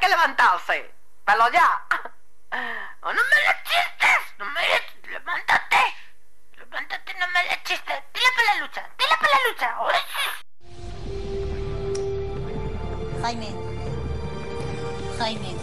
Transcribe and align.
que 0.00 0.08
levantarse. 0.08 0.90
Pero 1.24 1.52
ya. 1.52 1.82
Oh, 3.02 3.12
no 3.12 3.22
me 3.30 3.36
le 3.36 3.54
chistes. 3.64 4.22
No 4.38 4.44
me 4.46 4.60
le... 4.60 5.10
Levántate. 5.12 5.94
Levántate, 6.58 7.14
no 7.14 7.28
me 7.28 7.44
le 7.44 7.62
chistes. 7.62 8.02
Dile 8.12 8.26
para 8.34 8.54
la 8.54 8.60
lucha. 8.60 8.90
Dile 8.98 9.16
para 9.20 9.32
la 9.32 9.40
lucha. 9.48 9.68
Jaime. 13.22 13.54
Jaime. 15.16 15.56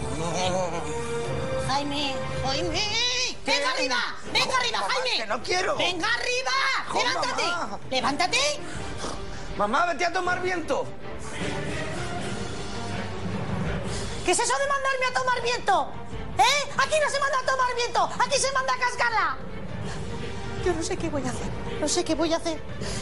Jaime. 1.68 2.16
Jaime. 2.42 3.36
Venga 3.44 3.70
arriba. 3.70 3.96
Venga 4.32 4.56
arriba, 4.56 4.78
Jaime. 4.78 5.16
que 5.16 5.26
no 5.26 5.42
quiero. 5.42 5.76
Venga 5.76 6.08
arriba. 6.14 6.52
Levántate. 6.94 7.42
mamá. 7.42 7.80
Levántate. 7.90 8.60
Mamá, 9.58 9.86
vete 9.86 10.06
a 10.06 10.12
tomar 10.12 10.40
viento. 10.40 10.86
¿Qué 14.28 14.32
es 14.32 14.40
eso 14.40 14.58
de 14.58 14.66
mandarme 14.68 15.06
a 15.06 15.18
tomar 15.18 15.42
viento? 15.42 15.88
¿Eh? 16.36 16.70
Aquí 16.76 16.96
no 17.02 17.08
se 17.08 17.18
manda 17.18 17.38
a 17.38 17.46
tomar 17.46 17.74
viento. 17.74 18.10
Aquí 18.22 18.38
se 18.38 18.52
manda 18.52 18.74
a 18.74 18.78
cascarla. 18.78 19.38
Yo 20.62 20.74
no 20.74 20.82
sé 20.82 20.98
qué 20.98 21.08
voy 21.08 21.22
a 21.22 21.30
hacer. 21.30 21.48
No 21.80 21.88
sé 21.88 22.04
qué 22.04 22.14
voy 22.14 22.34
a 22.34 22.36
hacer. 22.36 22.60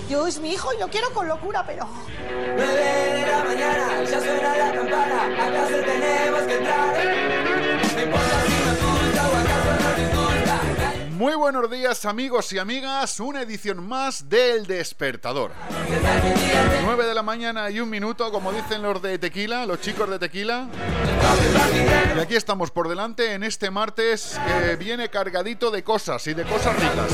Yo 0.08 0.28
es 0.28 0.38
mi 0.38 0.52
hijo 0.52 0.72
y 0.72 0.78
lo 0.78 0.86
quiero 0.86 1.12
con 1.12 1.26
locura, 1.26 1.66
pero... 1.66 1.88
9 2.30 2.64
de 2.64 3.26
la 3.26 3.42
mañana, 3.42 4.04
ya 4.04 4.20
suena 4.20 4.56
la 4.56 4.72
campana, 4.72 5.82
tenemos 5.84 6.42
que 6.42 6.54
entrar. 6.58 8.25
Muy 11.16 11.34
buenos 11.34 11.70
días 11.70 12.04
amigos 12.04 12.52
y 12.52 12.58
amigas, 12.58 13.20
una 13.20 13.40
edición 13.40 13.88
más 13.88 14.28
del 14.28 14.66
Despertador. 14.66 15.50
9 16.84 17.06
de 17.06 17.14
la 17.14 17.22
mañana 17.22 17.70
y 17.70 17.80
un 17.80 17.88
minuto, 17.88 18.30
como 18.30 18.52
dicen 18.52 18.82
los 18.82 19.00
de 19.00 19.18
Tequila, 19.18 19.64
los 19.64 19.80
chicos 19.80 20.10
de 20.10 20.18
Tequila. 20.18 20.68
Y 22.14 22.20
aquí 22.20 22.36
estamos 22.36 22.70
por 22.70 22.90
delante 22.90 23.32
en 23.32 23.44
este 23.44 23.70
martes 23.70 24.38
que 24.46 24.76
viene 24.76 25.08
cargadito 25.08 25.70
de 25.70 25.82
cosas 25.82 26.26
y 26.26 26.34
de 26.34 26.44
cosas 26.44 26.76
ricas. 26.76 27.10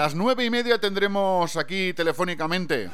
Las 0.00 0.14
nueve 0.14 0.46
y 0.46 0.48
media 0.48 0.78
tendremos 0.78 1.56
aquí 1.56 1.92
telefónicamente. 1.92 2.88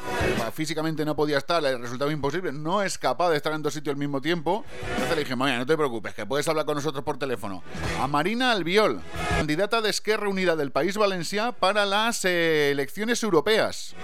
Físicamente 0.53 1.05
no 1.05 1.15
podía 1.15 1.39
estar, 1.39 1.63
le 1.63 1.79
resultaba 1.79 2.11
imposible. 2.11 2.51
No 2.51 2.83
es 2.83 2.99
capaz 2.99 3.31
de 3.31 3.37
estar 3.37 3.53
en 3.53 3.63
dos 3.63 3.75
sitios 3.75 3.93
al 3.95 3.97
mismo 3.97 4.21
tiempo. 4.21 4.65
Entonces 4.91 5.17
le 5.17 5.23
dije, 5.23 5.37
no 5.37 5.67
te 5.67 5.77
preocupes, 5.77 6.15
que 6.15 6.27
puedes 6.27 6.49
hablar 6.49 6.67
con 6.67 6.75
nosotros 6.75 7.05
por 7.05 7.17
teléfono. 7.17 7.63
A 8.01 8.09
Marina 8.09 8.51
Albiol, 8.51 9.01
candidata 9.37 9.81
de 9.83 9.91
Esquerra 9.91 10.29
Unida 10.29 10.57
del 10.57 10.73
País 10.73 10.97
Valencià 10.97 11.53
para 11.53 11.87
las 11.87 12.25
elecciones 12.25 13.23
europeas. 13.23 13.95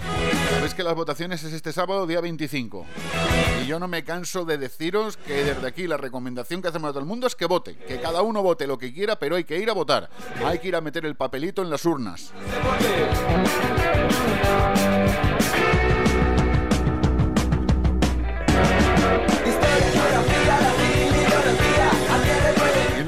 Sabéis 0.62 0.74
que 0.74 0.84
las 0.84 0.94
votaciones 0.94 1.42
es 1.42 1.52
este 1.54 1.72
sábado, 1.72 2.06
día 2.06 2.20
25. 2.20 2.86
Y 3.64 3.66
yo 3.66 3.80
no 3.80 3.88
me 3.88 4.04
canso 4.04 4.44
de 4.44 4.58
deciros 4.58 5.16
que 5.16 5.42
desde 5.42 5.66
aquí 5.66 5.88
la 5.88 5.96
recomendación 5.96 6.62
que 6.62 6.68
hacemos 6.68 6.90
a 6.90 6.92
todo 6.92 7.00
el 7.00 7.06
mundo 7.06 7.26
es 7.26 7.34
que 7.34 7.46
vote. 7.46 7.74
Que 7.74 8.00
cada 8.00 8.22
uno 8.22 8.44
vote 8.44 8.68
lo 8.68 8.78
que 8.78 8.94
quiera, 8.94 9.18
pero 9.18 9.34
hay 9.34 9.42
que 9.42 9.58
ir 9.58 9.68
a 9.70 9.72
votar. 9.72 10.08
Hay 10.46 10.60
que 10.60 10.68
ir 10.68 10.76
a 10.76 10.80
meter 10.80 11.04
el 11.04 11.16
papelito 11.16 11.62
en 11.62 11.70
las 11.70 11.84
urnas. 11.84 12.32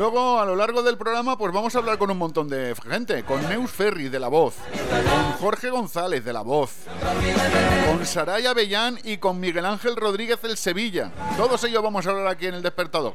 Luego 0.05 0.39
a 0.39 0.45
lo 0.45 0.55
largo 0.55 0.83
del 0.83 0.99
programa 0.99 1.39
pues 1.39 1.51
vamos 1.51 1.75
a 1.75 1.79
hablar 1.79 1.97
con 1.97 2.11
un 2.11 2.19
montón 2.19 2.47
de 2.47 2.75
gente, 2.87 3.25
con 3.25 3.41
Neus 3.49 3.71
Ferri 3.71 4.11
de 4.11 4.21
La 4.21 4.29
Voz, 4.29 4.55
con 4.91 5.33
Jorge 5.41 5.71
González 5.71 6.23
de 6.23 6.31
La 6.31 6.43
Voz, 6.43 6.73
con 7.89 8.05
Saraya 8.05 8.51
Avellán 8.51 8.99
y 9.03 9.17
con 9.17 9.41
Miguel 9.41 9.65
Ángel 9.65 9.97
Rodríguez 9.97 10.43
del 10.43 10.59
Sevilla. 10.59 11.11
Todos 11.39 11.65
ellos 11.65 11.83
vamos 11.83 12.07
a 12.07 12.11
hablar 12.11 12.27
aquí 12.27 12.49
en 12.49 12.57
el 12.57 12.63
despertador. 12.63 13.15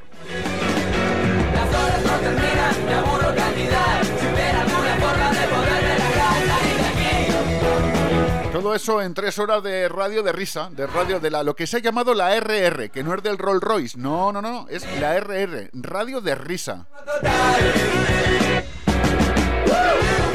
Todo 8.59 8.75
eso 8.75 9.01
en 9.01 9.13
tres 9.13 9.39
horas 9.39 9.63
de 9.63 9.87
radio 9.87 10.21
de 10.21 10.33
risa, 10.33 10.69
de 10.69 10.85
radio 10.85 11.21
de 11.21 11.31
la 11.31 11.43
lo 11.43 11.55
que 11.55 11.65
se 11.65 11.77
ha 11.77 11.79
llamado 11.79 12.13
la 12.13 12.37
RR, 12.37 12.89
que 12.89 13.05
no 13.05 13.15
es 13.15 13.23
del 13.23 13.37
Rolls 13.37 13.61
Royce, 13.61 13.97
no, 13.97 14.33
no, 14.33 14.41
no, 14.41 14.67
es 14.67 14.85
la 14.99 15.17
RR, 15.17 15.69
radio 15.71 16.19
de 16.19 16.35
risa. 16.35 16.85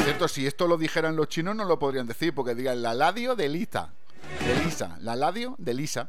Cierto, 0.04 0.26
si 0.26 0.46
esto 0.46 0.66
lo 0.66 0.78
dijeran 0.78 1.16
los 1.16 1.28
chinos 1.28 1.54
no 1.54 1.66
lo 1.66 1.78
podrían 1.78 2.06
decir, 2.06 2.34
porque 2.34 2.54
digan 2.54 2.80
la 2.80 2.94
ladio 2.94 3.36
de 3.36 3.50
Lisa, 3.50 3.90
de 4.40 4.64
Lisa, 4.64 4.96
la 5.02 5.16
ladio 5.16 5.54
de 5.58 5.74
Lisa. 5.74 6.08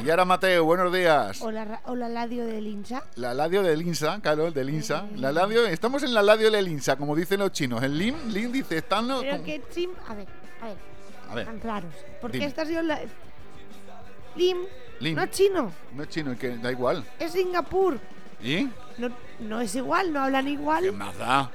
Ayara 0.00 0.24
Mateo, 0.24 0.64
buenos 0.64 0.90
días. 0.94 1.42
Hola, 1.42 1.82
hola 1.84 2.08
Ladio 2.08 2.46
del 2.46 2.66
Insa. 2.66 3.04
La 3.16 3.34
Ladio 3.34 3.62
del 3.62 3.82
Insa, 3.82 4.18
claro, 4.22 4.46
el 4.46 4.54
del 4.54 4.70
Insa. 4.70 5.04
La 5.16 5.30
Ladio, 5.30 5.66
estamos 5.66 6.02
en 6.02 6.14
la 6.14 6.22
Ladio 6.22 6.50
del 6.50 6.68
Insa, 6.68 6.96
como 6.96 7.14
dicen 7.14 7.40
los 7.40 7.52
chinos. 7.52 7.82
El 7.82 7.98
Lim, 7.98 8.16
Lim 8.28 8.50
dice, 8.50 8.78
están 8.78 9.06
los... 9.08 9.20
Pero 9.22 9.44
que 9.44 9.62
Sim. 9.70 9.90
A 10.08 10.14
ver, 10.14 10.26
a 10.62 10.66
ver. 10.68 10.76
A 11.30 11.34
ver, 11.34 11.44
Tan 11.46 11.60
raros. 11.60 11.92
Porque 12.22 12.42
esta 12.44 12.62
ha 12.62 12.66
sido 12.66 12.82
la. 12.82 12.98
Lim. 14.36 14.56
Lim. 15.00 15.16
No 15.16 15.22
es 15.22 15.30
chino. 15.32 15.72
no 15.94 16.02
es 16.02 16.08
chino, 16.08 16.36
que 16.38 16.56
da 16.56 16.72
igual. 16.72 17.04
Es 17.18 17.32
Singapur. 17.32 17.98
¿Y? 18.42 18.70
No, 18.96 19.10
no 19.40 19.60
es 19.60 19.74
igual, 19.74 20.12
no 20.14 20.20
hablan 20.20 20.46
¿Qué 20.46 20.52
igual. 20.52 20.92
más 20.92 21.16
da? 21.18 21.50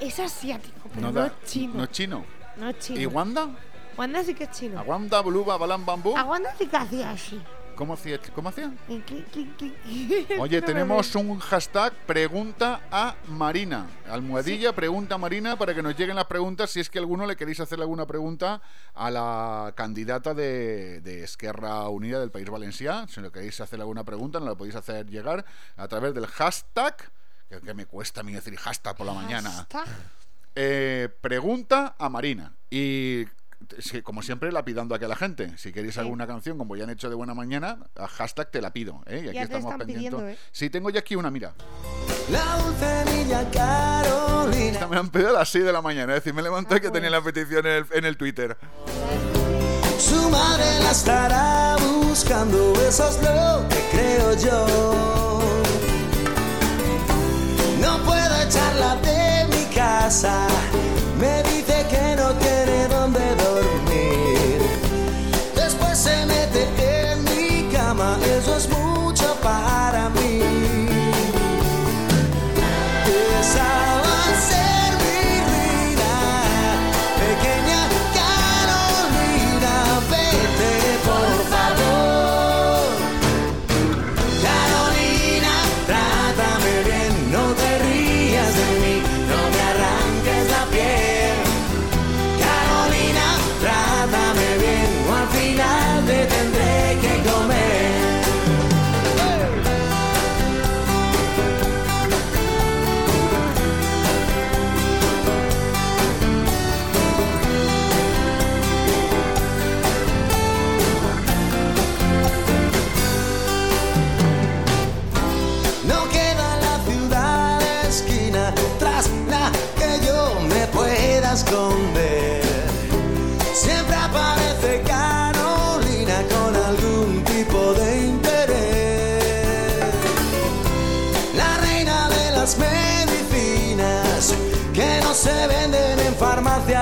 Es 0.00 0.18
asiático, 0.18 0.88
pero 0.88 1.00
No, 1.02 1.12
no, 1.12 1.20
da, 1.20 1.26
es 1.26 1.32
chino. 1.50 1.74
no 1.74 1.84
es 1.84 1.90
chino. 1.90 2.24
No 2.56 2.70
es 2.70 2.78
chino. 2.78 2.98
¿Y 3.00 3.06
Wanda? 3.06 3.48
Wanda 3.96 4.24
sí 4.24 4.34
que 4.34 4.44
es 4.44 4.50
chino. 4.50 4.78
¿Aguanta, 4.78 5.20
Bluba, 5.20 5.56
Balam, 5.56 5.84
Bambú? 5.84 6.16
A 6.16 6.24
Wanda 6.24 6.54
sí 6.58 6.66
que 6.66 6.76
hacía 6.76 7.10
así. 7.10 7.40
¿Cómo 7.74 7.94
hacía? 7.94 8.20
¿Cómo 8.34 8.48
hacía? 8.48 8.72
Oye, 10.38 10.62
tenemos 10.66 11.14
un 11.16 11.38
hashtag 11.40 11.92
pregunta 12.06 12.82
a 12.90 13.16
Marina. 13.28 13.88
Almohadilla 14.08 14.72
pregunta 14.72 15.16
a 15.16 15.18
Marina 15.18 15.56
para 15.56 15.74
que 15.74 15.82
nos 15.82 15.96
lleguen 15.96 16.16
las 16.16 16.26
preguntas 16.26 16.70
si 16.70 16.80
es 16.80 16.88
que 16.88 16.98
alguno 17.00 17.26
le 17.26 17.36
queréis 17.36 17.60
hacer 17.60 17.80
alguna 17.80 18.06
pregunta 18.06 18.62
a 18.94 19.10
la 19.10 19.72
candidata 19.74 20.34
de, 20.34 21.00
de 21.00 21.24
Esquerra 21.24 21.88
Unida 21.88 22.20
del 22.20 22.30
País 22.30 22.48
Valencià. 22.48 23.08
Si 23.08 23.20
le 23.20 23.30
queréis 23.32 23.60
hacer 23.60 23.80
alguna 23.80 24.04
pregunta, 24.04 24.38
nos 24.38 24.50
la 24.50 24.54
podéis 24.54 24.76
hacer 24.76 25.06
llegar 25.06 25.44
a 25.76 25.88
través 25.88 26.14
del 26.14 26.26
hashtag, 26.26 26.96
que, 27.48 27.60
que 27.60 27.74
me 27.74 27.86
cuesta 27.86 28.20
a 28.20 28.24
mí 28.24 28.32
decir 28.32 28.56
hashtag 28.56 28.96
por 28.96 29.06
la 29.06 29.14
mañana. 29.14 29.50
Hashtag. 29.50 29.88
Eh, 30.54 31.08
pregunta 31.20 31.96
a 31.98 32.08
Marina. 32.08 32.52
Y 32.70 33.24
como 34.02 34.22
siempre, 34.22 34.52
lapidando 34.52 34.94
aquí 34.94 35.04
a 35.04 35.08
la 35.08 35.16
gente. 35.16 35.56
Si 35.58 35.72
queréis 35.72 35.94
Sí. 35.94 36.00
alguna 36.00 36.26
canción, 36.26 36.58
como 36.58 36.76
ya 36.76 36.84
han 36.84 36.90
hecho 36.90 37.08
de 37.08 37.14
buena 37.14 37.34
mañana, 37.34 37.78
a 37.96 38.06
hashtag 38.08 38.50
te 38.50 38.60
la 38.60 38.72
pido. 38.72 39.02
¿eh? 39.06 39.22
Y 39.24 39.28
aquí 39.28 39.36
Ya 39.36 39.42
estamos 39.44 39.74
pendientes. 39.76 40.20
¿eh? 40.22 40.38
Sí, 40.52 40.70
tengo 40.70 40.90
ya 40.90 41.00
aquí 41.00 41.16
una, 41.16 41.30
mira. 41.30 41.54
La 42.30 42.56
dulce 42.58 43.04
niña 43.16 43.50
Carolina. 43.50 44.72
Esta 44.72 44.86
me 44.88 44.96
han 44.96 45.08
pedido 45.10 45.30
a 45.30 45.32
las 45.40 45.48
6 45.48 45.64
de 45.64 45.72
la 45.72 45.82
mañana. 45.82 46.12
Es 46.14 46.20
decir, 46.22 46.34
me 46.34 46.42
levanté 46.42 46.80
que 46.80 46.90
tenía 46.90 47.10
la 47.10 47.22
petición 47.22 47.66
en 47.66 47.72
el, 47.72 47.86
en 47.92 48.04
el 48.04 48.16
Twitter. 48.16 48.56
Su 49.98 50.28
madre 50.30 50.64
la 50.82 50.90
estará 50.90 51.76
buscando, 51.76 52.72
eso 52.86 53.08
es 53.08 53.16
lo 53.22 53.68
que 53.68 53.88
creo 53.92 54.36
yo. 54.36 55.40
No 57.80 57.98
puedo 58.04 58.42
echarla 58.42 58.96
de 58.96 59.46
mi 59.56 59.74
casa, 59.74 60.46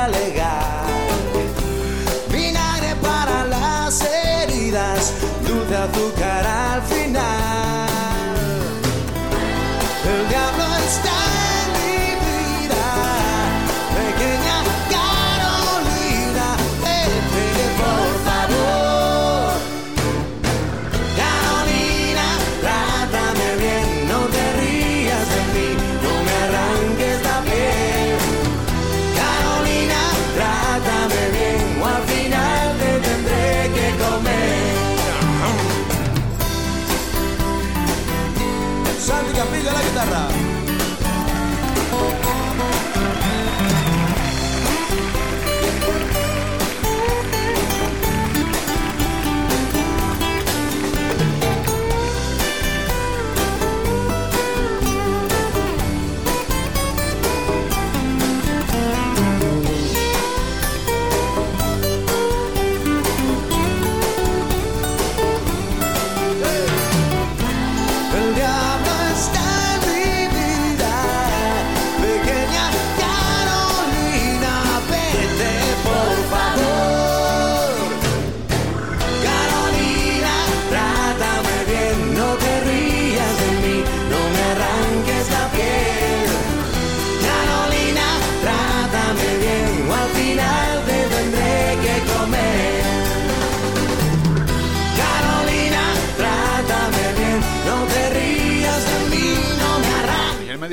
farmacia 0.03 0.09
legal. 0.09 0.87
Vinagre 2.31 2.97
para 2.97 3.45
las 3.45 4.01
heridas, 4.03 5.13
dulce 5.47 5.77
azúcar 5.77 6.22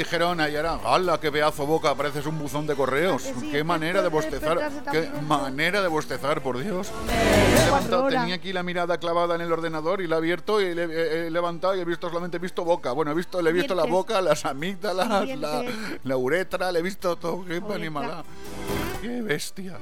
dijeron, 0.09 0.41
ayer, 0.41 0.65
¡hala, 0.65 1.19
qué 1.19 1.31
pedazo 1.31 1.67
boca! 1.67 1.94
Pareces 1.94 2.25
un 2.25 2.39
buzón 2.39 2.65
de 2.65 2.75
correos. 2.75 3.27
¿A 3.27 3.33
que 3.33 3.39
sí? 3.39 3.51
¡Qué 3.51 3.63
manera 3.63 4.01
de 4.01 4.07
bostezar! 4.07 4.71
¡Qué 4.91 5.07
manera 5.21 5.83
de 5.83 5.88
bostezar, 5.88 6.41
por 6.41 6.57
Dios! 6.57 6.91
Tenía 8.09 8.33
aquí 8.33 8.51
la 8.51 8.63
mirada 8.63 8.97
clavada 8.97 9.35
en 9.35 9.41
el 9.41 9.51
ordenador 9.51 10.01
y 10.01 10.07
la 10.07 10.15
he 10.15 10.17
abierto 10.17 10.61
y 10.61 10.73
le 10.73 10.85
he, 10.85 11.27
he 11.27 11.29
levantado 11.29 11.75
y 11.75 11.81
he 11.81 11.85
visto 11.85 12.09
solamente 12.09 12.38
he 12.38 12.39
visto 12.39 12.65
boca. 12.65 12.91
Bueno, 12.91 13.11
he 13.11 13.13
visto, 13.13 13.39
le 13.39 13.51
he 13.51 13.53
visto 13.53 13.75
la 13.75 13.85
boca, 13.85 14.19
las 14.21 14.45
amígdalas, 14.45 15.27
la, 15.38 15.63
la 16.03 16.17
uretra, 16.17 16.71
le 16.71 16.79
he 16.79 16.81
visto 16.81 17.15
todo. 17.15 17.45
¡Qué 17.45 17.61
animalada! 17.71 18.23
¡Qué 19.01 19.21
bestia! 19.21 19.77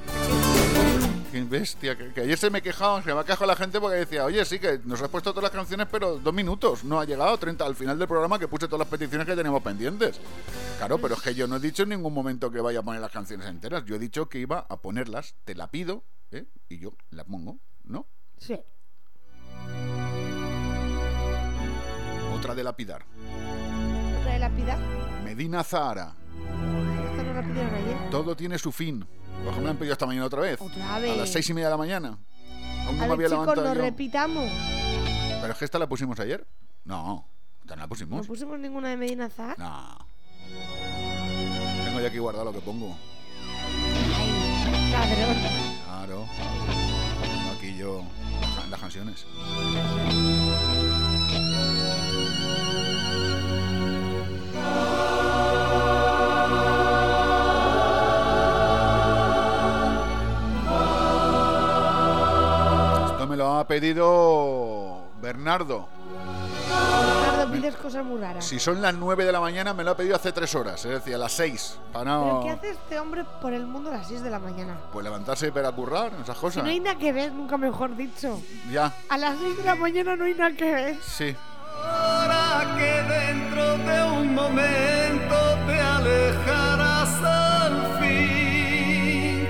¡Qué 1.31 1.43
bestia! 1.43 1.97
Que, 1.97 2.13
que 2.13 2.21
ayer 2.21 2.37
se 2.37 2.49
me 2.49 2.61
quejaba, 2.61 3.01
se 3.03 3.13
me 3.13 3.23
quejado 3.25 3.45
la 3.45 3.55
gente 3.55 3.79
porque 3.79 3.97
decía, 3.97 4.25
oye, 4.25 4.43
sí, 4.45 4.59
que 4.59 4.79
nos 4.85 5.01
has 5.01 5.09
puesto 5.09 5.31
todas 5.31 5.43
las 5.43 5.51
canciones, 5.51 5.87
pero 5.91 6.17
dos 6.17 6.33
minutos. 6.33 6.83
No 6.83 6.99
ha 6.99 7.05
llegado 7.05 7.37
30 7.37 7.65
al 7.65 7.75
final 7.75 7.99
del 7.99 8.07
programa 8.07 8.39
que 8.39 8.47
puse 8.47 8.67
todas 8.67 8.79
las 8.79 8.87
peticiones 8.87 9.27
que 9.27 9.35
teníamos 9.35 9.61
pendientes. 9.61 10.19
Claro, 10.77 10.97
pero 10.99 11.15
es 11.15 11.21
que 11.21 11.35
yo 11.35 11.47
no 11.47 11.57
he 11.57 11.59
dicho 11.59 11.83
en 11.83 11.89
ningún 11.89 12.13
momento 12.13 12.49
que 12.49 12.61
vaya 12.61 12.79
a 12.79 12.83
poner 12.83 13.01
las 13.01 13.11
canciones 13.11 13.47
enteras. 13.47 13.83
Yo 13.85 13.95
he 13.95 13.99
dicho 13.99 14.29
que 14.29 14.39
iba 14.39 14.65
a 14.69 14.81
ponerlas, 14.81 15.35
te 15.43 15.55
la 15.55 15.69
pido, 15.69 16.03
¿eh? 16.31 16.45
y 16.69 16.79
yo 16.79 16.93
la 17.09 17.23
pongo, 17.23 17.59
¿no? 17.83 18.07
Sí. 18.37 18.57
Otra 22.35 22.55
de 22.55 22.63
lapidar. 22.63 23.05
Otra 24.21 24.33
de 24.33 24.39
lapidar. 24.39 24.79
Medina 25.23 25.63
Zahara. 25.63 26.13
No 27.41 27.47
pidieron 27.47 27.73
ayer. 27.75 28.09
Todo 28.09 28.35
tiene 28.35 28.57
su 28.57 28.71
fin. 28.71 28.99
Por 29.05 29.41
ejemplo, 29.43 29.61
me 29.63 29.69
han 29.69 29.77
pedido 29.77 29.93
esta 29.93 30.05
mañana 30.05 30.25
otra 30.25 30.41
vez. 30.41 30.59
Otra 30.61 30.95
A 30.95 30.99
vez. 30.99 31.17
las 31.17 31.29
seis 31.29 31.49
y 31.49 31.53
media 31.53 31.67
de 31.67 31.71
la 31.71 31.77
mañana. 31.77 32.17
Aún 32.85 32.97
no 32.97 33.03
A 33.03 33.07
me 33.07 33.13
había 33.13 33.27
ver, 33.29 33.37
chicos, 33.39 33.55
yo. 33.55 33.73
repitamos. 33.73 34.49
Pero 35.41 35.53
es 35.53 35.59
que 35.59 35.65
esta 35.65 35.77
la 35.79 35.87
pusimos 35.87 36.19
ayer. 36.19 36.47
No, 36.85 37.27
esta 37.61 37.75
no 37.75 37.81
la 37.81 37.85
No 37.85 37.89
pusimos. 37.89 38.27
pusimos 38.27 38.57
ninguna 38.59 38.89
de 38.89 38.97
Medina 38.97 39.29
Zahar. 39.29 39.57
No. 39.59 39.97
Tengo 41.85 41.99
ya 42.01 42.07
aquí 42.07 42.17
guardado 42.17 42.45
lo 42.45 42.53
que 42.53 42.61
pongo. 42.61 42.97
Ladrón. 44.91 45.35
Claro. 45.85 46.25
Tengo 47.21 47.51
Aquí 47.57 47.77
yo 47.77 48.03
las- 48.57 48.69
las 48.69 48.79
canciones. 48.79 49.25
Ha 63.67 63.69
pedido 63.69 65.01
Bernardo. 65.21 65.89
Ricardo, 66.69 67.51
pides 67.51 67.75
cosas 67.75 68.05
muy 68.05 68.21
raras. 68.21 68.45
Si 68.45 68.59
son 68.59 68.81
las 68.81 68.93
9 68.93 69.25
de 69.25 69.31
la 69.33 69.41
mañana, 69.41 69.73
me 69.73 69.83
lo 69.83 69.91
ha 69.91 69.97
pedido 69.97 70.15
hace 70.15 70.31
3 70.31 70.55
horas, 70.55 70.85
es 70.85 70.91
decir, 70.91 71.15
a 71.15 71.17
las 71.17 71.33
6. 71.33 71.77
Para 71.91 72.17
¿Pero 72.23 72.41
qué 72.43 72.49
hace 72.51 72.69
este 72.71 72.97
hombre 72.99 73.25
por 73.41 73.51
el 73.53 73.65
mundo 73.67 73.89
a 73.89 73.95
las 73.97 74.07
6 74.07 74.21
de 74.23 74.29
la 74.29 74.39
mañana? 74.39 74.77
Pues 74.93 75.03
levantarse 75.03 75.51
para 75.51 75.69
currar, 75.73 76.13
esas 76.23 76.37
Si 76.37 76.41
cosas. 76.41 76.63
no 76.63 76.69
hay 76.69 76.79
nada 76.79 76.97
que 76.97 77.11
ver, 77.11 77.33
nunca 77.33 77.57
mejor 77.57 77.93
dicho. 77.97 78.39
Ya, 78.71 78.93
A 79.09 79.17
las 79.17 79.37
6 79.37 79.57
de 79.57 79.63
la 79.65 79.75
mañana 79.75 80.15
no 80.15 80.23
hay 80.23 80.33
nada 80.33 80.51
que 80.55 80.73
ver. 80.73 80.97
sí. 81.01 81.35
Ahora 81.83 82.75
que 82.77 83.03
dentro 83.03 83.77
de 83.77 84.03
un 84.11 84.33
momento 84.33 85.35
te 85.67 85.79
alejarás 85.79 87.23
al 87.23 87.99
fin. 87.99 89.47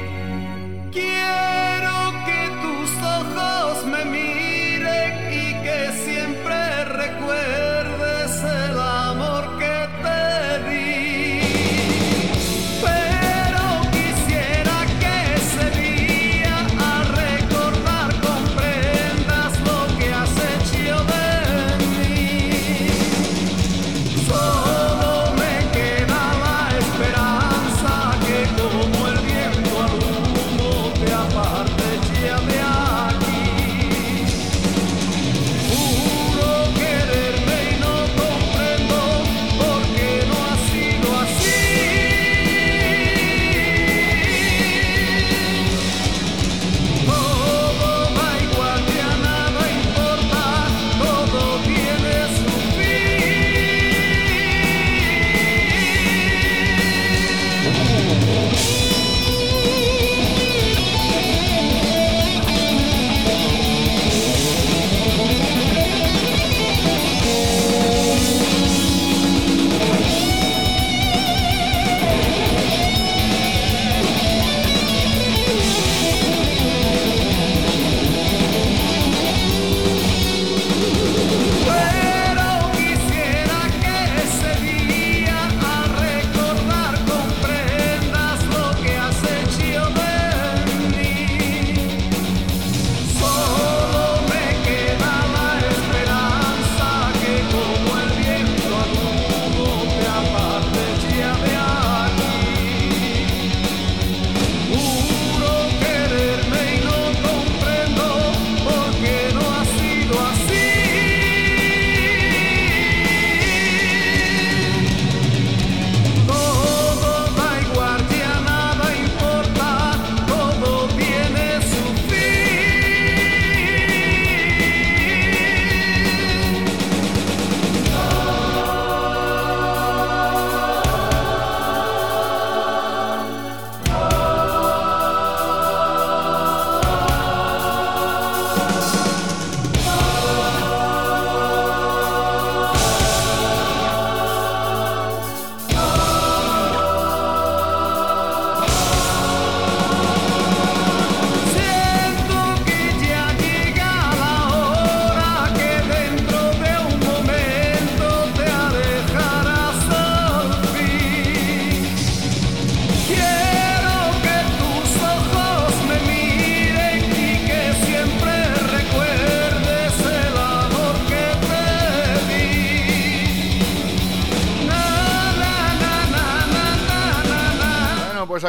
Quiero 0.92 2.12
que 2.26 2.47
ojos 3.64 3.86
me 3.86 4.06
miren 4.06 5.14
y 5.32 5.54
que 5.64 5.92
siempre 6.06 6.86
recuerdes 6.86 8.44
el 8.44 8.80
amor 8.80 9.58
que 9.60 9.78
te 10.04 10.70
di. 10.70 10.87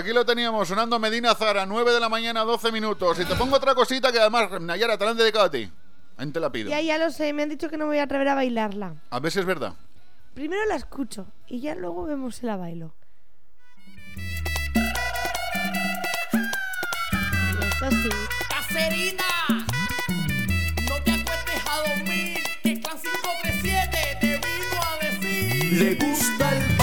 Aquí 0.08 0.14
lo 0.14 0.24
teníamos, 0.24 0.66
sonando 0.66 0.98
Medina 0.98 1.34
Zara, 1.34 1.66
9 1.66 1.92
de 1.92 2.00
la 2.00 2.08
mañana, 2.08 2.40
12 2.40 2.72
minutos. 2.72 3.20
Y 3.20 3.26
te 3.26 3.34
pongo 3.34 3.56
otra 3.56 3.74
cosita 3.74 4.10
que 4.10 4.18
además, 4.18 4.58
Nayara, 4.58 4.96
te 4.96 5.04
la 5.04 5.10
han 5.10 5.18
dedicado 5.18 5.44
a 5.44 5.50
ti. 5.50 5.70
Ahí 6.16 6.30
te 6.30 6.40
la 6.40 6.50
pido. 6.50 6.70
Ya, 6.70 6.80
ya 6.80 6.96
lo 6.96 7.10
sé, 7.10 7.34
me 7.34 7.42
han 7.42 7.50
dicho 7.50 7.68
que 7.68 7.76
no 7.76 7.84
me 7.84 7.90
voy 7.90 7.98
a 7.98 8.04
atrever 8.04 8.28
a 8.28 8.34
bailarla. 8.34 8.94
A 9.10 9.20
ver 9.20 9.30
si 9.30 9.40
es 9.40 9.44
verdad. 9.44 9.74
Primero 10.32 10.64
la 10.64 10.76
escucho 10.76 11.26
y 11.46 11.60
ya 11.60 11.74
luego 11.74 12.04
vemos 12.04 12.36
si 12.36 12.46
la 12.46 12.56
bailo. 12.56 12.94
Y 14.16 14.32
esto 17.66 17.90
sí. 17.90 18.08
Cacerina, 18.48 19.24
no 20.88 21.02
te 21.04 21.10
acuestes 21.10 21.62
a 21.68 21.76
dormir, 21.86 22.38
que 22.62 22.80
Clan 22.80 22.96
537 22.96 24.18
te 24.22 24.26
vino 24.26 24.80
a 24.82 25.04
decir. 25.04 25.72
Le 25.74 25.94
gusta 25.96 26.50
el 26.56 26.77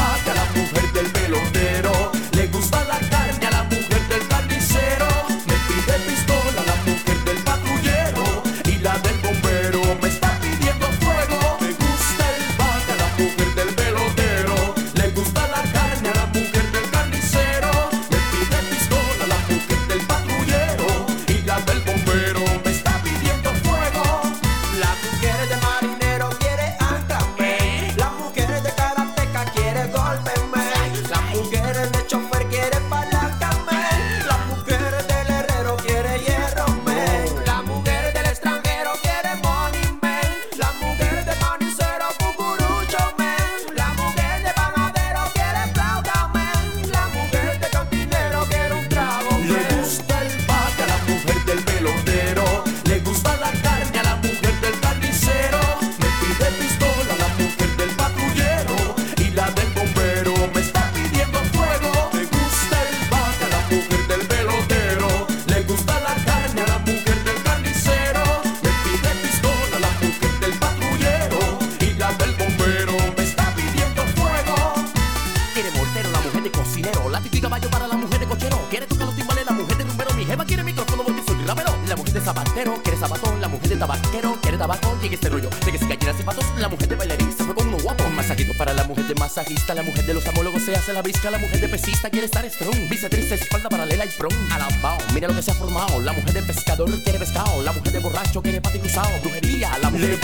quiere 92.09 92.25
estar 92.25 92.45
strong. 92.45 92.89
Bicetriz, 92.89 93.31
espalda 93.31 93.69
paralela 93.69 94.05
y 94.05 94.09
prom. 94.09 94.33
Alambao, 94.51 94.97
mira 95.13 95.27
lo 95.27 95.35
que 95.35 95.41
se 95.41 95.51
ha 95.51 95.55
formado. 95.55 96.01
La 96.01 96.13
mujer 96.13 96.33
de 96.33 96.43
pescador 96.43 96.89
quiere 97.03 97.19
pescado, 97.19 97.62
la 97.63 97.74
mujer 97.74 97.91
de 97.91 98.00
borracho 98.00 98.41
quiere 98.41 98.62
pati 98.62 98.79
cruzado. 98.79 99.09
Brujería, 99.21 99.77
la 99.81 99.89
mujer 99.89 100.09
de 100.09 100.17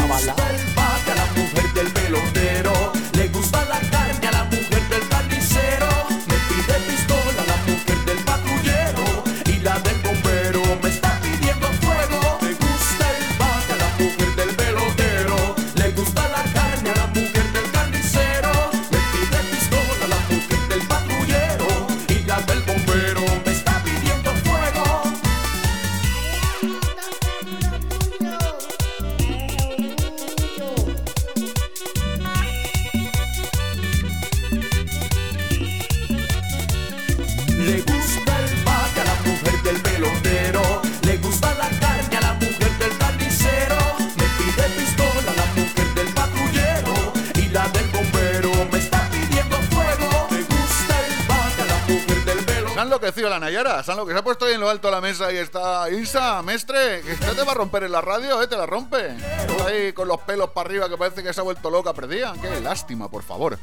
Nayara, 53.64 53.84
se 53.84 53.92
ha 53.92 53.94
enloquecido. 53.94 54.18
Se 54.18 54.20
ha 54.20 54.24
puesto 54.24 54.46
ahí 54.46 54.54
en 54.54 54.62
lo 54.62 54.70
alto 54.70 54.88
de 54.88 54.92
la 54.92 55.02
mesa 55.02 55.32
y 55.32 55.38
está. 55.38 55.90
Isa, 55.90 56.42
mestre, 56.42 57.02
que 57.02 57.14
usted 57.14 57.34
te 57.36 57.44
va 57.44 57.52
a 57.52 57.56
romper 57.56 57.84
en 57.84 57.92
la 57.92 58.02
radio, 58.02 58.42
¿eh? 58.42 58.48
Te 58.48 58.58
la 58.58 58.66
rompe. 58.66 59.08
Está 59.16 59.68
ahí 59.68 59.94
con 59.94 60.08
los 60.08 60.20
pelos 60.22 60.50
para 60.52 60.68
arriba 60.70 60.90
que 60.90 60.98
parece 60.98 61.24
que 61.24 61.34
se 61.34 61.40
ha 61.40 61.44
vuelto 61.44 61.70
loca 61.70 61.94
perdida. 61.94 62.34
Qué 62.42 62.60
lástima, 62.62 63.10
por 63.10 63.24
favor. 63.24 63.58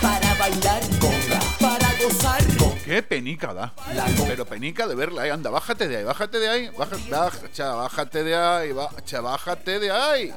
Para 0.00 0.34
bailar 0.34 0.80
para 1.60 1.88
gozar. 2.02 2.42
Qué 2.84 3.02
penica 3.02 3.54
da. 3.54 3.72
Pero 4.26 4.44
penica 4.46 4.86
de 4.86 4.94
verla, 4.94 5.26
¿eh? 5.26 5.30
Anda, 5.30 5.50
bájate 5.50 5.88
de 5.88 5.98
ahí, 5.98 6.04
bájate 6.04 6.38
de 6.38 6.48
ahí. 6.48 6.68
Baja, 6.76 6.96
baja- 7.10 7.52
cha, 7.52 7.74
bájate 7.74 8.24
de 8.24 8.34
ahí, 8.36 8.74
cha, 9.04 9.20
bájate 9.20 9.78
de 9.78 9.90
ahí. 9.90 10.34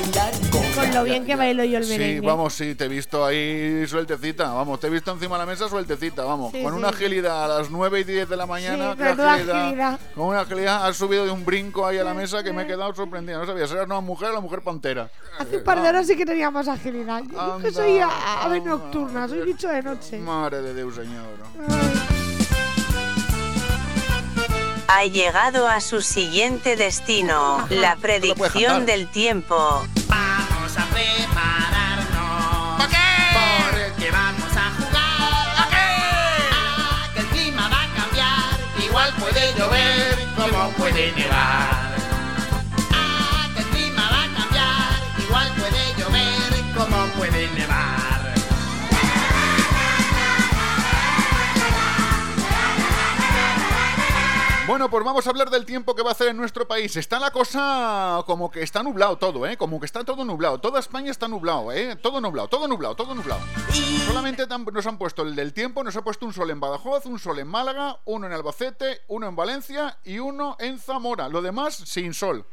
Bailar. 0.00 0.32
Con 0.74 0.94
lo 0.94 1.04
bien 1.04 1.24
que 1.26 1.36
bailo 1.36 1.64
yo 1.64 1.78
el 1.78 1.84
Sí, 1.84 1.90
merengue. 1.98 2.26
vamos, 2.26 2.54
sí, 2.54 2.74
te 2.74 2.84
he 2.84 2.88
visto 2.88 3.24
ahí 3.24 3.86
sueltecita. 3.86 4.50
Vamos, 4.52 4.80
te 4.80 4.86
he 4.86 4.90
visto 4.90 5.10
encima 5.12 5.36
de 5.36 5.40
la 5.40 5.46
mesa 5.46 5.68
sueltecita. 5.68 6.24
Vamos, 6.24 6.52
Sí, 6.52 6.62
con 6.62 6.72
sí. 6.72 6.78
una 6.78 6.88
agilidad 6.88 7.44
a 7.44 7.58
las 7.58 7.70
9 7.70 8.00
y 8.00 8.04
10 8.04 8.28
de 8.28 8.36
la 8.36 8.46
mañana. 8.46 8.92
Sí, 8.96 9.02
menuda 9.02 9.34
agilidad. 9.34 10.00
Con 10.14 10.26
una 10.28 10.40
agilidad, 10.40 10.86
has 10.86 10.96
subido 10.96 11.24
de 11.24 11.30
un 11.30 11.44
brinco 11.44 11.86
ahí 11.86 11.98
a 11.98 12.04
la 12.04 12.14
mesa 12.14 12.42
que 12.42 12.52
me 12.52 12.62
he 12.62 12.66
quedado 12.66 12.94
sorprendida. 12.94 13.38
No 13.38 13.46
sabía 13.46 13.66
si 13.66 13.74
eras 13.74 13.86
una 13.86 14.00
mujer 14.00 14.30
o 14.30 14.34
la 14.34 14.40
mujer 14.40 14.62
pantera. 14.62 15.10
Hace 15.38 15.58
un 15.58 15.64
par 15.64 15.82
de 15.82 15.88
horas 15.88 16.06
sí 16.06 16.16
que 16.16 16.26
teníamos 16.26 16.66
agilidad. 16.68 17.22
Yo 17.24 17.28
que 17.58 17.68
Anda, 17.68 17.72
soy 17.72 17.98
a- 17.98 18.42
ave 18.44 18.60
nocturna, 18.60 19.28
soy 19.28 19.42
bicho 19.42 19.68
de 19.68 19.82
noche. 19.82 20.18
Madre 20.18 20.62
de 20.62 20.74
Dios, 20.74 20.94
señor. 20.94 22.19
Ha 24.92 25.04
llegado 25.04 25.68
a 25.68 25.80
su 25.80 26.02
siguiente 26.02 26.74
destino, 26.74 27.64
la 27.70 27.94
predicción 27.94 28.86
del 28.86 29.06
tiempo. 29.06 29.86
Vamos 30.08 30.76
a 30.76 30.84
prepararnos. 30.86 32.76
¿Por 32.76 32.88
qué? 32.88 32.96
Porque 33.70 34.10
vamos 34.10 34.50
a 34.56 34.70
jugar. 34.74 35.58
¿A 35.58 35.68
qué? 35.70 35.76
A 36.50 37.14
que 37.14 37.20
el 37.20 37.26
clima 37.26 37.68
va 37.68 37.84
a 37.84 37.94
cambiar. 37.94 38.84
Igual 38.84 39.14
puede 39.14 39.54
llover 39.56 40.18
como 40.36 40.70
puede 40.70 41.12
nevar. 41.12 41.89
Bueno, 54.70 54.88
pues 54.88 55.04
vamos 55.04 55.26
a 55.26 55.30
hablar 55.30 55.50
del 55.50 55.66
tiempo 55.66 55.96
que 55.96 56.04
va 56.04 56.10
a 56.10 56.12
hacer 56.12 56.28
en 56.28 56.36
nuestro 56.36 56.68
país. 56.68 56.96
Está 56.96 57.18
la 57.18 57.32
cosa 57.32 58.22
como 58.24 58.52
que 58.52 58.62
está 58.62 58.84
nublado 58.84 59.18
todo, 59.18 59.44
¿eh? 59.44 59.56
Como 59.56 59.80
que 59.80 59.86
está 59.86 60.04
todo 60.04 60.24
nublado. 60.24 60.60
Toda 60.60 60.78
España 60.78 61.10
está 61.10 61.26
nublado, 61.26 61.72
¿eh? 61.72 61.96
Todo 61.96 62.20
nublado, 62.20 62.46
todo 62.46 62.68
nublado, 62.68 62.94
todo 62.94 63.12
nublado. 63.16 63.40
Solamente 64.06 64.46
nos 64.72 64.86
han 64.86 64.96
puesto 64.96 65.22
el 65.22 65.34
del 65.34 65.52
tiempo, 65.52 65.82
nos 65.82 65.96
ha 65.96 66.02
puesto 66.02 66.24
un 66.24 66.32
sol 66.32 66.50
en 66.50 66.60
Badajoz, 66.60 67.06
un 67.06 67.18
sol 67.18 67.40
en 67.40 67.48
Málaga, 67.48 67.98
uno 68.04 68.28
en 68.28 68.32
Albacete, 68.32 69.00
uno 69.08 69.26
en 69.26 69.34
Valencia 69.34 69.98
y 70.04 70.20
uno 70.20 70.56
en 70.60 70.78
Zamora. 70.78 71.28
Lo 71.28 71.42
demás 71.42 71.74
sin 71.74 72.14
sol. 72.14 72.46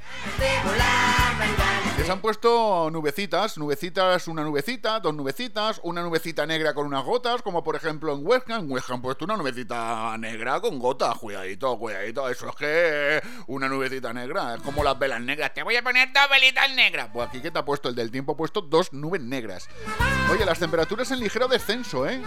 Les 2.00 2.09
han 2.09 2.19
puesto 2.19 2.89
nubecitas, 2.91 3.59
nubecitas, 3.59 4.27
una 4.27 4.43
nubecita, 4.43 5.00
dos 5.00 5.13
nubecitas, 5.13 5.79
una 5.83 6.01
nubecita 6.01 6.47
negra 6.47 6.74
con 6.74 6.88
unas 6.88 7.05
gotas, 7.05 7.43
como 7.43 7.63
por 7.63 7.75
ejemplo 7.75 8.13
en 8.13 8.25
Huesca. 8.25 8.55
En 8.55 8.71
Huesca 8.71 8.95
han 8.95 9.03
puesto 9.03 9.25
una 9.25 9.38
nubecita 9.38 10.17
negra 10.17 10.59
con 10.59 10.79
gotas. 10.79 11.15
Cuidadito, 11.19 11.77
cuidadito. 11.77 12.06
Eso 12.07 12.49
es 12.49 12.55
que 12.55 13.21
una 13.47 13.67
nubecita 13.67 14.13
negra. 14.13 14.55
Es 14.55 14.61
como 14.61 14.83
las 14.83 14.97
velas 14.97 15.21
negras. 15.21 15.53
Te 15.53 15.63
voy 15.63 15.75
a 15.75 15.83
poner 15.83 16.11
dos 16.13 16.23
velitas 16.29 16.69
negras. 16.75 17.09
Pues 17.13 17.27
aquí 17.29 17.41
que 17.41 17.51
te 17.51 17.59
ha 17.59 17.65
puesto 17.65 17.89
el 17.89 17.95
del 17.95 18.11
tiempo, 18.11 18.35
puesto 18.37 18.61
dos 18.61 18.93
nubes 18.93 19.21
negras. 19.21 19.67
Oye, 20.31 20.45
las 20.45 20.59
temperaturas 20.59 21.09
en 21.11 21.19
ligero 21.19 21.47
descenso, 21.47 22.07
¿eh? 22.07 22.21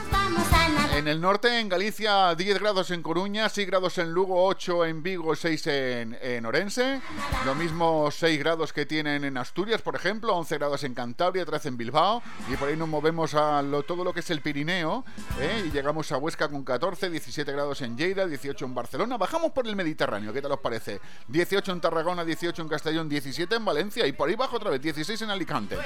En 0.96 1.06
el 1.08 1.20
norte, 1.20 1.60
en 1.60 1.68
Galicia, 1.68 2.34
10 2.34 2.58
grados 2.58 2.90
en 2.90 3.02
Coruña, 3.02 3.48
6 3.48 3.66
grados 3.66 3.96
en 3.98 4.10
Lugo, 4.12 4.44
8 4.46 4.86
en 4.86 5.02
Vigo, 5.02 5.34
6 5.34 5.66
en, 5.68 6.18
en 6.20 6.44
Orense. 6.46 7.00
Lo 7.46 7.54
mismo 7.54 8.10
6 8.10 8.38
grados 8.38 8.72
que 8.72 8.86
tienen 8.86 9.24
en 9.24 9.36
Asturias, 9.36 9.82
por 9.82 9.94
ejemplo, 9.96 10.34
11 10.36 10.58
grados 10.58 10.84
en 10.84 10.94
Cantabria, 10.94 11.44
13 11.44 11.68
en 11.68 11.76
Bilbao. 11.76 12.22
Y 12.50 12.56
por 12.56 12.68
ahí 12.68 12.76
nos 12.76 12.88
movemos 12.88 13.34
a 13.34 13.62
lo- 13.62 13.82
todo 13.82 14.04
lo 14.04 14.12
que 14.12 14.20
es 14.20 14.30
el 14.30 14.40
Pirineo. 14.40 15.04
¿eh? 15.40 15.64
Y 15.66 15.70
llegamos 15.70 16.10
a 16.12 16.16
Huesca 16.18 16.48
con 16.48 16.64
14, 16.64 17.08
17 17.10 17.52
grados 17.52 17.80
en 17.82 17.96
Lleida, 17.96 18.26
18 18.26 18.64
en 18.64 18.74
Barcelona. 18.74 19.16
Bajamos 19.16 19.52
por 19.52 19.66
Mediterráneo, 19.76 20.32
¿qué 20.32 20.42
tal 20.42 20.52
os 20.52 20.60
parece? 20.60 21.00
18 21.28 21.72
en 21.72 21.80
Tarragona, 21.80 22.24
18 22.24 22.62
en 22.62 22.68
Castellón, 22.68 23.08
17 23.08 23.54
en 23.54 23.64
Valencia. 23.64 24.06
Y 24.06 24.12
por 24.12 24.28
ahí 24.28 24.34
bajo 24.34 24.56
otra 24.56 24.70
vez, 24.70 24.80
16 24.80 25.22
en 25.22 25.30
Alicante. 25.30 25.76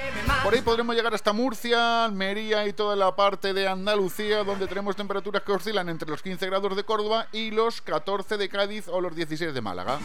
Por 0.42 0.54
ahí 0.54 0.60
podremos 0.62 0.94
llegar 0.94 1.14
hasta 1.14 1.32
Murcia, 1.32 2.04
Almería 2.04 2.66
y 2.66 2.72
toda 2.72 2.96
la 2.96 3.14
parte 3.14 3.52
de 3.52 3.68
Andalucía, 3.68 4.44
donde 4.44 4.66
tenemos 4.66 4.96
temperaturas 4.96 5.42
que 5.42 5.52
oscilan 5.52 5.88
entre 5.88 6.10
los 6.10 6.22
15 6.22 6.46
grados 6.46 6.76
de 6.76 6.84
Córdoba 6.84 7.26
y 7.32 7.50
los 7.50 7.80
14 7.80 8.36
de 8.36 8.48
Cádiz 8.48 8.88
o 8.88 9.00
los 9.00 9.14
16 9.14 9.54
de 9.54 9.60
Málaga. 9.60 9.98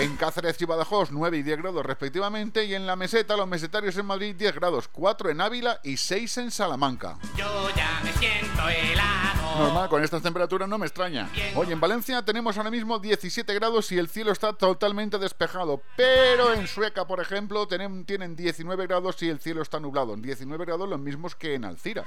En 0.00 0.16
Cáceres 0.16 0.60
y 0.60 0.64
Badajoz 0.64 1.10
9 1.12 1.38
y 1.38 1.42
10 1.42 1.58
grados 1.58 1.84
respectivamente 1.84 2.64
y 2.64 2.74
en 2.74 2.86
la 2.86 2.96
meseta 2.96 3.36
los 3.36 3.46
mesetarios 3.46 3.96
en 3.98 4.06
Madrid 4.06 4.34
10 4.34 4.54
grados, 4.54 4.88
4 4.88 5.30
en 5.30 5.40
Ávila 5.40 5.80
y 5.84 5.98
6 5.98 6.38
en 6.38 6.50
Salamanca. 6.50 7.18
Yo 7.36 7.68
ya 7.76 8.00
me 8.02 8.12
siento 8.14 8.68
helado. 8.68 9.58
Normal, 9.58 9.88
con 9.90 10.02
estas 10.02 10.22
temperaturas 10.22 10.66
no 10.68 10.78
me 10.78 10.86
extraña. 10.86 11.28
Hoy 11.54 11.72
en 11.72 11.78
Valencia 11.78 12.24
tenemos 12.24 12.56
ahora 12.56 12.70
mismo 12.70 12.98
17 12.98 13.52
grados 13.54 13.92
y 13.92 13.98
el 13.98 14.08
cielo 14.08 14.32
está 14.32 14.54
totalmente 14.54 15.18
despejado. 15.18 15.82
Pero 15.94 16.54
en 16.54 16.66
Sueca, 16.66 17.06
por 17.06 17.20
ejemplo, 17.20 17.68
tienen, 17.68 18.06
tienen 18.06 18.34
19 18.34 18.86
grados 18.86 19.22
y 19.22 19.28
el 19.28 19.40
cielo 19.40 19.60
está 19.60 19.78
nublado. 19.78 20.16
19 20.16 20.64
grados 20.64 20.88
los 20.88 20.98
mismos 20.98 21.36
que 21.36 21.54
en 21.54 21.66
Alcira. 21.66 22.04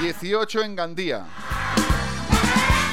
18 0.00 0.62
en 0.62 0.76
Gandía. 0.76 1.26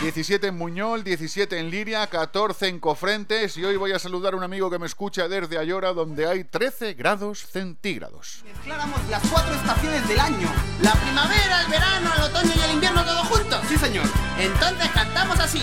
17 0.04 0.48
en 0.48 0.58
Muñol, 0.58 1.02
17 1.06 1.58
en 1.58 1.70
Liria, 1.70 2.06
14 2.08 2.68
en 2.68 2.82
Cofrentes 2.82 3.56
y 3.56 3.64
hoy 3.64 3.78
voy 3.78 3.94
a 3.94 4.00
saludar 4.00 4.34
a 4.34 4.36
un 4.36 4.44
amigo 4.44 4.70
que 4.70 4.78
me 4.78 4.86
escucha 4.86 5.30
desde 5.30 5.58
Ayora 5.58 5.94
donde 5.94 6.28
hay 6.28 6.44
13 6.44 6.94
grados 6.96 7.40
centígrados. 7.48 8.44
Declaramos 8.46 9.00
las 9.10 9.26
cuatro 9.30 9.56
estaciones 9.56 10.06
del 10.10 10.20
año. 10.20 10.50
La 10.82 10.92
primavera, 10.92 11.62
el 11.62 11.72
verano, 11.72 12.10
el 12.18 12.24
otoño 12.24 12.52
y 12.54 12.60
el 12.60 12.72
invierno 12.74 13.06
todo 13.06 13.24
juntos. 13.24 13.62
Sí, 13.70 13.78
señor. 13.78 14.06
Entonces 14.38 14.90
cantamos 14.94 15.40
así. 15.40 15.62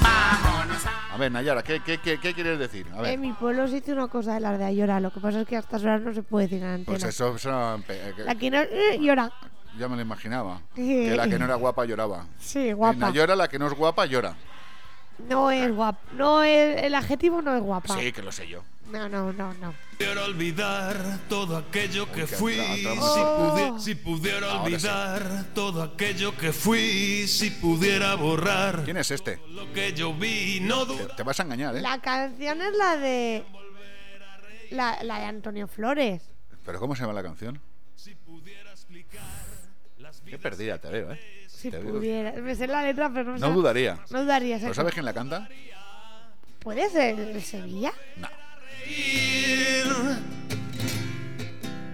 Vámonos 0.00 0.86
a... 0.86 1.14
A 1.14 1.16
ver, 1.18 1.32
Nayara, 1.32 1.64
¿qué, 1.64 1.82
qué, 1.84 1.98
qué, 1.98 2.20
qué 2.20 2.34
quieres 2.34 2.56
decir? 2.56 2.86
A 2.94 3.02
ver. 3.02 3.14
En 3.14 3.20
mi 3.20 3.32
pueblo 3.32 3.66
se 3.66 3.74
dice 3.74 3.92
una 3.92 4.06
cosa 4.06 4.34
de 4.34 4.40
las 4.40 4.56
de 4.60 4.64
Ayora. 4.66 5.00
Lo 5.00 5.12
que 5.12 5.18
pasa 5.18 5.40
es 5.40 5.48
que 5.48 5.56
a 5.56 5.58
estas 5.58 5.82
horas 5.82 6.02
no 6.02 6.14
se 6.14 6.22
puede 6.22 6.46
decir 6.46 6.62
en 6.62 6.68
la 6.68 6.74
antena. 6.74 6.98
Pues 6.98 7.02
eso, 7.02 7.34
eso, 7.34 7.82
eh, 7.88 8.14
La 8.18 8.36
que 8.36 8.48
no 8.48 8.60
eh, 8.60 8.96
llora. 9.00 9.32
ya 9.80 9.88
me 9.88 9.96
lo 9.96 10.02
imaginaba. 10.02 10.60
Que 10.76 11.16
la 11.16 11.26
que 11.28 11.38
no 11.38 11.46
era 11.46 11.54
guapa 11.56 11.84
lloraba. 11.86 12.26
Sí, 12.38 12.72
guapa. 12.72 13.08
Ayora 13.08 13.34
la 13.34 13.48
que 13.48 13.58
no 13.58 13.66
es 13.66 13.72
guapa 13.74 14.06
llora. 14.06 14.36
No 15.28 15.50
es 15.50 15.74
guapa. 15.74 15.98
No 16.12 16.42
es, 16.44 16.82
el 16.82 16.94
adjetivo 16.94 17.42
no 17.42 17.54
es 17.56 17.62
guapa. 17.62 17.96
Sí, 17.98 18.12
que 18.12 18.22
lo 18.22 18.30
sé 18.32 18.46
yo. 18.48 18.62
No, 18.90 19.08
no, 19.08 19.32
no, 19.32 19.54
no. 19.54 19.72
pudiera 19.98 20.24
olvidar 20.24 20.96
todo 21.28 21.56
aquello 21.56 22.10
que 22.10 22.26
fui, 22.26 22.54
si, 22.54 22.86
Oh. 22.86 23.54
pudi- 23.54 23.78
si 23.78 23.94
pudiera 23.94 24.50
Ahora 24.50 24.64
sí. 24.66 24.74
olvidar 24.88 25.44
todo 25.54 25.82
aquello 25.84 26.36
que 26.36 26.52
fui, 26.52 27.26
si 27.28 27.50
pudiera 27.50 28.14
borrar 28.16 28.82
¿Quién 28.84 28.96
es 28.96 29.10
este? 29.12 29.40
lo 29.50 29.72
que 29.72 29.92
yo 29.92 30.12
vi, 30.12 30.58
no 30.60 30.86
Te, 30.86 31.04
te 31.16 31.22
vas 31.22 31.38
a 31.38 31.44
engañar, 31.44 31.76
¿eh? 31.76 31.82
La 31.82 32.00
canción 32.00 32.60
es 32.62 32.76
la 32.76 32.96
de. 32.96 33.44
La, 34.70 35.02
la 35.04 35.18
de 35.20 35.24
Antonio 35.26 35.68
Flores. 35.68 36.22
¿Pero 36.64 36.78
cómo 36.80 36.94
se 36.96 37.02
llama 37.02 37.12
la 37.12 37.22
canción? 37.22 37.60
Qué 40.30 40.38
perdida 40.38 40.78
te 40.78 40.88
veo, 40.88 41.12
¿eh? 41.12 41.20
Si 41.48 41.70
Te 41.70 41.78
veo. 41.78 41.92
pudiera. 41.94 42.32
Me 42.32 42.54
sé 42.54 42.66
la 42.66 42.82
letra, 42.82 43.10
pero 43.12 43.24
no 43.24 43.32
me 43.34 43.38
No 43.40 43.48
sé- 43.48 43.52
dudaría. 43.52 43.98
No 44.10 44.22
dudaría. 44.22 44.58
¿Pero 44.58 44.74
sabes 44.74 44.94
quién 44.94 45.04
la 45.04 45.12
canta? 45.12 45.48
¿Puede 46.60 46.88
ser 46.88 47.18
el 47.18 47.42
Sevilla? 47.42 47.92
No. 48.16 48.28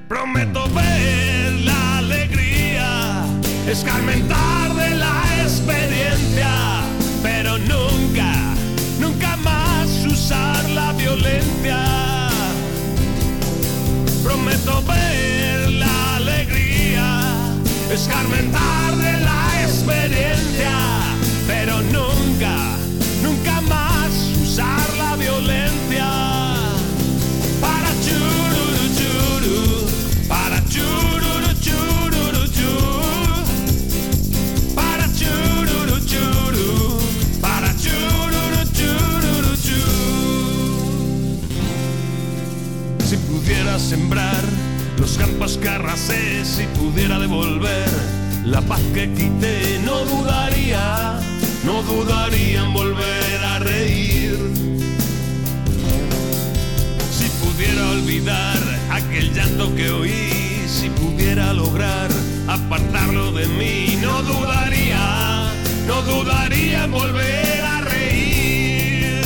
Prometo 0.09 0.68
ver 0.70 1.53
la 1.64 1.99
alegría, 1.99 3.25
escarmentar 3.68 4.72
de 4.75 4.90
la 4.94 5.22
experiencia, 5.42 6.83
pero 7.22 7.59
nunca, 7.59 8.55
nunca 9.01 9.37
más 9.38 9.88
usar 10.07 10.68
la 10.70 10.92
violencia. 10.92 12.29
Prometo 14.22 14.83
ver 14.83 15.70
la 15.72 15.75
alegría, 15.75 15.76
escarmentar 17.94 18.96
de 18.96 19.12
la 19.20 19.62
experiencia, 19.62 20.72
pero 21.46 21.81
nunca, 21.83 22.77
nunca 23.22 23.61
más 23.62 24.11
usar 24.42 24.94
la 24.99 25.16
violencia. 25.16 26.07
Para 27.61 27.88
chururu 28.05 28.88
churu, 28.99 29.87
para 30.29 30.64
chururu 30.68 31.53
chururu 31.61 32.46
churu, 32.57 33.44
para 34.75 35.07
chururu 35.14 36.01
churu, 36.07 36.99
para 37.40 37.68
chururu 37.77 38.64
chururu 38.72 39.57
churu. 39.62 41.38
Si 43.09 43.16
pudiera 43.16 43.79
sembrar 43.79 44.56
los 45.07 45.19
campos 45.19 45.57
que 45.59 45.69
arrasé, 45.69 46.45
si 46.45 46.64
pudiera 46.79 47.16
devolver 47.21 47.88
la 48.45 48.61
paz 48.61 48.81
que 48.92 49.09
quité, 49.12 49.79
no 49.85 50.05
dudaría, 50.05 51.21
no 51.64 51.81
dudaría 51.85 52.64
en 52.64 52.73
volver 52.73 53.45
a 53.45 53.59
reír. 53.61 54.37
Si 57.16 57.29
pudiera 57.40 57.88
olvidar 57.90 58.59
aquel 58.90 59.33
llanto 59.33 59.73
que 59.77 59.90
oí, 59.90 60.64
si 60.66 60.90
pudiera 60.90 61.53
lograr 61.53 62.11
apartarlo 62.49 63.31
de 63.31 63.47
mí, 63.47 63.99
no 64.03 64.23
dudaría, 64.23 65.53
no 65.87 66.03
dudaría 66.03 66.85
en 66.85 66.90
volver 66.90 67.61
a 67.64 67.81
reír. 67.83 69.23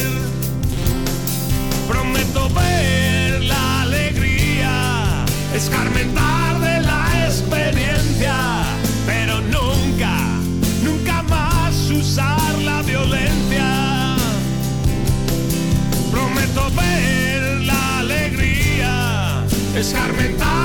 Prometo 1.89 2.51
ver 2.51 3.10
escarmentar 5.61 6.59
de 6.61 6.81
la 6.81 7.27
experiencia, 7.27 8.35
pero 9.05 9.43
nunca, 9.43 10.17
nunca 10.83 11.23
más 11.25 11.91
usar 11.91 12.59
la 12.63 12.81
violencia. 12.81 14.17
Prometo 16.11 16.71
ver 16.71 17.61
la 17.61 17.99
alegría, 17.99 19.45
escarmentar 19.77 20.60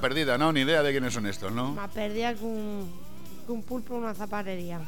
perdida, 0.00 0.38
¿no? 0.38 0.52
Ni 0.52 0.60
idea 0.60 0.82
de 0.82 0.90
quiénes 0.90 1.14
son 1.14 1.26
estos, 1.26 1.52
¿no? 1.52 1.72
Más 1.72 1.90
perdida 1.90 2.34
que 2.34 2.44
un, 2.44 3.62
pulpo 3.62 3.94
una 3.94 4.14
zapatería. 4.14 4.80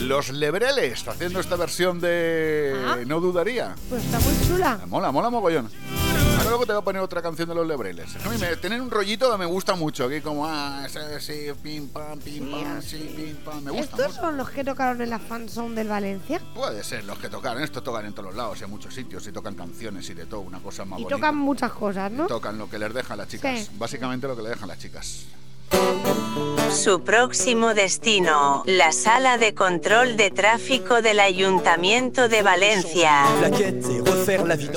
Los 0.00 0.30
Lebreles 0.30 1.06
haciendo 1.06 1.38
esta 1.40 1.56
versión 1.56 2.00
de 2.00 2.74
Ah. 2.86 2.96
No 3.06 3.20
dudaría. 3.20 3.74
Pues 3.90 4.04
está 4.04 4.18
muy 4.20 4.34
chula. 4.46 4.80
Mola, 4.86 5.12
mola 5.12 5.28
mogollón. 5.28 5.68
Ahora 6.38 6.50
luego 6.50 6.64
te 6.66 6.72
voy 6.72 6.80
a 6.80 6.84
poner 6.84 7.02
otra 7.02 7.20
canción 7.20 7.48
de 7.48 7.54
los 7.54 7.66
Lebreles. 7.66 8.16
A 8.24 8.28
mí 8.30 8.38
me, 8.38 8.56
tienen 8.56 8.80
un 8.80 8.90
rollito 8.90 9.30
que 9.30 9.36
me 9.36 9.44
gusta 9.44 9.74
mucho, 9.74 10.04
aquí 10.06 10.20
como 10.22 10.46
ah, 10.46 10.86
sí, 11.20 11.48
pim 11.62 11.88
pam, 11.88 12.18
pim 12.20 12.50
pam, 12.50 12.80
sí, 12.80 13.12
pim 13.14 13.36
pam, 13.44 13.62
me 13.64 13.70
gusta. 13.72 13.84
¿Estos 13.96 14.08
mucho. 14.08 14.20
son 14.20 14.36
los 14.38 14.48
que 14.50 14.64
tocaron 14.64 15.02
en 15.02 15.10
la 15.10 15.18
fanzone 15.18 15.74
del 15.74 15.88
Valencia? 15.88 16.40
Puede 16.54 16.82
ser 16.84 17.04
los 17.04 17.18
que 17.18 17.28
tocan, 17.28 17.60
esto 17.60 17.82
tocan 17.82 18.06
en 18.06 18.12
todos 18.12 18.26
los 18.28 18.36
lados, 18.36 18.58
y 18.60 18.64
en 18.64 18.70
muchos 18.70 18.94
sitios, 18.94 19.26
y 19.26 19.32
tocan 19.32 19.54
canciones 19.56 20.08
y 20.08 20.14
de 20.14 20.24
todo, 20.26 20.40
una 20.40 20.60
cosa 20.60 20.84
más 20.86 21.00
Y 21.00 21.02
bonita. 21.02 21.16
tocan 21.16 21.36
muchas 21.36 21.72
cosas, 21.72 22.10
¿no? 22.12 22.26
Tocan 22.28 22.56
lo 22.56 22.70
que 22.70 22.78
les 22.78 22.94
dejan 22.94 23.18
las 23.18 23.28
chicas, 23.28 23.60
Sí. 23.60 23.70
básicamente 23.76 24.26
lo 24.26 24.36
que 24.36 24.42
les 24.42 24.52
dejan 24.52 24.68
las 24.68 24.78
chicas. 24.78 25.24
Su 26.70 27.02
próximo 27.02 27.74
destino, 27.74 28.62
la 28.66 28.92
sala 28.92 29.36
de 29.38 29.54
control 29.54 30.16
de 30.16 30.30
tráfico 30.30 31.02
del 31.02 31.20
Ayuntamiento 31.20 32.28
de 32.28 32.42
Valencia. 32.42 33.24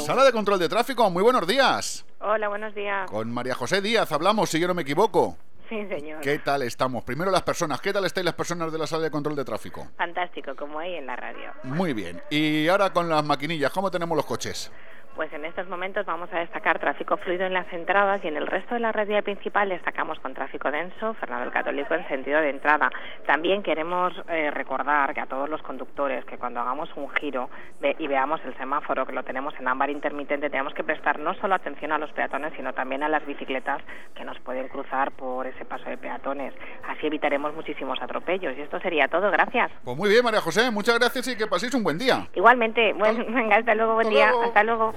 Sala 0.05 0.23
de 0.23 0.31
control 0.31 0.59
de 0.59 0.69
tráfico, 0.69 1.09
muy 1.09 1.23
buenos 1.23 1.47
días. 1.47 2.05
Hola, 2.19 2.49
buenos 2.49 2.73
días. 2.75 3.09
Con 3.09 3.31
María 3.31 3.55
José 3.55 3.81
Díaz 3.81 4.11
hablamos, 4.11 4.49
si 4.49 4.59
yo 4.59 4.67
no 4.67 4.73
me 4.73 4.81
equivoco. 4.81 5.37
Sí, 5.69 5.87
señor. 5.87 6.19
¿Qué 6.19 6.39
tal 6.39 6.63
estamos? 6.63 7.03
Primero 7.03 7.31
las 7.31 7.43
personas, 7.43 7.79
¿qué 7.79 7.93
tal 7.93 8.03
estáis 8.05 8.25
las 8.25 8.33
personas 8.33 8.73
de 8.73 8.77
la 8.77 8.87
sala 8.87 9.03
de 9.03 9.11
control 9.11 9.37
de 9.37 9.45
tráfico? 9.45 9.87
Fantástico, 9.97 10.53
como 10.55 10.79
hay 10.79 10.95
en 10.95 11.05
la 11.05 11.15
radio. 11.15 11.51
Muy 11.63 11.93
bien. 11.93 12.21
Y 12.29 12.67
ahora 12.67 12.91
con 12.91 13.07
las 13.07 13.23
maquinillas, 13.23 13.71
¿cómo 13.71 13.89
tenemos 13.89 14.17
los 14.17 14.25
coches? 14.25 14.69
Pues 15.15 15.31
en 15.33 15.43
estos 15.45 15.67
momentos 15.67 16.05
vamos 16.05 16.29
a 16.33 16.39
destacar 16.39 16.79
tráfico 16.79 17.17
fluido 17.17 17.45
en 17.45 17.53
las 17.53 17.71
entradas 17.73 18.23
y 18.23 18.27
en 18.29 18.37
el 18.37 18.47
resto 18.47 18.73
de 18.73 18.79
la 18.79 18.91
red 18.93 19.07
vía 19.07 19.21
principal 19.21 19.67
destacamos 19.69 20.17
con 20.19 20.33
tráfico 20.33 20.71
denso, 20.71 21.13
Fernando 21.15 21.43
el 21.45 21.51
Católico 21.51 21.93
en 21.93 22.07
sentido 22.07 22.39
de 22.39 22.49
entrada. 22.49 22.89
También 23.27 23.61
queremos 23.61 24.13
eh, 24.29 24.49
recordar 24.51 25.13
que 25.13 25.19
a 25.19 25.25
todos 25.27 25.49
los 25.49 25.61
conductores 25.61 26.23
que 26.25 26.37
cuando 26.37 26.61
hagamos 26.61 26.89
un 26.95 27.09
giro 27.11 27.49
ve- 27.81 27.95
y 27.99 28.07
veamos 28.07 28.39
el 28.45 28.55
semáforo 28.57 29.05
que 29.05 29.11
lo 29.11 29.21
tenemos 29.23 29.53
en 29.59 29.67
ámbar 29.67 29.89
intermitente 29.89 30.49
tenemos 30.49 30.73
que 30.73 30.83
prestar 30.83 31.19
no 31.19 31.33
solo 31.35 31.55
atención 31.55 31.91
a 31.91 31.97
los 31.97 32.11
peatones 32.13 32.53
sino 32.55 32.73
también 32.73 33.03
a 33.03 33.09
las 33.09 33.23
bicicletas 33.25 33.81
que 34.15 34.23
nos 34.23 34.39
pueden 34.39 34.69
cruzar 34.69 35.11
por 35.11 35.45
ese 35.45 35.65
paso 35.65 35.89
de 35.89 35.97
peatones. 35.97 36.53
Así 36.87 37.05
evitaremos 37.07 37.53
muchísimos 37.53 38.01
atropellos 38.01 38.57
y 38.57 38.61
esto 38.61 38.79
sería 38.79 39.07
todo. 39.09 39.29
Gracias. 39.29 39.71
Pues 39.83 39.97
muy 39.97 40.09
bien, 40.09 40.23
María 40.23 40.41
José, 40.41 40.71
muchas 40.71 40.97
gracias 40.97 41.27
y 41.27 41.37
que 41.37 41.47
paséis 41.47 41.73
un 41.75 41.83
buen 41.83 41.97
día. 41.97 42.27
Igualmente, 42.33 42.93
bueno, 42.93 43.23
venga, 43.29 43.57
hasta 43.57 43.75
luego, 43.75 43.95
buen 43.95 44.07
Hasta 44.07 44.17
día, 44.17 44.29
luego. 44.31 44.43
hasta 44.45 44.63
luego 44.63 44.93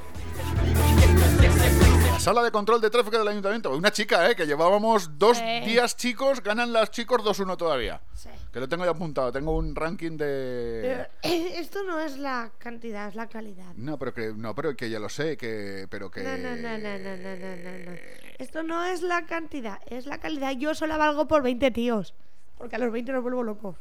sala 2.25 2.43
de 2.43 2.51
control 2.51 2.81
de 2.81 2.89
tráfico 2.89 3.19
del 3.19 3.29
ayuntamiento. 3.29 3.77
Una 3.77 3.93
chica, 3.93 4.31
¿eh? 4.31 4.35
Que 4.35 4.47
llevábamos 4.47 5.19
dos 5.19 5.39
días 5.67 5.95
chicos, 5.95 6.43
ganan 6.43 6.73
las 6.73 6.91
chicos 6.91 7.23
2-1 7.23 7.59
todavía. 7.59 8.01
Sí. 8.15 8.31
Que 8.51 8.61
lo 8.61 8.67
tengo 8.67 8.87
ya 8.87 8.93
apuntado, 8.93 9.31
tengo 9.31 9.55
un 9.55 9.77
ranking 9.77 10.17
de... 10.17 11.07
Eh, 11.23 11.53
esto 11.59 11.83
no 11.83 12.01
es 12.01 12.17
la 12.17 12.51
cantidad, 12.57 13.09
es 13.09 13.15
la 13.15 13.29
calidad. 13.29 13.75
No, 13.75 13.99
pero 13.99 14.15
que, 14.15 14.33
no, 14.33 14.55
pero 14.55 14.75
que 14.75 14.89
ya 14.89 14.99
lo 14.99 15.11
sé, 15.11 15.37
que, 15.37 15.87
pero 15.91 16.11
que... 16.11 16.23
No, 16.23 16.39
no, 16.39 16.57
no, 16.57 16.79
no, 16.79 16.99
no, 16.99 17.17
no, 17.19 17.37
no, 17.37 17.91
no. 17.91 17.99
Esto 18.39 18.63
no 18.63 18.87
es 18.87 19.03
la 19.03 19.27
cantidad, 19.27 19.79
es 19.85 20.07
la 20.07 20.17
calidad. 20.17 20.53
Yo 20.53 20.75
solo 20.75 20.97
valgo 20.97 21.29
por 21.29 21.43
20 21.43 21.73
tíos, 21.73 22.15
porque 22.57 22.77
a 22.77 22.79
los 22.79 22.91
20 22.91 23.13
nos 23.13 23.23
vuelvo 23.23 23.43
locos. 23.43 23.77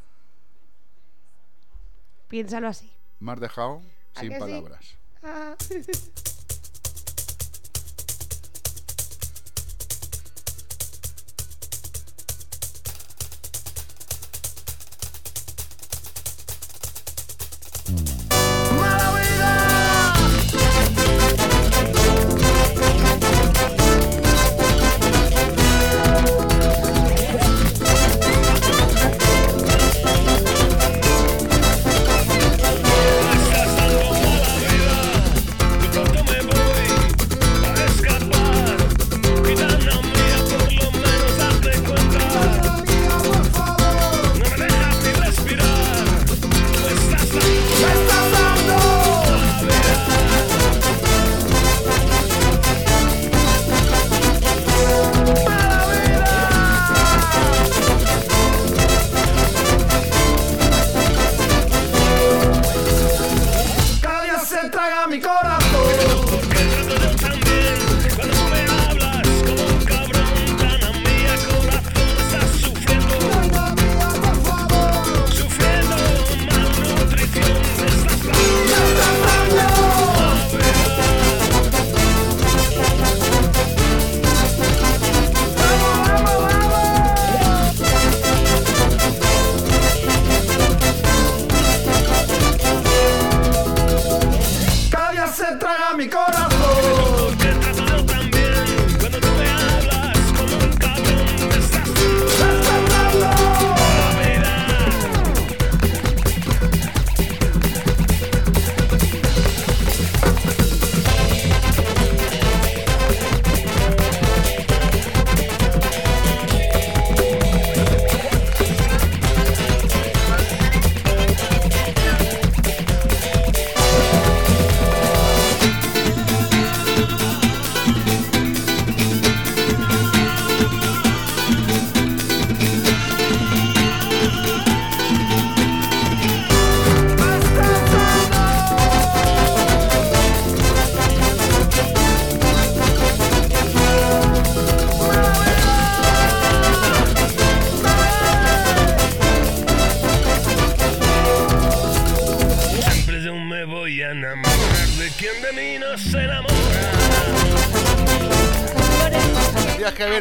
Piénsalo 2.28 2.68
así. 2.68 2.92
Me 3.22 3.32
has 3.32 3.40
dejado 3.40 3.82
sin 4.20 4.38
palabras. 4.38 4.98
Ah. 5.24 5.56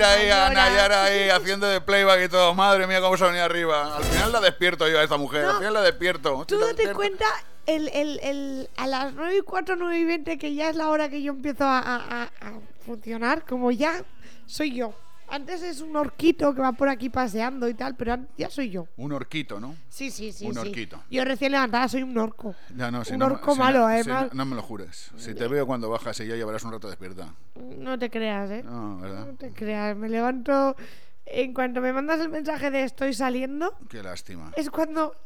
Ver 0.08 0.18
ahí 0.18 0.30
a 0.30 0.50
Nayara 0.50 1.04
ahí 1.04 1.28
haciendo 1.30 1.66
de 1.66 1.80
playback 1.80 2.24
y 2.24 2.28
todo. 2.28 2.54
Madre 2.54 2.86
mía, 2.86 3.00
cómo 3.00 3.16
se 3.16 3.24
venido 3.24 3.44
arriba. 3.44 3.96
Al 3.96 4.04
final 4.04 4.32
la 4.32 4.40
despierto 4.40 4.88
yo 4.88 4.98
a 4.98 5.02
esta 5.02 5.16
mujer. 5.16 5.44
Al 5.44 5.56
final 5.58 5.74
la 5.74 5.82
despierto. 5.82 6.44
Tú 6.46 6.58
date 6.58 6.92
cuenta 6.94 7.26
el, 7.66 7.88
el, 7.88 8.20
el, 8.22 8.70
a 8.76 8.86
las 8.86 9.12
9 9.14 9.36
y 9.38 9.40
4, 9.42 9.76
9 9.76 9.98
y 9.98 10.04
20, 10.04 10.38
que 10.38 10.54
ya 10.54 10.68
es 10.70 10.76
la 10.76 10.88
hora 10.88 11.08
que 11.08 11.22
yo 11.22 11.32
empiezo 11.32 11.64
a- 11.64 11.78
a- 11.80 12.22
a 12.24 12.52
funcionar, 12.84 13.44
como 13.44 13.70
ya 13.70 14.02
soy 14.46 14.74
yo. 14.74 14.94
Antes 15.34 15.62
es 15.62 15.80
un 15.80 15.96
orquito 15.96 16.54
que 16.54 16.60
va 16.60 16.72
por 16.72 16.90
aquí 16.90 17.08
paseando 17.08 17.66
y 17.66 17.72
tal, 17.72 17.96
pero 17.96 18.18
ya 18.36 18.50
soy 18.50 18.68
yo. 18.68 18.86
Un 18.98 19.12
orquito, 19.12 19.58
¿no? 19.58 19.74
Sí, 19.88 20.10
sí, 20.10 20.30
sí. 20.30 20.44
Un 20.46 20.52
sí. 20.52 20.58
orquito. 20.60 21.02
Yo 21.10 21.24
recién 21.24 21.52
levantada 21.52 21.88
soy 21.88 22.02
un 22.02 22.18
orco. 22.18 22.54
Ya 22.76 22.90
no, 22.90 23.02
si 23.02 23.14
Un 23.14 23.20
no 23.20 23.26
orco 23.26 23.52
si 23.54 23.58
no- 23.58 23.64
malo, 23.64 23.78
si 23.88 23.94
además. 23.94 24.28
no, 24.34 24.44
no 24.44 24.44
me 24.44 24.56
lo 24.56 24.62
jures. 24.62 25.10
Si 25.16 25.34
te 25.34 25.48
veo 25.48 25.66
cuando 25.66 25.88
bajas 25.88 26.20
y 26.20 26.26
ya 26.26 26.36
llevarás 26.36 26.62
un 26.64 26.72
rato 26.72 26.86
despierta. 26.86 27.34
No 27.78 27.98
te 27.98 28.10
creas, 28.10 28.50
¿eh? 28.50 28.62
No, 28.62 28.98
¿verdad? 28.98 29.26
No 29.26 29.34
te 29.36 29.52
creas. 29.54 29.96
Me 29.96 30.10
levanto. 30.10 30.76
En 31.24 31.54
cuanto 31.54 31.80
me 31.80 31.94
mandas 31.94 32.20
el 32.20 32.28
mensaje 32.28 32.70
de 32.70 32.82
estoy 32.82 33.14
saliendo, 33.14 33.74
Qué 33.88 34.02
lástima. 34.02 34.52
es 34.54 34.68
cuando. 34.68 35.16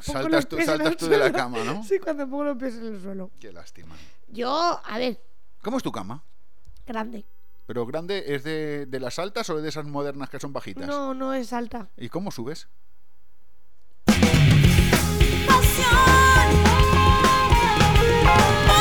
Saltas 0.00 0.48
tú- 0.48 0.58
saltas 0.62 0.96
tú 0.96 1.06
de 1.06 1.16
la 1.18 1.30
cama, 1.30 1.58
¿no? 1.62 1.84
Sí, 1.88 2.00
cuando 2.00 2.28
pongo 2.28 2.42
los 2.44 2.56
pies 2.56 2.74
en 2.74 2.86
el 2.86 3.00
suelo. 3.00 3.30
Qué 3.38 3.52
lástima. 3.52 3.94
Yo, 4.26 4.80
a 4.84 4.98
ver, 4.98 5.20
¿Cómo 5.62 5.76
es 5.76 5.82
tu 5.84 5.92
cama? 5.92 6.24
grande. 6.86 7.24
¿Pero 7.66 7.86
grande 7.86 8.34
es 8.34 8.44
de, 8.44 8.86
de 8.86 9.00
las 9.00 9.18
altas 9.18 9.48
o 9.50 9.60
de 9.60 9.68
esas 9.68 9.86
modernas 9.86 10.28
que 10.28 10.38
son 10.38 10.52
bajitas? 10.52 10.86
No, 10.86 11.14
no 11.14 11.32
es 11.32 11.52
alta. 11.52 11.88
¿Y 11.96 12.08
cómo 12.08 12.30
subes? 12.30 12.68
Radio 18.26 18.73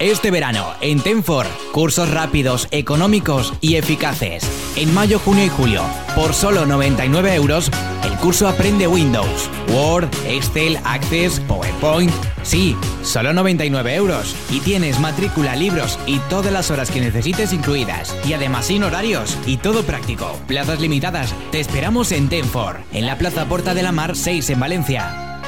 Este 0.00 0.30
verano, 0.30 0.72
en 0.80 0.98
Tenfor, 0.98 1.46
cursos 1.72 2.08
rápidos, 2.08 2.68
económicos 2.70 3.52
y 3.60 3.74
eficaces. 3.74 4.42
En 4.74 4.94
mayo, 4.94 5.18
junio 5.18 5.44
y 5.44 5.50
julio, 5.50 5.82
por 6.16 6.32
solo 6.32 6.64
99 6.64 7.34
euros, 7.34 7.70
el 8.06 8.16
curso 8.16 8.48
Aprende 8.48 8.86
Windows, 8.86 9.50
Word, 9.68 10.08
Excel, 10.26 10.78
Access, 10.84 11.38
PowerPoint. 11.40 12.10
Sí, 12.42 12.74
solo 13.02 13.34
99 13.34 13.94
euros. 13.94 14.34
Y 14.50 14.60
tienes 14.60 14.98
matrícula, 15.00 15.54
libros 15.54 15.98
y 16.06 16.18
todas 16.30 16.50
las 16.50 16.70
horas 16.70 16.90
que 16.90 17.02
necesites 17.02 17.52
incluidas. 17.52 18.16
Y 18.26 18.32
además 18.32 18.68
sin 18.68 18.84
horarios 18.84 19.36
y 19.44 19.58
todo 19.58 19.82
práctico. 19.82 20.34
Plazas 20.46 20.80
limitadas. 20.80 21.34
Te 21.52 21.60
esperamos 21.60 22.10
en 22.12 22.30
Tenfor, 22.30 22.80
en 22.94 23.04
la 23.04 23.18
Plaza 23.18 23.44
Porta 23.44 23.74
de 23.74 23.82
la 23.82 23.92
Mar 23.92 24.16
6 24.16 24.48
en 24.48 24.60
Valencia. 24.60 25.39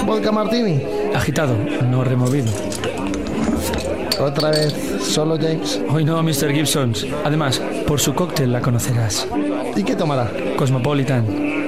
¿Vodka 0.04 0.32
Martini? 0.32 0.82
Agitado, 1.14 1.56
no 1.90 2.04
removido. 2.04 2.52
Otra 4.20 4.50
vez, 4.50 4.74
solo 5.00 5.36
James. 5.36 5.80
Hoy 5.90 6.04
no, 6.04 6.22
Mr. 6.22 6.52
Gibsons. 6.52 7.06
Además, 7.24 7.60
por 7.86 8.00
su 8.00 8.14
cóctel 8.14 8.52
la 8.52 8.60
conocerás. 8.60 9.26
¿Y 9.76 9.82
qué 9.82 9.96
tomará? 9.96 10.30
Cosmopolitan. 10.56 11.63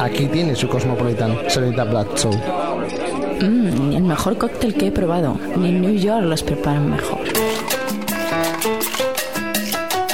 Aquí 0.00 0.26
tiene 0.26 0.54
su 0.54 0.68
Cosmopolitan, 0.68 1.36
señorita 1.48 1.84
Bledsoe. 1.84 2.36
Mm, 3.40 3.92
el 3.92 4.02
mejor 4.02 4.38
cóctel 4.38 4.74
que 4.74 4.86
he 4.88 4.90
probado. 4.92 5.38
Ni 5.56 5.68
en 5.68 5.82
New 5.82 5.94
York 5.94 6.24
los 6.24 6.42
preparan 6.42 6.90
mejor. 6.90 7.25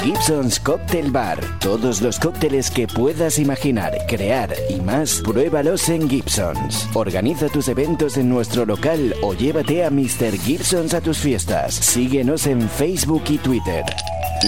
Gibson's 0.03 0.59
Cocktail 0.59 1.11
Bar. 1.11 1.39
Todos 1.59 2.01
los 2.01 2.19
cócteles 2.19 2.69
que 2.69 2.87
puedas 2.87 3.39
imaginar, 3.39 3.93
crear 4.05 4.53
y 4.69 4.81
más, 4.81 5.21
pruébalos 5.23 5.87
en 5.87 6.09
Gibson's. 6.09 6.89
Organiza 6.93 7.47
tus 7.47 7.69
eventos 7.69 8.17
en 8.17 8.27
nuestro 8.27 8.65
local 8.65 9.15
o 9.21 9.33
llévate 9.33 9.85
a 9.85 9.89
Mr. 9.89 10.37
Gibson's 10.37 10.93
a 10.93 10.99
tus 10.99 11.19
fiestas. 11.19 11.75
Síguenos 11.75 12.47
en 12.47 12.67
Facebook 12.67 13.23
y 13.29 13.37
Twitter. 13.37 13.85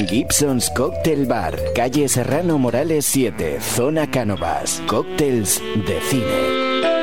Gibson's 0.10 0.70
Cocktail 0.72 1.26
Bar, 1.26 1.58
calle 1.74 2.10
Serrano 2.10 2.58
Morales 2.60 3.06
7, 3.06 3.62
zona 3.62 4.12
Cánovas. 4.12 4.82
Cócteles 4.88 5.62
de 5.88 6.02
cine. 6.02 6.94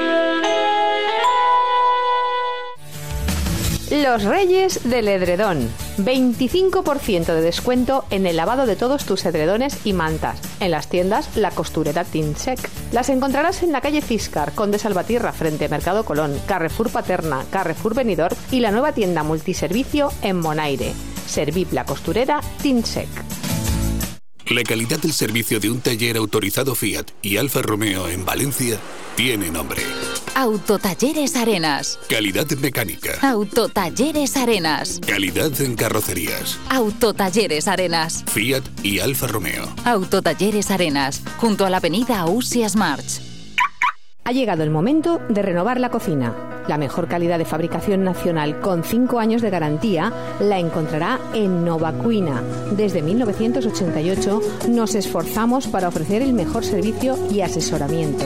Los 3.93 4.25
Reyes 4.25 4.89
del 4.89 5.07
Edredón. 5.07 5.69
25% 5.99 7.27
de 7.27 7.43
descuento 7.43 8.07
en 8.09 8.25
el 8.25 8.37
lavado 8.37 8.65
de 8.65 8.75
todos 8.75 9.05
tus 9.05 9.27
edredones 9.27 9.85
y 9.85 9.93
mantas. 9.93 10.41
En 10.61 10.71
las 10.71 10.89
tiendas 10.89 11.37
La 11.37 11.51
Costurera 11.51 12.03
Tinsec. 12.03 12.59
Las 12.91 13.11
encontrarás 13.11 13.63
en 13.63 13.71
la 13.71 13.83
calle 13.83 14.01
Ciscar, 14.01 14.55
Conde 14.55 14.79
Salvatierra, 14.79 15.35
frente 15.35 15.67
a 15.67 15.69
Mercado 15.69 16.07
Colón, 16.07 16.41
Carrefour 16.47 16.89
Paterna, 16.89 17.45
Carrefour 17.51 17.95
Benidorm 17.95 18.35
y 18.51 18.61
la 18.61 18.71
nueva 18.71 18.93
tienda 18.93 19.25
multiservicio 19.25 20.11
en 20.23 20.39
Monaire. 20.39 20.95
Servip 21.27 21.75
La 21.75 21.85
Costurera 21.85 22.41
Tinsec. 22.63 23.11
La 24.49 24.63
calidad 24.63 25.01
del 25.01 25.13
servicio 25.13 25.61
de 25.61 25.71
un 25.71 25.83
taller 25.83 26.17
autorizado 26.17 26.75
Fiat 26.75 27.11
y 27.21 27.37
Alfa 27.37 27.61
Romeo 27.61 28.09
en 28.09 28.25
Valencia 28.25 28.79
tiene 29.17 29.51
nombre. 29.51 29.83
Autotalleres 30.35 31.37
Arenas. 31.37 31.99
Calidad 32.09 32.47
mecánica. 32.59 33.19
Autotalleres 33.21 34.37
Arenas. 34.37 35.01
Calidad 35.07 35.53
en 35.61 35.77
carrocerías. 35.77 36.59
Autotalleres 36.71 37.69
Arenas. 37.69 38.25
Fiat 38.27 38.65
y 38.83 39.01
Alfa 39.01 39.27
Romeo. 39.27 39.69
Autotalleres 39.85 40.71
Arenas. 40.71 41.23
Junto 41.37 41.67
a 41.67 41.71
la 41.71 41.77
avenida 41.79 42.21
Ausias 42.21 42.77
March. 42.77 43.32
Ha 44.25 44.31
llegado 44.31 44.63
el 44.63 44.71
momento 44.71 45.21
de 45.29 45.43
renovar 45.43 45.81
la 45.81 45.91
cocina. 45.91 46.33
La 46.69 46.79
mejor 46.79 47.09
calidad 47.09 47.39
de 47.39 47.45
fabricación 47.45 48.05
nacional 48.05 48.61
con 48.61 48.85
5 48.85 49.19
años 49.19 49.43
de 49.43 49.51
garantía 49.51 50.13
la 50.39 50.61
encontrará 50.61 51.19
en 51.35 51.65
Novacuina. 51.65 52.41
Desde 52.71 53.03
1988 53.03 54.41
nos 54.69 54.95
esforzamos 54.95 55.67
para 55.67 55.89
ofrecer 55.89 56.23
el 56.23 56.35
mejor 56.35 56.65
servicio 56.65 57.19
y 57.33 57.41
asesoramiento. 57.41 58.25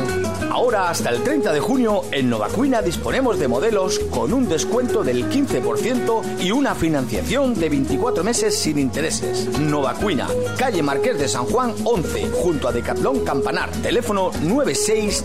Ahora 0.51 0.89
hasta 0.89 1.11
el 1.11 1.23
30 1.23 1.53
de 1.53 1.61
junio 1.61 2.03
en 2.13 2.31
Novacuina 2.31 2.81
disponemos 2.81 3.39
de 3.39 3.47
modelos 3.47 3.99
con 3.99 4.33
un 4.33 4.49
descuento 4.49 5.05
del 5.05 5.29
15% 5.29 6.41
y 6.41 6.51
una 6.51 6.75
financiación 6.75 7.55
de 7.55 7.69
24 7.69 8.25
meses 8.25 8.57
sin 8.57 8.79
intereses. 8.79 9.59
Novacuina, 9.59 10.29
calle 10.57 10.83
Marqués 10.83 11.19
de 11.19 11.29
San 11.29 11.45
Juan 11.45 11.75
11, 11.85 12.31
junto 12.43 12.69
a 12.69 12.73
Decatlón 12.73 13.21
Campanar. 13.21 13.71
Teléfono 13.83 14.31
96 14.43 15.25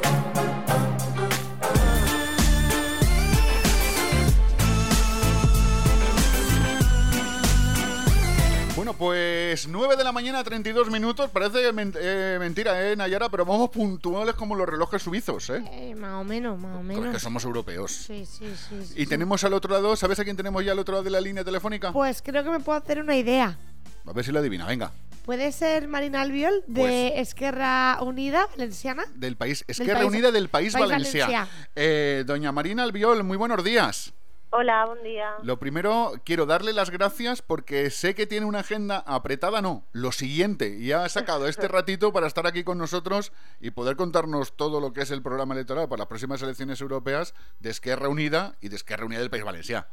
Pues 8.99 9.69
9 9.69 9.97
de 9.97 10.05
la 10.05 10.13
mañana, 10.13 10.43
32 10.43 10.91
minutos. 10.91 11.31
Parece 11.31 11.73
men- 11.73 11.93
eh, 12.01 12.37
mentira, 12.41 12.91
¿eh, 12.91 12.97
Nayara? 12.97 13.29
Pero 13.29 13.45
vamos 13.45 13.71
puntuales 13.71 14.35
como 14.35 14.55
los 14.55 14.69
relojes 14.69 15.03
suizos, 15.03 15.51
¿eh? 15.51 15.63
Eh, 15.73 15.95
más 15.95 16.15
o 16.21 16.25
menos, 16.25 16.59
más 16.59 16.77
o 16.77 16.83
Porque 16.83 17.01
menos. 17.01 17.23
somos 17.23 17.45
europeos. 17.45 17.93
Sí, 17.93 18.27
sí, 18.27 18.47
sí. 18.57 18.83
sí, 18.87 18.95
Y 18.97 19.01
sí. 19.05 19.07
tenemos 19.07 19.45
al 19.45 19.53
otro 19.55 19.73
lado, 19.73 19.95
¿sabes 19.97 20.19
a 20.21 20.25
quién 20.25 20.37
tenemos 20.37 20.65
ya 20.65 20.73
al 20.73 20.79
otro 20.79 20.93
lado 20.95 21.05
de 21.05 21.11
la 21.11 21.21
línea 21.21 21.45
telefónica? 21.45 21.93
Pues 21.93 22.23
creo 22.23 22.43
que 22.45 22.51
me 22.51 22.61
puedo 22.61 22.79
hacer 22.79 23.01
una 23.01 23.17
idea. 23.17 23.59
A 24.07 24.13
ver 24.13 24.25
si 24.25 24.33
lo 24.33 24.39
adivina, 24.39 24.67
venga. 24.67 24.93
¿Puede 25.25 25.51
ser 25.51 25.89
Marina 25.89 26.21
Albiol 26.23 26.63
de 26.69 26.81
Pues 26.81 27.13
Esquerra 27.29 27.99
Unida 28.01 28.47
Valenciana? 28.47 29.05
Del 29.17 29.37
país, 29.37 29.65
Del 29.67 29.75
Esquerra 29.77 29.99
país- 30.01 30.09
Unida 30.09 30.31
del 30.31 30.49
País, 30.49 30.73
País 30.73 30.89
Valencia. 30.89 31.49
Eh, 31.75 32.23
doña 32.25 32.53
Marina 32.53 32.85
Albiol, 32.85 33.25
muy 33.25 33.37
buenos 33.37 33.65
días. 33.65 34.13
Hola, 34.59 34.87
buen 34.87 35.03
día. 35.03 35.35
Lo 35.43 35.59
primero, 35.59 36.15
quiero 36.25 36.47
darle 36.47 36.73
las 36.73 36.89
gracias 36.89 37.43
porque 37.43 37.91
sé 37.91 38.15
que 38.15 38.27
tiene 38.27 38.47
una 38.47 38.61
agenda 38.61 39.05
apretada, 39.07 39.61
no, 39.61 39.85
lo 39.93 40.13
siguiente, 40.13 40.79
y 40.79 40.93
ha 40.93 41.07
sacado 41.11 41.47
este 41.49 41.69
ratito 41.69 42.11
para 42.11 42.27
estar 42.27 42.47
aquí 42.47 42.65
con 42.65 42.79
nosotros 42.79 43.35
y 43.61 43.73
poder 43.73 43.97
contarnos 43.97 44.57
todo 44.57 44.81
lo 44.81 44.95
que 44.95 45.03
es 45.03 45.11
el 45.11 45.21
programa 45.21 45.53
electoral 45.53 45.91
para 45.91 45.99
las 45.99 46.07
próximas 46.07 46.41
elecciones 46.41 46.81
europeas 46.81 47.35
de 47.61 47.69
Esquerra 47.69 48.09
Unida 48.09 48.55
y 48.63 48.71
de 48.71 48.77
Esquerra 48.77 49.05
Unida 49.05 49.21
del 49.21 49.29
País 49.29 49.45
Valencià. 49.45 49.89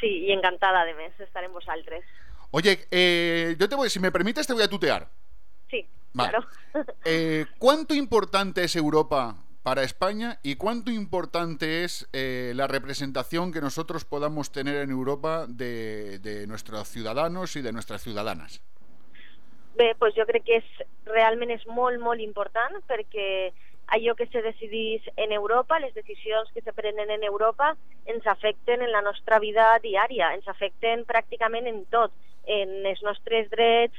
Sí, 0.00 0.24
y 0.26 0.32
encantada 0.32 0.84
de 0.84 0.94
mes 0.94 1.20
estar 1.20 1.44
en 1.44 1.52
vosaltres. 1.52 2.04
Oye, 2.50 2.88
eh, 2.90 3.54
yo 3.56 3.68
te 3.68 3.76
voy, 3.76 3.88
si 3.88 4.00
me 4.00 4.10
permites, 4.10 4.48
te 4.48 4.52
voy 4.52 4.64
a 4.64 4.68
tutear. 4.68 5.06
Sí, 5.70 5.86
Vale. 6.12 6.30
claro. 6.30 6.46
Eh, 7.04 7.46
¿Cuánto 7.56 7.94
importante 7.94 8.64
es 8.64 8.74
Europa 8.74 9.36
para 9.62 9.82
España 9.82 10.38
y 10.42 10.56
cuánto 10.56 10.90
importante 10.90 11.84
es 11.84 12.08
eh, 12.12 12.52
la 12.54 12.66
representación 12.66 13.52
que 13.52 13.60
nosotros 13.60 14.04
podamos 14.04 14.52
tener 14.52 14.76
en 14.76 14.90
Europa 14.90 15.46
de, 15.48 16.44
nuestros 16.48 16.88
ciudadanos 16.88 17.56
y 17.56 17.62
de 17.62 17.72
nuestras 17.72 18.02
ciudadanas? 18.02 18.62
Bé, 19.76 19.94
doncs 20.00 20.16
jo 20.16 20.26
crec 20.28 20.44
que 20.44 20.56
és, 20.60 20.70
realment 21.08 21.52
és 21.54 21.62
molt, 21.70 22.00
molt 22.02 22.20
important 22.20 22.80
perquè 22.88 23.52
allò 23.94 24.14
que 24.18 24.26
se 24.30 24.42
decidís 24.42 25.02
en 25.16 25.32
Europa, 25.32 25.78
les 25.80 25.94
decisions 25.94 26.50
que 26.52 26.60
se 26.60 26.72
prenen 26.72 27.10
en 27.10 27.24
Europa, 27.24 27.76
ens 28.06 28.26
afecten 28.26 28.82
en 28.82 28.92
la 28.92 29.00
nostra 29.02 29.38
vida 29.38 29.78
diària, 29.82 30.34
ens 30.34 30.48
afecten 30.48 31.06
pràcticament 31.08 31.66
en 31.70 31.84
tot, 31.90 32.12
en 32.46 32.86
els 32.86 33.02
nostres 33.02 33.50
drets 33.50 33.98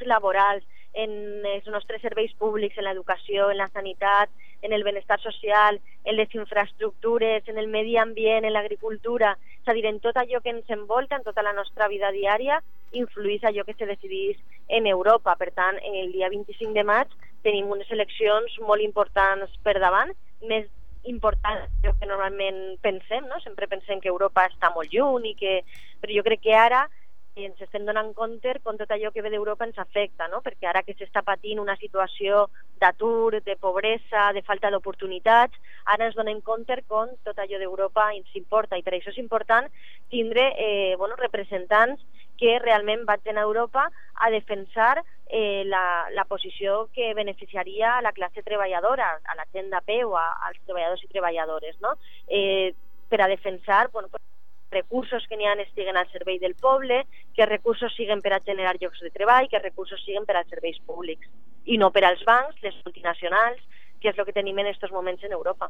en 0.93 1.45
els 1.45 1.67
nostres 1.67 2.01
serveis 2.01 2.33
públics, 2.39 2.77
en 2.77 2.85
l'educació, 2.87 3.49
en 3.51 3.57
la 3.57 3.69
sanitat, 3.69 4.29
en 4.61 4.73
el 4.73 4.83
benestar 4.83 5.19
social, 5.21 5.79
en 6.03 6.15
les 6.15 6.33
infraestructures, 6.35 7.47
en 7.47 7.57
el 7.57 7.67
medi 7.67 7.97
ambient, 7.97 8.45
en 8.45 8.53
l'agricultura, 8.53 9.37
és 9.61 9.69
a 9.71 9.75
dir, 9.77 9.85
en 9.87 9.99
tot 10.03 10.17
allò 10.17 10.41
que 10.41 10.53
ens 10.53 10.69
envolta, 10.69 11.15
en 11.15 11.23
tota 11.23 11.43
la 11.45 11.53
nostra 11.53 11.87
vida 11.87 12.11
diària, 12.11 12.61
influís 12.91 13.43
allò 13.43 13.63
que 13.63 13.77
se 13.77 13.87
decidís 13.87 14.37
en 14.67 14.87
Europa. 14.87 15.35
Per 15.39 15.51
tant, 15.55 15.79
el 15.79 16.11
dia 16.11 16.29
25 16.29 16.73
de 16.75 16.83
maig 16.83 17.11
tenim 17.43 17.71
unes 17.71 17.89
eleccions 17.91 18.59
molt 18.67 18.83
importants 18.83 19.53
per 19.63 19.79
davant, 19.79 20.11
més 20.47 20.67
importants 21.09 21.69
del 21.81 21.95
que 21.97 22.05
normalment 22.05 22.77
pensem, 22.81 23.25
no? 23.25 23.39
Sempre 23.41 23.67
pensem 23.67 24.01
que 24.01 24.11
Europa 24.11 24.45
està 24.49 24.69
molt 24.75 24.93
lluny, 24.93 25.31
i 25.31 25.37
que... 25.39 25.61
però 26.01 26.13
jo 26.17 26.23
crec 26.25 26.41
que 26.41 26.53
ara 26.57 26.87
ens 27.35 27.61
estem 27.63 27.85
donant 27.87 28.11
compte 28.13 28.57
com 28.63 28.77
tot 28.77 28.91
allò 28.91 29.11
que 29.11 29.21
ve 29.23 29.29
d'Europa 29.31 29.65
ens 29.65 29.77
afecta, 29.79 30.27
no? 30.27 30.41
perquè 30.43 30.67
ara 30.67 30.83
que 30.83 30.95
s'està 30.97 31.23
patint 31.23 31.59
una 31.59 31.77
situació 31.79 32.47
d'atur, 32.81 33.39
de 33.45 33.55
pobresa, 33.55 34.31
de 34.35 34.43
falta 34.43 34.71
d'oportunitats, 34.71 35.55
ara 35.85 36.09
ens 36.09 36.15
donem 36.15 36.41
compte 36.41 36.81
com 36.87 37.13
tot 37.23 37.39
allò 37.39 37.59
d'Europa 37.59 38.09
ens 38.15 38.35
importa 38.35 38.77
i 38.77 38.83
per 38.83 38.97
això 38.97 39.13
és 39.13 39.21
important 39.23 39.69
tindre 40.09 40.51
eh, 40.57 40.95
bueno, 40.97 41.15
representants 41.15 42.03
que 42.41 42.57
realment 42.59 43.05
vagin 43.05 43.37
a 43.37 43.45
Europa 43.47 43.85
a 44.15 44.29
defensar 44.33 45.03
eh, 45.29 45.63
la, 45.65 46.09
la 46.11 46.25
posició 46.25 46.89
que 46.91 47.13
beneficiaria 47.13 47.97
a 47.97 48.01
la 48.01 48.11
classe 48.11 48.43
treballadora, 48.43 49.13
a 49.23 49.35
la 49.37 49.45
gent 49.53 49.69
de 49.71 49.81
peu, 49.85 50.17
a, 50.17 50.25
als 50.49 50.59
treballadors 50.65 51.05
i 51.05 51.11
treballadores, 51.13 51.77
no? 51.79 51.95
eh, 52.27 52.73
per 53.07 53.21
a 53.21 53.29
defensar 53.29 53.89
bueno, 53.91 54.09
pues, 54.09 54.30
recursos 54.71 55.25
que 55.27 55.35
n'hi 55.37 55.45
ha 55.45 55.53
estiguen 55.61 55.97
al 55.97 56.09
servei 56.11 56.39
del 56.39 56.55
poble, 56.55 57.05
que 57.35 57.45
recursos 57.45 57.93
siguen 57.95 58.21
per 58.21 58.33
a 58.33 58.39
generar 58.39 58.77
llocs 58.79 58.99
de 59.01 59.09
treball, 59.11 59.49
que 59.49 59.59
recursos 59.59 60.01
siguen 60.05 60.25
per 60.25 60.37
als 60.37 60.49
serveis 60.49 60.79
públics 60.85 61.27
i 61.65 61.77
no 61.77 61.91
per 61.91 62.05
als 62.05 62.23
bancs, 62.25 62.55
les 62.63 62.75
multinacionals, 62.85 63.59
que 64.01 64.09
és 64.09 64.17
el 64.17 64.25
que 64.25 64.33
tenim 64.33 64.57
en 64.59 64.71
aquests 64.71 64.91
moments 64.91 65.23
en 65.23 65.31
Europa. 65.35 65.69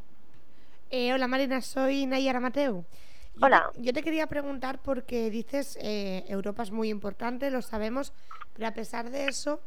Eh, 0.90 1.12
hola 1.12 1.26
Marina, 1.28 1.60
soy 1.60 2.06
Nayara 2.06 2.40
Mateo. 2.40 2.84
Yo 3.34 3.46
Hola. 3.46 3.70
te- 3.74 3.82
yo 3.82 3.92
te 3.92 4.02
quería 4.02 4.26
preguntar 4.26 4.78
porque 4.82 5.30
dices 5.30 5.78
eh, 5.82 6.24
Europa 6.28 6.62
es 6.62 6.70
muy 6.70 6.88
importante, 6.90 7.50
lo 7.50 7.62
sabemos, 7.62 8.12
pero 8.54 8.68
a 8.68 8.72
pesar 8.72 9.10
de 9.10 9.24
eso, 9.26 9.60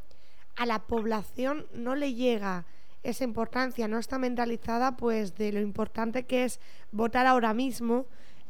a 0.55 0.65
la 0.65 0.79
población 0.79 1.65
no 1.73 1.95
le 1.95 2.13
llega 2.13 2.65
esa 3.03 3.23
importancia, 3.23 3.88
no 3.88 3.99
está 3.99 4.17
mentalizada 4.17 4.95
pues 4.97 5.36
de 5.36 5.51
lo 5.51 5.59
importante 5.59 6.25
que 6.25 6.43
es 6.45 6.59
votar 6.91 7.25
ahora 7.27 7.53
mismo 7.53 8.05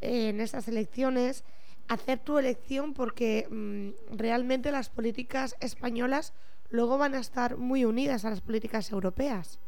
en 0.06 0.42
esas 0.42 0.68
elecciones, 0.68 1.44
hacer 1.88 2.20
tu 2.20 2.38
elección 2.38 2.94
porque 2.94 3.48
mm, 3.50 4.18
realmente 4.18 4.72
las 4.72 4.90
políticas 4.90 5.56
españolas 5.60 6.34
luego 6.70 6.98
van 6.98 7.16
a 7.16 7.20
estar 7.20 7.58
muy 7.58 7.86
unidas 7.86 8.26
a 8.26 8.30
las 8.30 8.42
políticas 8.42 8.92
europeas. 8.92 9.60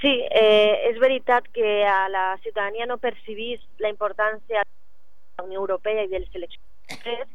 Sí, 0.00 0.24
eh, 0.30 0.88
és 0.88 0.98
veritat 0.98 1.44
que 1.52 1.84
a 1.84 2.08
la 2.08 2.38
ciutadania 2.42 2.86
no 2.86 2.96
percibís 2.96 3.60
la 3.78 3.90
importància 3.90 4.62
de 4.62 5.36
la 5.36 5.44
Unió 5.44 5.60
Europea 5.60 6.04
i 6.04 6.08
de 6.08 6.22
les 6.22 6.34
eleccions, 6.34 7.28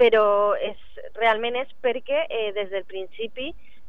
però 0.00 0.56
és, 0.58 0.80
realment 1.14 1.54
és 1.60 1.70
perquè 1.84 2.24
eh, 2.26 2.50
des 2.56 2.72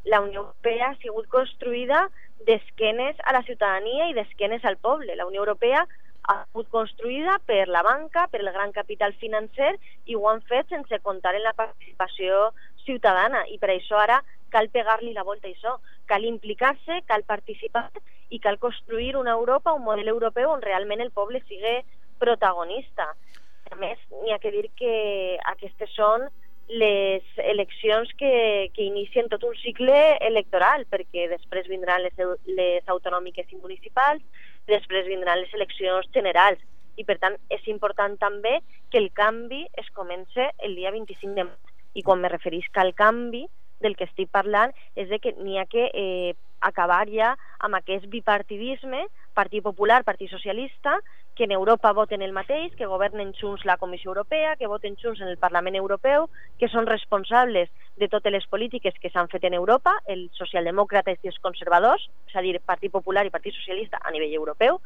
la 0.06 0.22
Unió 0.22 0.42
Europea 0.42 0.90
ha 0.90 0.98
sigut 1.02 1.28
construïda 1.28 2.10
d'esquenes 2.46 3.18
a 3.26 3.34
la 3.34 3.44
ciutadania 3.44 4.10
i 4.10 4.14
d'esquenes 4.14 4.64
al 4.66 4.78
poble. 4.78 5.16
La 5.16 5.26
Unió 5.26 5.42
Europea 5.42 5.88
ha 6.30 6.44
sigut 6.46 6.70
construïda 6.70 7.40
per 7.50 7.68
la 7.68 7.82
banca, 7.86 8.28
per 8.32 8.42
el 8.44 8.52
gran 8.54 8.72
capital 8.72 9.16
financer 9.22 9.72
i 10.06 10.16
ho 10.16 10.28
han 10.30 10.42
fet 10.50 10.70
sense 10.70 11.00
comptar 11.06 11.34
en 11.36 11.46
la 11.46 11.56
participació 11.58 12.52
ciutadana 12.86 13.46
i 13.50 13.58
per 13.62 13.72
això 13.74 13.98
ara 14.02 14.20
cal 14.54 14.70
pegar-li 14.74 15.14
la 15.14 15.26
volta 15.26 15.48
a 15.48 15.52
això, 15.52 15.76
cal 16.10 16.26
implicar-se, 16.26 17.02
cal 17.10 17.24
participar 17.24 17.88
i 18.30 18.40
cal 18.42 18.60
construir 18.62 19.16
una 19.18 19.34
Europa, 19.38 19.74
un 19.74 19.86
model 19.86 20.10
europeu 20.10 20.52
on 20.54 20.62
realment 20.62 21.02
el 21.02 21.12
poble 21.12 21.42
sigui 21.48 21.80
protagonista. 22.22 23.10
A 23.70 23.78
més, 23.78 24.00
n'hi 24.22 24.34
ha 24.34 24.40
que 24.42 24.54
dir 24.54 24.68
que 24.78 24.94
aquestes 25.54 25.94
són 25.96 26.28
les 26.70 27.26
eleccions 27.42 28.10
que, 28.18 28.70
que 28.76 28.86
inicien 28.86 29.30
tot 29.30 29.44
un 29.46 29.56
cicle 29.58 29.98
electoral, 30.26 30.86
perquè 30.90 31.26
després 31.32 31.70
vindran 31.70 32.04
les, 32.06 32.26
les 32.46 32.90
autonòmiques 32.94 33.50
i 33.50 33.62
municipals, 33.62 34.22
després 34.72 35.08
vindran 35.10 35.42
les 35.42 35.54
eleccions 35.58 36.08
generals, 36.16 36.62
i 37.00 37.06
per 37.08 37.18
tant 37.22 37.38
és 37.54 37.64
important 37.72 38.18
també 38.20 38.60
que 38.92 39.00
el 39.00 39.10
canvi 39.16 39.64
es 39.80 39.88
comence 39.96 40.50
el 40.66 40.76
dia 40.76 40.92
25 40.92 41.36
de 41.36 41.48
maig. 41.48 41.74
I 41.96 42.04
quan 42.06 42.20
me 42.22 42.32
referisc 42.32 42.78
al 42.78 42.94
canvi, 42.94 43.46
del 43.80 43.96
que 43.96 44.06
estic 44.10 44.30
parlant 44.36 44.74
és 45.00 45.10
de 45.10 45.20
que 45.24 45.34
n'hi 45.40 45.58
ha 45.60 45.66
que 45.70 45.88
eh, 45.94 46.36
acabar 46.60 47.06
ja 47.08 47.34
amb 47.64 47.78
aquest 47.80 48.08
bipartidisme, 48.12 49.06
Partit 49.34 49.64
Popular, 49.64 50.04
Partit 50.04 50.32
Socialista, 50.32 50.98
que 51.40 51.46
en 51.46 51.54
Europa 51.54 51.94
voten 51.94 52.22
el 52.22 52.34
mateix, 52.34 52.74
que 52.76 52.86
governen 52.86 53.30
junts 53.32 53.64
la 53.64 53.78
Comissió 53.78 54.10
Europea, 54.12 54.58
que 54.60 54.68
voten 54.68 54.98
junts 55.00 55.22
en 55.22 55.30
el 55.32 55.38
Parlament 55.40 55.78
Europeu, 55.80 56.26
que 56.60 56.68
són 56.68 56.84
responsables 56.84 57.70
de 57.96 58.10
totes 58.12 58.34
les 58.34 58.48
polítiques 58.52 58.98
que 59.00 59.08
s'han 59.08 59.30
fet 59.32 59.46
en 59.48 59.54
Europa, 59.56 59.94
els 60.12 60.36
socialdemòcrates 60.36 61.22
i 61.24 61.30
els 61.32 61.38
conservadors, 61.40 62.10
és 62.28 62.36
a 62.36 62.44
dir, 62.44 62.58
Partit 62.60 62.92
Popular 62.92 63.24
i 63.24 63.32
Partit 63.32 63.56
Socialista 63.56 64.02
a 64.04 64.12
nivell 64.12 64.36
europeu, 64.36 64.82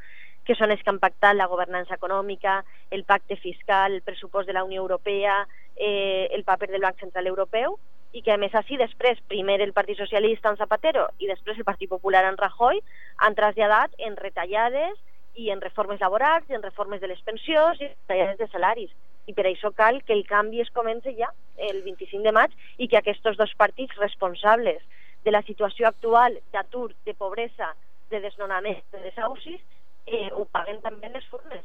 que 0.46 0.54
són 0.54 0.70
els 0.70 0.84
que 0.84 0.94
han 0.94 1.00
pactat 1.02 1.34
la 1.34 1.48
governança 1.50 1.98
econòmica, 1.98 2.60
el 2.94 3.02
pacte 3.02 3.34
fiscal, 3.42 3.96
el 3.98 4.06
pressupost 4.06 4.46
de 4.46 4.54
la 4.54 4.64
Unió 4.64 4.84
Europea, 4.84 5.40
eh, 5.74 6.28
el 6.38 6.44
paper 6.44 6.70
del 6.70 6.86
Banc 6.86 7.02
Central 7.02 7.32
Europeu, 7.32 7.80
i 8.14 8.22
que 8.22 8.36
a 8.36 8.38
més 8.38 8.54
així 8.54 8.78
després, 8.78 9.18
primer 9.26 9.58
el 9.66 9.74
Partit 9.74 9.98
Socialista 9.98 10.54
en 10.54 10.62
Zapatero 10.62 11.08
i 11.18 11.26
després 11.26 11.58
el 11.58 11.66
Partit 11.66 11.90
Popular 11.90 12.28
en 12.30 12.38
Rajoy, 12.38 12.78
han 13.18 13.34
traslladat 13.34 13.98
en 13.98 14.22
retallades 14.22 15.02
i 15.36 15.50
en 15.50 15.62
reformes 15.62 16.02
laborals, 16.02 16.50
i 16.50 16.58
en 16.58 16.64
reformes 16.64 17.02
de 17.02 17.10
les 17.10 17.22
pensions 17.22 17.80
i 17.82 17.90
retallades 17.90 18.38
de 18.40 18.48
salaris. 18.52 18.92
I 19.28 19.34
per 19.34 19.46
això 19.48 19.72
cal 19.72 20.02
que 20.04 20.14
el 20.14 20.26
canvi 20.28 20.62
es 20.62 20.72
comenci 20.76 21.16
ja 21.18 21.32
el 21.58 21.82
25 21.84 22.24
de 22.24 22.34
maig 22.36 22.52
i 22.78 22.90
que 22.92 23.00
aquests 23.00 23.38
dos 23.38 23.54
partits 23.58 23.96
responsables 24.02 24.84
de 25.24 25.32
la 25.32 25.42
situació 25.48 25.88
actual 25.88 26.38
d'atur, 26.52 26.92
de 27.06 27.14
pobresa, 27.14 27.74
de 28.12 28.20
desnonament, 28.20 28.84
de 28.92 29.00
desahucis, 29.06 29.62
eh, 30.06 30.30
ho 30.34 30.46
paguen 30.46 30.82
també 30.84 31.10
les 31.10 31.26
formes. 31.32 31.64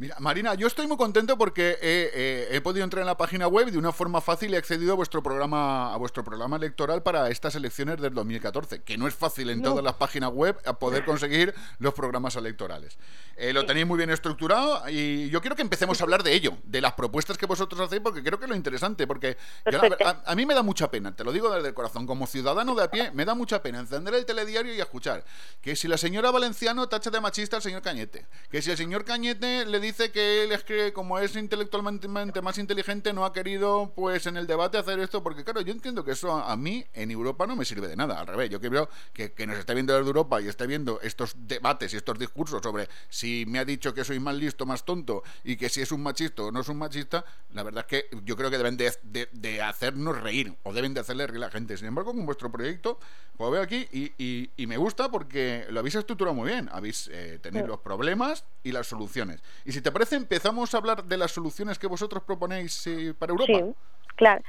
Mira, 0.00 0.14
Marina, 0.20 0.54
yo 0.54 0.68
estoy 0.68 0.86
muy 0.86 0.96
contento 0.96 1.36
porque 1.36 1.70
he, 1.82 2.10
eh, 2.14 2.48
he 2.52 2.60
podido 2.60 2.84
entrar 2.84 3.00
en 3.00 3.06
la 3.08 3.16
página 3.16 3.48
web 3.48 3.66
y 3.66 3.72
de 3.72 3.78
una 3.78 3.90
forma 3.90 4.20
fácil 4.20 4.54
he 4.54 4.56
accedido 4.56 4.92
a 4.92 4.94
vuestro 4.94 5.24
programa 5.24 5.92
a 5.92 5.96
vuestro 5.96 6.22
programa 6.22 6.54
electoral 6.54 7.02
para 7.02 7.28
estas 7.30 7.56
elecciones 7.56 8.00
del 8.00 8.14
2014, 8.14 8.82
que 8.82 8.96
no 8.96 9.08
es 9.08 9.14
fácil 9.16 9.50
en 9.50 9.60
No. 9.60 9.70
todas 9.70 9.84
las 9.84 9.94
páginas 9.94 10.30
web 10.32 10.56
a 10.64 10.74
poder 10.78 11.04
conseguir 11.04 11.52
los 11.80 11.94
programas 11.94 12.36
electorales. 12.36 12.96
Eh, 13.36 13.52
lo 13.52 13.66
tenéis 13.66 13.88
muy 13.88 13.96
bien 13.96 14.10
estructurado 14.10 14.88
y 14.88 15.30
yo 15.30 15.40
quiero 15.40 15.56
que 15.56 15.62
empecemos 15.62 16.00
a 16.00 16.04
hablar 16.04 16.22
de 16.22 16.32
ello, 16.32 16.56
de 16.62 16.80
las 16.80 16.92
propuestas 16.92 17.36
que 17.36 17.46
vosotros 17.46 17.80
hacéis, 17.80 18.00
porque 18.00 18.22
creo 18.22 18.38
que 18.38 18.44
es 18.44 18.48
lo 18.50 18.54
interesante, 18.54 19.04
porque 19.08 19.36
yo 19.68 19.80
a, 20.06 20.22
a 20.24 20.34
mí 20.36 20.46
me 20.46 20.54
da 20.54 20.62
mucha 20.62 20.88
pena, 20.92 21.16
te 21.16 21.24
lo 21.24 21.32
digo 21.32 21.50
desde 21.52 21.66
el 21.66 21.74
corazón, 21.74 22.06
como 22.06 22.28
ciudadano 22.28 22.76
de 22.76 22.84
a 22.84 22.90
pie, 22.92 23.10
me 23.10 23.24
da 23.24 23.34
mucha 23.34 23.60
pena 23.62 23.80
encender 23.80 24.14
el 24.14 24.24
telediario 24.24 24.72
y 24.72 24.80
escuchar 24.80 25.24
que 25.60 25.74
si 25.74 25.88
la 25.88 25.98
señora 25.98 26.30
Valenciano 26.30 26.88
tacha 26.88 27.10
de 27.10 27.20
machista 27.20 27.56
al 27.56 27.62
señor 27.62 27.82
Cañete, 27.82 28.26
que 28.48 28.62
si 28.62 28.70
el 28.70 28.76
señor 28.76 29.04
Cañete 29.04 29.66
le 29.66 29.80
dice 29.80 29.87
que 29.92 30.44
él 30.44 30.52
es 30.52 30.62
que 30.64 30.92
como 30.92 31.18
es 31.18 31.34
intelectualmente 31.36 32.40
más 32.42 32.58
inteligente 32.58 33.12
no 33.12 33.24
ha 33.24 33.32
querido 33.32 33.92
pues 33.94 34.26
en 34.26 34.36
el 34.36 34.46
debate 34.46 34.78
hacer 34.78 34.98
esto, 35.00 35.22
porque 35.22 35.44
claro, 35.44 35.60
yo 35.62 35.72
entiendo 35.72 36.04
que 36.04 36.12
eso 36.12 36.32
a, 36.32 36.56
mí 36.56 36.84
en 36.94 37.10
Europa 37.10 37.46
no 37.46 37.56
me 37.56 37.64
sirve 37.64 37.88
de 37.88 37.96
nada, 37.96 38.20
al 38.20 38.26
revés, 38.26 38.50
yo 38.50 38.60
creo 38.60 38.88
que, 39.12 39.32
que 39.32 39.46
nos 39.46 39.56
esté 39.58 39.74
viendo 39.74 39.94
desde 39.94 40.06
Europa 40.06 40.40
y 40.40 40.48
esté 40.48 40.66
viendo 40.66 41.00
estos 41.02 41.34
debates 41.36 41.92
y 41.94 41.96
estos 41.96 42.18
discursos 42.18 42.62
sobre 42.62 42.88
si 43.08 43.44
me 43.46 43.58
ha 43.58 43.64
dicho 43.64 43.92
que 43.94 44.04
soy 44.04 44.20
más 44.20 44.34
listo, 44.36 44.66
más 44.66 44.84
tonto 44.84 45.22
y 45.44 45.56
que 45.56 45.68
si 45.68 45.80
es 45.80 45.90
un 45.92 46.02
machista 46.02 46.42
o 46.42 46.52
no 46.52 46.60
es 46.60 46.68
un 46.68 46.78
machista, 46.78 47.24
la 47.52 47.62
verdad 47.62 47.86
es 47.88 48.08
que 48.08 48.16
yo 48.24 48.36
creo 48.36 48.50
que 48.50 48.58
deben 48.58 48.76
de, 48.76 48.92
de- 49.02 49.28
de 49.32 49.62
hacernos 49.62 50.20
reír 50.20 50.54
o 50.62 50.72
deben 50.72 50.94
de 50.94 51.00
hacerle 51.00 51.26
reír 51.26 51.42
a 51.42 51.46
la 51.46 51.50
gente. 51.50 51.76
Sin 51.76 51.86
embargo, 51.86 52.12
con 52.14 52.24
vuestro 52.26 52.50
proyecto, 52.50 52.98
pues 53.36 53.50
veo 53.52 53.62
aquí 53.62 53.88
y, 53.92 54.12
y- 54.18 54.50
y 54.56 54.66
me 54.66 54.76
gusta 54.76 55.10
porque 55.10 55.66
lo 55.70 55.80
habéis 55.80 55.94
estructurado 55.94 56.34
muy 56.34 56.48
bien. 56.50 56.68
Habéis 56.72 57.08
eh, 57.12 57.38
tenido 57.42 57.64
Sí. 57.64 57.68
los 57.68 57.80
problemas 57.80 58.44
y 58.62 58.72
las 58.72 58.86
soluciones. 58.86 59.40
Y 59.64 59.72
si 59.72 59.77
te 59.80 59.92
parece, 59.92 60.16
empezamos 60.16 60.74
a 60.74 60.78
hablar 60.78 61.04
de 61.04 61.16
las 61.16 61.32
soluciones 61.32 61.78
que 61.78 61.86
vosotros 61.86 62.22
proponéis 62.24 62.86
eh, 62.86 63.14
para 63.18 63.32
Europa. 63.32 63.52
Sí, 63.52 63.74
clar. 64.16 64.42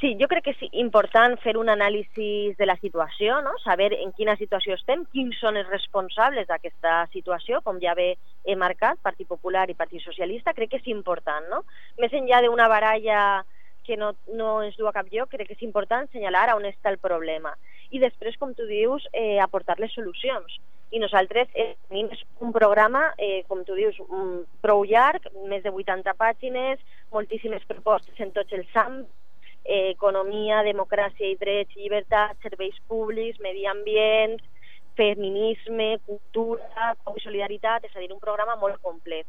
Sí, 0.00 0.14
jo 0.14 0.28
crec 0.30 0.44
que 0.46 0.52
és 0.54 0.74
important 0.78 1.34
fer 1.42 1.56
un 1.58 1.66
anàlisi 1.72 2.54
de 2.54 2.66
la 2.68 2.76
situació, 2.78 3.40
no? 3.42 3.56
saber 3.64 3.90
en 3.96 4.12
quina 4.14 4.36
situació 4.38 4.76
estem, 4.78 5.02
quins 5.10 5.40
són 5.42 5.58
els 5.58 5.66
responsables 5.72 6.46
d'aquesta 6.46 7.08
situació, 7.10 7.58
com 7.66 7.80
ja 7.82 7.96
bé 7.98 8.12
he 8.46 8.54
marcat, 8.54 9.00
Partit 9.02 9.26
Popular 9.26 9.66
i 9.66 9.74
Partit 9.74 10.04
Socialista, 10.04 10.54
crec 10.54 10.70
que 10.70 10.78
és 10.78 10.86
important. 10.94 11.50
No? 11.50 11.64
Més 11.98 12.14
enllà 12.14 12.44
d'una 12.46 12.68
baralla 12.70 13.42
que 13.88 13.96
no, 13.98 14.12
no 14.38 14.60
ens 14.62 14.78
du 14.78 14.86
a 14.86 14.94
cap 14.94 15.10
lloc, 15.10 15.32
crec 15.34 15.50
que 15.50 15.58
és 15.58 15.66
important 15.66 16.06
assenyalar 16.06 16.52
on 16.54 16.68
està 16.70 16.94
el 16.94 17.02
problema. 17.02 17.56
I 17.90 18.00
després, 18.02 18.36
com 18.36 18.52
tu 18.54 18.66
dius, 18.68 19.06
eh, 19.12 19.38
aportar 19.40 19.78
les 19.80 19.92
solucions. 19.92 20.58
I 20.90 21.00
nosaltres 21.00 21.48
eh, 21.54 21.74
tenim 21.88 22.08
un 22.40 22.52
programa, 22.52 23.12
eh, 23.18 23.44
com 23.48 23.64
tu 23.64 23.76
dius, 23.76 23.96
mm, 24.08 24.60
prou 24.64 24.84
llarg, 24.88 25.28
més 25.48 25.62
de 25.62 25.70
80 25.70 26.14
pàgines, 26.16 26.80
moltíssimes 27.12 27.64
propostes 27.68 28.20
en 28.20 28.32
tots 28.32 28.52
els 28.52 28.68
àmbits, 28.74 29.12
eh, 29.64 29.90
economia, 29.90 30.62
democràcia 30.64 31.28
i 31.28 31.36
drets, 31.36 31.76
llibertat, 31.76 32.36
serveis 32.42 32.76
públics, 32.88 33.40
medi 33.40 33.66
ambient, 33.66 34.38
feminisme, 34.96 35.98
cultura, 36.06 36.94
i 37.14 37.20
solidaritat, 37.22 37.84
és 37.84 37.94
a 37.94 38.00
dir, 38.00 38.12
un 38.12 38.22
programa 38.22 38.56
molt 38.56 38.80
complet. 38.82 39.26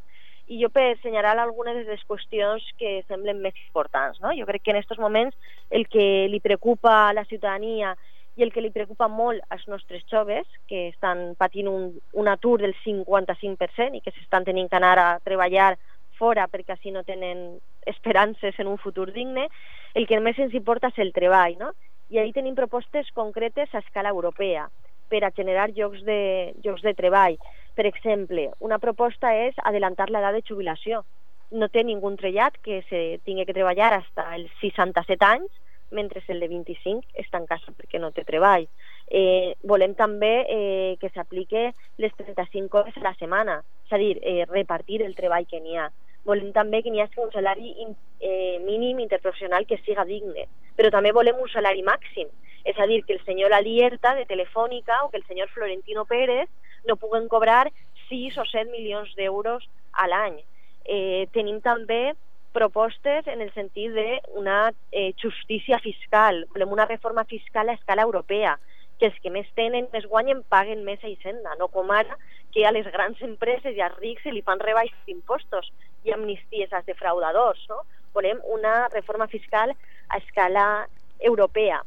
I 0.49 0.57
jo 0.63 0.71
per 0.73 0.95
assenyalar 0.95 1.35
algunes 1.37 1.75
de 1.77 1.91
les 1.91 2.05
qüestions 2.09 2.63
que 2.79 3.03
semblen 3.07 3.41
més 3.43 3.53
importants. 3.67 4.17
No? 4.23 4.31
Jo 4.33 4.47
crec 4.49 4.63
que 4.63 4.71
en 4.73 4.79
aquests 4.79 4.97
moments 4.97 5.35
el 5.69 5.85
que 5.87 6.25
li 6.31 6.39
preocupa 6.41 6.95
a 7.09 7.13
la 7.13 7.25
ciutadania 7.29 7.93
i 8.37 8.43
el 8.45 8.51
que 8.53 8.61
li 8.61 8.71
preocupa 8.71 9.09
molt 9.11 9.43
als 9.49 9.65
nostres 9.67 10.05
joves, 10.11 10.47
que 10.67 10.87
estan 10.89 11.33
patint 11.39 11.67
un, 11.67 11.91
un 12.13 12.27
atur 12.31 12.59
del 12.61 12.75
55% 12.85 13.97
i 13.97 14.01
que 14.05 14.13
s'estan 14.15 14.45
tenint 14.47 14.69
que 14.69 14.79
anar 14.79 14.97
a 14.99 15.09
treballar 15.25 15.73
fora 16.19 16.47
perquè 16.51 16.75
així 16.75 16.91
no 16.91 17.05
tenen 17.07 17.59
esperances 17.87 18.57
en 18.59 18.67
un 18.67 18.77
futur 18.77 19.09
digne, 19.15 19.47
el 19.95 20.07
que 20.07 20.19
més 20.19 20.39
ens 20.39 20.55
importa 20.55 20.91
és 20.91 20.99
el 21.03 21.13
treball, 21.15 21.55
no? 21.59 21.71
I 22.09 22.19
ahí 22.19 22.33
tenim 22.33 22.55
propostes 22.57 23.09
concretes 23.15 23.73
a 23.73 23.81
escala 23.83 24.11
europea 24.13 24.67
per 25.09 25.23
a 25.25 25.31
generar 25.35 25.69
llocs 25.73 26.03
de, 26.05 26.53
llocs 26.63 26.83
de 26.85 26.93
treball. 26.97 27.37
Per 27.75 27.85
exemple, 27.89 28.49
una 28.59 28.79
proposta 28.81 29.31
és 29.47 29.57
adelantar 29.63 30.09
l'edat 30.09 30.35
de 30.37 30.43
jubilació. 30.45 31.03
No 31.51 31.69
té 31.69 31.83
ningú 31.83 32.11
trellat 32.17 32.57
que 32.65 32.83
se 32.89 33.19
tingui 33.25 33.45
que 33.45 33.55
treballar 33.57 34.03
fins 34.03 34.21
als 34.25 34.53
67 34.61 35.25
anys, 35.25 35.49
mentre 35.91 36.21
el 36.27 36.39
de 36.39 36.47
25 36.47 37.19
està 37.23 37.39
en 37.39 37.47
casa 37.49 37.73
perquè 37.75 37.99
no 37.99 38.11
té 38.11 38.23
treball. 38.27 38.67
Eh, 39.09 39.55
volem 39.63 39.95
també 39.97 40.33
eh, 40.47 40.97
que 41.01 41.09
s'aplique 41.09 41.71
les 41.97 42.13
35 42.17 42.77
hores 42.77 42.97
a 42.97 43.05
la 43.07 43.15
setmana, 43.15 43.59
és 43.87 43.93
a 43.93 43.97
dir, 43.97 44.17
eh, 44.21 44.45
repartir 44.49 45.01
el 45.01 45.15
treball 45.15 45.47
que 45.49 45.61
n'hi 45.61 45.77
ha. 45.77 45.89
Volem 46.25 46.51
també 46.53 46.83
que 46.83 46.91
n'hi 46.91 47.01
hagi 47.01 47.21
un 47.23 47.31
salari 47.31 47.73
in, 47.83 47.95
eh, 48.19 48.59
mínim 48.61 48.99
interprofessional 48.99 49.65
que 49.65 49.79
siga 49.85 50.05
digne, 50.05 50.45
però 50.77 50.91
també 50.91 51.11
volem 51.15 51.39
un 51.41 51.49
salari 51.49 51.81
màxim, 51.81 52.27
és 52.65 52.77
a 52.77 52.85
dir, 52.85 53.03
que 53.05 53.13
el 53.13 53.23
senyor 53.25 53.53
Alierta 53.53 54.13
de 54.15 54.25
Telefònica 54.25 55.03
o 55.03 55.09
que 55.09 55.17
el 55.17 55.25
senyor 55.25 55.49
Florentino 55.49 56.05
Pérez 56.05 56.49
no 56.85 56.97
puguen 56.97 57.27
cobrar 57.27 57.71
6 58.09 58.37
o 58.37 58.45
7 58.45 58.69
milions 58.71 59.15
d'euros 59.15 59.65
a 59.93 60.07
l'any. 60.07 60.43
Eh, 60.85 61.27
tenim 61.33 61.61
també 61.61 62.15
propostes 62.53 63.27
en 63.27 63.41
el 63.41 63.51
sentit 63.53 63.93
d'una 63.95 64.71
eh, 64.91 65.13
justícia 65.21 65.79
fiscal. 65.79 66.45
Volem 66.53 66.73
una 66.73 66.87
reforma 66.89 67.25
fiscal 67.25 67.69
a 67.69 67.77
escala 67.77 68.05
europea, 68.07 68.57
que 68.99 69.07
els 69.07 69.19
que 69.23 69.31
més 69.31 69.47
tenen, 69.55 69.87
més 69.93 70.07
guanyen, 70.11 70.43
paguen 70.51 70.83
més 70.83 71.03
a 71.03 71.11
Hisenda, 71.11 71.55
no 71.59 71.69
com 71.71 71.91
ara 71.95 72.17
que 72.53 72.65
a 72.65 72.73
les 72.75 72.87
grans 72.91 73.21
empreses 73.21 73.77
i 73.77 73.83
als 73.85 73.97
rics 74.01 74.25
se 74.25 74.33
li 74.33 74.41
fan 74.45 74.59
rebaixes 74.59 74.97
d'impostos 75.07 75.69
i 76.03 76.11
amnisties 76.11 76.73
als 76.73 76.89
defraudadors. 76.89 77.61
No? 77.69 77.83
Volem 78.13 78.41
una 78.49 78.89
reforma 78.89 79.27
fiscal 79.27 79.75
a 80.09 80.17
escala 80.17 80.65
europea 81.19 81.83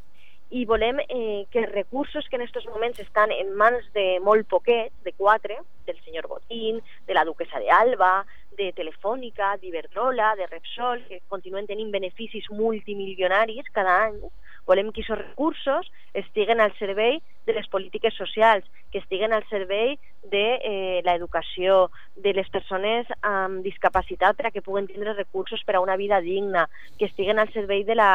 i 0.52 0.66
volem 0.68 0.98
eh, 1.00 1.46
que 1.50 1.62
els 1.62 1.70
recursos 1.72 2.26
que 2.28 2.36
en 2.36 2.42
aquests 2.44 2.68
moments 2.68 3.00
estan 3.00 3.30
en 3.32 3.54
mans 3.56 3.86
de 3.96 4.18
molt 4.20 4.44
poquets, 4.50 4.92
de 5.04 5.14
quatre, 5.16 5.56
del 5.86 6.00
senyor 6.04 6.28
Botín, 6.28 6.82
de 7.08 7.16
la 7.16 7.24
duquesa 7.24 7.58
de 7.58 7.70
Alba, 7.72 8.26
de 8.58 8.72
Telefònica, 8.76 9.56
d'Iberdrola, 9.60 10.34
de 10.36 10.46
Repsol, 10.46 11.02
que 11.08 11.20
continuen 11.32 11.66
tenint 11.66 11.90
beneficis 11.92 12.48
multimilionaris 12.50 13.68
cada 13.72 13.98
any, 14.06 14.20
volem 14.66 14.92
que 14.92 15.02
aquests 15.02 15.18
recursos 15.18 15.90
estiguen 16.14 16.60
al 16.60 16.72
servei 16.78 17.20
de 17.46 17.56
les 17.56 17.66
polítiques 17.68 18.14
socials, 18.14 18.64
que 18.92 19.00
estiguen 19.02 19.32
al 19.32 19.44
servei 19.50 19.98
de 20.30 20.44
eh, 20.62 21.00
l'educació, 21.04 21.90
de 22.14 22.34
les 22.36 22.48
persones 22.54 23.08
amb 23.26 23.64
discapacitat 23.66 24.38
per 24.38 24.48
a 24.48 24.54
que 24.54 24.62
puguen 24.62 24.86
tindre 24.86 25.16
recursos 25.18 25.64
per 25.66 25.76
a 25.76 25.82
una 25.82 25.96
vida 25.96 26.20
digna, 26.20 26.68
que 26.98 27.10
estiguen 27.10 27.42
al 27.42 27.52
servei 27.52 27.82
de 27.84 27.98
la, 27.98 28.12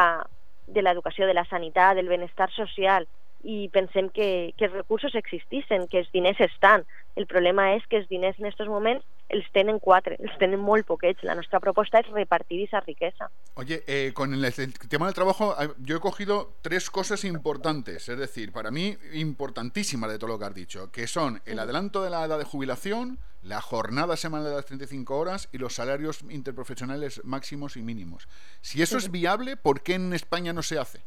de 0.67 0.81
l'educació, 0.81 1.27
de 1.27 1.35
la 1.35 1.47
sanitat, 1.51 1.95
del 1.97 2.11
benestar 2.11 2.51
social 2.55 3.07
i 3.43 3.67
pensem 3.71 4.09
que, 4.09 4.53
que 4.57 4.65
els 4.65 4.73
recursos 4.73 5.13
existissin, 5.15 5.85
que 5.87 6.01
els 6.01 6.09
diners 6.11 6.39
estan. 6.41 6.83
El 7.15 7.27
problema 7.29 7.71
és 7.75 7.85
que 7.87 7.99
els 8.01 8.09
diners 8.09 8.39
en 8.39 8.49
aquests 8.49 8.71
moments 8.71 9.05
els 9.29 9.47
tenen 9.51 9.79
quatre, 9.83 10.15
els 10.19 10.37
tenen 10.39 10.59
molt 10.63 10.87
poquets. 10.87 11.23
La 11.27 11.35
nostra 11.35 11.59
proposta 11.59 11.99
és 11.99 12.09
repartir 12.13 12.63
aquesta 12.63 12.81
riquesa. 12.85 13.29
Oye, 13.55 13.83
eh, 13.87 14.11
con 14.13 14.33
el, 14.33 14.45
el 14.45 14.73
tema 14.89 15.05
del 15.07 15.15
trabajo, 15.15 15.55
eh, 15.59 15.69
yo 15.79 15.97
he 15.97 15.99
cogido 15.99 16.53
tres 16.61 16.89
cosas 16.89 17.23
importantes, 17.25 18.07
es 18.07 18.17
decir, 18.17 18.51
para 18.51 18.71
mí 18.71 18.95
importantísimas 19.13 20.11
de 20.11 20.19
todo 20.19 20.29
lo 20.29 20.39
que 20.39 20.45
has 20.45 20.55
dicho, 20.55 20.91
que 20.91 21.07
son 21.07 21.41
el 21.45 21.59
adelanto 21.59 22.03
de 22.03 22.09
la 22.09 22.25
edad 22.25 22.37
de 22.37 22.45
jubilación, 22.45 23.19
la 23.43 23.61
jornada 23.61 24.17
semanal 24.17 24.49
de 24.49 24.55
las 24.55 24.65
35 24.65 25.17
horas 25.17 25.49
y 25.51 25.57
los 25.57 25.73
salarios 25.73 26.23
interprofesionales 26.29 27.23
máximos 27.23 27.77
y 27.77 27.81
mínimos. 27.81 28.27
Si 28.61 28.81
eso 28.81 28.97
es 28.97 29.11
viable, 29.11 29.57
¿por 29.57 29.81
qué 29.81 29.95
en 29.95 30.13
España 30.13 30.53
no 30.53 30.63
se 30.63 30.79
hace? 30.79 30.99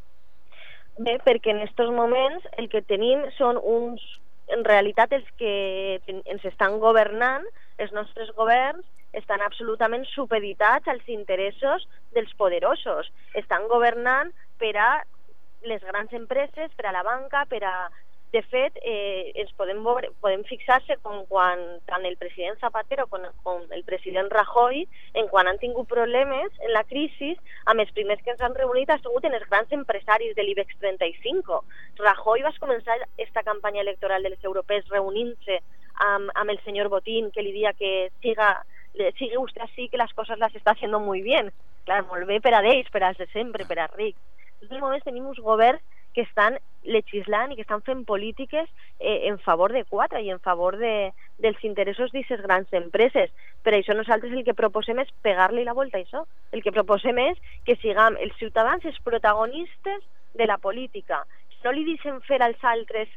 Bé, 1.01 1.15
perquè 1.25 1.55
en 1.55 1.63
aquests 1.63 1.93
moments 1.97 2.45
el 2.61 2.67
que 2.69 2.83
tenim 2.85 3.23
són 3.39 3.57
uns, 3.57 4.03
en 4.53 4.67
realitat 4.67 5.15
els 5.17 5.29
que 5.41 5.53
ens 6.11 6.45
estan 6.45 6.77
governant 6.83 7.47
els 7.81 7.93
nostres 7.97 8.31
governs 8.37 8.85
estan 9.17 9.43
absolutament 9.43 10.05
supeditats 10.13 10.89
als 10.89 11.09
interessos 11.09 11.87
dels 12.15 12.31
poderosos. 12.39 13.11
Estan 13.35 13.67
governant 13.73 14.31
per 14.61 14.77
a 14.79 14.91
les 15.67 15.83
grans 15.85 16.13
empreses, 16.17 16.71
per 16.77 16.87
a 16.89 16.95
la 16.99 17.07
banca, 17.07 17.47
per 17.51 17.65
a... 17.65 17.75
De 18.31 18.45
fet, 18.47 18.77
eh, 18.87 19.33
ens 19.43 19.49
podem, 19.59 19.81
veure, 19.83 20.07
podem 20.23 20.45
fixar-se 20.47 20.95
com 21.03 21.25
quan 21.27 21.65
tant 21.91 22.05
el 22.07 22.15
president 22.15 22.61
Zapatero 22.61 23.09
com, 23.11 23.25
com 23.43 23.65
el 23.75 23.83
president 23.83 24.31
Rajoy, 24.31 24.85
en 25.19 25.27
quan 25.33 25.51
han 25.51 25.59
tingut 25.59 25.89
problemes 25.91 26.61
en 26.63 26.71
la 26.71 26.85
crisi, 26.87 27.33
amb 27.67 27.83
els 27.83 27.91
primers 27.97 28.23
que 28.23 28.31
ens 28.31 28.45
han 28.47 28.55
reunit 28.55 28.95
ha 28.95 29.01
sigut 29.03 29.27
en 29.27 29.35
els 29.35 29.49
grans 29.51 29.75
empresaris 29.75 30.37
de 30.39 30.47
l'IBEX 30.47 30.79
35. 30.79 31.59
Rajoy 32.05 32.47
va 32.47 32.55
començar 32.63 33.01
esta 33.19 33.43
campanya 33.43 33.83
electoral 33.83 34.23
de 34.23 34.31
les 34.37 34.47
europees 34.47 34.87
reunint-se 34.95 35.59
amb, 36.07 36.33
amb 36.35 36.51
el 36.51 36.61
senyor 36.65 36.89
Botín, 36.93 37.31
que 37.31 37.45
li 37.45 37.53
dia 37.53 37.73
que 37.79 38.11
siga, 38.23 38.65
sigue 39.19 39.39
usted 39.39 39.63
así, 39.63 39.89
que 39.89 40.01
las 40.01 40.13
cosas 40.15 40.39
las 40.39 40.55
está 40.55 40.73
haciendo 40.73 41.01
muy 41.01 41.23
bien. 41.23 41.53
Clar, 41.85 42.05
molt 42.09 42.27
bé 42.29 42.41
per 42.45 42.55
a 42.55 42.65
ells, 42.65 42.91
per 42.93 43.05
als 43.05 43.19
de 43.19 43.27
sempre, 43.33 43.65
per 43.65 43.79
a 43.81 43.89
rics. 43.95 44.21
En 44.61 44.67
aquests 44.67 44.83
moments 44.83 45.07
tenim 45.07 45.27
uns 45.27 45.41
governs 45.41 45.81
que 46.15 46.25
estan 46.27 46.59
legislant 46.83 47.53
i 47.53 47.57
que 47.57 47.65
estan 47.65 47.83
fent 47.87 48.03
polítiques 48.09 48.69
eh, 48.99 49.29
en 49.31 49.39
favor 49.39 49.73
de 49.73 49.85
quatre 49.85 50.23
i 50.25 50.31
en 50.33 50.41
favor 50.41 50.77
de, 50.81 51.13
dels 51.39 51.65
interessos 51.65 52.11
d'aquestes 52.13 52.43
grans 52.45 52.73
empreses. 52.77 53.31
Per 53.65 53.75
això 53.77 53.95
nosaltres 53.97 54.33
el 54.35 54.45
que 54.45 54.57
proposem 54.57 55.01
és 55.03 55.13
pegar-li 55.25 55.65
la 55.65 55.77
volta 55.77 56.01
a 56.01 56.05
això. 56.05 56.25
El 56.53 56.65
que 56.65 56.75
proposem 56.75 57.19
és 57.23 57.39
que 57.67 57.79
siguem 57.81 58.19
els 58.21 58.37
ciutadans 58.41 58.85
els 58.85 58.99
protagonistes 59.05 60.03
de 60.35 60.47
la 60.47 60.59
política. 60.59 61.25
No 61.65 61.75
li 61.77 61.85
deixem 61.85 62.21
fer 62.25 62.41
als 62.43 62.63
altres, 62.65 63.09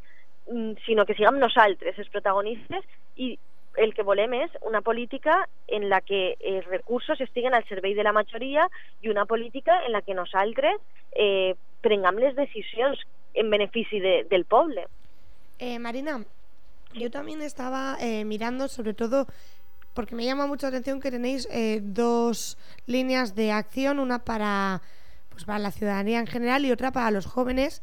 sinó 0.86 1.06
que 1.06 1.16
siguem 1.16 1.40
nosaltres 1.40 1.98
els 2.00 2.10
protagonistes 2.12 2.84
i 3.16 3.38
el 3.78 3.94
que 3.98 4.06
volem 4.06 4.36
és 4.38 4.52
una 4.62 4.82
política 4.86 5.48
en 5.68 5.88
la 5.90 6.02
que 6.02 6.36
els 6.40 6.66
recursos 6.68 7.22
estiguen 7.22 7.54
al 7.54 7.66
servei 7.66 7.96
de 7.98 8.04
la 8.04 8.14
majoria 8.14 8.68
i 9.02 9.10
una 9.10 9.26
política 9.26 9.80
en 9.86 9.94
la 9.94 10.02
que 10.02 10.14
nosaltres 10.14 10.78
eh, 11.12 11.56
prenguem 11.82 12.20
les 12.22 12.36
en 13.34 13.50
benefici 13.50 14.00
de, 14.00 14.26
del 14.30 14.46
poble. 14.46 14.86
Eh, 15.60 15.80
Marina, 15.80 16.24
yo 16.94 17.10
también 17.10 17.42
estaba 17.42 17.98
eh, 18.00 18.26
mirando, 18.26 18.68
sobre 18.68 18.94
todo 18.94 19.26
porque 19.94 20.16
me 20.16 20.26
llama 20.26 20.48
mucho 20.48 20.66
la 20.66 20.70
atención 20.70 21.00
que 21.00 21.12
tenéis 21.12 21.48
eh, 21.52 21.80
dos 21.82 22.58
líneas 22.88 23.36
de 23.36 23.52
acción, 23.52 24.00
una 24.00 24.24
para, 24.24 24.82
pues 25.30 25.46
para 25.46 25.60
la 25.60 25.72
ciudadanía 25.72 26.20
en 26.20 26.28
general 26.28 26.66
y 26.66 26.72
otra 26.72 26.92
para 26.92 27.12
los 27.12 27.26
jóvenes. 27.26 27.82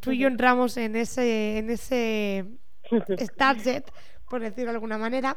Tú 0.00 0.12
y 0.12 0.18
yo 0.18 0.28
entramos 0.28 0.76
en 0.76 0.96
ese, 0.96 1.58
en 1.58 1.70
ese 1.70 2.46
target, 3.36 3.84
por 4.28 4.40
decirlo 4.40 4.70
de 4.70 4.76
alguna 4.76 4.98
manera. 4.98 5.36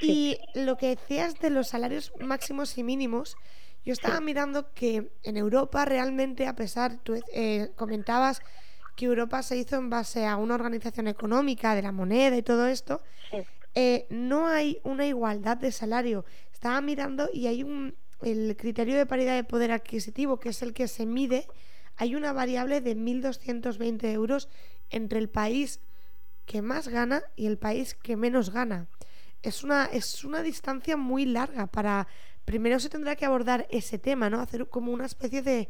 Y 0.00 0.38
lo 0.54 0.76
que 0.76 0.88
decías 0.88 1.38
de 1.38 1.50
los 1.50 1.68
salarios 1.68 2.12
máximos 2.20 2.76
y 2.76 2.82
mínimos, 2.82 3.36
yo 3.84 3.92
estaba 3.92 4.20
mirando 4.20 4.72
que 4.72 5.12
en 5.22 5.36
Europa 5.36 5.84
realmente, 5.84 6.46
a 6.46 6.54
pesar, 6.54 6.98
tú 7.02 7.20
eh, 7.32 7.70
comentabas 7.76 8.40
que 8.96 9.06
Europa 9.06 9.42
se 9.42 9.56
hizo 9.56 9.76
en 9.76 9.90
base 9.90 10.26
a 10.26 10.36
una 10.36 10.54
organización 10.54 11.08
económica 11.08 11.74
de 11.74 11.82
la 11.82 11.92
moneda 11.92 12.36
y 12.36 12.42
todo 12.42 12.66
esto, 12.66 13.00
eh, 13.74 14.06
no 14.10 14.46
hay 14.46 14.80
una 14.84 15.06
igualdad 15.06 15.56
de 15.56 15.72
salario. 15.72 16.24
Estaba 16.52 16.80
mirando 16.80 17.30
y 17.32 17.46
hay 17.46 17.62
un 17.62 17.94
el 18.22 18.56
criterio 18.56 18.96
de 18.96 19.06
paridad 19.06 19.34
de 19.34 19.44
poder 19.44 19.72
adquisitivo, 19.72 20.38
que 20.38 20.50
es 20.50 20.62
el 20.62 20.72
que 20.72 20.88
se 20.88 21.06
mide, 21.06 21.46
hay 22.02 22.16
una 22.16 22.32
variable 22.32 22.80
de 22.80 22.96
1.220 22.96 24.12
euros 24.12 24.48
entre 24.90 25.20
el 25.20 25.28
país 25.28 25.80
que 26.46 26.60
más 26.60 26.88
gana 26.88 27.22
y 27.36 27.46
el 27.46 27.58
país 27.58 27.94
que 27.94 28.16
menos 28.16 28.52
gana. 28.52 28.88
Es 29.40 29.62
una, 29.62 29.84
es 29.84 30.24
una 30.24 30.42
distancia 30.42 30.96
muy 30.96 31.26
larga 31.26 31.68
para... 31.68 32.08
Primero 32.44 32.80
se 32.80 32.90
tendrá 32.90 33.14
que 33.14 33.24
abordar 33.24 33.68
ese 33.70 34.00
tema, 34.00 34.28
¿no? 34.28 34.40
Hacer 34.40 34.66
como 34.68 34.90
una 34.90 35.06
especie 35.06 35.42
de, 35.42 35.68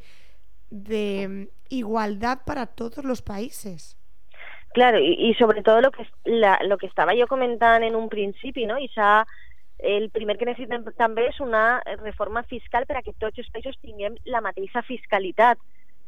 de 0.71 1.29
mm, 1.29 1.49
igualdad 1.69 2.39
para 2.47 2.65
todos 2.65 3.05
los 3.05 3.21
países. 3.21 3.99
Claro, 4.73 4.99
i, 4.99 5.13
i 5.29 5.35
sobretot 5.35 5.83
lo 5.83 5.91
que, 5.91 6.07
la, 6.25 6.59
lo 6.65 6.79
que 6.79 6.89
estava 6.89 7.13
jo 7.13 7.29
comentant 7.29 7.85
en 7.85 7.95
un 7.95 8.09
principi, 8.09 8.65
no? 8.65 8.79
I 8.81 8.89
s'ha 8.89 9.27
el 9.83 10.09
primer 10.15 10.39
que 10.41 10.49
necessitem 10.49 10.87
també 10.97 11.27
és 11.29 11.43
una 11.45 11.83
reforma 12.01 12.41
fiscal 12.49 12.89
per 12.89 12.97
a 12.97 13.05
que 13.05 13.13
tots 13.21 13.37
els 13.37 13.53
països 13.53 13.77
tinguem 13.85 14.17
la 14.25 14.41
mateixa 14.41 14.81
fiscalitat, 14.89 15.61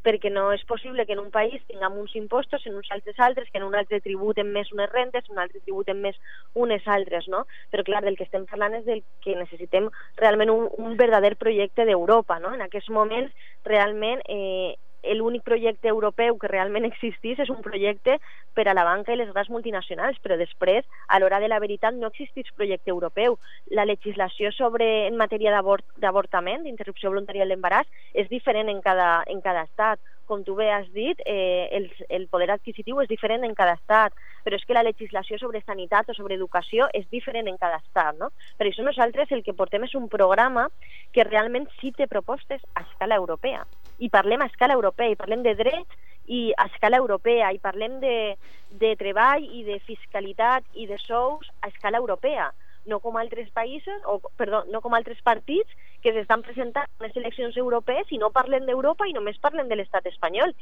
perquè 0.04 0.30
no 0.30 0.50
és 0.52 0.64
possible 0.68 1.06
que 1.06 1.16
en 1.16 1.22
un 1.22 1.30
país 1.34 1.62
tinguem 1.70 1.98
uns 2.00 2.14
impostos, 2.20 2.66
en 2.68 2.76
uns 2.78 2.90
altres 2.94 3.18
altres, 3.26 3.48
que 3.50 3.58
en 3.58 3.66
un 3.66 3.74
altre 3.74 4.00
tributen 4.04 4.52
més 4.52 4.70
unes 4.72 4.90
rentes, 4.92 5.24
en 5.26 5.38
un 5.38 5.42
altre 5.44 5.62
tributen 5.64 6.00
més 6.04 6.18
unes 6.66 6.86
altres, 6.86 7.28
no? 7.32 7.44
Però 7.72 7.84
clar, 7.86 8.04
del 8.04 8.18
que 8.20 8.28
estem 8.28 8.46
parlant 8.50 8.76
és 8.78 8.86
del 8.86 9.02
que 9.24 9.36
necessitem 9.38 9.88
realment 10.20 10.52
un, 10.52 10.68
un 10.78 10.98
verdader 11.00 11.34
projecte 11.40 11.88
d'Europa, 11.88 12.38
no? 12.44 12.54
En 12.54 12.64
aquests 12.66 12.92
moments, 12.92 13.32
realment, 13.64 14.20
eh, 14.28 14.76
l'únic 15.12 15.44
projecte 15.44 15.88
europeu 15.88 16.38
que 16.38 16.48
realment 16.48 16.86
existís 16.88 17.38
és 17.38 17.50
un 17.52 17.60
projecte 17.62 18.18
per 18.54 18.68
a 18.68 18.74
la 18.74 18.84
banca 18.86 19.12
i 19.12 19.18
les 19.18 19.30
grans 19.32 19.50
multinacionals, 19.50 20.18
però 20.22 20.38
després, 20.40 20.86
a 21.08 21.18
l'hora 21.20 21.40
de 21.40 21.48
la 21.48 21.60
veritat, 21.60 21.94
no 21.94 22.08
existeix 22.08 22.52
projecte 22.56 22.90
europeu. 22.90 23.38
La 23.70 23.84
legislació 23.84 24.52
sobre 24.52 25.06
en 25.08 25.16
matèria 25.20 25.52
d'avort- 25.52 25.98
d'avortament, 26.00 26.64
d'interrupció 26.64 27.10
voluntària 27.10 27.44
de 27.44 27.52
l'embaràs, 27.52 27.86
és 28.14 28.28
diferent 28.28 28.68
en 28.68 28.80
cada, 28.80 29.22
en 29.26 29.40
cada 29.40 29.66
estat. 29.68 30.00
Com 30.24 30.40
tu 30.40 30.54
bé 30.56 30.70
has 30.72 30.86
dit, 30.92 31.18
eh, 31.26 31.68
el, 31.76 31.90
el 32.08 32.28
poder 32.32 32.48
adquisitiu 32.50 33.02
és 33.02 33.08
diferent 33.10 33.44
en 33.44 33.52
cada 33.54 33.74
estat, 33.76 34.14
però 34.44 34.56
és 34.56 34.64
que 34.64 34.72
la 34.72 34.82
legislació 34.86 35.36
sobre 35.38 35.60
sanitat 35.66 36.08
o 36.08 36.14
sobre 36.16 36.38
educació 36.38 36.88
és 36.94 37.04
diferent 37.10 37.48
en 37.48 37.58
cada 37.60 37.76
estat, 37.82 38.16
no? 38.16 38.30
Per 38.56 38.66
això 38.66 38.86
nosaltres 38.86 39.32
el 39.32 39.44
que 39.44 39.52
portem 39.52 39.84
és 39.84 39.94
un 39.94 40.08
programa 40.08 40.70
que 41.12 41.28
realment 41.28 41.68
sí 41.80 41.92
té 41.92 42.08
propostes 42.08 42.64
a 42.74 42.86
escala 42.88 43.20
europea. 43.20 43.66
I 43.98 44.10
parlem 44.10 44.42
a 44.42 44.50
escala 44.50 44.74
europea, 44.74 45.10
i 45.10 45.20
parlem 45.20 45.42
de 45.42 45.54
drets 45.54 46.02
i 46.26 46.52
a 46.56 46.66
escala 46.72 46.98
europea, 46.98 47.52
i 47.52 47.60
parlem 47.62 48.00
de, 48.00 48.36
de 48.70 48.94
treball 48.96 49.44
i 49.44 49.64
de 49.64 49.78
fiscalitat 49.86 50.64
i 50.74 50.86
de 50.90 50.98
sous 50.98 51.50
a 51.60 51.68
escala 51.68 52.00
europea 52.00 52.52
no 52.86 53.00
com 53.00 53.16
altres 53.16 53.50
països, 53.50 54.00
o 54.04 54.20
perdó, 54.36 54.64
no 54.70 54.80
com 54.84 54.94
altres 54.94 55.20
partits 55.24 55.70
que 56.04 56.12
s'estan 56.12 56.42
presentant 56.44 56.84
en 56.84 57.06
les 57.06 57.16
eleccions 57.16 57.56
europees 57.56 58.10
i 58.12 58.18
no 58.20 58.30
parlen 58.32 58.66
d'Europa 58.68 59.08
i 59.08 59.14
només 59.16 59.40
parlen 59.40 59.70
de 59.70 59.78
l'estat 59.78 60.06
espanyol. 60.10 60.52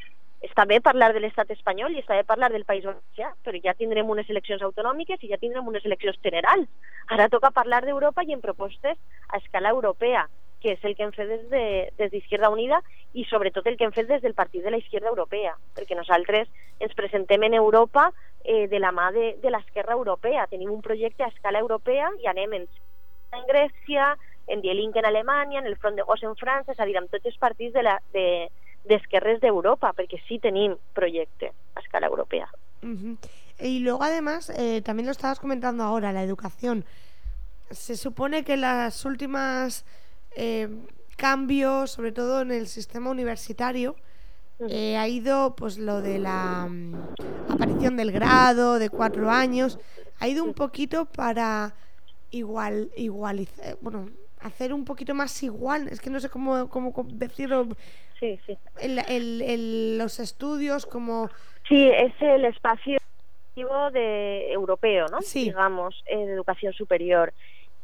Està 0.43 0.65
bé 0.67 0.81
parlar 0.83 1.13
de 1.15 1.23
l'estat 1.23 1.51
espanyol 1.55 1.95
i 1.95 2.03
està 2.03 2.19
bé 2.19 2.25
parlar 2.27 2.51
del 2.53 2.67
País 2.67 2.87
Valencià, 2.87 3.33
però 3.43 3.59
ja 3.65 3.75
tindrem 3.79 4.11
unes 4.11 4.31
eleccions 4.31 4.63
autonòmiques 4.63 5.23
i 5.23 5.31
ja 5.31 5.39
tindrem 5.39 5.67
unes 5.67 5.85
eleccions 5.87 6.19
generals. 6.23 6.71
Ara 7.11 7.29
toca 7.31 7.51
parlar 7.55 7.83
d'Europa 7.87 8.25
i 8.27 8.35
en 8.35 8.43
propostes 8.43 8.99
a 9.29 9.43
escala 9.43 9.75
europea, 9.75 10.29
que 10.63 10.73
és 10.77 10.85
el 10.85 10.95
que 10.97 11.03
hem 11.03 11.13
fet 11.13 11.29
des 11.29 11.49
de- 11.51 11.93
des 11.99 12.11
d'Izquierda 12.13 12.47
de, 12.49 12.53
Unida 12.55 12.79
i 13.13 13.25
sobretot 13.27 13.67
el 13.67 13.77
que 13.77 13.85
hem 13.85 13.93
fet 13.93 14.07
des 14.09 14.23
del 14.23 14.35
Partit 14.35 14.63
de 14.63 14.71
la 14.71 14.79
Izquierda 14.79 15.09
Europea, 15.11 15.57
perquè 15.75 15.97
nosaltres 15.99 16.49
ens 16.81 16.95
presentem 16.95 17.43
en 17.43 17.55
Europa 17.55 18.13
eh, 18.45 18.69
de 18.69 18.79
la 18.79 18.93
mà 18.93 19.11
de, 19.13 19.37
de 19.43 19.51
l'esquerra 19.51 19.93
europea. 19.95 20.47
Tenim 20.47 20.71
un 20.71 20.81
projecte 20.83 21.23
a 21.25 21.29
escala 21.29 21.59
europea 21.59 22.09
i 22.23 22.27
anem 22.27 22.53
en, 22.55 22.69
en 23.33 23.45
Grècia, 23.51 24.17
en 24.47 24.61
Die 24.61 24.75
Linke 24.75 24.99
en 24.99 25.07
Alemanya, 25.07 25.61
en 25.61 25.67
el 25.67 25.77
Front 25.77 25.97
de 25.97 26.03
Gauche 26.03 26.27
en 26.27 26.35
França, 26.37 26.73
és 26.73 26.81
a 26.81 26.87
dir, 26.87 26.97
amb 26.99 27.11
tots 27.11 27.27
els 27.27 27.39
partits 27.39 27.73
de 27.75 27.83
la, 27.83 27.99
de, 28.13 28.49
d'esquerres 28.85 29.41
d'Europa, 29.41 29.93
perquè 29.95 30.19
sí 30.27 30.39
tenim 30.43 30.75
projecte 30.95 31.53
a 31.77 31.81
escala 31.81 32.07
europea. 32.09 32.49
Y 33.61 33.79
luego 33.81 34.03
además, 34.03 34.51
eh, 34.51 34.83
también 34.83 35.07
lo 35.07 35.13
estabas 35.13 35.39
comentando 35.39 35.85
ahora, 35.85 36.13
la 36.13 36.25
educación. 36.25 36.85
Se 37.71 37.97
supone 37.97 38.43
que 38.45 38.57
las 38.57 39.05
últimas 39.05 39.87
eh, 40.37 40.69
cambios, 41.17 41.91
sobre 41.93 42.13
todo 42.13 42.41
en 42.43 42.51
el 42.53 42.67
sistema 42.67 43.11
universitario, 43.11 43.97
eh, 44.69 44.97
ha 44.97 45.09
ido 45.09 45.55
pues 45.57 45.79
lo 45.79 46.01
de 46.03 46.19
la 46.19 46.67
mm, 46.69 46.93
aparición 47.49 47.97
del 47.97 48.13
grado 48.13 48.79
de 48.79 48.89
cuatro 48.91 49.31
años, 49.31 49.79
ha 50.21 50.29
ido 50.29 50.45
un 50.45 50.55
poquito 50.55 51.07
para 51.07 51.75
igual, 52.31 52.91
igualizar, 52.97 53.77
bueno, 53.81 54.09
hacer 54.41 54.73
un 54.73 54.85
poquito 54.85 55.15
más 55.15 55.43
igual, 55.43 55.89
es 55.89 56.01
que 56.01 56.11
no 56.11 56.21
sé 56.21 56.29
cómo, 56.29 56.69
cómo 56.69 56.93
decirlo. 57.13 57.69
Sí, 58.19 58.39
sí. 58.47 58.57
El, 58.81 58.99
el- 59.09 59.43
el- 59.43 59.99
los 59.99 60.21
estudios 60.21 60.87
como 60.87 61.29
Sí, 61.69 61.89
es 61.89 62.13
el 62.21 62.45
espacio 62.45 62.99
de, 63.93 64.53
europeo, 64.53 65.07
no? 65.11 65.19
digamos, 65.35 66.03
eh, 66.07 66.25
d'educació 66.27 66.73
superior. 66.73 67.33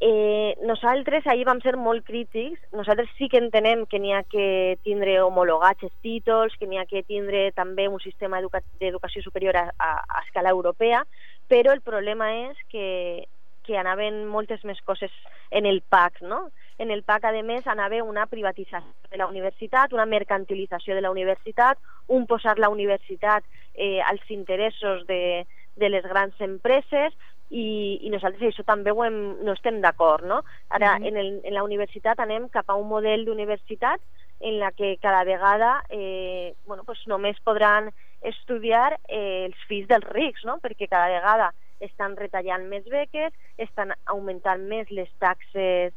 Eh, 0.00 0.54
nosaltres 0.62 1.26
ahir 1.26 1.44
vam 1.48 1.58
ser 1.58 1.74
molt 1.76 2.04
crítics, 2.06 2.60
nosaltres 2.70 3.08
sí 3.18 3.26
que 3.28 3.40
entenem 3.42 3.82
que 3.90 3.98
n'hi 3.98 4.12
ha 4.14 4.22
que 4.22 4.78
tindre 4.86 5.16
homologats 5.24 5.82
els 5.88 5.94
títols, 6.06 6.54
que 6.54 6.68
n'hi 6.70 6.78
ha 6.78 6.86
que 6.86 7.02
tindre 7.02 7.48
també 7.56 7.88
un 7.90 7.98
sistema 7.98 8.38
educa 8.38 8.62
d'educació 8.78 9.24
superior 9.24 9.58
a, 9.58 9.64
a, 9.74 9.90
a 10.06 10.22
escala 10.22 10.54
europea, 10.54 11.02
però 11.50 11.74
el 11.74 11.82
problema 11.82 12.30
és 12.44 12.60
que, 12.70 13.26
que 13.66 13.74
anaven 13.76 14.22
moltes 14.30 14.62
més 14.62 14.78
coses 14.86 15.10
en 15.50 15.66
el 15.66 15.82
PAC, 15.82 16.22
no? 16.22 16.52
En 16.78 16.92
el 16.94 17.02
PAC, 17.02 17.26
a 17.26 17.32
més, 17.42 17.66
anava 17.66 17.98
una 18.06 18.28
privatització 18.30 19.10
de 19.10 19.18
la 19.18 19.26
universitat, 19.26 19.92
una 19.92 20.06
mercantilització 20.06 20.94
de 20.94 21.02
la 21.02 21.10
universitat, 21.10 21.82
un 22.06 22.28
posar 22.30 22.54
la 22.62 22.70
universitat 22.70 23.42
eh, 23.74 23.98
als 24.00 24.22
interessos 24.30 25.08
de, 25.10 25.42
de 25.74 25.90
les 25.90 26.06
grans 26.06 26.38
empreses, 26.40 27.18
i, 27.50 27.98
i 28.02 28.10
nosaltres 28.10 28.42
això 28.50 28.64
també 28.64 28.90
ho 28.92 29.04
hem, 29.04 29.38
no 29.44 29.52
estem 29.52 29.80
d'acord, 29.80 30.24
no? 30.24 30.42
Ara, 30.68 30.98
Mhm. 30.98 31.06
en, 31.06 31.16
el, 31.16 31.40
en 31.44 31.54
la 31.54 31.62
universitat 31.64 32.18
anem 32.20 32.48
cap 32.48 32.68
a 32.68 32.74
un 32.76 32.88
model 32.88 33.24
d'universitat 33.24 34.00
en 34.40 34.58
la 34.60 34.70
que 34.72 34.98
cada 35.02 35.24
vegada 35.24 35.82
eh, 35.88 36.54
bueno, 36.66 36.84
pues 36.84 36.98
només 37.06 37.40
podran 37.40 37.90
estudiar 38.20 38.98
eh, 39.08 39.46
els 39.46 39.56
fills 39.66 39.88
dels 39.88 40.04
rics, 40.12 40.44
no? 40.44 40.58
perquè 40.60 40.88
cada 40.88 41.08
vegada 41.08 41.52
estan 41.80 42.16
retallant 42.16 42.68
més 42.68 42.84
beques, 42.84 43.32
estan 43.56 43.92
augmentant 44.06 44.60
més 44.68 44.90
les 44.90 45.08
taxes 45.18 45.92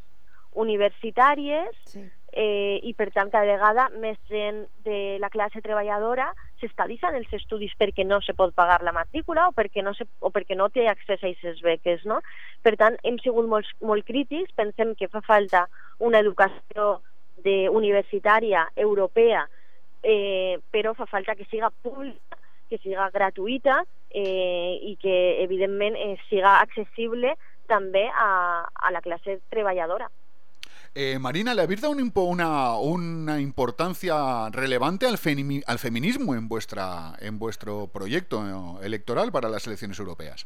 universitàries 0.54 1.70
Sí. 1.86 2.04
Eh, 2.32 2.80
i 2.84 2.94
per 2.94 3.10
tant 3.12 3.30
cada 3.32 3.48
vegada 3.48 3.90
més 4.00 4.18
gent 4.30 4.64
de 4.86 5.18
la 5.20 5.30
classe 5.30 5.62
treballadora 5.62 6.30
s'està 6.62 6.88
deixant 6.88 7.16
els 7.18 7.32
estudis 7.36 7.74
perquè 7.80 8.06
no 8.08 8.22
se 8.22 8.34
pot 8.38 8.54
pagar 8.56 8.82
la 8.86 8.94
matrícula 8.96 9.48
o 9.50 9.56
perquè 9.56 9.84
no, 9.84 9.94
se, 9.98 10.08
o 10.20 10.32
perquè 10.32 10.56
no 10.56 10.70
té 10.70 10.88
accés 10.88 11.20
a 11.20 11.28
aquestes 11.28 11.62
beques. 11.66 12.06
No? 12.06 12.22
Per 12.64 12.76
tant, 12.80 12.98
hem 13.04 13.18
sigut 13.24 13.50
molt, 13.50 13.68
molt 13.82 14.06
crítics, 14.08 14.54
pensem 14.56 14.96
que 14.96 15.10
fa 15.12 15.24
falta 15.26 15.66
una 16.00 16.22
educació 16.22 17.02
de, 17.44 17.68
universitària 17.70 18.68
europea, 18.76 19.48
eh, 20.04 20.60
però 20.72 20.94
fa 20.94 21.10
falta 21.10 21.36
que 21.36 21.50
siga 21.50 21.72
pública, 21.82 22.38
que 22.70 22.80
siga 22.80 23.10
gratuïta 23.12 23.82
eh, 24.10 24.78
i 24.88 24.96
que, 25.02 25.18
evidentment, 25.44 25.98
eh, 25.98 26.16
siga 26.30 26.60
accessible 26.62 27.36
també 27.68 28.08
a, 28.08 28.64
a 28.64 28.92
la 28.92 29.02
classe 29.04 29.40
treballadora. 29.52 30.08
Eh, 30.94 31.20
Marina, 31.20 31.54
¿le 31.54 31.62
habéis 31.62 31.80
dado 31.80 31.94
un 31.94 32.12
una, 32.14 32.76
una 32.76 33.40
importancia 33.40 34.50
relevante 34.50 35.06
al, 35.06 35.18
al 35.66 35.80
feminismo 35.80 36.36
en, 36.36 36.50
vuestra, 36.50 37.14
en 37.20 37.40
vuestro 37.40 37.88
proyecto 37.88 38.80
eh, 38.82 38.86
electoral 38.86 39.32
para 39.32 39.48
las 39.48 39.66
elecciones 39.68 40.00
europeas? 40.00 40.46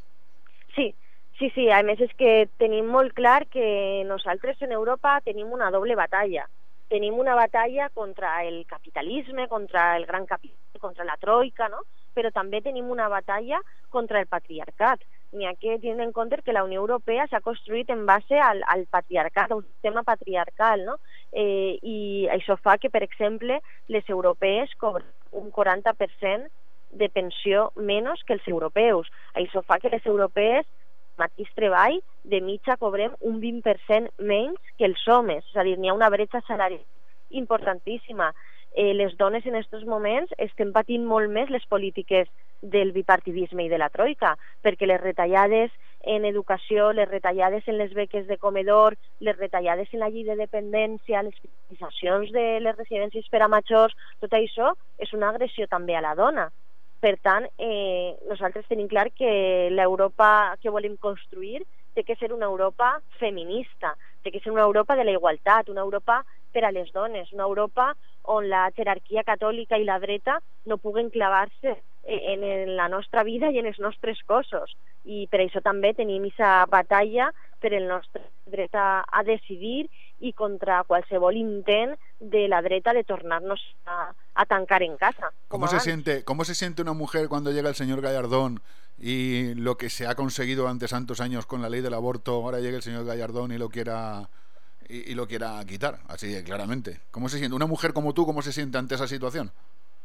Sí, 0.75 0.93
sí, 1.39 1.49
sí, 1.55 1.71
a 1.71 1.81
més 1.81 1.97
és 1.97 2.13
que 2.13 2.45
tenim 2.61 2.85
molt 2.93 3.15
clar 3.17 3.47
que 3.49 4.03
nosaltres 4.05 4.61
en 4.61 4.71
Europa 4.75 5.17
tenim 5.25 5.49
una 5.49 5.71
doble 5.73 5.97
batalla. 5.97 6.45
Tenim 6.93 7.17
una 7.17 7.33
batalla 7.33 7.89
contra 7.89 8.43
el 8.45 8.67
capitalisme, 8.67 9.47
contra 9.47 9.97
el 9.97 10.05
gran 10.05 10.27
capital, 10.27 10.79
contra 10.79 11.09
la 11.09 11.17
troika, 11.17 11.69
no? 11.73 11.81
però 12.15 12.29
també 12.31 12.61
tenim 12.61 12.87
una 12.93 13.09
batalla 13.09 13.59
contra 13.89 14.21
el 14.21 14.29
patriarcat. 14.29 15.01
N'hi 15.36 15.47
ha 15.49 15.55
que 15.59 15.77
tenir 15.83 15.99
en 16.01 16.13
compte 16.15 16.39
que 16.45 16.53
la 16.55 16.63
Unió 16.63 16.79
Europea 16.79 17.25
s'ha 17.27 17.43
construït 17.43 17.89
en 17.91 18.05
base 18.07 18.39
al, 18.39 18.63
al 18.71 18.86
patriarcat, 18.88 19.51
a 19.51 19.57
un 19.59 19.65
sistema 19.65 20.03
patriarcal, 20.07 20.86
no? 20.88 20.95
Eh, 21.31 21.75
I 21.83 21.97
això 22.31 22.55
fa 22.55 22.77
que, 22.79 22.89
per 22.89 23.03
exemple, 23.03 23.59
les 23.91 24.07
europees 24.09 24.71
cobren 24.79 25.07
un 25.36 25.51
40% 25.51 26.47
de 26.95 27.09
pensió 27.11 27.69
menys 27.75 28.23
que 28.23 28.38
els 28.38 28.47
europeus. 28.47 29.11
Això 29.36 29.61
fa 29.67 29.81
que 29.83 29.91
les 29.91 30.05
europees 30.07 30.65
mateix 31.19 31.51
treball, 31.55 31.99
de 32.23 32.41
mitja 32.41 32.79
cobrem 32.79 33.13
un 33.21 33.39
20% 33.43 34.11
menys 34.19 34.73
que 34.79 34.88
els 34.88 35.03
homes, 35.07 35.43
és 35.51 35.59
a 35.59 35.63
dir, 35.67 35.77
n'hi 35.79 35.91
ha 35.91 35.97
una 35.97 36.11
bretxa 36.11 36.41
salarial 36.47 36.83
importantíssima. 37.29 38.33
Eh, 38.75 38.93
les 38.93 39.15
dones 39.17 39.45
en 39.47 39.55
aquests 39.55 39.86
moments 39.88 40.31
estem 40.38 40.73
patint 40.75 41.05
molt 41.07 41.31
més 41.31 41.49
les 41.49 41.63
polítiques 41.71 42.27
del 42.72 42.91
bipartidisme 42.91 43.66
i 43.66 43.70
de 43.70 43.80
la 43.82 43.89
troika, 43.93 44.36
perquè 44.63 44.88
les 44.89 45.01
retallades 45.01 45.72
en 46.05 46.26
educació, 46.26 46.91
les 46.93 47.09
retallades 47.09 47.68
en 47.68 47.80
les 47.80 47.93
beques 47.93 48.28
de 48.28 48.38
comedor, 48.38 48.95
les 49.20 49.38
retallades 49.38 49.89
en 49.93 50.03
la 50.03 50.09
llei 50.13 50.26
de 50.28 50.36
dependència, 50.38 51.24
les 51.26 51.38
privatitzacions 51.39 52.32
de 52.36 52.45
les 52.61 52.78
residències 52.78 53.28
per 53.32 53.41
a 53.41 53.49
majors, 53.49 53.95
tot 54.22 54.34
això 54.38 54.76
és 55.01 55.13
una 55.18 55.32
agressió 55.34 55.68
també 55.68 55.97
a 55.97 56.03
la 56.05 56.13
dona. 56.16 56.49
Per 57.01 57.16
tant, 57.22 57.45
eh, 57.57 58.16
nosaltres 58.30 58.68
tenim 58.70 58.88
clar 58.88 59.09
que 59.11 59.70
l'Europa 59.72 60.55
que 60.61 60.74
volem 60.74 60.95
construir 60.97 61.66
té 61.93 62.03
que 62.03 62.16
ser 62.16 62.32
una 62.34 62.45
Europa 62.45 62.99
feminista, 63.20 63.95
té 64.24 64.32
que 64.32 64.39
ser 64.39 64.51
una 64.51 64.66
Europa 64.66 64.95
de 64.95 65.05
la 65.05 65.13
igualtat, 65.13 65.70
una 65.70 65.82
Europa 65.82 66.24
per 66.51 66.66
a 66.66 66.72
les 66.72 66.91
dones, 66.93 67.32
una 67.34 67.43
Europa 67.43 67.93
on 68.28 68.49
la 68.49 68.69
jerarquia 68.76 69.23
catòlica 69.23 69.78
i 69.78 69.86
la 69.88 69.99
dreta 69.99 70.39
no 70.65 70.78
puguen 70.78 71.09
clavar-se 71.09 71.76
en, 72.05 72.43
en 72.43 72.76
la 72.76 72.88
nostra 72.89 73.23
vida 73.23 73.51
i 73.51 73.59
en 73.59 73.65
els 73.65 73.80
nostres 73.80 74.21
cossos. 74.26 74.76
I 75.05 75.28
per 75.32 75.41
això 75.43 75.61
també 75.61 75.93
tenim 75.93 76.23
aquesta 76.26 76.65
batalla 76.69 77.32
per 77.61 77.73
el 77.73 77.88
nostre 77.88 78.21
dret 78.45 78.73
a, 78.76 79.03
a 79.05 79.23
decidir 79.23 79.89
i 80.19 80.32
contra 80.34 80.84
qualsevol 80.88 81.36
intent 81.36 81.95
de 82.19 82.47
la 82.47 82.61
dreta 82.61 82.93
de 82.93 83.03
tornar-nos 83.03 83.61
a, 83.86 84.13
a 84.34 84.45
tancar 84.45 84.84
en 84.84 84.97
casa. 84.97 85.32
com 85.47 85.59
¿Cómo 85.59 85.67
se, 85.67 85.80
siente, 85.80 86.23
¿Cómo 86.23 86.45
se 86.45 86.55
siente 86.55 86.82
una 86.82 86.93
mujer 86.93 87.28
cuando 87.28 87.51
llega 87.51 87.69
el 87.69 87.76
señor 87.76 88.01
Gallardón 88.01 88.61
y 88.97 89.53
lo 89.55 89.76
que 89.76 89.89
se 89.89 90.07
ha 90.07 90.15
conseguido 90.15 90.63
durante 90.63 90.88
tantos 90.88 91.19
años 91.19 91.45
con 91.45 91.61
la 91.61 91.69
ley 91.69 91.82
del 91.82 91.93
aborto, 91.93 92.32
ahora 92.34 92.59
llega 92.59 92.78
el 92.78 92.84
señor 92.84 93.05
Gallardón 93.05 93.51
y 93.51 93.57
lo 93.57 93.69
quiera 93.69 94.30
y, 94.89 95.11
y 95.11 95.15
lo 95.15 95.27
quiera 95.27 95.63
quitar, 95.67 95.99
así 96.07 96.27
de 96.33 96.43
claramente? 96.43 96.99
¿Cómo 97.11 97.29
se 97.29 97.38
siente? 97.38 97.55
Una 97.55 97.65
mujer 97.67 97.93
como 97.93 98.13
tú, 98.13 98.25
¿cómo 98.25 98.41
se 98.41 98.51
siente 98.51 98.77
ante 98.77 98.95
esa 98.95 99.07
situación? 99.07 99.51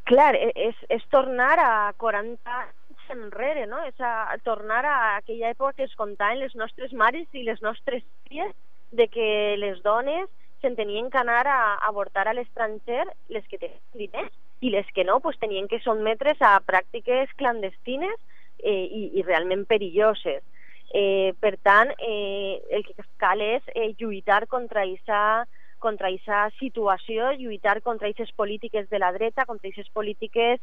Clar, 0.05 0.35
e- 0.35 0.53
és, 0.57 0.76
és 0.89 1.05
tornar 1.11 1.59
a 1.61 1.93
40 1.97 2.51
anys 2.51 3.11
enrere, 3.14 3.66
no? 3.66 3.83
És 3.87 3.99
a, 4.01 4.35
tornar 4.43 4.85
a 4.87 5.16
aquella 5.16 5.51
època 5.51 5.74
que 5.76 5.85
es 5.87 5.95
contaven 5.95 6.41
les 6.41 6.55
nostres 6.57 6.93
mares 6.93 7.28
i 7.33 7.45
les 7.47 7.62
nostres 7.62 8.03
filles 8.26 8.55
de 8.91 9.07
que 9.09 9.57
les 9.59 9.83
dones 9.83 10.26
se'n 10.61 10.76
tenien 10.76 11.11
que 11.11 11.18
anar 11.18 11.47
a, 11.49 11.74
a 11.74 11.89
avortar 11.89 12.28
a 12.28 12.35
l'estranger, 12.35 13.07
les 13.28 13.47
que 13.49 13.59
tenien 13.59 13.81
diners, 13.95 14.33
i 14.61 14.70
les 14.70 14.87
que 14.93 15.05
no, 15.05 15.20
pues, 15.20 15.39
tenien 15.39 15.68
que 15.68 15.81
sotmetre's 15.81 16.41
a 16.45 16.59
pràctiques 16.61 17.33
clandestines 17.37 18.16
eh, 18.59 18.85
i, 18.85 19.03
i 19.20 19.64
perilloses. 19.68 20.43
Eh, 20.91 21.34
per 21.38 21.57
tant, 21.62 21.93
eh, 22.03 22.61
el 22.70 22.84
que 22.84 22.95
cal 23.22 23.41
és 23.41 23.62
eh, 23.74 23.95
lluitar 23.99 24.47
contra 24.51 24.82
aquesta 24.82 25.47
contra 25.80 26.11
aquesta 26.11 26.51
situació, 26.59 27.30
lluitar 27.41 27.80
contra 27.80 28.07
aquestes 28.07 28.34
polítiques 28.36 28.91
de 28.91 28.99
la 29.01 29.12
dreta, 29.12 29.47
contra 29.47 29.70
aquestes 29.70 29.88
polítiques 29.95 30.61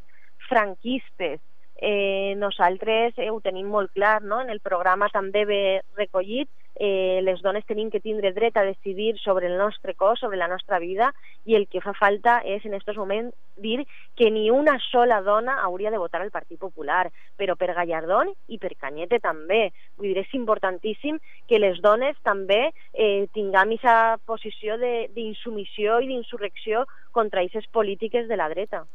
franquistes. 0.47 1.41
Eh, 1.77 2.35
nosaltres 2.37 3.17
eh, 3.17 3.29
ho 3.29 3.39
tenim 3.41 3.67
molt 3.69 3.91
clar, 3.93 4.21
no? 4.21 4.41
en 4.41 4.49
el 4.49 4.61
programa 4.61 5.09
també 5.13 5.43
ve 5.45 5.61
recollit, 5.97 6.49
eh, 6.79 7.19
les 7.23 7.41
dones 7.41 7.65
tenim 7.65 7.89
que 7.89 8.01
tindre 8.01 8.33
dret 8.33 8.57
a 8.57 8.65
decidir 8.65 9.17
sobre 9.19 9.47
el 9.47 9.57
nostre 9.57 9.95
cos, 9.95 10.19
sobre 10.19 10.37
la 10.37 10.47
nostra 10.47 10.79
vida, 10.79 11.11
i 11.45 11.55
el 11.55 11.67
que 11.67 11.81
fa 11.81 11.93
falta 11.97 12.39
és 12.45 12.65
en 12.65 12.77
aquests 12.77 12.99
moments 12.99 13.35
dir 13.57 13.85
que 14.15 14.29
ni 14.31 14.51
una 14.51 14.77
sola 14.91 15.21
dona 15.21 15.57
hauria 15.65 15.91
de 15.91 15.97
votar 15.97 16.21
al 16.21 16.31
Partit 16.31 16.59
Popular, 16.59 17.07
però 17.37 17.55
per 17.57 17.73
Gallardón 17.73 18.31
i 18.47 18.59
per 18.61 18.75
Cañete 18.77 19.19
també. 19.19 19.71
Vull 19.97 20.13
dir, 20.13 20.21
és 20.21 20.37
importantíssim 20.37 21.17
que 21.49 21.59
les 21.59 21.81
dones 21.81 22.17
també 22.23 22.69
eh, 22.93 23.27
tinguem 23.33 23.75
aquesta 23.77 24.17
posició 24.25 24.77
d'insumissió 24.77 25.99
i 26.01 26.11
d'insurrecció 26.11 26.85
contra 27.11 27.41
aquestes 27.41 27.67
polítiques 27.73 28.27
de 28.27 28.37
la 28.37 28.49
dreta. 28.49 28.85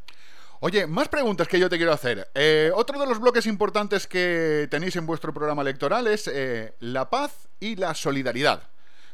Oye, 0.65 0.87
más 0.87 1.09
preguntas 1.09 1.49
que 1.49 1.59
yo 1.59 1.69
te 1.69 1.77
quiero 1.77 1.93
hacer. 1.93 2.29
Eh, 2.37 2.71
otro 2.73 2.97
de 3.01 3.05
los 3.05 3.19
bloques 3.19 3.47
importantes 3.47 4.07
que 4.07 4.69
tenéis 4.71 4.95
en 4.95 5.07
vuestro 5.07 5.35
programa 5.35 5.61
electoral 5.63 6.07
es 6.07 6.31
eh, 6.33 6.75
la 6.79 7.11
paz 7.11 7.49
y 7.59 7.75
la 7.75 7.95
solidaridad. 7.95 8.63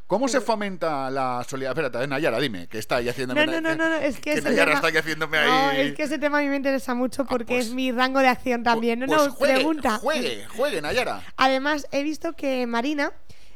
¿Cómo 0.06 0.28
se 0.28 0.42
fomenta 0.42 1.10
la 1.10 1.42
solidaridad? 1.48 1.86
Espérate, 1.86 2.04
eh, 2.04 2.06
Nayara, 2.06 2.38
dime, 2.38 2.66
que 2.66 2.76
está 2.76 2.96
ahí 2.96 3.08
haciéndome... 3.08 3.46
No, 3.46 3.52
no, 3.52 3.60
no, 3.62 3.74
no, 3.74 3.88
no, 3.88 3.94
es 3.96 4.16
que, 4.16 4.32
que 4.32 4.32
ese 4.32 4.42
Nayara 4.42 4.64
tema... 4.66 4.74
está 4.74 4.88
aquí 4.88 4.98
haciéndome 4.98 5.38
No, 5.42 5.68
ahí... 5.68 5.80
es 5.88 5.94
que 5.94 6.02
ese 6.02 6.18
tema 6.18 6.36
a 6.36 6.42
mí 6.42 6.48
me 6.48 6.56
interesa 6.56 6.94
mucho 6.94 7.24
porque 7.24 7.58
es 7.58 7.70
mi 7.70 7.92
rango 7.92 8.20
de 8.20 8.28
acción 8.28 8.62
también. 8.62 9.00
No, 9.00 9.06
Pues 9.06 9.18
no, 9.18 9.30
juegue, 9.32 9.54
pregunta. 9.54 9.98
juegue, 10.00 10.44
juegue, 10.54 10.82
Nayara. 10.82 11.22
Además, 11.38 11.86
he 11.92 12.02
visto 12.02 12.34
que 12.34 12.66
Marina 12.66 13.14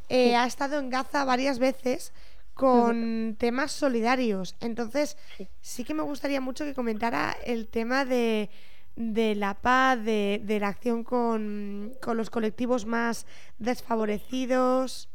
eh, 0.09 0.34
ha 0.34 0.47
estado 0.47 0.78
en 0.78 0.88
Gaza 0.88 1.26
varias 1.26 1.59
veces 1.59 2.14
con 2.62 3.36
temas 3.38 3.72
solidarios. 3.72 4.54
Entonces, 4.60 5.16
sí 5.60 5.84
que 5.84 5.94
me 5.94 6.02
gustaría 6.02 6.40
mucho 6.40 6.64
que 6.64 6.74
comentara 6.74 7.34
el 7.44 7.66
tema 7.68 8.04
de, 8.04 8.50
de 8.96 9.34
la 9.34 9.54
paz, 9.54 10.02
de, 10.04 10.40
de 10.44 10.60
la 10.60 10.68
acción 10.68 11.02
con, 11.02 11.92
con 12.00 12.16
los 12.16 12.30
colectivos 12.30 12.86
más 12.86 13.26
desfavorecidos. 13.58 15.08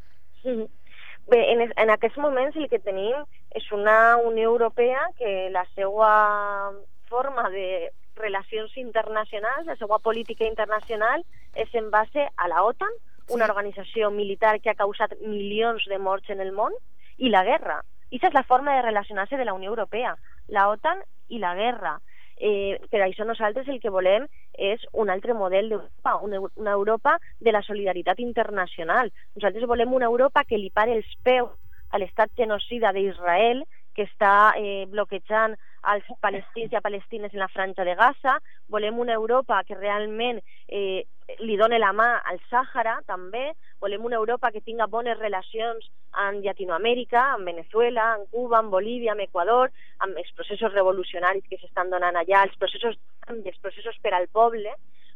En, 0.43 1.61
es- 1.61 1.73
en 1.75 1.89
aquests 1.89 2.17
moments 2.17 2.55
el 2.55 2.69
que 2.71 2.79
tenim 2.79 3.15
és 3.51 3.65
una 3.75 4.15
Unió 4.17 4.47
Europea 4.49 5.01
que 5.17 5.49
la 5.51 5.65
seva 5.75 6.71
forma 7.09 7.49
de 7.49 7.91
relacions 8.15 8.71
internacionals, 8.77 9.65
la 9.67 9.75
seva 9.75 9.99
política 9.99 10.45
internacional 10.47 11.23
és 11.55 11.67
en 11.75 11.91
base 11.91 12.29
a 12.37 12.47
la 12.47 12.63
OTAN, 12.63 12.93
una 13.29 13.45
organització 13.45 14.07
militar 14.11 14.61
que 14.61 14.69
ha 14.71 14.79
causat 14.79 15.17
milions 15.19 15.83
de 15.91 15.97
morts 15.99 16.29
en 16.31 16.39
el 16.39 16.53
món, 16.55 16.71
i 17.17 17.29
la 17.29 17.43
guerra. 17.43 17.81
Aquesta 18.07 18.29
és 18.31 18.37
la 18.37 18.45
forma 18.47 18.75
de 18.75 18.83
relacionar-se 18.85 19.37
de 19.37 19.45
la 19.45 19.53
Unió 19.53 19.69
Europea, 19.73 20.15
la 20.47 20.69
OTAN 20.69 21.01
i 21.27 21.39
la 21.39 21.53
guerra. 21.55 21.97
Eh, 22.37 22.77
per 22.91 23.01
això 23.01 23.25
nosaltres 23.25 23.67
el 23.67 23.79
que 23.81 23.89
volem 23.89 24.27
és 24.53 24.83
un 24.93 25.09
altre 25.09 25.33
model 25.33 25.69
d'Europa, 25.69 26.17
una, 26.21 26.39
una 26.55 26.75
Europa 26.77 27.17
de 27.39 27.51
la 27.51 27.63
solidaritat 27.65 28.19
internacional. 28.19 29.11
Nosaltres 29.35 29.65
volem 29.67 29.93
una 29.93 30.05
Europa 30.05 30.45
que 30.45 30.59
li 30.61 30.69
pare 30.69 30.93
els 30.93 31.09
peus 31.23 31.51
a 31.89 31.99
l'estat 31.99 32.31
genocida 32.37 32.91
d'Israel, 32.93 33.63
que 33.97 34.05
està 34.05 34.53
eh, 34.55 34.85
bloquejant 34.93 35.57
als 35.89 36.05
palestins 36.21 36.73
i 36.73 36.77
a 36.77 36.83
palestines 36.85 37.33
en 37.33 37.41
la 37.41 37.49
franja 37.49 37.85
de 37.87 37.95
Gaza. 37.97 38.37
Volem 38.69 38.99
una 39.01 39.15
Europa 39.17 39.63
que 39.65 39.77
realment 39.77 40.41
eh, 40.67 41.07
li 41.41 41.57
doni 41.59 41.79
la 41.81 41.93
mà 41.97 42.09
al 42.29 42.37
Sàhara, 42.51 42.99
també. 43.09 43.49
Volem 43.81 44.05
una 44.05 44.19
Europa 44.21 44.51
que 44.53 44.61
tinga 44.61 44.87
bones 44.87 45.17
relacions 45.19 45.89
amb 46.27 46.45
Llatinoamèrica, 46.45 47.23
amb 47.33 47.49
Venezuela, 47.49 48.13
amb 48.13 48.29
Cuba, 48.31 48.61
amb 48.61 48.73
Bolívia, 48.73 49.15
amb 49.15 49.25
Equador, 49.25 49.73
amb 50.05 50.17
els 50.21 50.29
processos 50.37 50.73
revolucionaris 50.73 51.45
que 51.49 51.59
s'estan 51.61 51.89
donant 51.93 52.15
allà, 52.21 52.45
els 52.45 52.55
processos 52.61 52.99
els 53.27 53.59
processos 53.59 53.97
per 54.01 54.13
al 54.13 54.29
poble. 54.31 54.71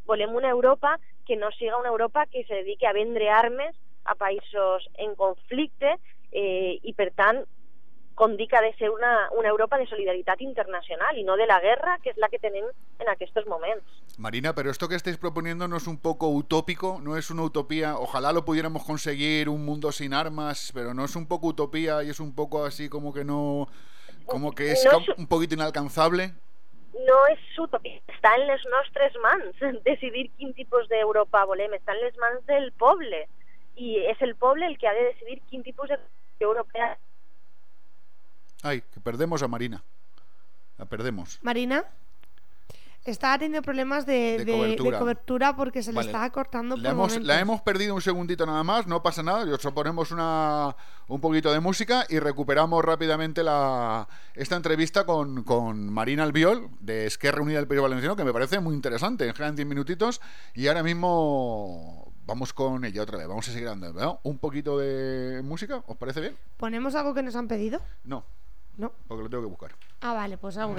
Volem 0.10 0.34
una 0.36 0.50
Europa 0.50 0.98
que 1.28 1.38
no 1.38 1.52
siga 1.56 1.78
una 1.78 1.94
Europa 1.94 2.26
que 2.26 2.44
se 2.44 2.64
dediqui 2.64 2.86
a 2.86 2.98
vendre 2.98 3.30
armes 3.30 3.76
a 4.04 4.18
països 4.18 4.88
en 4.98 5.14
conflicte 5.16 5.96
eh, 6.32 6.80
i, 6.82 6.94
per 6.98 7.12
tant, 7.16 7.44
com 8.22 8.36
dic, 8.38 8.52
ha 8.54 8.62
de 8.62 8.70
ser 8.78 8.92
una, 8.94 9.30
una 9.34 9.50
Europa 9.50 9.80
de 9.82 9.88
solidaritat 9.90 10.42
internacional 10.46 11.18
i 11.18 11.24
no 11.26 11.34
de 11.40 11.48
la 11.50 11.56
guerra, 11.60 11.96
que 12.04 12.12
és 12.14 12.18
la 12.22 12.30
que 12.30 12.38
tenim 12.38 12.68
en 13.02 13.10
aquests 13.10 13.48
moments. 13.50 13.82
Marina, 14.20 14.54
pero 14.54 14.70
esto 14.70 14.88
que 14.88 14.94
estáis 14.96 15.18
proponiendo 15.18 15.68
no 15.68 15.78
es 15.78 15.88
un 15.88 15.98
poco 15.98 16.28
utópico, 16.30 17.00
no 17.02 17.18
es 17.18 17.32
una 17.32 17.42
utopía. 17.42 17.96
Ojalá 17.98 18.32
lo 18.32 18.46
pudiéramos 18.46 18.84
conseguir 18.86 19.50
un 19.50 19.66
mundo 19.66 19.92
sin 19.92 20.14
armas, 20.14 20.70
pero 20.76 20.94
no 20.94 21.04
es 21.04 21.16
un 21.16 21.26
poco 21.28 21.48
utopía 21.48 22.04
y 22.04 22.10
es 22.12 22.20
un 22.20 22.36
poco 22.36 22.64
así 22.64 22.90
como 22.90 23.12
que 23.12 23.26
no, 23.26 23.68
como 24.28 24.52
que 24.54 24.72
es 24.74 24.86
No 24.86 25.00
es- 25.00 25.18
un 25.18 25.26
poquito 25.28 25.56
inalcanzable. 25.56 26.34
no 27.08 27.18
és 27.34 27.40
utopia, 27.58 27.98
està 28.14 28.36
en 28.38 28.44
les 28.46 28.62
nostres 28.70 29.16
mans 29.24 29.56
decidir 29.90 30.30
quin 30.38 30.54
tipus 30.54 30.86
d'Europa 30.92 31.46
volem, 31.50 31.74
està 31.74 31.96
en 31.96 32.02
les 32.06 32.18
mans 32.22 32.46
del 32.46 32.70
poble 32.78 33.24
i 33.82 33.96
és 34.12 34.22
el 34.22 34.36
poble 34.36 34.68
el 34.68 34.78
que 34.78 34.88
ha 34.88 34.94
de 34.94 35.06
decidir 35.10 35.40
quin 35.50 35.64
tipus 35.64 35.90
d'Europa 36.38 36.92
Ay, 38.64 38.82
que 38.94 39.00
perdemos 39.00 39.42
a 39.44 39.48
Marina. 39.48 39.84
La 40.78 40.86
perdemos. 40.86 41.40
Marina 41.42 41.84
estaba 43.04 43.40
teniendo 43.40 43.64
problemas 43.64 44.06
de, 44.06 44.14
De 44.14 44.46
de- 44.46 44.68
de 44.78 44.98
cobertura. 45.00 45.56
porque 45.56 45.82
se 45.82 45.92
le 45.92 46.02
estaba 46.02 46.30
cortando 46.30 46.76
por 46.76 46.84
La 46.84 46.92
hemos, 46.92 47.10
momentos. 47.10 47.28
la 47.28 47.40
hemos 47.40 47.62
perdido 47.62 47.96
un 47.96 48.02
segundito 48.02 48.46
nada 48.46 48.64
más, 48.64 48.86
no 48.86 49.02
pasa 49.02 49.24
nada, 49.24 49.44
os 49.52 49.74
ponemos 49.74 50.12
una, 50.12 50.76
un 51.08 51.20
poquito 51.20 51.52
de 51.52 51.60
música 51.60 52.06
y 52.10 52.20
recuperamos 52.20 52.86
rápidamente 52.86 53.42
la, 53.44 54.08
esta 54.36 54.56
entrevista 54.56 55.04
con, 55.04 55.44
con 55.44 55.92
Marina 55.92 56.22
Albiol 56.24 56.70
de 56.80 57.08
Esquerra 57.08 57.42
Unida 57.42 57.58
del 57.58 57.68
País 57.68 57.82
Valenciano, 57.82 58.16
que 58.16 58.24
me 58.24 58.34
parece 58.34 58.60
muy 58.60 58.76
interesante, 58.76 59.28
en 59.28 59.56
10 59.56 59.68
minutitos, 59.68 60.22
y 60.54 60.68
ahora 60.68 60.84
mismo 60.84 62.12
vamos 62.28 62.54
con 62.54 62.86
ella 62.86 63.02
otra 63.02 63.18
vez, 63.18 63.28
vamos 63.28 63.50
a 63.50 63.52
seguir 63.52 63.68
andando. 63.68 64.00
¿no? 64.00 64.20
Un 64.24 64.38
poquito 64.38 64.78
de 64.78 65.42
música, 65.44 65.84
¿os 65.88 65.98
parece 65.98 66.22
bien? 66.22 66.38
¿Ponemos 66.58 66.94
algo 66.94 67.16
que 67.16 67.24
nos 67.24 67.36
han 67.36 67.48
pedido? 67.48 67.82
No. 68.04 68.24
No. 68.78 68.92
Porque 69.08 69.24
lo 69.24 69.30
tengo 69.30 69.44
que 69.44 69.50
buscar. 69.50 69.76
Ah, 70.02 70.14
vale, 70.14 70.38
pues 70.38 70.58
algo 70.58 70.76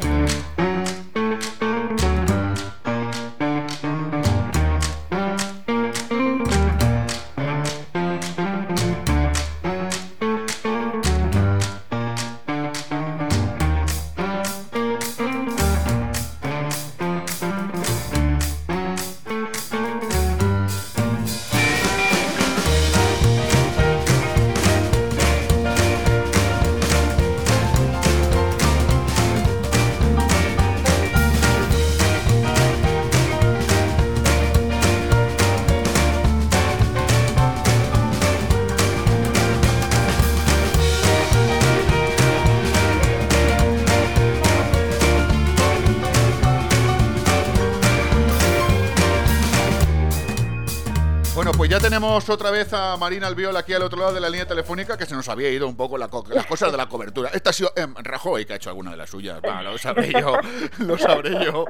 tenemos 52.23 52.41
otra 52.41 52.51
vez 52.51 52.73
a 52.73 52.97
Marina 52.97 53.27
Albiol 53.27 53.57
aquí 53.57 53.73
al 53.73 53.83
otro 53.83 53.99
lado 53.99 54.12
de 54.12 54.20
la 54.20 54.29
línea 54.29 54.47
telefónica, 54.47 54.97
que 54.97 55.07
se 55.07 55.14
nos 55.14 55.29
había 55.29 55.49
ido 55.51 55.66
un 55.66 55.77
poco 55.77 55.99
la 55.99 56.09
las 56.29 56.47
cosas 56.47 56.70
de 56.70 56.77
la 56.77 56.87
cobertura. 56.87 57.31
Esta 57.33 57.51
ha 57.51 57.53
sido 57.53 57.73
em, 57.75 57.95
Rajoy, 57.97 58.45
que 58.45 58.53
ha 58.53 58.57
hecho 58.57 58.70
alguna 58.70 58.93
de 58.93 58.97
las 58.97 59.11
suyas. 59.11 59.41
Lo 59.43 59.79
sabré 59.79 60.12
yo, 60.12 60.37
lo 60.79 60.99
sabré 60.99 61.45
yo. 61.45 61.64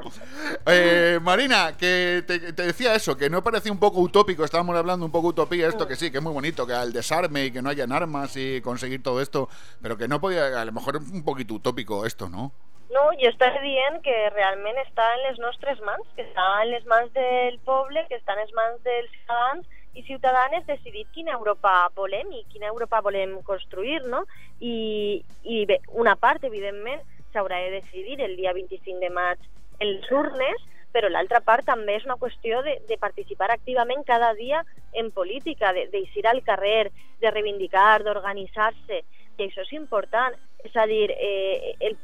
Eh, 0.65 1.19
Marina, 1.21 1.75
que 1.77 2.23
te, 2.27 2.53
te 2.53 2.63
decía 2.63 2.93
eso, 2.93 3.17
que 3.17 3.29
no 3.29 3.43
parecía 3.43 3.71
un 3.71 3.79
poco 3.79 3.99
utópico, 3.99 4.43
estábamos 4.43 4.75
hablando 4.75 5.05
un 5.05 5.11
poco 5.11 5.29
utopía, 5.29 5.67
esto 5.67 5.87
que 5.87 5.95
sí, 5.95 6.11
que 6.11 6.17
es 6.17 6.23
muy 6.23 6.33
bonito, 6.33 6.67
que 6.67 6.73
al 6.73 6.93
desarme 6.93 7.45
y 7.45 7.51
que 7.51 7.61
no 7.61 7.69
hayan 7.69 7.91
armas 7.91 8.35
y 8.35 8.61
conseguir 8.61 9.01
todo 9.01 9.21
esto, 9.21 9.49
pero 9.81 9.97
que 9.97 10.07
no 10.07 10.19
podía, 10.19 10.61
a 10.61 10.65
lo 10.65 10.71
mejor 10.71 10.97
un 10.97 11.23
poquito 11.23 11.55
utópico 11.55 12.05
esto, 12.05 12.29
¿no? 12.29 12.51
No, 12.93 13.09
jo 13.17 13.29
estaré 13.31 13.57
dient 13.63 14.03
que 14.05 14.13
realment 14.35 14.77
està 14.83 15.07
en 15.15 15.23
les 15.25 15.39
nostres 15.41 15.79
mans, 15.81 16.05
que 16.15 16.27
està 16.27 16.43
en 16.61 16.69
les 16.75 16.83
mans 16.85 17.09
del 17.15 17.57
poble, 17.65 18.05
que 18.05 18.19
està 18.19 18.35
en 18.35 18.43
les 18.43 18.51
mans 18.53 18.83
dels 18.85 19.09
ciutadans 19.15 19.65
i 19.93 20.03
ciutadanes 20.03 20.65
decidir 20.65 21.05
quina 21.13 21.33
Europa 21.37 21.73
volem 21.95 22.31
i 22.33 22.43
quina 22.49 22.67
Europa 22.71 23.01
volem 23.05 23.39
construir, 23.45 24.01
no? 24.09 24.23
I, 24.59 25.23
i 25.43 25.65
bé, 25.69 25.79
una 26.03 26.15
part, 26.15 26.43
evidentment, 26.49 27.01
s'haurà 27.33 27.59
de 27.63 27.79
decidir 27.79 28.19
el 28.21 28.35
dia 28.37 28.53
25 28.53 28.99
de 29.01 29.09
maig 29.13 29.39
en 29.79 29.89
les 29.95 30.11
urnes, 30.11 30.61
però 30.93 31.09
l'altra 31.09 31.41
part 31.41 31.65
també 31.65 31.95
és 31.97 32.05
una 32.05 32.19
qüestió 32.21 32.61
de, 32.65 32.77
de 32.89 32.97
participar 33.01 33.49
activament 33.51 34.03
cada 34.05 34.33
dia 34.37 34.61
en 34.93 35.09
política, 35.11 35.73
de- 35.73 35.87
d'eixir 35.93 36.25
al 36.29 36.43
carrer, 36.45 36.91
de 37.21 37.31
reivindicar, 37.31 38.03
d'organitzar-se, 38.05 39.01
i 39.37 39.47
això 39.47 39.65
és 39.65 39.71
important. 39.73 40.35
És 40.63 40.75
a 40.79 40.85
dir, 40.87 41.09
eh, 41.11 41.73
el, 41.81 41.97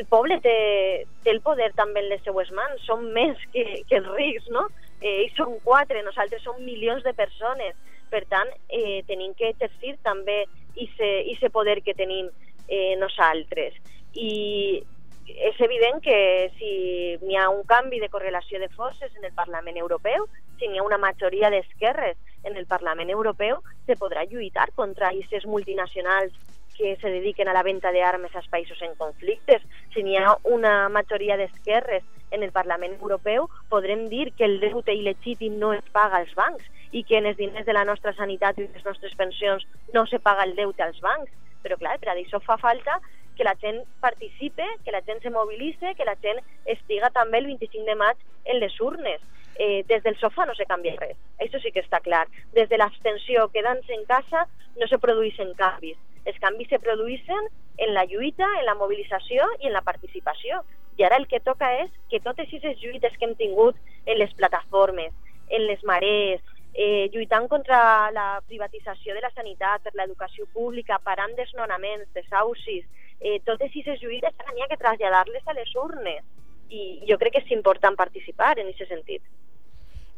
el 0.00 0.06
poble 0.10 0.40
té, 0.42 1.04
té 1.22 1.30
el 1.30 1.42
poder 1.44 1.68
també 1.76 2.00
en 2.02 2.08
les 2.10 2.24
seues 2.24 2.48
mans, 2.56 2.80
són 2.88 3.04
més 3.14 3.38
que, 3.52 3.84
que 3.86 4.00
els 4.00 4.08
rics, 4.16 4.48
no? 4.50 4.64
Eh, 5.00 5.24
ells 5.24 5.36
són 5.38 5.58
quatre, 5.64 6.02
nosaltres 6.02 6.42
som 6.42 6.58
milions 6.64 7.04
de 7.04 7.14
persones. 7.14 7.76
Per 8.10 8.24
tant, 8.26 8.48
eh, 8.68 9.02
tenim 9.06 9.34
que 9.34 9.52
exercir 9.52 9.98
també 10.02 10.46
aquest 10.78 11.52
poder 11.52 11.82
que 11.82 11.94
tenim 11.94 12.30
eh, 12.68 12.96
nosaltres. 12.96 13.74
I 14.14 14.82
és 15.28 15.60
evident 15.60 16.00
que 16.00 16.50
si 16.56 17.16
n'hi 17.20 17.36
ha 17.36 17.50
un 17.52 17.64
canvi 17.68 18.00
de 18.00 18.08
correlació 18.08 18.58
de 18.60 18.70
forces 18.72 19.14
en 19.16 19.24
el 19.24 19.34
Parlament 19.36 19.76
Europeu, 19.76 20.26
si 20.58 20.68
n'hi 20.68 20.78
ha 20.78 20.86
una 20.86 20.98
majoria 20.98 21.50
d'esquerres 21.50 22.16
en 22.44 22.56
el 22.56 22.66
Parlament 22.66 23.10
Europeu, 23.10 23.60
se 23.86 23.96
podrà 23.96 24.24
lluitar 24.24 24.70
contra 24.72 25.10
aquestes 25.10 25.44
multinacionals 25.46 26.32
que 26.78 26.96
se 26.96 27.10
dediquen 27.10 27.48
a 27.48 27.52
la 27.52 27.64
venda 27.66 27.92
d'armes 27.92 28.34
als 28.34 28.48
països 28.48 28.80
en 28.82 28.94
conflictes. 28.94 29.62
Si 29.92 30.02
n'hi 30.02 30.16
ha 30.16 30.36
una 30.44 30.88
majoria 30.88 31.36
d'esquerres 31.36 32.06
en 32.30 32.42
el 32.42 32.52
Parlament 32.52 32.96
Europeu, 33.00 33.48
podrem 33.68 34.06
dir 34.12 34.32
que 34.36 34.46
el 34.46 34.58
deute 34.60 34.94
il·legítim 34.94 35.58
no 35.58 35.72
es 35.76 35.84
paga 35.92 36.20
als 36.20 36.34
bancs 36.38 36.64
i 36.92 37.04
que 37.04 37.18
en 37.18 37.26
els 37.30 37.38
diners 37.38 37.66
de 37.66 37.76
la 37.76 37.84
nostra 37.84 38.14
sanitat 38.16 38.58
i 38.58 38.66
les 38.66 38.84
nostres 38.84 39.14
pensions 39.16 39.66
no 39.94 40.06
se 40.06 40.20
paga 40.20 40.44
el 40.44 40.56
deute 40.56 40.82
als 40.82 41.00
bancs. 41.04 41.30
Però, 41.62 41.76
clar, 41.76 41.96
per 41.98 42.12
això 42.12 42.40
fa 42.44 42.56
falta 42.60 43.00
que 43.38 43.44
la 43.44 43.54
gent 43.62 43.82
participe, 44.00 44.66
que 44.84 44.92
la 44.92 45.02
gent 45.06 45.22
se 45.22 45.30
mobilitze, 45.30 45.94
que 45.94 46.04
la 46.04 46.16
gent 46.22 46.40
estiga 46.66 47.10
també 47.14 47.38
el 47.38 47.46
25 47.54 47.86
de 47.86 47.94
maig 47.98 48.18
en 48.44 48.58
les 48.60 48.74
urnes. 48.80 49.22
Eh, 49.58 49.82
des 49.88 50.02
del 50.04 50.14
sofà 50.18 50.44
no 50.46 50.54
se 50.54 50.66
canvia 50.70 50.94
res, 51.00 51.16
això 51.42 51.58
sí 51.62 51.72
que 51.74 51.82
està 51.82 51.98
clar. 52.02 52.26
Des 52.54 52.68
de 52.70 52.78
l'abstenció, 52.78 53.48
quedant-se 53.54 53.94
en 53.94 54.04
casa, 54.06 54.44
no 54.78 54.86
se 54.86 55.00
produeixen 55.02 55.54
canvis. 55.58 55.98
Els 56.26 56.38
canvis 56.42 56.68
se 56.70 56.78
produeixen 56.78 57.48
en 57.78 57.94
la 57.94 58.04
lluita, 58.06 58.46
en 58.60 58.66
la 58.66 58.76
mobilització 58.78 59.46
i 59.62 59.70
en 59.70 59.74
la 59.74 59.82
participació. 59.86 60.62
I 60.98 61.04
ara 61.06 61.16
el 61.16 61.28
que 61.30 61.38
toca 61.40 61.70
és 61.78 61.90
que 62.10 62.18
totes 62.20 62.48
aquestes 62.48 62.80
lluites 62.82 63.14
que 63.16 63.26
hem 63.26 63.34
tingut 63.38 63.76
en 64.04 64.18
les 64.18 64.32
plataformes, 64.34 65.12
en 65.48 65.66
les 65.70 65.82
marees, 65.86 66.42
eh, 66.74 67.08
lluitant 67.14 67.48
contra 67.48 68.10
la 68.10 68.40
privatització 68.46 69.14
de 69.14 69.22
la 69.22 69.30
sanitat, 69.30 69.82
per 69.82 69.94
l'educació 69.94 70.46
pública, 70.52 70.98
parant 71.04 71.34
desnonaments, 71.38 72.10
desaucis, 72.14 72.84
eh, 73.20 73.38
totes 73.46 73.70
aquestes 73.70 74.02
lluites 74.02 74.34
ara 74.38 74.54
n'hi 74.54 74.62
ha 74.62 74.68
que 74.68 74.80
traslladar-les 74.82 75.46
a 75.46 75.54
les 75.54 75.74
urnes. 75.76 76.24
I 76.68 77.00
jo 77.08 77.16
crec 77.16 77.32
que 77.32 77.44
és 77.46 77.54
important 77.56 77.96
participar 77.96 78.58
en 78.58 78.68
aquest 78.68 78.90
sentit. 78.90 79.22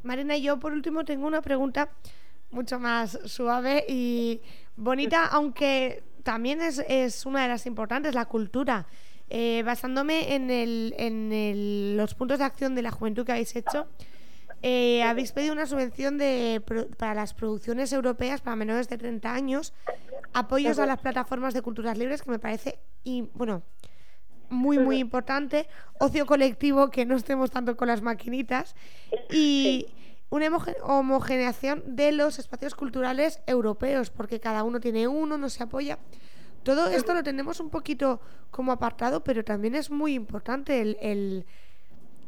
Marina, 0.03 0.37
yo 0.37 0.59
por 0.59 0.73
último 0.73 1.05
tengo 1.05 1.27
una 1.27 1.43
pregunta 1.43 1.91
mucho 2.51 2.79
más 2.79 3.19
suave 3.27 3.85
y 3.87 4.41
bonita, 4.77 5.27
aunque 5.27 6.03
también 6.25 6.61
es, 6.61 6.79
es 6.89 7.27
una 7.27 7.43
de 7.43 7.49
las 7.49 7.67
importantes, 7.67 8.15
la 8.15 8.25
cultura. 8.25 8.87
Eh, 9.33 9.63
basándome 9.65 10.35
en, 10.35 10.51
el, 10.51 10.93
en 10.99 11.33
el- 11.33 11.97
los 11.97 12.15
puntos 12.15 12.39
de 12.41 12.45
acción 12.45 12.75
de 12.75 12.83
la 12.83 12.91
juventud 12.91 13.25
que 13.25 13.31
habéis 13.33 13.55
hecho, 13.55 13.87
eh, 14.63 15.03
habéis 15.05 15.31
pedido 15.33 15.53
una 15.53 15.67
subvención 15.67 16.19
de, 16.19 16.61
para 16.99 17.15
las 17.15 17.33
producciones 17.33 17.93
europeas 17.93 18.41
para 18.41 18.57
menores 18.57 18.89
de 18.89 18.99
30 18.99 19.33
años, 19.33 19.73
apoyos 20.33 20.79
a 20.79 20.87
las 20.87 20.99
plataformas 21.01 21.55
de 21.55 21.63
culturas 21.63 21.97
libres, 21.97 22.23
que 22.23 22.31
me 22.31 22.39
parece, 22.41 22.81
y, 23.05 23.29
bueno, 23.35 23.63
muy, 24.51 24.79
muy 24.79 24.99
importante. 24.99 25.69
Ocio 26.01 26.27
colectivo, 26.27 26.91
que 26.91 27.07
no 27.07 27.15
estemos 27.17 27.53
tanto 27.53 27.77
con 27.77 27.87
las 27.87 28.03
maquinitas. 28.03 28.75
Y, 29.31 29.87
una 30.29 30.47
homoge- 30.49 30.77
homogeneación 30.83 31.83
de 31.87 32.13
los 32.13 32.39
espacios 32.41 32.75
culturales 32.75 33.41
europeos, 33.47 34.11
porque 34.11 34.39
cada 34.41 34.63
uno 34.65 34.79
tiene 34.81 35.07
uno, 35.09 35.39
no 35.39 35.49
se 35.49 35.63
apoya. 35.63 35.99
Todo 36.63 36.89
esto 36.89 37.15
lo 37.15 37.23
tenemos 37.23 37.59
un 37.61 37.71
poquito 37.71 38.21
como 38.51 38.73
apartado, 38.73 39.25
pero 39.25 39.45
también 39.45 39.75
es 39.75 39.91
muy 39.91 40.15
importante 40.15 40.81
el, 40.81 40.97
el- 41.01 41.47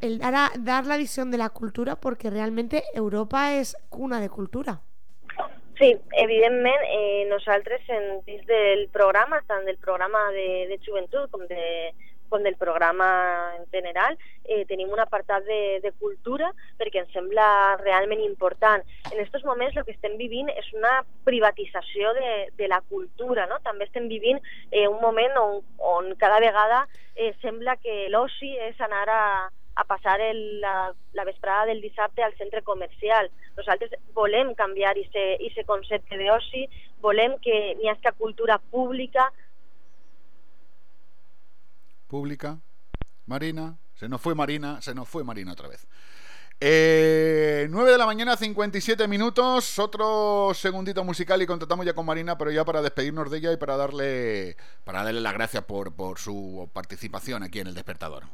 el 0.01 0.19
dar, 0.19 0.35
a- 0.35 0.51
dar 0.59 0.87
la 0.87 0.97
visión 0.97 1.31
de 1.31 1.39
la 1.39 1.49
cultura, 1.51 1.97
porque 1.97 2.29
realmente 2.31 2.83
Europa 2.95 3.55
es 3.55 3.77
cuna 3.89 4.21
de 4.21 4.29
cultura. 4.31 4.81
Sí, 5.79 5.97
evidentment, 6.13 6.77
eh, 6.91 7.27
nosaltres 7.29 7.81
en, 7.89 8.25
dins 8.25 8.47
del 8.47 8.89
programa, 8.89 9.43
tant 9.47 9.65
del 9.65 9.79
programa 9.79 10.31
de, 10.31 10.67
de 10.69 10.81
joventut 10.85 11.31
com, 11.31 11.47
de, 11.47 11.95
com 12.33 12.43
del 12.43 12.57
programa 12.57 13.09
en 13.59 13.69
general, 13.75 14.17
eh, 14.45 14.65
tenim 14.71 14.91
un 14.93 15.01
apartat 15.05 15.45
de, 15.45 15.79
de 15.85 15.93
cultura 16.01 16.51
perquè 16.81 17.05
ens 17.05 17.13
sembla 17.13 17.77
realment 17.83 18.25
important. 18.25 18.85
En 19.13 19.21
aquests 19.21 19.45
moments 19.47 19.77
el 19.77 19.87
que 19.87 19.95
estem 19.95 20.17
vivint 20.21 20.49
és 20.57 20.73
una 20.73 21.03
privatització 21.29 22.15
de, 22.19 22.33
de 22.59 22.69
la 22.73 22.81
cultura, 22.89 23.47
no? 23.51 23.61
També 23.67 23.87
estem 23.89 24.09
vivint 24.11 24.41
eh, 24.71 24.89
un 24.89 25.01
moment 25.05 25.37
on, 25.41 25.59
on 25.95 26.15
cada 26.21 26.41
vegada 26.41 26.87
eh, 27.15 27.35
sembla 27.43 27.77
que 27.77 28.07
l'oci 28.11 28.55
és 28.71 28.81
anar 28.81 29.05
a, 29.13 29.25
a 29.75 29.85
passar 29.85 30.19
el, 30.21 30.61
la, 30.61 30.93
la 31.13 31.25
vesprada 31.25 31.67
del 31.67 31.81
dissabte 31.81 32.23
al 32.23 32.37
centre 32.41 32.63
comercial. 32.63 33.31
Nosaltres 33.57 33.95
volem 34.17 34.55
canviar 34.55 34.97
aquest 34.97 35.63
concepte 35.69 36.19
d'oci, 36.19 36.67
volem 37.01 37.39
que 37.45 37.75
n'hi 37.79 37.89
hagi 37.93 38.17
cultura 38.19 38.59
pública, 38.73 39.31
Pública. 42.13 42.61
Marina. 43.25 43.79
Se 43.95 44.07
nos 44.07 44.21
fue 44.21 44.35
Marina. 44.35 44.83
Se 44.83 44.95
nos 44.95 45.09
fue 45.09 45.25
Marina 45.25 45.53
otra 45.53 45.67
vez. 45.67 45.89
Eh, 46.61 47.67
9 47.71 47.91
de 47.91 47.97
la 47.97 48.05
mañana, 48.05 48.37
57 48.37 49.09
minutos. 49.09 49.79
Otro 49.79 50.53
segundito 50.55 51.03
musical 51.05 51.41
y 51.41 51.47
contratamos 51.47 51.87
ya 51.87 51.95
con 51.95 52.05
Marina, 52.05 52.37
pero 52.37 52.51
ya 52.51 52.67
para 52.67 52.83
despedirnos 52.83 53.31
de 53.31 53.39
ella 53.39 53.53
y 53.53 53.57
para 53.57 53.79
darle, 53.79 54.59
para 54.85 55.03
darle 55.03 55.23
las 55.23 55.33
gracias 55.33 55.65
por, 55.65 55.95
por 55.95 56.19
su 56.19 56.69
participación 56.75 57.43
aquí 57.43 57.61
en 57.61 57.69
el 57.69 57.75
despertador. 57.75 58.25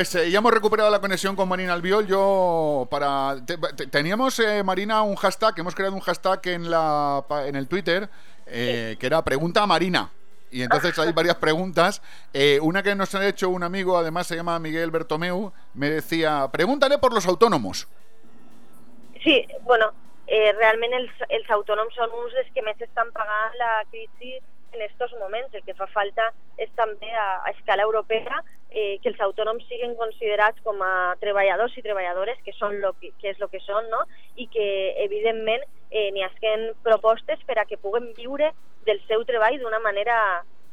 Pues 0.00 0.14
eh, 0.14 0.30
ya 0.30 0.38
hemos 0.38 0.54
recuperado 0.54 0.88
la 0.88 0.98
conexión 0.98 1.36
con 1.36 1.46
Marina 1.46 1.74
Albiol. 1.74 2.06
Yo 2.06 2.88
para 2.90 3.36
te- 3.44 3.58
te- 3.58 3.86
teníamos 3.86 4.38
eh, 4.38 4.62
Marina 4.62 5.02
un 5.02 5.14
hashtag, 5.14 5.52
hemos 5.58 5.74
creado 5.74 5.94
un 5.94 6.00
hashtag 6.00 6.40
en 6.46 6.70
la 6.70 7.22
en 7.44 7.54
el 7.54 7.68
Twitter 7.68 8.08
eh, 8.46 8.96
que 8.98 9.06
era 9.06 9.22
pregunta 9.22 9.62
a 9.62 9.66
Marina. 9.66 10.10
Y 10.50 10.62
entonces 10.62 10.98
hay 10.98 11.12
varias 11.12 11.34
preguntas. 11.36 12.00
Eh, 12.32 12.58
una 12.62 12.82
que 12.82 12.94
nos 12.94 13.14
ha 13.14 13.28
hecho 13.28 13.50
un 13.50 13.62
amigo, 13.62 13.98
además 13.98 14.26
se 14.26 14.36
llama 14.36 14.58
Miguel 14.58 14.90
Bertomeu, 14.90 15.52
me 15.74 15.90
decía, 15.90 16.48
pregúntale 16.50 16.96
por 16.96 17.12
los 17.12 17.26
autónomos. 17.26 17.86
Sí, 19.22 19.46
bueno, 19.64 19.92
eh, 20.26 20.54
realment 20.58 20.94
els, 20.94 21.12
els 21.28 21.50
autònoms 21.50 21.92
són 21.94 22.08
uns 22.22 22.32
dels 22.38 22.48
que 22.54 22.64
més 22.64 22.80
estan 22.80 23.12
pagant 23.12 23.52
la 23.60 23.84
crisi 23.90 24.32
en 24.72 24.80
estos 24.80 25.12
moments. 25.20 25.52
El 25.52 25.60
que 25.68 25.76
fa 25.76 25.86
falta 25.92 26.32
és 26.56 26.72
també 26.72 27.12
a, 27.12 27.44
a 27.44 27.52
escala 27.52 27.82
europea 27.84 28.40
eh, 28.70 28.98
que 29.02 29.10
els 29.10 29.20
autònoms 29.20 29.66
siguin 29.68 29.96
considerats 29.98 30.62
com 30.66 30.80
a 30.82 31.16
treballadors 31.20 31.76
i 31.76 31.84
treballadores, 31.84 32.38
que, 32.44 32.54
són 32.56 32.78
lo 32.80 32.92
que, 33.00 33.12
que 33.20 33.32
és 33.34 33.40
el 33.40 33.50
que 33.52 33.60
són, 33.64 33.90
no? 33.90 34.04
i 34.36 34.46
que, 34.52 34.66
evidentment, 35.04 35.66
eh, 35.90 36.08
n'hi 36.14 36.24
haguen 36.26 36.70
propostes 36.86 37.42
per 37.46 37.58
a 37.58 37.66
que 37.66 37.80
puguen 37.82 38.12
viure 38.16 38.52
del 38.86 39.02
seu 39.08 39.26
treball 39.28 39.58
d'una 39.60 39.82
manera 39.82 40.16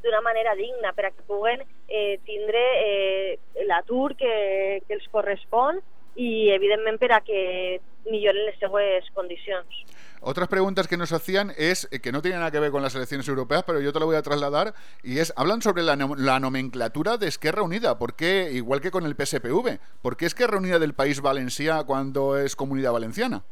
d'una 0.03 0.21
manera 0.21 0.53
digna, 0.55 0.93
per 0.93 1.07
a 1.07 1.11
que 1.11 1.25
puguen 1.27 1.63
eh, 1.89 2.19
tindre 2.23 2.61
eh, 2.79 3.39
l'atur 3.65 4.13
que, 4.15 4.81
que 4.87 4.93
els 4.93 5.07
correspon 5.11 5.81
i, 6.15 6.49
evidentment, 6.53 6.99
per 7.01 7.11
a 7.17 7.21
que 7.25 7.79
milloren 8.05 8.45
les 8.45 8.59
seues 8.61 9.09
condicions. 9.17 9.81
Otras 10.19 10.47
preguntas 10.47 10.87
que 10.87 10.97
nos 10.97 11.13
hacían 11.13 11.53
es 11.57 11.87
eh, 11.91 11.99
que 11.99 12.11
no 12.11 12.21
tiene 12.21 12.37
nada 12.37 12.51
que 12.51 12.59
ver 12.59 12.71
con 12.71 12.81
las 12.81 12.95
elecciones 12.95 13.27
europeas, 13.27 13.63
pero 13.63 13.79
yo 13.79 13.93
te 13.93 13.99
lo 13.99 14.07
voy 14.07 14.15
a 14.15 14.21
trasladar 14.21 14.73
y 15.03 15.19
es 15.19 15.31
hablan 15.35 15.61
sobre 15.61 15.83
la, 15.83 15.95
la 15.95 16.39
nomenclatura 16.39 17.17
de 17.17 17.27
Esquerra 17.27 17.61
Unida, 17.61 17.99
¿por 17.99 18.15
qué 18.15 18.49
igual 18.51 18.81
que 18.81 18.91
con 18.91 19.05
el 19.05 19.15
PSPV? 19.15 19.79
¿Por 20.01 20.17
qué 20.17 20.25
Esquerra 20.25 20.57
Unida 20.57 20.79
del 20.79 20.93
País 20.93 21.21
Valencià 21.21 21.85
cuando 21.85 22.37
es 22.37 22.55
Comunidad 22.55 22.93
Valenciana? 22.93 23.43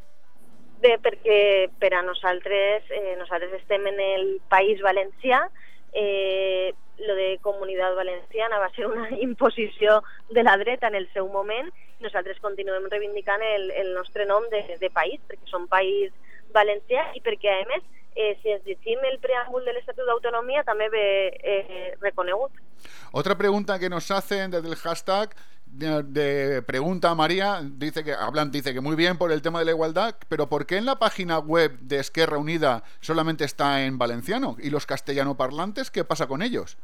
Bé, 0.81 0.97
perquè 1.01 1.69
per 1.79 1.93
a 1.95 2.01
nosaltres, 2.03 2.83
eh, 2.91 3.15
nosaltres 3.17 3.53
estem 3.61 3.85
en 3.87 3.99
el 3.99 4.25
País 4.49 4.81
Valencià, 4.81 5.39
eh, 5.93 6.73
lo 6.97 7.15
de 7.15 7.39
Comunitat 7.41 7.95
Valenciana 7.95 8.59
va 8.59 8.69
ser 8.75 8.87
una 8.87 9.07
imposició 9.21 10.03
de 10.29 10.43
la 10.43 10.57
dreta 10.57 10.87
en 10.87 10.95
el 10.95 11.07
seu 11.13 11.29
moment, 11.29 11.71
nosaltres 12.03 12.41
continuem 12.43 12.89
reivindicant 12.91 13.41
el, 13.41 13.71
el 13.71 13.93
nostre 13.93 14.25
nom 14.25 14.43
de, 14.51 14.61
de 14.81 14.89
país, 14.91 15.21
perquè 15.29 15.49
som 15.49 15.69
país 15.71 16.11
valencià 16.55 17.11
i 17.17 17.21
perquè, 17.25 17.59
a 17.61 17.67
més, 17.69 17.83
eh, 18.15 18.37
si 18.41 18.53
ens 18.55 18.63
llegim 18.65 19.03
el 19.09 19.19
preàmbul 19.23 19.65
de 19.67 19.75
l'Estatut 19.75 20.07
d'Autonomia 20.07 20.63
també 20.67 20.87
ve 20.89 21.07
eh, 21.35 21.91
reconegut. 22.01 22.55
Otra 23.11 23.35
pregunta 23.37 23.77
que 23.79 23.89
nos 23.89 24.09
hacen 24.11 24.51
desde 24.51 24.69
el 24.69 24.75
hashtag 24.75 25.35
de, 25.65 26.03
de 26.03 26.61
pregunta 26.61 27.09
a 27.09 27.15
María, 27.15 27.59
dice 27.63 28.03
que 28.03 28.13
hablan, 28.13 28.51
dice 28.51 28.73
que 28.73 28.81
muy 28.81 28.95
bien 28.95 29.17
por 29.17 29.31
el 29.31 29.41
tema 29.41 29.59
de 29.59 29.65
la 29.65 29.71
igualdad, 29.71 30.15
pero 30.29 30.47
¿por 30.47 30.65
qué 30.65 30.77
en 30.77 30.85
la 30.85 30.97
página 30.97 31.39
web 31.39 31.77
de 31.79 31.99
Esquerra 31.99 32.37
Unida 32.37 32.83
solamente 33.01 33.43
está 33.43 33.83
en 33.83 33.97
valenciano? 33.97 34.55
¿Y 34.59 34.69
los 34.69 34.85
castellano 34.85 35.35
parlantes 35.35 35.91
qué 35.91 36.05
pasa 36.05 36.27
con 36.27 36.41
ellos? 36.41 36.77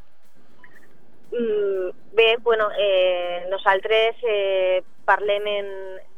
Mm, 1.32 2.16
bé, 2.16 2.38
bueno, 2.42 2.68
eh, 2.78 3.46
nosaltres 3.50 4.16
eh, 4.28 4.84
parlem 5.06 5.48
en, 5.48 5.70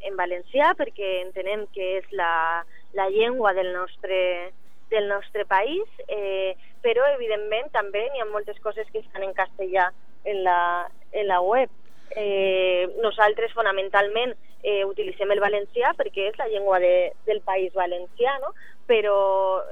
en 0.04 0.18
valencià 0.18 0.74
perquè 0.78 1.22
entenem 1.22 1.68
que 1.74 2.00
és 2.00 2.10
la, 2.18 2.64
la 2.94 3.10
llengua 3.10 3.54
del 3.54 3.74
nostre, 3.74 4.54
del 4.90 5.08
nostre 5.08 5.46
país, 5.46 5.84
eh, 6.08 6.56
però 6.82 7.06
evidentment 7.14 7.72
també 7.74 8.08
n'hi 8.10 8.22
ha 8.22 8.30
moltes 8.30 8.60
coses 8.62 8.88
que 8.92 9.02
estan 9.02 9.24
en 9.24 9.34
castellà 9.34 9.92
en 10.24 10.44
la, 10.44 10.90
en 11.12 11.28
la 11.28 11.40
web. 11.42 11.70
Eh, 12.16 12.88
nosaltres 13.02 13.54
fonamentalment 13.58 14.36
eh, 14.62 14.84
utilitzem 14.86 15.32
el 15.34 15.42
valencià 15.42 15.94
perquè 15.98 16.30
és 16.30 16.38
la 16.38 16.48
llengua 16.52 16.80
de, 16.84 17.12
del 17.26 17.42
país 17.42 17.74
valencià, 17.74 18.38
no? 18.44 18.54
però 18.88 19.16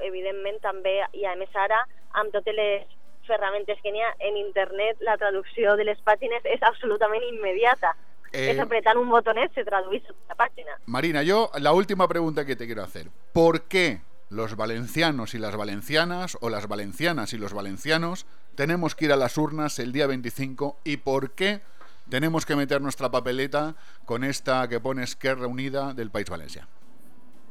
evidentment 0.02 0.58
també, 0.64 0.98
i 1.12 1.26
a 1.28 1.36
més 1.36 1.52
ara, 1.54 1.82
amb 2.18 2.32
totes 2.32 2.56
les 2.56 2.88
ferramentes 3.26 3.78
que 3.82 3.92
n'hi 3.92 4.02
ha 4.02 4.12
en 4.28 4.38
internet, 4.40 5.00
la 5.00 5.16
traducció 5.20 5.76
de 5.76 5.86
les 5.88 6.00
pàgines 6.04 6.44
és 6.44 6.62
absolutament 6.66 7.24
immediata. 7.28 7.94
Eh, 8.32 8.50
és 8.54 8.60
apretant 8.62 8.96
un 8.96 9.10
botonet 9.12 9.52
se 9.54 9.64
tradueix 9.64 10.06
la 10.28 10.36
pàgina. 10.38 10.78
Marina, 10.86 11.22
yo 11.22 11.50
la 11.60 11.72
última 11.72 12.08
pregunta 12.08 12.44
que 12.44 12.56
te 12.56 12.66
quiero 12.66 12.82
hacer. 12.82 13.08
¿Por 13.32 13.62
qué 13.68 14.00
los 14.30 14.56
valencianos 14.56 15.34
y 15.34 15.38
las 15.38 15.56
valencianas, 15.56 16.38
o 16.40 16.48
las 16.48 16.66
valencianas 16.66 17.34
y 17.34 17.38
los 17.38 17.52
valencianos, 17.52 18.26
tenemos 18.56 18.94
que 18.94 19.04
ir 19.04 19.12
a 19.12 19.16
las 19.16 19.36
urnas 19.36 19.78
el 19.78 19.92
día 19.92 20.06
25 20.06 20.78
y 20.84 20.96
por 20.96 21.32
qué 21.32 21.60
tenemos 22.08 22.46
que 22.46 22.56
meter 22.56 22.80
nuestra 22.80 23.10
papeleta 23.10 23.74
con 24.06 24.24
esta 24.24 24.68
que 24.68 24.80
pone 24.80 25.02
Esquerra 25.02 25.46
Unida 25.46 25.92
del 25.92 26.10
País 26.10 26.30
Valencià? 26.30 26.66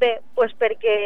Bé, 0.02 0.20
pues 0.34 0.54
perquè 0.58 0.98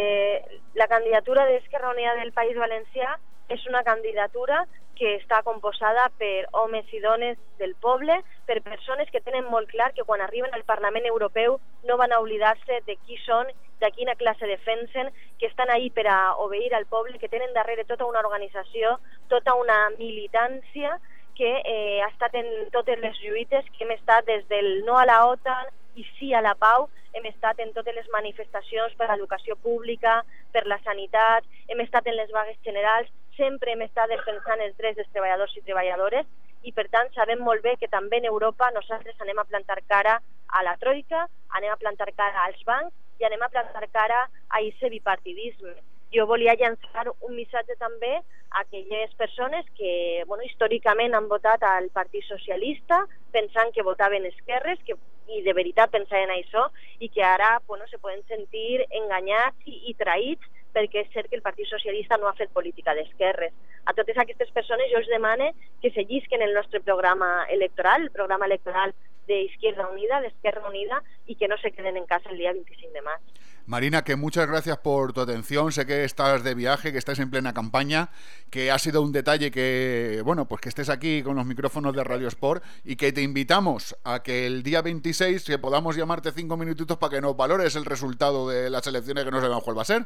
la 0.80 0.88
candidatura 0.88 1.44
d'Esquerra 1.46 1.92
Unida 1.92 2.16
del 2.16 2.32
País 2.32 2.56
Valencià 2.56 3.18
és 3.52 3.66
una 3.68 3.84
candidatura 3.84 4.64
que 4.96 5.16
està 5.20 5.42
composada 5.44 6.08
per 6.20 6.48
homes 6.54 6.88
i 6.94 7.02
dones 7.04 7.38
del 7.60 7.76
poble, 7.84 8.16
per 8.48 8.62
persones 8.64 9.10
que 9.12 9.22
tenen 9.22 9.48
molt 9.52 9.70
clar 9.72 9.92
que 9.94 10.06
quan 10.08 10.22
arriben 10.24 10.54
al 10.54 10.64
Parlament 10.64 11.06
Europeu 11.10 11.60
no 11.84 11.98
van 11.98 12.14
a 12.14 12.20
oblidar-se 12.24 12.82
de 12.88 12.96
qui 13.04 13.20
són, 13.26 13.52
de 13.82 13.92
quina 13.92 14.16
classe 14.16 14.48
defensen, 14.48 15.12
que 15.40 15.48
estan 15.52 15.70
ahí 15.70 15.90
per 15.92 16.08
a 16.08 16.36
obeir 16.40 16.74
al 16.74 16.88
poble, 16.88 17.20
que 17.20 17.30
tenen 17.30 17.54
darrere 17.54 17.84
tota 17.86 18.08
una 18.08 18.24
organització, 18.24 18.98
tota 19.28 19.56
una 19.60 19.90
militància 20.00 20.96
que 21.36 21.62
eh, 21.66 22.02
ha 22.02 22.08
estat 22.08 22.36
en 22.40 22.48
totes 22.72 23.00
les 23.00 23.18
lluites 23.20 23.66
que 23.76 23.84
hem 23.84 23.92
estat 23.98 24.26
des 24.26 24.48
del 24.48 24.86
no 24.86 24.98
a 24.98 25.06
la 25.06 25.26
OTAN 25.28 25.68
i 26.00 26.06
sí 26.16 26.34
a 26.34 26.42
la 26.42 26.56
pau 26.56 26.88
hem 27.16 27.26
estat 27.32 27.60
en 27.64 27.72
totes 27.74 27.96
les 27.96 28.08
manifestacions 28.14 28.96
per 29.00 29.08
l'educació 29.10 29.56
pública, 29.64 30.20
per 30.52 30.66
la 30.68 30.80
sanitat, 30.84 31.48
hem 31.72 31.84
estat 31.86 32.08
en 32.12 32.18
les 32.20 32.32
vagues 32.36 32.58
generals, 32.68 33.12
sempre 33.38 33.72
hem 33.72 33.84
estat 33.88 34.12
defensant 34.12 34.64
els 34.64 34.76
drets 34.80 35.00
dels 35.00 35.12
treballadors 35.14 35.56
i 35.56 35.64
treballadores 35.64 36.28
i 36.68 36.74
per 36.76 36.88
tant 36.92 37.12
sabem 37.16 37.42
molt 37.46 37.64
bé 37.64 37.76
que 37.80 37.92
també 37.92 38.20
en 38.20 38.30
Europa 38.32 38.72
nosaltres 38.76 39.20
anem 39.22 39.40
a 39.40 39.48
plantar 39.48 39.80
cara 39.88 40.20
a 40.48 40.64
la 40.68 40.76
troika, 40.82 41.26
anem 41.58 41.74
a 41.74 41.82
plantar 41.82 42.12
cara 42.18 42.46
als 42.46 42.62
bancs 42.68 42.94
i 43.22 43.28
anem 43.28 43.44
a 43.46 43.52
plantar 43.54 43.88
cara 43.94 44.24
a 44.26 44.60
aquest 44.60 44.90
bipartidisme. 44.92 45.76
Jo 46.16 46.26
volia 46.30 46.56
llançar 46.56 47.06
un 47.28 47.36
missatge 47.36 47.76
també 47.80 48.14
a 48.18 48.62
aquelles 48.64 49.14
persones 49.20 49.66
que 49.78 50.24
bueno, 50.28 50.44
històricament 50.44 51.16
han 51.16 51.28
votat 51.28 51.64
al 51.64 51.90
Partit 51.94 52.24
Socialista 52.28 53.04
pensant 53.32 53.74
que 53.76 53.84
votaven 53.84 54.26
esquerres 54.26 54.80
que, 54.88 54.96
i 55.34 55.42
de 55.46 55.54
veritat 55.58 55.92
pensaven 55.94 56.34
això 56.34 56.68
i 57.00 57.10
que 57.10 57.24
ara 57.24 57.60
bueno, 57.68 57.88
se 57.88 58.00
poden 58.00 58.22
sentir 58.30 58.86
enganyats 58.90 59.58
i, 59.66 59.82
i 59.92 59.96
traïts 60.00 60.52
perquè 60.76 61.06
és 61.06 61.12
cert 61.14 61.30
que 61.32 61.38
el 61.40 61.46
Partit 61.46 61.70
Socialista 61.72 62.18
no 62.20 62.28
ha 62.28 62.36
fet 62.36 62.52
política 62.52 62.94
d'esquerres. 62.98 63.54
A 63.88 63.94
totes 63.96 64.18
aquestes 64.20 64.52
persones 64.52 64.92
jo 64.92 65.00
els 65.00 65.12
demane 65.12 65.54
que 65.82 65.92
se 65.96 66.04
llisquen 66.04 66.44
el 66.44 66.54
nostre 66.54 66.82
programa 66.84 67.46
electoral, 67.50 68.04
el 68.04 68.12
programa 68.12 68.50
electoral 68.50 68.94
d'Izquierda 69.30 69.88
Unida, 69.90 70.20
d'Esquerra 70.22 70.68
Unida, 70.68 71.02
i 71.26 71.36
que 71.40 71.48
no 71.48 71.58
se 71.58 71.72
queden 71.72 71.98
en 71.98 72.06
casa 72.06 72.30
el 72.30 72.42
dia 72.44 72.54
25 72.54 72.94
de 72.94 73.06
maig. 73.08 73.40
Marina, 73.68 74.04
que 74.04 74.16
muchas 74.16 74.48
gracias 74.48 74.78
por 74.78 75.12
tu 75.14 75.22
atención. 75.22 75.72
Sé 75.72 75.86
que 75.86 76.04
estás 76.04 76.44
de 76.44 76.54
viaje, 76.54 76.92
que 76.92 77.00
estás 77.00 77.18
en 77.20 77.32
plena 77.32 77.54
campaña, 77.54 78.10
que 78.52 78.70
ha 78.72 78.78
sido 78.78 79.02
un 79.02 79.12
detalle 79.12 79.50
que, 79.50 80.22
bueno, 80.24 80.48
pues 80.48 80.62
que 80.62 80.70
estés 80.70 80.90
aquí 80.90 81.24
con 81.24 81.36
los 81.36 81.46
micrófonos 81.46 81.96
de 81.96 82.04
Radio 82.04 82.28
Sport 82.28 82.64
y 82.84 82.96
que 82.96 83.12
te 83.12 83.22
invitamos 83.22 83.96
a 84.04 84.22
que 84.22 84.46
el 84.46 84.62
día 84.62 84.82
26 84.82 85.44
que 85.46 85.58
podamos 85.58 85.96
llamarte 85.96 86.32
cinco 86.32 86.58
minutitos 86.58 86.98
para 86.98 87.16
que 87.16 87.22
nos 87.22 87.36
valores 87.36 87.76
el 87.76 87.86
resultado 87.86 88.48
de 88.50 88.70
las 88.70 88.86
elecciones 88.86 89.26
que 89.26 89.32
no 89.32 89.42
sabemos 89.42 89.64
cuál 89.64 89.78
va 89.78 89.82
a 89.82 89.86
ser. 89.86 90.06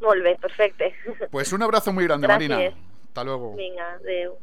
Molt 0.00 0.22
bé, 0.22 0.36
perfecte. 0.36 0.94
Pues 1.30 1.52
un 1.52 1.62
abrazo 1.62 1.92
muy 1.92 2.04
grande, 2.04 2.28
Gràcies. 2.28 2.48
Marina. 2.48 2.74
Hasta 3.08 3.24
luego. 3.24 3.56
Vinga, 3.56 3.94
adeu. 3.94 4.38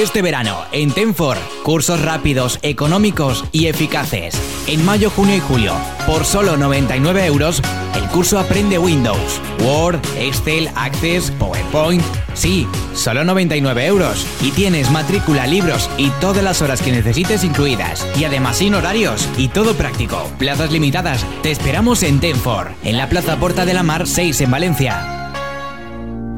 Este 0.00 0.22
verano, 0.22 0.64
en 0.72 0.90
Tenfor, 0.92 1.36
cursos 1.62 2.00
rápidos, 2.00 2.58
económicos 2.62 3.44
y 3.52 3.66
eficaces. 3.66 4.34
En 4.66 4.82
mayo, 4.82 5.10
junio 5.10 5.36
y 5.36 5.40
julio, 5.40 5.74
por 6.06 6.24
solo 6.24 6.56
99 6.56 7.26
euros, 7.26 7.60
el 7.94 8.08
curso 8.08 8.38
Aprende 8.38 8.78
Windows, 8.78 9.38
Word, 9.62 10.00
Excel, 10.16 10.70
Access, 10.74 11.30
PowerPoint. 11.32 12.02
Sí, 12.32 12.66
solo 12.94 13.24
99 13.24 13.84
euros. 13.84 14.26
Y 14.40 14.52
tienes 14.52 14.90
matrícula, 14.90 15.46
libros 15.46 15.90
y 15.98 16.08
todas 16.18 16.42
las 16.42 16.62
horas 16.62 16.80
que 16.80 16.92
necesites 16.92 17.44
incluidas. 17.44 18.06
Y 18.18 18.24
además 18.24 18.56
sin 18.56 18.74
horarios 18.74 19.28
y 19.36 19.48
todo 19.48 19.74
práctico. 19.74 20.30
Plazas 20.38 20.72
limitadas. 20.72 21.26
Te 21.42 21.50
esperamos 21.50 22.02
en 22.04 22.20
Tenfor, 22.20 22.70
en 22.84 22.96
la 22.96 23.10
Plaza 23.10 23.36
Porta 23.36 23.66
de 23.66 23.74
la 23.74 23.82
Mar 23.82 24.06
6 24.06 24.40
en 24.40 24.50
Valencia. 24.50 25.19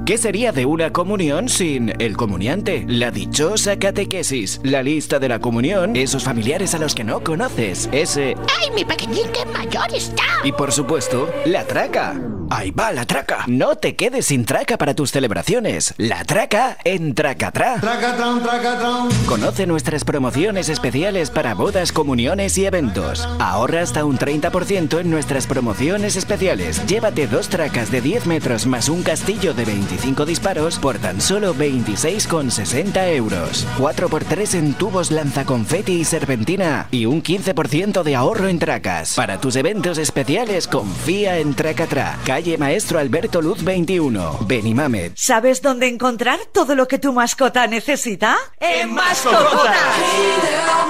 ¿Qué 0.05 0.19
sería 0.19 0.51
de 0.51 0.67
una 0.67 0.91
comunión 0.93 1.49
sin 1.49 1.93
el 2.01 2.17
comuniante? 2.17 2.85
La 2.89 3.13
dichosa 3.13 3.79
catequesis, 3.79 4.61
la 4.65 4.83
lista 4.83 5.21
de 5.21 5.29
la 5.29 5.39
comunión, 5.39 5.95
esos 5.95 6.25
familiares 6.25 6.75
a 6.75 6.81
los 6.81 6.97
que 6.97 7.05
no 7.05 7.23
conoces, 7.23 7.89
ese... 7.93 8.35
¡Ay, 8.61 8.73
mi 8.75 8.85
pequeñín 8.85 9.29
que 9.33 9.47
mayor 9.47 9.95
está! 9.95 10.25
Y 10.43 10.51
por 10.51 10.73
supuesto, 10.73 11.31
la 11.45 11.65
traca. 11.69 12.21
Ahí 12.55 12.71
va 12.71 12.93
la 12.93 13.07
traca. 13.07 13.45
No 13.47 13.77
te 13.77 13.97
quedes 13.97 14.27
sin 14.27 14.45
traca 14.45 14.77
para 14.77 14.93
tus 14.93 15.11
celebraciones. 15.11 15.95
La 15.97 16.23
traca 16.23 16.77
en 16.85 17.15
Tracatrá. 17.15 17.81
Tracatrán. 17.81 19.09
Conoce 19.25 19.67
nuestras 19.67 20.05
promociones 20.05 20.69
especiales 20.69 21.31
para 21.31 21.55
bodas, 21.55 21.93
comuniones 21.93 22.59
y 22.59 22.67
eventos. 22.67 23.27
Ahorra 23.39 23.81
hasta 23.81 24.05
un 24.05 24.19
30% 24.19 25.01
en 25.01 25.11
nuestras 25.11 25.47
promociones 25.47 26.17
especiales. 26.17 26.85
Llévate 26.87 27.27
dos 27.27 27.49
tracas 27.49 27.91
de 27.91 28.03
10 28.03 28.27
metros 28.27 28.67
más 28.67 28.91
un 28.91 29.03
castillo 29.03 29.55
de 29.55 29.65
25 29.65 30.27
disparos 30.27 30.79
por 30.79 30.99
tan 30.99 31.23
solo 31.23 31.55
26,60 31.55 33.15
euros. 33.15 33.67
4x3 33.79 34.59
en 34.59 34.75
tubos 34.75 35.11
lanzaconfeti 35.11 35.93
y 35.93 36.05
serpentina 36.05 36.87
y 36.91 37.07
un 37.07 37.23
15% 37.23 38.03
de 38.03 38.15
ahorro 38.15 38.49
en 38.49 38.59
tracas. 38.59 39.15
Para 39.15 39.41
tus 39.41 39.57
eventos 39.57 39.97
especiales, 39.97 40.69
confía 40.69 41.39
en 41.39 41.55
Tracatrá. 41.55 42.19
Calle 42.27 42.42
Maestro 42.59 42.99
Alberto 42.99 43.41
Luz 43.41 43.63
21, 43.63 44.39
Benimamet. 44.47 45.13
¿Sabes 45.17 45.63
dónde 45.63 45.87
encontrar 45.87 46.41
todo 46.51 46.75
lo 46.75 46.89
que 46.89 46.99
tu 46.99 47.13
mascota 47.13 47.69
necesita? 47.69 48.37
¡En 48.59 48.93
Mascotas! 48.93 49.77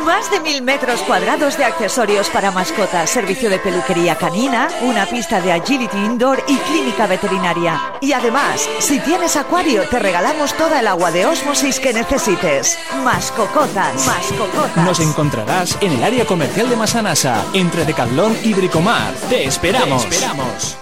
Más 0.06 0.30
de 0.30 0.40
mil 0.40 0.62
metros 0.62 1.00
cuadrados 1.02 1.58
de 1.58 1.64
accesorios 1.64 2.30
para 2.30 2.50
mascotas, 2.50 3.10
servicio 3.10 3.50
de 3.50 3.58
peluquería 3.58 4.16
canina, 4.16 4.68
una 4.80 5.04
pista 5.06 5.40
de 5.40 5.52
agility 5.52 5.96
indoor 5.98 6.42
y 6.48 6.56
clínica 6.56 7.06
veterinaria. 7.06 7.78
Y 8.00 8.12
además, 8.12 8.68
si 8.78 8.98
tienes 9.00 9.36
acuario, 9.36 9.82
te 9.88 9.98
regalamos 9.98 10.54
toda 10.54 10.80
el 10.80 10.86
agua 10.86 11.10
de 11.12 11.26
osmosis 11.26 11.78
que 11.78 11.92
necesites. 11.92 12.78
Mascocotas. 13.04 14.06
Mascocotas. 14.06 14.84
Nos 14.84 15.00
encontrarás 15.00 15.76
en 15.82 15.92
el 15.92 16.02
área 16.02 16.24
comercial 16.24 16.70
de 16.70 16.76
Masanasa, 16.76 17.44
entre 17.52 17.84
Decathlon 17.84 18.36
y 18.42 18.54
Bricomar. 18.54 19.12
Te 19.28 19.44
esperamos. 19.44 20.08
Te 20.08 20.16
esperamos. 20.16 20.76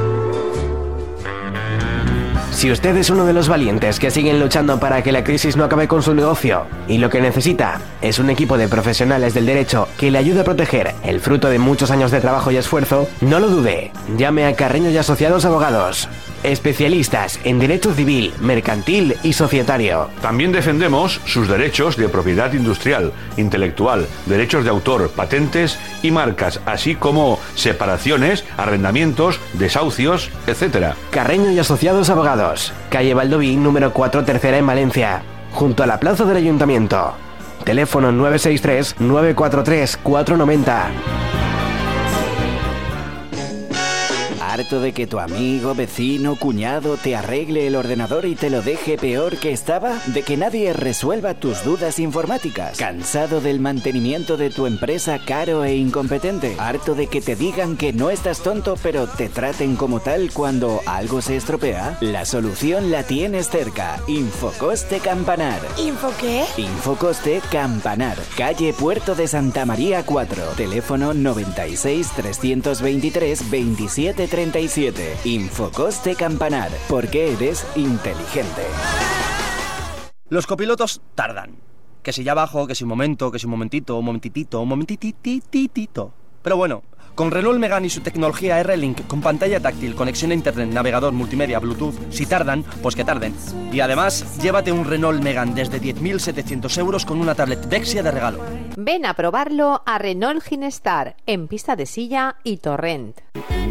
Si 2.60 2.70
usted 2.70 2.94
es 2.96 3.08
uno 3.08 3.24
de 3.24 3.32
los 3.32 3.48
valientes 3.48 3.98
que 3.98 4.10
siguen 4.10 4.38
luchando 4.38 4.78
para 4.78 5.02
que 5.02 5.12
la 5.12 5.24
crisis 5.24 5.56
no 5.56 5.64
acabe 5.64 5.88
con 5.88 6.02
su 6.02 6.14
negocio 6.14 6.66
y 6.88 6.98
lo 6.98 7.08
que 7.08 7.22
necesita 7.22 7.80
es 8.02 8.18
un 8.18 8.28
equipo 8.28 8.58
de 8.58 8.68
profesionales 8.68 9.32
del 9.32 9.46
derecho 9.46 9.88
que 9.96 10.10
le 10.10 10.18
ayude 10.18 10.40
a 10.40 10.44
proteger 10.44 10.92
el 11.02 11.20
fruto 11.20 11.48
de 11.48 11.58
muchos 11.58 11.90
años 11.90 12.10
de 12.10 12.20
trabajo 12.20 12.50
y 12.50 12.58
esfuerzo, 12.58 13.08
no 13.22 13.40
lo 13.40 13.48
dude. 13.48 13.92
Llame 14.18 14.44
a 14.44 14.54
Carreño 14.54 14.90
y 14.90 14.98
Asociados 14.98 15.46
Abogados, 15.46 16.06
especialistas 16.42 17.40
en 17.44 17.58
derecho 17.58 17.92
civil, 17.94 18.32
mercantil 18.40 19.16
y 19.22 19.32
societario. 19.32 20.08
También 20.20 20.52
defendemos 20.52 21.20
sus 21.24 21.48
derechos 21.48 21.96
de 21.96 22.08
propiedad 22.08 22.52
industrial, 22.52 23.12
intelectual, 23.36 24.06
derechos 24.26 24.64
de 24.64 24.70
autor, 24.70 25.10
patentes 25.10 25.78
y 26.02 26.10
marcas, 26.10 26.60
así 26.66 26.94
como 26.94 27.38
separaciones, 27.54 28.44
arrendamientos, 28.56 29.40
desahucios, 29.54 30.30
etc. 30.46 30.94
Carreño 31.10 31.50
y 31.50 31.58
Asociados 31.58 32.10
Abogados, 32.10 32.72
calle 32.90 33.14
Valdoví 33.14 33.56
número 33.56 33.92
4 33.92 34.24
tercera 34.24 34.58
en 34.58 34.66
Valencia, 34.66 35.22
junto 35.52 35.82
a 35.82 35.86
la 35.86 36.00
plaza 36.00 36.24
del 36.24 36.38
Ayuntamiento. 36.38 37.14
Teléfono 37.64 38.10
963 38.12 38.96
943 39.00 39.98
490. 39.98 40.90
¿Harto 44.60 44.82
de 44.82 44.92
que 44.92 45.06
tu 45.06 45.18
amigo, 45.18 45.74
vecino, 45.74 46.36
cuñado 46.36 46.98
te 46.98 47.16
arregle 47.16 47.66
el 47.66 47.76
ordenador 47.76 48.26
y 48.26 48.34
te 48.34 48.50
lo 48.50 48.60
deje 48.60 48.98
peor 48.98 49.38
que 49.38 49.52
estaba? 49.52 49.98
¿De 50.08 50.22
que 50.22 50.36
nadie 50.36 50.74
resuelva 50.74 51.32
tus 51.32 51.64
dudas 51.64 51.98
informáticas? 51.98 52.76
¿Cansado 52.76 53.40
del 53.40 53.58
mantenimiento 53.58 54.36
de 54.36 54.50
tu 54.50 54.66
empresa 54.66 55.18
caro 55.24 55.64
e 55.64 55.76
incompetente? 55.76 56.56
¿Harto 56.58 56.94
de 56.94 57.06
que 57.06 57.22
te 57.22 57.36
digan 57.36 57.78
que 57.78 57.94
no 57.94 58.10
estás 58.10 58.42
tonto 58.42 58.76
pero 58.82 59.06
te 59.06 59.30
traten 59.30 59.76
como 59.76 60.00
tal 60.00 60.30
cuando 60.30 60.82
algo 60.84 61.22
se 61.22 61.38
estropea? 61.38 61.96
La 62.02 62.26
solución 62.26 62.90
la 62.90 63.02
tienes 63.04 63.48
cerca. 63.48 63.98
Infocoste 64.08 64.98
Campanar. 64.98 65.62
¿Info 65.78 66.12
qué? 66.20 66.44
Infocoste 66.58 67.40
Campanar, 67.50 68.18
calle 68.36 68.74
Puerto 68.74 69.14
de 69.14 69.26
Santa 69.26 69.64
María 69.64 70.04
4, 70.04 70.42
teléfono 70.58 71.14
96 71.14 72.10
323 72.14 73.50
2737. 74.50 75.28
Infocoste 75.28 76.14
Campanar, 76.14 76.70
porque 76.88 77.32
eres 77.32 77.66
inteligente. 77.76 78.62
Los 80.28 80.46
copilotos 80.46 81.00
tardan. 81.14 81.56
Que 82.02 82.12
si 82.12 82.24
ya 82.24 82.34
bajo, 82.34 82.66
que 82.66 82.74
si 82.74 82.84
un 82.84 82.90
momento, 82.90 83.30
que 83.30 83.38
si 83.38 83.46
un 83.46 83.50
momentito, 83.50 83.98
un 83.98 84.04
momentitito, 84.04 84.60
un 84.60 84.68
momentitititito. 84.68 86.14
Pero 86.42 86.56
bueno, 86.56 86.82
con 87.14 87.30
Renault 87.30 87.58
Megane 87.58 87.86
y 87.86 87.90
su 87.90 88.00
tecnología 88.00 88.60
R-Link, 88.60 89.06
con 89.06 89.20
pantalla 89.20 89.60
táctil, 89.60 89.94
conexión 89.94 90.30
a 90.30 90.34
internet, 90.34 90.70
navegador, 90.70 91.12
multimedia, 91.12 91.58
Bluetooth, 91.58 91.94
si 92.10 92.26
tardan, 92.26 92.64
pues 92.82 92.96
que 92.96 93.04
tarden. 93.04 93.34
Y 93.72 93.80
además, 93.80 94.38
llévate 94.40 94.72
un 94.72 94.84
Renault 94.84 95.22
Megane 95.22 95.54
desde 95.54 95.80
10.700 95.80 96.78
euros 96.78 97.04
con 97.04 97.20
una 97.20 97.34
tablet 97.34 97.60
Dexia 97.66 98.02
de 98.02 98.10
regalo. 98.10 98.40
Ven 98.76 99.06
a 99.06 99.14
probarlo 99.14 99.82
a 99.86 99.98
Renault 99.98 100.42
Ginestar, 100.42 101.16
en 101.26 101.48
pista 101.48 101.76
de 101.76 101.86
silla 101.86 102.36
y 102.44 102.58
torrent. 102.58 103.18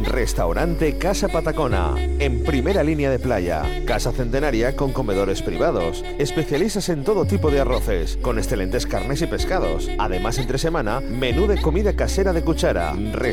Restaurante 0.03 0.97
Casa 0.97 1.27
Patacona, 1.27 1.93
en 1.97 2.43
primera 2.43 2.83
línea 2.83 3.11
de 3.11 3.19
playa. 3.19 3.63
Casa 3.85 4.11
centenaria 4.11 4.75
con 4.75 4.91
comedores 4.91 5.41
privados. 5.41 6.03
Especialistas 6.17 6.89
en 6.89 7.03
todo 7.03 7.25
tipo 7.25 7.51
de 7.51 7.59
arroces, 7.59 8.17
con 8.17 8.37
excelentes 8.37 8.87
carnes 8.87 9.21
y 9.21 9.27
pescados. 9.27 9.89
Además, 9.99 10.39
entre 10.39 10.57
semana, 10.57 10.99
menú 10.99 11.47
de 11.47 11.61
comida 11.61 11.95
casera 11.95 12.33
de 12.33 12.43
cuchara. 12.43 12.93
Restaurante 12.93 13.28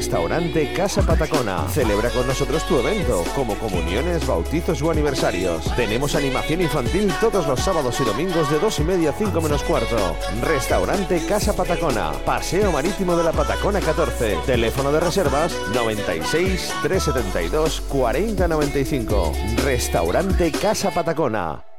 Casa 0.75 1.01
Patacona. 1.01 1.67
Celebra 1.69 2.11
con 2.11 2.27
nosotros 2.27 2.63
tu 2.69 2.79
evento, 2.79 3.25
como 3.35 3.55
comuniones, 3.59 4.27
bautizos 4.27 4.83
o 4.83 4.91
aniversarios. 4.91 5.75
Tenemos 5.75 6.15
animación 6.15 6.61
infantil 6.61 7.13
todos 7.21 7.47
los 7.47 7.61
sábados 7.61 7.99
y 8.01 8.05
domingos 8.05 8.51
de 8.51 8.59
2 8.59 8.81
y 8.81 8.85
media 8.85 9.11
a 9.11 9.13
5 9.15 9.41
menos 9.41 9.63
cuarto. 9.63 9.97
Restaurante 10.43 11.25
Casa 11.27 11.55
Patacona. 11.55 12.13
Paseo 12.25 12.73
Marítimo 12.73 13.17
de 13.17 13.25
la 13.25 13.33
Patacona 13.33 13.81
14. 13.81 14.39
Teléfono 14.45 14.93
de 14.93 15.01
reservas 15.01 15.57
96 15.75 16.75
372 16.83 17.81
4095. 17.89 19.33
Restaurante 19.65 20.53
Casa 20.53 20.91
Patacona. 20.91 21.76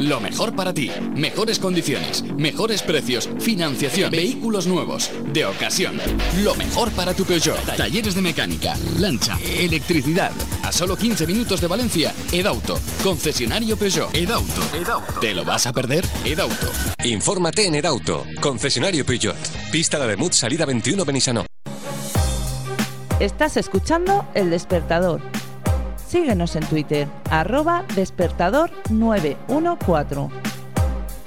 Lo 0.00 0.20
mejor 0.20 0.54
para 0.54 0.74
ti, 0.74 0.90
mejores 1.14 1.58
condiciones, 1.58 2.22
mejores 2.36 2.82
precios, 2.82 3.28
financiación, 3.38 4.10
vehículos 4.10 4.66
nuevos, 4.66 5.10
de 5.32 5.46
ocasión. 5.46 6.00
Lo 6.42 6.54
mejor 6.56 6.90
para 6.92 7.14
tu 7.14 7.24
Peugeot. 7.24 7.58
Talleres 7.76 8.14
de 8.14 8.22
mecánica, 8.22 8.76
lancha, 8.98 9.38
electricidad. 9.58 10.32
A 10.62 10.72
solo 10.72 10.96
15 10.96 11.26
minutos 11.26 11.60
de 11.60 11.66
Valencia, 11.66 12.12
Edauto. 12.32 12.78
Concesionario 13.02 13.76
Peugeot. 13.76 14.14
Edauto. 14.14 14.62
¿Te 15.20 15.34
lo 15.34 15.44
vas 15.44 15.66
a 15.66 15.72
perder? 15.72 16.04
Edauto. 16.24 16.70
Infórmate 17.04 17.66
en 17.66 17.76
Edauto, 17.76 18.24
concesionario 18.40 19.06
Peugeot. 19.06 19.36
Pista 19.70 19.98
de 19.98 20.06
Bermud, 20.06 20.32
salida 20.32 20.66
21 20.66 21.04
Benissanó. 21.04 21.46
Estás 23.20 23.56
escuchando 23.56 24.26
El 24.34 24.50
Despertador. 24.50 25.20
Síguenos 26.14 26.54
en 26.54 26.62
Twitter, 26.66 27.08
arroba 27.28 27.84
despertador 27.96 28.70
914. 28.88 30.32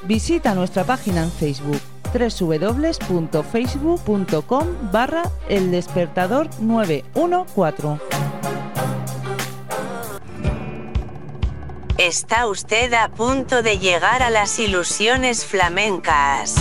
Visita 0.04 0.56
nuestra 0.56 0.86
página 0.86 1.24
en 1.24 1.30
Facebook 1.30 1.82
www.facebook.com 2.14 4.68
barra 4.90 5.24
El 5.50 5.72
Despertador 5.72 6.48
914. 6.62 8.02
Está 11.98 12.48
usted 12.48 12.94
a 12.94 13.10
punto 13.10 13.64
de 13.64 13.80
llegar 13.80 14.24
a 14.24 14.30
las 14.30 14.58
ilusiones 14.58 15.44
flamencas. 15.44 16.56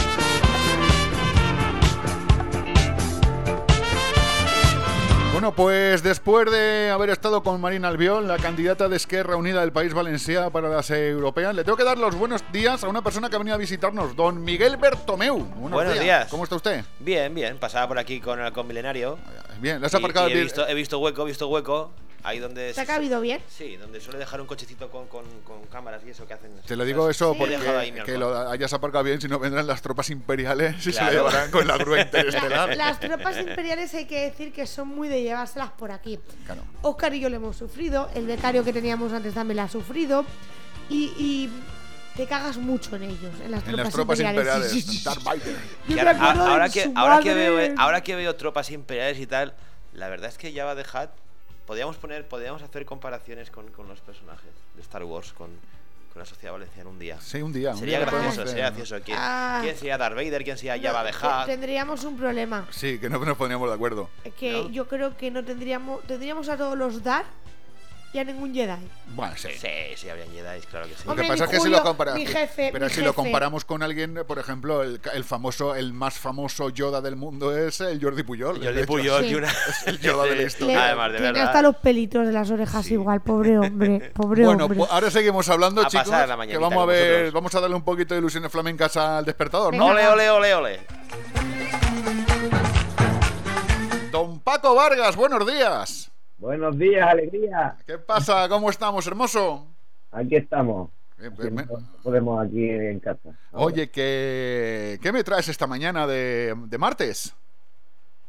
Bueno, 5.37 5.53
pues 5.55 6.03
después 6.03 6.51
de 6.51 6.89
haber 6.89 7.11
estado 7.11 7.43
con 7.43 7.61
Marina 7.61 7.89
Albiol, 7.89 8.26
la 8.26 8.39
candidata 8.39 8.89
de 8.89 8.97
Esquerra 8.97 9.37
Unida 9.37 9.61
del 9.61 9.70
País 9.70 9.93
Valencià 9.93 10.49
para 10.49 10.70
las 10.70 10.89
europeas, 10.89 11.55
le 11.55 11.62
tengo 11.62 11.76
que 11.76 11.84
dar 11.84 11.99
los 11.99 12.14
buenos 12.14 12.43
días 12.53 12.82
a 12.82 12.89
una 12.89 13.03
persona 13.03 13.28
que 13.28 13.37
ha 13.37 13.39
venido 13.39 13.55
a 13.55 13.59
visitarnos, 13.59 14.16
don 14.16 14.43
Miguel 14.43 14.78
Bertomeu. 14.78 15.37
Buenos, 15.37 15.72
Buenos 15.72 16.01
días. 16.01 16.28
¿Cómo 16.30 16.45
está 16.45 16.57
usted? 16.57 16.87
Bien, 17.01 17.34
bien. 17.34 17.59
Pasaba 17.59 17.87
por 17.87 17.99
aquí 17.99 18.18
con 18.18 18.41
milenario. 18.66 19.18
Bien, 19.61 19.78
¿le 19.78 19.87
has 19.87 19.95
aparcado 19.95 20.26
y 20.28 20.30
he 20.30 20.34
bien? 20.37 20.47
visto, 20.47 20.66
he 20.66 20.72
visto 20.72 20.99
hueco, 21.01 21.24
he 21.24 21.26
visto 21.26 21.49
hueco. 21.49 21.91
Ahí 22.26 22.40
donde... 22.40 22.72
¿Te 22.74 22.80
ha 22.80 22.86
cabido 22.86 23.20
bien? 23.20 23.40
Sí, 23.48 23.76
donde 23.76 24.00
suele 24.00 24.18
dejar 24.18 24.40
un 24.40 24.48
cochecito 24.48 24.90
con, 24.90 25.06
con, 25.06 25.24
con 25.42 25.64
cámaras 25.66 26.02
y 26.04 26.10
eso 26.10 26.26
que 26.26 26.34
hacen. 26.34 26.50
Te 26.66 26.74
lo 26.74 26.84
digo 26.84 27.08
eso 27.08 27.32
He 27.34 27.38
porque 27.38 27.56
que 28.04 28.18
lo 28.18 28.36
hayas 28.50 28.72
aparcado 28.72 29.04
bien, 29.04 29.20
si 29.20 29.28
no 29.28 29.38
vendrán 29.38 29.66
las 29.68 29.80
tropas 29.80 30.10
imperiales 30.10 30.74
y 30.84 30.92
se 30.92 30.98
Claro. 30.98 31.06
lo 31.06 31.18
llevarán 31.28 31.50
con 31.52 31.66
la 31.68 31.76
grúa 31.76 32.00
interestelar. 32.02 32.76
Las 32.76 32.98
tropas 32.98 33.38
imperiales 33.38 33.94
hay 33.94 34.06
que 34.06 34.22
decir 34.22 34.52
que 34.52 34.66
son 34.66 34.88
muy 34.88 35.08
de 35.08 35.22
llevárselas 35.22 35.70
por 35.70 35.92
aquí. 35.92 36.18
Claro. 36.46 36.62
Oscar 36.82 37.14
y 37.14 37.20
yo 37.20 37.28
lo 37.28 37.36
hemos 37.36 37.56
sufrido, 37.56 38.10
el 38.16 38.26
becario 38.26 38.64
que 38.64 38.72
teníamos 38.72 39.12
antes 39.12 39.32
también 39.32 39.58
lo 39.58 39.62
ha 39.62 39.68
sufrido. 39.68 40.24
Y, 40.88 41.12
y 41.18 41.50
te 42.16 42.26
cagas 42.26 42.56
mucho 42.56 42.96
en 42.96 43.04
ellos, 43.04 43.34
en 43.44 43.52
las 43.52 43.62
tropas, 43.62 43.68
En 43.78 43.84
las 43.84 43.92
tropas 43.92 44.20
imperiales. 44.20 44.70
Sí, 44.72 44.82
sí, 44.82 44.98
sí. 44.98 45.04
Yo 45.88 45.94
me 45.96 46.00
ahora, 46.02 46.68
que, 46.68 46.90
ahora, 46.94 47.20
que 47.20 47.34
veo, 47.34 47.74
ahora 47.78 48.00
que 48.02 48.16
veo 48.16 48.34
tropas 48.34 48.70
imperiales 48.72 49.20
y 49.20 49.26
tal, 49.26 49.54
la 49.92 50.08
verdad 50.08 50.28
es 50.30 50.38
que 50.38 50.52
Java 50.52 50.74
de 50.74 50.82
Hutt, 50.82 51.10
podríamos 51.66 51.96
poner, 51.96 52.26
podríamos 52.28 52.62
hacer 52.62 52.84
comparaciones 52.86 53.50
con, 53.50 53.66
con 53.72 53.88
los 53.88 54.00
personajes 54.00 54.50
de 54.74 54.80
Star 54.82 55.04
Wars, 55.04 55.32
con, 55.32 55.48
con 56.12 56.20
la 56.20 56.24
sociedad 56.24 56.52
valenciana 56.52 56.88
un 56.88 56.98
día. 56.98 57.18
Sí, 57.20 57.42
un 57.42 57.52
día. 57.52 57.70
un 57.72 57.78
Sería 57.78 57.99
día 57.99 58.07
gracioso, 58.11 58.46
sería 58.46 58.66
gracioso. 58.70 58.96
¿Quién, 59.04 59.18
Ah. 59.20 59.58
quién 59.62 59.76
sería 59.76 59.99
Darth 59.99 60.14
Vader? 60.16 60.45
¿Quién 60.45 60.57
sería 60.57 60.76
No, 60.76 60.82
Java 60.82 61.04
de 61.04 61.11
Hutt? 61.11 61.46
Tendríamos 61.46 62.04
un 62.04 62.16
problema. 62.16 62.66
Sí, 62.70 62.99
que 62.99 63.11
no 63.11 63.18
nos 63.18 63.36
poníamos 63.36 63.68
de 63.68 63.74
acuerdo. 63.74 64.08
Que 64.38 64.68
yo 64.70 64.86
creo 64.88 65.16
que 65.16 65.30
no 65.30 65.45
tendríamos. 65.45 66.03
Tendríamos 66.04 66.49
a 66.49 66.57
todos 66.57 66.76
los 66.78 67.03
Dar 67.03 67.24
y 68.17 68.18
a 68.18 68.25
ningún 68.25 68.55
Jedi. 68.55 68.72
Bueno, 69.14 69.34
sí. 69.37 69.49
Sí, 69.61 69.68
sí, 69.97 70.09
habrían 70.09 70.29
Jedi, 70.33 70.61
claro 70.71 70.87
que 70.88 70.95
sí. 70.95 71.03
Lo 71.07 71.14
que 71.14 71.25
pasa 71.25 71.45
es 71.45 71.51
que 71.51 71.61
si 71.61 71.68
lo 71.68 71.83
comparamos. 71.83 72.18
mi 72.18 72.26
jefe, 72.26 72.71
pero 72.72 72.87
mi 72.87 72.91
si 72.93 73.03
lo 73.03 73.14
comparamos 73.14 73.64
con 73.67 73.83
alguien, 73.83 74.25
por 74.26 74.38
ejemplo, 74.38 74.83
el, 74.83 75.01
el 75.13 75.25
famoso, 75.25 75.75
el 75.75 75.93
más 75.93 76.14
famoso 76.18 76.71
Yoda 76.71 77.01
del 77.03 77.17
mundo 77.17 77.57
es 77.57 77.80
el 77.83 78.03
Jordi 78.03 78.22
Puyol. 78.22 78.63
Jordi. 78.64 78.84
Puyol, 78.87 79.25
Sí. 79.25 79.34
una- 79.34 79.49
Es 79.68 79.87
el 79.87 80.01
Yoda 80.01 80.25
de 80.25 80.30
la 80.30 80.37
Le- 80.37 80.43
historia. 80.45 80.84
Además, 80.87 81.13
de 81.13 81.18
tiene 81.18 81.33
verdad. 81.33 81.47
hasta 81.49 81.63
los 81.63 81.76
pelitos 81.76 82.26
de 82.26 82.33
las 82.33 82.51
orejas 82.51 82.91
igual, 82.91 83.21
pobre 83.21 83.59
hombre. 83.59 84.11
Pobre 84.14 84.45
Bueno, 84.47 84.64
hombre. 84.64 84.79
pues 84.79 84.91
ahora 84.91 85.11
seguimos 85.11 85.49
hablando, 85.51 85.83
A 85.83 85.88
chicos. 85.88 86.09
pasar 86.09 86.29
la 86.38 86.47
que 86.47 86.57
vamos 86.59 86.83
a 86.83 86.87
ver, 86.87 87.11
vosotros. 87.13 87.33
vamos 87.34 87.55
a 87.55 87.61
darle 87.61 87.76
un 87.76 87.84
poquito 87.84 88.14
de 88.14 88.21
ilusiones 88.21 88.51
flamencas 88.51 88.97
al 88.97 89.25
despertador, 89.26 89.75
¿no? 89.76 89.87
Ole, 89.87 90.07
ole, 90.09 90.30
ole, 90.30 90.55
ole. 90.55 90.80
Don 94.11 94.41
Paco 94.41 94.75
Vargas, 94.75 95.14
buenos 95.17 95.47
días. 95.47 96.11
Buenos 96.46 96.78
días, 96.78 97.04
alegría. 97.08 97.74
¿Qué 97.84 97.98
pasa? 97.98 98.48
¿Cómo 98.48 98.70
estamos, 98.70 99.04
hermoso? 99.08 99.66
Aquí 100.12 100.36
estamos. 100.36 100.90
Bien, 101.18 101.34
bien, 101.36 101.56
bien. 101.56 101.68
No 101.68 101.78
podemos 102.04 102.46
aquí 102.46 102.70
en 102.70 103.00
casa. 103.00 103.36
Oye, 103.50 103.90
¿qué, 103.90 104.96
¿qué 105.02 105.10
me 105.10 105.24
traes 105.24 105.48
esta 105.48 105.66
mañana 105.66 106.06
de, 106.06 106.54
de 106.56 106.78
martes? 106.78 107.34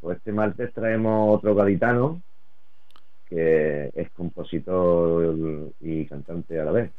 Pues 0.02 0.18
este 0.18 0.31
martes 0.31 0.73
traemos 0.73 1.38
otro 1.38 1.53
gaditano 1.53 2.19
que 3.30 3.91
es 3.94 4.10
compositor 4.14 5.35
y 5.80 6.07
cantante 6.07 6.60
a 6.60 6.65
la 6.65 6.72
vez, 6.72 6.91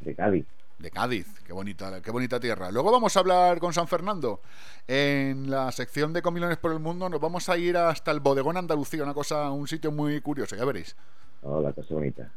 de 0.00 0.12
Cádiz. 0.16 0.44
De 0.78 0.90
Cádiz, 0.90 1.26
qué 1.46 1.52
bonita, 1.52 2.02
qué 2.02 2.10
bonita 2.10 2.40
tierra. 2.40 2.70
Luego 2.70 2.90
vamos 2.92 3.16
a 3.16 3.20
hablar 3.20 3.58
con 3.58 3.72
San 3.72 3.88
Fernando. 3.88 4.40
En 4.86 5.50
la 5.50 5.70
sección 5.72 6.12
de 6.12 6.20
Comilones 6.20 6.58
por 6.58 6.72
el 6.72 6.80
Mundo 6.80 7.08
nos 7.08 7.20
vamos 7.20 7.48
a 7.48 7.56
ir 7.56 7.76
hasta 7.76 8.10
el 8.10 8.20
Bodegón 8.20 8.56
Andalucía, 8.56 9.02
una 9.02 9.14
cosa, 9.14 9.50
un 9.50 9.68
sitio 9.68 9.92
muy 9.92 10.20
curioso, 10.20 10.56
ya 10.56 10.64
veréis. 10.64 10.96
Oh, 11.42 11.60
la 11.60 11.72
cosa 11.72 11.94
bonita. 11.94 12.30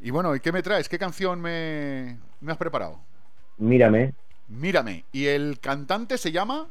Y 0.00 0.10
bueno, 0.10 0.34
¿y 0.34 0.40
qué 0.40 0.52
me 0.52 0.62
traes? 0.62 0.88
¿Qué 0.88 0.98
canción 0.98 1.40
me, 1.40 2.18
me 2.40 2.52
has 2.52 2.58
preparado? 2.58 3.00
Mírame, 3.58 4.14
Mírame. 4.48 5.04
¿Y 5.12 5.26
el 5.26 5.58
cantante 5.60 6.18
se 6.18 6.32
llama? 6.32 6.66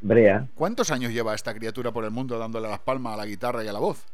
Brea, 0.00 0.48
¿Cuántos 0.54 0.90
años 0.90 1.12
lleva 1.12 1.34
esta 1.34 1.54
criatura 1.54 1.92
por 1.92 2.04
el 2.04 2.10
mundo 2.10 2.38
dándole 2.38 2.68
las 2.68 2.80
palmas 2.80 3.14
a 3.14 3.16
la 3.16 3.26
guitarra 3.26 3.64
y 3.64 3.68
a 3.68 3.72
la 3.72 3.78
voz? 3.78 4.04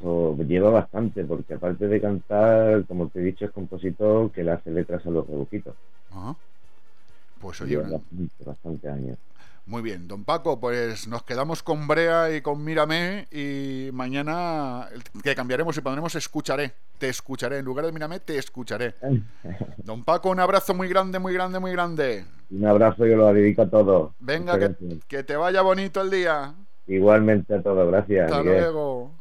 Lleva 0.00 0.70
bastante, 0.70 1.24
porque 1.24 1.54
aparte 1.54 1.88
de 1.88 2.00
cantar, 2.00 2.84
como 2.86 3.08
te 3.08 3.20
he 3.20 3.22
dicho, 3.22 3.44
es 3.44 3.50
compositor 3.50 4.30
que 4.30 4.44
le 4.44 4.52
hace 4.52 4.70
letras 4.70 5.04
a 5.06 5.10
los 5.10 5.26
rebujitos. 5.26 5.74
Ajá. 6.12 6.34
Pues 7.40 7.60
oye, 7.60 7.70
Lleva 7.76 7.84
una- 7.88 7.98
bastante, 7.98 8.44
bastante 8.44 8.88
años. 8.88 9.18
muy 9.66 9.82
bien. 9.82 10.08
Don 10.08 10.24
Paco, 10.24 10.58
pues 10.58 11.06
nos 11.06 11.22
quedamos 11.22 11.62
con 11.62 11.86
Brea 11.86 12.34
y 12.34 12.40
con 12.40 12.64
Mírame 12.64 13.26
y 13.30 13.90
mañana 13.92 14.88
que 15.22 15.34
cambiaremos 15.34 15.76
y 15.76 15.80
pondremos 15.80 16.14
escucharé. 16.14 16.72
Te 16.98 17.08
escucharé. 17.08 17.58
En 17.58 17.64
lugar 17.64 17.86
de 17.86 17.92
Mírame, 17.92 18.18
te 18.18 18.38
escucharé. 18.38 18.94
Don 19.84 20.02
Paco, 20.04 20.30
un 20.30 20.40
abrazo 20.40 20.74
muy 20.74 20.88
grande, 20.88 21.18
muy 21.20 21.32
grande, 21.34 21.58
muy 21.60 21.70
grande. 21.72 22.24
Un 22.50 22.64
abrazo 22.66 23.06
y 23.06 23.14
lo 23.14 23.32
dedico 23.32 23.62
a 23.62 23.68
todos. 23.70 24.12
Venga, 24.18 24.58
que, 24.58 24.98
que 25.06 25.22
te 25.22 25.36
vaya 25.36 25.60
bonito 25.62 26.00
el 26.00 26.10
día. 26.10 26.54
Igualmente 26.86 27.54
a 27.54 27.62
todos, 27.62 27.86
gracias. 27.88 28.32
Hasta 28.32 28.42
Miguel. 28.42 28.60
luego. 28.62 29.12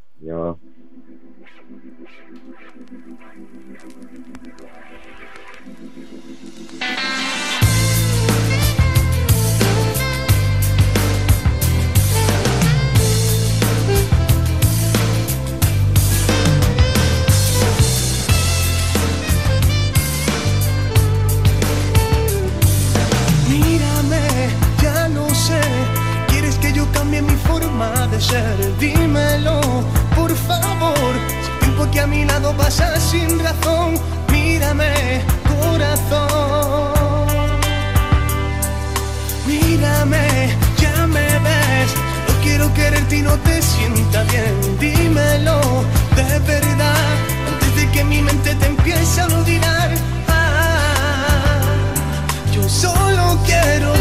Mírame, 23.50 24.50
ya 24.82 25.08
no 25.10 25.30
sé. 25.30 25.62
¿Quieres 26.28 26.58
que 26.58 26.74
yo 26.74 26.86
cambie 26.92 27.22
mi 27.22 27.36
forma 27.36 28.08
de 28.08 28.20
ser? 28.20 28.78
Dímelo, 28.80 29.62
por 30.18 30.36
favor. 30.36 31.14
Tiempo 31.60 31.90
que 31.92 32.00
a 32.00 32.08
mi 32.08 32.26
lado 32.26 32.52
pasa 32.58 33.00
sin 33.00 33.40
razón, 33.40 34.00
mírame, 34.32 35.22
corazón. 35.52 37.28
Mírame, 39.46 40.28
ya 40.82 41.08
me 41.08 41.28
ves. 41.46 41.90
No 42.28 42.34
quiero 42.44 42.74
quererte 42.74 43.18
y 43.18 43.22
no 43.22 43.36
te 43.48 43.62
sienta 43.62 44.24
bien. 44.24 44.54
Dímelo, 44.80 45.60
de 46.16 46.40
verdad. 46.40 47.06
Antes 47.50 47.76
de 47.76 47.92
que 47.92 48.04
mi 48.04 48.22
mente 48.22 48.56
te 48.56 48.66
empiece 48.66 49.22
a 49.22 49.26
olvidar. 49.26 49.90
Ah, 50.28 51.62
yo 52.54 52.68
solo 52.68 53.38
quiero 53.46 53.97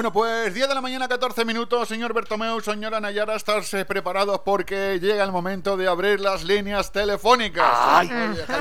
Bueno, 0.00 0.14
pues 0.14 0.54
10 0.54 0.66
de 0.66 0.74
la 0.74 0.80
mañana, 0.80 1.06
14 1.08 1.44
minutos. 1.44 1.86
Señor 1.86 2.14
Bertomeu, 2.14 2.58
señora 2.62 3.02
Nayara, 3.02 3.36
estarse 3.36 3.84
preparados 3.84 4.40
porque 4.46 4.98
llega 4.98 5.22
el 5.22 5.30
momento 5.30 5.76
de 5.76 5.88
abrir 5.88 6.20
las 6.20 6.42
líneas 6.42 6.90
telefónicas. 6.90 7.68
Ay. 7.70 8.08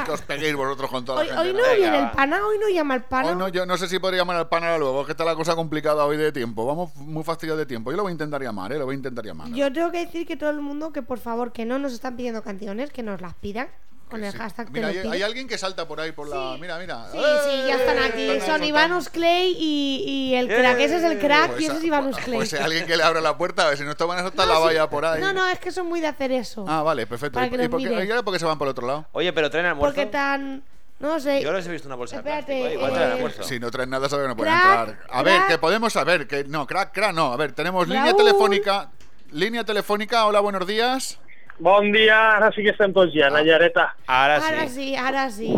Que 0.06 0.12
os 0.12 0.22
peguéis 0.24 0.54
vosotros 0.54 0.90
con 0.90 1.06
toda 1.06 1.22
Hoy, 1.22 1.28
la 1.28 1.40
hoy 1.40 1.54
no 1.54 1.64
viene 1.78 1.98
el 1.98 2.12
pana, 2.12 2.46
hoy 2.46 2.58
no 2.60 2.68
llama 2.68 2.96
el 2.96 3.04
pana. 3.04 3.30
Hoy 3.30 3.38
no, 3.38 3.48
yo 3.48 3.66
no 3.66 3.78
sé 3.78 3.88
si 3.88 4.00
podría 4.00 4.20
llamar 4.20 4.36
al 4.36 4.50
pan 4.50 4.66
ahora 4.66 4.80
luego, 4.80 5.06
que 5.06 5.14
está 5.14 5.24
la 5.24 5.34
cosa 5.34 5.56
complicada 5.56 6.04
hoy 6.04 6.18
de 6.18 6.34
tiempo. 6.34 6.66
Vamos 6.66 6.94
muy 6.98 7.24
fastidiados 7.24 7.60
de 7.60 7.66
tiempo. 7.66 7.90
Yo 7.90 7.96
lo 7.96 8.04
voy 8.04 8.10
a 8.10 8.16
intentar 8.16 8.42
llamar, 8.42 8.74
¿eh? 8.74 8.78
Lo 8.78 8.84
voy 8.84 8.96
a 8.96 8.98
intentar 8.98 9.24
llamar. 9.24 9.48
Yo 9.52 9.72
tengo 9.72 9.94
que 9.94 10.00
decir 10.00 10.28
que 10.28 10.36
todo 10.36 10.50
el 10.50 10.60
mundo 10.60 10.92
que 10.92 11.04
por 11.04 11.20
favor 11.20 11.54
que 11.54 11.64
no 11.64 11.80
nos 11.80 11.94
están 11.94 12.18
pidiendo 12.18 12.44
canciones, 12.44 12.92
que 12.92 13.02
nos 13.02 13.22
las 13.22 13.34
pidan 13.36 13.70
con 14.10 14.24
el 14.24 14.34
hashtag 14.34 14.72
Mira, 14.72 14.88
hay, 14.88 15.22
alguien 15.22 15.48
que 15.48 15.58
salta 15.58 15.88
por 15.88 16.02
ahí 16.02 16.12
por 16.12 16.28
la. 16.28 16.58
Mira, 16.60 16.78
mira. 16.78 17.06
Sí, 17.12 17.18
sí, 17.18 17.68
ya 17.68 17.76
están 17.76 18.00
aquí. 18.00 18.30
Están 18.30 18.58
Son. 18.60 18.64
Ivanus 18.64 19.10
Clay 19.10 19.56
y, 19.58 20.04
y 20.06 20.36
el 20.36 20.48
crack. 20.48 20.80
Ese 20.80 20.98
es 20.98 21.04
el 21.04 21.20
crack 21.20 21.52
Pues 21.52 21.62
y 21.62 21.66
ese 21.68 21.78
es 21.78 21.84
Ivanus 21.84 22.18
Clay. 22.18 22.38
Pues 22.38 22.54
alguien 22.56 22.86
que 22.86 22.98
le 22.98 23.04
abre 23.04 23.22
la 23.22 23.38
puerta, 23.38 23.66
a 23.66 23.70
ver 23.70 23.78
si 23.78 23.84
no 23.84 23.94
van 24.08 24.20
a 24.20 24.24
soltar 24.24 24.48
No, 24.48 24.54
la 24.54 24.60
sí. 24.60 24.66
valla 24.66 24.90
por 24.90 25.06
ahí. 25.06 25.22
No, 25.22 25.32
no, 25.32 25.48
es 25.48 25.60
que 25.60 25.72
son 25.72 25.88
muy 25.88 26.02
de 26.02 26.08
hacer 26.08 26.32
eso. 26.32 26.66
Ah, 26.68 26.82
vale, 26.82 27.06
perfecto. 27.08 27.36
Para 27.36 27.48
¿Y, 27.48 27.50
que 27.50 27.56
y 27.56 27.60
los 27.60 27.70
por 27.70 27.80
qué, 27.80 27.90
miren. 27.90 28.08
y 28.08 28.12
ahora 28.12 28.24
por 28.24 28.34
qué 28.34 28.40
se 28.40 28.46
van 28.46 28.58
por 28.58 28.68
el 28.68 28.72
otro 28.72 28.88
lado? 28.88 29.08
Oye, 29.12 29.32
pero 29.32 29.50
traen 29.50 29.68
almuerzo. 29.68 29.96
Porque 29.96 30.10
tan. 30.10 30.64
No 31.00 31.20
sé. 31.20 31.42
Yo 31.42 31.54
les 31.54 31.66
he 31.66 31.72
visto 31.72 31.88
una 31.88 31.96
bolsa 31.96 32.18
de 32.18 32.20
Espérate, 32.30 32.46
plástico. 32.46 32.68
¿eh? 32.68 32.74
Igual 32.74 32.92
eh, 32.92 32.96
traen 32.96 33.12
almuerzo. 33.12 33.44
Si 33.44 33.60
no 33.60 33.72
traen 33.72 33.90
nada, 33.90 34.10
saben 34.10 34.26
que 34.26 34.30
no 34.30 34.36
pueden 34.36 34.54
Crack, 34.54 34.90
entrar. 34.90 35.08
A 35.12 35.24
ver, 35.24 35.42
que 35.48 35.58
podemos 35.58 35.94
saber 35.94 36.28
que. 36.28 36.44
No, 36.44 36.68
crack, 36.68 36.94
crack, 36.94 37.14
no. 37.14 37.32
A 37.32 37.38
ver, 37.38 37.54
tenemos 37.54 37.88
línea 37.88 38.14
telefónica. 38.14 38.90
Línea 39.32 39.64
telefónica, 39.64 40.26
hola, 40.26 40.40
buenos 40.40 40.66
días. 40.66 41.20
Bon 41.60 41.92
dia, 41.92 42.38
ara 42.38 42.52
sí 42.56 42.64
que 42.64 42.72
estem 42.72 42.94
tots 42.96 43.12
ja, 43.14 43.30
Nayareta. 43.30 43.96
Ahora 44.08 44.38
Ahora 44.38 44.68
sí, 44.70 44.96
ahora 44.96 45.30
sí. 45.30 45.54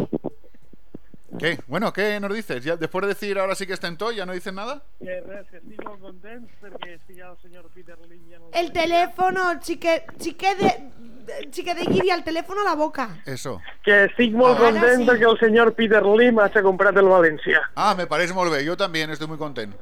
¿Qué? 1.39 1.59
Bueno, 1.67 1.93
¿qué 1.93 2.19
nos 2.19 2.33
dices? 2.33 2.63
Ya, 2.63 2.75
después 2.75 3.03
de 3.03 3.09
decir 3.09 3.37
ahora 3.39 3.55
sí 3.55 3.65
que 3.65 3.73
está 3.73 3.87
en 3.87 3.97
todo, 3.97 4.11
¿ya 4.11 4.25
no 4.25 4.33
dices 4.33 4.51
nada? 4.53 4.81
Que 4.99 5.21
res, 5.21 5.47
que 5.49 5.57
estic 5.57 5.79
molt 5.85 6.01
content 6.01 6.49
perquè 6.59 6.97
sí 7.07 7.15
que 7.15 7.21
el 7.21 7.37
senyor 7.41 7.69
Peter 7.73 7.95
Lynn 8.09 8.25
ja 8.29 8.39
no... 8.39 8.49
El 8.51 8.71
teléfono, 8.73 9.45
chique, 9.61 10.03
chique 10.19 10.55
de. 10.55 10.73
Chique 11.51 11.73
de 11.73 11.85
guiri 11.85 12.09
al 12.09 12.23
teléfono 12.23 12.61
a 12.61 12.65
la 12.65 12.75
boca. 12.75 13.07
Eso. 13.25 13.61
Que 13.85 14.03
estic 14.09 14.33
molt 14.33 14.59
Ara 14.59 14.71
content 14.71 15.05
sí. 15.05 15.07
perquè 15.07 15.29
el 15.29 15.39
senyor 15.39 15.73
Peter 15.77 16.03
Lim 16.03 16.41
s'ha 16.51 16.65
comprat 16.65 16.97
el 16.97 17.07
València. 17.07 17.61
Ah, 17.75 17.93
me 17.95 18.07
parece 18.07 18.33
molt 18.33 18.51
bé. 18.51 18.65
Yo 18.65 18.75
también 18.75 19.09
estoy 19.09 19.27
muy 19.27 19.37
contento. 19.37 19.77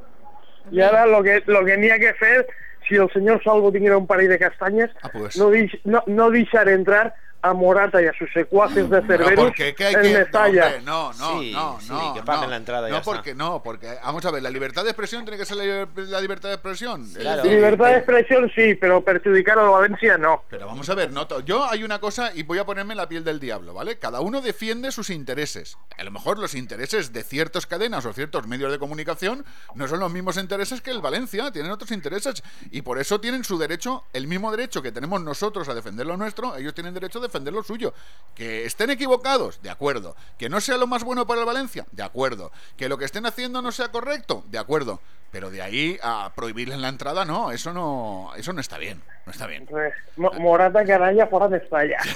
Y 0.71 0.81
ahora 0.81 1.07
lo 1.07 1.23
que 1.23 1.41
lo 1.47 1.65
que 1.65 1.71
tenía 1.71 1.97
que 1.97 2.09
hacer, 2.09 2.45
si 2.89 2.95
el 2.95 3.09
señor 3.11 3.41
Salvo 3.43 3.71
tuviera 3.71 3.97
un 3.97 4.07
par 4.07 4.19
de 4.19 4.37
castañas, 4.39 4.89
pues. 5.13 5.37
no, 5.37 5.49
deix- 5.51 5.79
no, 5.85 6.03
no 6.07 6.29
dejar 6.31 6.67
entrar 6.67 7.13
a 7.41 7.53
Morata 7.53 8.01
y 8.01 8.05
a 8.07 8.13
sus 8.13 8.31
secuaces 8.33 8.89
de 8.89 9.01
Cerberus 9.03 9.33
porque 9.35 9.73
¿qué 9.75 9.85
hay 9.85 9.93
en 9.95 10.01
que 10.01 10.17
Mestalla. 10.17 10.79
no, 10.81 11.13
no, 11.13 11.39
Sí, 11.39 11.51
no, 11.53 11.77
sí, 11.79 11.87
no, 11.89 12.13
que 12.13 12.23
paguen 12.23 12.43
no. 12.45 12.49
la 12.49 12.55
entrada 12.57 12.87
No, 12.87 12.93
ya 12.95 12.99
está. 12.99 13.11
porque 13.11 13.33
no, 13.35 13.63
porque 13.63 13.97
vamos 14.03 14.25
a 14.25 14.31
ver, 14.31 14.43
la 14.43 14.49
libertad 14.49 14.83
de 14.83 14.89
expresión 14.89 15.23
tiene 15.23 15.37
que 15.37 15.45
ser 15.45 15.57
la, 15.57 15.63
liber- 15.63 16.07
la 16.07 16.21
libertad 16.21 16.49
de 16.49 16.55
expresión. 16.55 17.03
Es 17.03 17.17
Claro. 17.17 17.43
Libertad 17.43 17.85
de 17.85 17.95
expresión 17.97 18.51
sí, 18.55 18.75
pero 18.75 19.01
perjudicar 19.03 19.57
a 19.59 19.63
Valencia 19.63 20.17
no. 20.17 20.43
Pero 20.49 20.67
vamos 20.67 20.89
a 20.89 20.95
ver, 20.95 21.11
no 21.11 21.27
yo 21.45 21.63
hay 21.69 21.83
una 21.83 21.99
cosa 21.99 22.31
y 22.33 22.43
voy 22.43 22.57
a 22.59 22.65
ponerme 22.65 22.95
la 22.95 23.07
piel 23.07 23.23
del 23.23 23.39
diablo, 23.39 23.73
¿vale? 23.73 23.97
Cada 23.99 24.19
uno 24.21 24.41
defiende 24.41 24.91
sus 24.91 25.09
intereses. 25.09 25.77
A 25.97 26.03
lo 26.03 26.11
mejor 26.11 26.39
los 26.39 26.55
intereses 26.55 27.13
de 27.13 27.23
ciertas 27.23 27.65
cadenas 27.65 28.05
o 28.05 28.13
ciertos 28.13 28.47
medios 28.47 28.71
de 28.71 28.79
comunicación 28.79 29.45
no 29.75 29.87
son 29.87 29.99
los 29.99 30.11
mismos 30.11 30.37
intereses 30.37 30.81
que 30.81 30.91
el 30.91 31.01
Valencia, 31.01 31.51
tienen 31.51 31.71
otros 31.71 31.91
intereses 31.91 32.43
y 32.71 32.81
por 32.81 32.99
eso 32.99 33.19
tienen 33.21 33.43
su 33.43 33.57
derecho, 33.57 34.03
el 34.13 34.27
mismo 34.27 34.51
derecho 34.51 34.81
que 34.81 34.91
tenemos 34.91 35.21
nosotros 35.21 35.69
a 35.69 35.73
defender 35.73 36.05
lo 36.05 36.17
nuestro, 36.17 36.55
ellos 36.55 36.73
tienen 36.73 36.93
derecho 36.93 37.19
a 37.19 37.21
defender 37.29 37.53
lo 37.53 37.63
suyo. 37.63 37.93
Que 38.35 38.65
estén 38.65 38.89
equivocados, 38.89 39.61
de 39.61 39.69
acuerdo. 39.69 40.15
Que 40.37 40.49
no 40.49 40.59
sea 40.59 40.77
lo 40.77 40.87
más 40.87 41.03
bueno 41.03 41.25
para 41.25 41.41
el 41.41 41.45
Valencia, 41.45 41.85
de 41.91 42.03
acuerdo. 42.03 42.51
Que 42.77 42.89
lo 42.89 42.97
que 42.97 43.05
estén 43.05 43.25
haciendo 43.25 43.61
no 43.61 43.71
sea 43.71 43.91
correcto, 43.91 44.43
de 44.47 44.57
acuerdo. 44.57 44.99
Pero 45.31 45.51
de 45.51 45.61
ahí 45.61 45.99
a 46.01 46.31
prohibirles 46.35 46.79
la 46.79 46.89
entrada, 46.89 47.23
no, 47.23 47.51
eso 47.51 47.71
no, 47.71 48.31
eso 48.35 48.51
no 48.51 48.61
está 48.61 48.79
bien, 48.79 49.03
no 49.29 49.31
está 49.31 49.45
bien. 49.45 49.65
Pues, 49.67 49.93
Mo- 50.17 50.31
Morata 50.39 50.83
canalla 50.83 51.27
fuera 51.27 51.47
de 51.47 51.59
Mestalla. 51.59 51.97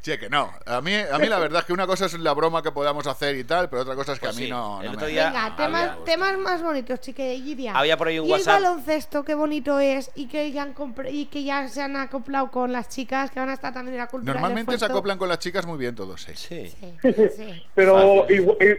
Sí, 0.00 0.16
que 0.18 0.30
no. 0.30 0.50
A 0.66 0.80
mí, 0.80 0.94
a 0.94 1.18
mí 1.18 1.26
la 1.26 1.38
verdad 1.38 1.60
es 1.60 1.66
que 1.66 1.72
una 1.72 1.86
cosa 1.86 2.06
es 2.06 2.18
la 2.18 2.32
broma 2.32 2.62
que 2.62 2.72
podamos 2.72 3.06
hacer 3.06 3.36
y 3.36 3.44
tal, 3.44 3.68
pero 3.68 3.82
otra 3.82 3.94
cosa 3.94 4.12
es 4.12 4.18
que 4.18 4.26
Pues 4.26 4.36
a 4.36 4.38
mí 4.40 4.44
sí, 4.46 4.50
no, 4.50 4.82
no 4.82 4.92
me... 4.92 5.06
Venga, 5.06 5.54
temas, 5.56 6.04
temas 6.04 6.38
más 6.38 6.62
bonitos, 6.62 7.00
chiquillos. 7.00 7.74
Había 7.74 7.96
por 7.96 8.08
ahí 8.08 8.18
un 8.18 8.26
y 8.26 8.30
WhatsApp. 8.30 8.58
el 8.58 8.64
baloncesto, 8.64 9.24
qué 9.24 9.34
bonito 9.34 9.78
es, 9.78 10.10
y 10.14 10.26
que 10.28 10.50
ya 10.52 10.62
han 10.62 10.74
y 11.10 11.26
que 11.26 11.44
ya 11.44 11.68
se 11.68 11.82
han 11.82 11.96
acoplado 11.96 12.50
con 12.50 12.72
las 12.72 12.88
chicas 12.88 13.30
que 13.30 13.40
van 13.40 13.50
a 13.50 13.54
estar 13.54 13.72
también 13.74 13.94
en 13.94 14.00
la 14.00 14.06
cultura. 14.06 14.32
Normalmente 14.34 14.78
se 14.78 14.84
acoplan 14.84 15.18
con 15.18 15.28
las 15.28 15.38
chicas 15.38 15.66
muy 15.66 15.78
bien 15.78 15.94
todos, 15.94 16.22
sí. 16.22 16.34
Sí. 16.34 16.74
Sí. 17.02 17.62
Pero 17.74 18.26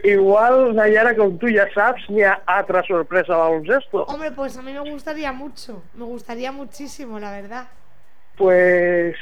igual, 0.04 0.74
Nayara, 0.74 1.14
con 1.14 1.38
tú 1.38 1.48
ya 1.48 1.68
sabes, 1.72 2.02
ni 2.08 2.22
a 2.22 2.42
otra 2.62 2.82
sorpresa 2.84 3.36
baloncesto. 3.36 4.04
Hombre, 4.04 4.32
pues 4.32 4.56
a 4.56 4.62
mí 4.62 4.72
me 4.72 4.90
gustaría 4.90 5.32
mucho, 5.32 5.82
me 5.94 6.04
gustaría 6.04 6.50
muchísimo, 6.62 7.18
la 7.18 7.32
verdad. 7.32 7.68
Pues 8.36 9.16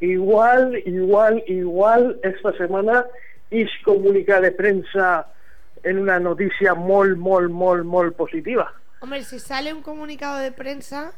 igual, 0.00 0.82
igual, 0.84 1.42
igual, 1.46 2.20
esta 2.22 2.52
semana 2.52 3.06
es 3.50 3.70
comunica 3.84 4.40
de 4.40 4.52
prensa 4.52 5.26
en 5.82 5.98
una 5.98 6.20
noticia 6.20 6.74
mol, 6.74 7.16
mol, 7.16 7.48
mol, 7.48 7.84
mol 7.84 8.12
positiva. 8.12 8.72
Hombre, 9.00 9.22
si 9.24 9.38
sale 9.38 9.72
un 9.72 9.82
comunicado 9.82 10.38
de 10.38 10.52
prensa, 10.52 11.12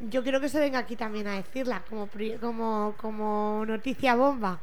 yo 0.00 0.22
quiero 0.22 0.40
que 0.40 0.48
se 0.48 0.60
venga 0.60 0.80
aquí 0.80 0.96
también 0.96 1.26
a 1.28 1.36
decirla, 1.36 1.82
como, 1.88 2.08
como, 2.40 2.94
como 2.96 3.64
noticia 3.66 4.16
bomba. 4.16 4.58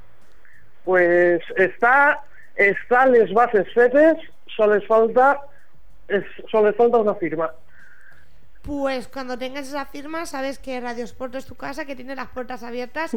Pues 0.84 1.42
está, 1.58 2.24
está 2.56 3.06
les 3.06 3.34
bases 3.34 3.72
fetes, 3.74 4.18
solo 4.56 4.76
les 4.76 4.88
falta, 4.88 5.42
es, 6.08 6.24
solo 6.52 6.68
les 6.68 6.76
falta 6.76 6.98
una 6.98 7.16
firma. 7.16 7.52
Pues 8.66 9.08
cuando 9.08 9.38
tengas 9.38 9.68
esa 9.68 9.86
firma, 9.86 10.26
sabes 10.26 10.58
que 10.58 10.80
Radio 10.80 11.04
Sport 11.06 11.36
es 11.36 11.46
tu 11.46 11.56
casa, 11.56 11.86
que 11.86 11.96
tiene 11.96 12.16
las 12.16 12.30
puertas 12.30 12.64
abiertas 12.64 13.12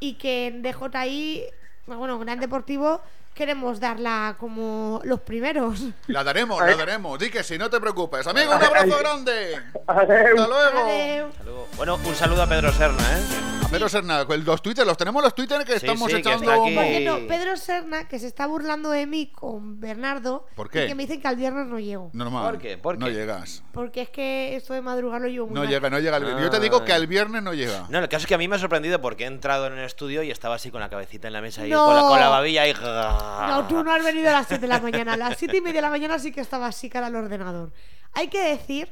y 0.00 0.14
que 0.14 0.48
en 0.48 0.62
DJI, 0.62 1.44
bueno, 1.86 2.18
Gran 2.18 2.40
Deportivo, 2.40 3.00
queremos 3.34 3.78
darla 3.78 4.36
como 4.38 5.00
los 5.04 5.20
primeros. 5.20 5.80
La 6.08 6.24
daremos, 6.24 6.60
la 6.60 6.74
daremos. 6.74 7.18
Di 7.20 7.30
que 7.30 7.44
sí, 7.44 7.56
no 7.56 7.70
te 7.70 7.80
preocupes. 7.80 8.26
Amigo, 8.26 8.50
un 8.54 8.62
abrazo 8.62 8.98
grande. 8.98 9.56
Hasta 9.86 10.02
Adeu. 10.02 10.36
luego. 10.36 11.28
Hasta 11.28 11.44
luego. 11.44 11.68
Bueno, 11.76 11.98
un 12.04 12.14
saludo 12.16 12.42
a 12.42 12.46
Pedro 12.48 12.72
Serna, 12.72 13.02
¿eh? 13.18 13.59
Pedro 13.70 13.88
Serna, 13.88 14.24
los 14.24 14.62
Twitter, 14.62 14.84
los 14.84 14.96
tenemos 14.96 15.22
los 15.22 15.32
Twitter 15.32 15.58
que 15.64 15.78
Sí, 15.78 15.86
estamos 15.86 16.08
sí, 16.10 16.14
que 16.14 16.20
echando. 16.20 16.52
Por 16.52 16.68
cierto, 16.70 17.26
Pedro 17.28 17.56
Serna, 17.56 18.08
que 18.08 18.18
se 18.18 18.26
está 18.26 18.46
burlando 18.48 18.90
de 18.90 19.06
mí 19.06 19.30
con 19.30 19.78
Bernardo, 19.78 20.44
¿Por 20.56 20.68
qué? 20.68 20.86
y 20.86 20.88
que 20.88 20.94
me 20.96 21.04
dicen 21.04 21.20
que 21.22 21.28
al 21.28 21.36
viernes 21.36 21.68
no 21.68 21.78
llego. 21.78 22.10
Normal. 22.12 22.50
¿Por 22.50 22.58
qué? 22.60 22.78
¿Por 22.78 22.98
No 22.98 23.06
qué? 23.06 23.12
llegas. 23.12 23.62
Porque 23.72 24.02
es 24.02 24.08
que 24.10 24.56
esto 24.56 24.74
de 24.74 24.82
madrugar 24.82 25.20
lo 25.20 25.28
llevo 25.28 25.46
muy 25.46 25.54
No 25.54 25.60
mal. 25.60 25.68
llega, 25.70 25.88
no 25.88 26.00
llega. 26.00 26.16
al 26.16 26.24
viernes. 26.24 26.44
Yo 26.44 26.50
te 26.50 26.58
digo 26.58 26.84
que 26.84 26.92
al 26.92 27.06
viernes 27.06 27.44
no 27.44 27.54
llega. 27.54 27.86
No, 27.90 28.00
el 28.00 28.08
caso 28.08 28.22
es 28.24 28.26
que 28.26 28.34
a 28.34 28.38
mí 28.38 28.48
me 28.48 28.56
ha 28.56 28.58
sorprendido 28.58 29.00
porque 29.00 29.22
he 29.22 29.28
entrado 29.28 29.68
en 29.68 29.74
el 29.74 29.84
estudio 29.84 30.24
y 30.24 30.32
estaba 30.32 30.56
así 30.56 30.72
con 30.72 30.80
la 30.80 30.90
cabecita 30.90 31.28
en 31.28 31.32
la 31.34 31.40
mesa 31.40 31.64
y 31.64 31.70
No. 31.70 31.86
con, 31.86 31.94
la, 31.94 32.02
con 32.02 32.18
la 32.18 32.28
babilla 32.28 32.66
y... 32.66 32.72
No, 32.74 33.68
tú 33.68 33.84
no 33.84 33.92
has 33.92 34.02
venido 34.02 34.30
a 34.30 34.32
las 34.32 34.48
7 34.48 34.62
de 34.62 34.66
la 34.68 34.80
mañana. 34.80 35.12
A 35.12 35.16
las 35.16 35.38
7 35.38 35.56
y 35.56 35.60
media 35.60 35.74
de 35.76 35.82
la 35.82 35.90
mañana 35.90 36.18
sí 36.18 36.32
que 36.32 36.40
estaba 36.40 36.66
así 36.66 36.90
cara 36.90 37.06
al 37.06 37.14
ordenador. 37.14 37.72
Hay 38.14 38.26
que 38.26 38.42
decir 38.42 38.90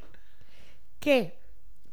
que 1.01 1.37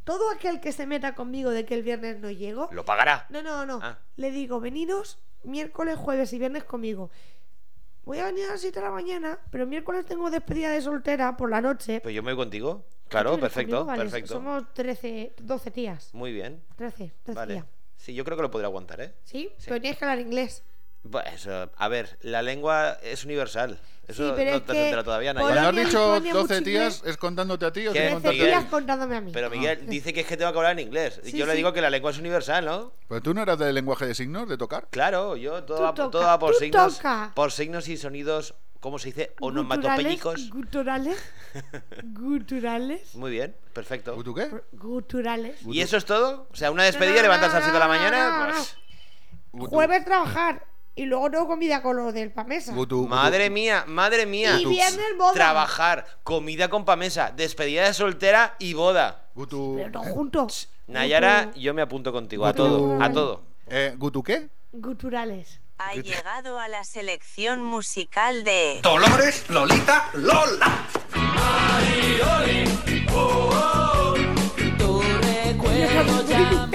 todo 0.07 0.31
aquel 0.31 0.61
que 0.61 0.71
se 0.71 0.87
meta 0.87 1.17
conmigo 1.17 1.51
de 1.51 1.65
que 1.67 1.75
el 1.75 1.83
viernes 1.83 2.21
no 2.21 2.31
llego. 2.31 2.69
Lo 2.71 2.85
pagará. 2.85 3.27
No, 3.29 3.43
no, 3.43 3.67
no. 3.67 3.81
Ah. 3.83 3.99
Le 4.15 4.31
digo, 4.31 4.61
veniros 4.61 5.19
miércoles, 5.43 5.97
jueves 5.99 6.33
y 6.33 6.39
viernes 6.39 6.63
conmigo. 6.63 7.11
Voy 8.05 8.21
a 8.21 8.27
venir 8.27 8.45
a 8.45 8.53
las 8.53 8.61
7 8.61 8.79
de 8.79 8.87
la 8.87 8.93
mañana, 8.93 9.41
pero 9.51 9.67
miércoles 9.67 10.07
tengo 10.07 10.31
despedida 10.31 10.71
de 10.71 10.81
soltera 10.81 11.37
por 11.37 11.51
la 11.51 11.61
noche. 11.61 12.01
Pues 12.01 12.15
yo 12.15 12.23
me 12.23 12.33
voy 12.33 12.45
contigo. 12.45 12.85
¿Tú 12.89 13.09
Claro, 13.09 13.37
perfecto, 13.41 13.79
conmigo? 13.79 13.85
Vale, 13.85 14.03
perfecto. 14.05 14.35
Somos 14.35 14.73
13, 14.75 15.35
12 15.43 15.71
tías. 15.73 16.15
Muy 16.15 16.33
bien. 16.33 16.63
13, 16.77 17.13
13 17.25 17.37
Vale. 17.37 17.55
tías. 17.55 17.67
Sí, 17.97 18.15
yo 18.15 18.25
creo 18.25 18.37
que 18.37 18.45
lo 18.45 18.51
podría 18.53 18.69
aguantar, 18.69 19.01
¿eh? 19.01 19.13
¿Sí? 19.25 19.51
Pero 19.65 19.81
tienes 19.81 19.99
que 19.99 20.05
hablar 20.05 20.21
inglés. 20.21 20.63
Pues, 21.11 21.49
a 21.49 21.89
ver, 21.89 22.17
la 22.23 22.43
lengua 22.43 22.97
es 23.03 23.25
universal. 23.25 23.81
Eso 24.09 24.29
Sí, 24.29 24.33
pero 24.37 24.51
no 24.53 24.57
es 24.59 24.65
te 24.65 24.73
has 24.73 24.79
enterado 24.79 25.05
todavía, 25.05 25.35
Nayara. 25.35 25.53
Cuando 25.55 25.81
has 25.81 25.87
dicho 25.87 26.15
Lituania, 26.15 26.33
12 26.35 26.55
mucho 26.55 26.65
tías, 26.65 27.03
¿es 27.05 27.17
contándote 27.17 27.67
a 27.67 27.73
ti 27.73 27.87
o 27.89 27.93
te 27.93 27.99
contándote 27.99 28.29
a 28.29 28.31
13 28.31 28.45
ti? 28.45 28.51
tías 28.51 28.65
contándome 28.71 29.17
a 29.17 29.21
mí. 29.21 29.31
Pero 29.33 29.51
Miguel 29.51 29.87
dice 29.87 30.13
que 30.13 30.21
es 30.21 30.27
que 30.27 30.37
tengo 30.37 30.53
que 30.53 30.59
hablar 30.59 30.73
en 30.79 30.87
inglés. 30.87 31.21
Sí, 31.25 31.37
yo 31.37 31.45
le 31.45 31.55
digo 31.55 31.73
que 31.73 31.81
la 31.81 31.91
lengua 31.91 32.13
es 32.13 32.19
universal, 32.19 32.65
¿no? 32.65 32.93
Pues 33.09 33.21
tú 33.23 33.35
no 33.35 33.43
eras 33.43 33.59
del 33.59 33.75
lenguaje 33.75 34.07
de 34.07 34.15
signos, 34.15 34.49
de 34.49 34.57
tocar. 34.57 34.87
Claro, 34.91 35.37
yo 35.37 35.65
todo, 35.65 35.83
va, 35.83 35.93
toca, 35.95 36.11
todo 36.11 36.23
va 36.23 36.39
por 36.39 36.53
tú 36.53 36.59
signos. 36.61 36.97
toca. 36.99 37.33
Por 37.35 37.51
signos 37.51 37.89
y 37.89 37.97
sonidos, 37.97 38.55
¿cómo 38.79 39.01
se 39.01 39.09
dice? 39.09 39.35
Onomatopéyicos. 39.41 40.51
guturales, 40.51 41.19
guturales, 42.05 43.15
Muy 43.17 43.33
bien, 43.33 43.57
perfecto. 43.73 44.23
¿Tú 44.23 44.35
qué? 44.35 44.49
guturales. 44.73 45.57
¿Y 45.67 45.81
eso 45.81 45.97
es 45.97 46.05
todo? 46.05 46.47
O 46.53 46.57
sea, 46.57 46.71
una 46.71 46.85
despedida, 46.85 47.23
levantarse 47.23 47.57
a 47.57 47.61
las 47.61 47.69
no, 47.69 47.73
7 47.73 47.75
de 47.75 47.81
la 47.81 47.89
mañana, 47.89 48.53
pues... 48.55 48.77
Jueves 49.71 50.05
trabajar 50.05 50.67
y 50.97 51.05
luego 51.05 51.31
tengo 51.31 51.47
comida 51.47 51.83
con 51.83 51.97
lo 51.97 52.11
del 52.11 52.33
Pamesa. 52.33 52.73
Gutu, 52.73 53.07
Madre 53.07 53.51
mía, 53.51 53.85
madre 53.87 54.25
mía. 54.25 54.59
Y 54.59 54.65
viernes 54.65 55.07
boda. 55.19 55.33
Trabajar, 55.35 56.07
comida 56.25 56.69
con 56.69 56.87
pamesa, 56.87 57.31
despedida 57.37 57.85
de 57.85 57.93
soltera 57.93 58.57
y 58.59 58.73
boda. 58.73 59.27
Gutu. 59.35 59.75
Pero 59.77 59.91
no 59.91 60.03
juntos. 60.03 60.71
Nayara, 60.87 61.53
yo 61.55 61.75
me 61.75 61.83
apunto 61.83 62.13
contigo, 62.13 62.47
a 62.47 62.55
todo, 62.55 63.01
a 63.03 63.13
todo. 63.13 63.43
Eh, 63.69 63.95
¿Gutu 63.99 64.23
qué? 64.23 64.49
Guturales. 64.73 65.61
Ha 65.79 65.95
llegado 65.95 66.59
a 66.59 66.69
la 66.69 66.85
selección 66.85 67.63
musical 67.63 68.45
de... 68.45 68.81
Dolores, 68.83 69.45
Lolita, 69.51 70.09
Lola. 70.15 70.87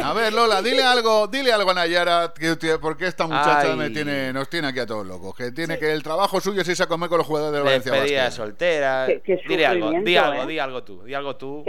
A 0.03 0.13
ver, 0.13 0.33
Lola, 0.33 0.61
dile 0.61 0.83
algo, 0.83 1.27
dile 1.27 1.53
algo 1.53 1.71
a 1.71 1.73
Nayara, 1.73 2.33
que, 2.37 2.57
que- 2.57 2.77
porque 2.79 3.05
esta 3.07 3.25
muchacha 3.27 3.71
Ay. 3.71 3.75
me 3.77 3.89
tiene, 3.91 4.33
nos 4.33 4.49
tiene 4.49 4.67
aquí 4.69 4.79
a 4.79 4.85
todos 4.85 5.05
locos. 5.05 5.35
Que 5.35 5.51
tiene 5.51 5.77
que 5.77 5.91
el 5.93 6.01
trabajo 6.03 6.41
suyo 6.41 6.61
es 6.61 6.67
irse 6.67 6.83
a 6.83 6.87
comer 6.87 7.07
con 7.09 7.19
los 7.19 7.27
jugadores 7.27 7.53
del 7.53 7.63
Valencia 7.63 7.91
Despedida 7.91 8.19
de 8.19 8.25
Basket. 8.25 8.35
soltera. 8.43 9.05
Qué- 9.07 9.21
qué 9.21 9.41
Dile 9.47 9.65
algo, 9.67 9.91
di 10.03 10.17
algo, 10.17 10.43
¿eh? 10.43 10.47
di 10.47 10.59
algo 10.59 10.83
tú, 10.83 11.03
di 11.03 11.13
algo 11.13 11.35
tú. 11.35 11.63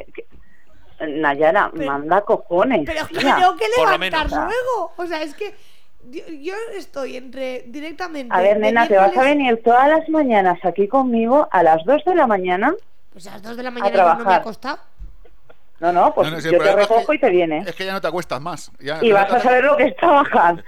Nayara, 1.01 1.71
manda 1.75 2.21
cojones. 2.23 2.83
Pero 2.87 3.01
es 3.01 3.09
que 3.09 3.19
tengo 3.19 3.57
que 3.57 3.67
levantar 3.77 4.29
luego. 4.31 4.93
O 4.97 5.07
sea, 5.07 5.23
es 5.23 5.35
que 5.35 5.55
yo, 6.11 6.23
yo 6.41 6.55
estoy 6.77 7.17
entre 7.17 7.65
directamente. 7.67 8.35
A 8.35 8.41
ver, 8.41 8.55
de 8.55 8.61
nena, 8.61 8.87
te 8.89 8.97
vas 8.97 9.17
a 9.17 9.23
venir 9.23 9.61
todas 9.63 9.89
las 9.89 10.09
mañanas 10.09 10.59
aquí 10.65 10.89
conmigo 10.89 11.49
a 11.51 11.63
las 11.63 11.85
2 11.85 12.05
de 12.05 12.15
la 12.15 12.27
mañana. 12.27 12.75
Pues 13.13 13.27
a 13.27 13.33
las 13.33 13.43
2 13.43 13.57
de 13.57 13.63
la 13.63 13.71
mañana 13.71 13.91
yo 13.91 13.99
no 13.99 14.05
me 14.05 14.11
ha 14.11 14.17
trabajar. 14.17 14.43
No, 15.83 15.93
no, 15.93 16.15
pues 16.15 16.31
No, 16.31 16.37
no, 16.37 16.41
yo 16.41 16.51
te 16.51 16.57
es 16.71 16.75
recojo 16.77 17.07
que- 17.11 17.17
y 17.17 17.19
te 17.19 17.29
vienes. 17.31 17.67
Es 17.67 17.75
que 17.75 17.85
ya 17.85 17.93
no 17.93 18.01
te 18.01 18.07
acuestas 18.07 18.41
más. 18.41 18.71
Ya- 18.79 19.03
Y 19.03 19.11
vas 19.11 19.31
a 19.33 19.41
saber 19.41 19.65
lo 19.65 19.77
que 19.77 19.83
es 19.89 19.97
trabajar. 19.97 20.63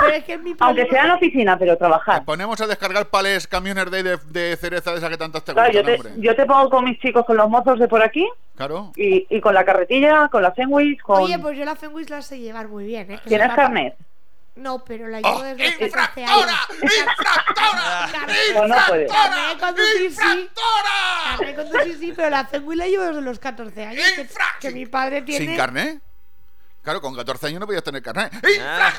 Pero 0.00 0.12
es 0.14 0.24
que 0.24 0.38
mi 0.38 0.54
Aunque 0.60 0.86
sea 0.88 1.02
en 1.02 1.08
la 1.08 1.14
oficina, 1.16 1.58
pero 1.58 1.76
trabajar. 1.76 2.24
Ponemos 2.24 2.58
a 2.62 2.66
descargar 2.66 3.04
pales 3.10 3.46
camiones 3.46 3.90
de, 3.90 4.02
de, 4.02 4.16
de 4.30 4.56
cereza 4.56 4.92
de 4.92 4.96
esa 4.98 5.10
que 5.10 5.18
tantas 5.18 5.44
te 5.44 5.52
Claro, 5.52 5.70
yo 5.70 5.82
gustan, 5.82 6.00
te, 6.02 6.08
hombre. 6.08 6.26
yo 6.26 6.34
te 6.34 6.46
pongo 6.46 6.70
con 6.70 6.84
mis 6.84 6.98
chicos, 7.00 7.26
con 7.26 7.36
los 7.36 7.50
mozos 7.50 7.78
de 7.78 7.86
por 7.86 8.02
aquí, 8.02 8.26
Claro. 8.56 8.92
y, 8.96 9.26
y 9.28 9.40
con 9.42 9.52
la 9.52 9.62
carretilla, 9.66 10.28
con 10.30 10.42
la 10.42 10.54
sandwich, 10.54 11.02
con... 11.02 11.22
Oye, 11.24 11.38
pues 11.38 11.58
yo 11.58 11.66
la 11.66 11.76
Fenwis 11.76 12.08
la 12.08 12.22
sé 12.22 12.38
llevar 12.38 12.68
muy 12.68 12.86
bien, 12.86 13.10
¿eh? 13.10 13.18
Que 13.22 13.28
¿Tienes 13.28 13.52
carnet? 13.52 13.94
No, 14.56 14.82
pero 14.84 15.06
la 15.08 15.18
¡Oh, 15.22 15.32
llevo 15.32 15.42
desde 15.42 15.66
hace 15.68 15.90
14 15.90 16.24
años. 16.24 16.46
No, 18.54 18.66
no 18.66 18.76
puedes. 18.88 19.12
Carnet 19.12 19.48
de 19.48 19.60
conducir 19.60 20.12
sí. 20.12 20.50
Carnet 20.54 21.56
de 21.56 21.62
conducir 21.62 21.98
sí, 21.98 22.12
pero 22.16 22.30
la 22.30 22.46
Fenwis 22.46 22.78
la 22.78 22.86
llevo 22.86 23.04
desde 23.04 23.20
los 23.20 23.38
14 23.38 23.84
años. 23.84 24.02
Que, 24.14 24.28
que 24.60 24.70
mi 24.70 24.86
padre 24.86 25.22
tiene. 25.22 25.46
¿Sin 25.46 25.56
carnet? 25.56 26.02
Claro, 26.82 27.02
con 27.02 27.14
14 27.14 27.48
años 27.48 27.60
no 27.60 27.66
podías 27.66 27.84
tener 27.84 28.02
carnet. 28.02 28.32
Ah. 28.62 28.92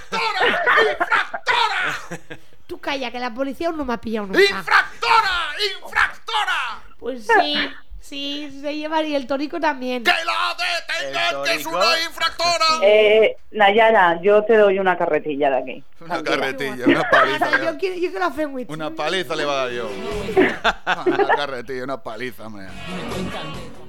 Tú 2.67 2.79
calla, 2.79 3.09
que 3.11 3.19
la 3.19 3.33
policía 3.33 3.67
aún 3.67 3.77
no 3.77 3.85
me 3.85 3.93
ha 3.93 3.97
pillado 3.97 4.27
nunca. 4.27 4.41
¡Infractora! 4.41 5.55
¡Infractora! 5.81 6.83
Pues 6.99 7.25
sí, 7.25 7.73
Sí, 8.07 8.57
se 8.61 8.73
lleva 8.73 9.03
y 9.03 9.15
el 9.15 9.27
torico 9.27 9.59
también. 9.59 10.01
¡Que 10.01 10.11
la 10.11 10.55
detengan, 10.55 11.43
que 11.43 11.53
es 11.55 11.65
una 11.65 11.99
infractora! 12.07 12.65
Eh, 12.83 13.35
Nayara, 13.51 14.21
yo 14.21 14.43
te 14.43 14.55
doy 14.55 14.79
una 14.79 14.97
carretilla 14.97 15.49
de 15.49 15.57
aquí. 15.57 15.83
Una 15.99 16.23
carretilla, 16.23 16.85
una 16.85 17.09
paliza. 17.09 17.49
Yo 17.51 17.77
quiero, 17.77 17.95
yo 17.95 18.09
quiero 18.11 18.19
la 18.19 18.31
sandwich. 18.31 18.69
Una 18.69 18.91
paliza 18.91 19.35
le 19.35 19.45
va 19.45 19.53
a 19.53 19.65
dar 19.65 19.71
yo. 19.71 19.89
Una 21.05 21.35
carretilla, 21.35 21.83
una 21.83 22.01
paliza, 22.01 22.49
me. 22.49 22.67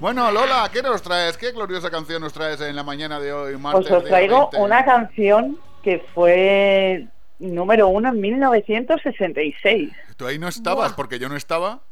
Bueno, 0.00 0.32
Lola, 0.32 0.68
¿qué 0.72 0.82
nos 0.82 1.02
traes? 1.02 1.36
¿Qué 1.36 1.52
gloriosa 1.52 1.90
canción 1.90 2.22
nos 2.22 2.32
traes 2.32 2.60
en 2.60 2.74
la 2.74 2.82
mañana 2.82 3.20
de 3.20 3.32
hoy, 3.32 3.56
martes? 3.56 3.88
Pues 3.88 4.02
os 4.02 4.08
traigo 4.08 4.48
20? 4.50 4.58
una 4.58 4.84
canción 4.84 5.58
que 5.82 6.04
fue 6.14 7.06
número 7.38 7.88
uno 7.88 8.08
en 8.08 8.20
1966. 8.20 9.92
Tú 10.16 10.26
ahí 10.26 10.38
no 10.38 10.48
estabas, 10.48 10.94
porque 10.94 11.18
yo 11.18 11.28
no 11.28 11.36
estaba. 11.36 11.82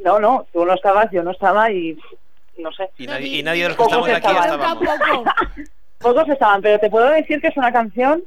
No, 0.00 0.18
no, 0.18 0.46
tú 0.52 0.64
no 0.64 0.74
estabas, 0.74 1.10
yo 1.12 1.22
no 1.22 1.30
estaba 1.30 1.70
y 1.70 1.96
no 2.58 2.72
sé. 2.72 2.90
Y 2.98 3.06
nadie, 3.06 3.38
y 3.38 3.42
nadie 3.42 3.62
de 3.64 3.68
los 3.70 3.76
que 3.76 3.84
Pocos 3.84 4.08
estamos 4.08 4.36
aquí 4.38 4.50
estaban. 4.52 4.82
estábamos. 4.82 5.34
Pocos 5.98 6.28
estaban, 6.28 6.62
pero 6.62 6.78
te 6.78 6.90
puedo 6.90 7.08
decir 7.10 7.40
que 7.40 7.48
es 7.48 7.56
una 7.56 7.72
canción 7.72 8.22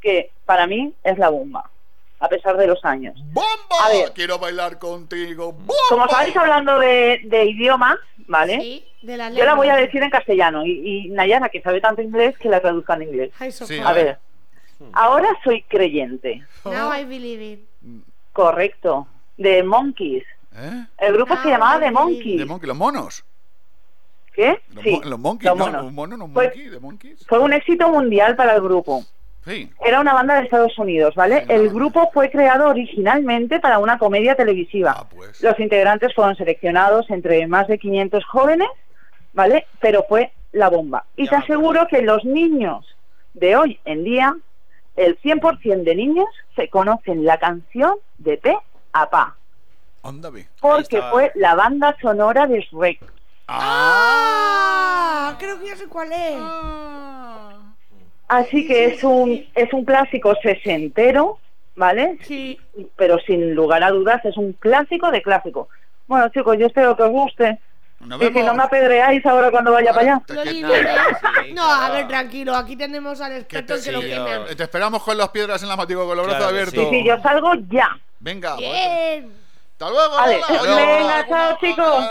que 0.00 0.30
para 0.44 0.66
mí 0.66 0.92
es 1.04 1.18
la 1.18 1.28
bomba, 1.28 1.70
a 2.20 2.28
pesar 2.28 2.56
de 2.56 2.66
los 2.66 2.84
años. 2.84 3.14
¡Bomba! 3.32 3.46
A 3.84 3.88
ver. 3.90 4.12
Quiero 4.14 4.38
bailar 4.38 4.78
contigo. 4.78 5.52
¡Bomba! 5.52 5.74
Como 5.88 6.04
estabais 6.06 6.36
hablando 6.36 6.78
de, 6.78 7.20
de 7.24 7.44
idiomas, 7.46 7.96
¿vale? 8.26 8.60
Sí, 8.60 8.84
de 9.02 9.16
la 9.16 9.30
Yo 9.30 9.44
la 9.44 9.54
voy 9.54 9.68
a 9.68 9.76
decir 9.76 10.02
en 10.02 10.10
castellano 10.10 10.64
y, 10.66 11.06
y 11.06 11.08
Nayara, 11.10 11.48
que 11.48 11.62
sabe 11.62 11.80
tanto 11.80 12.02
inglés, 12.02 12.36
que 12.38 12.48
la 12.48 12.60
traduzca 12.60 12.94
en 12.94 13.02
inglés. 13.02 13.30
Sí, 13.50 13.78
A 13.84 13.92
ver, 13.92 14.18
ahora 14.92 15.28
soy 15.44 15.62
creyente. 15.62 16.44
Now 16.64 16.92
I 16.92 17.04
believe 17.04 17.44
it. 17.44 17.60
Correcto. 18.32 19.06
De 19.36 19.62
Monkeys. 19.62 20.24
¿Eh? 20.60 20.86
El 20.98 21.12
grupo 21.14 21.36
se 21.36 21.48
llamaba 21.48 21.78
The 21.80 21.90
Monkeys. 21.90 22.38
De 22.38 22.44
Monkey, 22.44 22.66
los 22.68 22.76
monos. 22.76 23.24
¿Qué? 24.34 24.60
Los, 24.72 24.84
Sí, 24.84 24.90
mo- 24.92 25.02
los 25.04 25.18
monkeys, 25.18 25.48
los 25.50 25.58
¿no? 25.58 25.66
monos. 25.66 25.84
Un 25.86 25.94
mono, 25.94 26.16
no 26.16 26.24
un 26.26 26.32
Pues- 26.32 26.48
monkey, 26.48 26.68
de 26.68 26.80
monkeys. 26.80 27.26
Fue 27.26 27.38
un 27.38 27.52
éxito 27.52 27.88
mundial 27.88 28.36
para 28.36 28.54
el 28.54 28.62
grupo. 28.62 29.04
Sí. 29.44 29.70
Era 29.84 30.00
una 30.00 30.12
banda 30.12 30.34
de 30.34 30.42
Estados 30.44 30.78
Unidos, 30.78 31.14
¿vale? 31.14 31.44
El 31.48 31.70
grupo 31.70 32.10
fue 32.12 32.30
creado 32.30 32.68
originalmente 32.68 33.60
para 33.60 33.78
una 33.78 33.96
comedia 33.98 34.34
televisiva. 34.34 35.06
Los 35.40 35.58
integrantes 35.58 36.14
fueron 36.14 36.36
seleccionados 36.36 37.08
entre 37.10 37.46
más 37.46 37.66
de 37.66 37.78
500 37.78 38.24
jóvenes, 38.26 38.68
¿vale? 39.32 39.66
Pero 39.80 40.04
fue 40.08 40.32
la 40.52 40.68
bomba. 40.68 41.04
Y 41.16 41.28
te 41.28 41.36
aseguro 41.36 41.86
que 41.88 42.02
los 42.02 42.24
niños 42.24 42.84
de 43.32 43.56
hoy 43.56 43.80
en 43.86 44.04
día, 44.04 44.36
el 44.96 45.18
100% 45.20 45.82
de 45.84 45.94
niños 45.94 46.26
se 46.54 46.68
conocen 46.68 47.24
la 47.24 47.38
canción 47.38 47.94
de 48.18 48.36
P 48.36 48.54
a 48.92 49.08
Pa, 49.08 49.36
Porque 50.60 51.02
fue 51.10 51.32
la 51.34 51.54
banda 51.54 51.96
sonora 52.00 52.46
de 52.46 52.60
Shrek. 52.60 53.00
Ah, 53.48 55.36
creo 55.38 55.58
que 55.58 55.66
ya 55.66 55.76
sé 55.76 55.86
cuál 55.86 56.12
es. 56.12 56.38
Así 58.28 58.66
que 58.66 58.86
es 58.86 59.02
un 59.04 59.46
es 59.54 59.72
un 59.72 59.84
clásico 59.84 60.34
sesentero, 60.42 61.38
¿vale? 61.76 62.18
Sí. 62.22 62.60
Pero 62.96 63.18
sin 63.20 63.54
lugar 63.54 63.82
a 63.82 63.90
dudas 63.90 64.22
es 64.24 64.36
un 64.36 64.52
clásico 64.52 65.10
de 65.10 65.22
clásico. 65.22 65.68
Bueno, 66.06 66.28
chicos, 66.28 66.56
yo 66.58 66.66
espero 66.66 66.96
que 66.96 67.04
os 67.04 67.10
guste. 67.10 67.58
Nos 68.00 68.20
y 68.22 68.26
si 68.26 68.30
vemos. 68.32 68.46
no 68.46 68.54
me 68.54 68.62
apedreáis 68.62 69.24
ahora 69.26 69.50
cuando 69.50 69.72
vaya 69.72 69.92
para 69.92 70.02
allá. 70.02 70.22
No, 71.52 71.64
a 71.64 71.90
ver, 71.90 72.06
tranquilo. 72.06 72.54
Aquí 72.54 72.76
tenemos 72.76 73.20
al 73.20 73.32
experto 73.32 73.74
que 73.82 73.92
lo 73.92 74.00
quema. 74.00 74.46
Eh, 74.50 74.54
Te 74.56 74.62
esperamos 74.62 75.02
con 75.02 75.18
las 75.18 75.30
piedras 75.30 75.62
en 75.62 75.68
la 75.68 75.76
matigo 75.76 76.06
con 76.06 76.16
los 76.16 76.26
brazos 76.26 76.38
Claro 76.38 76.54
que 76.54 76.60
abiertos. 76.60 76.90
Sí, 76.90 77.00
sí, 77.00 77.08
yo 77.08 77.20
salgo 77.20 77.54
ya. 77.68 77.98
Venga. 78.20 78.56
Bien. 78.56 79.47
Hasta 79.78 79.90
luego. 79.90 80.16
Vale, 80.16 80.40
venga, 80.98 81.26
chao, 81.28 81.56
chicos. 81.60 82.04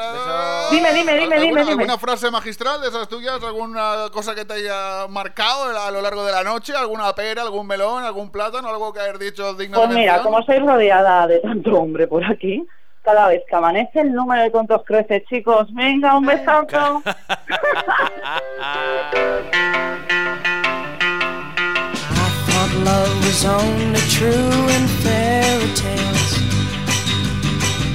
Dime, 0.71 0.93
dime, 0.93 1.17
dime, 1.17 1.35
¿alguna, 1.35 1.39
dime, 1.39 1.59
dime. 1.59 1.71
¿Alguna 1.71 1.97
frase 1.97 2.31
magistral 2.31 2.79
de 2.79 2.87
esas 2.87 3.09
tuyas? 3.09 3.43
¿Alguna 3.43 4.05
cosa 4.13 4.33
que 4.33 4.45
te 4.45 4.53
haya 4.53 5.05
marcado 5.09 5.77
a 5.77 5.91
lo 5.91 6.01
largo 6.01 6.25
de 6.25 6.31
la 6.31 6.45
noche? 6.45 6.73
¿Alguna 6.73 7.13
pera, 7.13 7.41
algún 7.41 7.67
melón, 7.67 8.05
algún 8.05 8.31
plátano? 8.31 8.69
¿Algo 8.69 8.93
que 8.93 9.01
hayas 9.01 9.19
dicho 9.19 9.53
digno 9.53 9.79
Pues 9.79 9.89
de 9.89 9.95
mira, 9.95 10.21
como 10.21 10.41
soy 10.43 10.59
rodeada 10.59 11.27
de 11.27 11.39
tanto 11.39 11.71
hombre 11.71 12.07
por 12.07 12.23
aquí, 12.23 12.65
cada 13.01 13.27
vez 13.27 13.43
que 13.49 13.55
amanece 13.57 13.99
el 13.99 14.13
número 14.13 14.43
de 14.43 14.49
tontos 14.49 14.83
crece, 14.85 15.25
chicos. 15.27 15.67
Venga, 15.73 16.17
un 16.17 16.25
besazo. 16.25 17.03
I 17.05 17.19
thought 22.47 22.73
love 22.85 23.25
was 23.25 23.45
only 23.45 23.99
true 24.07 24.67
in 24.73 24.87
fairy 25.03 25.73
tales. 25.75 26.36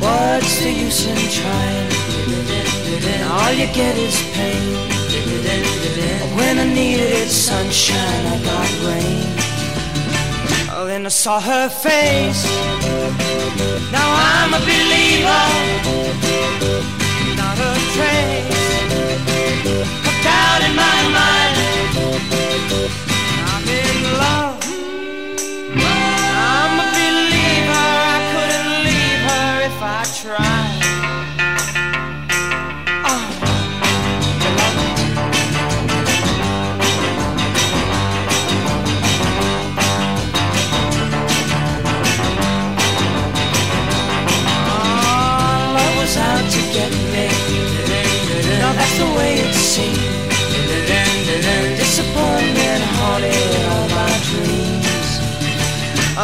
What's 0.00 0.60
the 0.62 0.70
use 0.70 1.04
in 1.04 1.18
trying? 1.34 1.90
All 3.28 3.52
you 3.52 3.66
get 3.74 3.98
is 3.98 4.16
pain. 4.34 4.88
When 6.36 6.60
I 6.60 6.64
needed 6.72 7.28
sunshine, 7.28 8.26
I 8.26 8.38
got 8.44 8.70
rain. 8.86 9.26
Oh, 10.70 10.84
then 10.86 11.06
I 11.06 11.08
saw 11.08 11.40
her 11.40 11.68
face. 11.68 12.44
Now 13.90 14.08
I'm 14.30 14.54
a 14.54 14.60
believer, 14.60 15.44
not 17.34 17.58
a 17.58 17.74
trace 17.94 18.78
of 20.06 20.16
doubt 20.22 20.62
in 20.68 20.74
my 20.76 20.98
mind. 21.18 21.56
I'm 23.50 23.66
in 23.66 24.18
love. 24.20 24.57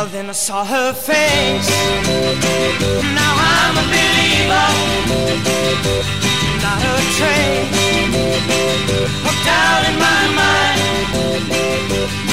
Oh, 0.05 0.07
then 0.07 0.29
I 0.29 0.33
saw 0.33 0.67
her 0.67 0.93
face. 0.93 1.71
Now 3.17 3.35
I'm 3.57 3.75
a 3.79 3.85
believer. 3.95 4.69
Not 6.63 6.83
a 6.93 6.97
trace 7.17 7.73
of 9.29 9.37
doubt 9.47 9.85
in 9.89 9.97
my 9.99 10.23
mind. 10.37 12.24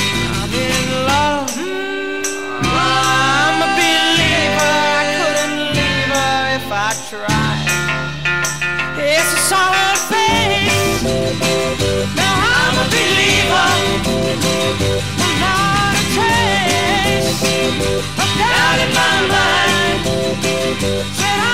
Of 18.73 18.79
in 18.79 18.93
my 18.93 19.27
mind. 19.33 19.99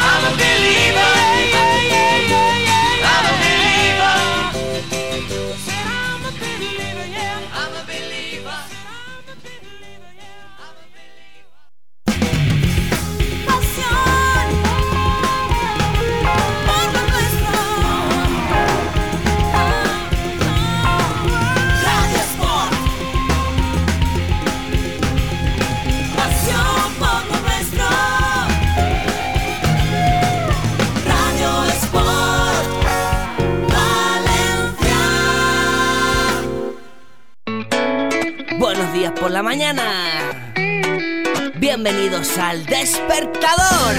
I'm 0.10 0.24
a 0.26 0.38
believer. 0.38 1.77
La 39.38 39.44
mañana. 39.44 39.84
Bienvenidos 41.58 42.40
al 42.40 42.66
despertador. 42.66 43.94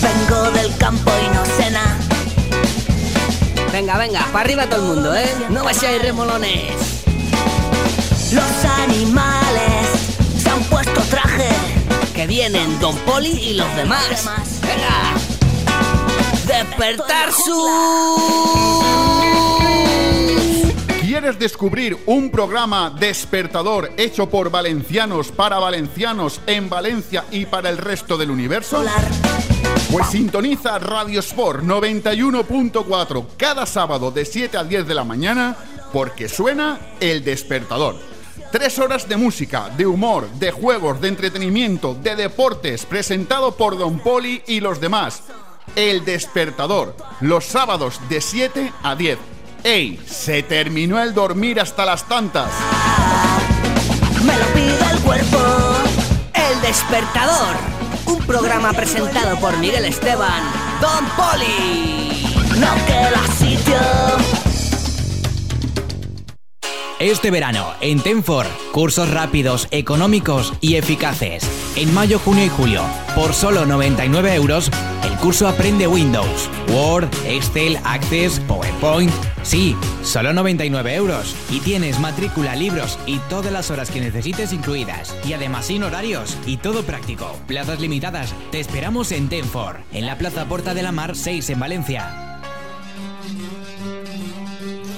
Vengo 0.00 0.50
del 0.52 0.76
campo 0.76 1.10
y 1.20 1.34
no 1.34 1.44
sé 1.44 1.68
nada. 1.72 1.98
Venga, 3.72 3.98
venga, 3.98 4.20
para 4.26 4.44
arriba 4.44 4.66
todo 4.68 4.82
el 4.82 4.94
mundo, 4.94 5.16
¿eh? 5.16 5.28
No 5.50 5.64
vayáis 5.64 6.00
remolones. 6.00 7.02
Los 8.30 8.64
animales 8.84 9.88
se 10.40 10.50
han 10.50 10.62
puesto 10.70 11.00
traje. 11.10 11.48
Que 12.14 12.28
vienen 12.28 12.78
Don 12.78 12.96
Poli 12.98 13.32
y 13.32 13.54
los 13.54 13.74
demás. 13.74 14.30
Venga. 14.62 15.14
Despertar 16.46 17.32
su... 17.32 18.84
¿Quieres 21.14 21.38
descubrir 21.38 21.96
un 22.06 22.28
programa 22.28 22.90
despertador 22.90 23.92
hecho 23.96 24.28
por 24.28 24.50
valencianos 24.50 25.30
para 25.30 25.60
valencianos 25.60 26.40
en 26.44 26.68
Valencia 26.68 27.24
y 27.30 27.46
para 27.46 27.70
el 27.70 27.78
resto 27.78 28.18
del 28.18 28.32
universo? 28.32 28.82
Pues 29.92 30.08
sintoniza 30.08 30.76
Radio 30.80 31.20
Sport 31.20 31.62
91.4 31.62 33.26
cada 33.36 33.64
sábado 33.64 34.10
de 34.10 34.24
7 34.24 34.56
a 34.56 34.64
10 34.64 34.88
de 34.88 34.94
la 34.94 35.04
mañana 35.04 35.56
porque 35.92 36.28
suena 36.28 36.80
El 36.98 37.22
Despertador. 37.22 37.94
Tres 38.50 38.80
horas 38.80 39.08
de 39.08 39.16
música, 39.16 39.68
de 39.68 39.86
humor, 39.86 40.28
de 40.32 40.50
juegos, 40.50 41.00
de 41.00 41.06
entretenimiento, 41.06 41.94
de 41.94 42.16
deportes, 42.16 42.86
presentado 42.86 43.52
por 43.52 43.78
Don 43.78 44.00
Poli 44.00 44.42
y 44.48 44.58
los 44.58 44.80
demás. 44.80 45.22
El 45.76 46.04
Despertador, 46.04 46.96
los 47.20 47.44
sábados 47.44 48.00
de 48.08 48.20
7 48.20 48.72
a 48.82 48.96
10. 48.96 49.33
¡Ey! 49.64 49.98
Se 50.06 50.42
terminó 50.42 51.02
el 51.02 51.14
dormir 51.14 51.58
hasta 51.58 51.86
las 51.86 52.06
tantas. 52.06 52.50
Me 54.22 54.36
lo 54.36 54.44
pide 54.52 54.90
el 54.92 55.00
cuerpo. 55.00 55.38
El 56.34 56.60
despertador. 56.60 57.56
Un 58.04 58.18
programa 58.26 58.74
presentado 58.74 59.38
por 59.40 59.56
Miguel 59.56 59.86
Esteban. 59.86 60.42
Don 60.82 61.06
Poli. 61.16 62.36
No 62.58 62.74
queda 62.84 63.26
sitio. 63.38 64.23
Este 67.00 67.32
verano, 67.32 67.72
en 67.80 68.00
Tenfor, 68.00 68.46
cursos 68.70 69.10
rápidos, 69.10 69.66
económicos 69.72 70.54
y 70.60 70.76
eficaces. 70.76 71.44
En 71.74 71.92
mayo, 71.92 72.20
junio 72.20 72.44
y 72.44 72.48
julio, 72.48 72.82
por 73.16 73.34
solo 73.34 73.66
99 73.66 74.32
euros, 74.34 74.70
el 75.02 75.12
curso 75.16 75.48
Aprende 75.48 75.88
Windows, 75.88 76.48
Word, 76.68 77.08
Excel, 77.26 77.78
Access, 77.82 78.38
PowerPoint. 78.46 79.12
Sí, 79.42 79.76
solo 80.04 80.32
99 80.32 80.94
euros. 80.94 81.34
Y 81.50 81.58
tienes 81.60 81.98
matrícula, 81.98 82.54
libros 82.54 82.96
y 83.06 83.18
todas 83.28 83.52
las 83.52 83.72
horas 83.72 83.90
que 83.90 84.00
necesites 84.00 84.52
incluidas. 84.52 85.16
Y 85.26 85.32
además 85.32 85.66
sin 85.66 85.82
horarios 85.82 86.38
y 86.46 86.58
todo 86.58 86.84
práctico. 86.84 87.36
Plazas 87.48 87.80
limitadas. 87.80 88.32
Te 88.52 88.60
esperamos 88.60 89.10
en 89.10 89.28
Tenfor, 89.28 89.80
en 89.92 90.06
la 90.06 90.16
Plaza 90.16 90.44
Porta 90.44 90.74
de 90.74 90.84
la 90.84 90.92
Mar 90.92 91.16
6 91.16 91.50
en 91.50 91.58
Valencia. 91.58 92.23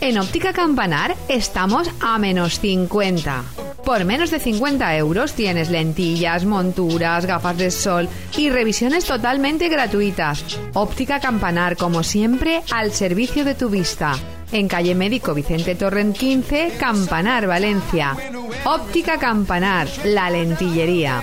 En 0.00 0.18
Óptica 0.18 0.52
Campanar 0.52 1.16
estamos 1.28 1.88
a 2.00 2.18
menos 2.18 2.60
50. 2.60 3.42
Por 3.84 4.04
menos 4.04 4.30
de 4.30 4.38
50 4.38 4.96
euros 4.96 5.34
tienes 5.34 5.70
lentillas, 5.70 6.44
monturas, 6.44 7.26
gafas 7.26 7.58
de 7.58 7.70
sol 7.70 8.08
y 8.36 8.50
revisiones 8.50 9.04
totalmente 9.04 9.68
gratuitas. 9.68 10.58
Óptica 10.74 11.20
Campanar, 11.20 11.76
como 11.76 12.02
siempre, 12.02 12.62
al 12.70 12.92
servicio 12.92 13.44
de 13.44 13.54
tu 13.54 13.68
vista. 13.68 14.14
En 14.52 14.68
calle 14.68 14.94
Médico 14.94 15.34
Vicente 15.34 15.74
Torrent 15.74 16.16
15, 16.16 16.74
Campanar, 16.78 17.46
Valencia. 17.46 18.16
Óptica 18.64 19.18
Campanar, 19.18 19.88
la 20.04 20.30
lentillería. 20.30 21.22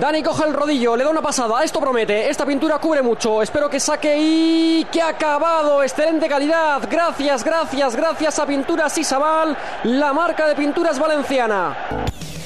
Dani 0.00 0.24
coge 0.24 0.44
el 0.44 0.54
rodillo, 0.54 0.96
le 0.96 1.04
da 1.04 1.10
una 1.10 1.22
pasada, 1.22 1.62
esto 1.62 1.78
promete, 1.78 2.28
esta 2.28 2.44
pintura 2.44 2.78
cubre 2.78 3.00
mucho, 3.00 3.40
espero 3.40 3.70
que 3.70 3.78
saque 3.78 4.16
y 4.18 4.84
que 4.90 5.00
ha 5.00 5.10
acabado, 5.10 5.84
excelente 5.84 6.28
calidad, 6.28 6.82
gracias, 6.90 7.44
gracias, 7.44 7.94
gracias 7.94 8.38
a 8.40 8.46
Pinturas 8.46 8.98
Isabal, 8.98 9.56
la 9.84 10.12
marca 10.12 10.48
de 10.48 10.56
pinturas 10.56 10.98
valenciana. 10.98 11.76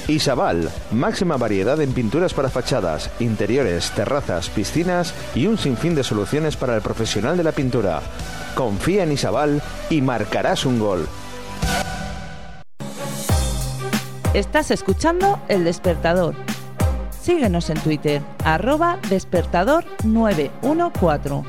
Isabal, 0.07 0.69
máxima 0.91 1.37
variedad 1.37 1.81
en 1.81 1.91
pinturas 1.93 2.35
para 2.35 2.49
fachadas, 2.49 3.09
interiores, 3.19 3.91
terrazas, 3.91 4.49
piscinas 4.49 5.15
y 5.33 5.47
un 5.47 5.57
sinfín 5.57 5.95
de 5.95 6.03
soluciones 6.03 6.55
para 6.55 6.75
el 6.75 6.81
profesional 6.81 7.35
de 7.35 7.43
la 7.43 7.51
pintura. 7.51 8.01
Confía 8.53 9.03
en 9.03 9.11
Isabal 9.11 9.61
y 9.89 10.01
marcarás 10.01 10.65
un 10.65 10.79
gol. 10.79 11.07
Estás 14.33 14.69
escuchando 14.69 15.39
El 15.47 15.63
Despertador. 15.63 16.35
Síguenos 17.29 17.69
en 17.69 17.77
Twitter, 17.77 18.23
arroba 18.43 18.97
despertador 19.07 19.85
914. 20.03 21.47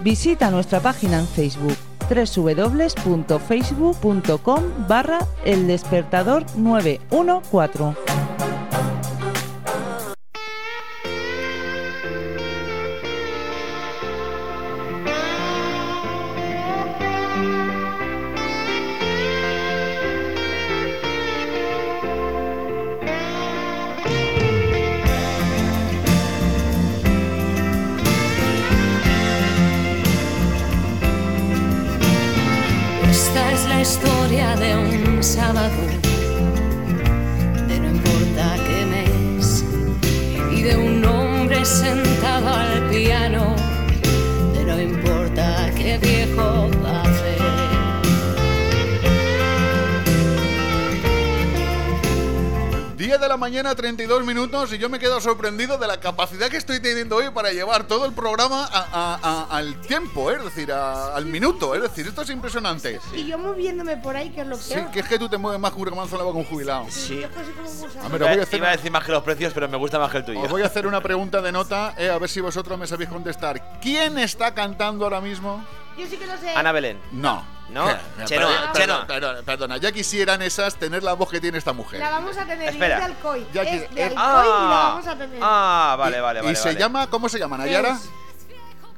Visita 0.00 0.50
nuestra 0.50 0.80
página 0.80 1.20
en 1.20 1.26
Facebook 1.26 1.78
www.facebook.com 2.06 4.62
barra 4.86 5.20
El 5.46 5.68
Despertador 5.68 6.44
914. 6.58 8.23
Mañana, 53.44 53.74
32 53.74 54.24
minutos, 54.24 54.72
y 54.72 54.78
yo 54.78 54.88
me 54.88 54.98
quedo 54.98 55.20
sorprendido 55.20 55.76
de 55.76 55.86
la 55.86 56.00
capacidad 56.00 56.48
que 56.48 56.56
estoy 56.56 56.80
teniendo 56.80 57.16
hoy 57.16 57.28
para 57.28 57.52
llevar 57.52 57.86
todo 57.86 58.06
el 58.06 58.14
programa 58.14 58.64
a- 58.72 58.86
a- 58.90 59.18
a- 59.22 59.56
al 59.58 59.78
tiempo, 59.82 60.30
¿eh? 60.30 60.36
es 60.38 60.44
decir, 60.44 60.72
a- 60.72 61.14
al 61.14 61.26
minuto. 61.26 61.74
Es 61.74 61.82
decir, 61.82 62.06
esto 62.06 62.22
es 62.22 62.30
impresionante. 62.30 62.98
Y 63.14 63.26
yo 63.26 63.36
moviéndome 63.36 63.98
por 63.98 64.16
ahí, 64.16 64.30
que 64.30 64.40
es 64.40 64.46
lo 64.46 64.56
Sí, 64.56 64.72
peor. 64.72 64.90
que 64.90 65.00
es 65.00 65.06
que 65.08 65.18
tú 65.18 65.28
te 65.28 65.36
mueves 65.36 65.60
más 65.60 65.72
que 65.74 65.78
un 65.78 65.86
remanso 65.86 66.16
con 66.18 66.34
un 66.38 66.44
jubilado. 66.44 66.86
Sí. 66.88 67.20
Yo 67.20 67.28
como 67.30 67.68
gusano. 67.68 68.06
A 68.06 68.08
ver, 68.08 68.22
os 68.22 68.28
voy 68.30 68.38
a 68.38 68.42
hacer 68.44 68.58
Iba 68.58 68.68
a 68.68 68.76
decir 68.76 68.90
más 68.90 69.04
que 69.04 69.12
los 69.12 69.22
precios, 69.22 69.52
pero 69.52 69.68
me 69.68 69.76
gusta 69.76 69.98
más 69.98 70.10
que 70.10 70.16
el 70.16 70.24
tuyo. 70.24 70.40
Os 70.40 70.48
voy 70.50 70.62
a 70.62 70.66
hacer 70.66 70.86
una 70.86 71.02
pregunta 71.02 71.42
de 71.42 71.52
nota, 71.52 71.94
eh, 71.98 72.08
a 72.08 72.16
ver 72.16 72.30
si 72.30 72.40
vosotros 72.40 72.78
me 72.78 72.86
sabéis 72.86 73.10
contestar. 73.10 73.78
¿Quién 73.82 74.16
está 74.18 74.54
cantando 74.54 75.04
ahora 75.04 75.20
mismo? 75.20 75.62
Yo 75.98 76.06
sí 76.06 76.16
que 76.16 76.26
lo 76.26 76.38
sé. 76.38 76.48
Ana 76.56 76.72
Belén. 76.72 76.98
No. 77.12 77.44
No, 77.70 77.86
Chenoa, 78.26 78.50
perdona, 78.50 78.72
Chenoa. 78.74 79.06
perdona, 79.06 79.42
perdona, 79.42 79.76
ya 79.78 79.90
quisieran 79.90 80.42
esas 80.42 80.76
tener 80.76 81.02
la 81.02 81.14
voz 81.14 81.30
que 81.30 81.40
tiene 81.40 81.58
esta 81.58 81.72
mujer. 81.72 81.98
La 82.00 82.10
vamos 82.10 82.36
a 82.36 82.44
tener 82.44 82.68
Espera. 82.68 82.98
y 82.98 83.00
es 83.00 83.06
de 83.08 83.14
Alcoy. 83.14 83.46
Ya 83.52 83.62
que- 83.64 83.74
es 83.76 83.94
de 83.94 84.00
eh, 84.00 84.04
Alcoy 84.04 84.18
ah, 84.18 84.42
y 84.44 84.68
la 84.68 84.76
vamos 84.76 85.06
a 85.06 85.18
tener. 85.18 85.38
Ah, 85.42 85.96
vale, 85.98 86.18
Y- 86.18 86.20
vale, 86.20 86.40
¿Y 86.40 86.42
vale. 86.44 86.56
se 86.56 86.68
vale. 86.68 86.78
llama, 86.80 87.10
cómo 87.10 87.28
se 87.28 87.38
llama, 87.38 87.56
Nayara? 87.58 87.98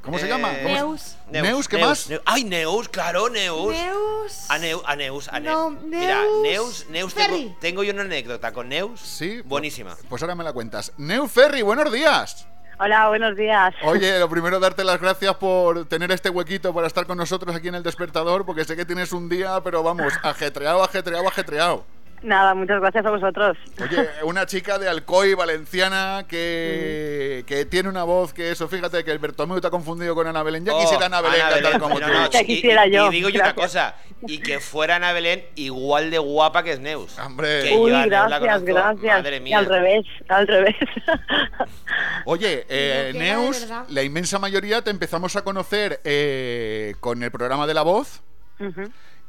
¿Cómo 0.02 0.18
se 0.18 0.26
Eh, 0.26 0.28
llama? 0.28 0.48
¿Cómo 0.62 0.68
se- 0.68 0.74
Neus. 0.74 1.16
Neus, 1.30 1.68
¿qué 1.68 1.78
más? 1.78 2.08
Neus. 2.08 2.22
Ay, 2.26 2.44
Neus, 2.44 2.88
claro, 2.88 3.28
Neus. 3.28 3.72
Neus. 3.74 4.50
A 4.50 4.58
Neus, 4.58 4.82
a 4.86 4.94
Neus, 4.94 5.28
a 5.28 5.40
Neus. 5.40 5.54
No, 5.56 5.70
Mira, 5.70 6.20
Neus 6.22 6.42
Neus, 6.42 6.86
Neus, 6.90 7.14
tengo, 7.14 7.28
Ferri. 7.36 7.56
tengo 7.60 7.82
yo 7.82 7.92
una 7.92 8.02
anécdota 8.02 8.52
con 8.52 8.68
Neus. 8.68 9.00
Sí. 9.00 9.40
Buenísima. 9.44 9.96
Pues 10.08 10.22
ahora 10.22 10.34
me 10.36 10.44
la 10.44 10.52
cuentas. 10.52 10.92
Neu 10.96 11.26
Ferry, 11.26 11.62
buenos 11.62 11.92
días. 11.92 12.46
Hola, 12.78 13.08
buenos 13.08 13.36
días. 13.36 13.74
Oye, 13.84 14.18
lo 14.18 14.28
primero 14.28 14.60
darte 14.60 14.84
las 14.84 15.00
gracias 15.00 15.34
por 15.36 15.86
tener 15.86 16.12
este 16.12 16.28
huequito 16.28 16.74
para 16.74 16.86
estar 16.86 17.06
con 17.06 17.16
nosotros 17.16 17.56
aquí 17.56 17.68
en 17.68 17.76
el 17.76 17.82
despertador, 17.82 18.44
porque 18.44 18.64
sé 18.64 18.76
que 18.76 18.84
tienes 18.84 19.12
un 19.12 19.30
día, 19.30 19.60
pero 19.64 19.82
vamos, 19.82 20.12
ajetreado, 20.22 20.82
ajetreado, 20.84 21.26
ajetreado. 21.26 21.95
Nada, 22.22 22.54
muchas 22.54 22.80
gracias 22.80 23.04
a 23.06 23.10
vosotros. 23.10 23.56
Oye, 23.80 24.08
una 24.24 24.46
chica 24.46 24.78
de 24.78 24.88
Alcoy, 24.88 25.34
valenciana, 25.34 26.24
que, 26.28 27.44
que 27.46 27.64
tiene 27.66 27.88
una 27.88 28.04
voz 28.04 28.32
que 28.32 28.50
eso, 28.50 28.66
fíjate 28.68 29.04
que 29.04 29.12
el 29.12 29.18
Bertomeu 29.18 29.60
te 29.60 29.66
ha 29.66 29.70
confundido 29.70 30.14
con 30.14 30.26
Ana 30.26 30.42
Belén. 30.42 30.64
Ya 30.64 30.74
Oh, 30.74 30.80
quisiera 30.80 31.06
Ana 31.06 31.20
Belén 31.20 31.40
Ana 31.42 31.50
cantar 31.50 31.64
Belén. 31.72 31.80
como 31.80 32.00
No, 32.00 32.06
tú. 32.06 32.12
no, 32.12 32.30
Ya 32.30 32.42
y- 32.42 32.46
quisiera 32.46 32.86
y- 32.86 32.90
yo, 32.92 33.06
Y 33.08 33.10
digo 33.10 33.28
yo 33.28 33.40
una 33.40 33.54
cosa, 33.54 33.94
y 34.26 34.38
que 34.38 34.58
fuera 34.60 34.96
Ana 34.96 35.12
Belén 35.12 35.44
igual 35.54 36.10
de 36.10 36.18
guapa 36.18 36.62
que 36.64 36.72
es 36.72 36.80
Neus. 36.80 37.18
Hombre. 37.18 37.62
Que 37.64 37.76
Uy, 37.76 37.90
gracias, 38.06 38.62
gracias. 38.62 39.02
Madre 39.22 39.36
Y 39.36 39.40
mía. 39.40 39.58
al 39.58 39.66
revés, 39.66 40.06
al 40.28 40.46
revés. 40.48 40.74
Oye, 42.24 42.66
eh, 42.68 43.12
Neus, 43.14 43.68
la 43.88 44.02
inmensa 44.02 44.38
mayoría 44.38 44.82
te 44.82 44.90
empezamos 44.90 45.36
a 45.36 45.44
conocer 45.44 46.00
eh, 46.04 46.94
con 47.00 47.22
el 47.22 47.30
programa 47.30 47.66
de 47.66 47.74
La 47.74 47.82
Voz 47.82 48.22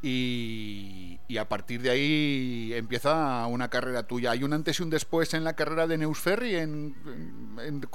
y, 0.01 1.16
y 1.30 1.38
a 1.40 1.45
partir 1.49 1.82
de 1.82 1.90
ahí 1.90 2.72
empieza 2.74 3.45
una 3.48 3.70
carrera 3.70 4.04
tuya. 4.04 4.32
Hay 4.32 4.44
un 4.44 4.54
antes 4.54 4.80
y 4.80 4.84
un 4.84 4.90
después 4.90 5.34
en 5.34 5.44
la 5.44 5.56
carrera 5.58 5.86
de 5.86 5.98
Neus 5.98 6.20
Ferry, 6.20 6.56
en, 6.56 6.95
en- 7.06 7.60
en- 7.66 7.88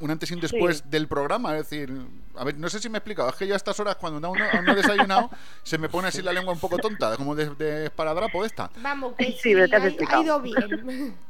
un 0.00 0.10
antes 0.10 0.30
y 0.30 0.34
un 0.34 0.40
después 0.40 0.78
Sí. 0.78 0.84
del 0.90 1.08
programa. 1.08 1.56
Es 1.56 1.70
decir, 1.70 1.90
a 2.36 2.44
ver, 2.44 2.56
no 2.58 2.68
sé 2.68 2.80
si 2.80 2.88
me 2.90 2.96
he 2.96 2.98
explicado, 2.98 3.30
es 3.30 3.36
que 3.36 3.46
yo 3.46 3.54
a 3.54 3.56
estas 3.56 3.80
horas 3.80 3.96
cuando 3.96 4.20
no, 4.20 4.28
aún 4.28 4.64
no 4.66 4.72
he 4.72 4.76
desayunado 4.76 5.30
se 5.62 5.78
me 5.78 5.88
pone 5.88 6.08
así 6.08 6.20
la 6.20 6.32
lengua 6.34 6.52
un 6.52 6.60
poco 6.60 6.76
tonta, 6.78 7.16
como 7.16 7.34
de, 7.34 7.48
de 7.54 7.86
esparadrapo 7.86 8.44
esta. 8.44 8.70
Vamos, 8.82 9.14
que 9.16 9.24
Sí, 9.26 9.36
sí, 9.40 9.54
pero 9.54 9.68
te 9.68 9.76
has 9.76 9.82
ha, 9.82 9.84
ha 9.84 9.88
explicado. 9.88 10.22
ido 10.22 10.40
bien. 10.40 11.14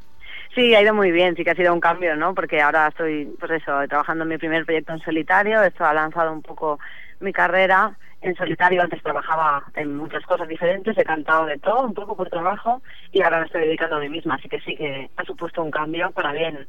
Sí, 0.55 0.73
ha 0.73 0.81
ido 0.83 0.95
muy 0.95 1.11
bien, 1.11 1.35
sí 1.35 1.43
que 1.43 1.51
ha 1.51 1.55
sido 1.57 1.75
un 1.75 1.81
cambio, 1.81 2.15
¿no? 2.15 2.33
Porque 2.33 2.63
ahora 2.63 2.87
estoy, 2.87 3.25
pues 3.41 3.51
eso, 3.51 3.73
trabajando 3.89 4.23
en 4.23 4.29
mi 4.29 4.39
primer 4.39 4.65
proyecto 4.65 4.93
en 4.93 5.01
solitario, 5.01 5.61
esto 5.65 5.85
ha 5.85 5.93
lanzado 5.93 6.33
un 6.33 6.43
poco 6.43 6.79
mi 7.19 7.33
carrera 7.33 7.99
en 8.25 8.35
solitario, 8.37 8.81
antes 8.81 9.03
trabajaba 9.03 9.65
en 9.75 9.97
muchas 9.97 10.25
cosas 10.25 10.49
diferentes, 10.49 10.97
he 10.97 11.05
cantado 11.05 11.45
de 11.45 11.59
todo, 11.59 11.83
un 11.83 11.93
poco 11.93 12.17
por 12.17 12.31
trabajo, 12.31 12.83
y 13.13 13.21
ahora 13.21 13.41
me 13.41 13.47
estoy 13.47 13.63
dedicando 13.63 13.97
a 13.97 14.01
mí 14.01 14.09
misma, 14.09 14.37
así 14.37 14.49
que 14.49 14.61
sí 14.61 14.75
que 14.75 15.11
ha 15.15 15.25
supuesto 15.25 15.63
un 15.63 15.71
cambio 15.71 16.11
para 16.11 16.33
bien. 16.33 16.67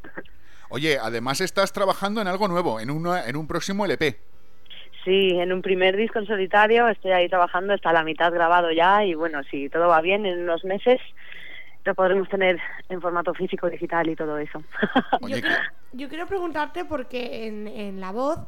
Oye, 0.69 0.97
además 1.01 1.39
estás 1.39 1.71
trabajando 1.71 2.19
en 2.19 2.27
algo 2.27 2.49
nuevo, 2.49 2.81
en, 2.81 2.89
una, 2.89 3.25
en 3.25 3.37
un 3.37 3.47
próximo 3.47 3.85
LP. 3.85 4.17
Sí, 5.05 5.29
en 5.39 5.53
un 5.53 5.61
primer 5.61 5.95
disco 5.95 6.19
en 6.19 6.25
solitario 6.25 6.89
estoy 6.89 7.11
ahí 7.11 7.29
trabajando, 7.29 7.73
está 7.73 7.93
la 7.93 8.03
mitad 8.03 8.33
grabado 8.33 8.71
ya, 8.71 9.05
y 9.05 9.13
bueno, 9.13 9.41
si 9.49 9.69
todo 9.69 9.87
va 9.87 10.01
bien, 10.01 10.25
en 10.25 10.41
unos 10.41 10.65
meses 10.65 10.99
lo 11.85 11.95
podremos 11.95 12.27
tener 12.27 12.59
en 12.89 12.99
formato 12.99 13.33
físico, 13.33 13.69
digital 13.69 14.09
y 14.09 14.15
todo 14.17 14.37
eso. 14.39 14.61
Oye, 15.21 15.41
yo, 15.41 15.47
yo 15.93 16.09
quiero 16.09 16.27
preguntarte 16.27 16.83
porque 16.83 17.47
en, 17.47 17.67
en 17.67 18.01
La 18.01 18.11
Voz 18.11 18.39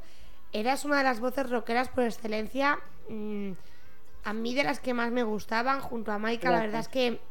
eras 0.54 0.86
una 0.86 0.98
de 0.98 1.04
las 1.04 1.20
voces 1.20 1.50
rockeras 1.50 1.90
por 1.90 2.04
excelencia. 2.04 2.80
mm, 3.10 3.52
a 4.24 4.34
mí 4.34 4.54
de 4.54 4.64
las 4.64 4.82
que 4.82 4.94
más 4.94 5.10
me 5.10 5.24
gustaban, 5.24 5.80
junto 5.80 6.12
a 6.12 6.18
Maika, 6.18 6.52
la 6.52 6.60
verdad 6.60 6.82
es 6.82 6.90
que 6.90 7.22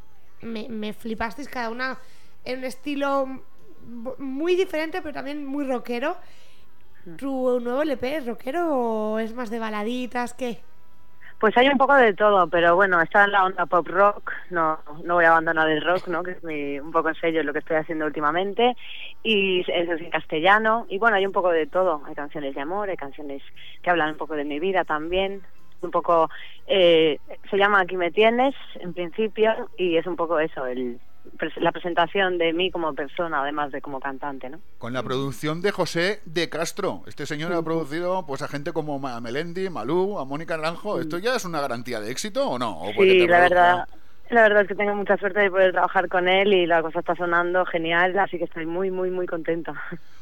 me, 0.41 0.67
me 0.67 0.93
flipasteis 0.93 1.47
cada 1.47 1.69
una 1.69 1.99
en 2.43 2.59
un 2.59 2.65
estilo 2.65 3.43
muy 4.17 4.55
diferente, 4.55 5.01
pero 5.01 5.13
también 5.13 5.45
muy 5.45 5.65
rockero. 5.65 6.17
¿Tu 7.17 7.59
nuevo 7.59 7.83
LP 7.83 8.17
es 8.17 8.25
rockero 8.25 8.75
o 8.75 9.19
es 9.19 9.33
más 9.33 9.49
de 9.49 9.59
baladitas? 9.59 10.33
¿Qué? 10.33 10.61
Pues 11.39 11.55
hay 11.55 11.67
un 11.67 11.77
poco 11.77 11.93
de 11.93 12.15
todo, 12.15 12.47
pero 12.47 12.75
bueno, 12.75 12.99
está 12.99 13.25
en 13.25 13.31
la 13.31 13.45
onda 13.45 13.67
pop 13.67 13.87
rock, 13.87 14.33
no, 14.49 14.79
no 15.03 15.15
voy 15.15 15.25
a 15.25 15.29
abandonar 15.29 15.69
el 15.69 15.83
rock, 15.83 16.07
¿no? 16.07 16.23
que 16.23 16.31
es 16.31 16.43
mi, 16.43 16.79
un 16.79 16.91
poco 16.91 17.09
en 17.09 17.15
serio 17.15 17.43
lo 17.43 17.53
que 17.53 17.59
estoy 17.59 17.77
haciendo 17.77 18.07
últimamente, 18.07 18.75
y 19.21 19.59
es 19.59 19.67
en 19.69 20.09
castellano, 20.09 20.87
y 20.89 20.97
bueno, 20.97 21.15
hay 21.15 21.27
un 21.27 21.31
poco 21.31 21.51
de 21.51 21.67
todo, 21.67 22.01
hay 22.07 22.15
canciones 22.15 22.55
de 22.55 22.61
amor, 22.61 22.89
hay 22.89 22.97
canciones 22.97 23.43
que 23.83 23.89
hablan 23.91 24.11
un 24.11 24.17
poco 24.17 24.33
de 24.33 24.45
mi 24.45 24.59
vida 24.59 24.83
también, 24.83 25.43
un 25.81 25.91
poco, 25.91 26.27
eh, 26.65 27.19
se 27.51 27.57
llama 27.57 27.81
Aquí 27.81 27.97
me 27.97 28.09
tienes, 28.09 28.55
en 28.79 28.95
principio, 28.95 29.69
y 29.77 29.97
es 29.97 30.07
un 30.07 30.15
poco 30.15 30.39
eso, 30.39 30.65
el, 30.65 30.99
la 31.57 31.71
presentación 31.71 32.37
de 32.37 32.53
mí 32.53 32.71
como 32.71 32.93
persona, 32.93 33.41
además 33.41 33.71
de 33.71 33.81
como 33.81 33.99
cantante, 33.99 34.49
¿no? 34.49 34.59
Con 34.77 34.93
la 34.93 35.03
producción 35.03 35.61
de 35.61 35.71
José 35.71 36.21
de 36.25 36.49
Castro. 36.49 37.03
Este 37.07 37.25
señor 37.25 37.53
ha 37.53 37.61
producido 37.61 38.25
pues 38.25 38.41
a 38.41 38.47
gente 38.47 38.73
como 38.73 38.99
Ma- 38.99 39.19
Melendi, 39.21 39.69
Malú, 39.69 40.19
a 40.19 40.25
Mónica 40.25 40.57
Naranjo. 40.57 40.99
¿Esto 40.99 41.17
ya 41.17 41.35
es 41.35 41.45
una 41.45 41.61
garantía 41.61 41.99
de 41.99 42.11
éxito 42.11 42.49
o 42.49 42.59
no? 42.59 42.79
¿O 42.81 42.91
Sí, 42.93 43.27
la 43.27 43.39
verdad, 43.39 43.87
la 44.29 44.41
verdad 44.41 44.61
es 44.63 44.67
que 44.67 44.75
tengo 44.75 44.95
mucha 44.95 45.17
suerte 45.17 45.39
de 45.39 45.49
poder 45.49 45.71
trabajar 45.71 46.09
con 46.09 46.27
él 46.27 46.53
y 46.53 46.65
la 46.65 46.81
cosa 46.81 46.99
está 46.99 47.15
sonando 47.15 47.65
genial, 47.65 48.17
así 48.19 48.37
que 48.37 48.43
estoy 48.45 48.65
muy, 48.65 48.91
muy, 48.91 49.09
muy 49.09 49.25
contenta. 49.25 49.73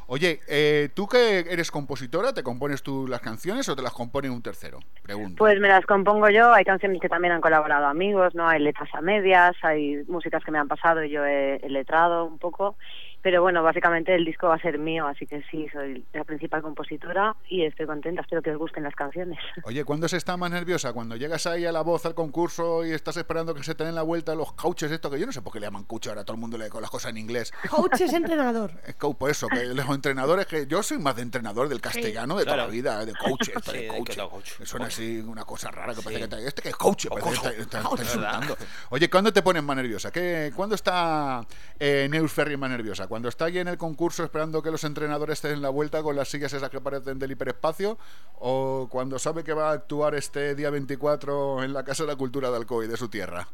Oye, 0.07 0.39
eh, 0.47 0.89
¿tú 0.93 1.07
que 1.07 1.39
eres 1.39 1.71
compositora, 1.71 2.33
te 2.33 2.43
compones 2.43 2.83
tú 2.83 3.07
las 3.07 3.21
canciones 3.21 3.67
o 3.69 3.75
te 3.75 3.81
las 3.81 3.93
compone 3.93 4.29
un 4.29 4.41
tercero? 4.41 4.79
Pregunto. 5.01 5.37
Pues 5.37 5.59
me 5.59 5.67
las 5.67 5.85
compongo 5.85 6.29
yo, 6.29 6.53
hay 6.53 6.63
canciones 6.63 7.01
que 7.01 7.09
también 7.09 7.33
han 7.33 7.41
colaborado 7.41 7.87
amigos, 7.87 8.35
¿no? 8.35 8.47
Hay 8.47 8.59
letras 8.59 8.89
a 8.93 9.01
medias, 9.01 9.55
hay 9.63 10.03
músicas 10.07 10.43
que 10.43 10.51
me 10.51 10.59
han 10.59 10.67
pasado 10.67 11.03
y 11.03 11.09
yo 11.09 11.25
he, 11.25 11.55
he 11.55 11.69
letrado 11.69 12.25
un 12.25 12.37
poco, 12.37 12.77
Pero 13.25 13.41
bueno, 13.41 13.63
básicamente 13.63 14.13
el 14.13 14.23
disco 14.23 14.49
va 14.49 14.53
a 14.53 14.59
ser 14.59 14.77
mío, 14.77 15.07
así 15.07 15.25
que 15.25 15.41
sí, 15.49 15.65
soy 15.73 16.05
la 16.13 16.23
principal 16.25 16.61
compositora 16.61 17.35
y 17.49 17.65
estoy 17.65 17.87
contenta, 17.87 18.21
espero 18.21 18.43
que 18.43 18.51
os 18.51 18.57
gusten 18.59 18.83
las 18.83 18.93
canciones. 18.93 19.39
Oye, 19.63 19.83
¿cuándo 19.83 20.07
se 20.07 20.17
está 20.17 20.37
más 20.37 20.51
nerviosa? 20.51 20.93
Cuando 20.93 21.15
llegas 21.15 21.47
ahí 21.47 21.65
a 21.65 21.71
la 21.71 21.81
voz 21.81 22.05
al 22.05 22.13
concurso 22.13 22.85
y 22.85 22.91
estás 22.91 23.17
esperando 23.17 23.55
que 23.55 23.63
se 23.63 23.73
te 23.73 23.83
den 23.83 23.95
la 23.95 24.03
vuelta 24.03 24.35
los 24.35 24.53
coaches, 24.53 24.91
esto 24.91 25.09
que 25.09 25.19
yo 25.19 25.25
no 25.25 25.31
sé 25.31 25.41
por 25.41 25.51
qué 25.53 25.59
le 25.59 25.65
llaman 25.65 25.85
coach 25.85 26.05
ahora, 26.05 26.23
todo 26.23 26.35
el 26.35 26.39
mundo 26.39 26.55
le 26.59 26.69
con 26.69 26.83
las 26.83 26.91
cosas 26.91 27.09
en 27.09 27.17
inglés. 27.17 27.51
Coach 27.67 27.99
es 28.01 28.13
entrenador. 28.13 28.73
Es 28.85 28.93
coach, 28.93 29.17
por 29.17 29.31
eso, 29.31 29.47
que 29.47 29.63
los 29.73 29.89
entrenadores, 29.89 30.45
que 30.45 30.67
yo 30.67 30.83
soy 30.83 30.99
más 30.99 31.15
de 31.15 31.23
entrenador 31.23 31.67
del 31.67 31.81
castellano 31.81 32.37
de 32.37 32.43
toda 32.43 32.57
Claro. 32.57 32.67
la 32.69 32.73
vida, 32.73 33.05
de 33.07 33.13
coach, 33.15 33.47
esto 33.55 33.71
Sí, 33.71 33.77
de 33.79 33.87
coach. 33.87 34.17
coach. 34.19 34.49
Suena 34.65 34.85
así 34.85 35.17
una 35.17 35.45
cosa 35.45 35.71
rara 35.71 35.95
que 35.95 36.01
Sí. 36.01 36.03
parece 36.05 36.21
que 36.21 36.27
te- 36.27 36.47
este 36.47 36.61
que 36.61 36.69
es 36.69 36.75
coach, 36.75 37.07
parece 37.07 37.55
que 37.55 37.61
está, 37.63 37.79
está- 37.79 38.01
está. 38.03 38.55
Oye, 38.91 39.09
¿cuándo 39.09 39.33
te 39.33 39.41
pones 39.41 39.63
más 39.63 39.75
nerviosa? 39.77 40.11
¿Qué, 40.11 40.51
¿Cuándo 40.55 40.75
está 40.75 41.41
eh, 41.79 42.07
Neus 42.11 42.31
Ferry 42.31 42.55
más 42.55 42.69
nerviosa? 42.69 43.07
¿Cuando 43.15 43.29
está 43.29 43.45
allí 43.45 43.59
en 43.59 43.69
el 43.69 43.77
concurso 43.77 44.25
esperando 44.25 44.61
que 44.61 44.71
los 44.71 44.83
entrenadores 44.83 45.39
te 45.39 45.47
den 45.47 45.61
la 45.61 45.69
vuelta 45.69 46.03
con 46.03 46.17
las 46.17 46.27
sillas 46.27 46.51
esas 46.51 46.69
que 46.69 46.81
parecen 46.81 47.17
del 47.17 47.31
hiperespacio? 47.31 47.97
¿O 48.39 48.89
cuando 48.91 49.19
sabe 49.19 49.45
que 49.45 49.53
va 49.53 49.69
a 49.69 49.71
actuar 49.71 50.15
este 50.15 50.53
día 50.53 50.69
24 50.69 51.63
en 51.63 51.71
la 51.71 51.85
Casa 51.85 52.03
de 52.03 52.07
la 52.09 52.17
Cultura 52.17 52.51
de 52.51 52.57
Alcoy, 52.57 52.89
de 52.89 52.97
su 52.97 53.07
tierra? 53.07 53.47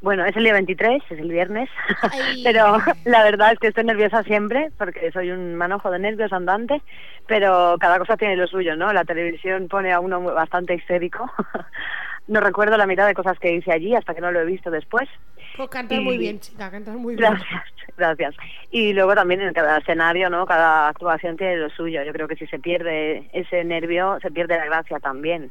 Bueno, 0.00 0.24
es 0.24 0.34
el 0.34 0.44
día 0.44 0.54
23, 0.54 1.02
es 1.10 1.18
el 1.18 1.28
viernes, 1.28 1.68
pero 2.42 2.78
la 3.04 3.24
verdad 3.24 3.52
es 3.52 3.58
que 3.58 3.66
estoy 3.66 3.84
nerviosa 3.84 4.22
siempre 4.22 4.70
porque 4.78 5.12
soy 5.12 5.32
un 5.32 5.54
manojo 5.54 5.90
de 5.90 5.98
nervios 5.98 6.32
andante, 6.32 6.80
pero 7.26 7.76
cada 7.78 7.98
cosa 7.98 8.16
tiene 8.16 8.36
lo 8.36 8.46
suyo, 8.46 8.74
¿no? 8.74 8.90
La 8.94 9.04
televisión 9.04 9.68
pone 9.68 9.92
a 9.92 10.00
uno 10.00 10.18
muy- 10.22 10.32
bastante 10.32 10.72
histérico. 10.72 11.30
no 12.26 12.40
recuerdo 12.40 12.78
la 12.78 12.86
mitad 12.86 13.06
de 13.06 13.12
cosas 13.12 13.38
que 13.38 13.52
hice 13.52 13.70
allí 13.70 13.94
hasta 13.94 14.14
que 14.14 14.22
no 14.22 14.32
lo 14.32 14.40
he 14.40 14.46
visto 14.46 14.70
después. 14.70 15.10
Pues 15.58 15.70
cantas 15.70 15.98
Y- 15.98 16.04
muy 16.04 16.18
bien, 16.18 16.38
chica, 16.38 16.70
cantas 16.70 16.94
muy 16.94 17.16
bien. 17.16 17.32
Gracias, 17.32 17.64
gracias. 17.96 18.34
Y 18.70 18.92
luego 18.92 19.16
también 19.16 19.40
en 19.40 19.52
cada 19.52 19.78
escenario, 19.78 20.30
¿no? 20.30 20.46
Cada 20.46 20.86
actuación 20.88 21.36
tiene 21.36 21.56
lo 21.56 21.68
suyo. 21.70 22.04
Yo 22.04 22.12
creo 22.12 22.28
que 22.28 22.36
si 22.36 22.46
se 22.46 22.60
pierde 22.60 23.28
ese 23.32 23.64
nervio, 23.64 24.18
se 24.22 24.30
pierde 24.30 24.56
la 24.56 24.66
gracia 24.66 25.00
también. 25.00 25.50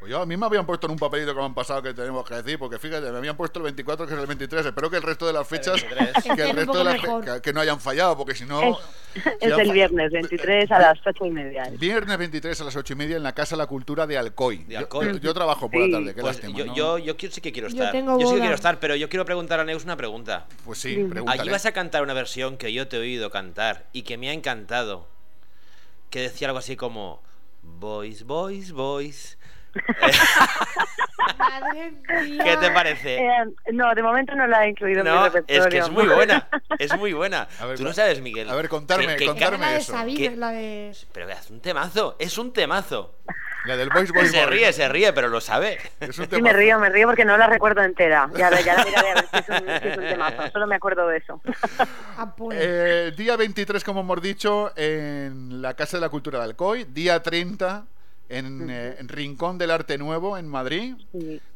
Pues 0.00 0.10
yo, 0.10 0.22
a 0.22 0.24
mí 0.24 0.34
me 0.34 0.46
habían 0.46 0.64
puesto 0.64 0.86
en 0.86 0.92
un 0.92 0.98
papelito 0.98 1.34
que 1.34 1.38
me 1.40 1.44
han 1.44 1.52
pasado 1.54 1.82
que 1.82 1.92
tenemos 1.92 2.26
que 2.26 2.34
decir, 2.34 2.58
porque 2.58 2.78
fíjate, 2.78 3.10
me 3.12 3.18
habían 3.18 3.36
puesto 3.36 3.58
el 3.58 3.64
24 3.64 4.06
que 4.06 4.14
es 4.14 4.18
el 4.20 4.26
23. 4.26 4.64
Espero 4.64 4.88
que 4.88 4.96
el 4.96 5.02
resto 5.02 5.26
de 5.26 5.34
las 5.34 5.46
fechas, 5.46 5.84
que 5.84 6.42
el 6.42 6.56
resto 6.56 6.78
de 6.78 6.84
las 6.84 7.00
que, 7.34 7.42
que 7.42 7.52
no 7.52 7.60
hayan 7.60 7.78
fallado, 7.78 8.16
porque 8.16 8.34
si 8.34 8.46
no. 8.46 8.78
Es, 9.40 9.52
el 9.58 9.72
viernes 9.72 10.10
23 10.10 10.70
a 10.70 10.78
las 10.78 10.98
ocho 11.06 11.26
y 11.26 11.30
media. 11.30 11.64
Viernes 11.78 12.16
23 12.16 12.60
a 12.60 12.64
las 12.64 12.76
8 12.76 12.92
y 12.92 12.96
media 12.96 13.16
en 13.18 13.22
la 13.22 13.34
Casa 13.34 13.56
de 13.56 13.58
la 13.58 13.66
Cultura 13.66 14.06
de 14.06 14.16
Alcoy. 14.16 14.64
Yo- 14.68 14.78
Alcoy. 14.78 15.06
Yo, 15.06 15.16
yo 15.18 15.34
trabajo 15.34 15.70
por 15.70 15.82
Sí. 15.82 15.90
la 15.90 15.98
tarde, 15.98 16.14
qué 16.14 16.20
Pues 16.22 16.36
lástima. 16.36 16.58
yo, 16.58 16.64
¿no? 16.66 16.74
yo, 16.74 16.98
yo 16.98 17.16
quiero- 17.18 17.34
sí 17.34 17.40
que 17.42 17.52
quiero 17.52 17.68
Yo 17.68 17.74
estar. 17.76 17.92
tengo 17.92 18.18
sí 18.18 18.34
que 18.34 18.40
quiero 18.40 18.54
estar, 18.54 18.80
pero 18.80 18.96
yo 18.96 19.08
quiero 19.10 19.26
preguntar 19.26 19.60
a 19.60 19.64
Neus 19.64 19.84
una 19.84 19.96
pregunta. 19.98 20.46
Pues 20.64 20.78
sí, 20.78 20.94
Allí 20.94 21.04
pregúntale. 21.08 21.50
vas 21.50 21.66
a 21.66 21.72
cantar 21.72 22.02
una 22.02 22.14
versión 22.14 22.56
que 22.56 22.72
yo 22.72 22.88
te 22.88 22.96
he 22.96 23.00
oído 23.00 23.30
cantar 23.30 23.84
y 23.92 24.02
que 24.02 24.16
me 24.16 24.30
ha 24.30 24.32
encantado. 24.32 25.06
Que 26.08 26.20
decía 26.20 26.48
algo 26.48 26.58
así 26.58 26.74
como: 26.76 27.20
Boys, 27.62 28.24
boys, 28.24 28.72
boys. 28.72 29.36
¿Qué 32.44 32.56
te 32.60 32.70
parece? 32.70 33.16
Eh, 33.18 33.28
no, 33.72 33.94
de 33.94 34.02
momento 34.02 34.34
no 34.34 34.46
la 34.46 34.64
he 34.66 34.70
incluido 34.70 35.00
en 35.00 35.06
mi 35.10 35.16
es 35.16 35.22
repertorio. 35.32 35.68
que 35.68 35.78
es 35.78 35.90
muy 35.90 36.06
buena. 36.06 36.48
Es 36.78 36.96
muy 36.96 37.12
buena. 37.12 37.48
Tú 37.76 37.82
no 37.84 37.92
sabes, 37.92 38.20
Miguel. 38.20 38.48
A 38.50 38.54
ver, 38.54 38.68
contarme, 38.68 39.08
que- 39.08 39.16
que- 39.16 39.26
contarme 39.26 39.58
La 39.66 39.72
de 39.72 39.78
eso. 39.78 39.92
Sabina, 39.92 40.18
¿Qué? 40.18 40.26
es 40.26 40.36
la 40.38 40.50
de... 40.50 40.96
Pero 41.12 41.28
es 41.28 41.50
un 41.50 41.60
temazo, 41.60 42.16
es 42.18 42.38
un 42.38 42.52
temazo. 42.52 43.14
La 43.66 43.76
del 43.76 43.90
Boys, 43.90 44.10
Boys, 44.10 44.30
Se 44.30 44.46
ríe, 44.46 44.72
se 44.72 44.88
ríe, 44.88 45.12
pero 45.12 45.28
lo 45.28 45.40
sabe. 45.40 45.78
Es 46.00 46.18
un 46.18 46.28
Sí, 46.30 46.40
me 46.40 46.52
río, 46.52 46.78
me 46.78 46.88
río 46.88 47.06
porque 47.06 47.24
no 47.26 47.36
la 47.36 47.46
recuerdo 47.46 47.82
entera. 47.82 48.28
Ya, 48.34 48.50
la- 48.50 48.60
ya 48.62 48.74
la 48.76 48.84
miraré 48.84 49.10
a 49.10 49.14
ver 49.14 49.24
si 49.30 49.36
es, 49.36 49.48
un, 49.48 49.66
si 49.82 49.88
es 49.88 49.98
un 49.98 50.04
temazo. 50.04 50.50
Solo 50.52 50.66
me 50.66 50.76
acuerdo 50.76 51.06
de 51.08 51.18
eso. 51.18 51.40
Ah, 52.16 52.34
pues. 52.36 52.58
Eh, 52.60 53.12
día 53.16 53.36
23, 53.36 53.84
como 53.84 54.00
hemos 54.00 54.22
dicho, 54.22 54.72
en 54.76 55.60
la 55.60 55.74
Casa 55.74 55.98
de 55.98 56.00
la 56.00 56.08
Cultura 56.08 56.38
de 56.38 56.46
Alcoy. 56.46 56.84
Día 56.84 57.22
30 57.22 57.84
en, 58.30 58.70
eh, 58.70 58.96
en 58.98 59.08
Rincón 59.08 59.58
del 59.58 59.70
Arte 59.70 59.98
Nuevo, 59.98 60.38
en 60.38 60.48
Madrid. 60.48 60.94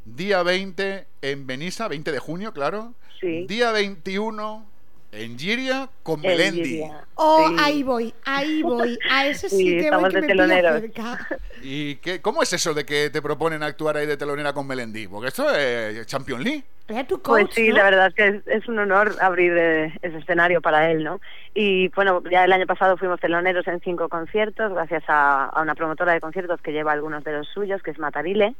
Día 0.04 0.42
20 0.42 1.06
en 1.22 1.46
Benissa, 1.46 1.88
20 1.88 2.12
de 2.12 2.18
junio, 2.18 2.52
claro. 2.52 2.94
Día 3.22 3.72
21 3.72 4.66
en 5.16 5.38
Giria 5.38 5.88
con 6.02 6.24
En 6.24 6.30
Melendi. 6.30 6.82
Oh, 7.14 7.46
Sí. 7.48 7.56
ahí 7.60 7.82
voy, 7.82 8.14
ahí 8.24 8.62
voy. 8.62 8.98
A 9.10 9.26
ese 9.26 9.48
sí, 9.48 9.56
Sí, 9.56 9.64
que 9.64 9.72
voy 9.74 9.84
estamos 9.84 10.08
que 10.12 10.20
de 10.20 10.34
me 10.34 10.62
cerca. 10.80 11.28
¿Y 11.62 11.96
qué, 11.96 12.20
cómo 12.20 12.42
es 12.42 12.52
eso 12.52 12.74
de 12.74 12.84
que 12.84 13.10
te 13.10 13.22
proponen 13.22 13.62
actuar 13.62 13.96
ahí 13.96 14.06
de 14.06 14.16
telonera 14.16 14.52
con 14.52 14.66
Melendi? 14.66 15.06
Porque 15.08 15.28
esto 15.28 15.48
es 15.54 16.06
Champions 16.06 16.44
League. 16.44 16.64
Pues 16.86 17.46
sí, 17.52 17.68
¿no? 17.68 17.76
la 17.76 17.84
verdad 17.84 18.08
es 18.08 18.14
que 18.14 18.28
es, 18.28 18.46
es 18.46 18.68
un 18.68 18.78
honor 18.78 19.16
abrir 19.22 19.54
eh, 19.56 19.98
ese 20.02 20.18
escenario 20.18 20.60
para 20.60 20.90
él, 20.90 21.02
¿no? 21.02 21.18
Y 21.54 21.88
bueno, 21.88 22.22
ya 22.30 22.44
el 22.44 22.52
año 22.52 22.66
pasado 22.66 22.98
fuimos 22.98 23.20
teloneros 23.20 23.66
en 23.68 23.80
cinco 23.80 24.10
conciertos, 24.10 24.70
gracias 24.74 25.02
a, 25.08 25.46
a 25.46 25.62
una 25.62 25.74
promotora 25.74 26.12
de 26.12 26.20
conciertos 26.20 26.60
que 26.60 26.72
lleva 26.72 26.92
algunos 26.92 27.24
de 27.24 27.32
los 27.32 27.48
suyos, 27.48 27.82
que 27.82 27.90
es 27.92 27.98
Matarile. 27.98 28.54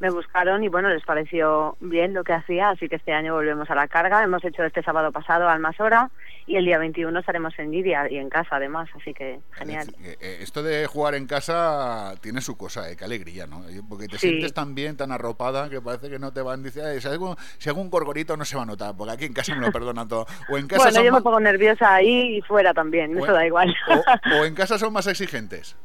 Me 0.00 0.08
buscaron 0.10 0.64
y 0.64 0.68
bueno, 0.68 0.88
les 0.88 1.04
pareció 1.04 1.76
bien 1.78 2.14
lo 2.14 2.24
que 2.24 2.32
hacía, 2.32 2.70
así 2.70 2.88
que 2.88 2.96
este 2.96 3.12
año 3.12 3.34
volvemos 3.34 3.68
a 3.70 3.74
la 3.74 3.86
carga. 3.86 4.24
Hemos 4.24 4.42
hecho 4.46 4.64
este 4.64 4.82
sábado 4.82 5.12
pasado 5.12 5.46
Almasora 5.46 6.10
y 6.46 6.56
el 6.56 6.64
día 6.64 6.78
21 6.78 7.18
estaremos 7.18 7.52
en 7.58 7.70
Lidia 7.70 8.10
y 8.10 8.16
en 8.16 8.30
casa 8.30 8.56
además, 8.56 8.88
así 8.98 9.12
que 9.12 9.40
genial. 9.52 9.88
Eh, 10.02 10.16
eh, 10.18 10.38
Esto 10.40 10.62
de 10.62 10.86
jugar 10.86 11.14
en 11.16 11.26
casa 11.26 12.14
tiene 12.22 12.40
su 12.40 12.56
cosa, 12.56 12.90
eh, 12.90 12.96
qué 12.96 13.04
alegría, 13.04 13.46
¿no? 13.46 13.62
Porque 13.90 14.06
te 14.08 14.16
Sí. 14.16 14.28
sientes 14.30 14.54
tan 14.54 14.74
bien, 14.74 14.96
tan 14.96 15.12
arropada, 15.12 15.68
que 15.68 15.82
parece 15.82 16.08
que 16.08 16.18
no 16.18 16.32
te 16.32 16.40
van 16.40 16.64
"Ay, 16.64 17.00
si 17.02 17.06
hago, 17.08 17.36
si 17.58 17.68
un 17.68 17.90
gorgorito 17.90 18.38
no 18.38 18.46
se 18.46 18.56
va 18.56 18.62
a 18.62 18.66
notar, 18.66 18.96
porque 18.96 19.12
aquí 19.12 19.24
en 19.26 19.34
casa 19.34 19.54
me 19.54 19.60
lo 19.60 19.70
perdonan 19.70 20.08
todo. 20.08 20.24
O 20.48 20.56
en 20.56 20.66
casa 20.66 20.84
Bueno, 20.84 21.02
yo 21.04 21.12
me 21.12 21.20
pongo 21.20 21.40
nerviosa 21.40 21.96
ahí 21.96 22.38
y 22.38 22.40
fuera 22.40 22.72
también, 22.72 23.18
eso 23.18 23.32
da 23.34 23.44
igual. 23.46 23.74
o, 23.88 24.38
o 24.40 24.44
en 24.46 24.54
casa 24.54 24.78
son 24.78 24.94
más 24.94 25.06
exigentes. 25.06 25.76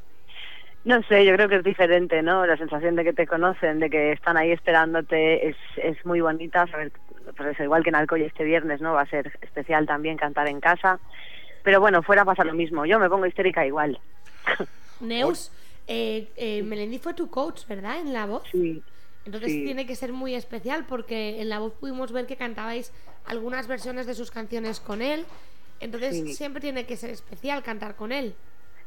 No 0.86 1.02
sé, 1.04 1.26
yo 1.26 1.34
creo 1.34 1.50
que 1.50 1.56
es 1.56 1.64
diferente, 1.64 2.22
¿no? 2.22 2.46
La 2.46 2.58
sensación 2.58 2.96
de 2.96 3.04
que 3.04 3.14
te 3.14 3.26
conocen, 3.26 3.80
de 3.80 3.90
que 3.90 4.12
están 4.12 4.38
ahí 4.38 4.52
esperándote, 4.52 5.50
es, 5.50 5.56
es 5.78 6.06
muy 6.06 6.22
bonita. 6.22 6.68
Saber, 6.68 6.92
por 7.36 7.48
eso, 7.48 7.64
igual 7.64 7.84
que 7.84 7.90
en 7.90 7.96
Alcoy 7.96 8.22
este 8.22 8.44
viernes, 8.44 8.82
¿no? 8.82 8.94
Va 8.94 9.02
a 9.02 9.10
ser 9.10 9.38
especial 9.42 9.88
también 9.88 10.16
cantar 10.16 10.48
en 10.48 10.60
casa. 10.62 11.00
Pero 11.64 11.80
bueno, 11.80 12.04
fuera 12.04 12.24
pasa 12.24 12.44
lo 12.44 12.54
mismo. 12.54 12.86
Yo 12.86 13.00
me 13.00 13.10
pongo 13.10 13.26
histérica 13.26 13.66
igual. 13.66 14.00
Neus, 15.00 15.52
eh, 15.88 16.30
eh, 16.36 16.62
Melendi 16.62 17.00
fue 17.00 17.16
tu 17.16 17.32
coach, 17.32 17.66
¿verdad? 17.68 18.00
En 18.00 18.14
la 18.14 18.28
voz. 18.28 18.44
Sí. 18.52 18.84
Entonces 19.26 19.54
sí. 19.54 19.64
tiene 19.64 19.88
que 19.88 19.96
ser 19.96 20.14
muy 20.14 20.36
especial 20.36 20.86
porque 20.88 21.42
en 21.42 21.50
la 21.50 21.58
voz 21.58 21.74
pudimos 21.74 22.12
ver 22.12 22.28
que 22.28 22.36
cantabais 22.36 22.94
algunas 23.26 23.68
versiones 23.68 24.06
de 24.06 24.14
sus 24.14 24.30
canciones 24.30 24.80
con 24.80 25.02
él. 25.02 25.26
Entonces 25.80 26.16
Sí. 26.16 26.34
siempre 26.36 26.62
tiene 26.62 26.86
que 26.86 26.96
ser 26.96 27.10
especial 27.10 27.64
cantar 27.64 27.96
con 27.96 28.12
él. 28.12 28.36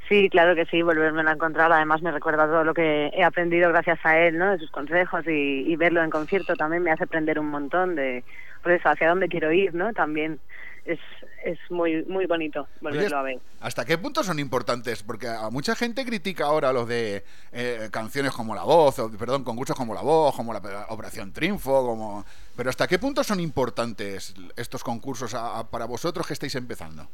Sí, 0.08 0.30
claro 0.30 0.54
que 0.54 0.64
sí, 0.66 0.80
volverme 0.82 1.22
a 1.28 1.34
encontrar. 1.34 1.70
Además, 1.70 2.00
me 2.02 2.10
recuerda 2.10 2.46
todo 2.46 2.64
lo 2.64 2.72
que 2.72 3.08
he 3.12 3.22
aprendido 3.22 3.68
gracias 3.70 3.98
a 4.04 4.18
él, 4.18 4.38
¿no? 4.38 4.52
De 4.52 4.58
sus 4.58 4.70
consejos 4.70 5.26
y, 5.26 5.64
y 5.70 5.76
verlo 5.76 6.02
en 6.02 6.08
concierto 6.10 6.54
también 6.56 6.82
me 6.82 6.90
hace 6.90 7.04
aprender 7.04 7.38
un 7.38 7.48
montón 7.50 7.94
de, 7.94 8.24
por 8.62 8.72
eso, 8.72 8.88
hacia 8.88 9.08
dónde 9.10 9.28
quiero 9.28 9.52
ir, 9.52 9.74
¿no? 9.74 9.92
También 9.92 10.40
es, 10.86 10.98
es 11.44 11.58
muy, 11.68 12.04
muy 12.06 12.24
bonito 12.24 12.66
volverlo 12.80 13.06
Oye, 13.06 13.14
a 13.16 13.22
ver. 13.22 13.38
¿Hasta 13.60 13.84
qué 13.84 13.98
punto 13.98 14.24
son 14.24 14.38
importantes? 14.38 15.02
Porque 15.02 15.28
a 15.28 15.50
mucha 15.50 15.76
gente 15.76 16.06
critica 16.06 16.46
ahora 16.46 16.72
los 16.72 16.88
de 16.88 17.22
eh, 17.52 17.88
canciones 17.92 18.32
como 18.32 18.54
La 18.54 18.62
Voz, 18.62 18.98
o, 19.00 19.10
perdón, 19.10 19.44
concursos 19.44 19.76
como 19.76 19.92
La 19.92 20.00
Voz, 20.00 20.34
como 20.34 20.54
la 20.54 20.86
Operación 20.88 21.34
Triunfo, 21.34 21.84
como... 21.86 22.24
Pero 22.56 22.70
¿hasta 22.70 22.86
qué 22.88 22.98
punto 22.98 23.22
son 23.22 23.40
importantes 23.40 24.34
estos 24.56 24.82
concursos 24.82 25.34
a- 25.34 25.58
a- 25.58 25.68
para 25.70 25.84
vosotros 25.84 26.26
que 26.26 26.32
estáis 26.32 26.54
empezando? 26.54 27.08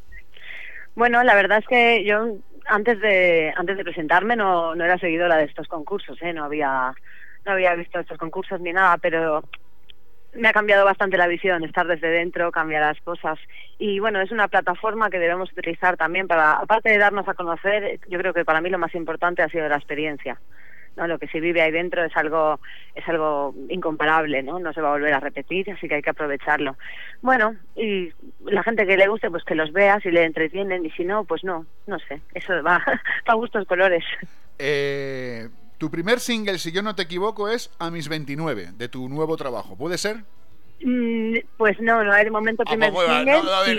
Bueno, 0.94 1.24
la 1.24 1.34
verdad 1.34 1.58
es 1.58 1.66
que 1.66 2.04
yo 2.04 2.36
antes 2.66 3.00
de 3.00 3.52
antes 3.56 3.76
de 3.76 3.84
presentarme 3.84 4.36
no, 4.36 4.74
no 4.74 4.84
era 4.84 4.98
seguidora 4.98 5.36
de 5.36 5.44
estos 5.44 5.68
concursos, 5.68 6.20
¿eh? 6.22 6.32
no 6.32 6.44
había 6.44 6.94
no 7.44 7.52
había 7.52 7.74
visto 7.74 8.00
estos 8.00 8.18
concursos 8.18 8.60
ni 8.60 8.72
nada, 8.72 8.96
pero 8.98 9.42
me 10.32 10.48
ha 10.48 10.52
cambiado 10.52 10.84
bastante 10.84 11.16
la 11.16 11.28
visión, 11.28 11.62
estar 11.62 11.86
desde 11.86 12.08
dentro, 12.08 12.50
cambiar 12.50 12.82
las 12.82 13.00
cosas 13.02 13.38
y 13.78 13.98
bueno, 14.00 14.20
es 14.20 14.30
una 14.30 14.48
plataforma 14.48 15.10
que 15.10 15.18
debemos 15.18 15.52
utilizar 15.52 15.96
también 15.96 16.26
para, 16.26 16.54
aparte 16.54 16.90
de 16.90 16.98
darnos 16.98 17.28
a 17.28 17.34
conocer, 17.34 18.00
yo 18.08 18.18
creo 18.18 18.34
que 18.34 18.44
para 18.44 18.60
mí 18.60 18.70
lo 18.70 18.78
más 18.78 18.94
importante 18.94 19.42
ha 19.42 19.48
sido 19.48 19.68
la 19.68 19.76
experiencia. 19.76 20.40
¿No? 20.96 21.06
Lo 21.06 21.18
que 21.18 21.28
se 21.28 21.40
vive 21.40 21.62
ahí 21.62 21.70
dentro 21.70 22.04
es 22.04 22.16
algo 22.16 22.60
es 22.94 23.06
algo 23.08 23.54
incomparable, 23.68 24.42
¿no? 24.42 24.58
No 24.58 24.72
se 24.72 24.80
va 24.80 24.88
a 24.88 24.92
volver 24.92 25.12
a 25.12 25.20
repetir, 25.20 25.70
así 25.70 25.88
que 25.88 25.96
hay 25.96 26.02
que 26.02 26.10
aprovecharlo. 26.10 26.76
Bueno, 27.22 27.56
y 27.76 28.10
la 28.44 28.62
gente 28.62 28.86
que 28.86 28.96
le 28.96 29.08
guste, 29.08 29.30
pues 29.30 29.44
que 29.44 29.54
los 29.54 29.72
vea, 29.72 30.00
si 30.00 30.10
le 30.10 30.24
entretienen, 30.24 30.84
y 30.84 30.90
si 30.90 31.04
no, 31.04 31.24
pues 31.24 31.44
no, 31.44 31.66
no 31.86 31.98
sé, 32.00 32.20
eso 32.34 32.62
va 32.62 32.82
a 33.26 33.34
gustos 33.34 33.66
colores. 33.66 34.04
Eh, 34.58 35.48
tu 35.78 35.90
primer 35.90 36.20
single, 36.20 36.58
si 36.58 36.72
yo 36.72 36.82
no 36.82 36.94
te 36.94 37.02
equivoco, 37.02 37.48
es 37.48 37.70
A 37.78 37.90
mis 37.90 38.08
29, 38.08 38.70
de 38.76 38.88
tu 38.88 39.08
nuevo 39.08 39.36
trabajo. 39.36 39.76
¿Puede 39.76 39.98
ser? 39.98 40.24
Mm, 40.80 41.36
Pues 41.56 41.80
no, 41.80 42.02
no 42.04 42.12
hay 42.12 42.24
de 42.24 42.30
momento 42.30 42.64
primer 42.64 42.92
pues, 42.92 43.06
single 43.08 43.32
no, 43.32 43.42
no, 43.42 43.72
y 43.72 43.76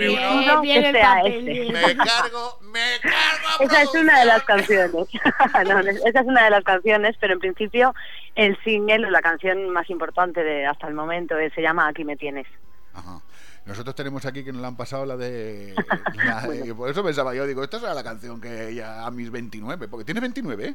bien, 0.66 0.82
que 0.82 0.88
el 0.88 0.94
sea 0.94 1.14
papel, 1.16 1.48
este. 1.48 1.72
Me 1.72 1.96
cargo, 1.96 2.58
me 2.62 2.80
cargo. 3.02 3.60
Esa 3.60 3.82
es 3.82 3.94
una 3.94 4.18
de 4.20 4.24
las 4.26 4.42
canciones. 4.44 4.92
No, 5.66 5.78
esa 5.80 6.20
es 6.20 6.26
una 6.26 6.44
de 6.44 6.50
las 6.50 6.64
canciones, 6.64 7.16
pero 7.20 7.34
en 7.34 7.38
principio 7.40 7.94
el 8.34 8.58
single, 8.64 9.10
la 9.10 9.22
canción 9.22 9.70
más 9.70 9.88
importante 9.90 10.42
de 10.42 10.66
hasta 10.66 10.86
el 10.88 10.94
momento, 10.94 11.38
eh, 11.38 11.50
se 11.54 11.62
llama 11.62 11.86
Aquí 11.88 12.04
me 12.04 12.16
tienes. 12.16 12.46
Nosotros 13.66 13.94
tenemos 13.96 14.24
aquí 14.26 14.44
que 14.44 14.52
nos 14.52 14.62
la 14.62 14.68
han 14.68 14.76
pasado 14.76 15.04
la 15.06 15.16
de... 15.16 15.74
la 16.24 16.42
de- 16.46 16.72
por 16.74 16.88
eso 16.88 17.02
pensaba 17.02 17.34
yo, 17.34 17.46
digo, 17.46 17.64
esta 17.64 17.80
será 17.80 17.94
la 17.94 18.04
canción 18.04 18.40
que 18.40 18.68
ella 18.68 19.04
a 19.04 19.10
mis 19.10 19.30
29, 19.30 19.88
porque 19.88 20.04
tiene 20.04 20.20
29, 20.20 20.66
¿eh? 20.68 20.74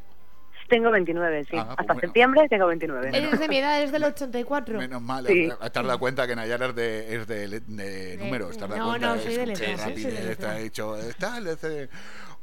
Tengo 0.72 0.90
29, 0.90 1.44
sí. 1.44 1.58
Ah, 1.58 1.66
pues 1.66 1.80
Hasta 1.80 1.84
bueno. 1.94 2.00
septiembre 2.00 2.48
tengo 2.48 2.66
29. 2.68 3.10
Eres 3.10 3.40
de 3.42 3.48
mi 3.50 3.58
edad, 3.58 3.78
eres 3.78 3.92
del 3.92 4.06
84. 4.06 4.78
Menos 4.80 5.02
mal, 5.02 5.28
Sí. 5.28 5.50
te 5.50 5.66
has 5.66 5.74
dado 5.74 6.00
cuenta 6.00 6.26
que 6.26 6.34
Nayara 6.34 6.68
es 6.68 6.76
de, 6.76 7.16
es 7.18 7.28
de, 7.28 7.60
de 7.60 8.18
números. 8.18 8.58
¿te 8.58 8.64
has 8.64 8.70
dado 8.70 8.82
no, 8.82 8.90
cuenta? 8.92 9.08
no, 9.10 9.16
Es 9.16 9.24
soy 9.24 9.36
de 9.36 9.46
letras, 9.48 9.88
está 9.98 10.60
hecho, 10.60 10.96
está, 10.96 11.42
le 11.42 11.52
hace- 11.52 11.90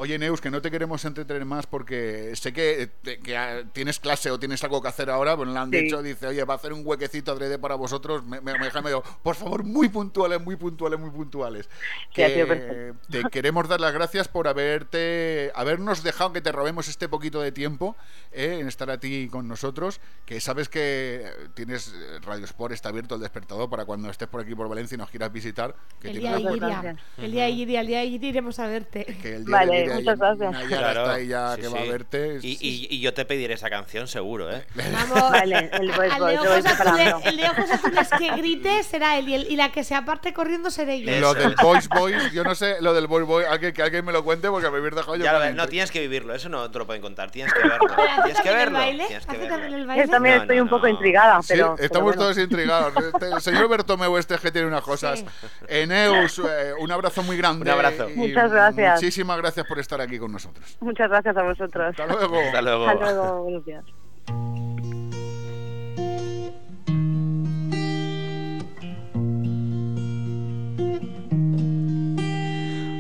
Oye, 0.01 0.17
Neus, 0.17 0.41
que 0.41 0.49
no 0.49 0.63
te 0.63 0.71
queremos 0.71 1.05
entretener 1.05 1.45
más 1.45 1.67
porque 1.67 2.31
sé 2.37 2.53
que, 2.53 2.89
que, 3.03 3.67
tienes 3.73 3.99
clase 3.99 4.31
o 4.31 4.39
tienes 4.39 4.63
algo 4.63 4.81
que 4.81 4.87
hacer 4.87 5.11
ahora, 5.11 5.37
pues 5.37 5.49
le 5.49 5.59
han 5.59 5.73
Sí. 5.73 5.79
dicho, 5.81 6.01
dice, 6.05 6.29
oye, 6.29 6.45
va 6.45 6.55
a 6.55 6.57
hacer 6.57 6.73
un 6.73 6.83
huequecito 6.87 7.33
adrede 7.33 7.59
para 7.59 7.75
vosotros, 7.75 8.25
me, 8.25 8.41
me, 8.41 8.57
me 8.57 8.67
deja 8.67 8.81
medio, 8.81 9.03
por 9.25 9.35
favor, 9.35 9.65
muy 9.65 9.89
puntuales, 9.89 10.41
muy 10.41 10.55
puntuales, 10.55 11.01
muy 11.01 11.11
puntuales. 11.11 11.69
Sí, 12.15 12.23
Que 12.23 12.95
te 13.11 13.25
queremos 13.25 13.69
dar 13.69 13.81
las 13.81 13.93
gracias 13.93 14.29
por 14.29 14.47
haberte, 14.47 15.51
habernos 15.57 16.05
dejado 16.05 16.33
que 16.33 16.43
te 16.43 16.53
robemos 16.53 16.87
este 16.87 17.09
poquito 17.09 17.41
de 17.41 17.51
tiempo 17.51 17.97
eh, 18.31 18.59
en 18.61 18.69
estar 18.69 18.91
a 18.91 18.99
ti 19.01 19.29
con 19.29 19.49
nosotros, 19.49 20.01
que 20.25 20.41
sabes 20.41 20.69
que 20.69 21.27
tienes 21.55 21.89
eh, 21.93 22.21
Radio 22.23 22.45
Sport, 22.45 22.73
está 22.73 22.91
abierto 22.91 23.17
el 23.17 23.21
despertador 23.21 23.69
para 23.69 23.85
cuando 23.85 24.09
estés 24.11 24.29
por 24.29 24.43
aquí 24.43 24.55
por 24.55 24.69
Valencia 24.69 24.95
y 24.95 24.99
nos 24.99 25.11
quieras 25.11 25.33
visitar. 25.33 25.75
Que 26.01 26.11
El 26.11 26.21
día 26.21 26.37
de 26.37 26.43
Iria. 26.43 26.97
El 27.17 27.33
día 27.33 27.45
de 27.47 27.51
Iria, 27.51 27.81
el 27.81 27.87
día 27.89 27.99
de 27.99 28.05
Iria 28.07 28.29
iremos 28.29 28.61
a 28.61 28.69
verte. 28.69 29.05
que 29.21 29.35
el 29.35 29.45
día 29.45 29.59
de 29.67 29.88
Iria 29.97 30.15
ya- 30.15 30.35
Nayara 30.51 30.69
Claro, 30.69 31.01
está 31.03 31.15
ahí 31.15 31.27
ya 31.29 31.55
sí, 31.55 31.61
que 31.63 31.69
va 31.69 31.79
a 31.79 31.83
sí. 31.83 31.89
verte. 31.89 32.39
Y, 32.43 32.49
y- 32.61 32.87
y 32.91 33.01
yo 33.01 33.15
te 33.15 33.25
pediré 33.25 33.55
esa 33.55 33.71
canción 33.71 34.09
seguro, 34.09 34.51
¿eh? 34.55 34.65
Vamos. 34.75 35.31
Vale, 35.33 35.71
el 35.73 35.91
Al 35.91 35.97
boy, 35.97 36.09
de 36.09 36.19
voy 36.19 36.35
ojos 36.37 36.67
azules, 36.67 37.15
el 37.25 37.37
de 37.37 37.45
ojos 37.45 37.71
azules 37.71 38.09
que 38.19 38.31
grite 38.37 38.83
será 38.83 39.19
él 39.19 39.29
y, 39.29 39.35
el- 39.35 39.51
y 39.51 39.57
la 39.57 39.71
que 39.73 39.85
se 39.85 39.95
aparte 39.95 40.33
corriendo 40.33 40.71
seré 40.71 41.01
yo. 41.01 41.11
Lo 41.21 41.35
del 41.35 41.55
Boys 41.61 41.89
Boys, 41.89 42.33
yo 42.33 42.45
no 42.45 42.55
sé, 42.55 42.77
lo 42.81 42.95
del 42.95 43.07
Boys 43.07 43.27
Boys, 43.27 43.47
alguien, 43.49 43.73
que 43.73 43.83
alguien 43.83 44.05
me 44.05 44.13
lo 44.13 44.25
cuente 44.25 44.49
porque 44.49 44.71
me 44.71 44.79
habéis 44.79 44.95
dejado 44.95 45.17
yo. 45.17 45.25
Ya 45.25 45.33
lo 45.33 45.41
ves, 45.41 45.55
no 45.55 45.67
tienes 45.69 45.91
que 45.91 46.01
vivirlo, 46.01 46.35
eso 46.35 46.49
no 46.49 46.71
te 46.71 46.79
lo 46.79 46.87
pueden 46.87 47.03
contar, 47.03 47.31
tienes 47.31 47.53
que 47.53 47.61
verlo. 47.61 47.79
Pero, 47.89 48.03
¿hace 48.03 48.23
tienes 48.23 48.41
que 48.43 48.51
verlo. 48.51 48.79
baile? 48.79 49.07
Tienes 49.07 49.27
que 49.27 49.31
¿Hace 49.33 49.41
verlo. 49.41 49.57
también 49.57 49.81
el 49.81 49.87
baile? 49.87 50.05
Yo 50.05 50.11
también 50.11 50.37
No, 50.37 50.43
estoy 50.43 50.57
no, 50.59 50.63
un 50.65 50.69
poco 50.69 50.87
no. 50.87 50.93
intrigada, 50.93 51.43
Sí, 51.43 51.49
pero... 51.55 51.75
estamos 51.79 51.89
pero 51.89 52.01
bueno. 52.05 52.21
todos 52.23 52.39
intrigados. 52.39 52.93
Este- 53.05 53.27
El 53.33 53.41
señor 53.41 53.69
Bertomeu 53.69 54.17
este 54.17 54.37
que 54.39 54.51
tiene 54.53 54.69
unas 54.69 54.83
cosas. 54.83 55.25
Eneus, 55.67 56.39
eh, 56.39 56.73
un 56.81 56.91
abrazo 56.93 57.23
muy 57.23 57.37
grande. 57.37 57.63
Un 57.63 57.71
abrazo. 57.71 58.09
Muchas 58.15 58.51
gracias. 58.51 58.95
Muchísimas 59.01 59.37
gracias 59.39 59.67
por 59.67 59.78
estar 59.81 60.01
aquí 60.01 60.19
con 60.19 60.33
nosotros. 60.33 60.77
Muchas 60.81 61.09
gracias 61.09 61.37
a 61.37 61.43
vosotros. 61.43 61.87
Hasta 61.91 62.07
luego. 62.07 62.37
Hasta 62.39 62.63
luego. 62.63 62.87
Hasta 62.87 63.13
luego, 63.13 63.43
buenos 63.43 63.65
días. 63.65 63.85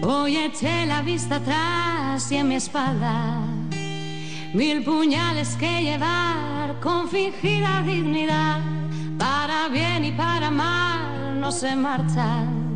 Hoy 0.02 0.36
eché 0.36 0.86
la 0.86 1.02
vista 1.02 1.36
atrás 1.36 2.32
y 2.32 2.36
en 2.36 2.48
mi 2.48 2.54
espalda 2.54 3.40
mil 4.54 4.82
puñales 4.82 5.54
que 5.56 5.82
llevar 5.82 6.80
con 6.80 7.08
fingida 7.08 7.82
dignidad. 7.82 8.60
Para 9.18 9.68
bien 9.68 10.04
y 10.04 10.12
para 10.12 10.50
mal 10.50 11.40
no 11.40 11.50
se 11.50 11.74
marchan 11.76 12.67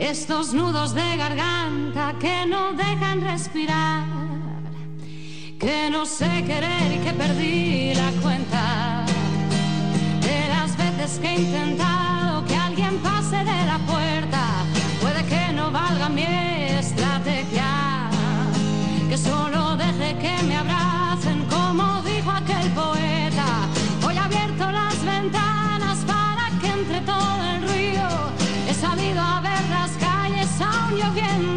estos 0.00 0.54
nudos 0.54 0.94
de 0.94 1.16
garganta 1.16 2.14
que 2.18 2.46
no 2.46 2.72
dejan 2.72 3.20
respirar. 3.20 4.04
Que 5.58 5.90
no 5.90 6.06
sé 6.06 6.42
querer 6.46 6.92
y 6.96 6.98
que 7.04 7.12
perdí 7.12 7.94
la 7.94 8.10
cuenta 8.22 9.04
de 10.22 10.48
las 10.48 10.76
veces 10.76 11.18
que 11.20 11.28
he 11.28 11.40
intentado 11.40 12.44
que 12.46 12.56
alguien 12.56 12.96
pase 12.98 13.36
de 13.36 13.66
la 13.66 13.78
puerta. 13.86 14.64
Puede 15.02 15.22
que 15.26 15.52
no 15.52 15.70
valga 15.70 16.08
mi 16.08 16.22
estrategia, 16.22 18.08
que 19.08 19.18
solo 19.18 19.76
deje 19.76 20.16
que 20.16 20.42
me 20.44 20.56
abracen, 20.56 20.99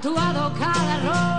Tatuado 0.00 0.52
cada 0.56 0.94
error 0.94 1.37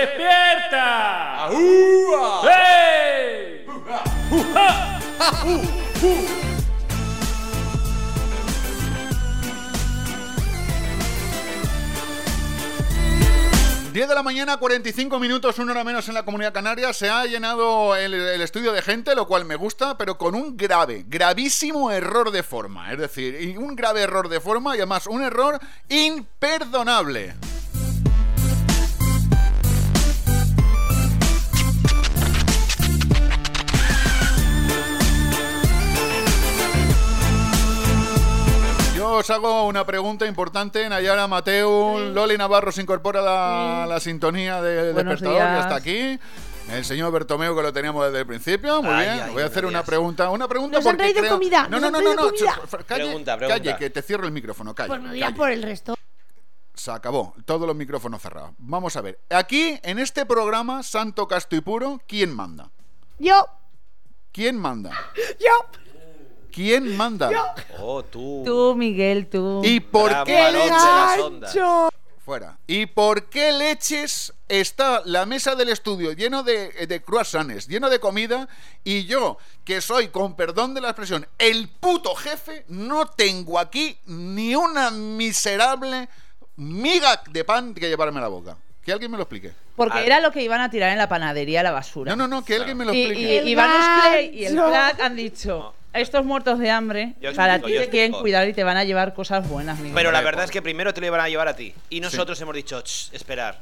¡Despierta! 0.00 1.44
¡Ahúa! 1.44 2.40
¡Hey! 2.48 3.66
10 13.92 14.08
de 14.08 14.14
la 14.14 14.22
mañana, 14.22 14.56
45 14.56 15.18
minutos, 15.20 15.58
una 15.58 15.72
hora 15.72 15.84
menos 15.84 16.08
en 16.08 16.14
la 16.14 16.24
comunidad 16.24 16.54
canaria. 16.54 16.94
Se 16.94 17.10
ha 17.10 17.26
llenado 17.26 17.94
el, 17.94 18.14
el 18.14 18.40
estudio 18.40 18.72
de 18.72 18.80
gente, 18.80 19.14
lo 19.14 19.26
cual 19.26 19.44
me 19.44 19.56
gusta, 19.56 19.98
pero 19.98 20.16
con 20.16 20.34
un 20.34 20.56
grave, 20.56 21.04
gravísimo 21.08 21.90
error 21.90 22.30
de 22.30 22.42
forma. 22.42 22.90
Es 22.90 22.98
decir, 22.98 23.58
un 23.58 23.76
grave 23.76 24.00
error 24.00 24.30
de 24.30 24.40
forma 24.40 24.76
y 24.76 24.78
además 24.78 25.06
un 25.06 25.22
error 25.22 25.60
imperdonable. 25.90 27.34
Yo 39.10 39.16
os 39.16 39.28
hago 39.30 39.66
una 39.66 39.84
pregunta 39.84 40.24
importante. 40.24 40.88
Nayara 40.88 41.26
Mateo, 41.26 41.98
Loli 41.98 42.38
Navarro 42.38 42.70
se 42.70 42.80
incorpora 42.82 43.18
a 43.18 43.22
la, 43.24 43.86
la 43.88 43.98
sintonía 43.98 44.62
de 44.62 44.92
Buenos 44.92 45.20
despertador 45.20 45.50
días. 45.50 45.64
está 45.64 45.74
aquí. 45.74 46.16
El 46.70 46.84
señor 46.84 47.10
Bertomeu 47.10 47.56
que 47.56 47.60
lo 47.62 47.72
teníamos 47.72 48.04
desde 48.06 48.20
el 48.20 48.26
principio. 48.26 48.80
Muy 48.84 48.92
Ay, 48.94 49.08
bien. 49.10 49.22
ay, 49.24 49.32
Voy 49.32 49.42
a 49.42 49.46
hacer 49.46 49.66
una 49.66 49.82
pregunta. 49.82 50.30
Una 50.30 50.46
pregunta 50.46 50.78
Nos 50.78 50.86
han 50.86 50.96
traído 50.96 51.22
creo- 51.22 51.32
comida, 51.32 51.64
No, 51.64 51.80
nos 51.80 51.80
no, 51.80 51.86
han 51.98 52.04
no, 52.04 52.14
no, 52.14 52.14
no. 52.14 52.30
Calle, 52.86 53.02
Pregunta, 53.02 53.36
pregunta. 53.36 53.48
calle, 53.48 53.76
que 53.76 53.90
te 53.90 54.00
cierro 54.00 54.26
el 54.26 54.32
micrófono. 54.32 54.76
Calle. 54.76 54.86
Pues 54.90 55.00
me 55.02 55.08
voy 55.08 55.22
a 55.22 55.26
calle. 55.26 55.36
por 55.36 55.50
el 55.50 55.62
resto. 55.64 55.96
Se 56.74 56.92
acabó. 56.92 57.34
Todos 57.44 57.66
los 57.66 57.74
micrófonos 57.74 58.22
cerrados. 58.22 58.52
Vamos 58.58 58.94
a 58.94 59.00
ver. 59.00 59.18
Aquí, 59.30 59.76
en 59.82 59.98
este 59.98 60.24
programa, 60.24 60.84
Santo 60.84 61.26
Casto 61.26 61.56
y 61.56 61.60
Puro, 61.62 62.00
¿quién 62.06 62.32
manda? 62.32 62.70
Yo, 63.18 63.44
¿Quién 64.30 64.56
manda? 64.56 64.92
yo, 65.40 65.79
¿Quién 66.52 66.96
manda? 66.96 67.54
Oh, 67.78 68.02
tú. 68.02 68.42
Tú, 68.44 68.74
Miguel, 68.76 69.28
tú. 69.28 69.62
¿Y 69.64 69.80
por 69.80 70.10
Gran 70.10 70.24
qué? 70.26 70.34
balón 70.40 70.62
de 70.62 70.68
las 70.68 71.18
ondas. 71.18 71.56
Fuera. 72.24 72.58
¿Y 72.66 72.86
por 72.86 73.24
qué 73.24 73.50
leches 73.50 74.32
está 74.48 75.02
la 75.04 75.26
mesa 75.26 75.54
del 75.54 75.70
estudio 75.70 76.12
lleno 76.12 76.42
de, 76.42 76.68
de 76.86 77.02
croissants, 77.02 77.66
lleno 77.66 77.88
de 77.88 77.98
comida, 77.98 78.46
y 78.84 79.04
yo, 79.06 79.38
que 79.64 79.80
soy, 79.80 80.08
con 80.08 80.36
perdón 80.36 80.74
de 80.74 80.80
la 80.80 80.88
expresión, 80.88 81.26
el 81.38 81.68
puto 81.68 82.14
jefe, 82.14 82.64
no 82.68 83.06
tengo 83.06 83.58
aquí 83.58 83.96
ni 84.06 84.54
una 84.54 84.90
miserable 84.90 86.08
miga 86.56 87.22
de 87.30 87.42
pan 87.44 87.74
que 87.74 87.88
llevarme 87.88 88.18
a 88.18 88.22
la 88.22 88.28
boca? 88.28 88.56
Que 88.84 88.92
alguien 88.92 89.10
me 89.10 89.16
lo 89.16 89.24
explique. 89.24 89.52
Porque 89.74 90.04
era 90.04 90.20
lo 90.20 90.30
que 90.30 90.42
iban 90.42 90.60
a 90.60 90.70
tirar 90.70 90.90
en 90.92 90.98
la 90.98 91.08
panadería 91.08 91.60
a 91.60 91.62
la 91.62 91.70
basura. 91.72 92.14
No, 92.14 92.16
no, 92.16 92.28
no, 92.28 92.44
que 92.44 92.54
alguien 92.56 92.76
me 92.76 92.84
lo 92.84 92.92
Y, 92.94 93.00
explique. 93.02 93.22
y, 93.32 93.36
El 93.38 93.48
Iván 93.48 93.70
Usclay 93.70 94.38
y 94.38 94.44
el 94.44 94.56
gancho. 94.56 95.02
Han 95.02 95.16
dicho: 95.16 95.74
Estos 95.92 96.24
muertos 96.24 96.58
de 96.58 96.70
hambre, 96.70 97.14
Yo 97.20 97.34
para 97.34 97.58
ti 97.58 97.72
te 97.72 97.88
quieren 97.88 98.12
cuidar 98.12 98.46
y 98.48 98.52
te 98.52 98.62
van 98.64 98.76
a 98.76 98.84
llevar 98.84 99.12
cosas 99.12 99.48
buenas, 99.48 99.78
Miguel. 99.78 99.94
Pero 99.94 100.12
la 100.12 100.20
verdad 100.20 100.44
es 100.44 100.50
que 100.50 100.62
primero 100.62 100.94
te 100.94 101.00
lo 101.00 101.08
iban 101.08 101.20
a 101.20 101.28
llevar 101.28 101.48
a 101.48 101.56
ti. 101.56 101.74
Y 101.88 102.00
nosotros 102.00 102.40
hemos 102.40 102.54
dicho, 102.54 102.80
"Ch, 102.82 103.12
esperar. 103.12 103.58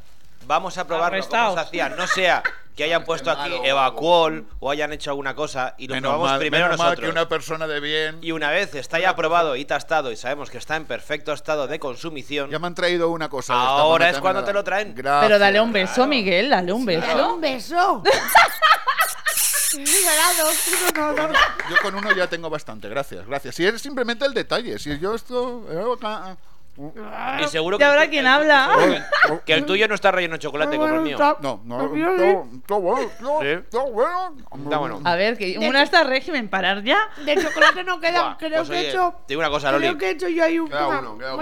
Vamos 0.46 0.76
a 0.78 0.86
probarlo 0.86 1.26
como 1.26 1.54
se 1.54 1.60
hacía. 1.60 1.88
No 1.90 2.06
sea 2.06 2.42
que 2.76 2.84
hayan 2.84 3.04
puesto 3.04 3.30
aquí 3.30 3.50
Evacuol 3.64 4.46
o 4.60 4.70
hayan 4.70 4.92
hecho 4.92 5.10
alguna 5.10 5.34
cosa 5.34 5.74
y 5.78 5.88
lo 5.88 5.94
Menos 5.94 6.10
probamos 6.10 6.30
mal, 6.30 6.38
primero 6.38 6.64
menos 6.66 6.78
mal 6.78 6.86
nosotros. 6.90 7.06
que 7.06 7.10
una 7.10 7.28
persona 7.28 7.66
de 7.66 7.80
bien. 7.80 8.18
Y 8.22 8.30
una 8.32 8.50
vez 8.50 8.74
está 8.74 8.98
ya 9.00 9.16
probado 9.16 9.56
y 9.56 9.64
tastado 9.64 10.12
y 10.12 10.16
sabemos 10.16 10.48
que 10.48 10.58
está 10.58 10.76
en 10.76 10.84
perfecto 10.86 11.32
estado 11.32 11.66
de 11.66 11.78
consumición, 11.80 12.50
Ya 12.50 12.58
me 12.60 12.66
han 12.68 12.74
traído 12.74 13.10
una 13.10 13.28
cosa. 13.28 13.54
ahora 13.54 14.08
es 14.10 14.18
cuando 14.20 14.44
te 14.44 14.52
lo 14.52 14.62
traen. 14.64 14.94
Gracias. 14.94 15.24
Pero 15.26 15.38
dale 15.38 15.60
un 15.60 15.72
beso, 15.72 16.06
Miguel, 16.06 16.50
dale 16.50 16.72
un 16.72 16.86
dale 16.86 16.98
beso. 17.00 17.34
un 17.34 17.40
beso. 17.40 18.02
No, 20.96 21.12
no. 21.12 21.28
Yo 21.70 21.76
con 21.82 21.94
uno 21.94 22.12
ya 22.12 22.26
tengo 22.26 22.48
bastante, 22.48 22.88
gracias, 22.88 23.26
gracias. 23.26 23.54
Si 23.54 23.66
es 23.66 23.80
simplemente 23.80 24.24
el 24.24 24.32
detalle, 24.34 24.78
si 24.78 24.98
yo 24.98 25.14
esto... 25.14 25.66
eh, 25.70 26.36
Y 27.44 27.48
seguro 27.48 27.76
¿Y 27.76 27.78
que, 27.78 27.84
ahora 27.84 28.08
quién 28.08 28.26
habla? 28.26 29.02
que 29.46 29.52
el 29.52 29.66
tuyo 29.66 29.88
no 29.88 29.94
está 29.94 30.10
relleno 30.12 30.34
de 30.34 30.38
chocolate 30.38 30.76
como 30.76 30.94
el 30.94 31.00
mío. 31.02 31.18
No, 31.18 31.60
no, 31.64 31.88
no, 31.88 32.48
está 32.54 32.74
bueno, 32.76 33.10
está 33.42 33.78
bueno. 33.82 34.36
Está 34.64 34.78
bueno. 34.78 35.00
A 35.04 35.14
ver, 35.16 35.36
que 35.36 35.58
una 35.58 35.82
está 35.82 36.04
régimen, 36.04 36.48
parar 36.48 36.82
ya. 36.84 37.08
De 37.24 37.36
chocolate 37.36 37.82
no 37.84 38.00
queda. 38.00 38.36
Creo 38.38 38.64
pues 38.64 38.70
que 38.70 38.76
he 38.76 38.88
hecho. 38.90 39.14
te 39.26 39.34
digo 39.34 39.40
una 39.40 39.50
cosa, 39.50 39.68
creo 39.68 39.80
Loli. 39.80 39.98
que 39.98 40.06
he 40.06 40.10
hecho 40.12 40.28
yo 40.28 40.44
ahí 40.44 40.58
un. 40.58 40.72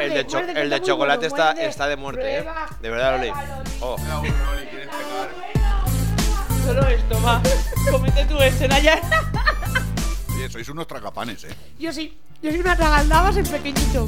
El 0.01 0.71
de, 0.71 0.81
chocolate 0.83 1.27
está, 1.27 1.87
de 1.87 1.97
muerte, 1.97 2.39
¿eh? 2.39 2.47
De 2.81 2.91
verdad, 2.91 3.19
Loli. 3.19 3.31
Prueba, 3.31 3.57
Loli. 3.59 3.71
Oh. 3.83 3.97
Solo 6.67 6.87
esto, 6.89 7.23
va. 7.23 7.41
Comete 7.91 8.25
tú 8.27 8.37
ese, 8.39 8.67
Naya. 8.67 9.01
Oye, 10.35 10.51
sois 10.51 10.69
unos 10.69 10.87
tragapanes, 10.89 11.45
eh. 11.45 11.55
Yo 11.79 11.93
sí, 11.93 12.19
yo 12.43 12.51
soy 12.51 12.59
una 12.61 12.75
tragaldabas 12.77 13.37
en 13.37 13.47
pequeñito. 13.47 14.05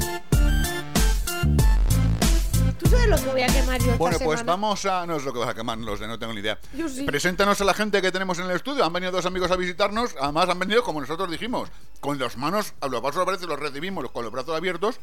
¿Tú 2.77 2.85
sabes 2.87 3.07
lo 3.07 3.15
que 3.17 3.29
voy 3.29 3.41
a 3.43 3.47
quemar 3.47 3.79
yo 3.79 3.85
esta 3.85 3.97
Bueno, 3.97 4.17
pues 4.19 4.39
semana? 4.39 4.43
vamos 4.43 4.85
a... 4.85 5.05
No 5.05 5.15
es 5.15 5.23
lo 5.23 5.31
que 5.31 5.39
vas 5.39 5.49
a 5.49 5.53
quemar, 5.53 5.77
los 5.77 5.99
de 5.99 6.07
no 6.07 6.19
tengo 6.19 6.33
ni 6.33 6.41
idea. 6.41 6.59
Yo 6.73 6.89
sí. 6.89 7.03
Preséntanos 7.03 7.61
a 7.61 7.63
la 7.63 7.73
gente 7.73 8.01
que 8.01 8.11
tenemos 8.11 8.37
en 8.39 8.45
el 8.45 8.51
estudio. 8.51 8.83
Han 8.83 8.91
venido 8.93 9.11
dos 9.11 9.25
amigos 9.25 9.51
a 9.51 9.55
visitarnos. 9.55 10.15
Además, 10.19 10.49
han 10.49 10.59
venido, 10.59 10.83
como 10.83 10.99
nosotros 10.99 11.29
dijimos, 11.31 11.69
con 12.01 12.19
las 12.19 12.35
manos, 12.37 12.73
a 12.81 12.87
los 12.87 13.01
vasos 13.01 13.25
a 13.25 13.31
veces 13.31 13.47
los 13.47 13.59
recibimos 13.59 14.09
con 14.11 14.23
los 14.23 14.31
brazos 14.33 14.55
abiertos. 14.55 14.99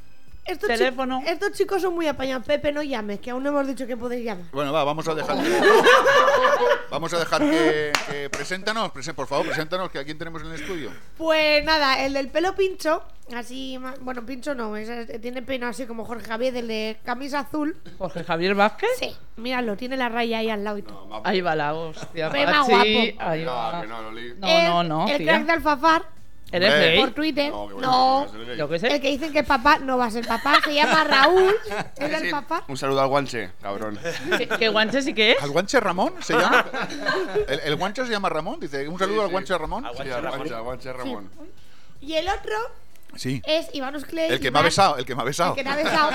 Estos, 0.47 0.68
chi- 0.70 0.77
Teléfono. 0.77 1.23
estos 1.27 1.52
chicos 1.52 1.82
son 1.82 1.94
muy 1.94 2.06
apañados. 2.06 2.47
Pepe, 2.47 2.70
no 2.73 2.82
llames, 2.82 3.18
que 3.20 3.31
aún 3.31 3.43
no 3.43 3.48
hemos 3.51 3.66
dicho 3.66 3.86
que 3.86 3.97
podéis 3.97 4.24
llamar. 4.24 4.44
Bueno, 4.52 4.73
va, 4.73 4.85
vamos 4.85 5.06
a 5.09 5.14
dejar 5.14 5.36
que... 5.43 5.51
vamos 6.90 7.12
a 7.12 7.18
dejar 7.18 7.40
que... 7.43 7.93
que 8.09 8.31
preséntanos, 8.31 8.90
por 8.90 9.27
favor, 9.27 9.47
preséntanos, 9.47 9.90
que 9.90 9.98
a 9.98 10.05
quién 10.05 10.18
tenemos 10.18 10.43
en 10.43 10.48
el 10.48 10.55
estudio. 10.60 10.90
Pues 11.16 11.64
nada, 11.64 12.05
el 12.05 12.12
del 12.12 12.28
pelo 12.28 12.55
pincho, 12.55 13.02
así, 13.35 13.78
bueno, 14.01 14.24
pincho 14.24 14.55
no, 14.55 14.77
es- 14.77 15.20
tiene 15.20 15.43
pelo 15.43 15.66
así 15.66 15.85
como 15.86 16.05
Jorge 16.05 16.27
Javier, 16.27 16.52
del 16.52 16.68
de 16.68 16.97
camisa 17.05 17.40
azul. 17.40 17.77
Jorge 17.98 18.23
Javier 18.24 18.55
Vázquez. 18.55 18.90
Sí, 18.98 19.16
míralo, 19.36 19.77
tiene 19.77 19.97
la 19.97 20.09
raya 20.09 20.39
ahí 20.39 20.51
al 20.51 20.62
lado 20.64 20.78
y 20.78 20.82
todo. 20.82 21.23
Ahí 21.24 21.40
va 21.40 21.56
la 21.56 21.74
hostia. 21.74 22.31
Más 22.31 22.68
Pachi. 22.68 22.70
guapo. 22.70 23.31
Ahí 23.31 23.44
va. 23.44 23.85
no, 23.86 24.02
Loli. 24.02 24.35
No, 24.39 24.47
El- 24.48 24.64
no, 24.68 24.82
no, 24.85 25.09
El 25.09 25.18
tía. 25.18 25.27
crack 25.27 25.47
de 25.47 25.52
Alfafar, 25.52 26.02
¿Eres 26.57 26.73
Eh. 26.74 26.78
gay? 26.91 27.01
por 27.01 27.11
Twitter. 27.12 27.51
No, 27.51 28.27
el 28.35 29.01
que 29.01 29.09
dicen 29.11 29.33
que 29.33 29.41
es 29.41 29.47
papá 29.47 29.78
no 29.78 29.99
va 29.99 30.07
a 30.07 30.11
ser 30.11 30.27
papá, 30.27 30.59
se 30.65 30.74
llama 30.74 31.05
Raúl, 31.09 31.55
es 31.97 32.23
el 32.23 32.31
papá. 32.31 32.65
Un 32.69 32.77
saludo 32.77 33.01
al 33.03 33.09
guanche, 33.09 33.51
cabrón. 33.62 33.99
¿Qué, 34.39 34.49
qué 34.49 34.69
guanches 34.69 35.07
y 35.07 35.15
qué 35.15 35.33
es? 35.33 35.43
¿Al 35.43 35.51
guanche 35.51 35.78
Ramón 35.81 36.15
se 36.20 36.35
llama? 36.35 36.65
¿El, 37.49 37.61
el 37.61 37.77
guanche 37.77 38.05
se 38.05 38.11
llama 38.12 38.28
Ramón? 38.28 38.59
Dice, 38.61 38.89
un 38.89 38.99
saludo 38.99 39.23
al 39.23 39.28
guanche 39.28 39.57
Ramón. 39.57 39.85
Al 39.87 39.93
Sí, 39.93 39.97
guanche 39.99 40.15
al 40.15 40.23
Ramón. 40.23 40.39
guanche, 40.39 40.55
al 40.55 40.62
guanche 40.62 40.93
Ramón. 40.93 41.31
Y 42.01 42.15
el 42.15 42.28
otro 42.28 42.55
Sí. 43.16 43.41
es 43.47 43.69
Iván 43.74 43.97
Usclay. 43.97 44.31
El 44.31 44.41
que 44.41 44.51
me 44.51 44.59
ha 44.59 44.62
besado, 44.62 44.97
el 44.99 45.07
que 45.07 45.15
me 45.15 45.20
ha 45.20 45.24
El 45.24 45.28
besado. 45.28 45.55
que 45.55 45.62
te 45.65 45.69
ha 45.70 45.77
besado. 45.77 46.11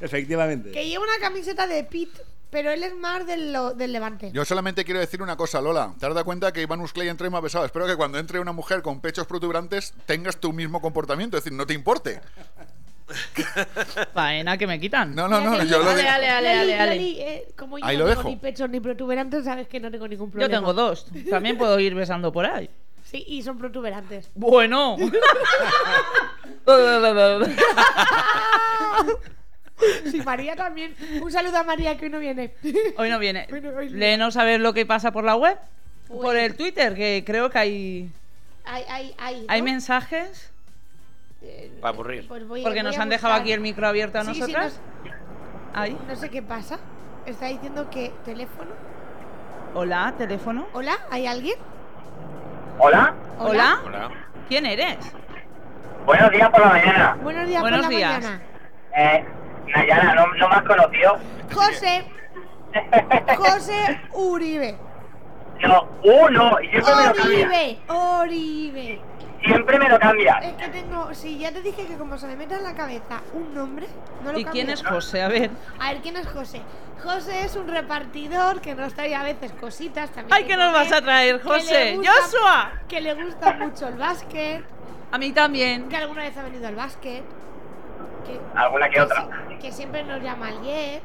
Efectivamente. 0.00 0.70
que 0.72 0.86
lleva 0.88 1.04
una 1.04 1.18
camiseta 1.20 1.66
de 1.66 1.84
Pit, 1.84 2.10
pero 2.50 2.70
él 2.70 2.82
es 2.82 2.94
más 2.96 3.26
del, 3.26 3.52
lo- 3.52 3.74
del 3.74 3.92
Levante. 3.92 4.30
Yo 4.32 4.44
solamente 4.44 4.84
quiero 4.84 5.00
decir 5.00 5.22
una 5.22 5.36
cosa, 5.36 5.60
Lola. 5.60 5.94
¿Te 5.98 6.06
has 6.06 6.14
dado 6.14 6.24
cuenta 6.24 6.52
que 6.52 6.62
Iván 6.62 6.80
Usclay 6.80 7.08
entra 7.08 7.26
y 7.26 7.30
me 7.30 7.36
ha 7.36 7.40
besado? 7.40 7.64
Espero 7.64 7.86
que 7.86 7.96
cuando 7.96 8.18
entre 8.18 8.40
una 8.40 8.52
mujer 8.52 8.82
con 8.82 9.00
pechos 9.00 9.26
protuberantes 9.26 9.94
tengas 10.06 10.36
tu 10.38 10.52
mismo 10.52 10.80
comportamiento, 10.80 11.36
es 11.36 11.44
decir, 11.44 11.56
no 11.56 11.66
te 11.66 11.74
importe. 11.74 12.20
Faena 14.14 14.58
que 14.58 14.66
me 14.66 14.80
quitan. 14.80 15.14
No, 15.14 15.28
no, 15.28 15.40
no, 15.40 15.62
yo 15.64 15.78
lo 15.78 15.90
Ale, 15.90 16.02
digo. 16.02 16.10
ale, 16.12 16.28
ale, 16.28 16.74
ale, 16.78 16.96
eh, 16.96 17.48
como 17.56 17.78
yo 17.78 17.84
Ahí 17.84 17.96
no 17.96 18.02
lo 18.04 18.08
tengo 18.10 18.20
dejo. 18.22 18.28
ni 18.30 18.36
pechos 18.36 18.68
ni 18.68 18.80
protuberantes, 18.80 19.44
sabes 19.44 19.68
que 19.68 19.78
no 19.78 19.90
tengo 19.92 20.08
ningún 20.08 20.26
Yo 20.28 20.32
problema. 20.32 20.54
tengo 20.56 20.74
dos. 20.74 21.06
También 21.30 21.56
puedo 21.56 21.78
ir 21.78 21.94
besando 21.94 22.32
por 22.32 22.46
ahí. 22.46 22.68
Sí, 23.04 23.24
y 23.28 23.42
son 23.44 23.58
protuberantes. 23.58 24.28
Bueno. 24.34 24.96
Sí, 30.10 30.22
María 30.22 30.56
también. 30.56 30.94
Un 31.20 31.30
saludo 31.30 31.58
a 31.58 31.62
María 31.62 31.96
que 31.96 32.06
hoy 32.06 32.10
no 32.10 32.18
viene. 32.18 32.54
Hoy 32.96 33.10
no 33.10 33.18
viene. 33.18 33.46
Hoy 33.52 33.60
no- 33.60 33.70
hoy 33.70 33.90
no. 33.90 33.96
Léenos 33.96 34.36
a 34.36 34.44
ver 34.44 34.60
lo 34.60 34.72
que 34.72 34.86
pasa 34.86 35.12
por 35.12 35.24
la 35.24 35.36
web. 35.36 35.58
Pues- 36.08 36.20
Por 36.20 36.36
el 36.36 36.56
Twitter, 36.56 36.94
que 36.94 37.24
creo 37.26 37.50
que 37.50 37.58
hay, 37.58 38.10
Hay, 38.64 39.14
hay, 39.18 39.44
hay. 39.48 39.62
mensajes. 39.62 40.50
Eh, 41.42 41.70
Para 41.80 41.92
aburrir. 41.94 42.26
pues 42.28 42.46
voy- 42.46 42.62
Porque 42.62 42.80
voy 42.82 42.90
nos 42.90 42.98
han 42.98 43.08
dejado 43.08 43.34
aquí 43.34 43.52
el 43.52 43.60
micro 43.60 43.86
abierto 43.86 44.18
a 44.18 44.24
Sí, 44.24 44.34
sí, 44.34 44.40
nosotras. 44.40 44.80
no, 45.04 45.80
Ahí. 45.80 45.98
no 46.08 46.16
sé 46.16 46.30
qué 46.30 46.42
pasa. 46.42 46.78
Está 47.26 47.46
diciendo 47.46 47.90
que 47.90 48.12
teléfono. 48.24 48.70
Hola, 49.74 50.14
teléfono. 50.16 50.66
Hola, 50.72 50.96
¿hay 51.10 51.26
alguien? 51.26 51.56
Hola, 52.78 53.14
Hola. 53.38 53.80
Hola. 53.84 54.10
¿Quién 54.48 54.64
eres? 54.66 54.96
buenos 56.06 56.30
días 56.30 56.48
por 56.50 56.60
la 56.60 56.66
mañana. 56.68 57.16
Buenos 57.20 57.48
días 57.48 57.60
Buenos 57.62 57.80
por 57.80 57.90
la 57.92 57.96
días. 57.98 58.22
mañana. 58.22 58.42
Eh, 58.96 59.24
Nayara, 59.74 60.14
¿no, 60.14 60.26
no 60.34 60.48
me 60.48 60.54
has 60.54 60.62
conocido? 60.62 61.18
José. 61.52 62.04
José 63.36 64.00
Uribe. 64.12 64.76
No, 65.60 65.88
uno, 66.04 66.60
y 66.60 66.68
siempre 66.68 66.94
me 66.94 67.06
lo 67.06 67.14
cambias. 67.14 67.26
Oribe. 67.26 67.78
Oribe. 67.88 69.00
Siempre 69.44 69.78
me 69.78 69.88
lo 69.88 69.98
cambias. 69.98 70.44
Es 70.44 70.52
que 70.54 70.68
tengo. 70.68 71.14
Si 71.14 71.38
ya 71.38 71.52
te 71.52 71.62
dije 71.62 71.86
que 71.86 71.96
como 71.96 72.18
se 72.18 72.26
me 72.26 72.36
meta 72.36 72.56
en 72.56 72.64
la 72.64 72.74
cabeza 72.74 73.20
un 73.32 73.54
nombre, 73.54 73.86
no 74.24 74.32
lo 74.32 74.38
¿Y 74.38 74.44
quién 74.46 74.68
es 74.70 74.82
José? 74.84 75.22
A 75.22 75.28
ver. 75.28 75.50
A 75.78 75.92
ver, 75.92 76.02
¿quién 76.02 76.16
es 76.16 76.26
José? 76.26 76.60
José 77.02 77.44
es 77.44 77.54
un 77.56 77.68
repartidor 77.68 78.60
que 78.60 78.74
nos 78.74 78.92
trae 78.94 79.14
a 79.14 79.22
veces 79.22 79.52
cositas 79.52 80.10
también. 80.10 80.34
¡Ay, 80.34 80.44
qué 80.44 80.56
nos 80.56 80.72
vas 80.72 80.90
a 80.92 81.00
traer, 81.00 81.40
que 81.40 81.48
José! 81.48 81.94
gusta- 81.96 82.12
¡Joshua! 82.12 82.72
Que 82.88 83.00
le 83.00 83.14
gusta 83.14 83.52
mucho 83.54 83.86
el 83.88 83.96
básquet, 83.96 84.64
A 85.12 85.18
mí 85.18 85.30
también. 85.32 85.88
que 85.88 85.96
alguna 85.96 86.22
vez 86.22 86.36
ha 86.36 86.42
venido 86.42 86.66
al 86.66 86.74
básquet. 86.74 87.22
Que, 88.26 88.40
Alguna 88.58 88.88
que 88.88 89.00
otra. 89.00 89.26
si- 89.48 89.56
que 89.58 89.72
siempre 89.72 90.02
nos 90.02 90.22
llama 90.22 90.48
al 90.48 90.60
Jet. 90.62 91.02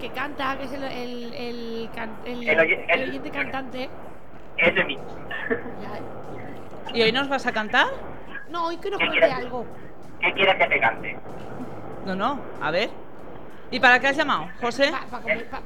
que 0.00 0.10
canta, 0.10 0.56
que 0.58 0.64
es 0.64 0.72
el, 0.72 0.82
el, 0.84 1.32
el, 1.34 1.90
el- 2.24 2.48
El 2.48 2.60
oye- 2.60 2.84
el 2.88 3.00
el- 3.02 3.08
oyente 3.10 3.30
cantante. 3.30 3.88
Ese 4.56 4.84
mismo. 4.84 5.04
¿Y 6.92 7.02
hoy 7.02 7.12
nos 7.12 7.28
vas 7.28 7.46
a 7.46 7.52
cantar? 7.52 7.86
No, 8.50 8.66
hoy 8.66 8.76
que 8.78 8.90
nos 8.90 8.98
¿Qué 8.98 9.06
cuente 9.06 9.26
quieres? 9.26 9.44
algo. 9.44 9.64
¿Qué 10.20 10.32
quieres 10.34 10.54
que 10.56 10.66
te 10.66 10.80
cante? 10.80 11.16
No, 12.04 12.14
no, 12.16 12.40
a 12.60 12.70
ver. 12.70 12.90
¿Y 13.70 13.80
para 13.80 13.98
qué 14.00 14.08
has 14.08 14.16
llamado, 14.16 14.48
José? 14.60 14.92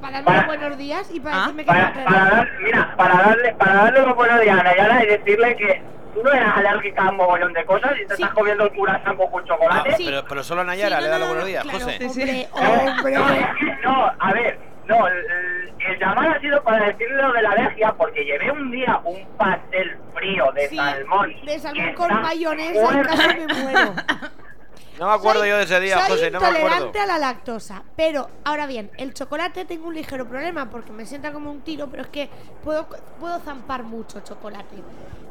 Para 0.00 0.22
darme 0.22 0.36
los 0.36 0.46
buenos 0.46 0.78
días 0.78 1.10
y 1.12 1.18
para 1.18 1.36
Ah. 1.36 1.40
decirme 1.40 1.64
que 1.64 1.66
Para, 1.68 1.90
me 1.90 2.04
para 2.04 2.24
dar, 2.30 2.48
mira, 2.62 2.94
para 2.96 3.14
darle, 3.14 3.54
para 3.54 3.74
darle 3.74 4.00
los 4.02 4.16
buenos 4.16 4.40
días 4.42 4.58
a 4.60 4.62
Nayara 4.62 5.02
y 5.02 5.06
decirle 5.08 5.56
que 5.56 5.82
no 6.22 6.32
eras 6.32 6.56
alérgica 6.56 7.04
a 7.04 7.10
un 7.10 7.16
mogollón 7.16 7.52
de 7.52 7.64
cosas 7.64 7.92
y 8.02 8.06
te 8.06 8.14
estás 8.14 8.30
comiendo 8.30 8.64
el 8.64 8.72
curasán 8.72 9.16
con 9.16 9.44
chocolate. 9.44 9.90
Ah, 9.92 9.96
pero, 9.98 10.24
pero 10.28 10.42
solo 10.44 10.64
Nayara 10.64 11.00
le 11.00 11.08
da 11.08 11.18
los 11.18 11.28
buenos 11.28 11.46
días, 11.46 11.64
José. 11.64 11.98
Hombre, 12.06 12.48
No, 13.14 13.30
es 13.32 13.46
que- 13.58 13.76
no, 13.82 14.12
a 14.18 14.32
ver, 14.32 14.58
no, 14.86 15.06
el, 15.08 15.16
el- 15.16 15.98
llamar 16.00 16.36
ha 16.36 16.40
sido 16.40 16.60
para 16.64 16.86
decirle 16.86 17.22
lo 17.22 17.32
de 17.32 17.42
la 17.42 17.50
alergia 17.50 17.92
porque 17.96 18.24
llevé 18.24 18.50
un 18.50 18.70
día 18.72 19.00
un 19.04 19.24
pastel 19.36 19.96
frío 20.14 20.50
de 20.52 20.68
Sí, 20.68 20.76
salmón. 20.76 21.32
de 21.44 21.58
salmón 21.60 21.94
con 21.94 22.22
mayonesa, 22.22 23.02
casi 23.02 23.40
me 23.40 23.54
muero. 23.62 23.94
No 24.98 25.08
me 25.08 25.14
acuerdo 25.14 25.40
Soy- 25.40 25.48
yo 25.50 25.56
de 25.58 25.64
ese 25.64 25.80
día, 25.80 25.98
soy 26.00 26.08
José, 26.10 26.30
no 26.30 26.40
me 26.40 26.46
acuerdo. 26.46 26.66
intolerante 26.66 26.98
a 27.00 27.06
la 27.06 27.18
lactosa, 27.18 27.82
pero 27.96 28.30
ahora 28.44 28.66
bien, 28.66 28.90
el 28.96 29.12
chocolate 29.14 29.64
tengo 29.64 29.88
un 29.88 29.94
ligero 29.94 30.26
problema 30.26 30.70
porque 30.70 30.92
me 30.92 31.04
sienta 31.06 31.32
como 31.32 31.50
un 31.50 31.60
tiro, 31.60 31.88
pero 31.90 32.02
es 32.04 32.08
que 32.08 32.30
puedo, 32.64 32.86
puedo 33.20 33.38
zampar 33.40 33.82
mucho 33.82 34.20
chocolate. 34.20 34.76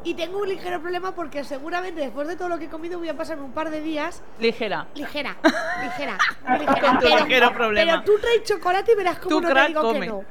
Y 0.04 0.14
tengo 0.14 0.38
un 0.38 0.48
ligero 0.48 0.80
problema 0.80 1.12
porque 1.16 1.42
seguramente 1.42 2.00
después 2.00 2.28
de 2.28 2.36
todo 2.36 2.48
lo 2.48 2.58
que 2.58 2.66
he 2.66 2.68
comido 2.68 2.98
voy 2.98 3.08
a 3.08 3.16
pasar 3.16 3.40
un 3.40 3.50
par 3.52 3.70
de 3.70 3.80
días 3.80 4.22
Ligera. 4.38 4.86
ligera, 4.94 5.36
ligera, 5.82 6.16
ligera. 6.60 6.80
Con 6.80 6.98
tu 7.00 7.06
pero, 7.06 7.24
ligero 7.24 7.52
problema. 7.52 7.92
pero 7.92 8.04
tú 8.04 8.20
traes 8.22 8.44
chocolate 8.44 8.92
y 8.92 8.94
verás 8.94 9.18
cómo 9.18 9.28
Tú, 9.30 9.40
no 9.40 9.52
te 9.52 9.66
digo 9.66 9.80
come. 9.82 10.00
que 10.00 10.06
no. 10.06 10.24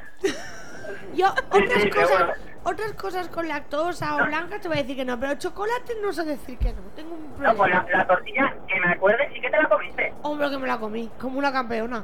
Yo 1.13 1.27
otras 1.51 1.85
cosas. 1.93 2.37
Otras 2.65 2.91
cosas 2.93 3.29
con 3.29 3.47
lactosa 3.47 4.15
o 4.15 4.25
blanca 4.25 4.59
te 4.59 4.67
voy 4.67 4.77
a 4.77 4.81
decir 4.81 4.95
que 4.97 5.05
no, 5.05 5.17
pero 5.19 5.35
chocolate 5.35 5.93
no 6.01 6.11
sé 6.11 6.23
decir 6.25 6.57
que 6.57 6.73
no. 6.73 6.81
Tengo 6.95 7.15
un 7.15 7.31
problema. 7.33 7.53
No, 7.53 7.57
pues 7.57 7.71
la, 7.71 7.85
la 7.97 8.07
tortilla, 8.07 8.53
que 8.67 8.79
me 8.79 8.91
acuerdes, 8.93 9.31
sí 9.33 9.39
que 9.39 9.49
te 9.49 9.57
la 9.61 9.69
comiste. 9.69 10.13
Hombre, 10.23 10.49
que 10.49 10.57
me 10.57 10.67
la 10.67 10.77
comí, 10.77 11.09
como 11.19 11.39
una 11.39 11.51
campeona. 11.53 12.03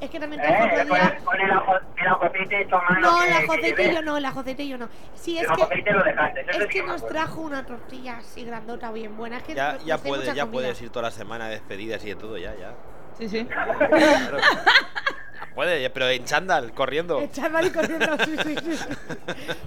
Es 0.00 0.10
que 0.10 0.20
también 0.20 0.40
trajo 0.40 0.62
Eh, 0.62 0.66
otro 0.74 0.78
con 0.78 0.96
día... 0.96 1.08
el, 1.18 1.24
con 1.24 1.40
el, 1.40 1.50
ajo, 1.50 1.72
el 1.96 2.06
ajocete 2.06 2.60
hecho 2.62 2.76
a 2.76 2.82
mano. 2.82 3.00
No, 3.00 3.16
que- 3.18 3.24
el 3.24 3.28
que 3.30 3.34
ajocete 3.44 3.94
yo 3.94 4.02
no, 4.02 4.16
el 4.16 4.24
ajocete 4.26 4.68
yo 4.68 4.78
no. 4.78 4.88
Sí, 5.16 5.38
El 5.38 5.44
es 5.44 5.50
que, 5.50 5.62
ajocete 5.62 5.92
lo 5.92 6.04
dejaste, 6.04 6.40
es 6.48 6.56
que 6.56 6.66
que 6.68 6.82
nos 6.84 7.04
trajo 7.08 7.40
una 7.40 7.66
tortilla 7.66 8.18
así 8.18 8.44
grandota, 8.44 8.92
bien 8.92 9.16
buena. 9.16 9.38
Es 9.38 9.42
que 9.42 9.54
Ya, 9.56 9.72
nos- 9.72 9.84
ya 9.84 9.98
puedes, 9.98 10.26
ya 10.26 10.44
comida. 10.44 10.50
puedes 10.52 10.80
ir 10.82 10.90
toda 10.90 11.02
la 11.06 11.10
semana 11.10 11.46
de 11.46 11.54
despedidas 11.54 12.04
y 12.04 12.10
de 12.10 12.14
todo, 12.14 12.38
ya, 12.38 12.54
ya. 12.54 12.74
Sí, 13.18 13.28
sí. 13.28 13.44
Claro. 13.46 14.38
Ya 14.38 14.38
puedes, 15.54 15.90
pero 15.90 16.08
en 16.08 16.24
chándal, 16.24 16.72
corriendo. 16.72 17.20
Echar 17.20 17.50
y 17.64 17.70
corriendo, 17.70 18.16
sí, 18.24 18.36
sí, 18.44 18.56
sí. 18.62 18.78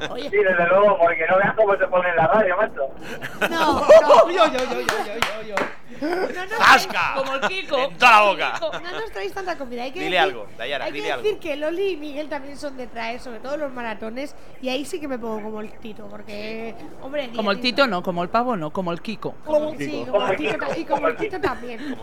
Oye, 0.10 0.30
Sí, 0.30 0.38
desde 0.38 0.68
luego, 0.68 0.98
porque 1.00 1.26
no 1.30 1.38
veas 1.38 1.54
cómo 1.56 1.76
se 1.78 1.88
pone 1.88 2.10
en 2.10 2.16
la 2.16 2.28
radio, 2.28 2.58
macho. 2.58 2.90
no, 3.50 3.88
no, 4.02 4.30
yo, 4.32 4.46
yo, 4.48 4.60
yo, 4.60 4.82
yo, 4.82 4.82
yo, 4.82 5.48
yo. 5.50 5.56
No 6.02 6.46
nos 6.46 6.58
¡Zasca! 6.58 7.14
Como 7.16 7.36
el 7.36 7.42
Kiko. 7.42 7.78
En 7.78 7.98
toda 7.98 8.12
la 8.12 8.22
boca. 8.22 8.60
No 8.82 8.92
nos 9.00 9.12
traéis 9.12 9.34
tanta 9.34 9.58
comida. 9.58 9.84
Hay 9.84 9.92
que 9.92 10.00
Dile 10.00 10.12
decir, 10.18 10.20
algo, 10.20 10.48
Dayara, 10.58 10.86
hay 10.86 10.92
dile 10.92 11.06
que 11.06 11.12
algo. 11.12 11.24
decir 11.24 11.40
que 11.40 11.56
Loli 11.56 11.90
y 11.92 11.98
Miguel 11.98 12.30
también 12.30 12.58
son 12.58 12.76
de 12.78 12.88
traer, 12.88 13.20
sobre 13.20 13.40
todo 13.40 13.58
los 13.58 13.72
maratones, 13.72 14.36
y 14.62 14.70
ahí 14.70 14.86
sí 14.86 15.00
que 15.00 15.08
me 15.08 15.18
pongo 15.20 15.42
como 15.42 15.62
el 15.62 15.72
Tito, 15.80 16.08
porque, 16.10 16.76
hombre, 17.02 17.30
Como 17.36 17.52
el 17.52 17.60
Tito 17.62 17.88
no, 17.88 18.02
como 18.04 18.24
el 18.24 18.30
pavo 18.30 18.56
no, 18.58 18.72
como 18.72 18.92
el 18.92 19.02
Kiko. 19.02 19.36
Como, 19.46 19.76
sí, 19.78 20.06
como 20.10 20.28
el 20.28 20.42
y 20.78 20.86
como 20.86 21.08
el 21.08 21.16
Tito 21.18 21.40
también. 21.40 21.96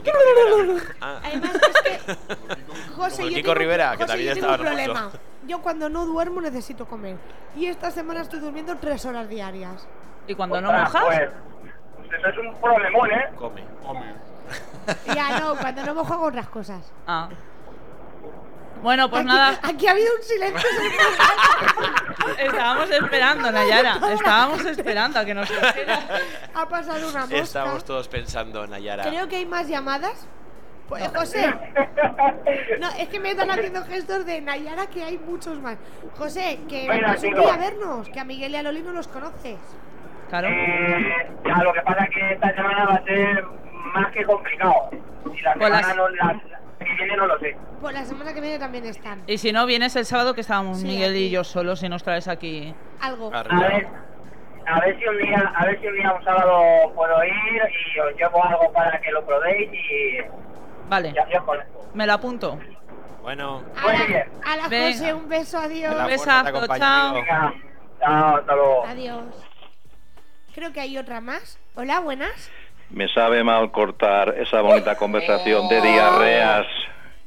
Ah. 1.00 1.20
Además, 1.24 1.52
es 1.54 1.82
que, 1.82 1.98
José, 2.96 3.16
Como 3.16 3.28
el 3.28 3.30
yo 3.30 3.36
Kiko 3.36 3.40
tengo, 3.42 3.54
Rivera, 3.54 3.90
que 3.92 3.96
José, 3.98 4.06
también 4.06 4.28
yo 4.28 4.34
tengo 4.34 4.46
estaba 4.52 4.56
un 4.70 4.76
problema. 4.76 4.98
hermoso. 5.00 5.18
Yo 5.46 5.62
cuando 5.62 5.88
no 5.88 6.04
duermo 6.04 6.40
necesito 6.40 6.86
comer. 6.86 7.16
Y 7.56 7.66
esta 7.66 7.90
semana 7.90 8.20
estoy 8.20 8.40
durmiendo 8.40 8.76
tres 8.76 9.04
horas 9.06 9.28
diarias. 9.28 9.86
¿Y 10.26 10.34
cuando 10.34 10.60
no 10.60 10.70
mojas? 10.72 11.04
Pues 11.06 11.30
eso 12.16 12.28
es 12.28 12.39
un 12.39 12.55
problemón, 12.60 13.10
¿eh? 13.12 13.26
Come. 13.36 13.62
Ya 15.14 15.39
no, 15.40 15.55
cuando 15.56 15.85
no 15.85 15.94
mojo 15.94 16.14
hago 16.14 16.24
otras 16.26 16.48
cosas. 16.48 16.93
Ah. 17.06 17.28
Bueno, 18.82 19.10
pues 19.10 19.20
aquí, 19.20 19.28
nada, 19.28 19.59
Aquí 19.62 19.86
ha 19.86 19.90
habido 19.90 20.14
un 20.16 20.22
silencio. 20.22 20.68
estábamos 22.39 22.90
esperando, 22.90 23.51
Nayara. 23.52 23.98
Estábamos 24.12 24.64
esperando 24.64 25.18
a 25.18 25.24
que 25.24 25.35
nos 25.35 25.51
ha 26.55 26.68
pasado 26.68 27.09
una 27.10 27.20
mosca. 27.20 27.36
Estamos 27.36 27.85
todos 27.85 28.09
pensando, 28.09 28.66
Nayara. 28.66 29.02
Creo 29.05 29.28
que 29.28 29.36
hay 29.36 29.47
más 29.47 29.68
llamadas. 29.68 30.26
Pues, 30.89 31.06
José. 31.14 31.55
No, 32.80 32.89
es 32.98 33.09
que 33.09 33.20
me 33.20 33.32
están 33.32 33.51
haciendo 33.51 33.85
gestos 33.85 34.24
de 34.24 34.40
Nayara 34.40 34.86
que 34.86 35.05
hay 35.05 35.18
muchos 35.18 35.60
más. 35.60 35.76
José, 36.16 36.60
que 36.66 36.89
Venga, 36.89 36.94
vengas 36.94 37.22
un 37.22 37.28
chicos. 37.28 37.44
día 37.44 37.55
a 37.55 37.59
vernos, 37.59 38.09
que 38.09 38.20
a 38.20 38.24
Miguel 38.24 38.52
y 38.52 38.56
a 38.56 38.62
Loli 38.62 38.80
no 38.80 38.93
los 38.93 39.09
conoces. 39.09 39.59
Claro. 40.28 40.48
Eh, 40.48 41.26
ya, 41.46 41.62
lo 41.62 41.72
que 41.72 41.80
pasa 41.82 42.05
es 42.05 42.10
que 42.10 42.32
esta 42.32 42.55
semana 42.55 42.84
va 42.86 42.94
a 42.94 43.05
ser 43.05 43.44
más 43.94 44.12
que 44.12 44.24
complicado. 44.24 44.90
Y 45.34 45.40
la 45.42 45.55
Pues 45.55 45.64
semana 45.64 45.86
las- 45.88 45.96
no, 45.96 46.09
la, 46.10 46.24
la 46.26 46.59
que 46.78 46.94
viene 46.94 47.16
no 47.16 47.26
lo 47.26 47.38
sé. 47.38 47.56
Pues 47.80 47.94
la 47.94 48.05
semana 48.05 48.34
que 48.34 48.40
viene 48.40 48.59
también 48.59 48.84
están. 48.86 49.22
Y 49.26 49.38
si 49.38 49.52
no, 49.52 49.64
vienes 49.66 49.94
el 49.96 50.05
sábado 50.05 50.34
que 50.34 50.40
estábamos 50.42 50.80
Sí, 50.80 50.86
Miguel 50.86 51.16
y 51.16 51.30
yo 51.30 51.44
solos 51.44 51.82
y 51.82 51.88
nos 51.88 52.02
traes 52.02 52.28
aquí. 52.28 52.74
Algo. 53.00 53.30
A 53.34 53.42
ver, 53.42 53.86
a 54.66 54.80
ver 54.80 54.98
si 54.98 55.06
un 55.06 55.18
día, 55.18 55.52
a 55.56 55.64
ver 55.64 55.80
si 55.80 55.86
un 55.86 55.94
día 55.94 56.12
un 56.12 56.24
sábado 56.24 56.92
puedo 56.94 57.24
ir 57.24 57.62
y 57.94 58.00
os 58.00 58.14
llevo 58.16 58.44
algo 58.44 58.72
para 58.72 59.00
que 59.00 59.10
lo 59.12 59.24
probéis 59.24 59.70
y 59.72 60.18
Vale, 60.88 61.14
os 61.36 61.44
conozco. 61.44 61.88
me 61.94 62.06
lo 62.06 62.12
apunto. 62.14 62.59
Bueno, 63.22 63.62
A 63.76 63.86
la, 63.92 64.26
a 64.52 64.56
la. 64.56 64.62
José, 64.64 65.12
un 65.14 65.28
beso, 65.28 65.59
adiós. 65.59 65.94
La 65.94 66.06
besazo, 66.06 66.66
chao. 66.76 67.14
Venga, 67.14 67.55
chao, 68.00 68.36
hasta 68.36 68.55
luego. 68.55 68.84
Adiós. 68.86 69.47
Creo 70.59 70.72
que 70.72 70.80
hay 70.80 70.98
otra 70.98 71.20
más. 71.20 71.56
Hola, 71.76 72.01
buenas. 72.01 72.51
Me 72.90 73.06
sabe 73.14 73.44
mal 73.44 73.70
cortar 73.70 74.35
esa 74.40 74.60
bonita 74.60 74.97
conversación 74.97 75.68
de 75.68 75.80
diarreas 75.80 76.66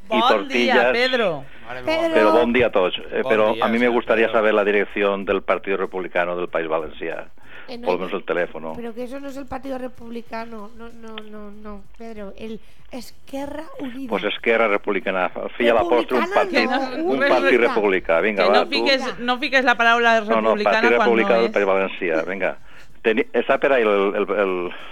y 0.10 0.20
Bon 0.20 0.28
tortillas. 0.28 0.76
día, 0.78 0.92
Pedro. 0.92 1.46
Pedro. 1.86 2.12
Pero 2.14 2.32
buen 2.34 2.52
día 2.52 2.68
a 2.68 2.72
todos. 2.74 2.94
Eh, 2.98 3.22
Bon 3.24 3.30
pero 3.30 3.54
día, 3.54 3.64
a 3.64 3.70
mí 3.70 3.80
me 3.80 3.88
gustaría 3.88 4.26
Pedro. 4.28 4.40
saber 4.40 4.54
la 4.54 4.66
dirección 4.66 5.24
del 5.24 5.44
Partido 5.44 5.78
Republicano 5.78 6.36
del 6.36 6.50
País 6.50 6.68
Valenciano. 6.68 7.28
Eh, 7.70 7.78
no 7.78 7.86
Por 7.86 7.94
hay- 7.94 8.00
lo 8.02 8.06
menos 8.08 8.20
el 8.20 8.26
teléfono. 8.26 8.74
Pero 8.76 8.94
que 8.94 9.04
eso 9.06 9.18
no 9.22 9.30
es 9.30 9.38
el 9.38 9.46
Partido 9.46 9.78
Republicano. 9.78 10.70
No, 10.78 10.90
no, 10.90 11.16
no, 11.16 11.52
no, 11.52 11.84
Pedro. 11.98 12.34
El 12.38 12.60
Esquerra 12.92 13.64
Unida. 13.80 14.10
Pues 14.10 14.26
Esquerra 14.26 14.68
Republicana. 14.68 15.32
Filla 15.58 15.74
la 15.76 15.84
postre, 15.84 16.18
un 16.18 16.24
Republicana 16.26 16.80
partit, 16.80 16.98
no, 17.00 17.06
un 17.06 17.20
partit 17.20 17.58
ruta. 17.62 17.74
república. 17.76 18.20
Vinga, 18.20 18.44
Que 18.44 18.50
va, 18.50 18.56
no 18.58 18.64
tu. 18.66 18.72
fiques, 18.72 19.20
no 19.20 19.40
fiques 19.40 19.64
la 19.64 19.76
palabra 19.76 20.20
No, 20.20 20.42
no, 20.42 20.56
republicana 20.56 20.82
Partit 20.82 20.98
Republicà 21.00 21.38
del. 21.42 21.52
País 21.52 21.66
Valencià. 21.66 22.24
Vinga. 22.24 22.58
Teni... 23.02 23.24
Està 23.34 23.58
per 23.58 23.72
ahí 23.74 23.82
el, 23.82 24.14
el, 24.16 24.26
el 24.40 24.52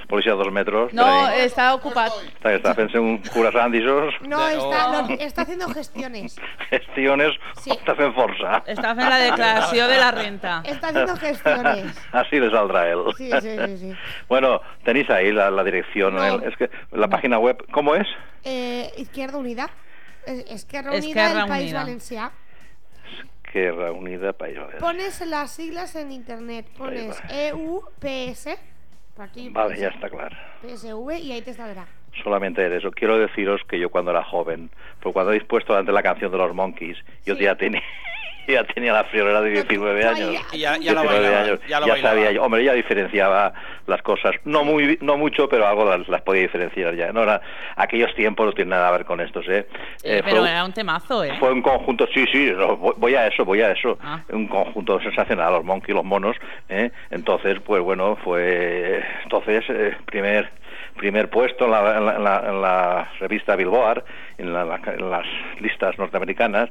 policia 0.09 0.31
de 0.33 0.37
dos 0.41 0.51
metros? 0.51 0.91
No, 0.93 1.03
Per 1.05 1.13
ahí? 1.35 1.41
está 1.45 1.75
ocupado. 1.75 2.15
Està, 2.25 2.55
està 2.57 2.71
fent 2.73 2.89
un 2.97 3.19
curasant 3.29 3.69
d'aixòs, 3.71 4.15
No, 4.25 4.39
está, 4.49 4.87
lo- 4.89 5.09
está 5.19 5.43
haciendo 5.43 5.67
gestiones. 5.69 6.35
gestiones, 6.71 7.37
Sí. 7.61 7.69
està 7.71 7.93
fent 7.95 8.15
força? 8.15 8.63
Está 8.65 8.91
haciendo 8.91 9.09
la 9.09 9.19
declaración 9.19 9.89
de 9.89 9.97
la 9.97 10.09
renta. 10.11 10.61
Está 10.65 10.87
haciendo 10.89 11.15
gestiones. 11.17 11.85
Así 12.11 12.39
le 12.39 12.49
saldrá 12.49 12.87
él. 12.89 12.99
Sí, 13.15 13.29
sí, 13.41 13.57
sí. 13.67 13.77
sí. 13.77 13.93
Bueno, 14.27 14.59
tenéis 14.83 15.07
ahí 15.11 15.31
la, 15.31 15.51
la 15.51 15.63
dirección, 15.63 16.15
No. 16.15 16.23
el- 16.25 16.43
es 16.49 16.57
que 16.57 16.69
la 16.91 17.07
página 17.09 17.37
web, 17.37 17.63
¿cómo 17.71 17.93
es? 17.93 18.07
Eh, 18.43 18.91
Izquierda 18.97 19.37
Unida. 19.37 19.69
Esquerra 20.25 20.91
Unida 20.91 21.07
Esquerra 21.07 21.39
del 21.41 21.47
País 21.47 21.63
Unida. 21.71 21.79
Valencià. 21.83 22.31
Esquerra 23.49 23.91
Unida 23.91 24.31
País 24.33 24.57
Valencià. 24.57 24.79
Pones 24.79 25.21
las 25.25 25.51
siglas 25.51 25.95
en 25.95 26.11
internet. 26.11 26.67
Pones 26.77 27.19
EUPS. 27.29 28.57
Partido 29.15 29.51
Vale, 29.53 29.77
ya 29.77 29.87
está 29.89 30.07
claro. 30.07 30.35
PSV 30.61 31.17
y 31.19 31.31
ahí 31.31 31.41
te 31.41 31.53
saldrá. 31.53 31.87
Solamente 32.23 32.63
era 32.63 32.77
eso. 32.77 32.91
Quiero 32.91 33.17
deciros 33.17 33.61
que 33.67 33.79
yo 33.79 33.89
cuando 33.89 34.11
era 34.11 34.23
joven, 34.23 34.69
pues 35.01 35.13
cuando 35.13 35.31
habéis 35.31 35.43
puesto 35.45 35.75
ante 35.75 35.91
la 35.91 36.03
canción 36.03 36.31
de 36.31 36.37
los 36.37 36.53
Monkeys, 36.53 36.97
yo 37.25 37.33
ya 37.35 37.55
tenía 37.55 37.81
ya 38.53 38.63
tenía 38.63 38.93
la 38.93 39.03
friolera 39.05 39.41
de 39.41 39.51
19 39.51 40.05
años. 40.05 40.35
Y 40.51 40.59
ya, 40.59 40.77
ya 40.77 40.93
lo 40.93 41.01
19 41.01 41.07
bailaba, 41.07 41.43
años. 41.43 41.59
ya 41.67 41.97
sabía 42.01 42.31
yo. 42.31 42.43
Hombre, 42.43 42.63
ya 42.63 42.73
diferenciaba 42.73 43.53
las 43.87 44.01
cosas. 44.01 44.35
No 44.45 44.63
muy 44.63 44.97
no 45.01 45.17
mucho, 45.17 45.47
pero 45.49 45.67
algo 45.67 45.85
las, 45.85 46.07
las 46.07 46.21
podía 46.21 46.41
diferenciar 46.43 46.95
ya. 46.95 47.11
No 47.11 47.23
era, 47.23 47.41
aquellos 47.75 48.13
tiempos 48.15 48.45
no 48.45 48.51
tienen 48.53 48.69
nada 48.69 48.87
que 48.91 48.97
ver 48.97 49.05
con 49.05 49.19
estos, 49.21 49.47
¿eh? 49.47 49.67
Eh, 50.03 50.21
Pero 50.23 50.37
fue- 50.41 50.49
era 50.49 50.63
un 50.65 50.73
temazo, 50.73 51.23
¿eh? 51.23 51.33
Fue 51.39 51.51
un 51.51 51.61
conjunto, 51.61 52.07
sí, 52.13 52.25
sí, 52.31 52.51
no, 52.55 52.77
voy 52.77 52.93
voy 52.97 53.15
a 53.15 53.27
eso, 53.27 53.43
voy 53.45 53.61
a 53.61 53.71
eso. 53.71 53.97
Ah. 54.01 54.21
Un 54.29 54.47
conjunto 54.47 54.99
sensacional, 55.01 55.53
los 55.53 55.63
Monkey, 55.65 55.93
los 55.95 56.05
monos. 56.05 56.35
¿eh? 56.69 56.91
Entonces, 57.09 57.59
pues 57.65 57.81
bueno, 57.81 58.17
fue. 58.23 59.03
Entonces, 59.23 59.63
eh, 59.69 59.95
primer 60.05 60.49
primer 60.99 61.29
puesto 61.29 61.65
en 61.65 61.71
la, 61.71 61.97
en 61.97 62.05
la- 62.05 62.15
en 62.17 62.23
la- 62.23 62.43
en 62.49 62.61
la 62.61 63.11
revista 63.19 63.55
Billboard, 63.55 64.03
en, 64.37 64.53
la- 64.53 64.65
la- 64.65 64.81
en 64.85 65.09
las 65.09 65.25
listas 65.59 65.97
norteamericanas. 65.97 66.69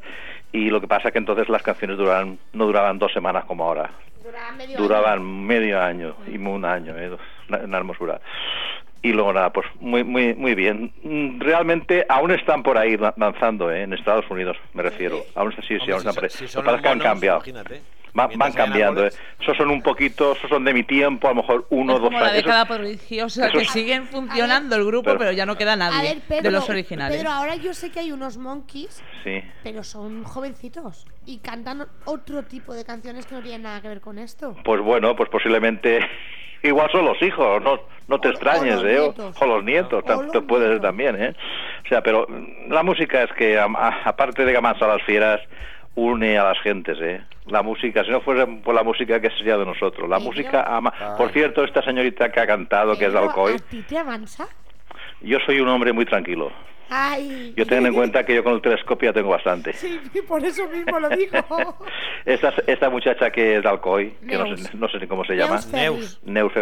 Y 0.53 0.71
lo 0.71 0.81
que 0.81 0.87
pasa 0.87 1.11
que 1.11 1.19
entonces 1.19 1.49
las 1.49 1.63
canciones 1.63 1.97
duraban, 1.99 2.39
no 2.53 2.67
duraban 2.67 2.99
dos 2.99 3.13
semanas 3.13 3.45
como 3.47 3.65
ahora. 3.65 3.91
Duraba 4.23 4.53
medio 4.53 4.77
Duraban 4.79 5.47
medio 5.47 5.83
año 5.83 6.15
y 6.27 6.37
un 6.39 6.65
año, 6.65 6.95
¿eh? 6.97 7.11
una, 7.49 7.59
una 7.59 7.79
hermosura. 7.79 8.21
y 9.01 9.13
luego 9.13 9.33
nada, 9.33 9.51
pues 9.53 9.67
muy 9.81 10.03
muy 10.05 10.35
muy 10.35 10.55
bien. 10.55 10.93
Mm, 11.03 11.41
Realmente 11.41 12.05
aún 12.09 12.31
están 12.33 12.63
por 12.63 12.77
ahí 12.77 12.97
danzando, 13.17 13.71
¿eh? 13.71 13.83
en 13.83 13.93
Estados 13.93 14.29
Unidos, 14.31 14.57
me 14.75 14.83
refiero. 14.83 15.19
Aún 15.37 15.53
sí, 15.53 15.63
sí, 15.69 15.75
Hombre, 15.79 15.93
aún 15.95 16.03
si 16.03 16.09
están 16.09 16.15
por 16.15 16.25
ahí. 16.25 16.31
si 16.31 16.45
Lo 16.45 16.49
son 16.51 16.63
que 16.63 16.67
pasa 16.67 16.77
es 16.77 16.83
que 16.83 16.89
han 16.89 16.99
monos, 16.99 17.13
cambiado. 17.13 17.39
imagínate. 17.39 17.81
Va- 18.16 18.28
van 18.36 18.52
cambiando, 18.52 19.06
¿eh? 19.06 19.10
Esos 19.40 19.56
son 19.56 19.70
un 19.70 19.82
poquito, 19.82 20.32
esos 20.32 20.48
son 20.48 20.64
de 20.64 20.72
mi 20.74 20.82
tiempo, 20.82 21.26
a 21.26 21.30
lo 21.30 21.36
mejor 21.36 21.66
uno 21.70 21.94
o 21.94 21.97
Es 21.97 22.02
dos 22.02 22.09
como 22.10 22.20
la 22.20 22.26
años. 22.26 22.36
década 22.36 22.62
Esos- 22.64 22.76
prodigiosa 22.76 23.47
esos- 23.48 23.59
que 23.62 23.64
siguen 23.68 24.06
funcionando 24.06 24.76
el 24.76 24.85
grupo, 24.85 25.05
Pero- 25.05 25.18
pero 25.18 25.32
ya 25.32 25.47
no 25.47 25.56
queda 25.56 25.72
A 25.74 25.76
nadie 25.76 26.14
ver, 26.14 26.22
Pedro, 26.28 26.43
de 26.43 26.51
los 26.52 26.68
originales. 26.68 27.16
Pedro, 27.16 27.30
ahora 27.32 27.56
yo 27.56 27.74
sé 27.74 27.90
que 27.90 28.01
hay 28.01 28.12
unos 28.12 28.36
monkeys, 28.39 29.02
Sí. 29.24 29.43
pero 29.62 29.82
son 29.85 30.24
jovencitos 30.24 31.06
y 31.26 31.39
cantan 31.39 31.86
otro 32.05 32.43
tipo 32.44 32.74
de 32.74 32.85
canciones 32.85 33.26
que 33.26 33.35
no 33.35 33.43
tienen 33.43 33.62
nada 33.62 33.80
que 33.80 33.89
ver 33.89 34.01
con 34.01 34.18
esto. 34.18 34.56
Pues 34.64 34.80
bueno, 34.80 35.14
pues 35.16 35.28
posiblemente 35.30 36.01
igual 36.62 36.90
son 36.90 37.05
los 37.05 37.20
hijos, 37.22 37.62
no, 37.62 37.80
no 38.09 38.20
te 38.20 38.30
extrañes, 38.30 38.76
los 38.76 38.85
¿eh? 38.85 38.98
O- 39.01 39.02
nietos. 39.06 39.36
O 39.40 39.47
los 39.47 39.64
nietos, 39.64 40.05
tam- 40.05 40.30
te 40.32 40.40
puede 40.40 40.66
ser 40.68 40.80
también, 40.80 41.22
¿eh? 41.22 41.35
O 41.85 41.89
sea, 41.89 42.02
pero 42.02 42.26
la 42.68 42.82
música 42.82 43.22
es 43.22 43.32
que, 43.35 43.59
a- 43.59 43.66
aparte 44.05 44.44
de 44.44 44.52
que 44.52 44.59
amansa 44.59 44.85
a 44.86 44.97
las 44.97 45.02
fieras, 45.05 45.40
une 45.99 46.39
a 46.39 46.45
las 46.45 46.61
gentes, 46.61 46.97
¿eh? 47.01 47.20
La 47.47 47.62
música, 47.62 48.05
si 48.05 48.11
no 48.11 48.20
fuera 48.20 48.47
por 48.47 48.75
la 48.75 48.85
música, 48.85 49.20
¿qué 49.20 49.31
sería 49.31 49.57
de 49.57 49.65
nosotros? 49.65 50.09
La 50.09 50.19
música 50.19 50.62
ama... 50.62 50.93
Por 51.16 51.33
cierto, 51.33 51.65
esta 51.65 51.83
señorita 51.83 52.31
que 52.31 52.41
ha 52.41 52.47
cantado, 52.47 52.97
que 52.97 53.07
es 53.07 53.12
de 53.12 53.19
Alcoy, 53.19 53.55
¿A 53.55 53.59
ti 53.59 53.83
te 53.83 53.99
avanza? 53.99 54.47
yo 55.20 55.39
soy 55.45 55.61
un 55.61 55.69
hombre 55.69 55.93
muy 55.93 56.05
tranquilo. 56.05 56.53
Ay. 56.91 57.53
Yo 57.57 57.66
tengo 57.66 57.87
en 57.87 57.95
cuenta 57.95 58.25
que 58.25 58.35
yo 58.35 58.45
con 58.45 58.55
el 58.55 58.62
telescopio 58.62 59.11
ya 59.11 59.12
tengo 59.12 59.31
bastante. 59.31 59.73
Sí, 59.73 60.01
por 60.27 60.43
eso 60.45 60.69
mismo 60.69 61.01
lo 61.01 61.09
digo. 61.11 61.37
Esta, 62.25 62.53
esta 62.66 62.91
muchacha 62.91 63.31
que 63.31 63.57
es 63.57 63.62
de 63.62 63.69
Alcoy, 63.69 64.11
que 64.29 64.37
no 64.37 64.57
sé, 64.57 64.77
no 64.77 64.89
sé 64.89 64.99
ni 64.99 65.07
cómo 65.07 65.25
se 65.25 65.35
llama. 65.35 65.61
Neus. 65.73 66.20
Neus. 66.25 66.53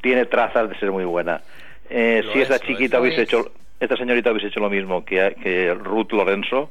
Tiene 0.00 0.24
trazas 0.24 0.68
de 0.68 0.78
ser 0.78 0.90
muy 0.90 1.04
buena. 1.04 1.42
Eh, 1.90 2.22
si 2.32 2.40
esa 2.40 2.56
es, 2.56 2.62
lo 2.62 2.66
chiquita 2.66 2.96
es. 2.96 3.02
hubiese 3.02 3.22
es. 3.22 3.28
hecho, 3.28 3.52
esta 3.78 3.96
señorita 3.96 4.30
hubiese 4.30 4.48
hecho 4.48 4.60
lo 4.60 4.70
mismo 4.70 5.04
que, 5.04 5.36
que 5.42 5.74
Ruth 5.74 6.12
Lorenzo, 6.12 6.70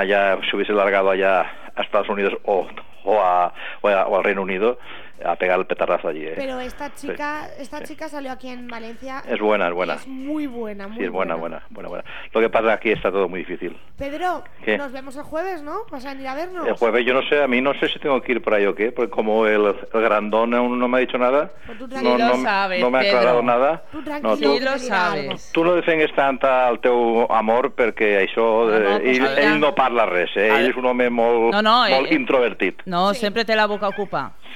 allá 0.00 0.38
se 0.48 0.56
hubiese 0.56 0.72
largado 0.72 1.10
allá 1.10 1.46
a 1.76 1.82
Estados 1.82 2.08
Unidos 2.08 2.34
o, 2.44 2.66
o, 3.04 3.20
a- 3.20 3.52
o 3.82 3.88
a- 3.88 4.06
o 4.06 4.16
al 4.16 4.24
Reino 4.24 4.42
Unido 4.42 4.78
a 5.24 5.36
pegar 5.36 5.58
el 5.58 5.66
petardazo 5.66 6.08
allí. 6.08 6.24
¿eh? 6.26 6.34
Pero 6.36 6.60
esta 6.60 6.90
Sí. 6.94 7.08
chica, 7.08 7.48
esta 7.58 7.82
chica 7.82 8.08
salió 8.08 8.32
aquí 8.32 8.48
en 8.48 8.68
Valencia. 8.68 9.22
Es 9.28 9.38
buena, 9.40 9.68
es 9.68 9.74
buena. 9.74 9.94
Es 9.94 10.06
muy 10.06 10.46
buena, 10.46 10.88
muy 10.88 10.98
Sí, 10.98 11.04
es 11.04 11.10
buena, 11.10 11.34
buena, 11.34 11.62
buena, 11.70 11.88
buena. 11.88 12.04
Lo 12.32 12.40
que 12.40 12.48
pasa 12.48 12.72
aquí 12.72 12.90
está 12.90 13.10
todo 13.10 13.28
muy 13.28 13.40
difícil. 13.40 13.76
Pedro, 13.96 14.44
¿Qué? 14.64 14.78
nos 14.78 14.92
vemos 14.92 15.16
el 15.16 15.22
jueves, 15.22 15.62
¿no? 15.62 15.80
¿Vas 15.90 16.04
a 16.06 16.10
venir 16.14 16.28
a 16.28 16.34
vernos? 16.34 16.66
El 16.66 16.74
jueves 16.74 17.04
yo 17.04 17.14
no 17.14 17.22
sé, 17.22 17.42
a 17.42 17.46
mí 17.46 17.60
no 17.60 17.74
sé 17.74 17.88
si 17.88 17.98
tengo 17.98 18.20
que 18.22 18.32
ir 18.32 18.42
por 18.42 18.54
ahí 18.54 18.64
o 18.66 18.74
qué, 18.74 18.92
porque 18.92 19.10
como 19.10 19.46
el, 19.46 19.66
el 19.66 20.00
grandón 20.00 20.54
aún 20.54 20.78
no 20.78 20.88
me 20.88 20.98
ha 20.98 21.00
dicho 21.00 21.18
nada, 21.18 21.50
Pues 21.66 21.78
tú 21.78 21.84
no, 21.84 21.90
tranquilo. 21.90 22.18
no, 22.18 22.28
lo 22.28 22.42
sabes, 22.42 22.80
no 22.80 22.90
me 22.90 22.98
ha 22.98 23.00
Pedro. 23.02 23.18
aclarado 23.18 23.42
nada. 23.42 23.82
Tú 23.92 23.98
No, 23.98 24.04
tranquilo, 24.04 24.36
tú, 24.52 24.58
Sí, 24.58 24.64
lo 24.64 24.78
sabes. 24.78 25.52
tu 25.52 25.64
no 25.64 25.74
defengues 25.74 26.12
tant 26.14 26.40
el 26.42 26.78
teu 26.80 27.26
amor 27.30 27.74
perquè 27.74 28.22
això... 28.24 28.66
De, 28.70 28.80
No, 28.80 28.90
no, 28.90 28.98
pues 29.00 29.18
ell, 29.18 29.26
ara- 29.26 29.42
ell 29.42 29.60
no 29.60 29.74
parla 29.74 30.06
res, 30.06 30.30
eh? 30.36 30.48
Ell 30.48 30.70
és 30.70 30.76
un 30.76 30.86
home 30.86 31.10
molt, 31.10 31.52
No, 31.52 31.60
no, 31.62 31.76
molt 31.88 32.06
eh, 32.06 32.12
eh. 32.12 32.14
introvertit. 32.14 32.82
No, 32.86 33.12
siempre 33.14 33.44
te 33.44 33.54
la 33.56 33.66
boca 33.66 33.88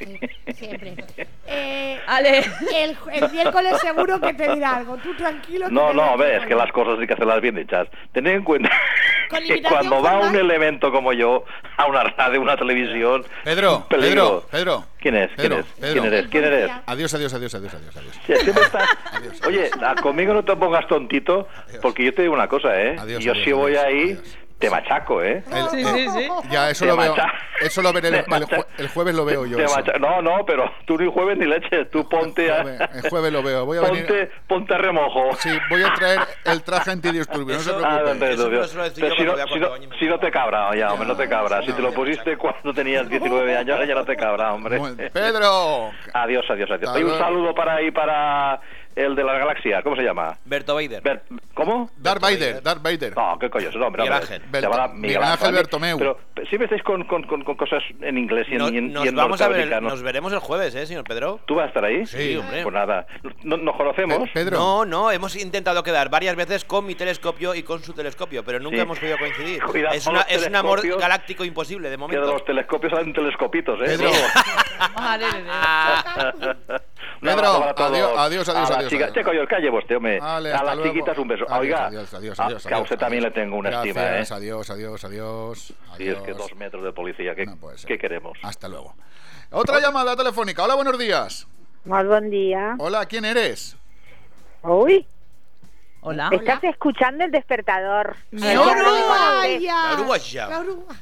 ocupa. 0.01 0.27
Siempre. 0.55 0.95
Eh, 1.47 2.01
Ale. 2.07 2.39
el, 2.75 2.97
el 3.13 3.31
miércoles 3.31 3.79
seguro 3.81 4.19
que 4.19 4.33
te 4.33 4.51
dirá 4.55 4.77
algo. 4.77 4.97
Tú 4.97 5.15
tranquilo. 5.15 5.69
No, 5.71 5.93
no, 5.93 6.17
dirá 6.17 6.17
ve, 6.17 6.37
es 6.39 6.47
que 6.47 6.55
las 6.55 6.73
cosas 6.73 6.99
hay 6.99 7.07
que 7.07 7.13
hacerlas 7.13 7.41
bien 7.43 7.59
hechas. 7.59 7.87
Tened 8.13 8.33
en 8.37 8.43
cuenta 8.45 8.71
Con 9.31 9.43
que 9.45 9.63
cuando 9.63 10.03
va 10.03 10.21
un 10.21 10.35
elemento 10.35 10.91
como 10.91 11.13
yo 11.13 11.45
a 11.77 11.87
una 11.87 12.03
radio, 12.05 12.41
una 12.41 12.57
televisión... 12.57 13.25
Pedro. 13.45 13.87
Pedro, 13.91 14.47
Pedro. 14.51 14.85
¿Quién 14.99 15.17
es? 15.17 15.29
¿Quién 15.37 15.49
Pedro, 15.51 15.59
es? 15.61 15.67
Pedro. 15.79 15.93
¿Quién 16.01 16.05
eres? 16.15 16.27
¿Quién 16.29 16.45
eres? 16.45 16.71
Adiós, 16.87 17.15
adiós, 17.15 17.35
adiós, 17.35 17.55
adiós, 17.55 17.75
adiós, 17.75 17.97
adiós. 17.97 18.21
Sí, 18.27 18.35
siempre 18.37 18.65
estás- 18.65 19.47
Oye, 19.47 19.71
a- 19.83 19.95
conmigo 19.97 20.33
no 20.33 20.45
te 20.45 20.57
pongas 20.57 20.87
tontito, 20.89 21.47
porque 21.83 22.05
yo 22.07 22.15
te 22.15 22.23
digo 22.23 22.35
una 22.35 22.49
cosa, 22.49 22.81
¿eh? 22.81 22.97
Adiós, 22.99 23.23
yo 23.23 23.33
adiós, 23.33 23.45
si 23.45 23.53
voy 23.53 23.77
adiós, 23.77 23.85
ahí, 23.85 24.19
te 24.65 24.71
machaco, 24.71 25.23
¿eh? 25.23 25.43
El- 25.53 25.69
Sí, 25.71 25.81
eh, 25.81 25.87
sí, 25.95 26.09
sí. 26.11 26.29
Ya, 26.51 26.71
eso 26.71 26.85
Te 26.85 26.91
lo 26.91 26.97
veo. 26.97 27.15
Eso 27.61 27.83
lo 27.83 27.93
veré 27.93 28.09
el, 28.09 28.15
el 28.17 28.25
macha- 28.27 28.47
jue- 28.57 28.67
el 28.79 28.89
jueves 28.89 29.15
lo 29.15 29.25
veo 29.25 29.47
yo. 29.47 29.57
No, 30.01 30.21
no, 30.23 30.45
pero 30.45 30.71
tú 30.87 30.99
ni 30.99 31.11
jueves 31.11 31.39
ni 31.39 31.47
leche, 31.47 31.85
tú 31.87 32.09
ponte 32.09 32.51
a... 32.51 32.61
El 32.63 33.09
jueves 33.09 33.33
lo 33.33 33.43
veo. 33.43 33.65
Voy 33.65 33.79
a 33.79 33.83
venir. 33.83 34.07
Ponte, 34.07 34.31
ponte 34.49 34.75
a 34.75 34.79
remojo. 34.79 35.35
Sí, 35.39 35.51
voy 35.71 35.83
a 35.83 35.93
traer 35.95 36.21
el 36.45 36.63
traje 36.63 36.91
antidisturbios, 36.91 37.67
no 37.67 37.79
se 37.79 37.85
Ah, 37.87 38.01
preocupe. 38.03 38.37
Si, 38.37 39.23
no, 39.25 39.37
si, 39.49 39.59
no, 39.59 39.69
si 39.99 40.19
te 40.21 40.31
cabra, 40.31 40.75
ya, 40.77 40.93
hombre, 40.93 41.09
no 41.09 41.17
te 41.17 41.29
cabra. 41.29 41.63
Si 41.63 41.73
te 41.73 41.81
lo 41.83 41.93
pusiste 41.93 42.37
cuando 42.37 42.73
tenías 42.75 43.09
19 43.09 43.57
años, 43.57 43.75
ahora 43.75 43.87
ya 43.87 43.95
no 43.95 44.05
te 44.05 44.17
cabra, 44.17 44.53
hombre. 44.53 44.81
Pedro. 45.13 45.91
Adiós, 46.13 46.45
adiós, 46.51 46.71
adiós. 46.71 46.95
Hay 46.95 47.03
un 47.05 47.19
saludo 47.19 47.55
para 47.55 47.77
ahí, 47.77 47.91
para 47.91 48.61
el 48.97 49.15
de 49.15 49.25
la 49.25 49.35
galaxia. 49.39 49.83
¿Cómo 49.83 49.97
se 49.97 50.03
llama? 50.03 50.37
Berto 50.45 50.75
Vader. 50.75 51.03
Ver- 51.03 51.23
¿Cómo? 51.55 51.91
Darth 51.97 52.21
Vader, 52.21 52.63
Darth 52.63 52.83
Vader. 52.83 53.17
No, 53.17 53.39
¿qué 53.39 53.49
coño 53.49 53.69
es 53.69 53.75
ese 53.75 53.85
hombre? 53.85 54.03
Miguel? 54.03 54.19
Ángel. 54.21 54.43
Miguel. 54.95 55.21
Bertomeu. 55.53 55.99
Pero 55.99 56.19
siempre 56.49 56.65
estáis 56.65 56.83
con, 56.83 57.05
con, 57.05 57.23
con, 57.25 57.45
con 57.45 57.57
cosas 57.57 57.83
en 58.01 58.19
inglés 58.19 58.47
y 58.49 58.53
en, 58.53 58.59
Nos, 58.59 58.73
y 58.73 58.79
en- 58.79 58.93
nos 58.93 59.05
y 59.05 59.09
en 59.09 59.15
vamos 59.17 59.41
a 59.41 59.49
ver, 59.49 59.61
el- 59.73 59.83
nos 59.83 60.03
veremos 60.03 60.33
el 60.33 60.41
jueves, 60.41 60.75
¿eh, 60.75 60.85
señor 60.87 61.05
Pedro? 61.05 61.39
¿Tú 61.47 61.55
vas 61.55 61.67
a 61.67 61.69
estar 61.69 61.85
ahí? 61.85 62.05
Sí, 62.07 62.37
hombre. 62.37 62.63
Pues 62.63 62.75
nada. 62.75 63.07
¿No- 63.45 63.57
¿Nos 63.57 63.77
conocemos? 63.77 64.29
Pedro. 64.35 64.57
No, 64.59 64.85
no, 64.85 65.11
hemos 65.13 65.37
intentado 65.37 65.83
quedar 65.83 66.09
varias 66.11 66.35
veces 66.37 66.65
con 66.65 66.85
mi 66.87 66.95
telescopio 66.95 67.55
y 67.55 67.63
con 67.63 67.83
su 67.83 67.93
telescopio, 67.93 68.45
pero 68.45 68.59
nunca 68.59 68.77
Sí. 68.77 68.83
hemos 68.83 68.99
podido 68.99 69.19
coincidir. 69.19 69.63
Cuidado 69.63 69.95
es, 69.95 70.07
una, 70.07 70.27
un 70.49 70.57
amor 70.57 70.99
galáctico 70.99 71.45
imposible 71.45 71.89
de 71.89 71.97
Que 71.97 71.99
de 71.99 71.99
momento. 71.99 72.33
los 72.33 72.45
telescopios 72.45 72.93
salen 72.93 73.13
telescopitos, 73.13 73.79
¿eh? 73.81 73.85
Pedro. 73.85 74.11
Madre 74.97 75.27
de 75.27 75.43
Dios. 75.43 76.57
Un 77.23 77.29
Pedro, 77.31 77.75
adiós, 78.19 78.49
adiós, 78.49 78.71
A 78.71 78.79
adiós, 78.87 79.01
las 79.01 79.11
adiós, 79.11 79.11
chicas- 79.11 79.11
adiós. 79.11 79.15
Che, 79.15 79.25
coño, 79.25 79.47
calle 79.49 79.71
usted, 79.71 79.97
hombre. 79.97 80.21
Vale, 80.21 80.53
a 80.53 80.63
las 80.63 80.77
luego. 80.77 80.93
chiquitas 80.93 81.19
un 81.19 81.29
beso. 81.29 81.45
Adiós, 81.45 81.61
Oiga, 81.61 81.87
adiós, 81.87 82.15
adiós, 82.15 82.41
a- 82.41 82.45
adiós, 82.47 82.67
que 82.67 82.75
a 82.75 82.79
usted 82.79 82.95
adiós, 82.95 83.01
también 83.01 83.23
le 83.23 83.31
tengo 83.31 83.57
una 83.57 83.71
estima, 83.71 84.03
Gracias, 84.03 84.31
¿eh? 84.31 84.35
Adiós, 84.35 84.71
adiós, 84.71 85.05
adiós. 85.05 85.75
Sí, 85.97 86.09
es 86.09 86.19
que 86.19 86.33
dos 86.33 86.55
metros 86.57 86.85
de 86.85 86.93
policía, 86.93 87.35
¿qué, 87.35 87.47
¿qué 87.87 87.99
queremos? 87.99 88.39
Hasta 88.43 88.69
luego. 88.69 88.95
Otra 89.51 89.81
llamada 89.81 90.17
telefónica. 90.17 90.65
Hola, 90.65 90.75
buenos 90.75 90.99
días. 90.99 91.47
Más 91.85 92.07
buen 92.07 92.31
día. 92.31 92.77
Hola, 92.79 93.05
¿quién 93.07 93.25
eres? 93.25 93.77
Uy, 94.63 95.07
Hola. 96.01 96.31
estás 96.33 96.65
escuchando 96.65 97.25
el 97.25 97.31
despertador. 97.31 98.17
¡Mi 98.31 98.57
Uruguaya! 98.57 99.75
La 99.91 99.95
uruguaya. 99.95 100.49
La 100.49 100.61
Uruguaya. 100.61 101.01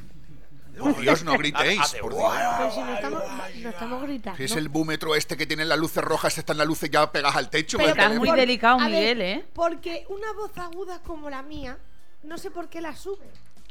Por 0.78 0.96
Dios, 1.00 1.24
no 1.24 1.36
gritéis. 1.36 1.80
Hace 1.80 1.98
por. 1.98 2.14
Dios. 2.14 2.32
Pero 2.58 2.70
si 2.70 2.80
no 2.80 2.94
estamos, 2.94 3.22
no 3.62 3.68
estamos 3.68 4.02
gritando. 4.02 4.42
Es 4.42 4.56
el 4.56 4.68
búmetro 4.68 5.14
este 5.14 5.36
que 5.36 5.46
tiene 5.46 5.64
las 5.64 5.78
luces 5.78 6.02
rojas, 6.02 6.36
están 6.38 6.58
las 6.58 6.66
luces 6.66 6.90
ya 6.90 7.10
pegadas 7.12 7.36
al 7.36 7.50
techo. 7.50 7.78
Pero 7.78 7.90
Estás 7.90 8.14
muy 8.16 8.30
delicado, 8.30 8.80
A 8.80 8.88
ver, 8.88 9.16
Miguel, 9.16 9.20
¿eh? 9.22 9.44
Porque 9.54 10.04
una 10.08 10.32
voz 10.32 10.56
aguda 10.56 11.00
como 11.02 11.28
la 11.30 11.42
mía, 11.42 11.78
no 12.22 12.38
sé 12.38 12.50
por 12.50 12.68
qué 12.68 12.80
la 12.80 12.94
sube. 12.96 13.26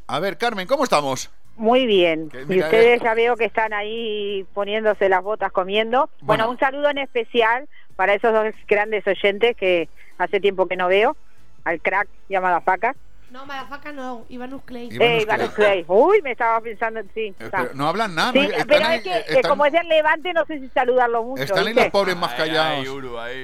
A 0.06 0.18
ver, 0.20 0.38
Carmen, 0.38 0.66
¿cómo 0.66 0.84
estamos? 0.84 1.30
Muy 1.56 1.86
bien. 1.86 2.30
Y 2.32 2.46
mira, 2.46 2.66
ustedes 2.66 3.00
eh. 3.00 3.04
ya 3.04 3.14
veo 3.14 3.36
que 3.36 3.44
están 3.44 3.72
ahí 3.72 4.46
poniéndose 4.54 5.08
las 5.08 5.22
botas 5.22 5.52
comiendo. 5.52 6.08
Bueno, 6.20 6.44
Bueno. 6.44 6.50
un 6.50 6.58
saludo 6.58 6.88
en 6.90 6.98
especial 6.98 7.68
para 7.96 8.14
esos 8.14 8.32
dos 8.32 8.54
grandes 8.66 9.06
oyentes 9.06 9.56
que 9.56 9.88
hace 10.18 10.40
tiempo 10.40 10.66
que 10.66 10.76
no 10.76 10.88
veo. 10.88 11.16
Al 11.64 11.80
crack 11.80 12.08
llamada 12.28 12.60
Faca. 12.60 12.94
No, 13.32 13.46
Malafaca 13.46 13.92
no, 13.92 14.26
Ivanus 14.28 14.62
Clay. 14.64 14.90
Eh. 14.92 15.20
Ivanus 15.22 15.50
Clay. 15.52 15.84
Uy, 15.88 16.20
me 16.22 16.32
estaba 16.32 16.60
pensando 16.60 17.00
en 17.00 17.08
sí. 17.14 17.34
Eh, 17.40 17.48
pero 17.50 17.70
no 17.74 17.88
hablan 17.88 18.14
nada, 18.14 18.32
Sí, 18.32 18.38
¿no? 18.40 18.44
Están 18.44 18.66
pero 18.66 18.86
ahí- 18.86 18.96
es 18.98 19.02
que 19.04 19.18
están- 19.36 19.48
como 19.50 19.64
es 19.66 19.72
del 19.72 19.88
Levante, 19.88 20.32
no 20.34 20.44
sé 20.44 20.58
si 20.60 20.68
saludarlo 20.68 21.22
mucho. 21.24 21.42
Están 21.42 21.66
ahí 21.66 21.72
los 21.72 21.86
pobres 21.86 22.14
más 22.16 22.34
callados. 22.34 22.86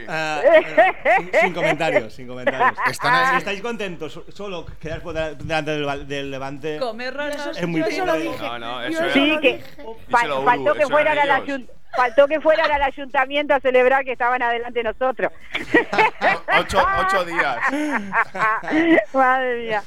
Ah, 0.09 0.43
sin, 1.32 1.40
sin 1.40 1.55
comentarios, 1.55 2.12
sin 2.12 2.28
comentarios. 2.28 2.78
Están 2.90 3.15
ahí- 3.15 3.31
Si 3.31 3.36
estáis 3.39 3.62
contentos, 3.62 4.12
so- 4.12 4.24
solo 4.31 4.66
quedar 4.78 5.01
por 5.01 5.15
delante 5.15 5.70
del, 6.05 6.31
Levante 6.31 6.77
Comer 6.78 7.16
es 7.56 7.66
muy 7.66 7.81
Yo 7.81 7.86
eso 7.86 8.05
lo 8.05 8.15
dije. 8.15 8.36
No, 8.39 8.59
no, 8.59 8.82
Yo 8.82 8.89
eso 8.89 8.98
eso 8.98 9.05
era- 9.05 9.12
Sí, 9.15 9.39
que 9.40 9.65
faltó 10.10 10.40
Uru, 10.43 10.74
que 10.74 10.86
fueran 10.86 11.12
eran 11.19 11.31
al 11.31 11.43
ellos. 11.44 11.60
Faltó 11.97 12.27
que 12.28 12.40
fueran 12.40 12.70
al 12.70 12.82
ayuntamiento 12.82 13.55
a 13.55 13.60
celebrar 13.60 14.05
que 14.05 14.12
estaban 14.12 14.43
adelante 14.43 14.82
nosotros. 14.82 15.32
Ocho, 16.60 16.85
ocho 17.01 17.24
días. 17.24 17.56
Madre 19.12 19.62
mía. 19.62 19.82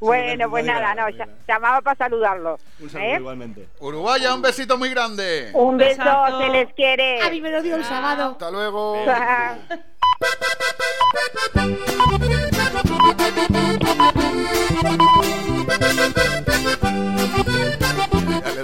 Bueno, 0.00 0.50
pues 0.50 0.64
nada, 0.64 0.94
no, 0.94 1.08
ya- 1.10 1.28
llamaba 1.46 1.80
para 1.80 1.96
saludarlo. 1.96 2.58
Un 2.80 2.90
saludo 2.90 3.08
¿eh? 3.08 3.16
igualmente. 3.18 3.68
Uruguaya, 3.78 4.34
un 4.34 4.42
besito 4.42 4.76
muy 4.76 4.90
grande. 4.90 5.50
Un 5.54 5.76
beso, 5.76 6.02
se 6.40 6.48
les 6.48 6.72
quiere. 6.74 7.22
A 7.22 7.30
mí 7.30 7.40
me 7.40 7.50
lo 7.50 7.62
dio 7.62 7.76
el 7.76 7.84
sábado. 7.84 8.32
Hasta 8.32 8.50
luego. 8.50 9.04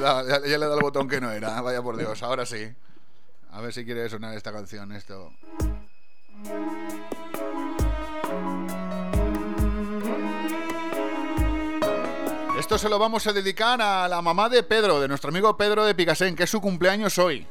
ya, 0.02 0.40
ya 0.44 0.58
le 0.58 0.66
da 0.66 0.74
el 0.74 0.80
botón 0.80 1.08
que 1.08 1.20
no 1.20 1.30
era. 1.30 1.60
Vaya 1.60 1.82
por 1.82 1.96
Dios, 1.96 2.22
ahora 2.22 2.44
sí. 2.44 2.72
A 3.52 3.60
ver 3.60 3.72
si 3.72 3.84
quiere 3.84 4.08
sonar 4.08 4.36
esta 4.36 4.52
canción. 4.52 4.92
Esto. 4.92 5.30
Esto 12.58 12.78
se 12.78 12.88
lo 12.88 12.98
vamos 12.98 13.26
a 13.26 13.32
dedicar 13.32 13.82
a 13.82 14.08
la 14.08 14.22
mamá 14.22 14.48
de 14.48 14.62
Pedro, 14.62 15.00
de 15.00 15.08
nuestro 15.08 15.30
amigo 15.30 15.56
Pedro 15.56 15.84
de 15.84 15.94
Picasen, 15.94 16.36
que 16.36 16.44
es 16.44 16.50
su 16.50 16.60
cumpleaños 16.60 17.18
hoy. 17.18 17.46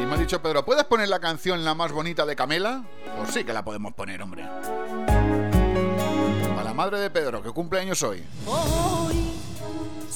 Y 0.00 0.06
me 0.06 0.14
ha 0.14 0.16
dicho 0.16 0.42
Pedro, 0.42 0.64
¿puedes 0.64 0.84
poner 0.84 1.08
la 1.08 1.20
canción 1.20 1.64
La 1.64 1.74
más 1.74 1.92
bonita 1.92 2.26
de 2.26 2.34
Camela? 2.34 2.84
Pues 3.18 3.30
sí 3.32 3.44
que 3.44 3.52
la 3.52 3.64
podemos 3.64 3.92
poner, 3.94 4.22
hombre. 4.22 4.44
Para 6.48 6.64
la 6.64 6.74
madre 6.74 6.98
de 6.98 7.10
Pedro, 7.10 7.42
que 7.42 7.50
cumple 7.50 7.80
años 7.80 8.02
hoy. 8.02 8.24
Hoy 8.46 9.23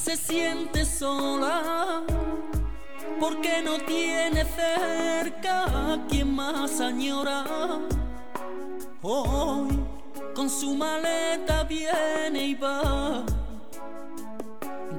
se 0.05 0.17
siente 0.17 0.85
sola 0.85 2.03
porque 3.21 3.63
no 3.63 3.79
tiene 3.81 4.45
cerca 4.45 5.65
a 5.65 6.07
quien 6.09 6.35
más 6.35 6.81
añora. 6.81 7.45
Hoy 9.03 9.69
con 10.35 10.49
su 10.49 10.75
maleta 10.75 11.65
viene 11.65 12.47
y 12.47 12.55
va 12.55 13.25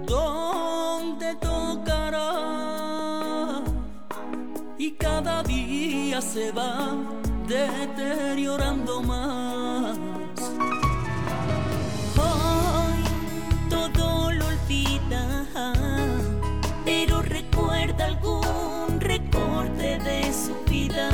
donde 0.05 1.35
tocará 1.35 2.31
y 4.77 4.91
cada 4.91 5.43
día 5.43 6.21
se 6.21 6.51
va 6.51 6.95
deteriorando 7.47 9.01
más. 9.01 10.19
Algún 18.01 18.99
recorte 18.99 19.99
de 19.99 20.34
su 20.34 20.55
vida. 20.69 21.09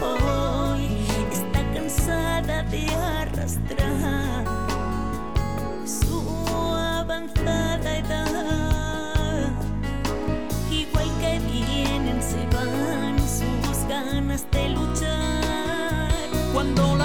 Hoy 0.00 1.06
está 1.32 1.62
cansada 1.74 2.62
de 2.64 2.86
arrastrar 2.94 4.44
su 5.86 6.20
avanzada 6.76 7.98
edad. 7.98 9.50
Igual 10.70 11.10
que 11.20 11.40
vienen, 11.40 12.22
se 12.22 12.46
van 12.54 13.18
sus 13.18 13.88
ganas 13.88 14.46
de 14.50 14.68
luchar. 14.70 16.12
Cuando 16.52 16.97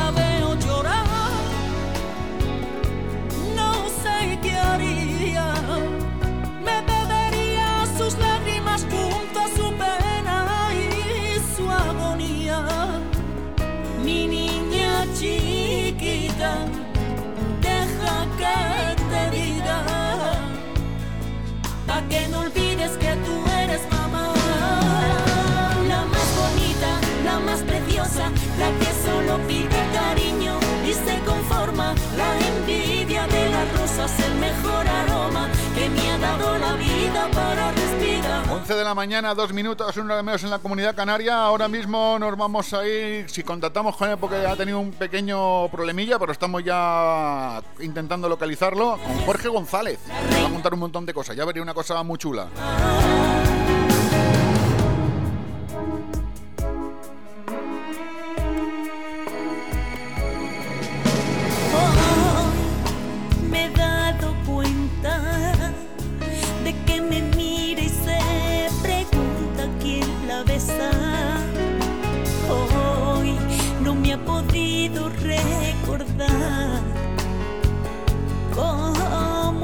rosas, 34.03 34.19
el 34.25 34.35
mejor 34.35 34.87
aroma 34.87 35.49
que 35.75 35.89
me 35.89 36.11
ha 36.11 36.17
dado 36.17 36.57
la 36.57 36.73
vida 36.73 37.29
para 37.33 37.71
respirar. 37.71 38.49
11 38.49 38.73
de 38.75 38.83
la 38.83 38.93
mañana, 38.93 39.33
dos 39.33 39.53
minutos, 39.53 39.95
una 39.97 40.15
de 40.15 40.23
menos 40.23 40.43
en 40.43 40.49
la 40.49 40.59
comunidad 40.59 40.95
canaria. 40.95 41.43
Ahora 41.43 41.67
mismo 41.67 42.17
nos 42.19 42.37
vamos 42.37 42.73
a 42.73 42.87
ir, 42.87 43.29
si 43.29 43.43
contactamos 43.43 43.95
con 43.95 44.09
él 44.09 44.17
porque 44.17 44.35
ha 44.35 44.55
tenido 44.55 44.79
un 44.79 44.91
pequeño 44.91 45.69
problemilla, 45.69 46.19
pero 46.19 46.31
estamos 46.31 46.63
ya 46.63 47.61
intentando 47.79 48.29
localizarlo, 48.29 48.97
con 49.03 49.17
Jorge 49.25 49.47
González. 49.49 49.99
Va 50.09 50.47
a 50.47 50.51
contar 50.51 50.73
un 50.73 50.79
montón 50.79 51.05
de 51.05 51.13
cosas, 51.13 51.35
ya 51.35 51.45
vería 51.45 51.61
una 51.61 51.73
cosa 51.73 52.01
muy 52.03 52.17
chula. 52.17 52.47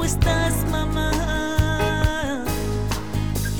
Estás, 0.10 0.56
mamá. 0.72 1.12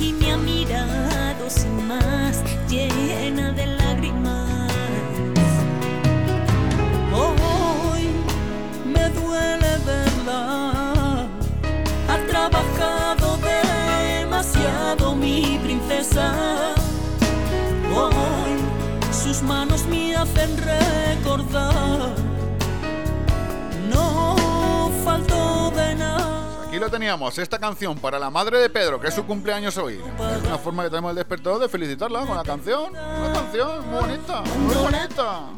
Y 0.00 0.12
me 0.12 0.32
ha 0.32 0.36
mirado 0.36 1.44
sin 1.48 1.74
más, 1.86 2.42
llena 2.68 3.52
de 3.52 3.66
lágrimas. 3.80 4.72
Hoy 7.22 8.04
me 8.94 9.04
duele 9.18 9.72
verla. 9.90 11.26
Ha 12.10 12.18
trabajado 12.30 13.26
demasiado 13.54 15.14
mi 15.14 15.60
princesa. 15.62 16.26
Hoy 17.94 18.52
sus 19.22 19.40
manos 19.42 19.86
me 19.86 20.16
hacen 20.16 20.50
recordar. 20.56 22.14
No 23.92 24.90
faltó. 25.04 25.59
Aquí 26.70 26.78
lo 26.78 26.88
teníamos, 26.88 27.36
esta 27.36 27.58
canción 27.58 27.98
para 27.98 28.16
la 28.16 28.30
madre 28.30 28.60
de 28.60 28.70
Pedro, 28.70 29.00
que 29.00 29.08
es 29.08 29.14
su 29.14 29.26
cumpleaños 29.26 29.76
hoy. 29.76 29.94
Es 29.94 30.46
una 30.46 30.56
forma 30.56 30.84
que 30.84 30.90
tenemos 30.90 31.10
el 31.10 31.16
despertador 31.16 31.58
de 31.58 31.68
felicitarla 31.68 32.24
con 32.24 32.36
la 32.36 32.44
canción. 32.44 32.92
Una 32.92 33.32
canción 33.32 33.90
muy 33.90 34.00
bonita, 34.00 34.42
muy 34.42 34.74
bonita. 34.76 35.48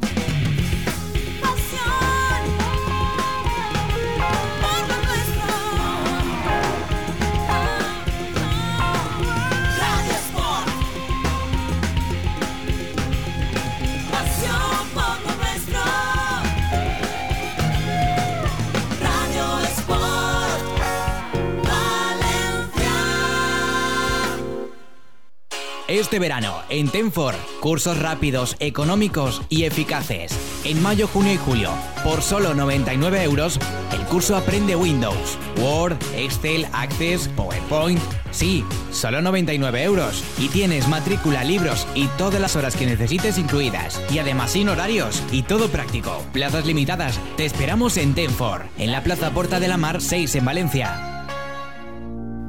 Este 25.92 26.18
verano, 26.18 26.62
en 26.70 26.88
Tenfor, 26.88 27.34
cursos 27.60 27.98
rápidos, 27.98 28.56
económicos 28.60 29.42
y 29.50 29.64
eficaces. 29.64 30.32
En 30.64 30.82
mayo, 30.82 31.06
junio 31.06 31.34
y 31.34 31.36
julio, 31.36 31.70
por 32.02 32.22
solo 32.22 32.54
99 32.54 33.22
euros, 33.24 33.58
el 33.92 34.00
curso 34.06 34.34
Aprende 34.34 34.74
Windows, 34.74 35.36
Word, 35.58 35.98
Excel, 36.16 36.66
Access, 36.72 37.28
PowerPoint. 37.36 38.00
Sí, 38.30 38.64
solo 38.90 39.20
99 39.20 39.82
euros. 39.82 40.24
Y 40.38 40.48
tienes 40.48 40.88
matrícula, 40.88 41.44
libros 41.44 41.86
y 41.94 42.06
todas 42.16 42.40
las 42.40 42.56
horas 42.56 42.74
que 42.74 42.86
necesites 42.86 43.36
incluidas. 43.36 44.00
Y 44.10 44.18
además 44.18 44.52
sin 44.52 44.70
horarios 44.70 45.22
y 45.30 45.42
todo 45.42 45.68
práctico. 45.68 46.24
Plazas 46.32 46.64
limitadas. 46.64 47.20
Te 47.36 47.44
esperamos 47.44 47.98
en 47.98 48.14
Tenfor, 48.14 48.62
en 48.78 48.92
la 48.92 49.02
Plaza 49.02 49.32
Porta 49.32 49.60
de 49.60 49.68
la 49.68 49.76
Mar 49.76 50.00
6 50.00 50.36
en 50.36 50.44
Valencia. 50.46 51.11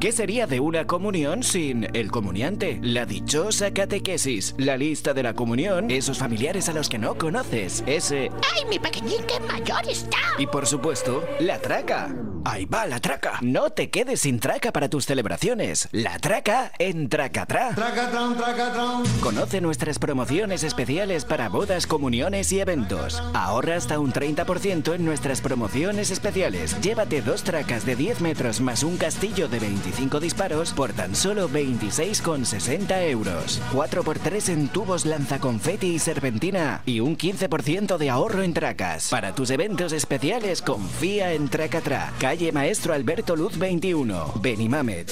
¿Qué 0.04 0.12
sería 0.12 0.48
de 0.48 0.60
una 0.60 0.86
comunión 0.86 1.44
sin 1.44 1.88
el 1.96 2.12
comuniante? 2.12 2.78
La 2.82 3.06
dichosa 3.06 3.74
catequesis, 3.74 4.54
la 4.58 4.76
lista 4.76 5.14
de 5.14 5.24
la 5.24 5.34
comunión, 5.34 5.90
esos 5.90 6.18
familiares 6.18 6.68
a 6.68 6.74
los 6.74 6.90
que 6.90 7.00
no 7.00 7.18
conoces, 7.18 7.86
ese... 7.88 8.30
¡Ay, 8.54 8.66
mi 8.70 8.80
pequeñín 8.80 9.24
que 9.26 9.40
mayor 9.40 9.88
está! 9.88 10.18
Y 10.38 10.46
por 10.46 10.68
supuesto, 10.68 11.24
la 11.40 11.58
traca. 11.60 12.14
Ahí 12.44 12.66
va 12.66 12.86
la 12.86 13.00
traca. 13.00 13.40
No 13.42 13.70
te 13.70 13.90
quedes 13.90 14.20
sin 14.20 14.42
traca 14.42 14.74
para 14.74 14.90
tus 14.90 15.06
celebraciones. 15.06 15.88
La 15.94 16.20
traca 16.20 16.74
en 16.78 17.08
Tracatra. 17.08 17.74
Tracatron, 17.74 18.36
tracatron. 18.36 19.04
Conoce 19.22 19.62
nuestras 19.62 19.98
promociones 19.98 20.66
especiales 20.66 21.24
para 21.24 21.48
bodas, 21.48 21.88
comuniones 21.88 22.52
y 22.52 22.60
eventos. 22.60 23.24
Ahorra 23.34 23.78
hasta 23.78 23.98
un 24.00 24.12
30% 24.12 24.96
en 24.96 25.06
nuestras 25.06 25.40
promociones 25.40 26.12
especiales. 26.12 26.76
Llévate 26.82 27.22
dos 27.22 27.44
tracas 27.44 27.86
de 27.86 27.96
10 27.96 28.20
metros 28.20 28.60
más 28.60 28.84
un 28.84 28.98
castillo 28.98 29.48
de 29.48 29.60
25 29.60 29.93
disparos 30.20 30.74
por 30.74 30.94
tan 30.94 31.16
solo 31.16 31.50
26,60 31.50 33.10
euros. 33.10 33.62
4x3 33.72 34.50
en 34.50 34.68
tubos 34.68 35.06
lanzaconfeti 35.06 35.96
y 35.96 36.00
serpentina 36.00 36.82
y 36.86 37.00
un 37.00 37.18
15% 37.18 37.98
de 37.98 38.10
ahorro 38.10 38.44
en 38.44 38.54
tracas. 38.54 39.10
Para 39.10 39.34
tus 39.34 39.50
eventos 39.50 39.94
especiales, 39.94 40.62
confía 40.62 41.34
en 41.34 41.50
Tracatra. 41.50 42.14
Calle 42.20 42.52
Maestro 42.52 42.94
Alberto 42.94 43.36
Luz 43.36 43.58
21, 43.58 44.34
Benimamet. 44.42 45.12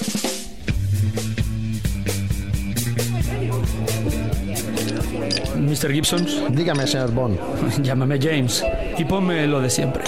Mr. 5.58 5.94
Gibson. 5.94 6.26
Dígame, 6.50 6.88
señor 6.88 7.12
Bond. 7.12 7.38
Llámame 7.84 8.20
James 8.20 8.64
y 8.98 9.06
ponme 9.06 9.48
lo 9.48 9.62
de 9.62 9.70
siempre. 9.70 10.04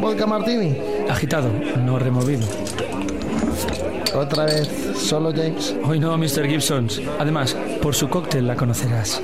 ¿Vodka 0.00 0.26
Martini? 0.26 0.76
Agitado, 1.08 1.50
no 1.84 1.98
removido. 1.98 2.46
Otra 4.14 4.44
vez, 4.46 4.68
solo 4.96 5.32
James. 5.32 5.74
Hoy 5.84 5.98
no, 5.98 6.16
Mr. 6.16 6.46
Gibson. 6.48 6.88
Además, 7.18 7.56
Por 7.82 7.94
su 7.94 8.08
cóctel 8.08 8.46
la 8.46 8.54
conocerás. 8.54 9.20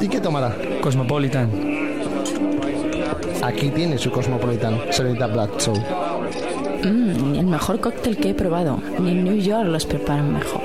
¿Y 0.00 0.08
qué 0.08 0.20
tomará? 0.20 0.54
Cosmopolitan. 0.80 1.50
Aquí 3.42 3.70
tiene 3.70 3.98
su 3.98 4.10
Cosmopolitan, 4.10 4.80
señorita 4.90 5.26
Black 5.26 5.58
Soul. 5.60 5.80
Mm, 6.82 7.34
el 7.36 7.46
mejor 7.46 7.80
cóctel 7.80 8.16
que 8.16 8.30
he 8.30 8.34
probado. 8.34 8.80
Ni 8.98 9.10
en 9.10 9.24
New 9.24 9.36
York 9.36 9.66
los 9.68 9.86
preparan 9.86 10.32
mejor. 10.34 10.62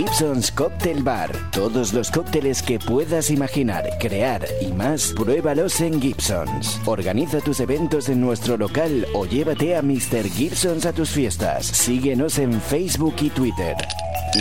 Gibson's 0.00 0.50
Cocktail 0.50 1.02
Bar. 1.02 1.30
Todos 1.50 1.92
los 1.92 2.10
cócteles 2.10 2.62
que 2.62 2.78
puedas 2.78 3.28
imaginar, 3.28 3.84
crear 3.98 4.46
y 4.62 4.72
más, 4.72 5.12
pruébalos 5.14 5.78
en 5.82 6.00
Gibson's. 6.00 6.80
Organiza 6.86 7.42
tus 7.42 7.60
eventos 7.60 8.08
en 8.08 8.18
nuestro 8.18 8.56
local 8.56 9.06
o 9.12 9.26
llévate 9.26 9.76
a 9.76 9.82
Mr. 9.82 10.26
Gibson's 10.26 10.86
a 10.86 10.94
tus 10.94 11.10
fiestas. 11.10 11.66
Síguenos 11.66 12.38
en 12.38 12.62
Facebook 12.62 13.16
y 13.20 13.28
Twitter. 13.28 13.76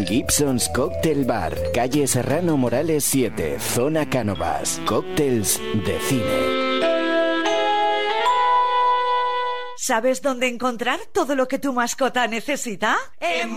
Gibson's 0.07 0.69
Cocktail 0.69 1.25
Bar, 1.25 1.53
calle 1.73 2.07
Serrano 2.07 2.55
Morales 2.55 3.03
7, 3.03 3.59
zona 3.59 4.09
Cánovas. 4.09 4.79
Cócteles 4.85 5.59
de 5.73 5.99
cine. 6.07 6.69
¿Sabes 9.75 10.21
dónde 10.21 10.47
encontrar 10.47 11.01
todo 11.11 11.35
lo 11.35 11.49
que 11.49 11.59
tu 11.59 11.73
mascota 11.73 12.27
necesita? 12.27 12.95
¡En 13.19 13.53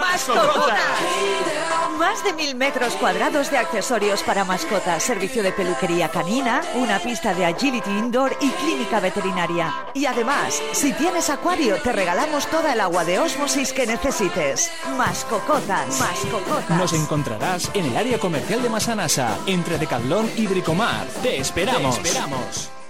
Más 1.98 2.24
de 2.24 2.32
mil 2.32 2.54
metros 2.54 2.94
cuadrados 2.94 3.50
de 3.50 3.58
accesorios 3.58 4.22
para 4.22 4.44
mascotas, 4.44 5.02
servicio 5.02 5.42
de 5.42 5.52
peluquería 5.52 6.08
canina, 6.08 6.62
una 6.74 6.98
pista 6.98 7.34
de 7.34 7.44
agility 7.44 7.90
indoor 7.90 8.36
y 8.40 8.50
clínica 8.50 9.00
veterinaria. 9.00 9.72
Y 9.94 10.06
además, 10.06 10.60
si 10.72 10.92
tienes 10.92 11.30
acuario, 11.30 11.76
te 11.82 11.92
regalamos 11.92 12.46
toda 12.46 12.72
el 12.72 12.80
agua 12.80 13.04
de 13.04 13.18
osmosis 13.18 13.72
que 13.72 13.86
necesites. 13.86 14.70
Mascocotas. 14.96 16.00
Mascocotas. 16.00 16.78
Nos 16.78 16.92
encontrarás 16.92 17.70
en 17.74 17.86
el 17.86 17.96
área 17.96 18.18
comercial 18.18 18.62
de 18.62 18.70
Masanasa, 18.70 19.38
entre 19.46 19.78
Decathlon 19.78 20.30
y 20.36 20.46
Bricomar. 20.46 21.06
Te 21.22 21.38
esperamos. 21.38 22.02
Te 22.02 22.08
esperamos. 22.08 22.81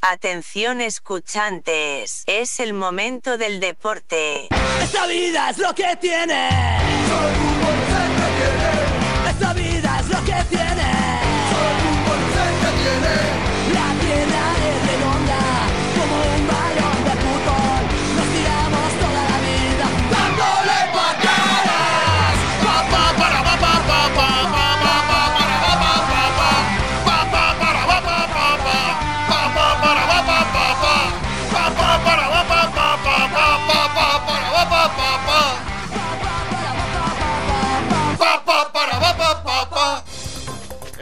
Atención 0.02 0.80
escuchantes, 0.80 2.24
es 2.28 2.60
el 2.60 2.74
momento 2.74 3.38
del 3.38 3.60
deporte. 3.60 4.48
Esta 4.82 5.08
vida 5.08 5.50
es 5.50 5.58
lo 5.58 5.74
que 5.74 5.98
tiene. 6.00 6.50
Esta 9.28 9.54
vida 9.54 10.00
es 10.00 10.08
lo 10.08 10.24
que 10.24 10.36
tiene. 10.50 11.18
La 12.80 13.37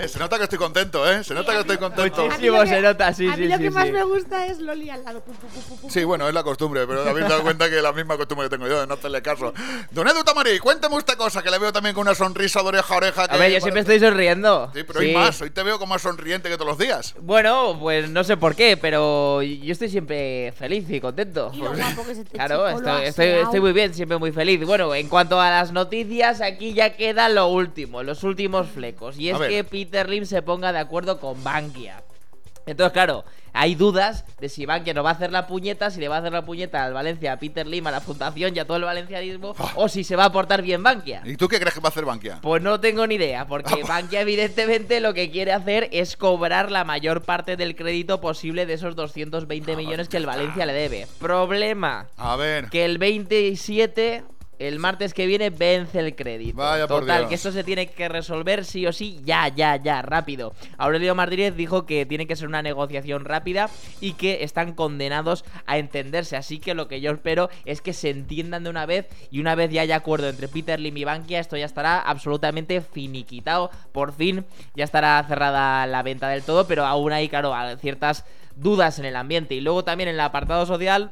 se 0.08 0.20
nota 0.20 0.38
que 0.38 0.44
estoy 0.44 0.60
contento, 0.60 1.10
¿eh? 1.10 1.24
Se 1.24 1.34
nota 1.34 1.54
que 1.54 1.60
estoy 1.60 1.78
contento. 1.78 2.26
Muchísimo 2.26 2.66
se 2.66 2.82
nota, 2.82 3.14
sí, 3.14 3.28
a 3.28 3.36
mí 3.36 3.44
sí, 3.44 3.50
lo 3.50 3.58
sí, 3.58 3.64
que 3.64 3.72
más 3.72 3.86
sí. 3.86 3.92
me 3.92 4.04
gusta 4.04 4.46
es 4.48 4.60
Loli 4.60 4.90
al 4.90 5.04
lado. 5.04 5.22
Pum, 5.22 5.36
pum, 5.36 5.50
pum, 5.50 5.64
pum, 5.64 5.78
pum. 5.80 5.90
Sí, 5.90 6.04
bueno, 6.04 6.28
es 6.28 6.34
la 6.34 6.44
costumbre, 6.44 6.86
pero 6.88 7.08
habéis 7.08 7.28
dado 7.28 7.44
cuenta 7.44 7.70
que 7.70 7.78
es 7.78 7.84
la 7.84 7.94
misma 7.94 8.18
costumbre 8.18 8.48
que 8.48 8.56
tengo 8.56 8.68
yo 8.68 8.80
de 8.80 8.88
no 8.88 8.94
hacerle 8.96 9.22
caso. 9.22 9.54
Don 9.92 10.08
Edu 10.08 10.24
Tamari, 10.24 10.60
cuénteme 10.60 10.96
usted 10.96 11.16
cosa, 11.16 11.42
que 11.42 11.50
le 11.50 11.60
veo 11.60 11.72
también 11.72 11.96
con 11.96 12.02
una 12.02 12.16
sonrisa 12.16 12.62
de 12.62 12.68
oreja 12.68 12.94
a 12.94 12.98
oreja. 12.98 13.28
Que 13.28 13.36
A 13.36 13.38
ver, 13.38 13.52
yo 13.52 13.62
siempre 13.62 13.82
estoy 13.82 14.00
sonriendo. 14.00 14.72
Sí, 14.74 14.84
pero 14.84 15.00
hay 15.00 15.14
más, 15.14 15.42
hoy 15.42 15.50
te 15.50 15.64
veo 15.64 15.80
como 15.80 15.94
más 15.94 16.02
sonriente 16.02 16.50
que 16.50 16.56
todos 16.56 16.68
los 16.68 16.78
días. 16.78 17.16
Bueno, 17.20 17.78
pues 17.80 18.10
no 18.10 18.24
sé 18.24 18.38
por 18.38 18.56
qué, 18.56 18.78
pero 18.78 19.42
yo 19.42 19.72
estoy 19.72 19.90
siempre 19.90 20.54
feliz 20.58 20.90
y 20.90 21.00
contento. 21.00 21.52
Claro, 22.32 22.68
estoy, 22.68 23.04
estoy, 23.06 23.28
estoy 23.28 23.60
muy 23.60 23.74
bien, 23.74 23.94
siempre 23.94 24.18
muy 24.18 24.32
feliz. 24.32 24.66
Bueno, 24.66 24.94
en 24.94 25.08
cuanto 25.08 25.40
a 25.40 25.50
las 25.50 25.72
noticias, 25.72 26.42
aquí 26.42 26.74
ya 26.74 26.96
queda 26.96 27.30
lo 27.30 27.48
último, 27.48 28.04
los 28.04 28.24
últimos 28.24 28.68
flecos. 28.70 29.18
Y 29.18 29.30
es 29.30 29.40
que 29.40 29.64
Peter 29.64 29.95
Lim 30.04 30.26
se 30.26 30.42
ponga 30.42 30.72
de 30.74 30.80
acuerdo 30.80 31.20
con 31.20 31.44
Bankia. 31.44 32.02
Entonces, 32.68 32.94
claro, 32.94 33.24
hay 33.54 33.76
dudas 33.76 34.26
de 34.40 34.50
si 34.50 34.66
Bankia 34.66 34.96
no 34.96 35.04
va 35.04 35.12
a 35.12 35.14
hacer 35.14 35.32
la 35.32 35.46
puñeta, 35.46 35.92
si 35.92 36.00
le 36.00 36.08
va 36.08 36.16
a 36.16 36.20
hacer 36.20 36.32
la 36.34 36.44
puñeta 36.44 36.84
al 36.84 36.94
Valencia, 36.94 37.34
a 37.34 37.38
Peter 37.38 37.68
Lim, 37.68 37.86
a 37.86 37.92
la 37.92 38.02
Fundación 38.02 38.56
y 38.56 38.60
a 38.60 38.66
todo 38.66 38.78
el 38.78 38.86
valencianismo, 38.86 39.56
o 39.76 39.88
si 39.88 40.04
se 40.04 40.16
va 40.16 40.26
a 40.26 40.32
portar 40.32 40.64
bien 40.64 40.82
Bankia. 40.82 41.22
¿Y 41.26 41.38
tú 41.38 41.48
qué 41.48 41.60
crees 41.60 41.76
que 41.76 41.80
va 41.80 41.90
a 41.90 41.92
hacer 41.92 42.06
Bankia? 42.06 42.40
Pues 42.42 42.64
no 42.64 42.80
tengo 42.80 43.06
ni 43.06 43.16
idea, 43.16 43.46
porque 43.46 43.84
Bankia 43.84 44.22
evidentemente 44.22 45.00
lo 45.00 45.14
que 45.14 45.30
quiere 45.30 45.54
hacer 45.54 45.90
es 45.92 46.18
cobrar 46.18 46.72
la 46.72 46.84
mayor 46.84 47.22
parte 47.22 47.56
del 47.56 47.76
crédito 47.76 48.20
posible 48.20 48.66
de 48.66 48.74
esos 48.74 48.96
220 48.96 49.76
millones 49.76 50.10
que 50.10 50.18
el 50.18 50.26
Valencia 50.26 50.66
le 50.66 50.74
debe. 50.74 51.08
Problema, 51.20 52.08
A 52.18 52.36
ver. 52.36 52.70
que 52.70 52.84
el 52.84 52.98
27, 52.98 54.24
el 54.60 54.80
martes 54.80 55.14
que 55.14 55.26
viene, 55.26 55.50
vence 55.50 56.00
el 56.00 56.16
crédito. 56.16 56.58
Vaya 56.58 56.88
por 56.88 57.02
Total, 57.02 57.28
que 57.28 57.36
esto 57.36 57.52
se 57.52 57.64
tiene 57.64 57.88
que 57.88 58.10
resolver 58.10 58.66
sí 58.66 58.86
o 58.88 58.94
sí, 58.94 59.20
ya, 59.24 59.48
ya, 59.50 59.76
ya, 59.76 60.02
rápido. 60.02 60.54
Aurelio 60.78 61.16
Martínez 61.16 61.56
dijo 61.56 61.86
que 61.86 62.06
tiene 62.06 62.28
que 62.28 62.36
ser 62.36 62.48
una 62.48 62.62
negociación 62.62 63.26
rápida 63.26 63.70
y 64.02 64.14
que 64.14 64.44
están 64.44 64.74
condenados 64.74 65.46
a 65.66 65.78
entenderse. 65.78 66.38
Así 66.38 66.60
que 66.60 66.74
lo 66.74 66.88
que 66.88 67.02
yo 67.02 67.12
espero 67.12 67.50
es 67.66 67.82
que 67.82 67.94
se 67.94 68.10
entiendan 68.10 68.64
de 68.64 68.70
una 68.70 68.86
vez 68.86 69.08
y 69.32 69.40
una 69.40 69.56
vez 69.56 69.72
ya 69.72 69.82
haya 69.82 69.96
acuerdo 69.96 70.30
entre 70.30 70.48
Peter 70.48 70.80
Lim 70.80 70.98
y 70.98 71.04
Bankia, 71.04 71.40
esto 71.40 71.58
ya 71.58 71.66
estará 71.66 72.00
absolutamente 72.00 72.82
finiquitado. 72.82 73.72
Por 73.92 74.14
fin 74.14 74.46
ya 74.76 74.84
estará 74.84 75.24
cerrada 75.28 75.86
la 75.88 76.04
venta 76.04 76.30
del 76.30 76.44
todo, 76.44 76.68
pero 76.68 76.86
aún 76.86 77.12
hay, 77.12 77.30
claro, 77.30 77.54
ciertas 77.80 78.26
dudas 78.56 79.00
en 79.00 79.06
el 79.06 79.16
ambiente. 79.16 79.56
Y 79.56 79.62
luego 79.62 79.84
también 79.84 80.10
en 80.10 80.16
el 80.16 80.22
apartado 80.22 80.66
social 80.66 81.12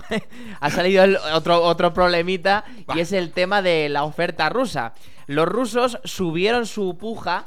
ha 0.60 0.70
salido 0.70 1.04
el 1.04 1.16
otro, 1.16 1.62
otro 1.62 1.92
problemita 1.94 2.64
y 2.94 3.00
es 3.00 3.12
el 3.12 3.32
tema 3.32 3.62
de 3.62 3.88
la 3.88 4.04
oferta 4.04 4.48
rusa. 4.48 4.94
Los 5.26 5.48
rusos 5.48 5.98
subieron 6.04 6.66
su 6.66 6.96
puja 6.98 7.44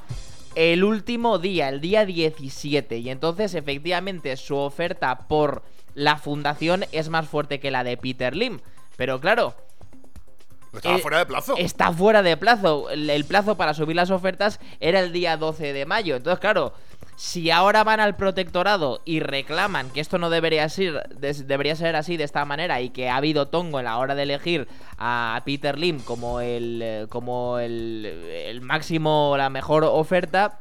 el 0.55 0.83
último 0.83 1.37
día, 1.37 1.69
el 1.69 1.81
día 1.81 2.05
17, 2.05 2.97
y 2.97 3.09
entonces 3.09 3.53
efectivamente 3.55 4.37
su 4.37 4.55
oferta 4.55 5.27
por 5.27 5.63
la 5.93 6.17
fundación 6.17 6.85
es 6.91 7.09
más 7.09 7.27
fuerte 7.27 7.59
que 7.59 7.71
la 7.71 7.83
de 7.83 7.97
Peter 7.97 8.35
Lim. 8.35 8.59
Pero 8.95 9.19
claro, 9.19 9.55
Estaba 10.73 10.97
eh, 10.97 11.01
fuera 11.01 11.17
de 11.19 11.25
plazo. 11.25 11.55
Está 11.57 11.91
fuera 11.91 12.21
de 12.21 12.37
plazo. 12.37 12.89
El, 12.89 13.09
el 13.09 13.25
plazo 13.25 13.55
para 13.55 13.73
subir 13.73 13.95
las 13.95 14.11
ofertas 14.11 14.59
era 14.79 14.99
el 14.99 15.13
día 15.13 15.37
12 15.37 15.73
de 15.73 15.85
mayo. 15.85 16.15
Entonces, 16.15 16.39
claro, 16.39 16.73
si 17.15 17.51
ahora 17.51 17.83
van 17.83 17.99
al 17.99 18.15
protectorado 18.15 19.01
y 19.05 19.19
reclaman 19.19 19.89
que 19.89 20.01
esto 20.01 20.17
no 20.17 20.29
debería 20.29 20.67
ser, 20.69 21.09
debería 21.17 21.75
ser 21.75 21.95
así 21.95 22.17
de 22.17 22.23
esta 22.23 22.45
manera 22.45 22.81
y 22.81 22.89
que 22.89 23.09
ha 23.09 23.17
habido 23.17 23.47
tongo 23.47 23.79
en 23.79 23.85
la 23.85 23.97
hora 23.97 24.15
de 24.15 24.23
elegir 24.23 24.67
a 24.97 25.41
Peter 25.45 25.77
Lim 25.77 25.99
como 25.99 26.41
el, 26.41 26.81
eh, 26.81 27.05
como 27.09 27.59
el, 27.59 28.05
el 28.05 28.61
máximo, 28.61 29.35
la 29.37 29.49
mejor 29.49 29.83
oferta. 29.83 30.59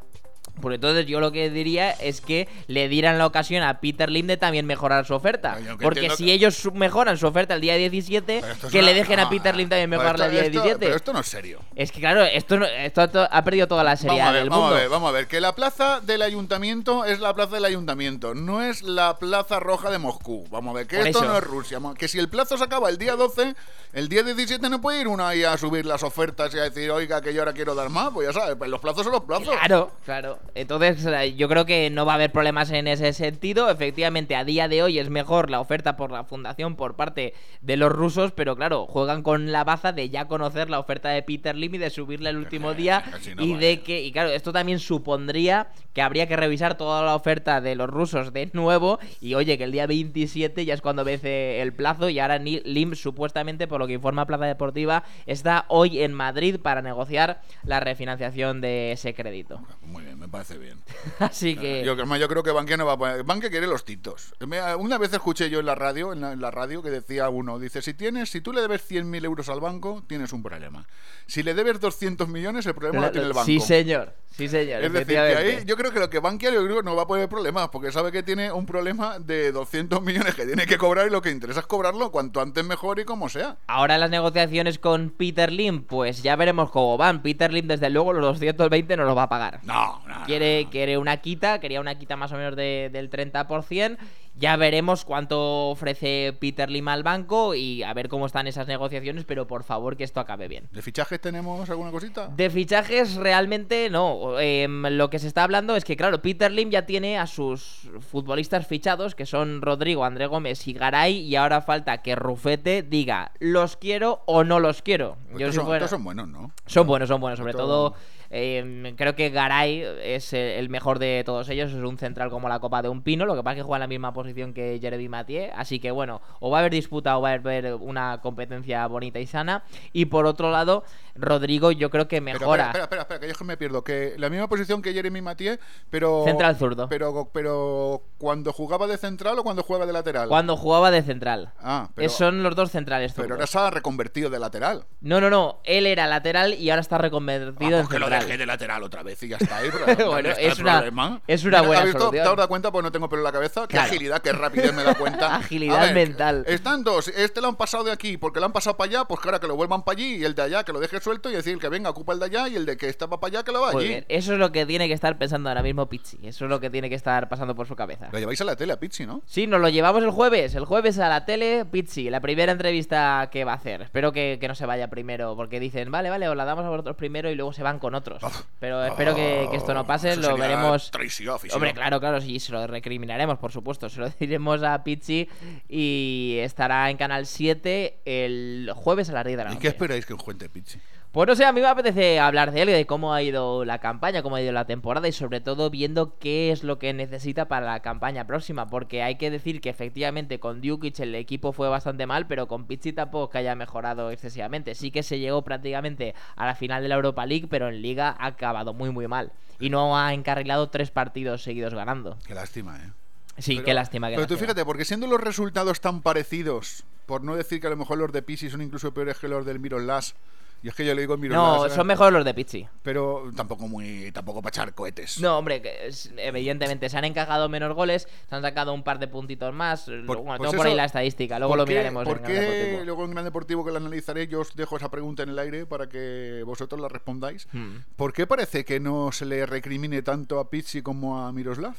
Pues 0.61 0.77
entonces 0.77 1.07
yo 1.07 1.19
lo 1.21 1.33
que 1.33 1.51
diría 1.51 1.91
es 1.91 2.21
que 2.21 2.49
le 2.69 2.89
dieran 2.89 3.19
la 3.19 3.27
ocasión 3.27 3.63
a 3.65 3.81
Peter 3.81 4.09
Lim 4.09 4.27
de 4.29 4.37
también 4.37 4.67
mejorar 4.67 5.05
su 5.05 5.13
oferta. 5.15 5.59
Porque 5.83 6.09
si 6.11 6.27
que- 6.27 6.33
ellos 6.33 6.57
mejoran 6.73 7.19
su 7.19 7.27
oferta 7.27 7.55
el 7.55 7.61
día 7.61 7.75
17, 7.77 8.39
esto 8.39 8.67
es 8.69 8.73
que 8.73 8.79
una- 8.79 8.87
le 8.89 8.95
dejen 8.95 9.19
a 9.21 9.29
Peter 9.29 9.55
Lim 9.57 9.69
también 9.69 9.93
esto- 9.93 10.25
el 10.25 10.31
día 10.31 10.41
esto- 10.43 10.51
17. 10.53 10.79
Pero 10.79 10.97
esto 10.97 11.13
no 11.13 11.21
es 11.21 11.27
serio. 11.27 11.61
Es 11.75 11.91
que 11.91 12.01
claro, 12.01 12.23
esto, 12.25 12.57
no- 12.57 12.67
esto 12.67 13.09
to- 13.11 13.29
ha 13.31 13.43
perdido 13.45 13.67
toda 13.67 13.83
la 13.85 13.97
seriedad 13.97 14.27
Vamos 14.27 14.29
a 14.29 14.33
ver, 14.33 14.41
del 14.43 14.51
vamos 14.51 14.63
mundo. 14.65 14.77
a 14.77 14.81
ver, 14.81 14.89
vamos 14.89 15.09
a 15.09 15.13
ver. 15.13 15.27
Que 15.27 15.41
la 15.41 15.55
plaza 15.55 16.01
del 16.01 16.23
ayuntamiento 16.23 17.05
es 17.05 17.19
la 17.21 17.35
plaza 17.35 17.57
del 17.57 17.65
ayuntamiento, 17.65 18.35
no 18.35 18.63
es 18.63 18.83
la 18.83 19.19
plaza 19.19 19.59
roja 19.61 19.91
de 19.91 19.99
Moscú. 19.99 20.47
Vamos 20.51 20.73
a 20.75 20.79
ver, 20.79 20.87
que 20.87 20.99
Por 20.99 21.07
esto 21.09 21.19
eso. 21.19 21.29
no 21.29 21.37
es 21.37 21.45
Rusia. 21.45 21.81
Que 21.99 22.07
si 22.09 22.19
el 22.21 22.29
plazo 22.29 22.57
se 22.57 22.65
acaba 22.65 22.89
el 22.91 22.97
día 22.99 23.17
12, 23.17 23.55
el 23.93 24.09
día 24.09 24.23
17 24.23 24.69
no 24.71 24.81
puede 24.81 25.01
ir 25.01 25.09
uno 25.09 25.27
ahí 25.27 25.43
a 25.43 25.59
subir 25.59 25.85
las 25.85 26.03
ofertas 26.05 26.55
y 26.55 26.59
a 26.59 26.63
decir, 26.63 26.91
oiga, 26.93 27.21
que 27.21 27.35
yo 27.35 27.41
ahora 27.43 27.53
quiero 27.53 27.75
dar 27.75 27.91
más. 27.91 28.11
Pues 28.15 28.29
ya 28.29 28.33
sabes, 28.41 28.55
pues 28.57 28.71
los 28.71 28.81
plazos 28.81 29.03
son 29.03 29.13
los 29.13 29.23
plazos. 29.25 29.49
Claro, 29.57 29.91
claro. 30.05 30.39
Entonces 30.55 31.05
eh, 31.07 31.35
yo 31.35 31.49
creo 31.49 31.67
que 31.67 31.91
no 31.91 32.07
va 32.07 32.13
a 32.13 32.15
haber 32.17 32.33
problemas 32.33 32.71
en 32.71 32.87
ese 32.87 33.13
sentido. 33.13 33.71
Efectivamente, 33.71 34.37
a 34.37 34.45
día 34.45 34.69
de 34.69 34.83
hoy 34.83 34.99
es 34.99 35.11
mejor 35.11 35.51
la 35.51 35.61
oferta 35.61 35.97
por 35.97 36.11
la 36.11 36.25
fundación 36.25 36.77
por 36.77 36.97
parte 36.97 37.35
de 37.61 37.77
los 37.77 37.93
rusos, 37.93 38.33
pero 38.33 38.57
claro, 38.57 38.87
juegan 38.87 39.23
con 39.23 39.53
la 39.53 39.65
baza 39.65 39.93
de 39.93 40.11
ya 40.11 40.27
conocer 40.27 40.71
la 40.71 40.79
oferta 40.79 41.09
de 41.11 41.23
Peter 41.23 41.55
Lim 41.55 41.75
y 41.75 41.79
de 41.79 41.91
subirla 41.91 42.31
el 42.31 42.37
último 42.37 42.75
día 42.75 43.05
casi 43.11 43.35
no 43.35 43.43
y 43.43 43.55
de 43.55 43.81
que, 43.81 44.03
y 44.03 44.13
claro, 44.13 44.31
esto 44.31 44.53
también 44.53 44.79
supondría 44.79 45.69
que 45.93 46.03
habría 46.03 46.27
que 46.27 46.37
revisar 46.37 46.77
toda 46.77 47.03
la 47.03 47.15
oferta 47.15 47.61
de 47.61 47.75
los 47.77 47.89
rusos 47.89 48.33
de 48.33 48.51
nuevo 48.53 48.99
y 49.21 49.35
oye, 49.35 49.57
que 49.59 49.65
el 49.65 49.73
día 49.73 49.87
27 49.87 50.65
ya 50.65 50.75
es 50.75 50.81
cuando 50.81 51.05
vence 51.05 51.63
el 51.63 51.73
plazo 51.73 52.09
y 52.09 52.19
ahora 52.19 52.39
Lim 52.39 52.95
supuestamente, 52.95 53.67
por 53.67 53.81
lo 53.81 53.87
que 53.87 53.95
informa 53.95 54.27
Plaza 54.27 54.45
Deportiva, 54.45 55.05
está 55.27 55.65
hoy 55.69 56.03
en 56.03 56.13
Madrid 56.13 56.59
para 56.61 56.83
negociar 56.83 57.41
la 57.65 57.81
refinanciación 57.81 58.61
de 58.61 58.93
ese 58.93 59.15
crédito. 59.15 59.61
Muy 59.83 60.05
bien, 60.05 60.19
me 60.19 60.29
parece 60.35 60.59
bien. 60.59 60.83
Así 61.21 61.57
que... 61.57 61.85
Yo, 61.85 61.95
yo 61.95 62.29
creo 62.29 62.43
que 62.43 62.51
Bankia 62.51 62.77
no 62.77 62.87
va 62.87 62.95
a 62.95 62.99
poner. 62.99 63.23
Bankia 63.23 63.51
quiere 63.51 63.67
los 63.67 63.85
titos. 63.85 64.35
Una 64.79 64.99
vez 64.99 65.13
escuché 65.13 65.49
yo 65.49 65.61
en 65.61 65.67
la 65.67 65.77
radio, 65.77 66.13
en 66.13 66.21
la, 66.21 66.33
en 66.33 66.41
la 66.41 66.51
radio, 66.51 66.83
que 66.83 66.91
decía 66.91 67.29
uno: 67.29 67.59
dice, 67.59 67.83
si 67.83 67.95
tienes, 67.95 68.31
si 68.31 68.41
tú 68.41 68.53
le 68.53 68.61
debes 68.61 68.91
100.000 68.91 69.25
euros 69.25 69.49
al 69.49 69.61
banco, 69.61 70.03
tienes 70.09 70.33
un 70.33 70.43
problema. 70.43 70.87
Si 71.27 71.43
le 71.43 71.55
debes 71.55 71.81
200 71.81 72.29
millones, 72.29 72.67
el 72.67 72.75
problema 72.75 73.07
lo 73.07 73.13
tiene 73.13 73.29
el 73.29 73.33
banco. 73.33 73.47
Sí, 73.47 73.61
señor. 73.61 74.13
Sí, 74.37 74.49
señor. 74.49 74.83
Es 74.83 74.93
decir, 74.93 75.07
que 75.07 75.15
efectivamente. 75.15 75.57
ahí 75.59 75.65
yo 75.65 75.77
creo 75.77 75.93
que 75.93 76.01
lo 76.01 76.11
que 76.11 76.19
Bankia 76.19 76.51
yo 76.53 76.65
creo 76.65 76.83
no 76.83 76.97
va 76.97 77.03
a 77.03 77.07
poner 77.07 77.29
problemas, 77.29 77.69
porque 77.69 77.93
sabe 77.93 78.11
que 78.11 78.23
tiene 78.25 78.51
un 78.51 78.67
problema 78.67 79.19
de 79.21 79.53
200 79.53 80.03
millones 80.03 80.35
que 80.35 80.45
tiene 80.45 80.67
que 80.67 80.77
cobrar 80.77 81.07
y 81.07 81.11
lo 81.11 81.23
que 81.23 81.31
interesa 81.31 81.61
es 81.61 81.67
cobrarlo 81.67 82.11
cuanto 82.11 82.41
antes 82.41 82.65
mejor 82.65 82.99
y 82.99 83.05
como 83.05 83.29
sea. 83.29 83.59
Ahora 83.69 83.97
las 83.97 84.11
negociaciones 84.11 84.79
con 84.81 85.11
Peter 85.11 85.53
Lim, 85.53 85.85
pues 85.85 86.23
ya 86.25 86.35
veremos 86.35 86.71
cómo 86.71 86.97
van. 86.99 87.23
Peter 87.23 87.53
Lim, 87.53 87.69
desde 87.69 87.91
luego, 87.91 88.13
los 88.13 88.23
220 88.41 88.97
no 88.97 89.05
los 89.05 89.17
va 89.17 89.25
a 89.25 89.29
pagar. 89.29 89.61
No, 89.63 90.03
no. 90.09 90.25
Quiere, 90.27 90.67
quiere 90.71 90.99
una 90.99 91.19
quita, 91.19 91.61
quería 91.61 91.81
una 91.81 91.97
quita 91.97 92.17
más 92.17 92.33
o 92.33 92.37
menos 92.37 92.57
de- 92.57 92.91
del 92.93 93.11
30%. 93.11 93.97
Ya 94.37 94.57
veremos 94.57 95.05
cuánto 95.05 95.69
ofrece 95.71 96.37
Peter 96.41 96.69
Lim 96.69 96.89
al 96.89 97.05
banco 97.05 97.55
y 97.55 97.85
a 97.85 97.95
ver 97.95 98.09
cómo 98.09 98.27
están 98.27 98.47
esas 98.49 98.67
negociaciones, 98.67 99.25
pero 99.25 99.47
por 99.47 99.63
favor 99.63 99.97
que 99.97 100.03
esto 100.03 100.19
acabe 100.19 100.49
bien. 100.49 100.69
¿De 100.73 100.83
fichajes 100.83 101.21
tenemos 101.21 101.71
alguna 101.71 101.93
cosita? 101.93 102.27
De 102.29 102.51
fichajes 102.51 103.15
realmente 103.15 103.89
no. 103.91 104.41
Em, 104.41 104.83
lo 104.97 105.09
que 105.09 105.21
se 105.21 105.29
está 105.29 105.45
hablando 105.45 105.77
es 105.77 105.85
que, 105.85 105.97
claro, 105.97 106.21
Peter 106.21 106.51
Lim 106.51 106.71
ya 106.71 106.85
tiene 106.85 107.17
a 107.17 107.27
sus 107.29 107.89
futbolistas 108.11 108.67
fichados, 108.67 109.15
que 109.15 109.25
son 109.25 109.63
Rodrigo, 109.63 110.05
André 110.05 110.27
Gómez 110.27 110.67
y 110.67 110.73
Garay, 110.73 111.17
y 111.21 111.37
ahora 111.37 111.61
falta 111.61 112.03
que 112.03 112.17
Rufete 112.17 112.83
diga, 112.83 113.31
¿los 113.39 113.77
quiero 113.77 114.23
o 114.27 114.43
no 114.43 114.59
los 114.59 114.83
quiero? 114.83 115.17
Pues 115.31 115.39
Yo 115.41 115.47
estos, 115.47 115.53
si 115.53 115.57
son, 115.59 115.67
fuera- 115.67 115.85
estos 115.85 115.91
son 115.97 116.05
buenos, 116.05 116.29
¿no? 116.29 116.51
son 116.67 116.87
buenos, 116.89 117.09
son 117.09 117.21
buenos. 117.21 117.39
Sobre 117.39 117.53
todo, 117.53 117.95
eh, 118.31 118.95
creo 118.97 119.15
que 119.15 119.31
Garay 119.31 119.85
es 120.03 120.33
el 120.33 120.69
mejor 120.69 120.99
de 120.99 121.23
todos 121.25 121.49
ellos. 121.49 121.73
Es 121.73 121.77
un 121.77 121.99
central 121.99 122.31
como 122.31 122.49
la 122.49 122.61
copa 122.61 122.83
de 122.83 122.89
un 122.89 123.03
pino. 123.03 123.27
Lo 123.27 123.35
que 123.35 123.43
pasa 123.43 123.53
es 123.53 123.59
que 123.59 123.63
juega 123.63 123.79
en 123.79 123.81
la 123.81 123.87
misma 123.87 124.13
posición 124.13 124.55
que 124.55 124.79
Jeremy 124.81 125.09
Mathieu. 125.09 125.51
Así 125.55 125.79
que 125.79 125.91
bueno, 125.91 126.21
o 126.41 126.51
va 126.51 126.59
a 126.59 126.61
haber 126.61 126.73
disputa 126.73 127.17
o 127.19 127.21
va 127.21 127.31
a 127.31 127.35
haber 127.35 127.75
una 127.75 128.21
competencia 128.21 128.87
bonita 128.87 129.21
y 129.21 129.27
sana. 129.27 129.65
Y 129.93 130.07
por 130.07 130.27
otro 130.27 130.51
lado, 130.51 130.85
Rodrigo 131.15 131.71
yo 131.73 131.91
creo 131.91 132.09
que 132.09 132.21
Pero, 132.21 132.39
mejora. 132.41 132.67
espera, 132.67 132.85
espera, 132.85 133.03
espera, 133.03 133.21
que 133.21 133.27
yo 133.27 133.33
es 133.33 133.39
que 133.39 133.45
me 133.45 133.57
pierdo. 133.57 133.85
Que 133.85 134.15
la 134.19 134.29
misma 134.31 134.49
posición 134.49 134.83
que 134.83 134.93
Jeremy 134.93 135.23
Mathieu, 135.23 135.59
pero. 135.91 136.25
Central 136.25 136.57
zurdo. 136.57 136.89
Pero, 136.89 137.31
pero 137.33 138.03
cuando 138.19 138.53
jugaba 138.53 138.87
de 138.87 138.99
central 138.99 139.39
o 139.39 139.45
cuando 139.45 139.63
jugaba 139.63 139.87
de 139.87 139.93
lateral. 139.93 140.29
Cuando 140.29 140.57
jugaba 140.57 140.91
de 140.91 141.03
central. 141.03 141.53
Ah, 141.61 141.89
pero, 141.95 142.07
Eh, 142.07 142.11
Son 142.11 142.43
los 142.43 142.55
dos 142.57 142.71
centrales 142.71 143.13
pero 143.15 143.35
ahora 143.35 143.47
se 143.47 143.59
ha 143.59 143.71
reconvertido 143.71 144.31
de 144.31 144.39
lateral. 144.39 144.87
No, 145.01 145.21
no, 145.21 145.31
no. 145.31 145.61
Él 145.65 145.87
era 145.87 146.07
lateral 146.07 146.55
y 146.55 146.71
ahora 146.71 146.81
está 146.81 146.99
reconvertido 146.99 147.79
en 147.81 147.87
Que 147.89 147.99
lo 147.99 148.09
dejé 148.09 148.37
de 148.39 148.47
lateral 148.47 148.83
otra 148.83 149.03
vez 149.03 149.23
y 149.23 149.29
ya 149.29 149.37
está 149.37 149.59
ahí. 149.59 149.69
pero 149.87 150.11
Bueno, 150.11 150.29
¿dónde 150.29 150.31
está 150.31 150.43
es 150.43 150.59
una- 150.59 150.73
problema? 150.79 151.21
es 151.27 151.45
una 151.45 151.61
buena 151.63 151.79
¿has 151.81 151.85
visto? 151.87 151.99
solución. 152.01 152.25
¿Te 152.25 152.31
has 152.31 152.37
dado 152.37 152.49
cuenta? 152.49 152.73
Pues 152.73 152.83
no 152.83 152.93
tengo 152.93 153.09
pelo 153.09 153.21
en 153.21 153.25
la 153.25 153.33
cabeza. 153.33 153.63
Qué 153.63 153.75
Claro. 153.75 153.87
agilidad, 153.91 154.23
qué 154.23 154.33
rapidez 154.33 154.73
me 154.75 154.83
da 154.83 154.95
cuenta. 154.95 155.35
Agilidad 155.37 155.81
ver, 155.81 155.95
mental. 155.95 156.45
Están 156.49 156.83
dos. 156.85 157.09
Este 157.09 157.41
lo 157.41 157.49
han 157.49 157.57
pasado 157.57 157.85
de 157.85 157.93
aquí 157.93 158.17
porque 158.17 158.41
lo 158.41 158.47
han 158.47 158.53
pasado 158.53 158.77
para 158.77 158.89
allá. 158.91 159.05
Pues 159.05 159.21
claro, 159.21 159.39
que 159.41 159.47
lo 159.47 159.57
vuelvan 159.57 159.83
para 159.85 159.97
allí 159.97 160.17
y 160.17 160.25
el 160.25 160.35
de 160.35 160.43
allá 160.43 160.65
que 160.65 160.73
lo 160.73 160.81
deje 160.81 161.01
suelto 161.05 161.31
y 161.31 161.35
decir 161.35 161.59
que 161.59 161.69
venga, 161.69 161.91
ocupa 161.91 162.13
el 162.15 162.19
de 162.19 162.25
allá 162.27 162.49
y 162.49 162.57
el 162.57 162.67
de 162.67 162.77
que 162.77 162.89
estaba 162.89 163.21
para 163.21 163.39
allá 163.39 163.45
que 163.45 163.53
lo 163.53 163.61
va 163.61 163.73
Muy 163.73 163.83
allí. 163.85 163.89
bien. 163.93 164.05
Eso 164.09 164.33
es 164.33 164.39
lo 164.39 164.51
que 164.51 164.67
tiene 164.67 164.89
que 164.89 164.95
estar 164.95 165.17
pensando 165.19 165.49
ahora 165.51 165.63
mismo 165.63 165.89
Pizzi. 165.89 166.19
Eso 166.23 166.45
es 166.47 166.51
lo 166.51 166.59
que 166.61 166.71
tiene 166.71 166.89
que 166.89 166.95
estar 166.97 167.29
pasando 167.29 167.55
por 167.55 167.67
su 167.69 167.77
cabeza. 167.77 168.09
Lo 168.11 168.19
lleváis 168.19 168.41
a 168.41 168.45
la 168.45 168.57
tele 168.57 168.73
a 168.73 168.81
Pizzi, 168.81 169.07
¿no? 169.07 169.23
Sí, 169.27 169.47
nos 169.47 169.61
lo 169.61 169.69
llevamos 169.69 170.03
el 170.03 170.11
jueves. 170.11 170.55
El 170.55 170.65
jueves 170.65 170.99
a 170.99 171.09
la 171.09 171.25
tele, 171.25 171.65
Pizzi. 171.67 172.11
La 172.11 172.21
primera 172.21 172.51
entrevista 172.53 173.29
que 173.31 173.45
va 173.45 173.53
a 173.53 173.57
hacer. 173.57 173.83
Espero 173.83 174.13
que, 174.13 174.39
que 174.41 174.49
no 174.49 174.55
se 174.55 174.67
vaya 174.67 174.89
primero. 174.89 175.37
Porque 175.37 175.61
dicen, 175.61 175.91
vale, 175.91 176.11
vale, 176.11 176.29
os 176.29 176.37
la 176.37 176.45
damos 176.45 176.65
a 176.65 176.71
vosotros 176.71 176.97
primero 176.97 177.31
y 177.31 177.35
luego 177.35 177.53
se 177.53 177.63
van 177.63 177.79
con 177.79 177.95
otros. 177.95 178.23
Pero 178.59 178.85
espero 178.85 179.15
que, 179.15 179.47
que 179.51 179.57
esto 179.57 179.75
no 179.75 179.87
pase. 179.87 180.09
Oh, 180.11 180.13
Eso 180.13 180.31
Lo 180.31 180.37
veremos. 180.39 180.91
traición. 180.91 181.39
Hombre, 181.53 181.75
claro, 181.75 182.01
claro, 182.01 182.21
sí, 182.21 182.41
se 182.41 182.51
lo 182.53 182.67
recriminaremos, 182.67 183.39
por 183.39 183.53
supuesto. 183.53 183.89
Se 183.91 184.01
lo 184.01 184.09
diremos 184.19 184.63
a 184.63 184.83
Pizzi 184.83 185.29
y 185.69 186.39
estará 186.41 186.89
en 186.91 186.97
Canal 186.97 187.27
7 187.27 187.99
el 188.05 188.71
jueves 188.75 189.11
a 189.11 189.13
las 189.13 189.25
10 189.27 189.37
de 189.37 189.45
la 189.45 189.51
¿Y 189.51 189.55
noche. 189.55 189.63
qué 189.63 189.69
esperáis 189.69 190.07
que 190.07 190.15
os 190.15 190.23
cuente 190.23 190.49
Pizzi? 190.49 190.79
Pues 191.15 191.29
no 191.29 191.37
sé, 191.37 191.45
a 191.45 191.53
mí 191.53 191.61
me 191.61 191.69
apetece 191.69 192.19
hablar 192.19 192.51
de 192.51 192.63
él, 192.63 192.67
de 192.71 192.87
cómo 192.87 193.15
ha 193.15 193.23
ido 193.23 193.65
la 193.65 193.79
campaña, 193.79 194.21
cómo 194.21 194.35
ha 194.35 194.43
ido 194.43 194.51
la 194.51 194.65
temporada 194.65 195.07
y 195.07 195.13
sobre 195.13 195.41
todo 195.41 195.71
viendo 195.71 196.19
qué 196.19 196.51
es 196.51 196.65
lo 196.65 196.81
que 196.81 196.93
necesita 196.93 197.47
para 197.47 197.67
la 197.67 197.83
campaña 197.83 198.27
próxima, 198.27 198.67
porque 198.67 199.05
hay 199.05 199.15
que 199.15 199.31
decir 199.31 199.61
que 199.61 199.71
efectivamente 199.71 200.41
con 200.41 200.61
Djukic 200.61 200.99
el 200.99 201.15
equipo 201.15 201.53
fue 201.53 201.69
bastante 201.69 202.09
mal, 202.09 202.27
pero 202.27 202.49
con 202.49 202.67
Pizzi 202.67 202.93
tampoco 202.93 203.31
que 203.31 203.39
haya 203.39 203.55
mejorado 203.55 204.11
excesivamente. 204.11 204.75
Sí 204.75 204.91
que 204.91 205.05
se 205.05 205.21
llegó 205.21 205.43
prácticamente 205.43 206.17
a 206.35 206.47
la 206.47 206.57
final 206.57 206.83
de 206.83 206.89
la 206.89 206.97
Europa 206.97 207.25
League, 207.27 207.47
pero 207.49 207.69
en 207.69 207.81
Liga 207.81 208.17
ha 208.19 208.27
acabado 208.27 208.75
muy 208.75 208.91
muy 208.91 209.07
mal 209.07 209.31
y 209.61 209.71
no 209.71 209.97
ha 209.97 210.13
encarrilado 210.15 210.69
tres 210.71 210.91
partidos 210.91 211.45
seguidos 211.45 211.75
ganando. 211.75 212.19
Qué 212.27 212.35
lástima, 212.35 212.77
¿eh? 212.79 212.91
Sí, 213.39 213.55
Pero- 213.55 213.67
qué 213.67 213.75
lástima. 213.75 214.09
Qué 214.09 214.17
Pero 214.17 214.27
tú 214.27 214.37
fíjate, 214.37 214.65
porque 214.65 214.85
siendo 214.85 215.07
los 215.07 215.21
resultados 215.21 215.81
tan 215.81 216.03
parecidos, 216.03 216.83
por 217.07 217.23
no 217.23 217.37
decir 217.37 217.61
que 217.61 217.69
a 217.69 217.71
lo 217.71 217.77
mejor 217.77 217.99
los 217.99 218.11
de 218.11 218.23
Pizzi 218.23 218.51
son 218.51 218.63
incluso 218.63 218.93
peores 218.93 219.21
que 219.21 219.29
los 219.29 219.47
del 219.47 219.61
Mirolas, 219.61 220.17
y 220.65 220.69
es 220.69 220.75
que 220.75 220.85
yo 220.87 220.95
le 220.95 221.03
digo 221.03 221.17
Mirolas. 221.19 221.63
No, 221.63 221.69
son 221.69 221.87
mejores 221.87 222.15
los 222.15 222.25
de 222.25 222.33
Pizzi. 222.33 222.67
Pero 222.83 223.31
tampoco 223.37 223.69
muy, 223.69 224.11
tampoco 224.13 224.41
para 224.41 224.49
echar 224.49 224.75
cohetes. 224.75 225.21
No, 225.21 225.37
hombre, 225.39 225.61
que 225.61 225.87
es- 225.89 226.11
evidentemente 226.17 226.89
se 226.89 226.97
han 226.97 227.05
encajado 227.05 227.51
menos 227.51 227.75
goles, 227.75 228.09
se 228.29 228.35
han 228.35 228.41
sacado 228.41 228.73
un 228.73 228.83
par 228.83 228.99
de 228.99 229.07
puntitos 229.07 229.53
más. 229.53 229.83
Por- 230.07 230.17
bueno, 230.23 230.25
pues 230.39 230.51
tengo 230.51 230.63
por 230.63 230.67
ahí 230.67 230.75
la 230.75 230.87
estadística, 230.87 231.39
luego 231.39 231.53
¿por 231.53 231.59
lo 231.59 231.65
qué- 231.67 231.73
miraremos 231.73 232.05
¿Por 232.05 232.17
en 232.17 232.23
qué 232.25 232.33
Gran 232.33 232.45
Deportivo. 232.51 232.85
luego 232.85 233.05
en 233.05 233.11
Gran 233.11 233.25
Deportivo 233.25 233.65
que 233.65 233.73
la 233.73 233.79
analizaré 233.79 234.27
yo 234.27 234.41
os 234.41 234.57
dejo 234.57 234.79
esa 234.79 234.91
pregunta 234.91 235.23
en 235.23 235.29
el 235.29 235.39
aire 235.39 235.67
para 235.67 235.87
que 235.89 236.43
vosotros 236.47 236.81
la 236.81 236.89
respondáis? 236.89 237.47
Hmm. 237.53 237.81
¿Por 237.97 238.15
qué 238.15 238.27
parece 238.27 238.65
que 238.65 238.81
no 238.81 239.13
se 239.13 239.27
le 239.27 239.45
recrimine 239.45 240.01
tanto 240.01 240.41
a 240.41 240.49
Pizzi 240.49 240.81
como 240.81 241.21
a 241.21 241.31
Miroslav? 241.33 241.75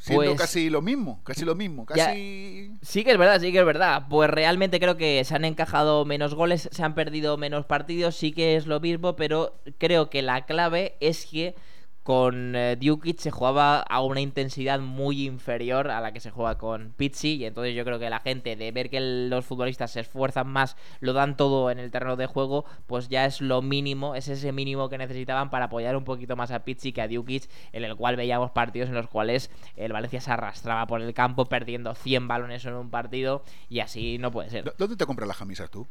Siendo 0.00 0.24
Pues- 0.24 0.40
casi 0.40 0.70
lo 0.70 0.80
mismo, 0.80 1.22
casi 1.24 1.44
lo 1.44 1.54
mismo, 1.54 1.84
Ya- 1.94 2.06
casi... 2.06 2.72
Sí 2.80 3.04
que 3.04 3.10
es 3.12 3.18
verdad, 3.18 3.38
sí 3.38 3.52
que 3.52 3.58
es 3.58 3.66
verdad. 3.66 4.06
Pues 4.08 4.30
realmente 4.30 4.80
creo 4.80 4.96
que 4.96 5.22
se 5.24 5.34
han 5.34 5.44
encajado 5.44 6.06
menos 6.06 6.34
goles, 6.34 6.70
se 6.72 6.82
han 6.82 6.94
perdido 6.94 7.36
menos 7.36 7.66
partidos, 7.66 8.16
sí 8.16 8.32
que 8.32 8.56
es 8.56 8.66
lo 8.66 8.80
mismo, 8.80 9.14
pero 9.14 9.60
creo 9.76 10.08
que 10.08 10.22
la 10.22 10.46
clave 10.46 10.96
es 11.00 11.26
que 11.26 11.54
con 12.02 12.54
eh, 12.56 12.78
se 13.18 13.30
jugaba 13.30 13.80
a 13.80 14.00
una 14.02 14.20
intensidad 14.20 14.80
muy 14.80 15.26
inferior 15.26 15.90
a 15.90 16.00
la 16.00 16.12
que 16.12 16.20
se 16.20 16.30
juega 16.30 16.56
con 16.56 16.92
Pizzi 16.96 17.36
y 17.36 17.44
entonces 17.44 17.74
yo 17.74 17.84
creo 17.84 17.98
que 17.98 18.08
la 18.10 18.20
gente 18.20 18.56
de 18.56 18.72
ver 18.72 18.90
que 18.90 19.00
los 19.00 19.44
futbolistas 19.44 19.92
se 19.92 20.00
esfuerzan 20.00 20.48
más, 20.48 20.76
lo 21.00 21.12
dan 21.12 21.36
todo 21.36 21.70
en 21.70 21.78
el 21.78 21.90
terreno 21.90 22.16
de 22.16 22.26
juego, 22.26 22.64
pues 22.86 23.08
ya 23.08 23.26
es 23.26 23.40
lo 23.40 23.62
mínimo, 23.62 24.14
es 24.14 24.28
ese 24.28 24.52
mínimo 24.52 24.88
que 24.88 24.98
necesitaban 24.98 25.50
para 25.50 25.66
apoyar 25.66 25.96
un 25.96 26.04
poquito 26.04 26.36
más 26.36 26.50
a 26.50 26.64
Pizzi 26.64 26.92
que 26.92 27.02
a 27.02 27.08
Djukic, 27.08 27.48
en 27.72 27.84
el 27.84 27.96
cual 27.96 28.16
veíamos 28.16 28.50
partidos 28.50 28.88
en 28.88 28.94
los 28.94 29.08
cuales 29.08 29.50
el 29.76 29.92
Valencia 29.92 30.20
se 30.20 30.30
arrastraba 30.30 30.86
por 30.86 31.02
el 31.02 31.12
campo 31.14 31.44
perdiendo 31.44 31.94
100 31.94 32.28
balones 32.28 32.64
en 32.64 32.74
un 32.74 32.90
partido 32.90 33.42
y 33.68 33.80
así 33.80 34.18
no 34.18 34.30
puede 34.30 34.50
ser. 34.50 34.74
¿Dónde 34.78 34.96
te 34.96 35.06
compras 35.06 35.28
las 35.28 35.36
camisas 35.36 35.70
tú? 35.70 35.86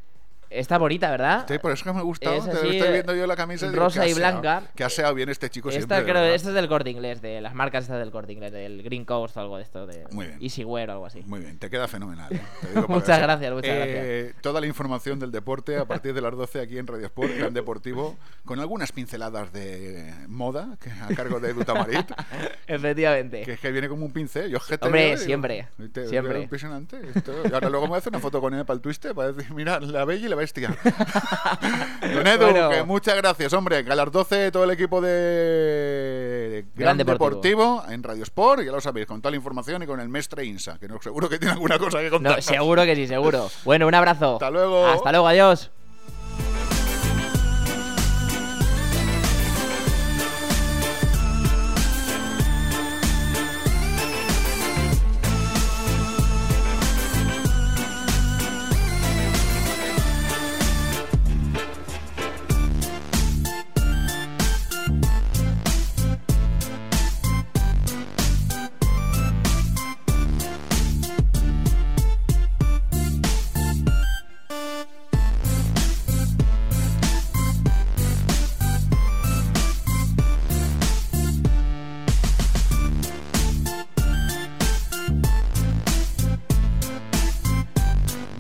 Está 0.50 0.78
bonita, 0.80 1.12
¿verdad? 1.12 1.46
Sí, 1.48 1.60
por 1.60 1.72
eso 1.72 1.84
que 1.84 1.94
me 1.94 2.00
ha 2.00 2.04
gustado. 2.04 2.36
Es 2.36 2.48
así, 2.48 2.70
estoy 2.78 2.92
viendo 2.92 3.16
yo 3.16 3.28
la 3.28 3.36
camisa 3.36 3.70
digo, 3.70 3.84
rosa 3.84 4.04
"Qué 4.04 4.10
y 4.10 4.14
blanca. 4.16 4.64
Que 4.76 4.84
ha 4.84 4.90
seado 4.90 5.14
bien 5.14 5.30
este 5.30 5.50
chico 5.50 5.70
Esta, 5.70 5.80
siempre. 5.80 5.98
de 5.98 6.04
creo, 6.04 6.14
verdad". 6.16 6.34
esta 6.36 6.50
es 6.50 6.56
del 6.56 6.68
corte 6.68 6.90
inglés, 6.90 7.22
de 7.22 7.40
las 7.42 7.54
marcas 7.54 7.84
estas 7.84 8.00
del 8.00 8.10
corte 8.12 8.34
inglés, 8.34 8.52
del 8.52 8.82
Green 8.82 9.06
Coast 9.06 9.38
o 9.38 9.42
algo 9.42 9.58
de 9.58 9.64
esto, 9.64 9.86
de 9.86 10.06
Muy 10.12 10.26
bien. 10.28 10.66
O 10.68 10.78
algo 10.78 11.06
así. 11.06 11.22
Muy 11.28 11.40
bien, 11.40 11.60
te 11.60 11.70
queda 11.70 11.88
fenomenal. 11.88 12.34
¿eh? 12.34 12.42
Te 12.62 12.68
digo 12.74 12.88
Muchas 12.88 13.22
gracias, 13.22 13.54
muchas 13.54 13.72
Eh, 13.74 14.34
Toda 14.42 14.60
la 14.60 14.68
información 14.68 15.20
del 15.20 15.32
deporte 15.32 15.78
a 15.78 15.86
partir 15.86 16.14
de 16.14 16.22
las 16.22 16.34
12 16.36 16.62
aquí 16.62 16.78
en 16.80 16.88
Radio 16.88 17.06
Sport, 17.06 17.32
Gran 17.38 17.54
Deportivo, 17.54 18.18
con 18.44 18.60
algunas 18.60 18.92
pinceladas 18.92 19.54
de 19.54 20.14
moda 20.28 20.78
que, 20.82 20.90
a 20.90 21.16
cargo 21.16 21.40
de 21.40 21.52
Edu 21.52 21.64
Tamarit. 21.64 22.10
Efectivamente. 22.68 23.42
Que 23.44 23.54
es 23.54 23.60
que 23.60 23.72
viene 23.72 23.88
como 23.88 24.06
un 24.06 24.12
pincel. 24.14 24.50
Yo 24.50 24.58
es 24.58 24.64
que 24.64 24.78
te 24.78 24.86
Hombre, 24.86 25.02
veo 25.06 25.10
digo, 25.16 25.26
siempre, 25.26 25.68
te- 25.94 26.08
siempre. 26.08 26.42
impresionante. 26.42 27.00
esto. 27.16 27.34
Y 27.50 27.54
ahora 27.54 27.70
luego 27.70 27.88
me 27.88 27.98
hacer 27.98 28.12
una 28.12 28.20
foto 28.20 28.42
con 28.42 28.54
él 28.54 28.66
para 28.66 28.76
el 28.76 28.82
twiste 28.82 29.14
para 29.14 29.32
decir, 29.32 29.54
mira, 29.54 29.80
la 29.80 30.06
bella 30.06 30.26
y 30.26 30.30
la 30.30 30.36
bestia. 30.40 30.76
Don 32.14 32.26
Edu, 32.28 32.46
Bueno. 32.50 32.70
que 32.70 32.84
muchas 32.84 33.16
gracias, 33.18 33.54
hombre. 33.54 33.84
Que 33.86 33.92
a 33.92 33.96
las 33.96 34.12
12 34.12 34.52
todo 34.52 34.64
el 34.64 34.72
equipo 34.72 35.00
de 35.02 36.66
Gran 36.76 36.98
Gran, 36.98 36.98
Deportivo. 36.98 37.30
Deportivo. 37.30 37.84
en 37.90 38.04
Radio 38.04 38.24
Sport, 38.24 38.64
ya 38.64 38.72
lo 38.72 38.82
sabéis, 38.82 39.06
con 39.06 39.22
toda 39.22 39.32
la 39.32 39.38
información 39.38 39.84
y 39.84 39.86
con 39.86 40.00
el 40.00 40.10
mestre 40.10 40.46
Insa, 40.46 40.80
que 40.80 40.88
no, 40.88 41.02
seguro 41.02 41.30
que 41.30 41.38
tiene 41.38 41.54
alguna 41.54 41.78
cosa 41.78 42.00
que 42.00 42.10
contar. 42.10 42.38
No, 42.38 42.42
seguro 42.42 42.84
que 42.86 42.96
sí, 42.96 43.08
seguro. 43.08 43.50
Bueno, 43.66 43.88
un 43.88 43.94
abrazo. 43.96 44.34
Hasta 44.34 44.50
luego. 44.50 44.88
Hasta 44.88 45.12
luego, 45.12 45.28
adiós. 45.28 45.72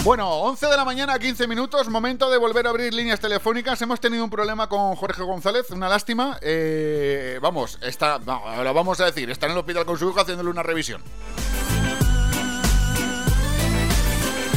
Bueno, 0.09 0.27
11 0.27 0.65
de 0.65 0.75
la 0.75 0.85
mañana, 0.85 1.19
15 1.19 1.45
minutos, 1.45 1.87
momento 1.87 2.31
de 2.31 2.39
volver 2.39 2.65
a 2.65 2.71
abrir 2.71 2.91
líneas 2.95 3.19
telefónicas. 3.19 3.79
Hemos 3.83 3.99
tenido 3.99 4.23
un 4.23 4.31
problema 4.31 4.67
con 4.67 4.95
Jorge 4.95 5.21
González, 5.21 5.69
una 5.69 5.87
lástima. 5.87 6.39
Eh, 6.41 7.37
vamos, 7.43 7.77
está, 7.83 8.17
lo 8.17 8.73
vamos 8.73 8.99
a 9.01 9.05
decir, 9.05 9.29
está 9.29 9.45
en 9.45 9.51
el 9.51 9.59
hospital 9.59 9.85
con 9.85 9.99
su 9.99 10.09
hijo 10.09 10.19
haciéndole 10.19 10.49
una 10.49 10.63
revisión. 10.63 11.03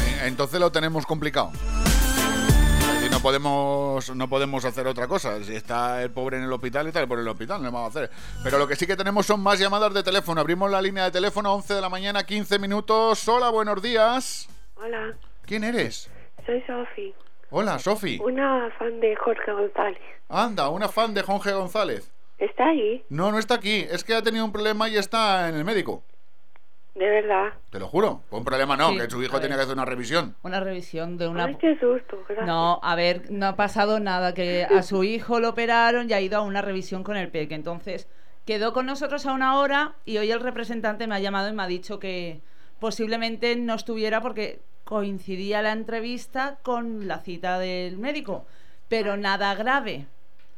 Eh, 0.06 0.22
Entonces 0.22 0.58
lo 0.58 0.72
tenemos 0.72 1.04
complicado. 1.04 1.52
Y 3.04 3.10
no 3.10 3.20
podemos, 3.20 4.08
no 4.16 4.30
podemos 4.30 4.64
hacer 4.64 4.86
otra 4.86 5.06
cosa. 5.06 5.44
Si 5.44 5.54
está 5.54 6.02
el 6.02 6.12
pobre 6.12 6.38
en 6.38 6.44
el 6.44 6.52
hospital, 6.54 6.86
está 6.86 7.00
el 7.00 7.08
pobre 7.08 7.20
en 7.20 7.26
el 7.26 7.32
hospital, 7.32 7.58
no 7.58 7.64
le 7.66 7.74
vamos 7.74 7.94
a 7.94 7.98
hacer. 7.98 8.10
Pero 8.42 8.56
lo 8.56 8.66
que 8.66 8.74
sí 8.74 8.86
que 8.86 8.96
tenemos 8.96 9.26
son 9.26 9.42
más 9.42 9.58
llamadas 9.58 9.92
de 9.92 10.02
teléfono. 10.02 10.40
Abrimos 10.40 10.70
la 10.70 10.80
línea 10.80 11.04
de 11.04 11.10
teléfono 11.10 11.52
11 11.52 11.74
de 11.74 11.80
la 11.82 11.90
mañana, 11.90 12.24
15 12.24 12.58
minutos. 12.58 13.28
Hola, 13.28 13.50
buenos 13.50 13.82
días. 13.82 14.48
Hola, 14.76 15.14
¿Quién 15.46 15.64
eres? 15.64 16.10
soy 16.46 16.60
Sofi, 16.66 17.14
Hola, 17.50 17.78
Sofi. 17.78 18.18
una 18.22 18.70
fan 18.78 18.98
de 19.00 19.14
Jorge 19.16 19.52
González. 19.52 20.00
Anda, 20.28 20.68
una 20.70 20.88
fan 20.88 21.12
de 21.14 21.22
Jorge 21.22 21.52
González. 21.52 22.10
¿Está 22.38 22.68
ahí? 22.68 23.04
No, 23.10 23.30
no 23.30 23.38
está 23.38 23.54
aquí. 23.54 23.86
Es 23.90 24.02
que 24.02 24.14
ha 24.14 24.22
tenido 24.22 24.44
un 24.44 24.52
problema 24.52 24.88
y 24.88 24.96
está 24.96 25.48
en 25.48 25.54
el 25.56 25.64
médico. 25.64 26.02
De 26.94 27.08
verdad. 27.08 27.52
Te 27.70 27.78
lo 27.78 27.86
juro. 27.88 28.22
Un 28.30 28.44
problema 28.44 28.76
no, 28.76 28.90
Sí, 28.90 28.98
que 28.98 29.10
su 29.10 29.22
hijo 29.22 29.38
tenía 29.40 29.56
que 29.56 29.62
hacer 29.62 29.74
una 29.74 29.84
revisión. 29.84 30.34
Una 30.42 30.60
revisión 30.60 31.16
de 31.18 31.28
una... 31.28 31.44
Ay, 31.44 31.56
qué 31.56 31.78
susto. 31.78 32.18
gracias. 32.26 32.46
No, 32.46 32.80
a 32.82 32.94
ver, 32.96 33.30
no 33.30 33.46
ha 33.46 33.56
pasado 33.56 34.00
nada, 34.00 34.34
que 34.34 34.64
a 34.64 34.82
su 34.82 35.04
hijo 35.04 35.38
lo 35.38 35.50
operaron 35.50 36.10
y 36.10 36.12
ha 36.14 36.20
ido 36.20 36.38
a 36.38 36.42
una 36.42 36.62
revisión 36.62 37.04
con 37.04 37.16
el 37.16 37.30
peque. 37.30 37.54
Entonces, 37.54 38.08
quedó 38.46 38.72
con 38.72 38.86
nosotros 38.86 39.24
a 39.26 39.32
una 39.32 39.58
hora 39.58 39.94
y 40.04 40.18
hoy 40.18 40.30
el 40.32 40.40
representante 40.40 41.06
me 41.06 41.14
ha 41.14 41.20
llamado 41.20 41.48
y 41.48 41.52
me 41.52 41.62
ha 41.62 41.66
dicho 41.66 41.98
que 41.98 42.40
posiblemente 42.80 43.54
no 43.56 43.74
estuviera 43.74 44.20
porque 44.20 44.60
coincidía 44.84 45.62
la 45.62 45.72
entrevista 45.72 46.58
con 46.62 47.06
la 47.08 47.18
cita 47.18 47.58
del 47.58 47.98
médico. 47.98 48.44
Pero 48.88 49.16
nada 49.16 49.54
grave. 49.54 50.06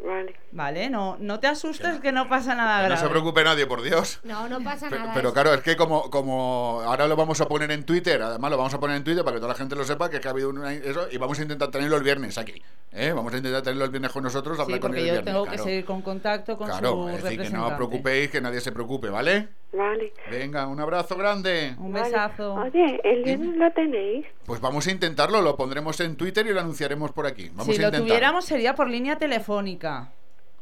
Vale. 0.05 0.35
Vale, 0.51 0.91
no, 0.91 1.17
no 1.21 1.39
te 1.41 1.47
asustes 1.47 2.01
que 2.01 2.11
no 2.13 2.29
pasa 2.29 2.55
nada 2.57 2.79
grave. 2.83 2.95
no 2.97 3.01
se 3.01 3.09
preocupe 3.09 3.45
nadie, 3.45 3.65
por 3.67 3.81
Dios. 3.81 4.21
No, 4.25 4.49
no 4.49 4.61
pasa 4.63 4.89
Pero, 4.91 5.03
nada. 5.03 5.15
pero 5.15 5.33
claro, 5.33 5.55
es 5.55 5.61
que 5.63 5.77
como, 5.77 6.11
como 6.11 6.83
ahora 6.85 7.07
lo 7.07 7.15
vamos 7.17 7.41
a 7.41 7.47
poner 7.47 7.71
en 7.71 7.85
Twitter, 7.85 8.21
además 8.21 8.51
lo 8.51 8.57
vamos 8.59 8.75
a 8.75 8.81
poner 8.81 8.97
en 8.97 9.05
Twitter 9.05 9.25
para 9.25 9.37
que 9.37 9.41
toda 9.41 9.53
la 9.53 9.59
gente 9.59 9.77
lo 9.77 9.85
sepa, 9.85 10.11
que, 10.11 10.17
es 10.17 10.23
que 10.23 10.29
ha 10.29 10.33
habido 10.33 10.51
una, 10.51 10.73
eso, 10.75 11.07
y 11.11 11.17
vamos 11.17 11.39
a 11.39 11.43
intentar 11.43 11.71
tenerlo 11.71 11.97
el 11.97 12.03
viernes 12.03 12.37
aquí. 12.39 12.61
¿eh? 12.93 13.13
Vamos 13.15 13.33
a 13.33 13.37
intentar 13.37 13.63
tenerlo 13.63 13.85
el 13.85 13.91
viernes 13.93 14.11
con 14.11 14.25
nosotros, 14.25 14.59
hablar 14.59 14.77
Sí, 14.77 14.81
con 14.81 14.91
él 14.95 14.97
porque 14.97 15.01
el 15.01 15.07
yo 15.07 15.13
viernes. 15.13 15.33
tengo 15.33 15.45
claro. 15.45 15.57
que 15.57 15.63
seguir 15.71 15.85
con 15.85 16.03
contacto 16.03 16.59
con 16.59 16.67
Claro, 16.69 16.91
su 16.93 17.09
es 17.11 17.23
decir, 17.23 17.41
que 17.43 17.51
no 17.51 17.67
os 17.69 17.75
preocupéis, 17.75 18.31
que 18.31 18.41
nadie 18.41 18.61
se 18.61 18.73
preocupe, 18.73 19.09
¿vale? 19.09 19.49
Vale. 19.77 20.13
Venga, 20.31 20.67
un 20.69 20.79
abrazo 20.81 21.17
grande. 21.17 21.75
Un 21.79 21.93
Vale. 21.93 22.05
besazo. 22.05 22.55
Oye, 22.55 23.01
¿el 23.03 23.25
viernes 23.25 23.57
lo 23.57 23.71
tenéis? 23.73 24.25
Pues 24.47 24.61
vamos 24.61 24.87
a 24.87 24.93
intentarlo, 24.93 25.43
lo 25.43 25.57
pondremos 25.57 25.99
en 26.01 26.17
Twitter 26.17 26.47
y 26.47 26.53
lo 26.53 26.61
anunciaremos 26.61 27.11
por 27.12 27.27
aquí. 27.27 27.51
Vamos 27.55 27.75
si 27.75 27.83
a 27.83 27.91
lo 27.91 27.99
tuviéramos 27.99 28.44
sería 28.44 28.75
por 28.75 28.89
línea 28.89 29.17
telefónica. 29.17 30.12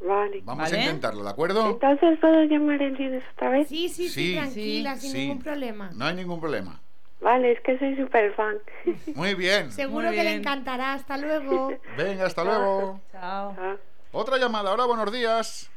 Vale. 0.00 0.40
Vamos 0.44 0.64
¿Vale? 0.64 0.76
a 0.78 0.80
intentarlo, 0.80 1.22
¿de 1.24 1.30
acuerdo? 1.30 1.70
Entonces, 1.70 2.18
¿puedo 2.20 2.42
llamar 2.44 2.80
el 2.82 2.96
viernes 2.96 3.22
otra 3.34 3.50
vez? 3.50 3.68
Sí, 3.68 3.88
sí, 3.88 4.08
sí, 4.08 4.30
Sí. 4.30 4.34
tranquila, 4.34 4.96
sin 4.96 5.12
Sí. 5.12 5.18
ningún 5.18 5.42
problema. 5.42 5.90
No 5.94 6.06
hay 6.06 6.14
ningún 6.14 6.40
problema. 6.40 6.80
Vale, 7.20 7.52
es 7.52 7.60
que 7.60 7.78
soy 7.78 7.94
súper 7.96 8.34
fan. 8.34 8.56
Muy 9.14 9.34
bien. 9.34 9.70
Seguro 9.70 10.08
Muy 10.08 10.16
que 10.16 10.24
le 10.24 10.34
encantará. 10.34 10.94
Hasta 10.94 11.18
luego. 11.18 11.70
Venga, 11.96 12.26
hasta 12.26 12.42
luego. 12.44 13.00
Chao. 13.12 13.54
Otra 14.10 14.38
llamada, 14.38 14.72
hola, 14.72 14.86
buenos 14.86 15.12
días. 15.12 15.70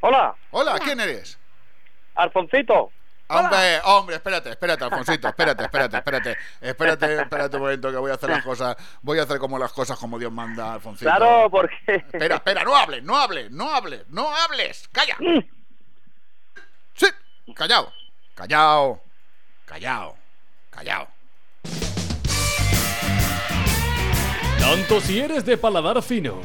Hola. 0.00 0.34
Hola, 0.50 0.78
¿quién 0.84 1.00
eres? 1.00 1.38
Alfoncito. 2.16 2.90
Hombre, 3.28 3.80
hombre, 3.84 4.16
espérate, 4.16 4.50
espérate, 4.50 4.84
Alfonsito, 4.84 5.26
espérate, 5.26 5.64
espérate, 5.64 5.96
espérate, 5.96 6.36
espérate, 6.60 7.22
espérate 7.22 7.56
un 7.56 7.62
momento 7.62 7.90
que 7.90 7.96
voy 7.96 8.12
a 8.12 8.14
hacer 8.14 8.30
las 8.30 8.44
cosas, 8.44 8.76
voy 9.02 9.18
a 9.18 9.24
hacer 9.24 9.38
como 9.38 9.58
las 9.58 9.72
cosas 9.72 9.98
como 9.98 10.16
Dios 10.16 10.30
manda, 10.30 10.74
Alfonsito. 10.74 11.10
Claro, 11.10 11.50
porque. 11.50 11.74
Espera, 11.86 12.36
espera, 12.36 12.62
no 12.62 12.76
hables, 12.76 13.02
no 13.02 13.16
hables, 13.16 13.50
no 13.50 13.74
hables, 13.74 14.08
no 14.10 14.28
hables, 14.32 14.88
calla. 14.92 15.16
Sí, 16.94 17.06
callao, 17.52 17.92
callao, 18.36 19.02
callao, 19.64 20.16
callao. 20.70 21.08
Tanto 24.60 25.00
si 25.00 25.20
eres 25.20 25.44
de 25.44 25.56
paladar 25.56 26.00
fino, 26.00 26.40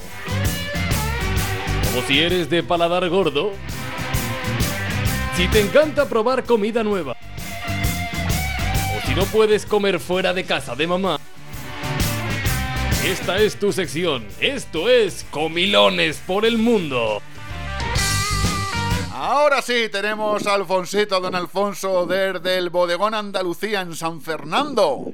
como 1.83 2.01
si 2.07 2.23
eres 2.23 2.49
de 2.49 2.63
paladar 2.63 3.07
gordo, 3.07 3.51
si 5.35 5.47
te 5.47 5.59
encanta 5.59 6.07
probar 6.07 6.43
comida 6.43 6.83
nueva, 6.83 7.15
o 8.95 9.07
si 9.07 9.15
no 9.15 9.25
puedes 9.25 9.65
comer 9.65 9.99
fuera 9.99 10.33
de 10.33 10.43
casa 10.43 10.75
de 10.75 10.87
mamá, 10.87 11.19
esta 13.05 13.39
es 13.39 13.57
tu 13.57 13.73
sección. 13.73 14.27
Esto 14.39 14.87
es 14.87 15.25
Comilones 15.31 16.17
por 16.17 16.45
el 16.45 16.59
Mundo. 16.59 17.19
Ahora 19.11 19.63
sí, 19.63 19.89
tenemos 19.91 20.45
a 20.45 20.53
Alfonsito, 20.53 21.19
don 21.19 21.33
Alfonso, 21.33 22.05
desde 22.05 22.59
el 22.59 22.69
bodegón 22.69 23.15
Andalucía 23.15 23.81
en 23.81 23.95
San 23.95 24.21
Fernando. 24.21 25.05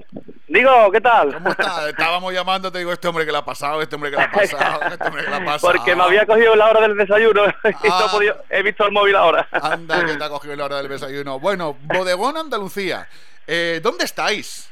Digo, 0.47 0.91
¿qué 0.93 1.01
tal? 1.01 1.33
¿Cómo 1.33 1.49
está? 1.49 1.89
Estábamos 1.89 2.33
llamando, 2.33 2.71
te 2.71 2.79
digo, 2.79 2.93
este 2.93 3.07
hombre 3.07 3.25
que 3.25 3.31
le 3.33 3.37
ha 3.37 3.43
pasado, 3.45 3.81
este 3.81 3.95
hombre 3.95 4.11
que 4.11 4.17
le 4.17 4.23
ha 4.23 4.31
pasado, 4.31 4.81
este 4.93 5.03
hombre 5.07 5.23
que 5.25 5.29
le 5.29 5.35
ha 5.35 5.45
pasado. 5.45 5.73
Porque 5.73 5.95
me 5.95 6.03
había 6.03 6.25
cogido 6.25 6.55
la 6.55 6.69
hora 6.69 6.81
del 6.81 6.95
desayuno 6.95 7.43
y 7.83 7.87
no 7.87 7.93
Ah. 7.93 8.05
he, 8.07 8.09
podido- 8.11 8.43
he 8.49 8.63
visto 8.63 8.85
el 8.85 8.91
móvil 8.93 9.15
ahora. 9.17 9.47
Anda, 9.51 10.05
que 10.05 10.15
te 10.15 10.23
ha 10.23 10.29
cogido 10.29 10.55
la 10.55 10.65
hora 10.65 10.77
del 10.77 10.87
desayuno. 10.89 11.39
Bueno, 11.39 11.77
bodegón 11.81 12.37
Andalucía. 12.37 13.07
Eh, 13.45 13.81
¿Dónde 13.83 14.05
estáis? 14.05 14.71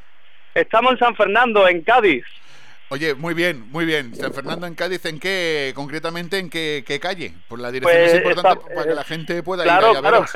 Estamos 0.54 0.94
en 0.94 1.00
San 1.00 1.16
Fernando, 1.16 1.68
en 1.68 1.82
Cádiz. 1.82 2.24
Oye, 2.90 3.14
muy 3.16 3.34
bien, 3.34 3.70
muy 3.72 3.84
bien. 3.84 4.16
San 4.16 4.32
Fernando 4.34 4.68
en 4.68 4.76
Cádiz, 4.76 5.04
¿en 5.06 5.20
qué, 5.20 5.74
concretamente, 5.76 6.38
en 6.38 6.50
qué, 6.50 6.84
qué 6.88 7.00
calle? 7.00 7.34
Por 7.50 7.60
la 7.60 7.72
dirección 7.72 7.98
Pues 8.02 8.14
es 8.14 8.18
importante 8.20 8.60
está- 8.64 8.76
para 8.76 8.88
que 8.88 8.94
la 8.96 9.04
gente 9.04 9.44
pueda 9.44 9.64
Claro, 9.64 9.92
ir 9.92 9.98
a 9.98 10.00
claro. 10.02 10.22
veros. 10.22 10.32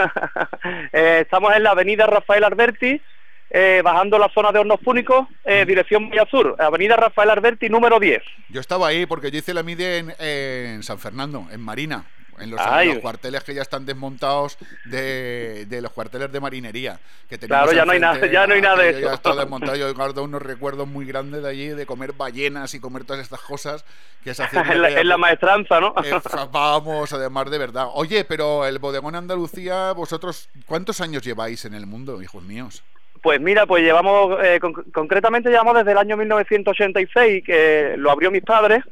Eh, 0.91 1.19
estamos 1.21 1.53
en 1.55 1.63
la 1.63 1.71
avenida 1.71 2.07
Rafael 2.07 2.43
Alberti, 2.43 3.01
eh, 3.49 3.81
bajando 3.83 4.17
la 4.19 4.29
zona 4.29 4.51
de 4.51 4.59
Hornos 4.59 4.79
Púnicos, 4.79 5.27
eh, 5.45 5.65
dirección 5.65 6.09
Villa 6.09 6.25
Sur, 6.29 6.55
avenida 6.59 6.95
Rafael 6.95 7.29
Alberti, 7.31 7.69
número 7.69 7.99
10. 7.99 8.21
Yo 8.49 8.61
estaba 8.61 8.87
ahí 8.87 9.05
porque 9.05 9.31
yo 9.31 9.39
hice 9.39 9.53
la 9.53 9.63
mide 9.63 9.97
en, 9.99 10.13
en 10.19 10.83
San 10.83 10.99
Fernando, 10.99 11.47
en 11.51 11.59
Marina, 11.61 12.05
en 12.39 12.51
los, 12.51 12.61
Ay. 12.61 12.87
los 12.93 12.99
cuarteles 12.99 13.43
que 13.43 13.53
ya 13.53 13.61
están 13.61 13.85
desmontados 13.85 14.57
de, 14.85 15.65
de 15.67 15.81
los 15.81 15.91
cuarteles 15.91 16.31
de 16.31 16.39
marinería. 16.39 16.97
Que 17.27 17.37
Claro, 17.37 17.73
ya 17.73 17.83
no 17.83 17.91
hay 17.91 17.99
nada- 17.99 18.25
ya 18.27 18.47
no 18.47 18.53
hay 18.53 18.61
nada 18.61 18.77
de 18.77 18.89
Aquello 18.89 18.99
Ya 19.01 19.05
eso. 19.07 19.15
está 19.15 19.35
desmontado. 19.35 19.75
Yo 19.75 19.93
guardo 19.93 20.23
unos 20.23 20.41
recuerdos 20.41 20.87
muy 20.87 21.05
grandes 21.05 21.43
de 21.43 21.49
allí 21.49 21.67
de 21.67 21.85
comer 21.85 22.13
ballenas 22.13 22.73
y 22.75 22.79
comer 22.79 23.03
todas 23.03 23.21
estas 23.21 23.41
cosas 23.41 23.83
que 24.23 24.33
se 24.33 24.43
hacían. 24.43 24.65
en, 24.71 24.81
la, 24.81 24.89
en 25.01 25.07
la 25.09 25.17
maestranza, 25.17 25.81
¿no? 25.81 25.93
Eh, 26.01 26.13
vamos, 26.51 27.11
además 27.11 27.51
de 27.51 27.57
verdad. 27.57 27.87
Oye, 27.93 28.23
pero 28.23 28.65
el 28.65 28.79
bodegón 28.79 29.15
Andalucía, 29.15 29.91
vosotros, 29.91 30.49
¿cuántos 30.65 31.01
años 31.01 31.23
lleváis 31.23 31.65
en 31.65 31.73
el 31.73 31.87
mundo, 31.87 32.21
hijos 32.21 32.41
míos? 32.43 32.83
Pues 33.21 33.39
mira, 33.41 33.65
pues 33.65 33.83
llevamos, 33.83 34.37
eh, 34.43 34.59
con- 34.59 34.73
concretamente 34.93 35.49
llevamos 35.49 35.75
desde 35.75 35.91
el 35.91 35.97
año 35.97 36.15
1986, 36.17 37.43
que 37.45 37.95
lo 37.97 38.11
abrió 38.11 38.31
mis 38.31 38.43
padres, 38.43 38.83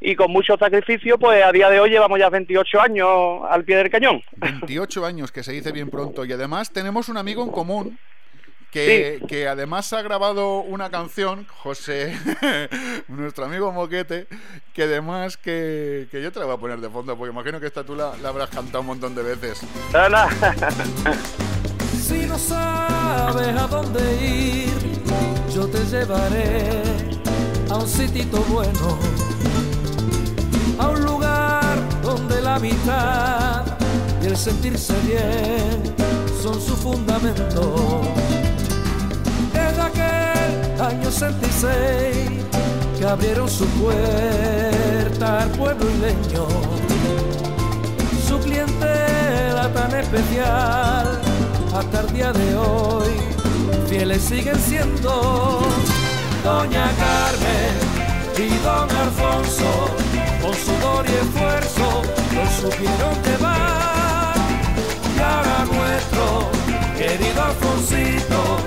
y 0.00 0.14
con 0.16 0.30
mucho 0.32 0.56
sacrificio, 0.58 1.16
pues 1.18 1.44
a 1.44 1.52
día 1.52 1.70
de 1.70 1.78
hoy 1.80 1.90
llevamos 1.90 2.18
ya 2.18 2.28
28 2.28 2.80
años 2.80 3.08
al 3.48 3.64
pie 3.64 3.76
del 3.76 3.88
cañón. 3.90 4.20
28 4.36 5.06
años, 5.06 5.30
que 5.30 5.42
se 5.42 5.52
dice 5.52 5.70
bien 5.72 5.88
pronto. 5.90 6.24
Y 6.24 6.32
además 6.32 6.72
tenemos 6.72 7.08
un 7.08 7.16
amigo 7.18 7.42
en 7.44 7.50
común 7.50 7.98
que, 8.72 9.20
que 9.28 9.46
además 9.48 9.92
ha 9.92 10.02
grabado 10.02 10.60
una 10.60 10.90
canción, 10.90 11.46
José, 11.46 12.16
nuestro 13.08 13.44
amigo 13.44 13.70
Moquete, 13.70 14.26
que 14.74 14.82
además 14.84 15.36
que, 15.36 16.08
que 16.10 16.20
yo 16.22 16.32
te 16.32 16.40
la 16.40 16.46
voy 16.46 16.54
a 16.54 16.58
poner 16.58 16.78
de 16.80 16.88
fondo, 16.90 17.16
porque 17.16 17.32
imagino 17.32 17.60
que 17.60 17.66
esta 17.66 17.84
tú 17.84 17.94
la, 17.94 18.16
la 18.22 18.30
habrás 18.30 18.50
cantado 18.50 18.80
un 18.80 18.86
montón 18.86 19.14
de 19.14 19.22
veces. 19.22 19.62
Si 22.12 22.26
no 22.26 22.38
sabes 22.38 23.56
a 23.58 23.66
dónde 23.66 24.00
ir, 24.22 25.02
yo 25.54 25.66
te 25.66 25.82
llevaré 25.86 26.82
a 27.70 27.76
un 27.76 27.88
sitito 27.88 28.44
bueno, 28.50 28.98
a 30.78 30.88
un 30.90 31.02
lugar 31.06 31.74
donde 32.02 32.42
la 32.42 32.56
amistad 32.56 33.64
y 34.22 34.26
el 34.26 34.36
sentirse 34.36 34.92
bien 35.06 35.94
son 36.42 36.60
su 36.60 36.76
fundamento. 36.76 38.02
Desde 39.54 39.80
aquel 39.80 40.80
año 40.82 41.10
66 41.10 42.30
que 42.98 43.06
abrieron 43.06 43.48
su 43.48 43.64
puerta 43.80 45.44
al 45.44 45.50
pueblo 45.52 45.88
isleño, 45.88 46.46
su 48.28 48.38
clientela 48.38 49.72
tan 49.72 49.94
especial 49.94 51.31
hasta 51.74 52.00
el 52.00 52.12
día 52.12 52.32
de 52.32 52.56
hoy 52.56 53.10
fieles 53.88 54.22
siguen 54.22 54.58
siendo 54.60 55.60
Doña 56.44 56.90
Carmen 56.98 57.74
y 58.36 58.48
Don 58.62 58.90
Alfonso 58.90 59.88
con 60.40 60.54
sudor 60.54 61.06
y 61.08 61.14
esfuerzo 61.14 62.02
lo 62.34 62.70
supieron 62.70 63.22
llevar 63.24 64.34
y 65.16 65.20
ahora 65.20 65.64
nuestro 65.64 66.50
querido 66.98 67.42
Alfonsito 67.42 68.58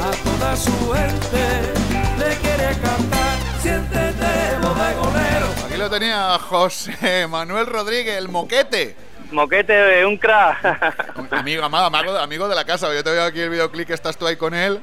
a 0.00 0.10
toda 0.24 0.56
su 0.56 0.92
gente 0.92 1.88
le 2.18 2.36
quiere 2.36 2.76
cantar, 2.80 3.38
siéntete 3.62 4.58
bodegonero. 4.62 5.46
Aquí 5.66 5.76
lo 5.76 5.90
tenía 5.90 6.38
José 6.38 7.26
Manuel 7.28 7.66
Rodríguez, 7.66 8.16
el 8.18 8.28
moquete. 8.28 9.07
Moquete, 9.30 10.04
un 10.04 10.16
crack. 10.16 11.32
Amigo, 11.32 11.62
amado, 11.62 11.86
amigo, 11.86 12.16
amigo 12.16 12.48
de 12.48 12.54
la 12.54 12.64
casa. 12.64 12.92
Yo 12.94 13.04
te 13.04 13.10
veo 13.10 13.24
aquí 13.24 13.40
el 13.40 13.50
videoclip, 13.50 13.90
estás 13.90 14.16
tú 14.16 14.26
ahí 14.26 14.36
con 14.36 14.54
él. 14.54 14.80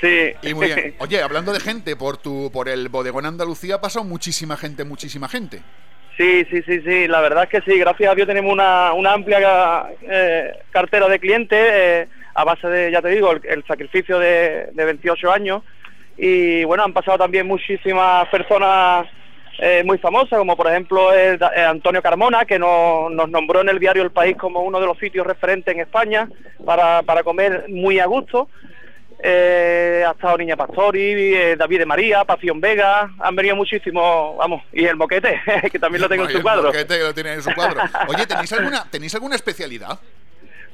Sí. 0.00 0.32
Y 0.42 0.54
muy 0.54 0.66
bien. 0.66 0.94
Oye, 1.00 1.22
hablando 1.22 1.52
de 1.52 1.60
gente, 1.60 1.96
por 1.96 2.16
tu, 2.16 2.50
por 2.52 2.68
el 2.68 2.88
bodegón 2.88 3.26
Andalucía 3.26 3.76
ha 3.76 3.80
pasado 3.80 4.04
muchísima 4.04 4.56
gente, 4.56 4.84
muchísima 4.84 5.28
gente. 5.28 5.62
Sí, 6.16 6.44
sí, 6.50 6.62
sí, 6.62 6.80
sí, 6.82 7.08
la 7.08 7.20
verdad 7.20 7.44
es 7.44 7.50
que 7.50 7.60
sí, 7.62 7.76
gracias 7.78 8.10
a 8.10 8.14
Dios 8.14 8.28
tenemos 8.28 8.52
una, 8.52 8.92
una 8.92 9.14
amplia 9.14 9.86
eh, 10.02 10.52
cartera 10.70 11.08
de 11.08 11.18
clientes 11.18 11.58
eh, 11.58 12.08
a 12.34 12.44
base 12.44 12.68
de, 12.68 12.92
ya 12.92 13.02
te 13.02 13.08
digo, 13.08 13.32
el, 13.32 13.40
el 13.44 13.64
sacrificio 13.66 14.20
de, 14.20 14.68
de 14.72 14.84
28 14.84 15.32
años 15.32 15.62
y 16.16 16.62
bueno, 16.64 16.84
han 16.84 16.92
pasado 16.92 17.18
también 17.18 17.46
muchísimas 17.48 18.28
personas 18.28 19.08
eh, 19.58 19.82
muy 19.84 19.98
famosas, 19.98 20.38
como 20.38 20.56
por 20.56 20.66
ejemplo 20.66 21.12
el, 21.12 21.40
eh, 21.56 21.64
Antonio 21.64 22.02
Carmona, 22.02 22.44
que 22.44 22.58
nos, 22.58 23.10
nos 23.12 23.28
nombró 23.28 23.60
en 23.60 23.68
el 23.68 23.78
diario 23.78 24.02
El 24.02 24.10
País 24.10 24.36
como 24.36 24.60
uno 24.60 24.80
de 24.80 24.86
los 24.86 24.98
sitios 24.98 25.26
referentes 25.26 25.74
en 25.74 25.80
España 25.80 26.28
para, 26.64 27.02
para 27.02 27.22
comer 27.22 27.66
muy 27.68 27.98
a 27.98 28.06
gusto. 28.06 28.48
Eh, 29.26 30.04
ha 30.06 30.10
estado 30.10 30.36
Niña 30.36 30.54
Pastori, 30.54 31.00
eh, 31.34 31.56
David 31.56 31.78
de 31.78 31.86
María, 31.86 32.24
Pasión 32.24 32.60
Vega, 32.60 33.10
han 33.18 33.34
venido 33.34 33.56
muchísimos, 33.56 34.36
vamos, 34.36 34.62
y 34.70 34.84
el 34.84 34.96
moquete, 34.96 35.40
que 35.72 35.78
también 35.78 36.02
lo 36.02 36.08
tengo 36.10 36.24
en 36.24 36.30
su 36.30 36.36
el 36.36 36.42
cuadro. 36.42 36.64
moquete 36.64 36.98
que 36.98 37.04
lo 37.04 37.14
tiene 37.14 37.32
en 37.32 37.42
su 37.42 37.50
cuadro. 37.54 37.80
Oye, 38.08 38.26
¿tenéis 38.26 38.52
alguna, 38.52 38.84
¿tenéis 38.90 39.14
alguna 39.14 39.36
especialidad? 39.36 39.98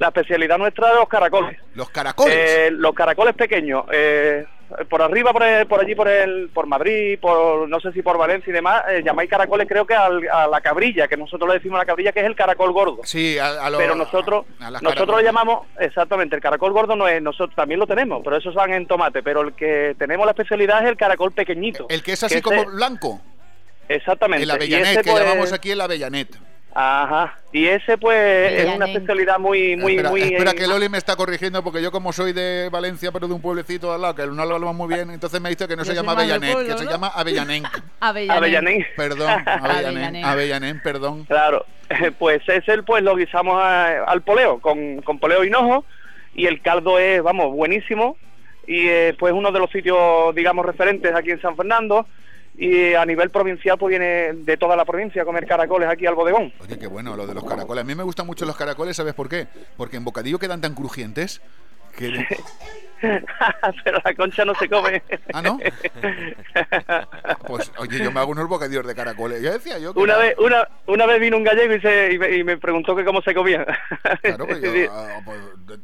La 0.01 0.07
especialidad 0.07 0.57
nuestra 0.57 0.89
de 0.89 0.95
los 0.95 1.07
caracoles. 1.07 1.59
Los 1.75 1.89
caracoles. 1.91 2.35
Eh, 2.35 2.69
los 2.71 2.93
caracoles 2.95 3.35
pequeños. 3.35 3.83
eh, 3.93 4.43
por 4.89 5.01
arriba, 5.01 5.31
por, 5.33 5.43
el- 5.43 5.67
por 5.67 5.79
allí, 5.81 5.93
por 5.95 6.07
el, 6.07 6.49
por 6.53 6.65
Madrid, 6.65 7.19
por 7.19 7.67
no 7.69 7.79
sé 7.81 7.91
si 7.91 8.01
por 8.01 8.17
Valencia 8.17 8.49
y 8.49 8.53
demás, 8.53 8.83
eh, 8.89 9.01
llamáis 9.05 9.29
caracoles 9.29 9.67
creo 9.67 9.85
que 9.85 9.93
al- 9.93 10.27
a 10.31 10.47
la 10.47 10.61
cabrilla, 10.61 11.07
que 11.09 11.17
nosotros 11.17 11.47
le 11.49 11.55
decimos 11.55 11.75
a 11.75 11.79
la 11.79 11.85
cabrilla 11.85 12.13
que 12.13 12.21
es 12.21 12.25
el 12.25 12.35
caracol 12.37 12.71
gordo. 12.71 12.99
Sí, 13.03 13.37
a, 13.37 13.65
a 13.65 13.69
lo- 13.69 13.77
pero 13.77 13.95
nosotros 13.95 14.45
a 14.59 14.71
nosotros 14.71 14.93
caracoles. 14.95 15.17
le 15.17 15.23
llamamos 15.23 15.67
exactamente 15.77 16.35
el 16.37 16.41
caracol 16.41 16.71
gordo 16.71 16.95
no 16.95 17.07
es 17.07 17.21
nosotros 17.21 17.53
también 17.55 17.79
lo 17.81 17.85
tenemos 17.85 18.21
pero 18.23 18.37
esos 18.37 18.55
van 18.55 18.71
en 18.73 18.87
tomate 18.87 19.21
pero 19.21 19.41
el 19.41 19.53
que 19.55 19.93
tenemos 19.99 20.25
la 20.25 20.31
especialidad 20.31 20.81
es 20.83 20.89
el 20.89 20.95
caracol 20.97 21.31
pequeñito 21.33 21.85
El 21.89 22.01
que 22.01 22.13
es 22.13 22.23
así 22.23 22.41
como 22.41 22.63
blanco. 22.65 23.19
exactamente 23.89 24.43
El 24.43 24.51
avellanet, 24.51 25.01
que 25.03 25.11
pues, 25.11 25.21
llamamos 25.23 25.51
aquí 25.53 25.71
el 25.71 25.81
avellanet. 25.81 26.29
Ajá 26.73 27.37
y 27.51 27.67
ese 27.67 27.97
pues 27.97 28.17
es 28.53 28.73
una 28.75 28.85
especialidad 28.85 29.39
muy 29.39 29.75
muy 29.75 29.93
espera, 29.93 30.09
muy 30.09 30.21
espera 30.21 30.51
eh, 30.51 30.55
que 30.55 30.67
Loli 30.67 30.87
me 30.87 30.97
está 30.97 31.15
corrigiendo 31.17 31.63
porque 31.63 31.81
yo 31.81 31.91
como 31.91 32.13
soy 32.13 32.31
de 32.31 32.69
Valencia 32.71 33.11
pero 33.11 33.27
de 33.27 33.33
un 33.33 33.41
pueblecito 33.41 33.91
al 33.93 34.01
lado 34.01 34.15
que 34.15 34.25
no 34.27 34.45
lo 34.45 34.55
hablamos 34.55 34.75
muy 34.75 34.87
bien, 34.93 35.11
entonces 35.11 35.41
me 35.41 35.49
dice 35.49 35.67
que 35.67 35.75
no 35.75 35.83
Yo 35.83 35.91
se 35.91 35.95
llama 35.95 36.15
pueblo, 36.15 36.39
que 36.39 36.77
se 36.77 36.85
llama 36.85 37.07
Avellanenc. 37.07 37.67
Avellanet. 37.99 38.37
Avellanet. 38.37 38.95
Perdón, 38.95 39.29
Avellanet, 39.45 39.85
Avellanet. 39.85 40.25
Avellanet, 40.25 40.83
perdón. 40.83 41.25
Claro, 41.25 41.65
pues 42.19 42.41
ese 42.47 42.83
pues 42.83 43.03
lo 43.03 43.15
guisamos 43.15 43.61
a- 43.61 44.03
al 44.05 44.21
poleo, 44.21 44.59
con, 44.59 45.01
con 45.01 45.19
poleo 45.19 45.43
hinojo, 45.43 45.85
y 46.33 46.45
el 46.45 46.61
caldo 46.61 46.99
es, 46.99 47.21
vamos, 47.21 47.53
buenísimo, 47.53 48.17
y 48.67 48.87
eh, 48.87 49.15
pues 49.19 49.33
uno 49.33 49.51
de 49.51 49.59
los 49.59 49.69
sitios, 49.71 50.33
digamos, 50.35 50.65
referentes 50.65 51.13
aquí 51.13 51.31
en 51.31 51.41
San 51.41 51.55
Fernando, 51.55 52.07
y 52.57 52.93
a 52.93 53.05
nivel 53.05 53.29
provincial 53.29 53.77
pues 53.77 53.89
viene 53.91 54.33
de 54.33 54.57
toda 54.57 54.75
la 54.75 54.85
provincia 54.85 55.21
a 55.21 55.25
comer 55.25 55.45
caracoles 55.45 55.89
aquí 55.89 56.05
al 56.05 56.15
bodegón. 56.15 56.53
Oye, 56.59 56.77
qué 56.77 56.87
bueno 56.87 57.15
lo 57.15 57.25
de 57.25 57.33
los 57.33 57.43
caracoles. 57.43 57.83
A 57.83 57.87
mí 57.87 57.95
me 57.95 58.03
gustan 58.03 58.25
mucho 58.25 58.45
los 58.45 58.55
caracoles, 58.55 58.95
¿sabes 58.95 59.13
por 59.13 59.29
qué? 59.29 59.47
Porque 59.77 59.97
en 59.97 60.03
bocadillo 60.03 60.39
quedan 60.39 60.61
tan 60.61 60.75
crujientes 60.75 61.41
que... 61.97 62.25
Pero 63.83 64.01
la 64.03 64.13
concha 64.15 64.45
no 64.45 64.53
se 64.55 64.69
come. 64.69 65.01
¿Ah, 65.33 65.41
no? 65.41 65.59
Pues, 67.47 67.71
oye, 67.77 67.99
yo 67.99 68.11
me 68.11 68.19
hago 68.19 68.31
unos 68.31 68.47
bocadillos 68.47 68.85
de 68.85 68.95
caracoles. 68.95 69.41
Ya 69.41 69.51
decía 69.51 69.77
yo 69.79 69.93
que... 69.93 69.99
Una 69.99 70.17
vez, 70.17 70.35
una, 70.37 70.67
una 70.87 71.05
vez 71.05 71.19
vino 71.19 71.37
un 71.37 71.43
gallego 71.43 71.73
y, 71.73 71.81
se, 71.81 72.13
y, 72.13 72.17
me, 72.17 72.31
y 72.37 72.43
me 72.43 72.57
preguntó 72.57 72.95
que 72.95 73.03
cómo 73.03 73.21
se 73.21 73.33
comía. 73.33 73.65
Claro, 74.21 74.47
pues, 74.47 74.61
yo, 74.61 74.69
ah, 74.91 75.19
pues, 75.25 75.39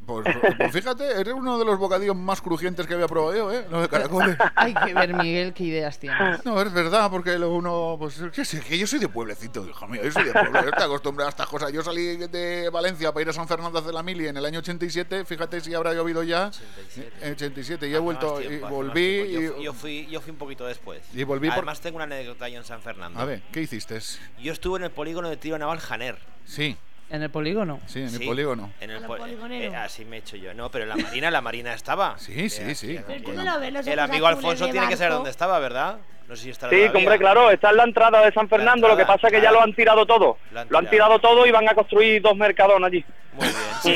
pues- 0.05 0.37
pues 0.57 0.71
fíjate, 0.71 1.19
eres 1.19 1.33
uno 1.33 1.57
de 1.57 1.65
los 1.65 1.77
bocadillos 1.77 2.15
más 2.15 2.41
crujientes 2.41 2.85
que 2.87 2.93
había 2.93 3.07
probado 3.07 3.35
yo, 3.35 3.51
¿eh? 3.51 3.65
Los 3.69 3.81
de 3.81 3.89
caracoles. 3.89 4.37
Hay 4.55 4.73
que 4.73 4.93
ver, 4.93 5.13
Miguel, 5.13 5.53
qué 5.53 5.63
ideas 5.65 5.99
tienes. 5.99 6.45
No, 6.45 6.61
es 6.61 6.71
verdad, 6.73 7.09
porque 7.09 7.37
lo 7.37 7.51
uno, 7.53 7.95
pues, 7.99 8.21
que, 8.33 8.45
sí, 8.45 8.59
que 8.61 8.77
yo 8.77 8.87
soy 8.87 8.99
de 8.99 9.09
pueblecito, 9.09 9.65
hijo 9.67 9.87
mío, 9.87 10.01
yo 10.03 10.11
soy 10.11 10.25
de 10.25 10.31
pueblo, 10.33 10.61
yo 10.61 10.69
estoy 10.69 10.85
acostumbrado 10.85 11.27
a 11.27 11.31
estas 11.31 11.47
cosas. 11.47 11.71
Yo 11.71 11.81
salí 11.83 12.17
de 12.17 12.69
Valencia 12.71 13.11
para 13.11 13.23
ir 13.23 13.29
a 13.29 13.33
San 13.33 13.47
Fernando 13.47 13.81
de 13.81 13.91
la 13.93 14.03
Mili 14.03 14.27
en 14.27 14.37
el 14.37 14.45
año 14.45 14.59
87, 14.59 15.25
fíjate 15.25 15.59
si 15.61 15.73
habrá 15.73 15.93
llovido 15.93 16.23
ya. 16.23 16.51
87. 17.08 17.32
87, 17.45 17.88
y 17.90 17.94
he 17.95 18.00
vuelto, 18.00 18.42
y 18.42 18.48
tiempo, 18.48 18.66
más 18.66 18.72
volví. 18.74 19.32
Yo, 19.32 19.60
y... 19.60 19.64
yo 19.64 19.74
fui, 19.74 20.08
yo 20.08 20.22
fui 20.22 20.32
un 20.32 20.38
poquito 20.38 20.66
después. 20.66 21.02
Y 21.14 21.24
volví 21.24 21.48
por- 21.48 21.58
Además 21.58 21.82
tengo 21.82 21.95
una 21.98 22.06
anécdota 22.06 22.48
yo 22.50 22.58
en 22.58 22.64
San 22.66 22.82
Fernando. 22.82 23.19
A 23.19 23.26
ver, 23.26 23.42
¿qué 23.52 23.61
hiciste? 23.61 24.00
Yo 24.40 24.53
estuve 24.53 24.77
en 24.80 24.86
el 24.86 24.92
polígono 24.92 25.30
de 25.30 25.38
tiro 25.38 25.58
naval 25.58 25.80
Janer. 25.80 26.18
Sí. 26.45 26.77
¿En 27.10 27.24
el 27.24 27.30
polígono? 27.30 27.80
Sí, 27.88 28.00
en 28.00 28.06
el 28.06 28.11
Sí, 28.18 28.26
polígono. 28.26 28.72
En 28.82 28.92
el 28.92 29.02
poligoneros. 29.03 29.74
eh, 29.74 29.77
así 29.77 30.03
me 30.03 30.18
he 30.18 30.19
hecho 30.19 30.36
yo. 30.36 30.53
No, 30.53 30.69
pero 30.69 30.84
en 30.84 30.90
la 30.90 30.98
marina, 30.98 31.32
la 31.32 31.40
marina 31.40 31.74
estaba. 31.74 32.18
Sí, 32.19 32.50
sí, 32.50 32.76
sí. 32.76 33.00
Los 33.72 33.88
El 33.88 34.00
amigo 34.00 34.27
Alfonso 34.27 34.68
tiene 34.69 34.90
que 34.90 34.98
saber 34.98 35.14
dónde 35.14 35.30
estaba, 35.30 35.58
¿verdad? 35.60 36.00
No 36.27 36.35
sé 36.35 36.43
si 36.43 36.49
estará 36.49 36.69
Sí, 36.72 36.77
todavía. 36.80 36.99
hombre, 36.99 37.17
claro, 37.19 37.49
está 37.51 37.69
en 37.69 37.77
la 37.77 37.83
entrada 37.83 38.22
de 38.25 38.31
San 38.33 38.49
Fernando, 38.49 38.88
lo 38.88 38.97
que 38.97 39.06
pasa 39.06 39.27
es 39.27 39.33
que 39.33 39.41
ya 39.41 39.51
lo 39.51 39.61
han 39.61 39.73
tirado 39.73 40.06
todo. 40.06 40.38
Lo 40.51 40.59
han 40.59 40.67
Lo 40.69 40.77
han 40.80 40.89
tirado. 40.89 41.19
todo 41.19 41.45
y 41.45 41.51
van 41.51 41.67
a 41.69 41.73
construir 41.73 42.22
dos 42.22 42.35
mercadones 42.35 42.85
allí. 42.88 43.06
Muy 43.33 43.47
bien, 43.47 43.56
sí. 43.83 43.91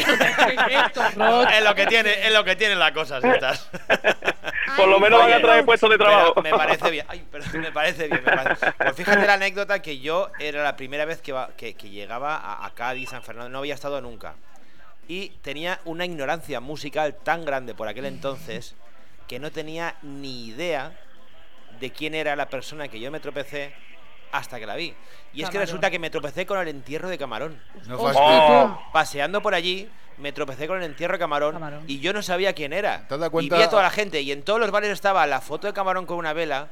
es 1.55 1.63
lo 1.63 1.75
que 1.75 1.87
tiene, 1.87 2.27
es 2.27 2.33
lo 2.33 2.43
que 2.43 2.55
tienen 2.55 2.79
las 2.79 2.91
cosas 2.91 3.23
estas. 3.23 3.69
Por 4.77 4.87
lo 4.87 4.99
menos 4.99 5.19
van 5.19 5.33
a 5.33 5.41
traer 5.41 5.65
puestos 5.65 5.89
de 5.89 5.97
trabajo. 5.97 6.33
Pero 6.35 6.43
me 6.43 6.63
parece 6.63 6.89
bien. 6.91 7.05
Ay, 7.09 7.25
perdón, 7.29 7.61
me 7.61 7.71
parece 7.71 8.07
bien. 8.07 8.21
me 8.25 8.31
parece- 8.35 8.71
Pues 8.77 8.95
fíjate 8.95 9.25
la 9.27 9.33
anécdota 9.33 9.81
que 9.81 9.99
yo 9.99 10.29
era 10.39 10.63
la 10.63 10.77
primera 10.77 11.03
vez 11.05 11.21
que, 11.21 11.33
va- 11.33 11.49
que, 11.57 11.73
que 11.73 11.89
llegaba 11.89 12.37
a, 12.37 12.65
a 12.65 12.69
Cádiz, 12.73 13.09
San 13.09 13.23
Fernando, 13.23 13.49
no 13.49 13.57
había 13.59 13.73
estado 13.73 13.99
nunca. 13.99 14.35
Y 15.07 15.29
tenía 15.41 15.79
una 15.85 16.05
ignorancia 16.05 16.61
musical 16.61 17.15
tan 17.23 17.43
grande 17.43 17.73
por 17.73 17.87
aquel 17.89 18.05
entonces 18.05 18.75
que 19.27 19.39
no 19.39 19.51
tenía 19.51 19.95
ni 20.03 20.45
idea 20.47 20.91
de 21.81 21.91
quién 21.91 22.15
era 22.15 22.35
la 22.37 22.47
persona 22.47 22.87
que 22.87 22.99
yo 22.99 23.11
me 23.11 23.19
tropecé 23.19 23.73
hasta 24.31 24.57
que 24.59 24.65
la 24.65 24.75
vi. 24.75 24.93
Y 25.33 25.43
es 25.43 25.49
que 25.49 25.57
resulta 25.59 25.89
que 25.91 25.99
me 25.99 26.09
tropecé 26.09 26.45
con 26.45 26.57
el 26.59 26.67
entierro 26.69 27.09
de 27.09 27.17
Camarón. 27.17 27.61
No 27.87 27.97
fastidies. 27.97 28.77
Paseando 28.93 29.41
por 29.41 29.53
allí, 29.53 29.89
me 30.17 30.31
tropecé 30.31 30.67
con 30.67 30.77
el 30.77 30.83
entierro 30.83 31.13
de 31.13 31.19
Camarón, 31.19 31.53
Camarón. 31.53 31.83
y 31.87 31.99
yo 31.99 32.13
no 32.13 32.21
sabía 32.21 32.53
quién 32.53 32.71
era. 32.71 32.99
¿Te 33.07 33.15
has 33.15 33.19
dado 33.19 33.25
Y 33.27 33.31
cuenta? 33.31 33.57
vi 33.57 33.63
a 33.63 33.69
toda 33.69 33.83
la 33.83 33.89
gente 33.89 34.21
y 34.21 34.31
en 34.31 34.43
todos 34.43 34.59
los 34.59 34.71
bares 34.71 34.89
estaba 34.91 35.25
la 35.27 35.41
foto 35.41 35.67
de 35.67 35.73
Camarón 35.73 36.05
con 36.05 36.17
una 36.17 36.31
vela. 36.33 36.69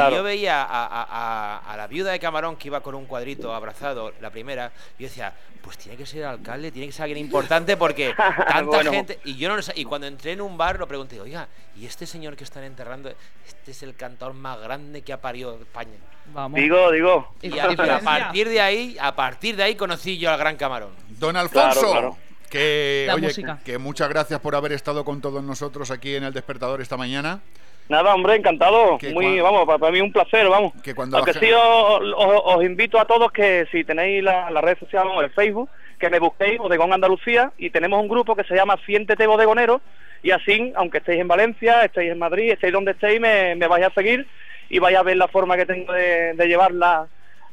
Claro. 0.00 0.14
Y 0.14 0.18
yo 0.18 0.22
veía 0.22 0.62
a, 0.62 0.86
a- 0.86 1.06
a- 1.08 1.72
a 1.72 1.76
la 1.76 1.86
viuda 1.86 2.12
de 2.12 2.18
Camarón 2.20 2.56
que 2.56 2.68
iba 2.68 2.80
con 2.80 2.94
un 2.94 3.06
cuadrito 3.06 3.54
abrazado, 3.54 4.12
la 4.20 4.30
primera, 4.30 4.72
y 4.98 5.02
yo 5.02 5.08
decía, 5.08 5.34
pues 5.62 5.78
tiene 5.78 5.96
que 5.98 6.06
ser 6.06 6.24
alcalde, 6.24 6.70
tiene 6.70 6.86
que 6.86 6.92
ser 6.92 7.04
alguien 7.04 7.18
importante 7.24 7.76
porque 7.76 8.14
tanta 8.48 8.62
Bueno. 8.62 8.92
gente. 8.92 9.18
Y 9.24 9.36
yo 9.36 9.48
no 9.48 9.60
Y 9.74 9.84
cuando 9.84 10.06
entré 10.06 10.32
en 10.32 10.40
un 10.40 10.56
bar 10.56 10.78
lo 10.78 10.86
pregunté, 10.86 11.20
oiga, 11.20 11.48
¿y 11.76 11.86
este 11.86 12.06
señor 12.06 12.36
que 12.36 12.44
están 12.44 12.64
enterrando, 12.64 13.12
este 13.46 13.70
es 13.72 13.82
el 13.82 13.94
cantador 13.96 14.34
más 14.34 14.60
grande 14.60 15.02
que 15.02 15.12
ha 15.12 15.20
parido 15.20 15.58
España? 15.60 15.96
Vamos. 16.32 16.58
Digo, 16.60 16.90
digo. 16.92 17.34
Y 17.42 17.58
a, 17.58 17.70
y 17.70 17.76
partir 17.76 18.48
de 18.48 18.60
ahí, 18.60 18.96
a 19.00 19.14
partir 19.14 19.56
de 19.56 19.62
ahí 19.62 19.74
conocí 19.76 20.18
yo 20.18 20.30
al 20.30 20.38
gran 20.38 20.56
Camarón. 20.56 20.90
Don 21.08 21.36
Alfonso, 21.36 21.80
Claro, 21.80 21.90
claro. 21.92 22.16
que 22.50 23.08
oye, 23.14 23.44
que 23.64 23.78
muchas 23.78 24.08
gracias 24.08 24.40
por 24.40 24.54
haber 24.54 24.72
estado 24.72 25.04
con 25.04 25.20
todos 25.20 25.42
nosotros 25.42 25.90
aquí 25.90 26.14
en 26.16 26.24
el 26.24 26.32
despertador 26.32 26.80
esta 26.80 26.96
mañana. 26.96 27.40
Nada, 27.88 28.14
hombre, 28.14 28.34
encantado. 28.36 28.98
Que 28.98 29.10
Muy, 29.12 29.40
vamos, 29.40 29.64
para, 29.66 29.78
para 29.78 29.92
mí 29.92 30.00
un 30.00 30.12
placer, 30.12 30.48
vamos. 30.48 30.72
Que 30.82 30.94
cuando 30.94 31.16
Aunque 31.18 31.32
la 31.34 31.40
sí, 31.40 31.50
os, 31.52 32.00
os- 32.16 32.42
os 32.44 32.64
invito 32.64 32.98
a 32.98 33.04
todos 33.04 33.30
que 33.32 33.66
si 33.70 33.84
tenéis 33.84 34.22
la, 34.24 34.50
la 34.50 34.60
red 34.60 34.76
social 34.78 35.06
o 35.08 35.20
el 35.22 35.30
Facebook, 35.30 35.70
que 35.98 36.10
me 36.10 36.18
busquéis 36.18 36.58
Bodegón 36.58 36.92
Andalucía 36.92 37.52
y 37.58 37.70
tenemos 37.70 38.00
un 38.02 38.08
grupo 38.08 38.34
que 38.36 38.44
se 38.44 38.54
llama 38.54 38.76
Siéntete 38.84 39.26
Bodegonero 39.26 39.80
y 40.22 40.30
así, 40.32 40.72
aunque 40.76 40.98
estéis 40.98 41.20
en 41.20 41.28
Valencia, 41.28 41.84
estéis 41.84 42.10
en 42.12 42.18
Madrid, 42.18 42.50
estéis 42.52 42.72
donde 42.72 42.90
estéis, 42.92 43.20
me, 43.20 43.54
me 43.54 43.68
vais 43.68 43.86
a 43.86 43.90
seguir 43.90 44.26
y 44.68 44.78
vais 44.80 44.96
a 44.96 45.02
ver 45.02 45.16
la 45.16 45.28
forma 45.28 45.56
que 45.56 45.64
tengo 45.66 45.92
de, 45.92 46.34
de 46.34 46.46
llevarla 46.48 47.06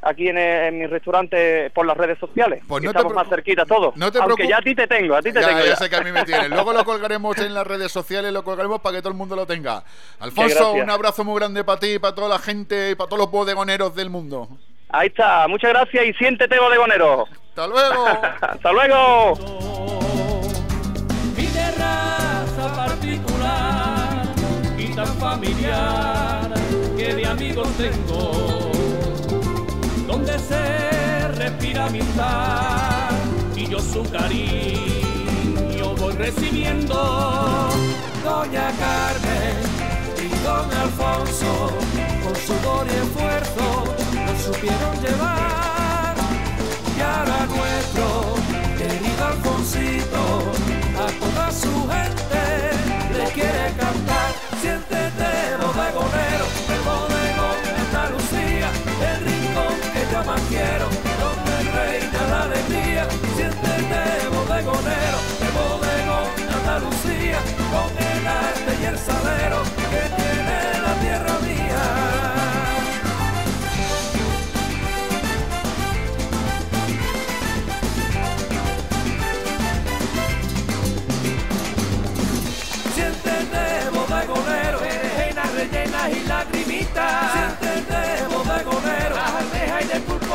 aquí 0.05 0.27
en, 0.27 0.37
en 0.37 0.77
mi 0.79 0.85
restaurante 0.87 1.69
por 1.71 1.85
las 1.85 1.95
redes 1.97 2.17
sociales. 2.19 2.61
Pues 2.67 2.83
no 2.83 2.91
te 2.91 2.97
estamos 2.97 3.13
preocu- 3.13 3.15
más 3.23 3.29
cerquita 3.29 3.65
todos. 3.65 3.95
no 3.95 4.11
te 4.11 4.19
aunque 4.19 4.47
ya 4.47 4.57
a 4.57 4.61
ti 4.61 4.75
te 4.75 4.87
tengo, 4.87 5.15
a 5.15 5.21
ti 5.21 5.31
te 5.31 5.41
Ya, 5.41 5.47
tengo. 5.47 5.59
ya 5.61 5.65
ya. 5.67 5.75
sé 5.75 5.89
que 5.89 5.95
a 5.95 6.01
mí 6.01 6.11
me 6.11 6.23
tiene. 6.25 6.49
Luego 6.49 6.73
lo 6.73 6.83
colgaremos 6.85 7.37
en 7.39 7.53
las 7.53 7.65
redes 7.65 7.91
sociales, 7.91 8.31
lo 8.33 8.43
colgaremos 8.43 8.81
para 8.81 8.95
que 8.97 9.01
todo 9.01 9.11
el 9.11 9.17
mundo 9.17 9.35
lo 9.35 9.45
tenga. 9.45 9.83
Alfonso, 10.19 10.73
un 10.73 10.89
abrazo 10.89 11.23
muy 11.23 11.39
grande 11.39 11.63
para 11.63 11.79
ti, 11.79 11.99
para 11.99 12.15
toda 12.15 12.29
la 12.29 12.39
gente 12.39 12.91
y 12.91 12.95
para 12.95 13.07
todos 13.09 13.19
los 13.21 13.31
bodegoneros 13.31 13.95
del 13.95 14.09
mundo. 14.09 14.47
Ahí 14.89 15.07
está, 15.07 15.47
muchas 15.47 15.71
gracias 15.71 16.05
y 16.05 16.13
siéntete 16.13 16.59
bodegonero. 16.59 17.25
Hasta 17.49 17.67
luego. 17.67 18.05
Hasta 18.41 18.71
luego. 18.71 19.33
Mi 21.35 21.45
terraza 21.47 22.73
particular 22.75 24.25
y 24.77 24.93
tan 24.95 25.07
familiar 25.17 26.51
que 26.97 27.13
de 27.15 27.25
amigos 27.25 27.67
tengo, 27.77 28.71
donde 30.13 30.37
se 30.37 31.27
respira 31.39 31.89
mi 31.89 31.99
amistad 31.99 33.09
y 33.55 33.67
yo 33.67 33.79
su 33.79 34.03
cariño 34.11 35.95
voy 35.97 36.13
recibiendo. 36.13 37.69
Doña 38.23 38.69
Carmen 38.83 39.57
y 40.23 40.29
Don 40.45 40.71
Alfonso, 40.83 41.71
con 42.23 42.35
sudor 42.47 42.85
y 42.87 42.95
esfuerzo, 43.05 43.65
nos 44.25 44.39
supieron 44.43 44.95
llevar. 45.01 46.15
Y 46.95 47.01
ahora 47.01 47.39
nuestro 47.57 48.05
querido 48.77 49.25
Alfoncito, 49.25 50.23
a 51.03 51.07
toda 51.23 51.51
su 51.51 51.73
gente 51.93 52.43
le 53.17 53.25
quiere 53.31 53.65
cantar. 53.79 54.29
Siéntete 54.61 55.52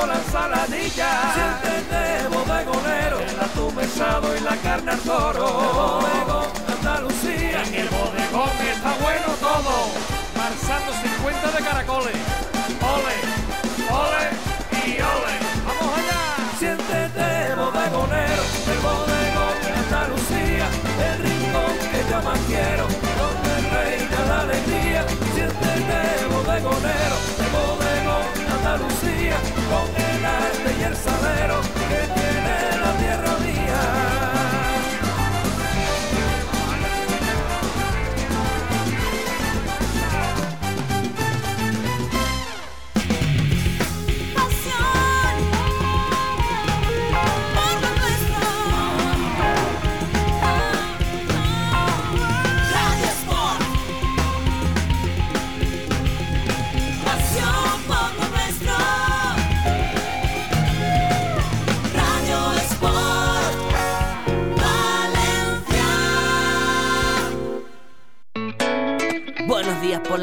de 0.01 0.07
la 0.07 0.15
ensaladilla. 0.15 1.11
Siéntete 1.35 2.29
bodegonero, 2.29 3.19
el 3.21 3.41
atún 3.41 3.75
mesado 3.75 4.37
y 4.37 4.41
la 4.41 4.57
carne 4.57 4.93
al 4.93 5.01
toro. 5.01 5.47
Bodegón 5.47 6.47
de 6.67 6.73
Andalucía, 6.73 7.63
en 7.65 7.75
el 7.75 7.89
bodegón 7.89 8.51
está 8.75 8.95
bueno 9.03 9.29
todo. 9.41 9.73
Marsando 10.37 10.93
50 10.93 11.51
de 11.51 11.65
caracoles. 11.65 12.38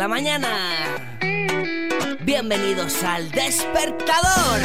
La 0.06 0.10
mañana. 0.10 0.50
Bienvenidos 2.22 3.02
al 3.02 3.32
despertador. 3.32 4.60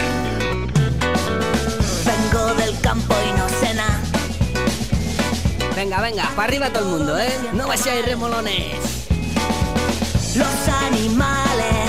Vengo 2.05 2.55
del 2.57 2.79
campo 2.83 3.15
y 3.27 3.39
no 3.39 3.49
cena. 3.49 4.03
Venga, 5.75 6.03
venga, 6.03 6.29
para 6.37 6.43
arriba 6.43 6.69
todo 6.69 6.85
el 6.85 6.99
mundo, 6.99 7.19
¿eh? 7.19 7.33
No 7.55 7.69
vayáis 7.69 8.05
remolones. 8.05 9.09
Los 10.37 10.69
animales 10.85 11.89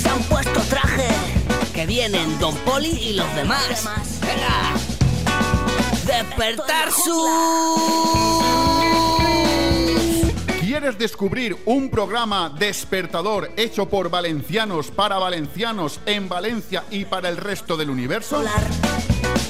se 0.00 0.08
han 0.08 0.22
puesto 0.22 0.58
traje. 0.62 1.08
Que 1.74 1.84
vienen 1.84 2.38
Don 2.38 2.56
Poli 2.60 2.92
y 2.92 3.12
los 3.12 3.34
demás. 3.34 3.84
Venga. 4.22 4.72
Despertar 6.06 6.90
su... 6.92 8.85
¿Quieres 10.86 11.00
descubrir 11.00 11.56
un 11.64 11.90
programa 11.90 12.48
despertador 12.48 13.50
hecho 13.56 13.88
por 13.88 14.08
valencianos 14.08 14.92
para 14.92 15.18
valencianos 15.18 15.98
en 16.06 16.28
Valencia 16.28 16.84
y 16.92 17.04
para 17.04 17.28
el 17.28 17.38
resto 17.38 17.76
del 17.76 17.90
universo? 17.90 18.40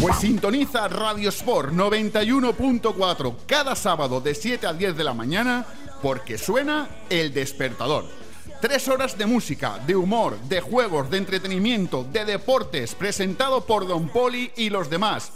Pues 0.00 0.16
sintoniza 0.16 0.88
Radio 0.88 1.28
Sport 1.28 1.74
91.4 1.74 3.34
cada 3.46 3.76
sábado 3.76 4.22
de 4.22 4.34
7 4.34 4.66
a 4.66 4.72
10 4.72 4.96
de 4.96 5.04
la 5.04 5.12
mañana 5.12 5.66
porque 6.00 6.38
suena 6.38 6.88
El 7.10 7.34
Despertador. 7.34 8.06
Tres 8.62 8.88
horas 8.88 9.18
de 9.18 9.26
música, 9.26 9.78
de 9.86 9.94
humor, 9.94 10.38
de 10.48 10.62
juegos, 10.62 11.10
de 11.10 11.18
entretenimiento, 11.18 12.06
de 12.10 12.24
deportes, 12.24 12.94
presentado 12.94 13.66
por 13.66 13.86
Don 13.86 14.08
Poli 14.08 14.52
y 14.56 14.70
los 14.70 14.88
demás. 14.88 15.32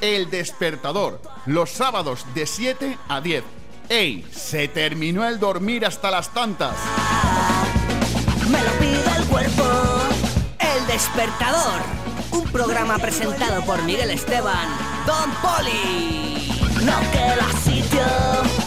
El 0.00 0.30
Despertador, 0.30 1.20
los 1.44 1.68
sábados 1.68 2.24
de 2.34 2.46
7 2.46 2.96
a 3.06 3.20
10. 3.20 3.44
¡Ey! 3.92 4.24
Se 4.32 4.68
terminó 4.68 5.22
el 5.28 5.38
dormir 5.38 5.84
hasta 5.84 6.10
las 6.10 6.32
tantas. 6.32 6.74
Me 8.48 8.58
lo 8.58 8.70
pide 8.78 9.16
el 9.18 9.24
cuerpo. 9.26 9.64
El 10.58 10.86
despertador. 10.86 11.82
Un 12.30 12.44
programa 12.44 12.96
presentado 12.96 13.62
por 13.66 13.82
Miguel 13.82 14.10
Esteban. 14.12 14.66
Don 15.06 15.30
Poli. 15.42 16.58
No 16.86 17.00
queda 17.12 17.46
sitio. 17.62 18.61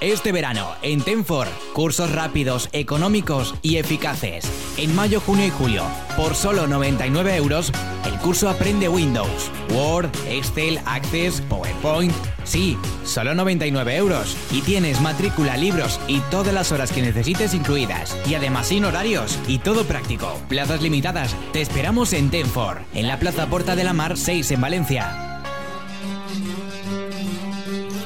Este 0.00 0.30
verano, 0.30 0.76
en 0.82 1.02
Tenfor, 1.02 1.48
cursos 1.72 2.12
rápidos, 2.12 2.68
económicos 2.70 3.56
y 3.62 3.78
eficaces. 3.78 4.44
En 4.76 4.94
mayo, 4.94 5.20
junio 5.20 5.46
y 5.46 5.50
julio, 5.50 5.82
por 6.16 6.36
solo 6.36 6.68
99 6.68 7.34
euros, 7.34 7.72
el 8.06 8.14
curso 8.18 8.48
Aprende 8.48 8.88
Windows, 8.88 9.50
Word, 9.70 10.08
Excel, 10.28 10.78
Access, 10.86 11.40
PowerPoint. 11.40 12.14
Sí, 12.44 12.78
solo 13.04 13.34
99 13.34 13.96
euros. 13.96 14.36
Y 14.52 14.62
tienes 14.62 15.00
matrícula, 15.00 15.56
libros 15.56 15.98
y 16.06 16.20
todas 16.30 16.54
las 16.54 16.70
horas 16.70 16.92
que 16.92 17.02
necesites 17.02 17.52
incluidas. 17.52 18.16
Y 18.28 18.36
además 18.36 18.68
sin 18.68 18.84
horarios 18.84 19.36
y 19.48 19.58
todo 19.58 19.84
práctico. 19.84 20.40
Plazas 20.48 20.80
limitadas. 20.80 21.34
Te 21.52 21.60
esperamos 21.60 22.12
en 22.12 22.30
Tenfor, 22.30 22.82
en 22.94 23.08
la 23.08 23.18
Plaza 23.18 23.48
Porta 23.48 23.74
de 23.74 23.82
la 23.82 23.94
Mar 23.94 24.16
6 24.16 24.48
en 24.52 24.60
Valencia. 24.60 25.27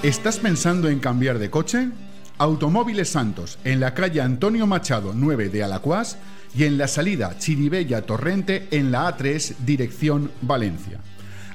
¿Estás 0.03 0.39
pensando 0.39 0.89
en 0.89 0.99
cambiar 0.99 1.39
de 1.39 1.49
coche? 1.49 1.91
Automóviles 2.37 3.11
Santos, 3.11 3.61
en 3.63 3.79
la 3.79 3.95
calle 3.95 4.21
Antonio 4.21 4.67
Machado 4.67 5.13
9 5.15 5.49
de 5.49 5.63
Alacuás 5.63 6.19
y 6.57 6.65
en 6.65 6.77
la 6.77 6.89
salida 6.89 7.39
Chiribella 7.39 8.03
Torrente 8.03 8.67
en 8.73 8.91
la 8.91 9.17
A3 9.17 9.59
dirección 9.59 10.33
Valencia. 10.41 10.99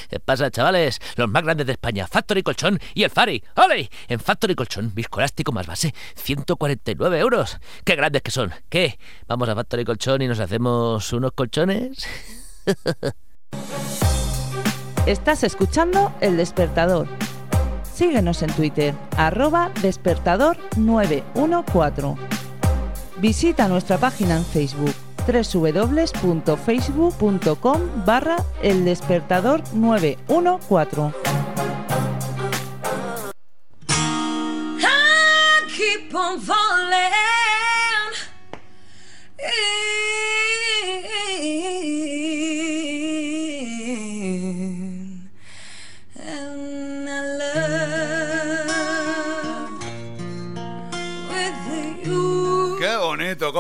¿Qué 0.09 0.19
pasa, 0.25 0.51
chavales? 0.51 0.99
Los 1.17 1.29
más 1.29 1.43
grandes 1.43 1.67
de 1.67 1.73
España, 1.73 2.07
Factory 2.07 2.43
Colchón 2.43 2.81
y 2.95 3.03
el 3.03 3.11
Fari. 3.11 3.45
¡Ole! 3.57 3.91
En 4.09 4.21
Factory 4.21 4.55
Colchón, 4.55 4.93
viscoelástico 4.95 5.53
más 5.53 5.67
base, 5.67 5.95
149 6.17 7.19
euros. 7.19 7.59
¡Qué 7.85 7.97
grandes 7.97 8.23
que 8.23 8.31
son! 8.31 8.53
¿Qué? 8.71 8.99
¿Vamos 9.27 9.49
a 9.49 9.55
Factory 9.55 9.85
Colchón 9.85 10.23
y 10.23 10.27
nos 10.27 10.41
hacemos 10.41 11.13
unos 11.13 11.33
colchones? 11.33 12.07
Estás 15.07 15.45
escuchando 15.45 16.13
El 16.21 16.37
Despertador. 16.37 17.07
Síguenos 17.95 18.43
en 18.43 18.53
Twitter, 18.53 18.95
arroba 19.17 19.71
despertador914. 19.83 22.17
Visita 23.21 23.69
nuestra 23.69 23.99
página 23.99 24.37
en 24.37 24.45
Facebook 24.45 24.95
www.facebook.com 25.27 27.81
barra 28.07 28.37
El 28.63 28.85
Despertador 28.85 29.65
914. 29.75 31.28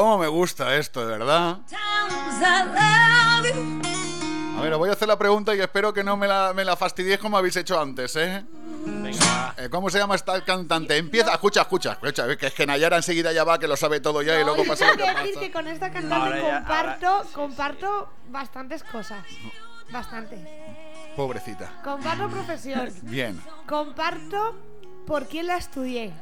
Cómo 0.08 0.22
me 0.22 0.28
gusta 0.28 0.74
esto, 0.76 1.06
de 1.06 1.18
verdad. 1.18 1.58
A 4.56 4.60
ver, 4.62 4.72
os 4.72 4.78
voy 4.78 4.88
a 4.88 4.92
hacer 4.92 5.06
la 5.06 5.18
pregunta 5.18 5.54
y 5.54 5.60
espero 5.60 5.92
que 5.92 6.02
no 6.02 6.16
me 6.16 6.26
la, 6.26 6.54
me 6.54 6.64
la 6.64 6.76
fastidiéis 6.76 7.20
como 7.20 7.36
habéis 7.36 7.56
hecho 7.56 7.78
antes, 7.78 8.16
¿eh? 8.16 8.42
Eh, 9.58 9.68
¿Cómo 9.70 9.90
se 9.90 9.98
llama 9.98 10.14
esta 10.14 10.42
cantante? 10.42 10.96
Empieza, 10.96 11.32
escucha, 11.32 11.60
escucha, 11.60 11.92
escucha, 11.92 12.36
que 12.38 12.46
es 12.46 12.54
que 12.54 12.66
Nayara 12.66 12.96
enseguida 12.96 13.32
ya 13.32 13.44
va, 13.44 13.58
que 13.58 13.68
lo 13.68 13.76
sabe 13.76 14.00
todo 14.00 14.22
ya 14.22 14.40
y 14.40 14.44
luego 14.44 14.64
pasa 14.64 14.86
lo 14.92 14.96
que 14.96 15.30
decir 15.30 15.52
con 15.52 15.68
esta 15.68 15.90
cantante 15.90 16.14
Ahora 16.16 16.40
ya, 16.40 16.58
comparto, 16.60 17.26
comparto 17.34 18.08
bastantes 18.30 18.82
cosas. 18.84 19.22
Bastantes. 19.90 20.40
Pobrecita. 21.16 21.82
Comparto 21.84 22.30
profesión. 22.30 22.90
Bien. 23.02 23.38
Comparto 23.66 24.54
por 25.06 25.26
quién 25.26 25.48
la 25.48 25.58
estudié. 25.58 26.14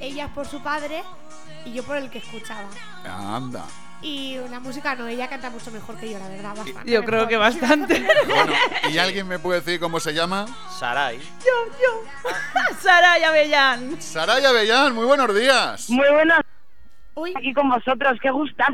Ella 0.00 0.28
por 0.32 0.46
su 0.46 0.62
padre 0.62 1.02
y 1.64 1.72
yo 1.72 1.82
por 1.82 1.96
el 1.96 2.10
que 2.10 2.18
escuchaba. 2.18 2.68
Anda. 3.04 3.64
Y 4.00 4.36
la 4.50 4.58
música 4.58 4.96
no, 4.96 5.06
ella 5.06 5.28
canta 5.28 5.48
mucho 5.48 5.70
mejor 5.70 5.96
que 5.96 6.10
yo, 6.10 6.18
la 6.18 6.26
verdad. 6.28 6.56
Bastante 6.56 6.90
Yo 6.90 7.04
creo 7.04 7.18
mejor. 7.20 7.28
que 7.28 7.36
bastante. 7.36 8.06
Bueno, 8.26 8.52
¿y 8.90 8.98
alguien 8.98 9.28
me 9.28 9.38
puede 9.38 9.60
decir 9.60 9.78
cómo 9.78 10.00
se 10.00 10.12
llama? 10.12 10.46
Sarai. 10.78 11.18
Yo, 11.18 11.72
yo. 11.80 12.30
Saray 12.80 13.22
Avellán. 13.22 14.02
Saray 14.02 14.44
Avellán, 14.44 14.92
muy 14.94 15.04
buenos 15.06 15.32
días. 15.34 15.88
Muy 15.88 16.08
buenas. 16.10 16.40
Aquí 17.36 17.54
con 17.54 17.68
vosotros, 17.70 18.18
qué 18.20 18.30
gustas. 18.30 18.70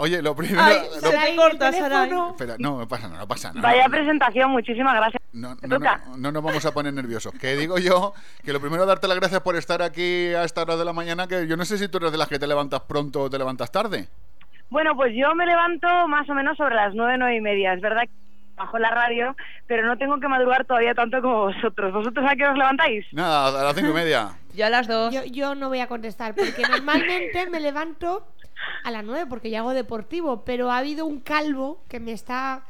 Oye, 0.00 0.22
lo 0.22 0.34
primero. 0.34 0.62
Ay, 0.62 0.78
lo- 0.94 1.10
se 1.10 1.16
te 1.16 1.36
corta, 1.36 1.72
Saray. 1.72 2.10
Espera, 2.30 2.56
no, 2.58 2.78
no 2.78 2.88
pasa 2.88 3.06
nada, 3.08 3.20
no 3.20 3.28
pasa 3.28 3.52
nada. 3.52 3.68
Vaya 3.68 3.86
presentación, 3.88 4.50
muchísimas 4.50 4.94
gracias. 4.94 5.22
No, 5.32 5.54
no, 5.62 5.78
no, 5.78 6.16
no 6.16 6.32
nos 6.32 6.42
vamos 6.42 6.64
a 6.64 6.72
poner 6.72 6.92
nerviosos. 6.94 7.32
Que 7.34 7.54
digo 7.54 7.78
yo 7.78 8.14
que 8.44 8.52
lo 8.52 8.60
primero 8.60 8.86
darte 8.86 9.06
las 9.08 9.16
gracias 9.18 9.40
por 9.42 9.56
estar 9.56 9.82
aquí 9.82 10.28
a 10.34 10.44
esta 10.44 10.62
hora 10.62 10.76
de 10.76 10.84
la 10.84 10.92
mañana, 10.92 11.26
que 11.26 11.46
yo 11.46 11.56
no 11.56 11.64
sé 11.64 11.76
si 11.78 11.88
tú 11.88 11.98
eres 11.98 12.12
de 12.12 12.18
las 12.18 12.28
que 12.28 12.38
te 12.38 12.46
levantas 12.46 12.80
pronto 12.80 13.22
o 13.22 13.30
te 13.30 13.38
levantas 13.38 13.70
tarde. 13.70 14.08
Bueno, 14.70 14.96
pues 14.96 15.12
yo 15.14 15.34
me 15.34 15.44
levanto 15.46 15.86
más 16.08 16.28
o 16.30 16.34
menos 16.34 16.56
sobre 16.56 16.74
las 16.76 16.94
nueve, 16.94 17.16
nueve 17.18 17.36
y 17.36 17.40
media. 17.40 17.74
Es 17.74 17.80
verdad 17.80 18.02
que 18.02 18.10
bajo 18.56 18.78
la 18.78 18.90
radio, 18.90 19.36
pero 19.66 19.86
no 19.86 19.96
tengo 19.98 20.18
que 20.20 20.28
madrugar 20.28 20.64
todavía 20.64 20.94
tanto 20.94 21.20
como 21.22 21.46
vosotros. 21.46 21.92
¿Vosotros 21.92 22.24
a 22.28 22.36
qué 22.36 22.46
os 22.46 22.56
levantáis? 22.56 23.04
Nada, 23.12 23.48
a 23.60 23.64
las 23.64 23.74
cinco 23.76 23.90
y 23.90 23.94
media. 23.94 24.30
Yo 24.54 24.66
a 24.66 24.70
las 24.70 24.86
dos. 24.88 25.12
Yo, 25.14 25.24
yo 25.24 25.54
no 25.54 25.68
voy 25.68 25.80
a 25.80 25.86
contestar 25.86 26.34
porque 26.34 26.62
normalmente 26.68 27.48
me 27.50 27.60
levanto 27.60 28.26
a 28.84 28.90
las 28.90 29.04
9 29.04 29.26
porque 29.28 29.50
ya 29.50 29.60
hago 29.60 29.72
deportivo, 29.72 30.44
pero 30.44 30.70
ha 30.70 30.78
habido 30.78 31.06
un 31.06 31.20
calvo 31.20 31.82
que 31.88 32.00
me 32.00 32.12
está 32.12 32.62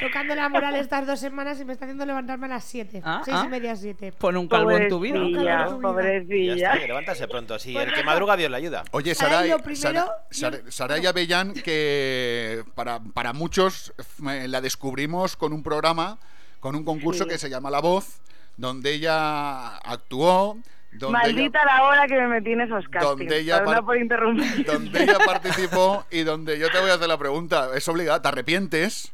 tocando 0.00 0.34
la 0.34 0.48
moral 0.48 0.74
estas 0.74 1.06
dos 1.06 1.20
semanas 1.20 1.60
y 1.60 1.64
me 1.64 1.72
está 1.72 1.84
haciendo 1.84 2.04
levantarme 2.04 2.46
a 2.46 2.48
las 2.48 2.64
7. 2.64 3.02
Ah, 3.04 3.22
seis 3.24 3.36
ah. 3.40 3.44
y 3.46 3.48
media, 3.48 3.76
7. 3.76 4.12
Pon 4.18 4.36
un 4.36 4.48
calvo 4.48 4.72
en 4.72 4.88
tu 4.88 4.98
vida. 4.98 5.14
Pobrecilla, 5.20 5.68
Ya 5.68 5.76
pobrecilla. 5.80 6.54
está, 6.54 6.78
que 6.80 6.86
levántase 6.88 7.28
pronto. 7.28 7.58
Sí, 7.60 7.76
el 7.76 7.92
que 7.94 8.02
madruga, 8.02 8.36
Dios 8.36 8.50
le 8.50 8.56
ayuda. 8.56 8.82
Oye, 8.90 9.14
Saray, 9.14 9.48
Saray, 9.50 9.62
primero, 9.62 9.76
Sara- 9.76 10.06
yo- 10.06 10.12
Sara- 10.30 10.70
Saray 10.72 11.06
Avellán, 11.06 11.54
que 11.54 12.64
para, 12.74 12.98
para 12.98 13.32
muchos 13.32 13.92
eh, 14.28 14.48
la 14.48 14.60
descubrimos 14.60 15.36
con 15.36 15.52
un 15.52 15.62
programa, 15.62 16.18
con 16.58 16.74
un 16.74 16.84
concurso 16.84 17.22
Sí. 17.24 17.30
que 17.30 17.38
se 17.38 17.48
llama 17.48 17.70
La 17.70 17.80
Voz, 17.80 18.20
donde 18.56 18.92
ella 18.92 19.76
actuó, 19.76 20.58
ella- 21.04 21.10
Maldita 21.10 21.64
la 21.64 21.82
hora 21.84 22.06
que 22.06 22.14
me 22.14 22.28
metí 22.28 22.52
en 22.52 22.62
esos 22.62 22.88
castings. 22.88 23.18
Donde 23.18 23.38
ella 23.38 23.64
par- 23.64 23.84
por 23.84 23.96
interrumpir. 23.96 24.64
donde 24.64 25.02
ella 25.02 25.18
participó 25.24 26.04
y 26.10 26.22
donde 26.22 26.58
yo 26.58 26.70
te 26.70 26.80
voy 26.80 26.90
a 26.90 26.94
hacer 26.94 27.08
la 27.08 27.18
pregunta. 27.18 27.68
Es 27.74 27.88
obligada, 27.88 28.20
¿te 28.22 28.28
arrepientes? 28.28 29.12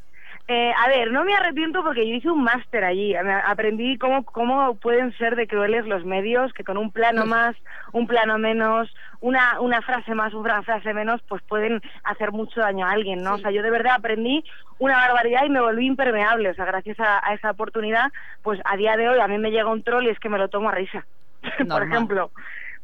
Eh, 0.49 0.73
a 0.77 0.89
ver, 0.89 1.13
no 1.13 1.25
me 1.25 1.35
arrepiento 1.37 1.83
porque 1.85 2.07
yo 2.07 2.15
hice 2.17 2.29
un 2.29 2.43
máster 2.43 2.83
allí. 2.85 3.15
Aprendí 3.15 3.97
cómo, 3.97 4.25
cómo 4.25 4.75
pueden 4.75 5.17
ser 5.17 5.37
de 5.37 5.47
crueles 5.47 5.87
los 5.87 6.05
medios, 6.05 6.53
que 6.53 6.65
con 6.65 6.77
un 6.77 6.91
plano 6.91 7.25
más, 7.27 7.55
un 7.93 8.09
plano 8.09 8.39
menos, 8.39 8.93
una, 9.21 9.61
una 9.61 9.81
frase 9.83 10.15
más, 10.17 10.35
una 10.35 10.63
frase 10.65 10.93
menos, 10.93 11.23
pues 11.29 11.43
pueden 11.49 11.81
hacer 12.03 12.33
mucho 12.33 12.61
daño 12.61 12.85
a 12.87 12.91
alguien, 12.91 13.23
¿no? 13.23 13.35
O 13.35 13.39
sea, 13.39 13.53
yo 13.53 13.63
de 13.63 13.71
verdad 13.71 13.95
aprendí 13.95 14.45
una 14.79 14.97
barbaridad 14.97 15.45
y 15.47 15.49
me 15.51 15.61
volví 15.61 15.87
impermeable. 15.87 16.51
O 16.51 16.55
sea, 16.55 16.65
gracias 16.65 16.99
a, 16.99 17.25
a 17.27 17.35
esa 17.35 17.53
oportunidad, 17.53 18.11
pues 18.43 18.61
a 18.65 18.77
día 18.77 18.97
de 18.97 19.09
hoy 19.09 19.21
a 19.21 19.29
mí 19.29 19.39
me 19.39 19.53
llega 19.53 19.71
un 19.71 19.85
troll 19.85 20.07
y 20.07 20.11
es 20.11 20.19
que 20.19 20.29
me 20.29 20.39
lo 20.39 20.49
tomo 20.49 20.71
a 20.71 20.75
risa, 20.75 21.07
por 21.69 21.83
ejemplo. 21.83 22.33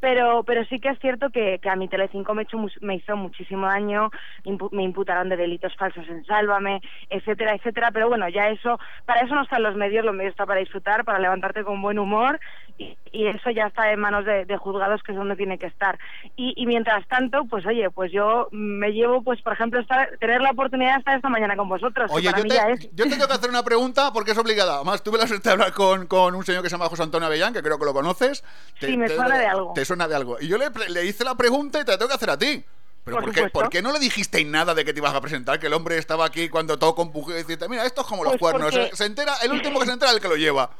Pero, 0.00 0.44
pero 0.44 0.64
sí 0.66 0.78
que 0.78 0.90
es 0.90 0.98
cierto 1.00 1.30
que, 1.30 1.58
que 1.60 1.68
a 1.68 1.74
mi 1.74 1.88
Telecinco 1.88 2.32
me, 2.32 2.42
hecho 2.42 2.56
me 2.82 2.94
hizo 2.94 3.16
muchísimo 3.16 3.66
daño, 3.66 4.10
impu- 4.44 4.68
me 4.70 4.84
imputaron 4.84 5.28
de 5.28 5.36
delitos 5.36 5.74
falsos 5.74 6.08
en 6.08 6.24
Sálvame, 6.24 6.80
etcétera, 7.10 7.54
etcétera. 7.56 7.90
Pero 7.90 8.08
bueno, 8.08 8.28
ya 8.28 8.48
eso, 8.48 8.78
para 9.04 9.22
eso 9.22 9.34
no 9.34 9.42
están 9.42 9.64
los 9.64 9.74
medios, 9.74 10.04
los 10.04 10.14
medios 10.14 10.30
están 10.30 10.46
para 10.46 10.60
disfrutar, 10.60 11.04
para 11.04 11.18
levantarte 11.18 11.64
con 11.64 11.82
buen 11.82 11.98
humor 11.98 12.38
y, 12.78 12.96
y 13.12 13.26
eso 13.26 13.50
ya 13.50 13.66
está 13.66 13.92
en 13.92 13.98
manos 14.00 14.24
de, 14.24 14.44
de 14.44 14.56
juzgados 14.56 15.02
que 15.02 15.12
es 15.12 15.18
donde 15.18 15.34
tiene 15.36 15.58
que 15.58 15.66
estar. 15.66 15.98
Y, 16.36 16.54
y 16.56 16.66
mientras 16.66 17.06
tanto, 17.08 17.44
pues 17.50 17.66
oye, 17.66 17.90
pues 17.90 18.12
yo 18.12 18.48
me 18.52 18.90
llevo, 18.92 19.22
pues 19.22 19.42
por 19.42 19.52
ejemplo, 19.52 19.80
estar, 19.80 20.16
tener 20.20 20.40
la 20.40 20.52
oportunidad 20.52 20.92
de 20.94 20.98
estar 21.00 21.16
esta 21.16 21.28
mañana 21.28 21.56
con 21.56 21.68
vosotros. 21.68 22.10
Oye, 22.14 22.30
yo 22.36 22.42
te, 22.44 22.56
es. 22.72 22.88
yo 22.94 23.04
te 23.04 23.10
tengo 23.10 23.26
que 23.26 23.32
hacer 23.34 23.50
una 23.50 23.62
pregunta 23.64 24.12
porque 24.12 24.30
es 24.30 24.38
obligada. 24.38 24.76
Además, 24.76 25.02
tuve 25.02 25.18
la 25.18 25.26
suerte 25.26 25.48
de 25.48 25.52
hablar 25.52 25.72
con, 25.72 26.06
con 26.06 26.34
un 26.34 26.44
señor 26.44 26.62
que 26.62 26.68
se 26.70 26.76
llama 26.76 26.88
José 26.88 27.02
Antonio 27.02 27.26
Avellán, 27.26 27.52
que 27.52 27.62
creo 27.62 27.78
que 27.78 27.84
lo 27.84 27.92
conoces. 27.92 28.44
Sí, 28.80 28.96
me 28.96 29.08
suena 29.08 29.36
de 29.38 29.46
algo. 29.46 29.72
Te 29.74 29.84
suena 29.84 30.06
de 30.06 30.14
algo. 30.14 30.36
Y 30.40 30.46
yo 30.48 30.56
le, 30.58 30.66
le 30.88 31.04
hice 31.04 31.24
la 31.24 31.34
pregunta 31.34 31.80
y 31.80 31.84
te 31.84 31.90
la 31.92 31.98
tengo 31.98 32.08
que 32.10 32.14
hacer 32.14 32.30
a 32.30 32.38
ti. 32.38 32.64
Pero 33.04 33.16
Por 33.16 33.24
¿por, 33.24 33.34
qué, 33.34 33.48
por 33.48 33.68
qué 33.70 33.80
no 33.80 33.90
le 33.92 33.98
dijiste 34.00 34.44
nada 34.44 34.74
de 34.74 34.84
que 34.84 34.92
te 34.92 34.98
ibas 35.00 35.14
a 35.14 35.20
presentar? 35.22 35.58
Que 35.58 35.68
el 35.68 35.72
hombre 35.72 35.96
estaba 35.96 36.26
aquí 36.26 36.50
cuando 36.50 36.78
todo 36.78 36.94
compujó 36.94 37.30
y 37.30 37.34
decirte, 37.34 37.66
mira, 37.68 37.86
esto 37.86 38.02
es 38.02 38.06
como 38.06 38.22
los 38.22 38.32
Pues 38.36 38.40
cuernos. 38.40 38.70
porque- 38.70 38.90
Se, 38.90 38.96
se 38.96 39.04
entera, 39.06 39.32
el 39.42 39.50
último 39.52 39.80
que 39.80 39.86
se 39.86 39.92
entera 39.92 40.10
es 40.10 40.16
el 40.16 40.22
que 40.22 40.28
lo 40.28 40.36
lleva. 40.36 40.70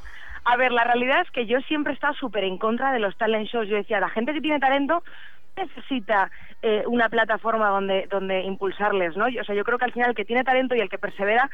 A 0.51 0.57
ver, 0.57 0.73
la 0.73 0.85
realidad 0.85 1.20
es 1.23 1.31
que 1.31 1.47
yo 1.47 1.60
siempre 1.62 1.93
he 1.93 1.94
estado 1.94 2.15
súper 2.15 2.44
en 2.44 2.59
contra 2.59 2.93
de 2.93 2.99
los 3.01 3.17
talent 3.17 3.49
shows. 3.49 3.68
Yo 3.68 3.77
decía, 3.77 4.01
la 4.01 4.09
gente 4.09 4.33
que 4.33 4.41
tiene 4.41 4.59
talento 4.59 5.02
necesita 5.57 6.31
eh, 6.62 6.85
una 6.86 7.09
plataforma 7.09 7.68
donde 7.68 8.07
donde 8.10 8.43
impulsarles, 8.43 9.17
¿no? 9.17 9.28
Yo- 9.28 9.43
O 9.43 9.44
sea, 9.44 9.55
yo 9.55 9.65
creo 9.65 9.78
que 9.78 9.85
al 9.86 9.93
final 9.93 10.10
el 10.10 10.15
que 10.17 10.25
tiene 10.25 10.44
talento 10.44 10.75
y 10.75 10.81
el 10.81 10.89
que 10.89 10.99
persevera 10.99 11.51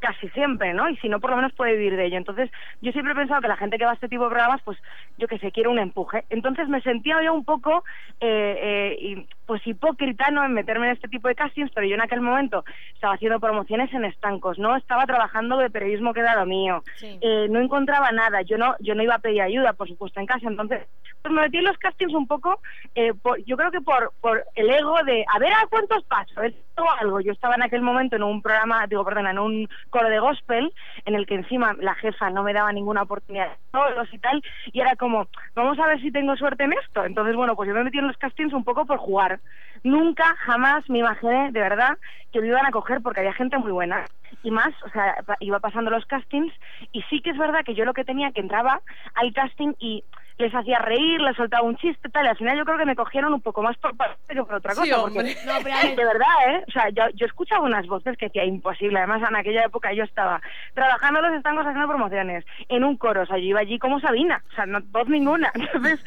casi 0.00 0.28
siempre, 0.30 0.72
¿no? 0.74 0.88
Y 0.88 0.96
si 0.98 1.08
no, 1.08 1.20
por 1.20 1.30
lo 1.30 1.36
menos 1.36 1.52
puede 1.54 1.72
vivir 1.76 1.96
de 1.96 2.06
ello. 2.06 2.16
Entonces, 2.16 2.50
yo 2.80 2.92
siempre 2.92 3.12
he 3.12 3.16
pensado 3.16 3.40
que 3.40 3.48
la 3.48 3.56
gente 3.56 3.78
que 3.78 3.84
va 3.84 3.92
a 3.92 3.94
este 3.94 4.08
tipo 4.08 4.24
de 4.24 4.30
programas, 4.30 4.62
pues, 4.64 4.78
yo 5.16 5.26
que 5.28 5.38
sé, 5.38 5.50
quiere 5.52 5.68
un 5.68 5.78
empuje. 5.78 6.24
Entonces, 6.30 6.68
me 6.68 6.80
sentía 6.82 7.22
yo 7.22 7.34
un 7.34 7.44
poco, 7.44 7.84
eh, 8.20 8.96
eh, 8.98 9.26
pues, 9.48 9.66
hipócrita, 9.66 10.30
¿no? 10.30 10.44
En 10.44 10.52
meterme 10.52 10.86
en 10.88 10.92
este 10.92 11.08
tipo 11.08 11.26
de 11.26 11.34
castings, 11.34 11.70
pero 11.74 11.86
yo 11.86 11.94
en 11.94 12.02
aquel 12.02 12.20
momento 12.20 12.64
estaba 12.92 13.14
haciendo 13.14 13.40
promociones 13.40 13.90
en 13.94 14.04
estancos, 14.04 14.58
¿no? 14.58 14.76
Estaba 14.76 15.06
trabajando 15.06 15.56
de 15.56 15.70
periodismo 15.70 16.12
que 16.12 16.20
era 16.20 16.36
lo 16.36 16.44
mío. 16.44 16.84
Eh, 17.22 17.46
no 17.48 17.58
encontraba 17.58 18.12
nada. 18.12 18.42
Yo 18.42 18.58
no, 18.58 18.76
yo 18.78 18.94
no 18.94 19.02
iba 19.02 19.14
a 19.14 19.20
pedir 19.20 19.40
ayuda, 19.40 19.72
por 19.72 19.88
supuesto, 19.88 20.20
en 20.20 20.26
casa. 20.26 20.46
Entonces, 20.46 20.86
pues 21.22 21.32
me 21.34 21.40
metí 21.40 21.56
en 21.56 21.64
los 21.64 21.78
castings 21.78 22.12
un 22.12 22.26
poco, 22.26 22.60
eh, 22.94 23.14
por- 23.14 23.42
yo 23.44 23.56
creo 23.56 23.70
que 23.70 23.80
por, 23.80 24.12
por 24.20 24.44
el 24.54 24.68
ego 24.68 25.02
de, 25.04 25.24
a 25.26 25.38
ver 25.38 25.52
a 25.54 25.66
cuántos 25.70 26.04
paso, 26.04 26.32
a 26.36 26.42
ver 26.42 26.54
algo. 27.00 27.20
Yo 27.20 27.32
estaba 27.32 27.54
en 27.56 27.62
aquel 27.62 27.80
momento 27.82 28.16
en 28.16 28.22
un 28.22 28.40
programa, 28.42 28.86
digo, 28.86 29.04
perdona, 29.04 29.30
en 29.32 29.38
un 29.38 29.68
coro 29.90 30.08
de 30.10 30.18
gospel, 30.20 30.72
en 31.06 31.14
el 31.14 31.26
que 31.26 31.34
encima 31.34 31.74
la 31.80 31.94
jefa 31.96 32.30
no 32.30 32.42
me 32.44 32.52
daba 32.52 32.70
ninguna 32.72 33.02
oportunidad 33.02 33.48
de 33.48 33.56
solos 33.72 34.08
y 34.12 34.18
tal, 34.18 34.40
y 34.72 34.80
era 34.80 34.94
como, 34.94 35.26
vamos 35.56 35.78
a 35.80 35.86
ver 35.88 36.00
si 36.00 36.12
tengo 36.12 36.36
suerte 36.36 36.64
en 36.64 36.74
esto. 36.74 37.04
Entonces, 37.04 37.34
bueno, 37.34 37.56
pues 37.56 37.66
yo 37.68 37.74
me 37.74 37.82
metí 37.84 37.98
en 37.98 38.06
los 38.06 38.16
castings 38.18 38.52
un 38.52 38.62
poco 38.62 38.84
por 38.86 38.98
jugar. 38.98 39.37
Nunca, 39.82 40.34
jamás 40.44 40.88
me 40.88 40.98
imaginé, 40.98 41.52
de 41.52 41.60
verdad, 41.60 41.96
que 42.32 42.40
me 42.40 42.48
iban 42.48 42.66
a 42.66 42.70
coger 42.70 43.00
porque 43.00 43.20
había 43.20 43.32
gente 43.32 43.58
muy 43.58 43.72
buena. 43.72 44.04
Y 44.42 44.50
más, 44.50 44.70
o 44.84 44.90
sea, 44.90 45.16
iba 45.40 45.60
pasando 45.60 45.90
los 45.90 46.04
castings 46.06 46.52
y 46.92 47.02
sí 47.02 47.20
que 47.22 47.30
es 47.30 47.38
verdad 47.38 47.64
que 47.64 47.74
yo 47.74 47.84
lo 47.84 47.94
que 47.94 48.04
tenía 48.04 48.32
que 48.32 48.40
entraba 48.40 48.82
al 49.14 49.32
casting 49.32 49.72
y 49.78 50.04
les 50.38 50.54
hacía 50.54 50.78
reír, 50.78 51.20
les 51.20 51.36
soltaba 51.36 51.64
un 51.64 51.76
chiste 51.76 52.08
tal, 52.08 52.24
y 52.26 52.28
al 52.28 52.36
final 52.36 52.56
yo 52.56 52.64
creo 52.64 52.78
que 52.78 52.86
me 52.86 52.94
cogieron 52.96 53.34
un 53.34 53.40
poco 53.40 53.62
más 53.62 53.76
por 53.78 53.96
parte 53.96 54.16
que 54.34 54.42
por 54.42 54.54
otra 54.54 54.72
Sí, 54.74 54.80
cosa. 54.90 55.02
hombre. 55.04 55.34
porque- 55.34 55.46
no, 55.46 55.52
pero 55.62 55.76
de 55.96 56.04
verdad, 56.04 56.26
¿eh? 56.48 56.64
O 56.68 56.70
sea, 56.70 56.88
yo, 56.90 57.02
yo 57.14 57.26
escuchaba 57.26 57.64
unas 57.64 57.86
voces 57.86 58.16
que 58.16 58.26
decía 58.26 58.44
imposible. 58.44 58.98
Además, 58.98 59.22
en 59.28 59.36
aquella 59.36 59.64
época 59.64 59.92
yo 59.92 60.04
estaba 60.04 60.40
trabajando 60.74 61.20
los 61.20 61.34
estancos 61.34 61.66
haciendo 61.66 61.88
promociones, 61.88 62.44
en 62.68 62.84
un 62.84 62.96
coro, 62.96 63.22
o 63.22 63.26
sea, 63.26 63.36
yo 63.38 63.44
iba 63.44 63.60
allí 63.60 63.78
como 63.78 64.00
Sabina, 64.00 64.42
o 64.52 64.54
sea, 64.54 64.66
no 64.66 64.80
voz 64.90 65.08
ninguna. 65.08 65.50
Entonces, 65.54 66.04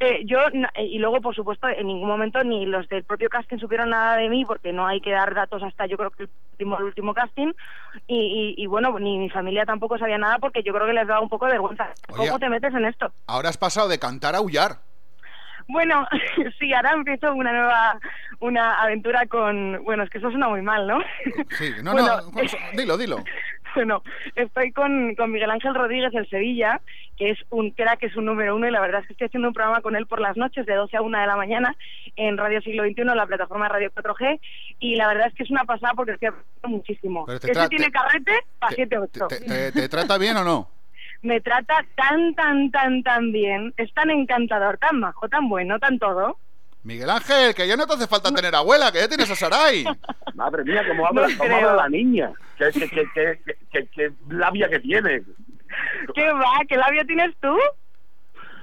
eh, 0.00 0.22
yo, 0.24 0.38
eh, 0.74 0.84
y 0.86 0.98
luego, 0.98 1.20
por 1.20 1.34
supuesto, 1.34 1.68
en 1.68 1.86
ningún 1.86 2.08
momento 2.08 2.42
ni 2.42 2.64
los 2.66 2.88
del 2.88 3.04
propio 3.04 3.28
casting 3.28 3.58
supieron 3.58 3.90
nada 3.90 4.16
de 4.16 4.28
mí, 4.30 4.44
porque 4.44 4.72
no 4.72 4.86
hay 4.86 5.00
que 5.00 5.10
dar 5.12 5.34
datos 5.34 5.62
hasta 5.62 5.86
yo 5.86 5.96
creo 5.98 6.10
que 6.10 6.22
el 6.24 6.30
último, 6.52 6.78
el 6.78 6.84
último 6.84 7.12
casting, 7.14 7.52
y, 8.06 8.54
y, 8.58 8.62
y 8.62 8.66
bueno, 8.66 8.98
ni 8.98 9.18
mi 9.18 9.28
familia 9.28 9.66
tampoco 9.66 9.98
sabía 9.98 10.16
nada, 10.18 10.38
porque 10.38 10.62
yo 10.62 10.72
creo 10.72 10.86
que 10.86 10.92
les 10.94 11.06
daba 11.06 11.20
un 11.20 11.28
poco 11.28 11.46
de 11.46 11.52
vergüenza. 11.52 11.90
Oye, 12.08 12.28
¿Cómo 12.28 12.38
te 12.38 12.48
metes 12.48 12.72
en 12.74 12.84
esto? 12.86 13.12
Ahora 13.26 13.48
has 13.50 13.58
pasado 13.58 13.73
de 13.88 13.98
cantar 13.98 14.34
a 14.34 14.38
aullar. 14.38 14.76
Bueno, 15.66 16.06
sí, 16.58 16.72
ahora 16.74 16.92
empiezo 16.92 17.32
una 17.34 17.52
nueva 17.52 17.98
una 18.40 18.74
aventura 18.82 19.24
con... 19.26 19.82
Bueno, 19.84 20.02
es 20.02 20.10
que 20.10 20.18
eso 20.18 20.28
suena 20.30 20.48
muy 20.48 20.60
mal, 20.60 20.86
¿no? 20.86 20.98
Sí, 21.58 21.70
no, 21.82 21.92
Bueno, 21.92 22.16
no, 22.32 22.40
dilo, 22.76 22.98
dilo. 22.98 23.24
Bueno, 23.74 24.02
estoy 24.36 24.70
con, 24.72 25.14
con 25.16 25.32
Miguel 25.32 25.50
Ángel 25.50 25.74
Rodríguez 25.74 26.12
del 26.12 26.28
Sevilla, 26.28 26.80
que 27.16 27.30
es 27.30 27.38
un 27.50 27.70
crack, 27.72 27.98
que 28.00 28.06
es 28.06 28.16
un 28.16 28.26
número 28.26 28.54
uno, 28.54 28.68
y 28.68 28.70
la 28.70 28.80
verdad 28.80 29.00
es 29.00 29.06
que 29.08 29.14
estoy 29.14 29.26
haciendo 29.26 29.48
un 29.48 29.54
programa 29.54 29.80
con 29.80 29.96
él 29.96 30.06
por 30.06 30.20
las 30.20 30.36
noches, 30.36 30.64
de 30.66 30.74
12 30.74 30.96
a 30.96 31.02
1 31.02 31.18
de 31.18 31.26
la 31.26 31.34
mañana, 31.36 31.74
en 32.14 32.36
Radio 32.36 32.60
Siglo 32.60 32.84
XXI, 32.84 33.02
la 33.04 33.26
plataforma 33.26 33.68
Radio 33.68 33.90
4G, 33.92 34.38
y 34.78 34.94
la 34.94 35.08
verdad 35.08 35.26
es 35.28 35.34
que 35.34 35.42
es 35.42 35.50
una 35.50 35.64
pasada 35.64 35.92
porque 35.94 36.12
estoy 36.12 36.28
aprendiendo 36.28 36.68
muchísimo. 36.68 37.24
Te 37.26 37.52
tra- 37.52 37.68
tiene 37.68 37.86
te- 37.86 37.90
carrete 37.92 38.32
para 38.60 38.76
7-8. 38.76 39.26
¿Te, 39.28 39.40
te- 39.40 39.72
te 39.72 39.88
trata 39.88 40.18
bien 40.18 40.36
o 40.36 40.44
no? 40.44 40.70
Me 41.24 41.40
trata 41.40 41.84
tan, 41.96 42.34
tan, 42.34 42.70
tan, 42.70 43.02
tan 43.02 43.32
bien, 43.32 43.72
es 43.78 43.92
tan 43.94 44.10
encantador, 44.10 44.76
tan 44.78 45.00
majo, 45.00 45.26
tan 45.28 45.48
bueno, 45.48 45.78
tan 45.78 45.98
todo. 45.98 46.36
Miguel 46.82 47.08
Ángel, 47.08 47.54
que 47.54 47.66
ya 47.66 47.76
no 47.78 47.86
te 47.86 47.94
hace 47.94 48.06
falta 48.06 48.30
tener 48.30 48.54
abuela, 48.54 48.92
que 48.92 48.98
ya 48.98 49.08
tienes 49.08 49.30
a 49.30 49.34
Sarai. 49.34 49.84
Madre 50.34 50.64
mía, 50.64 50.82
cómo 50.86 51.06
habla, 51.06 51.26
No 51.28 51.38
cómo 51.38 51.56
habla 51.56 51.74
la 51.76 51.88
niña. 51.88 52.30
Qué, 52.58 52.70
qué, 52.72 52.88
qué, 52.90 53.04
qué, 53.14 53.40
qué- 53.44 53.56
qué- 53.72 53.88
qué 53.88 54.12
labia 54.28 54.68
que 54.68 54.80
tiene. 54.80 55.22
¿Qué 56.14 56.30
va? 56.30 56.60
¿Qué 56.68 56.76
labio 56.76 57.04
tienes 57.06 57.34
tú? 57.40 57.56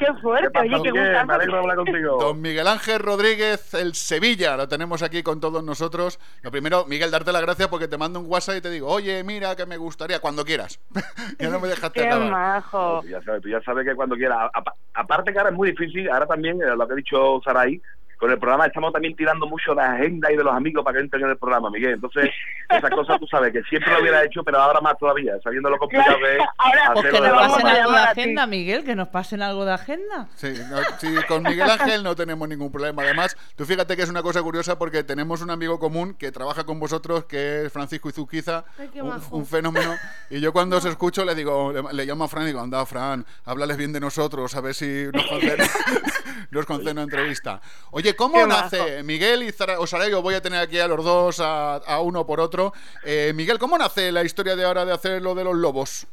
Qué 0.02 0.14
fuerte, 0.20 0.60
oye, 0.60 0.70
qué 0.82 0.90
gustazo. 0.90 2.20
Don 2.20 2.42
Miguel 2.42 2.68
Ángel 2.68 2.98
Rodríguez, 3.00 3.74
el 3.76 3.94
Sevilla, 3.94 4.58
lo 4.58 4.68
tenemos 4.68 5.04
aquí 5.04 5.22
con 5.22 5.40
todos 5.40 5.64
nosotros. 5.64 6.20
Lo 6.42 6.50
primero, 6.50 6.86
Miguel, 6.88 7.12
darte 7.12 7.32
las 7.32 7.44
gracias 7.44 7.68
porque 7.68 7.88
te 7.88 8.00
mando 8.00 8.20
un 8.20 8.26
WhatsApp 8.28 8.56
y 8.58 8.62
te 8.62 8.72
digo, 8.72 8.88
oye, 8.88 9.24
mira, 9.24 9.56
que 9.56 9.68
me 9.68 9.78
gustaría, 9.78 10.20
cuando 10.20 10.44
quieras. 10.44 10.80
ya 11.40 11.50
no 11.50 11.60
me 11.60 11.68
dejaste 11.68 12.08
acabar. 12.08 12.32
majo. 12.32 13.02
Tú 13.04 13.10
ya 13.10 13.22
sabes, 13.22 13.42
tú 13.44 13.50
ya 13.50 13.62
sabes 13.62 13.86
que 13.88 13.94
cuando 13.96 14.16
quieras. 14.16 14.50
Apa- 14.54 14.74
aparte 14.96 15.32
que 15.32 15.38
ahora 15.38 15.52
es 15.52 15.56
muy 15.56 15.70
difícil, 15.70 16.10
ahora 16.10 16.26
también, 16.26 16.60
eh, 16.64 16.76
lo 16.76 16.88
que 16.88 16.94
ha 16.94 16.96
dicho 16.96 17.40
Sarai, 17.44 17.80
con 18.22 18.30
el 18.30 18.38
programa 18.38 18.68
estamos 18.68 18.94
también 18.94 19.16
tirando 19.16 19.48
mucho 19.48 19.74
de 19.74 19.82
agenda 19.82 20.32
y 20.32 20.38
de 20.38 20.44
los 20.44 20.54
amigos 20.54 20.86
para 20.86 20.96
que 20.96 21.02
entren 21.02 21.24
en 21.24 21.32
el 21.32 21.38
programa, 21.38 21.72
Miguel. 21.72 21.94
Entonces, 21.94 22.30
esas 22.70 22.92
cosas 22.92 23.20
tú 23.20 23.26
sabes 23.26 23.52
que 23.52 23.64
siempre 23.64 23.92
lo 23.92 24.00
hubiera 24.00 24.24
hecho, 24.24 24.44
pero 24.44 24.60
ahora 24.60 24.80
más 24.80 24.96
todavía, 25.00 25.34
sabiendo 25.44 25.72
lo 25.72 25.80
complicado 25.80 26.18
que 26.20 26.36
es. 26.36 26.44
Ahora, 26.58 26.92
Pues 26.94 27.06
que 27.08 27.20
nos 27.20 27.32
la 27.32 27.34
pasen 27.34 27.66
algo 27.66 27.92
de 27.92 27.98
agenda, 27.98 28.46
Miguel, 28.46 28.84
que 28.84 28.96
nos 28.96 29.08
pasen 29.08 29.42
algo 29.42 29.66
de 29.66 29.74
agenda. 29.74 30.28
Sí, 30.36 30.54
no, 30.70 30.78
sí, 31.00 31.16
con 31.28 31.42
Miguel 31.42 31.68
Ángel 31.68 32.04
no 32.04 32.16
tenemos 32.16 32.48
ningún 32.48 32.72
problema. 32.72 33.02
Además, 33.02 33.36
tú 33.56 33.66
fíjate 33.66 33.98
que 33.98 34.04
es 34.04 34.10
una 34.12 34.22
cosa 34.22 34.44
curiosa 34.44 34.78
porque 34.78 35.04
tenemos 35.04 35.42
un 35.42 35.50
amigo 35.50 35.80
común 35.80 36.14
que 36.14 36.32
trabaja 36.32 36.64
con 36.64 36.80
vosotros, 36.80 37.26
que 37.26 37.66
es 37.66 37.74
Francisco 37.74 38.10
Izuquiza, 38.10 38.66
Ay, 38.78 38.92
un, 39.32 39.48
fenómeno. 39.48 39.96
Y 40.30 40.40
yo 40.40 40.54
cuando 40.54 40.78
os 40.78 40.86
escucho 40.86 41.26
le 41.26 41.34
digo, 41.34 41.74
le, 41.74 41.82
le 41.92 42.06
llamo 42.06 42.26
a 42.26 42.28
Fran 42.28 42.44
y 42.44 42.48
digo, 42.48 42.62
anda, 42.62 42.86
Fran, 42.86 43.26
háblales 43.46 43.78
bien 43.78 43.92
de 43.94 44.00
nosotros, 44.00 44.56
a 44.56 44.62
ver 44.62 44.76
si 44.76 45.08
nos 45.12 45.26
concede, 45.26 45.64
nos 46.52 46.66
concede 46.68 46.92
una 46.92 47.04
entrevista. 47.04 47.60
Oye, 47.90 48.11
¿cómo 48.16 48.36
Qué 48.36 48.48
nace 48.48 49.04
Miguel 49.04 49.44
y 49.44 49.52
Zara, 49.52 49.80
o 49.80 49.88
Saray? 49.88 50.12
Os 50.14 50.22
voy 50.24 50.36
a 50.36 50.42
tener 50.42 50.60
aquí 50.60 50.80
a 50.80 50.88
los 50.88 51.04
dos, 51.04 51.40
a, 51.40 51.76
a 51.78 52.02
uno 52.02 52.26
por 52.26 52.40
otro. 52.40 52.74
Eh, 53.04 53.34
Miguel, 53.36 53.60
¿cómo 53.60 53.78
nace 53.78 54.12
la 54.12 54.24
historia 54.24 54.56
de 54.56 54.64
ahora 54.66 54.86
de 54.86 54.94
hacer 54.94 55.22
lo 55.22 55.36
de 55.36 55.44
los 55.44 55.56
lobos? 55.56 56.08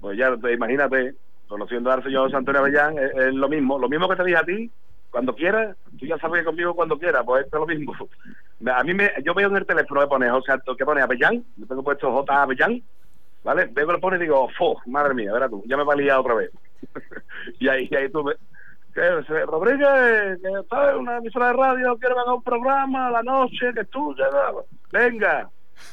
Pues 0.00 0.18
ya, 0.18 0.36
te- 0.36 0.52
imagínate, 0.52 1.14
conociendo 1.48 1.90
al 1.90 2.02
señor 2.02 2.34
Antonio 2.34 2.60
Avellán, 2.60 2.98
es, 2.98 3.10
es 3.14 3.34
lo 3.34 3.48
mismo. 3.48 3.78
Lo 3.78 3.88
mismo 3.88 4.08
que 4.08 4.16
te 4.16 4.24
dije 4.24 4.36
a 4.38 4.44
ti, 4.44 4.70
cuando 5.10 5.34
quieras, 5.34 5.76
tú 5.98 6.06
ya 6.06 6.18
sabes 6.18 6.40
que 6.40 6.44
conmigo 6.46 6.74
cuando 6.74 6.98
quieras, 6.98 7.22
pues 7.24 7.44
esto 7.44 7.56
es 7.56 7.60
lo 7.60 7.66
mismo. 7.66 7.94
A 8.74 8.82
mí 8.84 8.94
me, 8.94 9.12
yo 9.22 9.34
veo 9.34 9.48
en 9.50 9.56
el 9.56 9.66
teléfono 9.66 10.00
que 10.00 10.06
pone 10.06 10.30
José 10.30 10.52
Antonio, 10.52 10.76
que 10.78 10.84
pone 10.86 11.02
Avellán, 11.02 11.44
yo 11.56 11.66
tengo 11.66 11.82
puesto 11.84 12.10
J. 12.10 12.42
Avellán, 12.42 12.82
¿vale? 13.44 13.66
Veo 13.70 13.86
que 13.86 13.92
lo 13.92 14.00
pone 14.00 14.16
y 14.16 14.20
digo, 14.20 14.48
¡fo! 14.56 14.80
Madre 14.86 15.12
mía, 15.12 15.30
verás 15.32 15.50
tú, 15.50 15.62
ya 15.66 15.76
me 15.76 15.84
va 15.84 15.92
a 15.92 15.96
liar 15.96 16.18
otra 16.18 16.34
vez. 16.34 16.50
y 17.60 17.68
ahí, 17.68 17.86
y 17.90 17.94
ahí 17.94 18.08
tú 18.10 18.24
Rodríguez, 18.96 20.40
que 20.40 20.60
está 20.60 20.92
en 20.92 20.96
una 20.98 21.18
emisora 21.18 21.48
de 21.48 21.52
radio, 21.52 21.96
quiero 21.98 22.16
ver 22.16 22.24
un 22.28 22.42
programa 22.42 23.08
a 23.08 23.10
la 23.10 23.22
noche, 23.22 23.72
que 23.74 23.84
tú, 23.84 24.14
ya, 24.16 24.26
venga. 24.92 25.48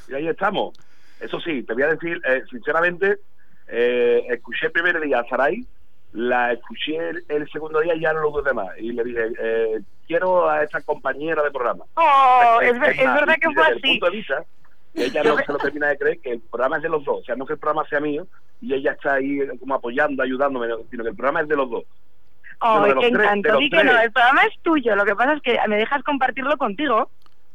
Y 0.08 0.16
ahí 0.16 0.28
estamos. 0.28 0.74
Eso 1.20 1.40
sí, 1.40 1.64
te 1.64 1.74
voy 1.74 1.84
a 1.84 1.88
decir, 1.88 2.20
eh, 2.26 2.44
sinceramente, 2.50 3.20
eh, 3.68 4.26
escuché 4.30 4.68
el 4.68 4.72
primer 4.72 5.00
día 5.02 5.20
a 5.20 5.28
Sarai, 5.28 5.66
la 6.14 6.54
escuché 6.54 7.10
el, 7.10 7.24
el 7.28 7.50
segundo 7.50 7.80
día 7.80 7.96
y 7.96 8.02
ya 8.02 8.14
no 8.14 8.22
lo 8.22 8.32
dudé 8.32 8.54
más. 8.54 8.70
Y 8.78 8.92
le 8.92 9.04
dije, 9.04 9.32
eh, 9.40 9.82
quiero 10.08 10.50
a 10.50 10.64
esta 10.64 10.82
compañera 10.82 11.44
de 11.44 11.52
programa. 11.52 11.86
Oh, 11.96 12.60
es, 12.62 12.72
es 12.72 12.78
verdad 12.78 13.36
que 13.40 13.52
fue 13.52 13.64
desde 13.64 13.72
el 13.72 13.78
así. 13.78 13.88
punto 13.88 14.06
de 14.06 14.12
vista, 14.12 14.46
ella 14.94 15.24
no 15.24 15.38
se 15.38 15.52
lo 15.52 15.58
termina 15.58 15.88
de 15.90 15.98
creer 15.98 16.20
que 16.20 16.32
el 16.32 16.40
programa 16.42 16.78
es 16.78 16.84
de 16.84 16.90
los 16.90 17.04
dos. 17.04 17.22
O 17.22 17.24
sea, 17.24 17.36
no 17.36 17.46
que 17.46 17.54
el 17.54 17.60
programa 17.60 17.88
sea 17.90 18.00
mío 18.00 18.28
y 18.62 18.74
ella 18.74 18.92
está 18.92 19.16
ahí 19.16 19.40
como 19.60 19.76
apoyando, 19.76 20.24
ayudándome, 20.24 20.68
sino 20.92 21.04
que 21.04 21.10
el 21.10 21.16
programa 21.16 21.42
es 21.42 21.48
de 21.48 21.56
los 21.56 21.70
dos. 21.70 21.84
Oh, 22.66 22.84
qué 22.86 22.94
tres, 22.94 23.12
de 23.12 23.18
encanto. 23.24 23.58
Di 23.58 23.70
que 23.70 23.84
no, 23.84 24.00
el 24.00 24.12
programa 24.12 24.44
es 24.44 24.54
tuyo. 24.62 24.96
Lo 24.96 25.06
que 25.06 25.16
pasa 25.16 25.34
es 25.34 25.42
que 25.42 25.58
me 25.68 25.78
dejas 25.78 26.02
compartirlo 26.04 26.58
contigo. 26.58 27.10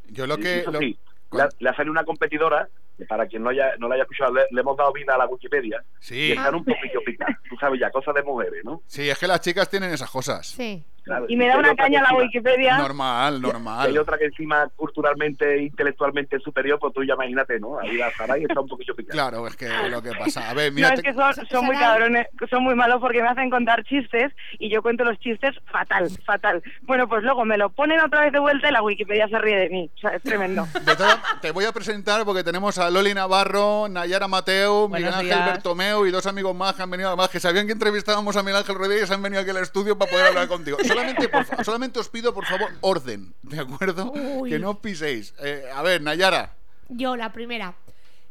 Yo 0.08 0.26
lo 0.26 0.36
Sí, 0.36 0.42
que... 0.42 0.64
lo- 0.70 0.78
sí, 0.78 0.98
le, 1.32 1.42
ha- 1.42 1.48
le 1.58 1.68
ha 1.70 1.74
salido 1.74 1.92
una 1.92 2.04
competidora, 2.04 2.68
para 3.06 3.26
quien 3.26 3.42
no 3.42 3.50
haya, 3.50 3.72
no 3.78 3.88
la 3.88 3.94
haya 3.94 4.02
escuchado, 4.04 4.32
le, 4.34 4.42
le 4.50 4.60
hemos 4.60 4.76
dado 4.76 4.92
vida 4.92 5.14
a 5.14 5.18
la 5.18 5.26
Wikipedia. 5.26 5.82
Sí. 6.00 6.28
Y 6.28 6.32
están 6.32 6.54
un 6.54 6.64
poquillo 6.64 7.00
picadas. 7.04 7.36
Tú 7.48 7.56
sabes 7.56 7.80
ya, 7.80 7.90
cosas 7.90 8.14
de 8.14 8.22
mujeres, 8.22 8.64
¿no? 8.64 8.82
Sí, 8.86 9.08
es 9.08 9.18
que 9.18 9.26
las 9.26 9.40
chicas 9.40 9.68
tienen 9.70 9.92
esas 9.92 10.10
cosas. 10.10 10.46
Sí. 10.46 10.84
Claro, 11.04 11.24
Y 11.26 11.36
me 11.36 11.46
da 11.48 11.56
una 11.56 11.74
caña 11.74 12.02
la 12.02 12.08
encima- 12.08 12.22
Wikipedia. 12.22 12.76
Normal, 12.76 13.36
y 13.38 13.40
normal. 13.40 13.88
hay 13.88 13.96
otra 13.96 14.18
que 14.18 14.26
encima 14.26 14.68
culturalmente 14.76 15.62
intelectualmente 15.62 16.38
superior, 16.40 16.78
pues 16.78 16.92
tú 16.92 17.02
ya 17.02 17.14
imagínate, 17.14 17.58
¿no? 17.58 17.78
Ahí 17.78 17.96
la 17.96 18.10
Saray 18.12 18.42
está 18.44 18.60
un 18.60 18.68
poquillo 18.68 18.94
picada. 18.94 19.12
Claro, 19.30 19.46
es 19.46 19.56
que 19.56 19.68
lo 19.88 20.02
que 20.02 20.10
pasa. 20.12 20.50
A 20.50 20.54
ver, 20.54 20.70
mira, 20.70 20.88
no, 20.88 20.94
es 20.94 21.02
que 21.02 21.14
son, 21.14 21.32
son 21.48 21.64
muy 21.64 21.76
cabrones, 21.76 22.26
son 22.50 22.62
muy 22.62 22.74
malos 22.74 23.00
porque 23.00 23.22
me 23.22 23.28
hacen 23.28 23.48
contar 23.48 23.84
chistes 23.84 24.32
y 24.58 24.68
yo 24.68 24.82
cuento 24.82 25.04
los 25.04 25.18
chistes 25.20 25.54
fatal, 25.72 26.10
fatal. 26.26 26.62
Bueno, 26.82 27.08
pues 27.08 27.22
luego 27.22 27.44
me 27.46 27.56
lo 27.56 27.70
ponen 27.70 28.00
otra 28.00 28.22
vez 28.22 28.32
de 28.32 28.38
vuelta 28.40 28.68
y 28.68 28.72
la 28.72 28.82
Wikipedia 28.82 29.28
se 29.28 29.38
ríe 29.38 29.56
de 29.56 29.68
mí. 29.70 29.90
O 29.96 29.98
sea, 30.00 30.10
es 30.10 30.22
tremendo. 30.22 30.66
de 30.84 30.94
todas- 30.96 31.20
te 31.40 31.52
voy 31.52 31.64
a 31.64 31.72
presentar 31.72 32.26
porque 32.26 32.44
tenemos 32.44 32.76
a 32.78 32.87
Loli 32.90 33.14
Navarro, 33.14 33.88
Nayara 33.88 34.28
Mateo, 34.28 34.88
Miguel 34.88 35.02
Buenos 35.04 35.14
Ángel 35.20 35.26
días. 35.36 35.46
Bertomeu 35.52 36.06
y 36.06 36.10
dos 36.10 36.26
amigos 36.26 36.54
más 36.54 36.74
que 36.74 36.82
han 36.82 36.90
venido 36.90 37.08
además 37.08 37.28
que 37.30 37.40
sabían 37.40 37.66
que 37.66 37.72
entrevistábamos 37.72 38.36
a 38.36 38.42
Miguel 38.42 38.56
Ángel 38.58 38.74
Rodríguez 38.76 39.10
han 39.10 39.22
venido 39.22 39.42
aquí 39.42 39.50
al 39.50 39.56
estudio 39.58 39.96
para 39.98 40.10
poder 40.10 40.26
hablar 40.26 40.48
contigo. 40.48 40.78
Solamente, 40.86 41.28
por 41.28 41.44
fa- 41.44 41.62
solamente 41.64 41.98
os 41.98 42.08
pido, 42.08 42.32
por 42.34 42.44
favor, 42.46 42.70
orden, 42.80 43.34
¿de 43.42 43.60
acuerdo? 43.60 44.12
Uy. 44.12 44.50
Que 44.50 44.58
no 44.58 44.70
os 44.70 44.78
piséis. 44.78 45.34
Eh, 45.40 45.64
a 45.74 45.82
ver, 45.82 46.02
Nayara. 46.02 46.54
Yo, 46.88 47.16
la 47.16 47.32
primera. 47.32 47.74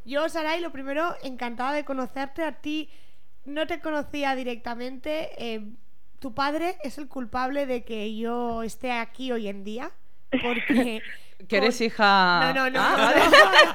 Yo, 0.06 0.28
Saray, 0.30 0.62
lo 0.62 0.72
primero, 0.72 1.16
encantada 1.24 1.74
de 1.74 1.84
conocerte. 1.86 2.44
A 2.44 2.54
ti 2.54 2.90
no 3.46 3.68
te 3.68 3.80
conocía 3.80 4.36
directamente. 4.36 5.30
eh, 5.38 5.62
tu 6.20 6.34
padre 6.34 6.78
es 6.84 6.98
el 6.98 7.08
culpable 7.08 7.66
de 7.68 7.84
que 7.84 8.16
yo 8.18 8.64
esté 8.64 8.92
aquí 8.92 9.32
hoy 9.32 9.48
en 9.48 9.64
día. 9.64 9.92
Porque. 10.32 11.02
Que 11.48 11.58
eres 11.58 11.80
hija. 11.82 12.52
No, 12.54 12.54
no, 12.54 12.70
no. 12.72 12.82
Ah, 12.82 12.96
no, 12.98 13.04
vale. 13.06 13.22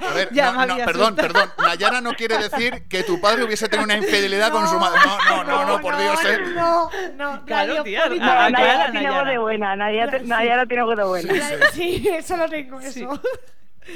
no, 0.00 0.06
A 0.08 0.12
ver, 0.14 0.28
Ya 0.32 0.52
no, 0.52 0.66
no, 0.66 0.76
perdón, 0.84 1.14
perdón. 1.16 1.50
Nayara 1.58 2.00
no 2.00 2.12
quiere 2.14 2.36
decir 2.38 2.86
que 2.88 3.02
tu 3.04 3.20
padre 3.20 3.44
hubiese 3.44 3.68
tenido 3.68 3.84
una 3.84 3.96
infidelidad 3.96 4.50
con 4.50 4.66
su 4.68 4.78
madre. 4.78 4.98
No, 5.04 5.44
no, 5.44 5.44
no, 5.44 5.66
no, 5.66 5.80
por 5.80 5.96
Dios, 5.96 6.24
¿eh? 6.24 6.38
No, 6.54 6.90
no, 7.16 7.44
Claro, 7.46 7.82
tía, 7.84 8.02
ah, 8.04 8.08
Nayara 8.10 8.48
Clara, 8.48 8.84
tiene 8.90 9.06
Nayara. 9.06 9.20
voz 9.22 9.28
de 9.30 9.38
buena, 9.38 9.76
Nayara, 9.76 10.18
Sí. 10.18 10.26
Nayara 10.26 10.66
tiene 10.66 10.82
voz 10.82 10.96
de 10.96 11.04
buena. 11.04 11.34
Sí, 11.72 12.08
eso 12.12 12.36
lo 12.36 12.48
tengo, 12.48 12.80
eso. 12.80 13.20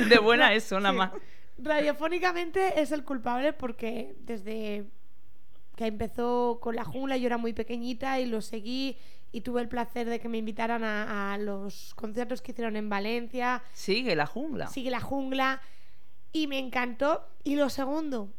De 0.09 0.19
buena 0.19 0.53
eso, 0.55 0.79
nada 0.81 0.93
Sí. 0.93 0.99
más. 0.99 1.11
Radiofónicamente 1.59 2.81
es 2.81 2.93
el 2.93 3.05
culpable 3.05 3.53
porque 3.53 4.15
desde 4.21 4.85
que 5.77 5.87
empezó 5.87 6.59
con 6.63 6.75
la 6.77 6.85
jungla 6.85 7.17
yo 7.17 7.27
era 7.27 7.37
muy 7.37 7.53
pequeñita 7.53 8.19
y 8.21 8.27
lo 8.27 8.41
seguí 8.41 8.97
y 9.37 9.43
tuve 9.43 9.61
el 9.61 9.69
placer 9.69 10.09
de 10.09 10.19
que 10.19 10.31
me 10.31 10.39
invitaran 10.39 10.83
a, 10.83 11.35
a 11.35 11.39
los 11.39 11.93
conciertos 11.95 12.41
que 12.41 12.53
hicieron 12.53 12.75
en 12.75 12.89
Valencia. 12.89 13.63
Sigue 13.75 14.17
la 14.17 14.25
jungla. 14.25 14.69
Sigue 14.69 14.91
la 14.91 15.01
jungla 15.01 15.61
y 16.33 16.47
me 16.47 16.59
encantó. 16.59 17.29
Y 17.45 17.57
lo 17.57 17.69
segundo, 17.69 18.31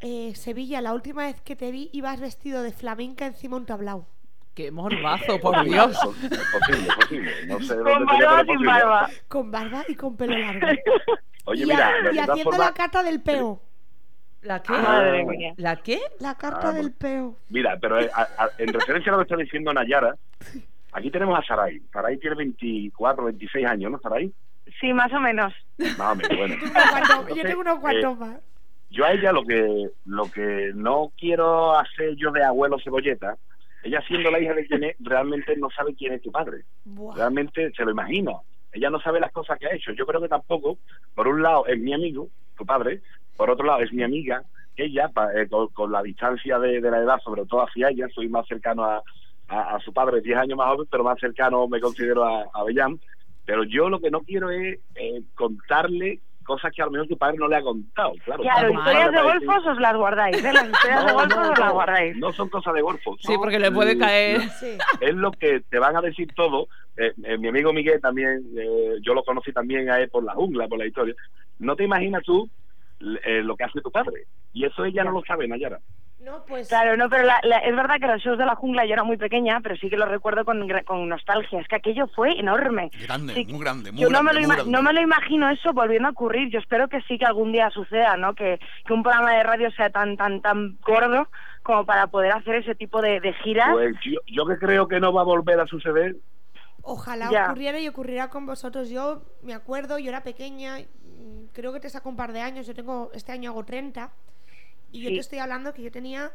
eh, 0.00 0.32
Sevilla, 0.34 0.80
la 0.80 0.92
última 0.92 1.22
vez 1.22 1.40
que 1.40 1.54
te 1.54 1.70
vi 1.70 1.88
ibas 1.92 2.18
vestido 2.18 2.64
de 2.64 2.72
flamenca 2.72 3.26
encima 3.26 3.56
un 3.58 3.64
tablao. 3.64 4.06
Qué 4.54 4.72
morbazo, 4.72 5.38
por 5.40 5.62
Dios. 5.64 5.92
Es 5.92 6.40
posible, 6.52 6.88
es 6.88 6.94
posible. 6.96 7.46
No 7.46 7.60
sé 7.60 7.76
de 7.76 7.82
Con 7.84 8.04
barba 8.06 8.44
sin 8.44 8.66
barba. 8.66 9.10
Con 9.28 9.50
barba 9.52 9.84
y 9.86 9.94
con 9.94 10.16
pelo 10.16 10.36
largo. 10.36 10.66
Oye, 11.44 11.62
y, 11.62 11.66
mira, 11.66 11.88
a- 11.90 11.92
de 11.92 12.12
y 12.12 12.16
todas 12.16 12.30
haciendo 12.30 12.58
la 12.58 12.74
carta 12.74 13.04
del 13.04 13.22
peo. 13.22 13.62
¿La 14.42 14.62
qué? 14.62 14.72
Madre 14.72 15.24
mía. 15.24 15.54
¿La 15.58 15.76
qué? 15.76 16.00
La 16.18 16.34
carta 16.34 16.70
Ah, 16.70 16.72
del 16.72 16.92
peo. 16.92 17.36
Mira, 17.50 17.76
pero 17.80 18.00
eh, 18.00 18.10
a- 18.14 18.22
a- 18.44 18.50
en 18.58 18.72
referencia 18.72 19.12
a 19.12 19.16
lo 19.16 19.18
que 19.18 19.24
está 19.32 19.36
diciendo 19.36 19.72
Nayara, 19.72 20.14
aquí 20.92 21.10
tenemos 21.10 21.38
a 21.38 21.42
Saray. 21.42 21.80
Saray 21.92 22.18
tiene 22.18 22.36
24, 22.36 23.24
26 23.24 23.66
años, 23.66 23.92
¿no, 23.92 24.00
Saray? 24.00 24.32
Sí, 24.80 24.92
más 24.94 25.12
o 25.12 25.20
menos. 25.20 25.52
Más 25.98 26.12
o 26.12 26.14
menos, 26.16 26.36
bueno. 26.38 26.54
Yo 27.34 27.42
tengo 27.42 27.60
unos 27.60 27.78
cuantos 27.80 28.12
eh, 28.16 28.20
más. 28.20 28.38
Yo 28.90 29.04
a 29.04 29.12
ella 29.12 29.30
lo 29.32 29.44
que 29.44 29.88
lo 30.06 30.30
que 30.30 30.72
no 30.74 31.12
quiero 31.16 31.78
hacer 31.78 32.16
yo 32.16 32.32
de 32.32 32.42
abuelo 32.42 32.76
cebolleta, 32.82 33.36
ella 33.82 34.00
siendo 34.08 34.30
la 34.30 34.40
hija 34.40 34.52
de 34.54 34.66
quien 34.66 34.84
es, 34.84 34.96
realmente 35.00 35.54
no 35.56 35.68
sabe 35.70 35.94
quién 35.94 36.14
es 36.14 36.22
tu 36.22 36.32
padre. 36.32 36.64
Buah. 36.84 37.14
Realmente 37.14 37.70
se 37.76 37.84
lo 37.84 37.90
imagina. 37.92 38.32
Ella 38.72 38.90
no 38.90 39.00
sabe 39.00 39.20
las 39.20 39.32
cosas 39.32 39.58
que 39.58 39.66
ha 39.66 39.74
hecho. 39.74 39.92
Yo 39.92 40.06
creo 40.06 40.20
que 40.20 40.28
tampoco, 40.28 40.78
por 41.14 41.28
un 41.28 41.42
lado, 41.42 41.66
es 41.66 41.78
mi 41.78 41.92
amigo, 41.92 42.28
tu 42.56 42.64
padre, 42.66 43.00
por 43.40 43.48
otro 43.50 43.64
lado, 43.64 43.80
es 43.80 43.90
mi 43.90 44.02
amiga, 44.02 44.42
ella, 44.76 45.08
pa- 45.08 45.32
eh, 45.32 45.48
con, 45.48 45.68
con 45.68 45.90
la 45.90 46.02
distancia 46.02 46.58
de, 46.58 46.78
de 46.78 46.90
la 46.90 46.98
edad, 46.98 47.18
sobre 47.24 47.46
todo 47.46 47.62
hacia 47.62 47.88
ella, 47.88 48.06
soy 48.14 48.28
más 48.28 48.46
cercano 48.46 48.84
a, 48.84 49.02
a, 49.48 49.76
a 49.76 49.80
su 49.80 49.94
padre, 49.94 50.20
10 50.20 50.36
años 50.36 50.58
más 50.58 50.68
joven, 50.68 50.86
pero 50.90 51.04
más 51.04 51.18
cercano 51.18 51.66
me 51.66 51.80
considero 51.80 52.22
a, 52.24 52.42
a 52.52 52.64
Bellán. 52.64 53.00
Pero 53.46 53.64
yo 53.64 53.88
lo 53.88 53.98
que 53.98 54.10
no 54.10 54.20
quiero 54.20 54.50
es 54.50 54.78
eh, 54.94 55.22
contarle 55.34 56.20
cosas 56.44 56.70
que 56.74 56.82
a 56.82 56.84
lo 56.84 56.90
mejor 56.90 57.08
tu 57.08 57.16
padre 57.16 57.38
no 57.38 57.48
le 57.48 57.56
ha 57.56 57.62
contado. 57.62 58.12
Claro, 58.24 58.42
Claro, 58.42 58.72
historias 58.74 59.10
de 59.12 59.22
golfos 59.22 59.66
os 59.68 59.80
las 59.80 59.96
guardáis, 59.96 60.44
¿eh? 60.44 60.52
Las 60.52 60.68
historias 60.70 61.00
de 61.06 61.12
No, 61.12 61.18
golfos 61.18 61.36
no, 61.46 61.52
os 61.52 61.58
las 61.58 61.72
guardáis. 61.72 62.16
No 62.18 62.32
son 62.34 62.48
cosas 62.50 62.74
de 62.74 62.82
golfo. 62.82 63.16
Sí, 63.20 63.32
porque 63.38 63.58
le 63.58 63.72
puede 63.72 63.96
caer. 63.96 64.42
es 65.00 65.14
lo 65.14 65.30
que 65.32 65.60
te 65.70 65.78
van 65.78 65.96
a 65.96 66.02
decir 66.02 66.28
todo. 66.34 66.68
Eh, 66.98 67.12
eh, 67.24 67.38
mi 67.38 67.48
amigo 67.48 67.72
Miguel 67.72 68.00
también, 68.02 68.42
eh, 68.54 68.96
yo 69.00 69.14
lo 69.14 69.22
conocí 69.24 69.50
también 69.52 69.88
a 69.88 69.98
él 69.98 70.10
por 70.10 70.22
la 70.24 70.34
jungla, 70.34 70.68
por 70.68 70.78
la 70.78 70.86
historia. 70.86 71.14
No 71.58 71.74
te 71.76 71.84
imaginas 71.84 72.22
tú 72.24 72.48
eh, 73.24 73.42
lo 73.42 73.56
que 73.56 73.64
hace 73.64 73.80
tu 73.80 73.90
padre. 73.90 74.24
Y 74.52 74.64
eso 74.64 74.84
ella 74.84 75.04
no 75.04 75.12
lo 75.12 75.22
sabe, 75.24 75.48
Nayara. 75.48 75.80
No, 76.20 76.44
pues. 76.46 76.68
Claro, 76.68 76.98
no, 76.98 77.08
pero 77.08 77.22
la- 77.22 77.40
la- 77.44 77.60
es 77.60 77.74
verdad 77.74 77.94
que 77.98 78.06
los 78.06 78.20
shows 78.20 78.36
de 78.36 78.44
la 78.44 78.54
jungla 78.54 78.84
yo 78.84 78.92
era 78.92 79.04
muy 79.04 79.16
pequeña, 79.16 79.60
pero 79.62 79.74
sí 79.76 79.88
que 79.88 79.96
lo 79.96 80.04
recuerdo 80.04 80.44
con, 80.44 80.68
con 80.84 81.08
nostalgia. 81.08 81.60
Es 81.60 81.66
que 81.66 81.76
aquello 81.76 82.08
fue 82.08 82.32
enorme. 82.38 82.90
Grande, 83.06 83.32
Sí, 83.32 83.46
muy 83.46 83.60
grande, 83.60 83.90
muy 83.90 84.02
Yo 84.02 84.10
no 84.10 84.22
me, 84.22 84.32
grande, 84.32 84.34
lo 84.34 84.40
muy 84.40 84.44
ima- 84.46 84.54
grande. 84.56 84.70
no 84.72 84.82
me 84.82 84.92
lo 84.92 85.00
imagino 85.00 85.48
eso 85.48 85.72
volviendo 85.72 86.08
a 86.08 86.10
ocurrir. 86.10 86.50
Yo 86.50 86.58
espero 86.58 86.88
que 86.88 87.00
sí 87.08 87.16
que 87.16 87.24
algún 87.24 87.52
día 87.52 87.70
suceda, 87.70 88.18
¿no? 88.18 88.34
Que, 88.34 88.60
que 88.86 88.92
un 88.92 89.02
programa 89.02 89.32
de 89.32 89.42
radio 89.44 89.70
sea 89.70 89.88
tan 89.88 90.18
tan 90.18 90.42
tan 90.42 90.76
gordo 90.84 91.26
como 91.62 91.86
para 91.86 92.08
poder 92.08 92.32
hacer 92.32 92.56
ese 92.56 92.74
tipo 92.74 93.00
de, 93.00 93.20
de 93.20 93.32
giras. 93.42 93.70
Pues 93.72 93.96
yo, 94.04 94.20
yo 94.26 94.44
que 94.44 94.58
creo 94.58 94.88
que 94.88 95.00
no 95.00 95.14
va 95.14 95.22
a 95.22 95.24
volver 95.24 95.58
a 95.58 95.66
suceder. 95.66 96.16
Ojalá 96.82 97.30
Ya. 97.30 97.46
ocurriera 97.46 97.78
y 97.78 97.88
ocurriera 97.88 98.28
con 98.28 98.46
vosotros. 98.46 98.88
Yo 98.90 99.22
me 99.42 99.52
acuerdo, 99.54 99.98
yo 99.98 100.08
era 100.08 100.22
pequeña, 100.22 100.78
creo 101.52 101.72
que 101.72 101.80
te 101.80 101.90
saco 101.90 102.08
un 102.08 102.16
par 102.16 102.32
de 102.32 102.40
años, 102.40 102.66
yo 102.66 102.74
tengo, 102.74 103.10
este 103.14 103.32
año 103.32 103.50
hago 103.50 103.64
30, 103.64 104.10
y 104.92 105.02
yo 105.02 105.08
Sí. 105.08 105.14
te 105.14 105.20
estoy 105.20 105.38
hablando 105.38 105.72
que 105.74 105.82
yo 105.82 105.90
tenía 105.90 106.32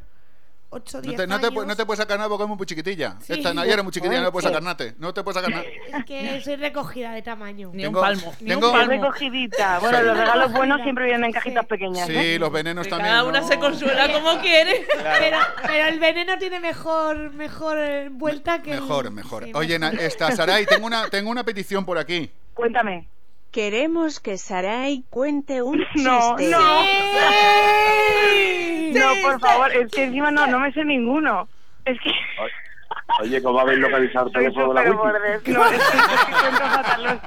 8 0.71 0.97
o 0.97 1.01
No 1.01 1.07
10 1.07 1.17
te, 1.17 1.27
no, 1.27 1.39
te, 1.39 1.45
años. 1.47 1.63
pu- 1.63 1.67
no 1.67 1.75
te 1.75 1.85
puedes 1.85 1.99
sacar 1.99 2.17
nada 2.17 2.27
porque 2.27 2.43
es 2.43 2.49
muy 2.49 2.65
chiquitilla. 2.65 3.15
Sí. 3.21 3.33
Esta 3.33 3.53
Nayara 3.53 3.77
es 3.81 3.83
muy 3.83 3.93
chiquitilla, 3.93 4.19
no 4.21 4.25
te 4.27 4.31
puedes 4.31 4.43
Sí. 4.45 4.49
sacar 4.53 4.63
nada. 4.63 4.93
No 4.97 5.13
te 5.13 5.23
puedes 5.23 5.35
sacar 5.41 5.51
nada. 5.51 5.63
Es 5.99 6.05
que 6.05 6.41
soy 6.41 6.55
recogida 6.55 7.11
de 7.11 7.21
tamaño. 7.21 7.69
Ni 7.73 7.83
Tengo- 7.83 7.99
un 7.99 8.05
palmo. 8.05 8.33
Ni 8.41 8.47
tengo- 8.49 8.67
un 8.67 8.73
palmo. 8.73 8.91
recogidita. 8.91 9.79
Bueno, 9.81 10.01
los 10.01 10.17
regalos 10.17 10.51
buenos 10.53 10.81
siempre 10.81 11.05
vienen 11.05 11.25
en 11.25 11.31
cajitas 11.31 11.65
pequeñas. 11.65 12.09
¿eh? 12.09 12.33
Sí, 12.33 12.39
los 12.39 12.51
venenos 12.51 12.85
Que 12.85 12.89
también. 12.89 13.11
cada 13.11 13.23
una 13.25 13.41
¿no? 13.41 13.47
se 13.47 13.59
consuela 13.59 14.11
como 14.11 14.39
quiere. 14.41 14.85
Pero, 15.19 15.37
pero 15.65 15.87
el 15.87 15.99
veneno 15.99 16.37
tiene 16.39 16.59
mejor, 16.59 17.31
mejor 17.31 17.77
eh, 17.77 18.09
vuelta 18.11 18.61
que. 18.61 18.73
el- 18.73 18.81
Mejor, 18.81 19.11
mejor. 19.11 19.43
sí, 19.45 19.51
Oye, 19.53 19.79
esta 19.99 20.31
Saray, 20.35 20.65
tengo 20.65 20.87
una, 20.87 21.09
tengo 21.09 21.29
una 21.29 21.43
petición 21.43 21.85
por 21.85 21.97
aquí. 21.99 22.31
Cuéntame. 22.53 23.07
Queremos 23.55 24.19
que 24.19 24.37
Sarai 24.37 25.05
cuente 25.09 25.61
un 25.61 25.77
chiste. 25.93 26.09
No, 26.09 26.31
no. 26.31 26.81
¡Sí! 28.29 28.93
No, 28.93 29.05
por 29.23 29.39
favor, 29.39 29.71
es 29.71 29.89
que 29.93 30.03
encima 30.03 30.29
no, 30.29 30.45
no 30.45 30.59
me 30.59 30.73
sé 30.73 30.83
ninguno. 30.83 31.47
Es 31.85 31.97
que 32.01 32.11
Oye, 33.21 33.41
¿cómo 33.41 33.59
habéis 33.61 33.79
localizado 33.79 34.27
el 34.27 34.33
teléfono 34.33 34.73
de 34.73 34.83
la 34.83 34.91
wiki? 35.37 35.51
No, 35.53 35.65
es 35.65 35.81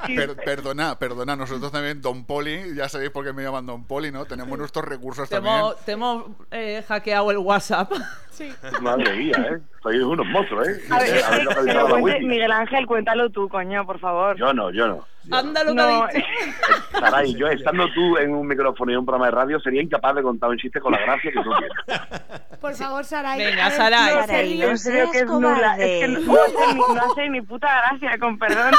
que, 0.07 0.15
Per- 0.17 0.37
perdona, 0.37 0.99
perdona, 0.99 1.35
nosotros 1.35 1.73
también, 1.73 2.03
Don 2.03 2.27
Poli, 2.27 2.75
ya 2.77 2.91
sabéis 2.91 3.09
por 3.11 3.25
qué 3.25 3.33
me 3.33 3.43
llaman 3.43 3.65
Don 3.65 3.87
Poli, 3.87 4.13
¿no? 4.13 4.27
Tenemos 4.27 4.59
nuestros 4.59 4.85
recursos 4.85 5.31
Te 5.31 5.37
también. 5.37 5.63
te 5.87 5.93
hemos, 5.93 6.27
eh, 6.51 6.85
hackeado 6.87 7.31
el 7.31 7.39
WhatsApp. 7.39 7.91
Sí. 8.39 8.55
Madre 8.81 9.17
mía, 9.17 9.35
¿eh? 9.51 9.59
Sois 9.83 10.01
unos 10.01 10.25
monstruos, 10.27 10.69
¿eh? 10.69 10.81
A 10.91 11.01
ver. 11.01 12.23
Miguel 12.23 12.53
Ángel, 12.53 12.87
cuéntalo 12.87 13.31
tú, 13.31 13.49
coño, 13.49 13.85
por 13.85 13.99
favor. 13.99 14.37
Yo 14.37 14.53
no, 14.55 14.71
yo 14.71 14.87
no. 14.87 15.05
Anda 15.31 15.63
lo 15.65 15.71
que 15.71 15.75
No, 15.77 15.83
ha 16.05 16.09
dicho. 16.09 16.27
Saray, 17.01 17.35
yo 17.35 17.47
estando 17.49 17.87
tú 17.95 18.17
en 18.19 18.35
un 18.35 18.47
micrófono 18.47 18.91
y 18.91 18.95
en 18.95 19.01
un 19.01 19.07
programa 19.07 19.27
de 19.27 19.33
radio, 19.33 19.61
sería 19.61 19.83
incapaz 19.83 20.15
de 20.17 20.23
contar 20.23 20.51
un 20.51 20.57
chiste 20.59 20.81
con 20.81 20.93
la 20.93 20.99
gracia 21.01 21.31
que 21.31 21.41
tú 21.43 21.51
tienes. 21.59 22.03
Por 22.61 22.75
favor, 22.75 23.05
Saray. 23.05 23.39
Venga, 23.45 23.71
Saray. 23.71 24.15
no, 24.17 24.21
Saray, 24.23 24.59
que 24.59 24.71
es 24.73 24.83
seas 24.83 25.25
nula. 25.27 25.77
Es 25.79 26.01
que 26.01 26.07
cobarde. 26.07 26.09
no, 26.09 26.21
no 26.27 26.43
hace 26.43 26.75
ni, 26.75 26.81
no 26.95 27.03
hace 27.13 27.29
ni 27.29 27.41
puta 27.43 27.69
gracia, 27.69 28.19
con 28.19 28.39
perdón. 28.39 28.73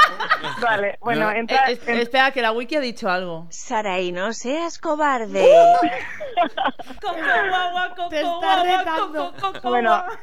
Vale, 0.60 0.98
bueno, 1.00 1.26
No. 1.26 1.30
entra. 1.32 1.64
Es- 1.70 1.86
espera, 1.88 2.30
que 2.30 2.42
la 2.42 2.52
wiki 2.52 2.76
ha 2.76 2.80
dicho 2.80 3.08
algo. 3.08 3.46
Sarai, 3.50 4.12
no 4.12 4.32
seas 4.34 4.78
cobarde. 4.78 5.48
Coco, 7.00 7.14
guagua, 7.48 7.88
coco, 7.96 8.08
Te 8.10 8.16
está 8.20 8.30
guagua, 8.36 8.62
retando. 8.78 9.32
coco, 9.32 9.52
coco, 9.52 9.68
Bueno, 9.70 9.90
guagua. 9.90 10.18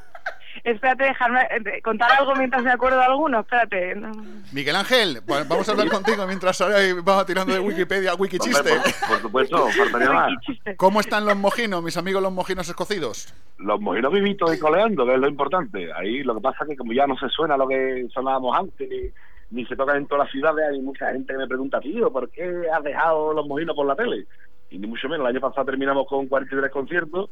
Espérate, 0.64 1.04
dejarme 1.04 1.42
eh, 1.42 1.82
contar 1.82 2.12
algo 2.20 2.36
mientras 2.36 2.64
me 2.64 2.72
acuerdo 2.72 2.98
de 3.00 3.06
alguno. 3.06 3.40
Espérate. 3.42 3.96
no. 3.96 4.12
Miguel 4.52 4.76
Ángel, 4.76 5.22
vamos 5.26 5.68
a 5.68 5.72
hablar 5.72 5.90
contigo 5.90 6.26
mientras 6.28 6.58
Saray 6.58 6.94
va 6.94 7.26
tirando 7.26 7.54
de 7.54 7.60
Wikipedia 7.60 8.16
Wiki 8.16 8.38
Hombre, 8.40 8.74
por, 8.76 9.08
por 9.08 9.20
supuesto, 9.20 9.68
faltaría 9.70 10.12
más. 10.12 10.34
¿Cómo 10.78 11.00
están 11.00 11.26
los 11.26 11.36
mojinos, 11.36 11.84
mis 11.84 11.98
amigos 11.98 12.22
los 12.22 12.32
mojinos 12.32 12.68
escocidos? 12.70 13.34
Los 13.58 13.80
mojinos 13.82 14.12
vivitos 14.12 14.56
y 14.56 14.60
coleando, 14.60 15.06
que 15.06 15.14
es 15.14 15.20
lo 15.20 15.28
importante. 15.28 15.92
Ahí 15.94 16.24
lo 16.24 16.36
que 16.36 16.42
pasa 16.42 16.60
es 16.64 16.70
que 16.70 16.78
como 16.78 16.94
ya 16.94 17.08
no 17.08 17.18
se 17.18 17.30
suena 17.30 17.58
lo 17.58 17.68
que 17.68 18.08
sonábamos 18.14 18.58
antes, 18.58 18.90
ni, 18.90 19.12
ni 19.52 19.66
se 19.66 19.76
tocan 19.76 19.98
en 19.98 20.08
todas 20.08 20.26
las 20.26 20.32
ciudades, 20.32 20.66
hay 20.72 20.80
mucha 20.80 21.12
gente 21.12 21.34
que 21.34 21.40
me 21.40 21.48
pregunta, 21.48 21.80
tío, 21.80 22.12
¿por 22.12 22.30
qué 22.30 22.68
has 22.74 22.84
dejado 22.84 23.34
los 23.34 23.48
mojinos 23.48 23.76
por 23.76 23.88
la 23.88 23.96
tele? 23.96 24.26
Y 24.70 24.78
ni 24.80 24.88
mucho 24.88 25.08
menos, 25.08 25.26
el 25.26 25.36
año 25.36 25.42
pasado 25.42 25.66
terminamos 25.66 26.08
con 26.08 26.28
43 26.28 26.72
conciertos, 26.72 27.30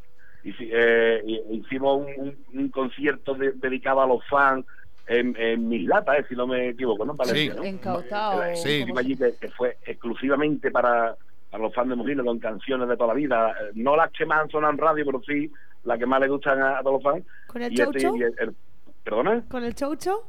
hicimos 0.50 2.02
un, 2.06 2.08
un- 2.54 2.60
un 2.60 2.70
concierto 2.70 3.34
de- 3.36 3.54
dedicado 3.54 4.02
a 4.02 4.08
los 4.08 4.26
fans 4.28 4.66
en, 5.08 5.36
en 5.38 5.68
Mislata, 5.68 6.18
eh, 6.18 6.26
si 6.28 6.36
no 6.36 6.48
me 6.48 6.70
equivoco, 6.70 7.06
¿no? 7.06 7.12
En 7.12 7.18
Valencia, 7.18 7.54
Sí. 7.54 7.58
¿no? 7.60 7.64
Encautado. 7.64 8.44
Eh, 8.44 8.56
Sí. 8.56 8.86
allí 8.96 9.16
que, 9.16 9.34
que 9.40 9.50
fue 9.50 9.78
exclusivamente 9.86 10.72
para, 10.72 11.16
para 11.52 11.64
los 11.64 11.74
fans 11.74 11.90
de 11.90 11.96
Mojino 11.96 12.24
con 12.26 12.40
canciones 12.40 12.88
de 12.90 12.96
toda 12.98 13.10
la 13.10 13.14
vida. 13.14 13.52
Eh, 13.52 13.72
No 13.76 13.96
las 13.96 14.12
que 14.12 14.26
más 14.26 14.42
en 14.72 14.78
radio, 14.78 15.06
pero 15.06 15.22
sí 15.26 15.52
las 15.84 16.00
que 16.00 16.06
más 16.06 16.20
le 16.22 16.28
gustan 16.28 16.62
a, 16.62 16.80
a 16.80 16.82
todos 16.82 17.04
los 17.04 17.04
fans. 17.04 17.26
¿Con 17.48 17.62
el 17.62 17.72
este- 17.74 17.82
el- 18.24 18.36
el- 18.40 18.56
¿Perdona? 19.04 19.44
¿Con 19.50 19.64
el 19.64 19.76
choucho? 19.76 20.24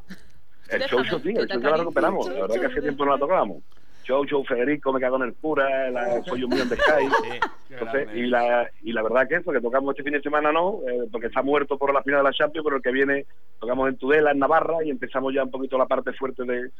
El 0.69 0.83
show, 0.83 1.03
sí, 1.23 1.31
el 1.35 1.47
ya 1.49 1.57
la 1.59 1.77
recuperamos. 1.79 2.29
La 2.29 2.43
verdad 2.43 2.61
que 2.61 2.67
hace 2.67 2.83
tiempo 2.83 3.05
no 3.07 3.13
la 3.13 3.19
tocábamos. 3.19 3.63
Show 4.07 4.25
show 4.25 4.45
Federico, 4.45 4.93
me 4.93 5.01
cago 5.01 5.17
en 5.17 5.23
el 5.23 5.35
cura, 5.35 5.91
la, 5.91 6.23
soy 6.25 6.45
un 6.45 6.51
millón 6.51 6.69
de 6.69 6.77
Sky. 6.77 7.09
Entonces, 7.71 8.09
y 8.15 8.27
la, 8.27 8.71
y 8.83 8.93
la 8.93 9.03
verdad 9.03 9.27
que 9.29 9.37
eso, 9.37 9.51
que 9.51 9.61
tocamos 9.61 9.91
este 9.91 10.05
fin 10.05 10.13
de 10.13 10.23
semana 10.23 10.53
no, 10.53 10.81
eh, 10.89 11.09
porque 11.11 11.27
está 11.27 11.43
muerto 11.43 11.77
por 11.77 11.93
la 11.93 12.03
final 12.03 12.21
de 12.21 12.31
la 12.31 12.33
Champions, 12.33 12.65
pero 12.65 12.77
el 12.77 12.83
que 12.83 12.93
viene 12.93 13.27
tocamos 13.59 13.89
en 13.89 13.97
Tudela, 13.97 14.31
en 14.31 14.39
Navarra, 14.39 14.85
y 14.85 14.91
empezamos 14.91 15.35
ya 15.35 15.43
un 15.43 15.51
poquito 15.51 15.77
la 15.77 15.87
parte 15.87 16.13
fuerte 16.13 16.45
de, 16.45 16.71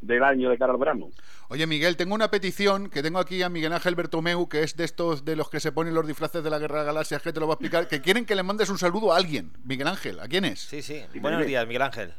del 0.00 0.22
año 0.22 0.48
de 0.48 0.58
cara 0.58 0.72
al 0.72 0.78
verano. 0.78 1.08
Oye, 1.48 1.66
Miguel, 1.66 1.96
tengo 1.96 2.14
una 2.14 2.30
petición 2.30 2.88
que 2.88 3.02
tengo 3.02 3.18
aquí 3.18 3.42
a 3.42 3.48
Miguel 3.48 3.72
Ángel 3.72 3.96
Bertomeu, 3.96 4.48
que 4.48 4.62
es 4.62 4.76
de 4.76 4.84
estos 4.84 5.24
de 5.24 5.34
los 5.34 5.50
que 5.50 5.58
se 5.58 5.72
ponen 5.72 5.92
los 5.92 6.06
disfraces 6.06 6.44
de 6.44 6.50
la 6.50 6.60
Guerra 6.60 6.80
de 6.80 6.86
Galaxias, 6.86 7.20
que 7.20 7.32
te 7.32 7.40
lo 7.40 7.48
va 7.48 7.54
a 7.54 7.56
explicar, 7.56 7.88
que 7.88 8.00
quieren 8.00 8.24
que 8.24 8.36
le 8.36 8.44
mandes 8.44 8.70
un 8.70 8.78
saludo 8.78 9.12
a 9.12 9.16
alguien. 9.16 9.52
Miguel 9.64 9.88
Ángel, 9.88 10.20
¿a 10.20 10.28
quién 10.28 10.44
es? 10.44 10.60
Sí, 10.60 10.82
sí. 10.82 11.02
Buenos 11.20 11.44
días, 11.44 11.66
Miguel 11.66 11.82
Ángel. 11.82 12.14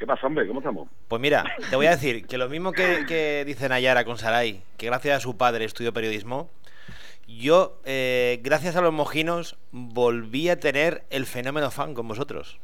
¿Qué 0.00 0.06
pasa, 0.06 0.26
hombre? 0.26 0.48
¿Cómo 0.48 0.60
estamos? 0.60 0.88
Pues 1.08 1.20
mira, 1.20 1.44
te 1.68 1.76
voy 1.76 1.84
a 1.84 1.90
decir 1.90 2.26
que 2.26 2.38
lo 2.38 2.48
mismo 2.48 2.72
que, 2.72 3.04
que 3.06 3.44
dice 3.46 3.68
Nayara 3.68 4.04
con 4.06 4.16
Sarai, 4.16 4.62
que 4.78 4.86
gracias 4.86 5.18
a 5.18 5.20
su 5.20 5.36
padre 5.36 5.66
estudió 5.66 5.92
periodismo, 5.92 6.48
yo, 7.28 7.78
eh, 7.84 8.40
gracias 8.42 8.76
a 8.76 8.80
los 8.80 8.94
mojinos, 8.94 9.58
volví 9.72 10.48
a 10.48 10.58
tener 10.58 11.04
el 11.10 11.26
fenómeno 11.26 11.70
fan 11.70 11.92
con 11.92 12.08
vosotros. 12.08 12.58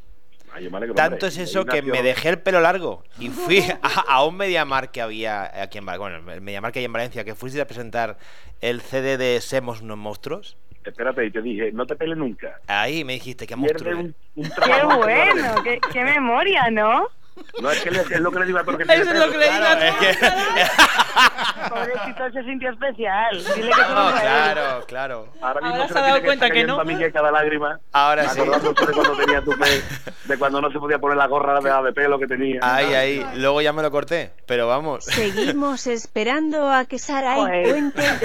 Ay, 0.51 0.63
yo 0.63 0.71
me 0.71 0.77
alegro, 0.77 0.95
Tanto 0.95 1.27
es 1.27 1.37
eso 1.37 1.61
Ignacio- 1.61 1.83
que 1.83 1.91
me 1.91 2.01
dejé 2.01 2.29
el 2.29 2.39
pelo 2.39 2.59
largo 2.59 3.03
y 3.19 3.29
fui 3.29 3.59
a, 3.83 4.01
a 4.07 4.25
un 4.25 4.35
Mediamar 4.35 4.89
que 4.89 5.01
había 5.03 5.61
aquí 5.61 5.77
en 5.77 5.85
Valencia, 5.85 6.09
bueno, 6.09 6.31
el 6.33 6.41
Mediamar 6.41 6.71
que 6.71 6.79
hay 6.79 6.85
en 6.85 6.93
Valencia, 6.93 7.23
que 7.23 7.35
fuiste 7.35 7.61
a 7.61 7.67
presentar 7.67 8.17
el 8.61 8.81
CD 8.81 9.17
de 9.17 9.39
Semos 9.41 9.81
unos 9.81 9.97
monstruos. 9.97 10.57
Espérate, 10.83 11.25
y 11.25 11.31
te 11.31 11.41
dije, 11.41 11.71
no 11.73 11.85
te 11.85 11.95
peles 11.95 12.17
nunca. 12.17 12.59
Ahí 12.65 13.03
me 13.03 13.13
dijiste 13.13 13.45
que 13.45 13.55
monstruo. 13.57 13.91
un, 13.99 14.15
un 14.35 14.43
Qué 14.49 14.85
bueno, 14.95 15.61
qué, 15.63 15.79
qué 15.93 16.03
memoria, 16.03 16.71
¿no? 16.71 17.09
No, 17.61 17.71
es 17.71 17.81
que 17.81 17.91
le- 17.91 18.01
es 18.01 18.19
lo 18.19 18.31
que 18.31 18.39
le 18.39 18.45
digo 18.45 18.59
a 18.59 18.63
todo 18.63 18.77
el 18.77 18.85
que 18.87 18.93
Eso 18.93 19.11
es 19.11 19.19
lo 19.19 19.31
que 19.31 19.37
le 19.37 19.45
digo 19.45 19.55
a 19.55 19.59
Claro, 19.75 19.81
es 19.81 19.95
que- 20.17 20.17
Pobrecito 21.69 22.31
se 22.31 22.43
sintió 22.43 22.69
especial. 22.71 23.37
Dile 23.55 23.71
que 23.71 23.81
No, 23.81 24.11
claro, 24.19 24.85
claro. 24.87 25.27
Ahora 25.41 25.61
mismo 25.61 25.75
Ahora 25.75 25.87
se 25.87 25.93
se 25.93 25.99
ha 25.99 26.01
dado 26.01 26.13
tiene 26.13 26.19
que 26.21 26.25
cuenta 26.27 26.45
estar 26.45 26.47
que 26.49 26.53
cayendo 26.67 27.07
no. 27.07 27.13
cada 27.13 27.31
lágrima. 27.31 27.79
Ahora 27.93 28.29
sí. 28.29 28.39
De 28.39 28.45
cuando 28.93 29.17
tenía 29.17 29.41
tu 29.41 29.51
pe- 29.57 29.81
de 30.25 30.37
cuando 30.37 30.61
no 30.61 30.71
se 30.71 30.79
podía 30.79 30.99
poner 30.99 31.17
la 31.17 31.27
gorra 31.27 31.59
de, 31.59 31.83
de 31.83 31.93
pelo 31.93 32.19
que 32.19 32.27
tenía. 32.27 32.59
Ahí, 32.61 32.93
ahí. 32.93 33.25
Luego 33.35 33.61
ya 33.61 33.73
me 33.73 33.81
lo 33.81 33.91
corté, 33.91 34.31
pero 34.45 34.67
vamos. 34.67 35.05
Seguimos 35.05 35.87
esperando 35.87 36.71
a 36.71 36.85
que 36.85 36.99
Sarai 36.99 37.37
Joder. 37.39 37.69
cuente. 37.69 38.01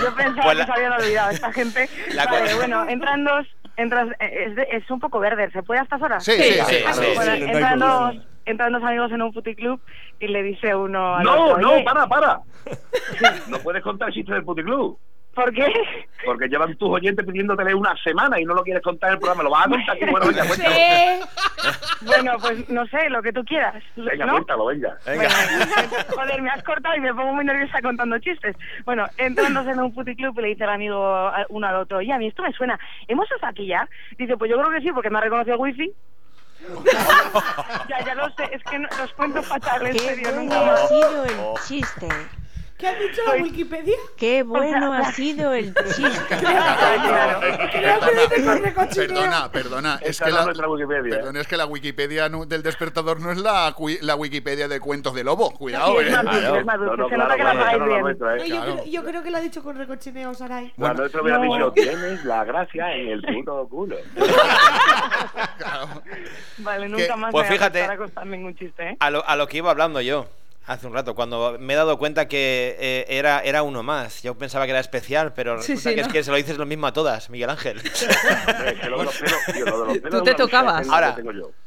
Yo 0.00 0.14
pensaba 0.14 0.42
Pues 0.42 0.56
la- 0.56 0.66
que 0.66 0.72
se 0.72 0.78
habían 0.78 0.92
olvidado 0.92 1.30
esta 1.30 1.52
gente. 1.52 1.88
La 2.14 2.24
Vale, 2.26 2.54
bueno, 2.54 2.88
entran 2.88 3.24
dos, 3.24 3.46
entras, 3.76 4.08
eh, 4.20 4.44
es, 4.48 4.56
de- 4.56 4.68
es 4.72 4.90
un 4.90 5.00
poco 5.00 5.18
verde, 5.20 5.50
¿se 5.52 5.62
puede 5.62 5.80
a 5.80 5.82
estas 5.84 6.00
horas? 6.02 6.24
Sí, 6.24 6.32
sí, 6.32 6.58
sí, 6.66 6.76
entran, 6.76 7.78
dos, 7.78 8.14
entran 8.46 8.72
dos 8.72 8.82
amigos 8.82 9.10
en 9.12 9.22
un 9.22 9.32
puticlub 9.32 9.80
y 10.20 10.28
le 10.28 10.42
dice 10.42 10.74
uno 10.74 11.16
al 11.16 11.24
No, 11.24 11.44
otro, 11.46 11.58
no, 11.62 11.72
"Oye, 11.74 11.82
para, 11.84 12.06
para. 12.06 12.40
No 13.48 13.58
puedes 13.58 13.82
contar 13.82 14.12
chistes 14.12 14.34
del 14.34 14.44
puticlub. 14.44 14.98
¿Por 15.34 15.50
qué? 15.54 15.66
Porque 16.26 16.46
llevan 16.46 16.76
tus 16.76 16.90
oyentes 16.90 17.24
pidiéndotele 17.24 17.74
una 17.74 17.96
semana 18.04 18.38
y 18.38 18.44
no 18.44 18.52
lo 18.52 18.62
quieres 18.62 18.82
contar 18.82 19.08
en 19.08 19.14
el 19.14 19.18
programa. 19.20 19.42
Lo 19.42 19.50
vas 19.50 19.66
a 19.66 19.70
contar 19.70 19.96
aquí. 19.96 20.04
Bueno, 20.10 20.26
venga, 20.26 20.44
cuéntalo. 20.46 21.26
bueno, 22.02 22.32
pues 22.38 22.68
no 22.68 22.86
sé, 22.88 23.08
lo 23.08 23.22
que 23.22 23.32
tú 23.32 23.42
quieras. 23.44 23.82
Venga, 23.96 24.26
¿no? 24.26 24.32
cuéntalo, 24.34 24.66
venga. 24.66 24.94
Venga. 25.06 25.28
Joder, 26.14 26.42
me 26.42 26.50
has 26.50 26.62
cortado 26.62 26.94
y 26.96 27.00
me 27.00 27.14
pongo 27.14 27.32
muy 27.32 27.46
nerviosa 27.46 27.80
contando 27.80 28.18
chistes. 28.18 28.54
Bueno, 28.84 29.06
entrándose 29.16 29.70
en 29.70 29.80
un 29.80 29.94
puticlub 29.94 30.38
y 30.38 30.42
le 30.42 30.48
dice 30.48 30.64
el 30.64 30.70
amigo 30.70 31.32
uno 31.48 31.66
al 31.66 31.76
otro, 31.76 31.96
oye, 31.98 32.12
a 32.12 32.18
mí 32.18 32.26
esto 32.26 32.42
me 32.42 32.52
suena. 32.52 32.78
¿Hemos 33.08 33.24
estado 33.32 33.50
aquí 33.52 33.66
ya? 33.66 33.88
Dice, 34.18 34.36
pues 34.36 34.50
yo 34.50 34.58
creo 34.58 34.70
que 34.70 34.82
sí, 34.82 34.92
porque 34.92 35.08
me 35.08 35.16
ha 35.16 35.22
reconocido 35.22 35.54
el 35.54 35.60
wifi. 35.62 35.92
Ya, 37.88 38.04
ya 38.04 38.14
lo 38.14 38.28
sé, 38.30 38.44
es 38.52 38.62
que 38.64 38.78
no- 38.78 38.88
los 38.98 39.12
cuento 39.14 39.42
fatal, 39.42 39.86
en 39.86 39.92
Qué 39.92 39.98
serio, 39.98 40.32
nunca 40.32 40.74
ha 40.74 40.86
sido 40.88 41.24
el 41.24 41.36
chiste. 41.66 42.08
¿Qué 42.82 42.88
ha 42.88 42.94
dicho 42.98 43.22
la 43.28 43.34
Wikipedia? 43.40 43.94
Qué 44.16 44.42
bueno 44.42 44.90
O 44.90 44.94
sea, 44.96 45.06
ha 45.08 45.12
sido 45.12 45.52
el 45.52 45.72
chiste. 45.94 46.36
Perdona, 48.96 49.52
perdona, 49.52 50.00
es 50.02 50.20
que 50.20 50.32
la, 50.32 50.46
perdona, 50.46 51.40
es 51.40 51.46
que 51.46 51.56
la 51.56 51.66
Wikipedia 51.66 52.28
del 52.28 52.62
despertador 52.64 53.20
no 53.20 53.30
es 53.30 53.38
la, 53.38 53.72
la 54.00 54.16
Wikipedia 54.16 54.66
de 54.66 54.80
cuentos 54.80 55.14
de 55.14 55.22
lobo. 55.22 55.52
Cuidado, 55.52 56.00
Sí, 56.00 56.06
es 56.08 56.12
eh. 56.12 56.16
yo, 58.90 59.04
creo, 59.04 59.22
que 59.22 59.30
lo 59.30 59.36
ha 59.36 59.40
dicho 59.40 59.62
con 59.62 59.76
recochineo, 59.78 60.34
Saray. 60.34 60.72
La 60.76 60.92
nuestra 60.92 61.22
hubiera 61.22 61.38
No. 61.38 61.54
dicho, 61.54 61.70
tienes 61.72 62.24
la 62.24 62.42
gracia 62.44 62.92
en 62.96 63.10
el 63.10 63.22
puto 63.22 63.68
culo. 63.68 63.94
Vale, 66.58 66.88
nunca 66.88 67.14
más 67.14 67.30
Pues 67.30 67.48
me 67.48 67.54
fíjate. 67.54 67.86
a 68.16 68.24
ningún 68.24 68.56
chiste, 68.56 68.88
¿eh? 68.90 68.96
A 68.98 69.08
lo, 69.10 69.24
a 69.24 69.36
lo 69.36 69.46
que 69.46 69.58
iba 69.58 69.70
hablando 69.70 70.00
yo 70.00 70.26
hace 70.66 70.86
un 70.86 70.92
rato, 70.94 71.14
cuando 71.14 71.56
me 71.58 71.72
he 71.74 71.76
dado 71.76 71.98
cuenta 71.98 72.28
que 72.28 72.76
eh, 72.78 73.06
era, 73.08 73.40
era 73.40 73.62
uno 73.62 73.82
más. 73.82 74.22
Yo 74.22 74.36
pensaba 74.36 74.64
que 74.64 74.70
era 74.70 74.80
especial, 74.80 75.32
pero 75.34 75.60
Sí, 75.62 75.72
resulta 75.72 75.90
sí, 75.90 75.94
que 75.96 76.00
¿no? 76.02 76.06
es 76.06 76.12
que 76.12 76.24
se 76.24 76.30
lo 76.30 76.36
dices 76.36 76.56
lo 76.58 76.66
mismo 76.66 76.86
a 76.86 76.92
todas, 76.92 77.30
Miguel 77.30 77.50
Ángel. 77.50 77.80
Que 78.82 78.88
lo 78.88 78.98
de 78.98 79.04
los 79.04 79.16
pelos, 79.16 79.38
tío, 79.52 79.64
lo 79.66 79.80
de 79.80 79.86
los 79.86 79.98
pelos 79.98 80.18
Tú 80.20 80.24
te 80.24 80.34
tocabas. 80.34 80.88
Ahora, 80.88 81.16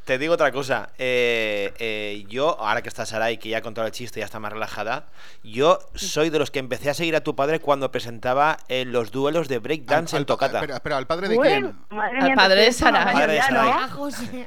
te 0.04 0.18
digo 0.18 0.34
otra 0.34 0.50
cosa. 0.52 0.90
Eh, 0.98 1.72
eh, 1.78 2.24
yo, 2.28 2.58
ahora 2.60 2.82
que 2.82 2.88
está 2.88 3.04
Sarai, 3.06 3.38
que 3.38 3.48
ya 3.50 3.58
ha 3.58 3.62
contado 3.62 3.86
el 3.86 3.92
chiste 3.92 4.18
y 4.18 4.22
ya 4.22 4.24
está 4.26 4.38
más 4.40 4.52
relajada, 4.52 5.06
yo 5.42 5.78
soy 5.94 6.30
de 6.30 6.38
los 6.38 6.50
que 6.50 6.58
empecé 6.58 6.90
a 6.90 6.94
seguir 6.94 7.16
a 7.16 7.20
tu 7.20 7.34
padre 7.36 7.60
cuando 7.60 7.90
presentaba 7.90 8.58
eh, 8.68 8.84
los 8.86 9.10
duelos 9.10 9.48
de 9.48 9.58
breakdance 9.58 10.16
Al- 10.16 10.22
en 10.22 10.26
Tocata. 10.26 10.58
Espera, 10.58 10.76
espera, 10.76 10.96
¿al 10.96 11.06
padre 11.06 11.28
de 11.28 11.36
Bueno, 11.36 11.74
quién? 11.88 12.00
Al 12.00 12.34
padre 12.34 12.70
de 12.70 13.40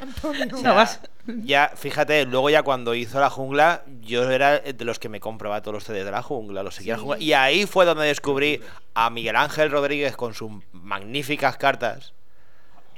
Antonio. 0.01 0.45
No 0.63 0.75
vas. 0.75 0.99
Ya, 1.43 1.71
fíjate, 1.75 2.25
luego 2.25 2.49
ya 2.49 2.63
cuando 2.63 2.95
hizo 2.95 3.19
la 3.19 3.29
jungla, 3.29 3.83
yo 4.01 4.29
era 4.29 4.59
de 4.59 4.85
los 4.85 4.99
que 4.99 5.09
me 5.09 5.19
compraba 5.19 5.61
todos 5.61 5.73
los 5.75 5.83
CDs 5.83 6.05
de 6.05 6.11
la 6.11 6.21
jungla, 6.23 6.63
los 6.63 6.75
seguía 6.75 6.93
la 6.95 6.99
jungla. 6.99 7.19
Y 7.19 7.33
ahí 7.33 7.65
fue 7.65 7.85
donde 7.85 8.05
descubrí 8.05 8.61
a 8.93 9.09
Miguel 9.09 9.35
Ángel 9.35 9.71
Rodríguez 9.71 10.15
con 10.15 10.33
sus 10.33 10.51
magníficas 10.71 11.57
cartas 11.57 12.13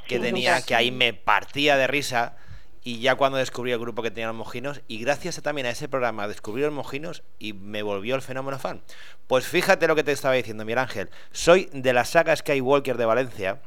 que 0.08 0.16
Sí, 0.18 0.22
tenía, 0.22 0.60
sí. 0.60 0.66
que 0.68 0.76
ahí 0.76 0.92
me 0.92 1.14
partía 1.14 1.78
de 1.78 1.88
risa. 1.88 2.36
Y 2.84 3.00
ya 3.00 3.14
cuando 3.14 3.38
descubrí 3.38 3.72
el 3.72 3.78
grupo 3.80 4.02
que 4.02 4.10
tenía 4.10 4.26
los 4.28 4.36
mojinos, 4.36 4.82
y 4.88 4.98
gracias 5.00 5.38
a- 5.38 5.42
también 5.44 5.68
a 5.68 5.70
ese 5.70 5.88
programa 5.88 6.28
descubrí 6.28 6.64
los 6.64 6.74
mojinos 6.74 7.22
y 7.38 7.54
me 7.54 7.84
volvió 7.84 8.16
el 8.16 8.24
fenómeno 8.24 8.58
fan. 8.58 8.82
Pues 9.28 9.46
fíjate 9.46 9.88
lo 9.88 9.96
que 9.96 10.04
te 10.04 10.12
estaba 10.12 10.34
diciendo, 10.34 10.66
Miguel 10.66 10.80
Ángel. 10.80 11.10
Soy 11.32 11.70
de 11.74 11.94
la 11.94 12.06
saga 12.06 12.36
Skywalker 12.36 12.98
de 12.98 13.06
Valencia, 13.06 13.62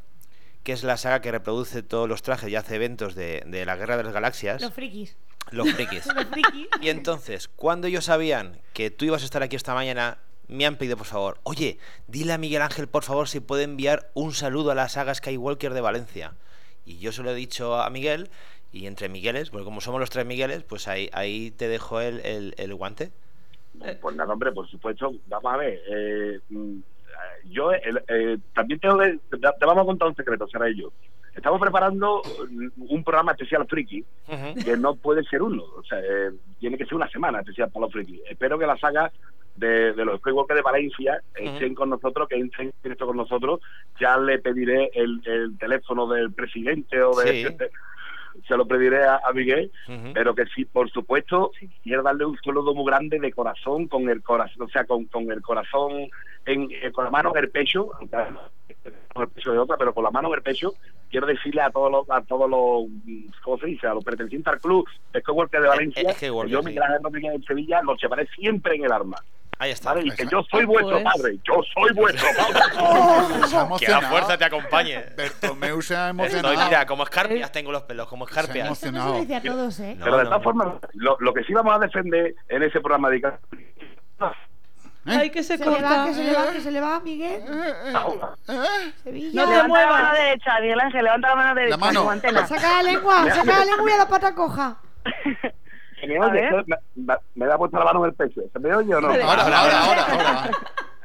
que 0.64 0.72
es 0.72 0.82
la 0.82 0.96
saga 0.96 1.20
que 1.20 1.30
reproduce 1.30 1.82
todos 1.84 2.08
los 2.08 2.22
trajes 2.22 2.50
y 2.50 2.56
hace 2.56 2.74
eventos 2.74 3.14
de, 3.14 3.42
de 3.46 3.64
la 3.64 3.76
Guerra 3.76 3.96
de 3.96 4.02
las 4.04 4.12
Galaxias. 4.12 4.60
Los 4.60 4.72
frikis. 4.74 5.16
Los 5.52 5.70
frikis. 5.72 6.06
Los 6.14 6.24
frikis. 6.26 6.68
Y 6.80 6.88
entonces, 6.88 7.48
cuando 7.48 7.86
ellos 7.86 8.06
sabían 8.06 8.58
que 8.72 8.90
tú 8.90 9.04
ibas 9.04 9.22
a 9.22 9.26
estar 9.26 9.42
aquí 9.42 9.54
esta 9.56 9.74
mañana, 9.74 10.18
me 10.48 10.66
han 10.66 10.76
pedido 10.76 10.96
por 10.96 11.06
favor, 11.06 11.38
oye, 11.44 11.78
dile 12.08 12.32
a 12.32 12.38
Miguel 12.38 12.62
Ángel 12.62 12.88
por 12.88 13.02
favor 13.04 13.28
si 13.28 13.40
puede 13.40 13.62
enviar 13.62 14.10
un 14.14 14.32
saludo 14.34 14.70
a 14.72 14.74
la 14.74 14.88
saga 14.88 15.14
Skywalker 15.14 15.72
de 15.72 15.80
Valencia. 15.80 16.32
Y 16.86 16.98
yo 16.98 17.12
se 17.12 17.22
lo 17.22 17.30
he 17.30 17.34
dicho 17.34 17.76
a 17.80 17.88
Miguel, 17.90 18.28
y 18.72 18.86
entre 18.86 19.08
Migueles, 19.08 19.50
porque 19.50 19.64
como 19.64 19.80
somos 19.80 20.00
los 20.00 20.10
tres 20.10 20.26
Migueles, 20.26 20.64
pues 20.64 20.88
ahí, 20.88 21.08
ahí 21.12 21.50
te 21.52 21.68
dejo 21.68 22.00
el, 22.00 22.20
el- 22.26 22.54
el 22.58 22.74
guante. 22.74 23.12
Pues 24.00 24.16
nada, 24.16 24.32
hombre, 24.32 24.52
por 24.52 24.68
supuesto. 24.68 25.12
Vamos 25.28 25.52
a 25.52 25.56
ver. 25.56 25.80
eh, 25.90 26.40
yo 27.44 27.72
eh, 27.72 28.38
también 28.54 28.80
tengo 28.80 28.98
que. 28.98 29.18
Te 29.30 29.38
te 29.38 29.66
vamos 29.66 29.82
a 29.82 29.86
contar 29.86 30.08
un 30.08 30.16
secreto, 30.16 30.46
será 30.48 30.68
yo. 30.70 30.92
Estamos 31.34 31.60
preparando 31.60 32.22
un 32.76 33.02
programa 33.02 33.32
especial 33.32 33.66
friki, 33.66 34.04
que 34.64 34.76
no 34.76 34.94
puede 34.94 35.24
ser 35.24 35.42
uno. 35.42 35.64
O 35.76 35.82
sea, 35.82 35.98
eh, 35.98 36.30
tiene 36.60 36.78
que 36.78 36.84
ser 36.84 36.94
una 36.94 37.08
semana 37.08 37.40
especial 37.40 37.70
para 37.70 37.86
los 37.86 37.92
friki. 37.92 38.22
Espero 38.28 38.56
que 38.56 38.66
la 38.66 38.78
saga 38.78 39.10
de, 39.56 39.92
de 39.94 40.04
los 40.04 40.20
Skywalker 40.20 40.56
de 40.56 40.62
Valencia 40.62 41.20
estén 41.34 41.74
con 41.74 41.90
nosotros, 41.90 42.28
que 42.28 42.36
entren 42.36 42.68
en 42.68 42.74
directo 42.82 43.06
con 43.06 43.16
nosotros. 43.16 43.60
Ya 44.00 44.16
le 44.16 44.38
pediré 44.38 44.90
el, 44.94 45.20
el 45.24 45.58
teléfono 45.58 46.06
del 46.06 46.32
presidente 46.32 47.02
o 47.02 47.14
de. 47.16 47.48
Sí. 47.48 47.56
Se 48.46 48.56
lo 48.56 48.66
pediré 48.66 49.04
a, 49.04 49.20
a 49.24 49.32
Miguel, 49.32 49.70
pero 50.12 50.34
que 50.34 50.46
sí, 50.46 50.64
por 50.64 50.90
supuesto, 50.90 51.52
quiero 51.82 52.02
darle 52.02 52.24
un 52.24 52.38
saludo 52.44 52.74
muy 52.74 52.86
grande 52.86 53.18
de 53.18 53.32
corazón, 53.32 53.88
con 53.88 54.08
el 54.08 54.22
corazón, 54.22 54.66
o 54.66 54.68
sea, 54.68 54.84
con, 54.84 55.04
con 55.06 55.30
el 55.30 55.42
corazón, 55.42 56.08
en, 56.46 56.68
eh, 56.70 56.92
con 56.92 57.04
la 57.04 57.10
mano 57.10 57.32
en 57.34 57.44
el 57.44 57.50
pecho, 57.50 57.90
aunque 57.98 58.16
con 59.12 59.22
el 59.22 59.28
pecho 59.30 59.52
de 59.52 59.58
otra, 59.58 59.76
pero 59.76 59.94
con 59.94 60.04
la 60.04 60.10
mano 60.10 60.28
en 60.28 60.34
el 60.34 60.42
pecho, 60.42 60.74
quiero 61.10 61.26
decirle 61.26 61.62
a 61.62 61.70
todos 61.70 61.90
los, 61.90 62.10
a 62.10 62.22
todos 62.22 62.50
los, 62.50 62.86
¿cómo 63.42 63.58
se 63.58 63.66
dice? 63.66 63.86
A 63.86 63.94
los 63.94 64.04
pertenecientes 64.04 64.52
al 64.52 64.60
club 64.60 64.86
de 65.12 65.20
Skywalker 65.20 65.62
de 65.62 65.68
Valencia, 65.68 66.14
que 66.18 66.26
yo, 66.26 66.60
sí. 66.60 66.66
Miguel 66.66 66.82
Ángel 66.82 67.02
Rodríguez 67.02 67.34
en 67.34 67.44
Sevilla, 67.44 67.82
los 67.82 68.00
llevaré 68.00 68.26
siempre 68.28 68.74
en 68.74 68.84
el 68.84 68.92
arma. 68.92 69.16
Ahí 69.58 69.70
está. 69.70 69.94
¿vale? 69.94 70.08
Y 70.08 70.10
que 70.10 70.26
yo 70.30 70.42
soy 70.50 70.64
vuestro 70.64 71.00
Pues- 71.00 71.04
padre, 71.14 71.38
yo 71.44 71.54
soy 71.74 71.92
vuestro 71.94 72.26
padre. 72.36 73.46
Se 73.48 73.56
ha 73.56 73.68
Que 73.78 73.88
la 73.88 74.00
fuerza 74.02 74.36
te 74.38 74.44
acompañe. 74.44 75.04
Bertomeu 75.16 75.80
se 75.82 75.96
ha 75.96 76.10
Estoy, 76.10 76.26
emocionado. 76.26 76.64
mira, 76.66 76.86
como 76.86 77.02
escarpias 77.04 77.52
tengo 77.52 77.72
los 77.72 77.82
pelos, 77.82 78.08
como 78.08 78.26
Se 78.26 78.30
ha 78.38 78.40
escarpias. 78.42 78.78
Se 78.78 78.88
emocionado. 78.88 79.14
lo 79.14 79.20
dice 79.20 79.36
a 79.36 79.42
todos, 79.42 79.80
¿eh? 79.80 79.94
No, 79.98 80.04
Pero 80.04 80.16
de 80.18 80.24
todas 80.24 80.38
no. 80.38 80.44
formas, 80.44 80.68
lo, 80.94 81.16
lo 81.20 81.32
que 81.34 81.44
sí 81.44 81.52
vamos 81.54 81.74
a 81.74 81.78
defender 81.78 82.34
en 82.48 82.62
ese 82.62 82.80
programa 82.80 83.08
de 83.10 83.22
Ay, 85.06 85.28
que 85.30 85.42
se 85.42 85.58
Se 85.58 85.64
le 85.70 85.82
va, 85.82 86.06
que 86.06 86.14
se 86.14 86.24
le 86.24 86.32
va, 86.34 86.50
que 86.50 86.60
se 86.62 86.70
le 86.70 86.80
va, 86.80 86.98
Miguel. 87.00 87.42
Sevilla. 89.02 89.42
No 89.42 89.48
te 89.48 89.52
Levanta 89.52 89.56
la 89.58 89.68
muevas. 89.68 90.02
mano 90.02 90.14
derecha, 90.14 90.60
Miguel 90.60 90.80
Ángel, 90.80 91.04
levanta 91.04 91.28
la 91.28 91.34
mano 91.36 91.54
derecha. 91.54 91.76
mano. 91.76 92.00
como 92.00 92.10
antena. 92.10 92.46
Saca 92.46 92.72
la 92.76 92.82
lengua, 92.82 93.30
saca 93.34 93.58
la 93.58 93.64
lengua 93.66 93.90
y 93.90 93.92
a 93.92 93.96
la 93.98 94.08
pata 94.08 94.34
coja. 94.34 94.78
¿Se 96.06 96.12
me 96.12 96.20
oye? 96.20 96.50
da 97.46 97.58
puesta 97.58 97.78
la 97.78 97.84
mano 97.84 98.00
en 98.04 98.10
el 98.10 98.14
pecho. 98.14 98.40
¿Se 98.52 98.58
me 98.58 98.74
oye 98.74 98.94
o 98.94 99.00
no? 99.00 99.08
Ahora, 99.08 99.24
ahora, 99.24 99.42
ahora, 99.58 99.80
ahora, 99.84 100.02
ahora. 100.04 100.50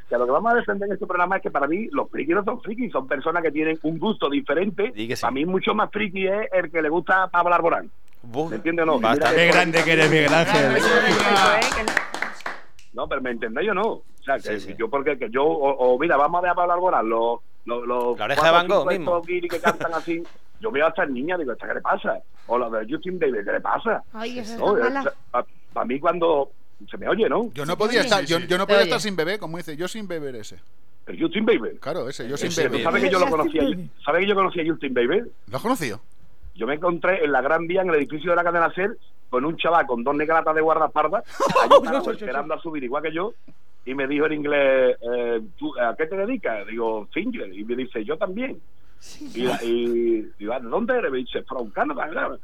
Que 0.09 0.17
lo 0.17 0.25
que 0.25 0.31
vamos 0.31 0.51
a 0.51 0.55
defender 0.55 0.87
en 0.87 0.93
este 0.95 1.05
programa 1.05 1.35
es 1.37 1.43
que 1.43 1.51
para 1.51 1.67
mí 1.67 1.87
los 1.91 2.09
frikis 2.09 2.33
no 2.33 2.43
son 2.43 2.59
frikis, 2.61 2.91
son 2.91 3.07
personas 3.07 3.43
que 3.43 3.51
tienen 3.51 3.77
un 3.83 3.99
gusto 3.99 4.27
diferente. 4.27 4.91
Sí. 4.95 5.07
Para 5.21 5.29
mí 5.29 5.45
mucho 5.45 5.75
más 5.75 5.91
friki 5.91 6.25
es 6.25 6.47
el 6.51 6.71
que 6.71 6.81
le 6.81 6.89
gusta 6.89 7.27
Pablo 7.27 7.53
Arborán. 7.53 7.91
¿Me 8.49 8.55
entiendes 8.55 8.83
o 8.83 8.85
no? 8.87 8.99
bastante. 8.99 9.47
Grande 9.49 9.83
que 9.83 9.91
eres, 9.93 10.09
Miguel 10.09 10.33
Ángel. 10.33 10.81
No, 12.93 13.07
pero 13.07 13.21
me 13.21 13.29
entendéis 13.29 13.69
o 13.69 13.73
no. 13.75 13.83
O 13.87 14.03
sea, 14.25 14.37
que 14.37 14.59
Sí, 14.59 14.71
sí. 14.71 14.75
yo 14.79 14.89
porque 14.89 15.17
que 15.17 15.29
yo, 15.29 15.43
o, 15.45 15.93
o 15.93 15.99
mira, 15.99 16.17
vamos 16.17 16.39
a 16.39 16.41
ver 16.41 16.51
a 16.51 16.55
Pablo 16.55 16.73
Alborán, 16.73 17.07
los, 17.07 17.39
los, 17.65 17.85
los 17.87 18.17
La 18.17 18.25
oreja 18.25 18.45
de 18.45 18.51
Van 18.51 18.67
Gogh 18.67 18.87
mismo. 18.87 19.21
que 19.21 19.59
cantan 19.61 19.93
así. 19.93 20.23
Yo 20.59 20.71
veo 20.71 20.85
a 20.85 20.89
estas 20.89 21.09
niñas, 21.09 21.39
digo, 21.39 21.53
¿esta 21.53 21.67
qué 21.67 21.73
le 21.75 21.81
pasa? 21.81 22.19
O 22.47 22.57
la 22.57 22.69
de 22.69 22.91
Justin 22.91 23.17
Bieber, 23.19 23.45
¿qué 23.45 23.51
le 23.51 23.61
pasa? 23.61 24.03
Ay, 24.13 24.39
esa 24.39 24.53
es 24.55 24.59
No, 24.59 24.75
mala. 24.75 25.13
Para 25.73 25.85
mí 25.85 25.99
cuando 25.99 26.51
se 26.89 26.97
me 26.97 27.07
oye, 27.07 27.29
¿no? 27.29 27.51
Yo 27.53 27.65
no 27.65 27.77
podía 27.77 28.01
estar, 28.01 28.25
yo, 28.25 28.39
yo 28.39 28.57
no 28.57 28.65
podía 28.65 28.83
estar 28.83 28.99
sin 28.99 29.15
bebé, 29.15 29.37
como 29.37 29.57
dice, 29.57 29.75
yo 29.75 29.87
sin 29.87 30.07
beber 30.07 30.35
ese. 30.35 30.57
¿El 31.07 31.19
Justin 31.19 31.45
Bieber? 31.45 31.79
Claro, 31.79 32.07
ese, 32.07 32.27
yo 32.29 32.37
sin 32.37 32.49
Ese, 32.49 32.67
beber. 32.67 32.83
¿Sabe 32.83 33.01
que 33.01 33.09
yo 33.09 33.19
lo 33.19 33.29
conocía? 33.29 33.63
¿Sabe 34.05 34.19
que 34.19 34.27
yo 34.27 34.35
conocía 34.35 34.63
a 34.63 34.67
Justin 34.67 34.93
Bieber? 34.93 35.27
¿Lo 35.47 35.57
has 35.57 35.63
conocido? 35.63 35.99
Yo 36.55 36.67
me 36.67 36.75
encontré 36.75 37.23
en 37.23 37.31
la 37.31 37.41
Gran 37.41 37.65
Vía, 37.67 37.81
en 37.81 37.89
el 37.89 37.95
edificio 37.95 38.29
de 38.29 38.35
la 38.35 38.43
cadena 38.43 38.71
SER, 38.73 38.95
con 39.29 39.45
un 39.45 39.57
chaval 39.57 39.87
con 39.87 40.03
dos 40.03 40.15
negratas 40.15 40.53
de 40.53 40.61
guardaespaldas, 40.61 41.23
esperando 42.11 42.53
a 42.53 42.61
subir 42.61 42.83
igual 42.83 43.03
que 43.03 43.13
yo, 43.13 43.33
y 43.85 43.95
me 43.95 44.07
dijo 44.07 44.25
en 44.27 44.33
inglés, 44.33 44.97
eh, 45.01 45.41
¿tú, 45.57 45.73
¿a 45.79 45.95
qué 45.95 46.05
te 46.05 46.15
dedicas? 46.15 46.67
Digo, 46.67 47.07
Finger. 47.11 47.51
Y 47.53 47.63
me 47.63 47.75
dice, 47.75 48.03
yo 48.03 48.17
también. 48.17 48.59
Y, 49.35 49.47
y 49.65 50.21
digo, 50.37 50.53
"¿Ah, 50.53 50.59
¿de 50.59 50.67
dónde 50.69 50.97
eres? 50.97 51.11
Me 51.11 51.19
dice, 51.19 51.43
from 51.43 51.69
Canada. 51.71 52.07
claro". 52.09 52.39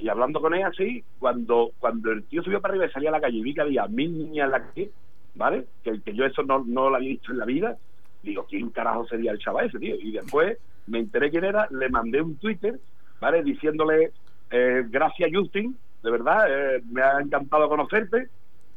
Y 0.00 0.08
hablando 0.08 0.40
con 0.40 0.54
él 0.54 0.64
así, 0.64 1.04
cuando 1.18 1.70
cuando 1.78 2.10
el 2.10 2.24
tío 2.24 2.42
subió 2.42 2.60
para 2.60 2.72
arriba 2.72 2.86
y 2.86 2.90
salía 2.90 3.10
a 3.10 3.12
la 3.12 3.20
calle 3.20 3.38
y 3.38 3.42
vi 3.42 3.54
que 3.54 3.60
había 3.60 3.86
mil 3.86 4.18
niñas 4.18 4.46
en 4.46 4.50
la 4.50 4.62
calle, 4.66 4.90
¿vale? 5.36 5.66
Que, 5.84 6.00
que 6.02 6.14
yo 6.14 6.24
eso 6.24 6.42
no, 6.42 6.64
no 6.66 6.90
lo 6.90 6.96
había 6.96 7.10
visto 7.10 7.30
en 7.32 7.38
la 7.38 7.44
vida, 7.44 7.76
digo, 8.22 8.44
¿quién 8.50 8.70
carajo 8.70 9.06
sería 9.06 9.30
el 9.30 9.38
chaval 9.38 9.66
ese, 9.66 9.78
tío? 9.78 9.94
Y 10.00 10.10
después 10.12 10.58
me 10.88 10.98
enteré 10.98 11.30
quién 11.30 11.44
era, 11.44 11.68
le 11.70 11.88
mandé 11.90 12.20
un 12.20 12.36
Twitter, 12.38 12.78
¿vale? 13.20 13.42
Diciéndole, 13.44 14.10
eh, 14.50 14.84
gracias 14.88 15.30
Justin, 15.32 15.76
de 16.02 16.10
verdad, 16.10 16.46
eh, 16.48 16.82
me 16.90 17.02
ha 17.02 17.20
encantado 17.20 17.68
conocerte. 17.68 18.28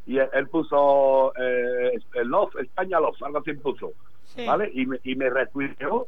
Y 0.06 0.18
él, 0.18 0.28
él 0.34 0.48
puso 0.50 1.32
eh, 1.36 2.00
Love, 2.26 2.56
España 2.62 3.00
Love, 3.00 3.22
algo 3.24 3.40
así 3.40 3.54
puso, 3.54 3.92
Sí. 4.26 4.46
¿vale? 4.46 4.70
Y 4.74 4.86
me, 4.86 5.00
y 5.04 5.16
me 5.16 5.30
retuiteó, 5.30 6.08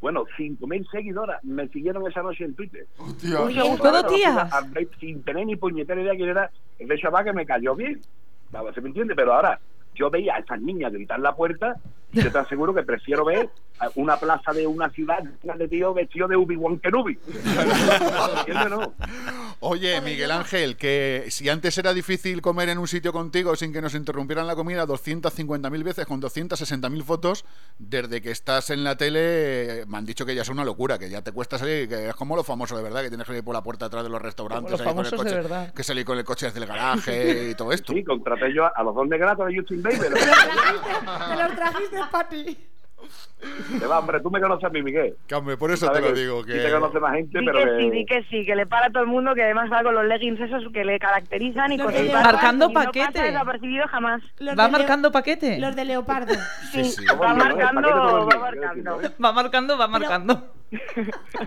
bueno, 0.00 0.24
5.000 0.36 0.90
seguidoras 0.90 1.42
me 1.44 1.66
siguieron 1.68 2.06
esa 2.10 2.22
noche 2.22 2.44
en 2.44 2.54
Twitter. 2.54 2.86
Hostia. 2.98 4.42
A- 4.42 4.62
Sin 5.00 5.22
tener 5.22 5.46
ni 5.46 5.56
puñetera 5.56 6.00
idea 6.00 6.14
quién 6.14 6.28
era 6.30 6.50
ese 6.78 6.98
chaval 6.98 7.24
que 7.24 7.32
me 7.32 7.46
cayó 7.46 7.74
bien. 7.74 8.00
Vamos, 8.50 8.74
¿Se 8.74 8.80
me 8.80 8.88
entiende? 8.88 9.14
Pero 9.14 9.32
ahora 9.34 9.58
yo 9.94 10.10
veía 10.10 10.34
a 10.34 10.38
esas 10.40 10.60
niñas 10.60 10.92
gritar 10.92 11.16
en 11.18 11.22
la 11.22 11.34
puerta 11.34 11.76
yo 12.14 12.32
te 12.32 12.38
aseguro 12.38 12.74
que 12.74 12.82
prefiero 12.82 13.24
ver 13.24 13.50
a 13.78 13.90
una 13.96 14.16
plaza 14.16 14.52
de 14.52 14.66
una 14.66 14.88
ciudad 14.90 15.22
de 15.22 15.68
tío 15.68 15.92
vestido 15.92 16.28
de 16.28 16.36
Ubi-Wan 16.36 16.78
Kenobi. 16.78 17.18
Oye, 19.60 20.00
Miguel 20.00 20.30
Ángel, 20.30 20.76
que 20.76 21.24
si 21.28 21.48
antes 21.48 21.76
era 21.78 21.92
difícil 21.92 22.40
comer 22.40 22.68
en 22.68 22.78
un 22.78 22.86
sitio 22.86 23.12
contigo 23.12 23.56
sin 23.56 23.72
que 23.72 23.80
nos 23.80 23.94
interrumpieran 23.94 24.46
la 24.46 24.54
comida 24.54 24.86
250.000 24.86 25.82
veces 25.82 26.06
con 26.06 26.20
260.000 26.20 27.02
fotos, 27.02 27.44
desde 27.78 28.20
que 28.20 28.30
estás 28.30 28.70
en 28.70 28.84
la 28.84 28.96
tele 28.96 29.80
eh, 29.80 29.84
me 29.86 29.98
han 29.98 30.06
dicho 30.06 30.26
que 30.26 30.34
ya 30.34 30.42
es 30.42 30.48
una 30.48 30.64
locura, 30.64 30.98
que 30.98 31.08
ya 31.08 31.22
te 31.22 31.32
cuesta 31.32 31.58
salir, 31.58 31.88
que 31.88 32.08
es 32.08 32.14
como 32.14 32.36
los 32.36 32.46
famosos 32.46 32.76
de 32.76 32.84
verdad, 32.84 33.02
que 33.02 33.08
tienes 33.08 33.26
que 33.26 33.36
ir 33.36 33.44
por 33.44 33.54
la 33.54 33.62
puerta 33.62 33.86
atrás 33.86 34.04
de 34.04 34.10
los 34.10 34.20
restaurantes, 34.20 34.72
los 34.72 34.80
salir 34.80 34.94
con 34.94 35.04
el 35.04 35.10
de 35.10 35.16
coche, 35.16 35.34
verdad. 35.34 35.72
que 35.74 35.82
salir 35.82 36.04
con 36.04 36.18
el 36.18 36.24
coche 36.24 36.46
desde 36.46 36.60
el 36.60 36.66
garaje 36.66 37.50
y 37.50 37.54
todo 37.54 37.72
esto. 37.72 37.92
Sí, 37.92 38.04
contraté 38.04 38.52
yo 38.54 38.64
a 38.74 38.82
los 38.82 38.94
dos 38.94 39.08
negratos 39.08 39.46
de 39.46 39.56
Justin 39.58 39.82
Bieber. 39.82 40.12
Te 40.14 41.42
los 41.42 41.54
trajiste 41.54 41.96
para 42.10 42.28
ti. 42.28 42.58
Te 43.78 43.86
va, 43.86 43.98
hombre, 43.98 44.18
tú 44.20 44.30
me 44.30 44.40
conoces 44.40 44.64
a 44.64 44.70
mí, 44.70 44.82
Miguel. 44.82 45.14
Hombre, 45.34 45.58
por 45.58 45.70
eso 45.70 45.90
te 45.92 46.00
lo 46.00 46.06
que 46.06 46.20
digo, 46.20 46.42
sí 46.44 46.52
que... 46.52 46.58
te 46.60 46.70
conoce 46.72 46.98
más 46.98 47.14
gente, 47.14 47.38
Di 47.38 47.44
pero 47.44 47.58
que 47.58 47.64
sí, 47.64 47.90
que... 47.90 47.90
di 47.90 48.06
que 48.06 48.22
sí, 48.30 48.46
que 48.46 48.56
le 48.56 48.66
para 48.66 48.86
a 48.86 48.90
todo 48.90 49.02
el 49.02 49.08
mundo, 49.10 49.34
que 49.34 49.42
además 49.42 49.70
va 49.70 49.82
con 49.82 49.94
los 49.94 50.06
leggings 50.06 50.40
esos 50.40 50.72
que 50.72 50.84
le 50.86 50.98
caracterizan 50.98 51.72
y 51.72 51.78
con 51.78 51.94
el. 51.94 52.10
Marcando 52.10 52.70
y 52.70 52.72
no 52.72 52.74
paquete. 52.80 53.12
pasa 53.12 53.22
desapercibido 53.24 53.86
jamás. 53.88 54.22
Los 54.38 54.58
¿Va 54.58 54.66
de 54.66 54.72
marcando 54.72 55.12
paquete? 55.12 55.58
Los 55.58 55.76
de 55.76 55.84
leopardo. 55.84 56.32
Sí, 56.72 56.84
sí. 56.84 57.04
Va 57.04 57.12
Bueno, 57.14 57.32
el 57.34 57.38
marcando, 57.38 57.82
paquete 57.82 57.94
todo 57.94 58.18
el 58.18 58.24
va 58.24 58.40
marcando. 58.40 59.00
Va 59.22 59.32
marcando, 59.32 59.78
va 59.78 59.88
marcando. 59.88 60.52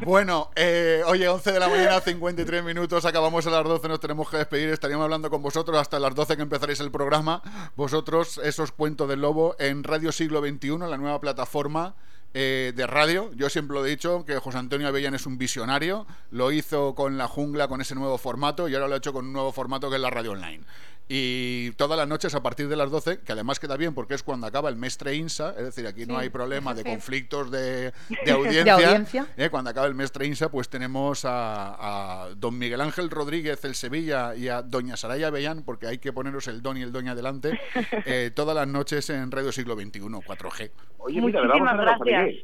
Bueno, 0.06 0.52
eh, 0.56 1.02
oye, 1.06 1.28
11 1.28 1.52
de 1.52 1.60
la 1.60 1.68
mañana, 1.68 2.00
53 2.00 2.64
minutos, 2.64 3.06
acabamos 3.06 3.46
a 3.48 3.50
las 3.50 3.64
12, 3.64 3.88
nos 3.88 4.00
tenemos 4.00 4.30
que 4.30 4.38
despedir, 4.38 4.70
estaríamos 4.70 5.06
hablando 5.06 5.30
con 5.30 5.42
vosotros 5.42 5.78
hasta 5.78 6.00
las 6.00 6.16
12 6.16 6.36
que 6.36 6.44
empezaréis 6.44 6.80
el 6.80 6.92
programa. 6.92 7.42
Vosotros, 7.76 8.40
esos 8.44 8.72
cuentos 8.72 9.10
del 9.10 9.22
lobo 9.22 9.56
en 9.60 9.84
Radio 9.84 10.12
Siglo 10.12 10.42
XXI, 10.42 10.78
la 10.80 10.98
nueva 10.98 11.20
plataforma 11.20 11.96
eh, 12.34 12.74
de 12.76 12.86
radio. 12.86 13.32
Yo 13.36 13.50
siempre 13.50 13.76
lo 13.76 13.86
he 13.86 13.90
dicho, 13.90 14.26
que 14.26 14.38
José 14.38 14.58
Antonio 14.58 14.88
Avellán 14.88 15.16
es 15.16 15.26
un 15.26 15.38
visionario, 15.38 16.06
lo 16.30 16.52
hizo 16.52 16.94
con 16.94 17.18
La 17.18 17.28
Jungla, 17.28 17.68
con 17.68 17.82
ese 17.82 17.96
nuevo 17.96 18.18
formato, 18.18 18.68
y 18.68 18.76
ahora 18.76 18.88
lo 18.88 18.94
ha 18.96 18.98
hecho 18.98 19.14
con 19.14 19.26
un 19.26 19.34
nuevo 19.34 19.52
formato 19.52 19.90
que 19.90 19.96
es 19.96 20.02
la 20.02 20.10
radio 20.10 20.34
online. 20.34 20.64
Y 21.10 21.72
todas 21.72 21.98
las 21.98 22.08
noches 22.08 22.36
a 22.36 22.44
partir 22.44 22.68
de 22.68 22.76
las 22.76 22.92
12, 22.92 23.20
que 23.22 23.32
además 23.32 23.60
queda 23.60 23.78
bien 23.78 23.94
porque 23.94 24.14
es 24.14 24.24
cuando 24.24 24.46
acaba 24.46 24.70
el 24.70 24.76
mestre 24.76 25.16
INSA, 25.16 25.52
es 25.58 25.64
decir, 25.64 25.88
aquí 25.88 26.06
no 26.06 26.18
hay 26.18 26.30
problema 26.30 26.74
de 26.74 26.84
conflictos 26.84 27.50
de, 27.52 27.94
de 28.26 28.32
audiencia. 28.32 28.64
De 28.64 28.86
audiencia. 28.86 29.28
Eh, 29.38 29.50
cuando 29.50 29.70
acaba 29.70 29.88
el 29.88 29.96
mestre 29.96 30.26
INSA, 30.26 30.50
pues 30.50 30.68
tenemos 30.68 31.24
a, 31.24 32.26
a 32.26 32.30
don 32.36 32.58
Miguel 32.58 32.82
Ángel 32.82 33.10
Rodríguez, 33.10 33.64
el 33.64 33.76
Sevilla, 33.76 34.36
y 34.36 34.50
a 34.50 34.62
doña 34.62 34.98
Saraya 34.98 35.30
Bellán, 35.30 35.64
porque 35.64 35.88
hay 35.88 35.98
que 36.00 36.12
poneros 36.12 36.48
el 36.48 36.62
don 36.62 36.78
y 36.78 36.82
el 36.82 36.92
doña 36.92 37.14
adelante, 37.14 37.58
eh, 38.06 38.32
todas 38.34 38.56
las 38.56 38.68
noches 38.68 39.10
en 39.10 39.32
Radio 39.32 39.52
Siglo 39.52 39.76
XXI, 39.76 40.02
4G. 40.02 40.72
Oye, 40.98 41.22
mira, 41.22 41.42
vamos 41.48 41.70
a. 41.70 41.98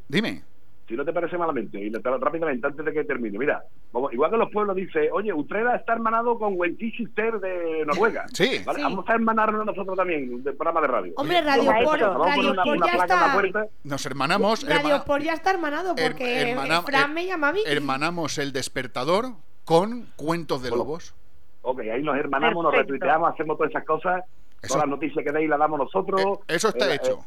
Dime. 0.08 0.53
Si 0.94 0.98
no 0.98 1.04
te 1.04 1.12
parece 1.12 1.40
malamente, 1.40 1.80
y 1.80 1.90
le- 1.90 2.00
rápidamente, 2.00 2.68
antes 2.68 2.86
de 2.86 2.94
que 2.94 3.04
termine, 3.04 3.40
mira, 3.40 3.64
como- 3.92 4.12
igual 4.12 4.30
que 4.30 4.38
los 4.38 4.52
pueblos 4.52 4.76
dice, 4.76 5.10
oye, 5.12 5.34
Utrera 5.34 5.76
está 5.76 5.94
hermanado 5.94 6.38
con 6.38 6.54
Wentishister 6.56 7.40
de 7.40 7.84
Noruega. 7.88 8.26
Sí. 8.32 8.62
¿vale? 8.64 8.78
Sí. 8.78 8.84
Vamos 8.84 9.10
a 9.10 9.14
hermanarnos 9.16 9.66
nosotros 9.66 9.98
también, 9.98 10.44
del 10.44 10.56
programa 10.56 10.82
de 10.82 10.88
radio. 10.88 11.14
Hombre, 11.18 11.42
Radio 11.42 11.72
a 11.72 11.74
Por, 11.84 12.04
a 12.04 12.14
poner 12.14 12.28
Radio 12.28 12.52
una, 12.52 12.64
Por 12.64 12.78
una 12.78 12.86
ya 12.86 12.94
está. 13.04 13.68
Nos 13.84 14.06
hermanamos. 14.06 14.62
Radio 14.64 14.78
hermana- 14.78 15.04
Por 15.06 15.22
ya 15.24 15.34
está 15.34 15.50
hermanado 15.52 15.96
her- 15.96 16.12
porque 16.12 16.52
hermana- 16.52 16.84
Fran 16.84 17.10
her- 17.10 17.14
me 17.16 17.26
llama 17.26 17.52
Vicky. 17.52 17.72
hermanamos 17.72 18.38
el 18.38 18.54
despertador 18.54 19.30
con 19.66 20.06
cuentos 20.16 20.62
de 20.62 20.70
Bueno, 20.70 20.84
lobos. 20.84 21.16
Ok, 21.64 21.80
ahí 21.92 22.04
nos 22.04 22.16
hermanamos, 22.18 22.62
nos 22.64 22.72
Perfecto. 22.72 22.94
retuiteamos, 22.94 23.34
hacemos 23.34 23.58
todas 23.58 23.72
esas 23.72 23.86
cosas. 23.86 24.24
Eso- 24.62 24.76
Todas 24.76 24.88
las 24.88 24.90
noticias 24.92 25.26
que 25.26 25.32
deis 25.32 25.50
las 25.50 25.58
damos 25.60 25.80
nosotros. 25.80 26.22
Eh, 26.22 26.54
eso 26.56 26.68
está 26.70 26.92
Eh, 26.92 26.96
hecho. 26.96 27.14
eh, 27.20 27.24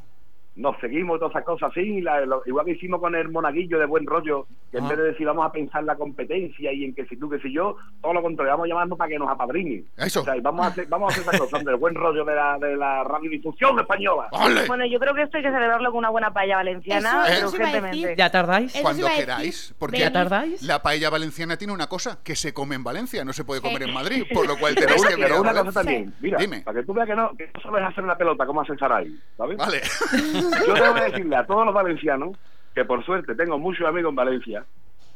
nos 0.57 0.79
seguimos 0.81 1.19
todas 1.19 1.33
esas 1.33 1.45
cosas 1.45 1.71
así, 1.71 2.01
la- 2.01 2.25
lo- 2.27 2.43
igual 2.47 2.65
que 2.65 2.73
hicimos 2.73 2.99
con 3.01 3.15
el 3.15 3.29
monaguillo 3.29 3.79
de 3.79 3.87
buen 3.87 4.07
rollo, 4.07 4.47
que 4.71 4.79
Ah. 4.79 4.81
en 4.81 4.89
vez 4.89 4.97
de 4.99 5.05
decir 5.05 5.27
vamos 5.27 5.47
a 5.47 5.53
pensar 5.53 5.81
en 5.83 5.87
la 5.87 5.97
competencia 5.97 6.73
y 6.73 6.85
en 6.85 6.95
que 6.95 7.05
si 7.07 7.17
tú, 7.17 7.29
que 7.29 7.39
si 7.41 7.53
yo, 7.53 7.77
todo 8.01 8.15
lo 8.15 8.23
contrario, 8.23 8.53
vamos 8.55 8.69
llamando 8.69 8.97
para 8.97 9.09
que 9.11 9.19
nos 9.19 9.29
apadrinen. 9.29 9.87
Eso. 9.97 10.23
O 10.23 10.25
sea, 10.25 10.37
y 10.37 10.41
vamos 10.41 10.65
a 10.65 10.69
hacer, 10.71 10.87
vamos 10.89 11.11
a 11.11 11.13
hacer 11.13 11.23
esas 11.35 11.41
cosas 11.41 11.65
del 11.65 11.77
buen 11.77 11.95
rollo 11.95 12.25
de 12.25 12.35
la, 12.35 12.59
de 12.59 12.77
la 12.77 13.05
radiodifusión 13.05 13.79
española. 13.79 14.29
¡Ole! 14.33 14.67
Bueno, 14.67 14.87
yo 14.87 14.99
creo 14.99 15.15
que 15.15 15.23
esto 15.23 15.37
hay 15.37 15.43
que 15.43 15.51
celebrarlo 15.51 15.91
con 15.91 15.99
una 15.99 16.11
buena 16.11 16.33
paella 16.33 16.57
valenciana, 16.57 17.27
Eso- 17.29 17.35
pero 17.35 17.47
a 17.47 17.51
urgentemente. 17.51 18.15
¿Ya 18.17 18.31
tardáis? 18.31 18.73
Cuando 18.81 19.07
a 19.07 19.11
queráis. 19.11 19.75
Porque. 19.79 19.99
¿Ya 19.99 20.11
tardáis? 20.13 20.63
la 20.63 20.83
paella 20.83 21.11
valenciana 21.11 21.57
tiene 21.57 21.73
una 21.75 21.87
cosa, 21.89 22.19
que 22.25 22.35
se 22.35 22.55
come 22.55 22.75
en 22.77 22.83
Valencia, 22.85 23.25
no 23.25 23.33
se 23.33 23.45
puede 23.45 23.61
Sí. 23.61 23.67
comer 23.67 23.83
en 23.83 23.93
Madrid, 23.95 24.25
por 24.33 24.47
lo 24.47 24.57
cual 24.59 24.75
una- 24.79 25.09
que 25.11 25.17
pero 25.23 25.37
a 25.37 25.41
una 25.43 25.53
cosa 25.53 25.73
también, 25.83 26.15
mira, 26.21 26.39
Dime. 26.39 26.63
para 26.63 26.81
que 26.81 26.87
tú 26.87 26.95
veas 26.95 27.07
que 27.07 27.15
no, 27.15 27.31
que 27.37 27.51
no 27.55 27.61
sabes 27.61 27.85
hacer 27.85 28.05
una 28.05 28.17
pelota 28.17 28.47
como 28.47 28.63
hace 28.63 28.75
Saray, 28.77 29.15
¿sabes? 29.37 29.57
Vale. 29.59 29.81
Yo 30.67 30.75
tengo 30.75 30.95
que 30.95 31.01
decirle 31.03 31.37
a 31.37 31.47
todos 31.47 31.65
los 31.65 31.75
valencianos 31.75 32.37
que 32.75 32.85
por 32.85 33.05
suerte 33.05 33.35
tengo 33.35 33.59
muchos 33.59 33.87
amigos 33.87 34.11
en 34.11 34.17
Valencia 34.17 34.65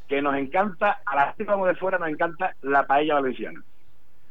que 0.09 0.21
nos 0.23 0.35
encanta, 0.37 1.01
a 1.07 1.15
la 1.17 1.27
gente 1.29 1.45
que 1.45 1.51
vamos 1.51 1.69
de 1.69 1.75
fuera 1.77 1.99
nos 1.99 2.09
encanta 2.09 2.55
la 2.63 2.87
paella 2.87 3.15
valenciana. 3.15 3.63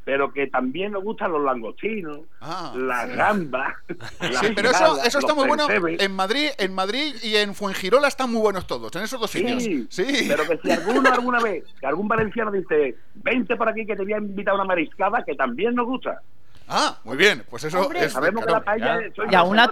Pero 0.03 0.33
que 0.33 0.47
también 0.47 0.91
nos 0.93 1.03
gustan 1.03 1.31
los 1.31 1.43
langostinos, 1.43 2.21
Ah. 2.41 2.73
las 2.75 3.07
gambas. 3.15 3.75
las 4.19 4.37
Sí, 4.39 4.47
pero 4.55 4.71
eso, 4.71 4.97
eso 5.05 5.19
está 5.19 5.33
muy 5.35 5.47
bueno. 5.47 5.67
En 5.69 6.15
Madrid, 6.15 6.49
en 6.57 6.73
Madrid 6.73 7.13
y 7.21 7.35
en 7.35 7.53
Fuengirola 7.53 8.07
están 8.07 8.31
muy 8.31 8.41
buenos 8.41 8.65
todos, 8.65 8.93
en 8.95 9.03
esos 9.03 9.19
dos 9.21 9.29
sitios. 9.29 9.61
Sí, 9.63 9.85
Sí. 9.89 10.25
pero 10.27 10.47
que 10.47 10.57
si 10.57 10.71
alguno 10.71 11.09
alguna 11.13 11.39
vez, 11.39 11.63
que 11.79 11.85
algún 11.85 12.07
valenciano 12.07 12.51
dice, 12.51 12.95
vente 13.15 13.55
por 13.55 13.69
aquí 13.69 13.85
que 13.85 13.95
te 13.95 14.01
voy 14.03 14.13
a 14.13 14.17
invitar 14.17 14.53
a 14.53 14.55
una 14.55 14.65
mariscada, 14.65 15.23
que 15.23 15.35
también 15.35 15.75
nos 15.75 15.85
gusta. 15.85 16.21
Ah, 16.69 16.99
muy 17.03 17.17
bien. 17.17 17.43
Pues 17.49 17.63
eso 17.63 17.81
Hombre. 17.81 18.05
es. 18.05 18.13
Sabemos 18.13 18.45
que 18.45 18.51
la 18.51 18.63
paella 18.63 18.99
es... 18.99 19.15
soy 19.15 19.27
Y 19.31 19.35
a 19.35 19.43
una. 19.43 19.67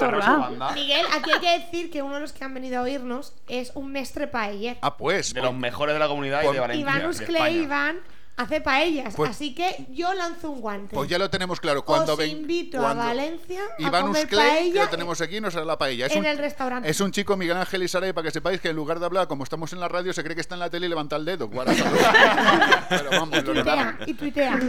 Miguel, 0.73 1.05
aquí 1.13 1.31
hay 1.31 1.39
que 1.39 1.59
decir 1.59 1.91
que 1.91 2.01
uno 2.01 2.15
de 2.15 2.21
los 2.21 2.33
que 2.33 2.43
han 2.43 2.53
venido 2.53 2.79
a 2.79 2.81
oírnos 2.81 3.33
es 3.47 3.71
un 3.75 3.91
mestre 3.91 4.27
paeller. 4.27 4.77
Ah, 4.81 4.97
pues. 4.97 5.33
De 5.33 5.41
los 5.41 5.53
mejores 5.53 5.93
de 5.93 5.99
la 5.99 6.07
comunidad 6.07 6.43
y 6.43 6.53
de 6.53 6.59
Valencia. 6.59 7.07
Uscle 7.07 7.37
España. 7.37 7.49
Iván 7.51 7.99
hace 8.37 8.61
paellas, 8.61 9.15
Pues- 9.15 9.31
así 9.31 9.53
que 9.53 9.85
yo 9.89 10.13
lanzo 10.13 10.51
un 10.51 10.61
guante. 10.61 10.95
Pues 10.95 11.09
ya 11.09 11.17
lo 11.17 11.29
tenemos 11.29 11.59
claro. 11.59 11.83
Cuando 11.83 12.13
Os 12.13 12.17
ven- 12.19 12.29
invito 12.29 12.77
cuando 12.77 13.03
a 13.03 13.07
Valencia 13.07 13.61
a 13.77 13.81
Iván 13.81 14.03
comer 14.03 14.23
Uscle, 14.25 14.37
que 14.37 14.47
paella 14.47 14.83
lo 14.83 14.89
tenemos 14.89 15.21
aquí, 15.21 15.41
nos 15.41 15.55
hará 15.55 15.65
la 15.65 15.77
paella. 15.77 16.05
Es 16.05 16.13
en 16.13 16.19
un, 16.19 16.25
el 16.27 16.37
restaurante. 16.37 16.89
es 16.89 17.01
un 17.01 17.11
chico, 17.11 17.35
Miguel 17.35 17.57
Ángel 17.57 17.83
y 17.83 17.87
Sara, 17.87 18.07
y 18.07 18.13
para 18.13 18.25
que 18.25 18.31
sepáis 18.31 18.61
que 18.61 18.69
en 18.69 18.75
lugar 18.75 18.99
de 18.99 19.05
hablar, 19.05 19.27
como 19.27 19.43
estamos 19.43 19.73
en 19.73 19.79
la 19.79 19.87
radio, 19.87 20.13
se 20.13 20.23
cree 20.23 20.35
que 20.35 20.41
está 20.41 20.55
en 20.55 20.59
la 20.59 20.69
tele 20.69 20.85
y 20.85 20.89
levanta 20.89 21.15
el 21.15 21.25
dedo. 21.25 21.47
Guarda, 21.49 21.73
Pero 22.89 23.09
vamos, 23.11 23.39
y 23.39 23.41
tuitea, 23.43 23.97
y 24.05 24.13
tuitea. 24.13 24.59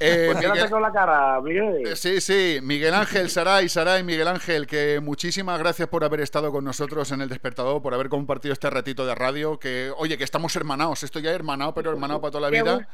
Eh, 0.00 0.30
Pues 0.32 0.44
Miguel- 0.50 0.70
la 0.82 0.92
cara, 0.92 1.40
Miguel. 1.40 1.86
Eh, 1.88 1.96
Sí, 1.96 2.20
sí, 2.20 2.58
Miguel 2.62 2.92
Ángel, 2.94 3.30
Saray, 3.30 3.68
Saray, 3.68 4.02
Miguel 4.02 4.28
Ángel, 4.28 4.66
que 4.66 5.00
muchísimas 5.02 5.58
gracias 5.58 5.88
por 5.88 6.04
haber 6.04 6.20
estado 6.20 6.52
con 6.52 6.64
nosotros 6.64 7.10
en 7.12 7.20
el 7.22 7.28
despertador, 7.28 7.80
por 7.80 7.94
haber 7.94 8.08
compartido 8.08 8.52
este 8.52 8.68
ratito 8.68 9.06
de 9.06 9.14
radio, 9.14 9.58
que, 9.58 9.92
oye, 9.96 10.18
que 10.18 10.24
estamos 10.24 10.54
hermanados, 10.56 11.02
esto 11.02 11.18
ya 11.20 11.30
hermanado, 11.30 11.72
pero 11.74 11.90
hermanado 11.90 12.20
para 12.20 12.32
toda 12.32 12.50
la 12.50 12.50
vida. 12.50 12.86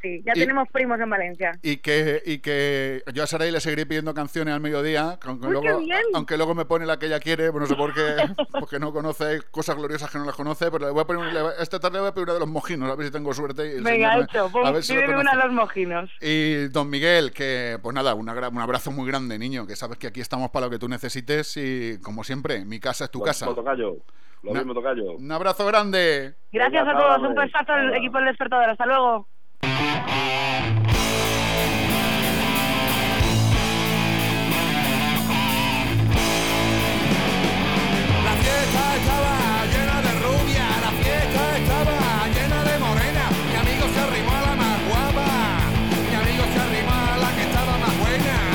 Sí. 0.00 0.22
Ya 0.24 0.32
Y- 0.34 0.40
tenemos 0.40 0.68
primos 0.70 0.98
en 1.00 1.10
Valencia. 1.10 1.52
Y 1.62 1.78
que, 1.78 2.22
y 2.24 2.38
que 2.38 3.02
yo 3.12 3.22
a 3.22 3.26
Saray 3.26 3.50
le 3.50 3.60
seguiré 3.60 3.86
pidiendo 3.86 4.14
canciones 4.14 4.54
al 4.54 4.60
mediodía, 4.60 5.18
aunque, 5.22 5.46
Uy, 5.46 5.52
luego, 5.52 5.80
aunque 6.14 6.36
luego 6.36 6.54
me 6.54 6.64
pone 6.64 6.86
la 6.86 6.98
que 6.98 7.06
ella 7.06 7.20
quiere, 7.20 7.50
pues 7.50 7.62
no 7.62 7.66
sé 7.66 7.74
por 7.74 7.92
qué, 7.94 8.00
porque 8.60 8.78
no 8.78 8.92
conoce 8.92 9.42
cosas 9.50 9.76
gloriosas 9.76 10.10
que 10.10 10.18
no 10.18 10.24
las 10.24 10.34
conoce, 10.34 10.70
pero 10.70 10.86
le 10.86 10.92
voy 10.92 11.02
a 11.02 11.04
poner, 11.04 11.32
le 11.32 11.42
voy- 11.42 11.52
esta 11.60 11.78
tarde 11.80 11.94
le 11.96 12.00
voy 12.00 12.08
a 12.10 12.14
pedir 12.14 12.24
una 12.26 12.34
de 12.34 12.40
los 12.40 12.48
mojinos, 12.48 12.90
a 12.90 12.94
ver 12.94 13.06
si 13.06 13.12
tengo 13.12 13.32
suerte. 13.34 13.76
y 13.76 13.80
Venga, 13.82 14.18
hecho. 14.20 14.44
a 14.46 14.48
Pum, 14.48 14.72
ver 14.72 14.82
si 14.82 14.96
una 14.96 15.30
de 15.32 15.36
los 15.44 15.52
mojinos. 15.52 16.10
Y 16.20 16.68
don 16.68 16.88
Miguel, 16.90 17.32
que 17.32 17.78
pues 17.82 17.94
nada, 17.94 18.14
una 18.14 18.32
un 18.48 18.58
abrazo 18.60 18.90
muy 18.90 19.06
grande, 19.08 19.38
niño, 19.38 19.66
que 19.66 19.76
sabes 19.76 19.98
que 19.98 20.06
aquí 20.08 20.20
estamos 20.20 20.50
para 20.50 20.66
lo 20.66 20.70
que 20.70 20.78
tú 20.78 20.88
necesites 20.88 21.56
y 21.56 21.98
como 22.02 22.24
siempre, 22.24 22.64
mi 22.64 22.80
casa 22.80 23.04
es 23.04 23.10
tu 23.10 23.20
Lo 23.20 23.24
casa. 23.24 23.46
mismo, 23.46 23.62
tocayo. 23.62 23.96
Lo 24.42 24.52
mismo, 24.52 24.74
tocayo. 24.74 25.12
Un 25.12 25.32
abrazo 25.32 25.64
grande. 25.64 26.34
Gracias 26.52 26.86
a 26.86 26.92
todos. 26.92 27.22
Un 27.28 27.34
besazo 27.34 27.72
al 27.72 27.94
equipo 27.94 28.18
del 28.18 28.26
despertador. 28.26 28.68
Hasta 28.68 28.84
luego. 28.84 29.26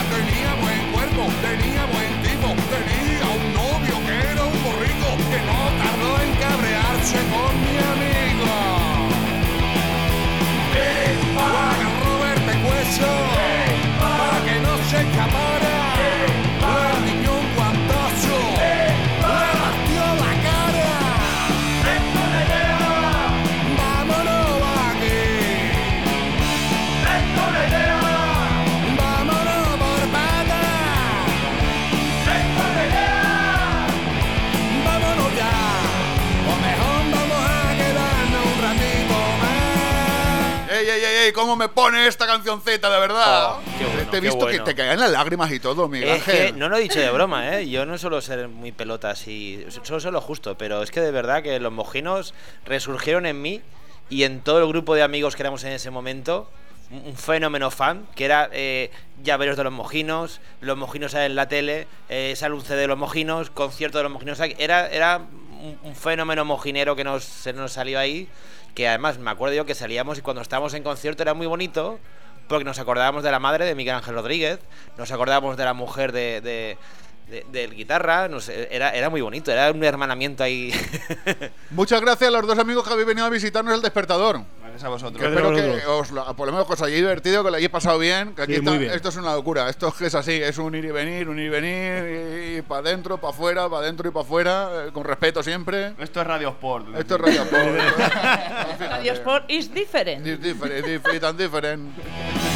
Tenía 0.10 0.54
buen 0.56 0.92
cuerpo, 0.92 1.28
tenía 1.42 1.86
buen 1.86 2.12
tipo, 2.24 2.48
tenía 2.70 3.28
un 3.36 3.54
novio 3.54 3.96
que 4.06 4.32
era 4.32 4.44
un 4.44 4.64
borrico 4.64 5.08
que 5.30 5.40
no 5.46 5.60
tardó 5.78 6.22
en 6.22 6.32
cabrearse 6.36 7.18
con 7.30 7.69
door. 12.98 13.49
¿Cómo 41.34 41.56
me 41.56 41.70
pone 41.70 42.08
esta 42.08 42.26
cancioncita, 42.26 42.90
de 42.90 43.00
verdad? 43.00 43.54
Oh, 43.56 43.60
qué 43.78 43.86
bueno, 43.86 44.12
Te 44.12 44.18
he 44.18 44.22
qué 44.22 44.28
visto 44.28 44.38
bueno. 44.46 44.58
que 44.58 44.72
te 44.72 44.76
caían 44.76 45.00
las 45.00 45.12
lágrimas 45.12 45.52
y 45.52 45.60
todo, 45.60 45.88
Miguel 45.88 46.10
Es 46.10 46.24
que 46.24 46.32
Ángel. 46.32 46.60
no 46.60 46.70
lo 46.70 46.78
he 46.78 46.82
dicho 46.82 47.00
de 47.00 47.10
broma, 47.12 47.58
¿eh? 47.58 47.70
Yo 47.70 47.86
no 47.86 47.98
suelo 47.98 48.22
ser 48.22 48.48
muy 48.48 48.72
pelota 48.72 49.10
así, 49.12 49.66
solo 49.84 50.00
sé 50.00 50.12
lo 50.12 50.22
justo, 50.22 50.58
pero 50.58 50.82
es 50.84 50.92
que 50.92 51.02
de 51.02 51.12
verdad 51.12 51.42
que 51.44 51.60
los 51.60 51.72
mojinos 51.72 52.34
resurgieron 52.66 53.26
en 53.26 53.42
mí 53.42 53.62
y 54.10 54.24
en 54.24 54.42
todo 54.42 54.60
el 54.60 54.68
grupo 54.68 54.96
de 54.96 55.04
amigos 55.04 55.36
que 55.36 55.44
éramos 55.44 55.64
en 55.64 55.72
ese 55.74 55.90
momento. 55.92 56.50
Un 56.92 57.04
un 57.06 57.16
fenómeno 57.16 57.70
fan, 57.70 58.08
que 58.16 58.26
era 58.26 58.50
eh, 58.52 58.90
llaveros 59.24 59.56
de 59.58 59.64
los 59.64 59.72
mojinos, 59.72 60.42
los 60.60 60.76
mojinos 60.76 61.14
en 61.14 61.36
la 61.36 61.48
tele, 61.48 61.88
eh, 62.10 62.34
sale 62.36 62.56
un 62.56 62.62
CD 62.62 62.78
de 62.82 62.88
los 62.88 62.98
mojinos, 62.98 63.52
concierto 63.52 64.00
de 64.00 64.06
los 64.06 64.12
mojinos. 64.12 64.40
Era, 64.58 64.88
era 64.88 65.18
un, 65.62 65.78
un 65.84 65.96
fenómeno 65.96 66.46
mojinero 66.46 66.96
que 66.96 67.04
nos, 67.04 67.24
se 67.24 67.54
nos 67.54 67.74
salió 67.74 68.00
ahí, 68.00 68.28
que 68.80 68.88
además 68.88 69.18
me 69.18 69.30
acuerdo 69.30 69.54
yo 69.56 69.66
que 69.66 69.76
salíamos 69.76 70.18
y 70.18 70.22
cuando 70.22 70.42
estábamos 70.42 70.74
en 70.74 70.84
concierto 70.84 71.22
era 71.22 71.34
muy 71.34 71.48
bonito, 71.48 72.00
porque 72.48 72.64
nos 72.64 72.80
acordábamos 72.80 73.24
de 73.26 73.30
la 73.32 73.38
madre 73.38 73.66
de 73.66 73.76
Miguel 73.76 73.96
Ángel 73.96 74.16
Rodríguez, 74.16 74.60
nos 74.98 75.12
acordábamos 75.12 75.58
de 75.58 75.66
la 75.66 75.74
mujer 75.74 76.14
de, 76.14 76.40
de- 76.40 76.78
de- 77.30 77.46
del 77.52 77.76
guitarra, 77.76 78.28
no 78.28 78.40
sé, 78.40 78.68
era, 78.72 78.90
era 78.92 79.10
muy 79.10 79.22
bonito, 79.22 79.52
era 79.52 79.72
un 79.72 79.84
hermanamiento 79.84 80.44
ahí. 80.44 80.72
Muchas 81.72 82.02
gracias 82.02 82.28
a 82.30 82.32
los 82.32 82.48
dos 82.48 82.58
amigos 82.60 82.86
que 82.86 82.94
habéis 82.94 83.08
venido 83.08 83.26
a 83.26 83.30
visitarnos 83.30 83.74
el 83.76 83.82
despertador. 83.82 84.42
Gracias 84.62 84.84
a 84.84 84.90
vosotros. 84.90 85.22
Espero 85.24 85.54
que 85.54 85.86
os, 85.88 86.10
por 86.36 86.46
lo 86.48 86.52
menos 86.54 86.68
que 86.68 86.74
os 86.74 86.82
hayáis 86.82 87.02
divertido, 87.02 87.44
que 87.44 87.50
lo 87.52 87.58
hayáis 87.58 87.72
pasado 87.72 87.98
bien. 88.00 88.34
Que 88.36 88.44
aquí 88.44 88.54
Sí, 88.54 88.60
está- 88.60 88.72
bien. 88.78 88.92
esto 88.94 89.10
es 89.10 89.16
una 89.18 89.34
locura. 89.34 89.68
Esto 89.70 89.94
es 90.00 90.16
así, 90.16 90.34
es 90.34 90.58
un 90.58 90.76
ir 90.76 90.86
y 90.86 90.92
venir, 90.92 91.28
un 91.28 91.40
ir 91.40 91.46
y 91.48 91.50
venir, 91.50 92.58
y, 92.58 92.62
para 92.62 92.82
adentro, 92.82 93.18
para 93.20 93.34
afuera, 93.34 93.68
para 93.70 93.82
adentro 93.84 94.08
y 94.08 94.12
para 94.12 94.26
afuera, 94.26 94.70
eh, 94.88 94.92
con 94.94 95.04
respeto 95.04 95.42
siempre. 95.44 95.94
Esto 96.00 96.22
es 96.22 96.28
Radio 96.28 96.50
Sport. 96.50 96.96
Esto 96.98 97.16
es 97.16 97.22
Radio 97.22 97.42
Sport. 97.44 98.80
Radio 98.80 99.14
Sport 99.14 99.46
is 99.52 99.74
different. 99.74 100.26
It's 100.28 100.42
different, 100.42 100.74
it's 100.88 101.38
different, 101.38 102.49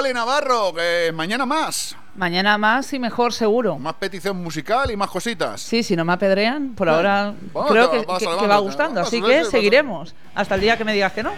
Loli 0.00 0.14
Navarro, 0.14 0.72
que 0.72 1.10
mañana 1.12 1.44
más. 1.44 1.96
Mañana 2.14 2.56
más 2.56 2.92
y 2.92 3.00
mejor 3.00 3.32
seguro. 3.32 3.80
Más 3.80 3.94
petición 3.94 4.36
musical 4.40 4.88
y 4.92 4.96
más 4.96 5.10
cositas. 5.10 5.60
Sí, 5.60 5.82
si 5.82 5.96
no 5.96 6.04
me 6.04 6.12
apedrean, 6.12 6.74
por 6.76 6.88
ahora 6.88 7.34
Vamos, 7.52 7.68
creo 7.72 7.90
que, 7.90 7.98
vas 8.06 8.20
que- 8.20 8.28
que 8.38 8.46
va 8.46 8.58
gustando. 8.58 9.00
Así 9.00 9.20
que 9.20 9.44
seguiremos 9.44 10.14
hasta 10.36 10.54
el 10.54 10.60
día 10.60 10.76
que 10.76 10.84
me 10.84 10.92
digas 10.92 11.12
que 11.12 11.24
no. 11.24 11.32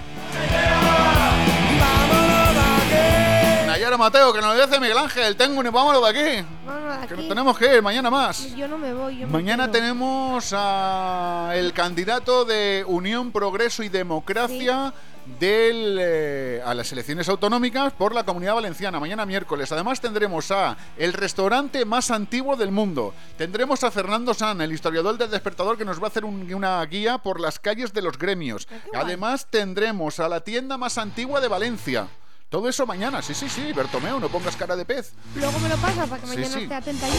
Nayara 3.67 3.97
Mateo, 3.97 4.31
que 4.35 4.41
nos 4.43 4.55
lo 4.55 4.67
dice 4.67 4.79
Miguel 4.79 4.99
Ángel. 4.99 5.37
Tengo 5.37 5.59
un 5.59 5.65
vámonos 5.73 6.03
de 6.03 6.09
aquí. 6.11 6.47
Vámonos 6.67 7.01
de 7.01 7.07
Que 7.07 7.15
aquí. 7.15 7.23
nos 7.23 7.29
tenemos 7.31 7.57
que 7.59 7.77
ir 7.77 7.83
mañana 7.83 8.11
más. 8.11 8.55
Yo 8.55 8.69
no 8.69 8.77
me 8.77 8.93
voy. 8.93 9.21
Yo 9.21 9.27
me 9.27 9.33
Mañana 9.33 9.65
quedo. 9.65 9.73
tenemos 9.73 10.53
a 10.55 11.53
el 11.55 11.73
candidato 11.73 12.45
de 12.45 12.85
Unión, 12.87 13.33
Progreso 13.33 13.83
y 13.83 13.89
Democracia 13.89 14.93
del, 15.39 15.99
eh, 16.01 16.63
a 16.65 16.75
las 16.75 16.91
elecciones 16.93 17.29
autonómicas 17.29 17.93
por 17.93 18.15
la 18.15 18.25
Comunidad 18.25 18.55
Valenciana, 18.55 18.99
mañana 19.01 19.25
miércoles. 19.27 19.71
Además 19.73 20.01
tendremos 20.01 20.51
a 20.51 20.77
el 20.97 21.13
restaurante 21.13 21.85
más 21.85 22.11
antiguo 22.11 22.57
del 22.57 22.71
mundo. 22.73 23.15
Tendremos 23.39 23.85
a 23.85 23.91
Fernando 23.91 24.35
San, 24.35 24.61
el 24.61 24.73
historiador 24.73 25.17
del 25.19 25.31
despertador, 25.31 25.79
que 25.79 25.85
nos 25.85 26.01
va 26.01 26.07
a 26.07 26.09
hacer 26.09 26.25
un- 26.25 26.53
una 26.53 26.85
guía 26.87 27.19
por 27.19 27.41
las 27.41 27.59
calles 27.59 27.93
de 27.93 28.03
los 28.03 28.19
gremios. 28.19 28.67
Además 28.95 29.47
tendremos 29.51 30.19
a 30.21 30.29
la 30.29 30.41
tienda 30.41 30.77
más 30.77 30.99
antigua 30.99 31.41
de 31.41 31.49
Valencia. 31.49 32.09
Todo 32.49 32.69
eso 32.69 32.85
mañana, 32.85 33.23
sí, 33.23 33.33
sí, 33.33 33.49
sí, 33.49 33.73
Bertomeo, 33.73 34.19
no 34.19 34.29
pongas 34.29 34.57
cara 34.57 34.75
de 34.75 34.85
pez. 34.85 35.13
Luego 35.37 35.57
me 35.61 35.69
lo 35.69 35.77
pasas 35.77 36.09
para 36.09 36.21
que 36.21 36.27
mañana 36.27 36.49
sí. 36.49 36.63
esté 36.63 36.75
atenta 36.75 37.07
yo. 37.09 37.15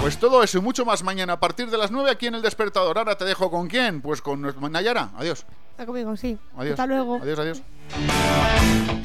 Pues 0.00 0.18
todo 0.18 0.42
eso 0.42 0.58
y 0.58 0.62
mucho 0.62 0.84
más 0.84 1.04
mañana 1.04 1.34
a 1.34 1.38
partir 1.40 1.70
de 1.70 1.78
las 1.78 1.92
9 1.92 2.10
aquí 2.10 2.26
en 2.26 2.34
el 2.34 2.42
despertador. 2.42 2.98
Ahora 2.98 3.16
te 3.16 3.24
dejo 3.24 3.52
con 3.52 3.68
quién? 3.68 4.00
Pues 4.02 4.20
con 4.20 4.42
Nayara. 4.72 5.10
Adiós. 5.16 5.46
Está 5.74 5.86
conmigo, 5.86 6.16
sí. 6.16 6.38
Adiós. 6.56 6.74
Hasta 6.74 6.86
luego. 6.86 7.18
Adiós, 7.20 7.36
adiós. 7.36 7.62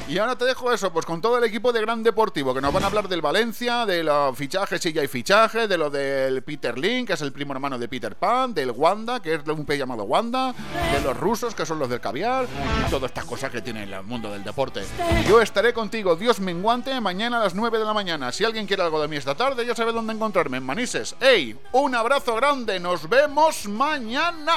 Y 0.08 0.18
ahora 0.18 0.36
te 0.36 0.44
dejo 0.44 0.72
eso, 0.72 0.92
pues 0.92 1.04
con 1.04 1.20
todo 1.20 1.36
el 1.38 1.42
equipo 1.44 1.72
de 1.72 1.80
Gran 1.80 2.04
Deportivo, 2.04 2.54
que 2.54 2.60
nos 2.60 2.72
van 2.72 2.84
a 2.84 2.86
hablar 2.86 3.08
del 3.08 3.20
Valencia, 3.20 3.86
de 3.86 4.04
los 4.04 4.36
fichajes, 4.36 4.80
si 4.80 4.92
ya 4.92 5.02
hay 5.02 5.08
fichaje, 5.08 5.66
de 5.66 5.76
lo 5.76 5.90
del 5.90 6.42
Peter 6.42 6.78
Link, 6.78 7.08
que 7.08 7.12
es 7.14 7.20
el 7.22 7.32
primo 7.32 7.52
hermano 7.52 7.76
de 7.76 7.88
Peter 7.88 8.14
Pan, 8.14 8.54
del 8.54 8.70
Wanda, 8.70 9.20
que 9.20 9.34
es 9.34 9.46
un 9.46 9.64
pez 9.64 9.78
llamado 9.78 10.04
Wanda, 10.04 10.54
de 10.92 11.00
los 11.00 11.16
rusos, 11.16 11.56
que 11.56 11.66
son 11.66 11.80
los 11.80 11.88
del 11.88 12.00
caviar, 12.00 12.46
y 12.86 12.90
todas 12.90 13.10
estas 13.10 13.24
cosas 13.24 13.50
que 13.50 13.62
tiene 13.62 13.82
el 13.82 14.02
mundo 14.04 14.30
del 14.32 14.44
deporte. 14.44 14.82
Yo 15.28 15.40
estaré 15.40 15.72
contigo, 15.72 16.14
Dios 16.14 16.38
menguante, 16.38 17.00
mañana 17.00 17.38
a 17.38 17.44
las 17.44 17.54
9 17.56 17.78
de 17.78 17.84
la 17.84 17.94
mañana. 17.94 18.30
Si 18.30 18.44
alguien 18.44 18.66
quiere 18.66 18.84
algo 18.84 19.02
de 19.02 19.08
mí 19.08 19.16
esta 19.16 19.34
tarde, 19.34 19.66
ya 19.66 19.74
sabe 19.74 19.92
dónde 19.92 20.12
encontrarme, 20.12 20.58
en 20.58 20.64
Manises. 20.64 21.16
¡Ey! 21.20 21.56
Un 21.72 21.96
abrazo 21.96 22.36
grande, 22.36 22.78
nos 22.78 23.08
vemos 23.08 23.68
mañana 23.68 24.54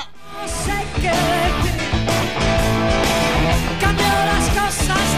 cambio 3.79 4.05
las 4.25 4.49
cosas. 4.49 5.12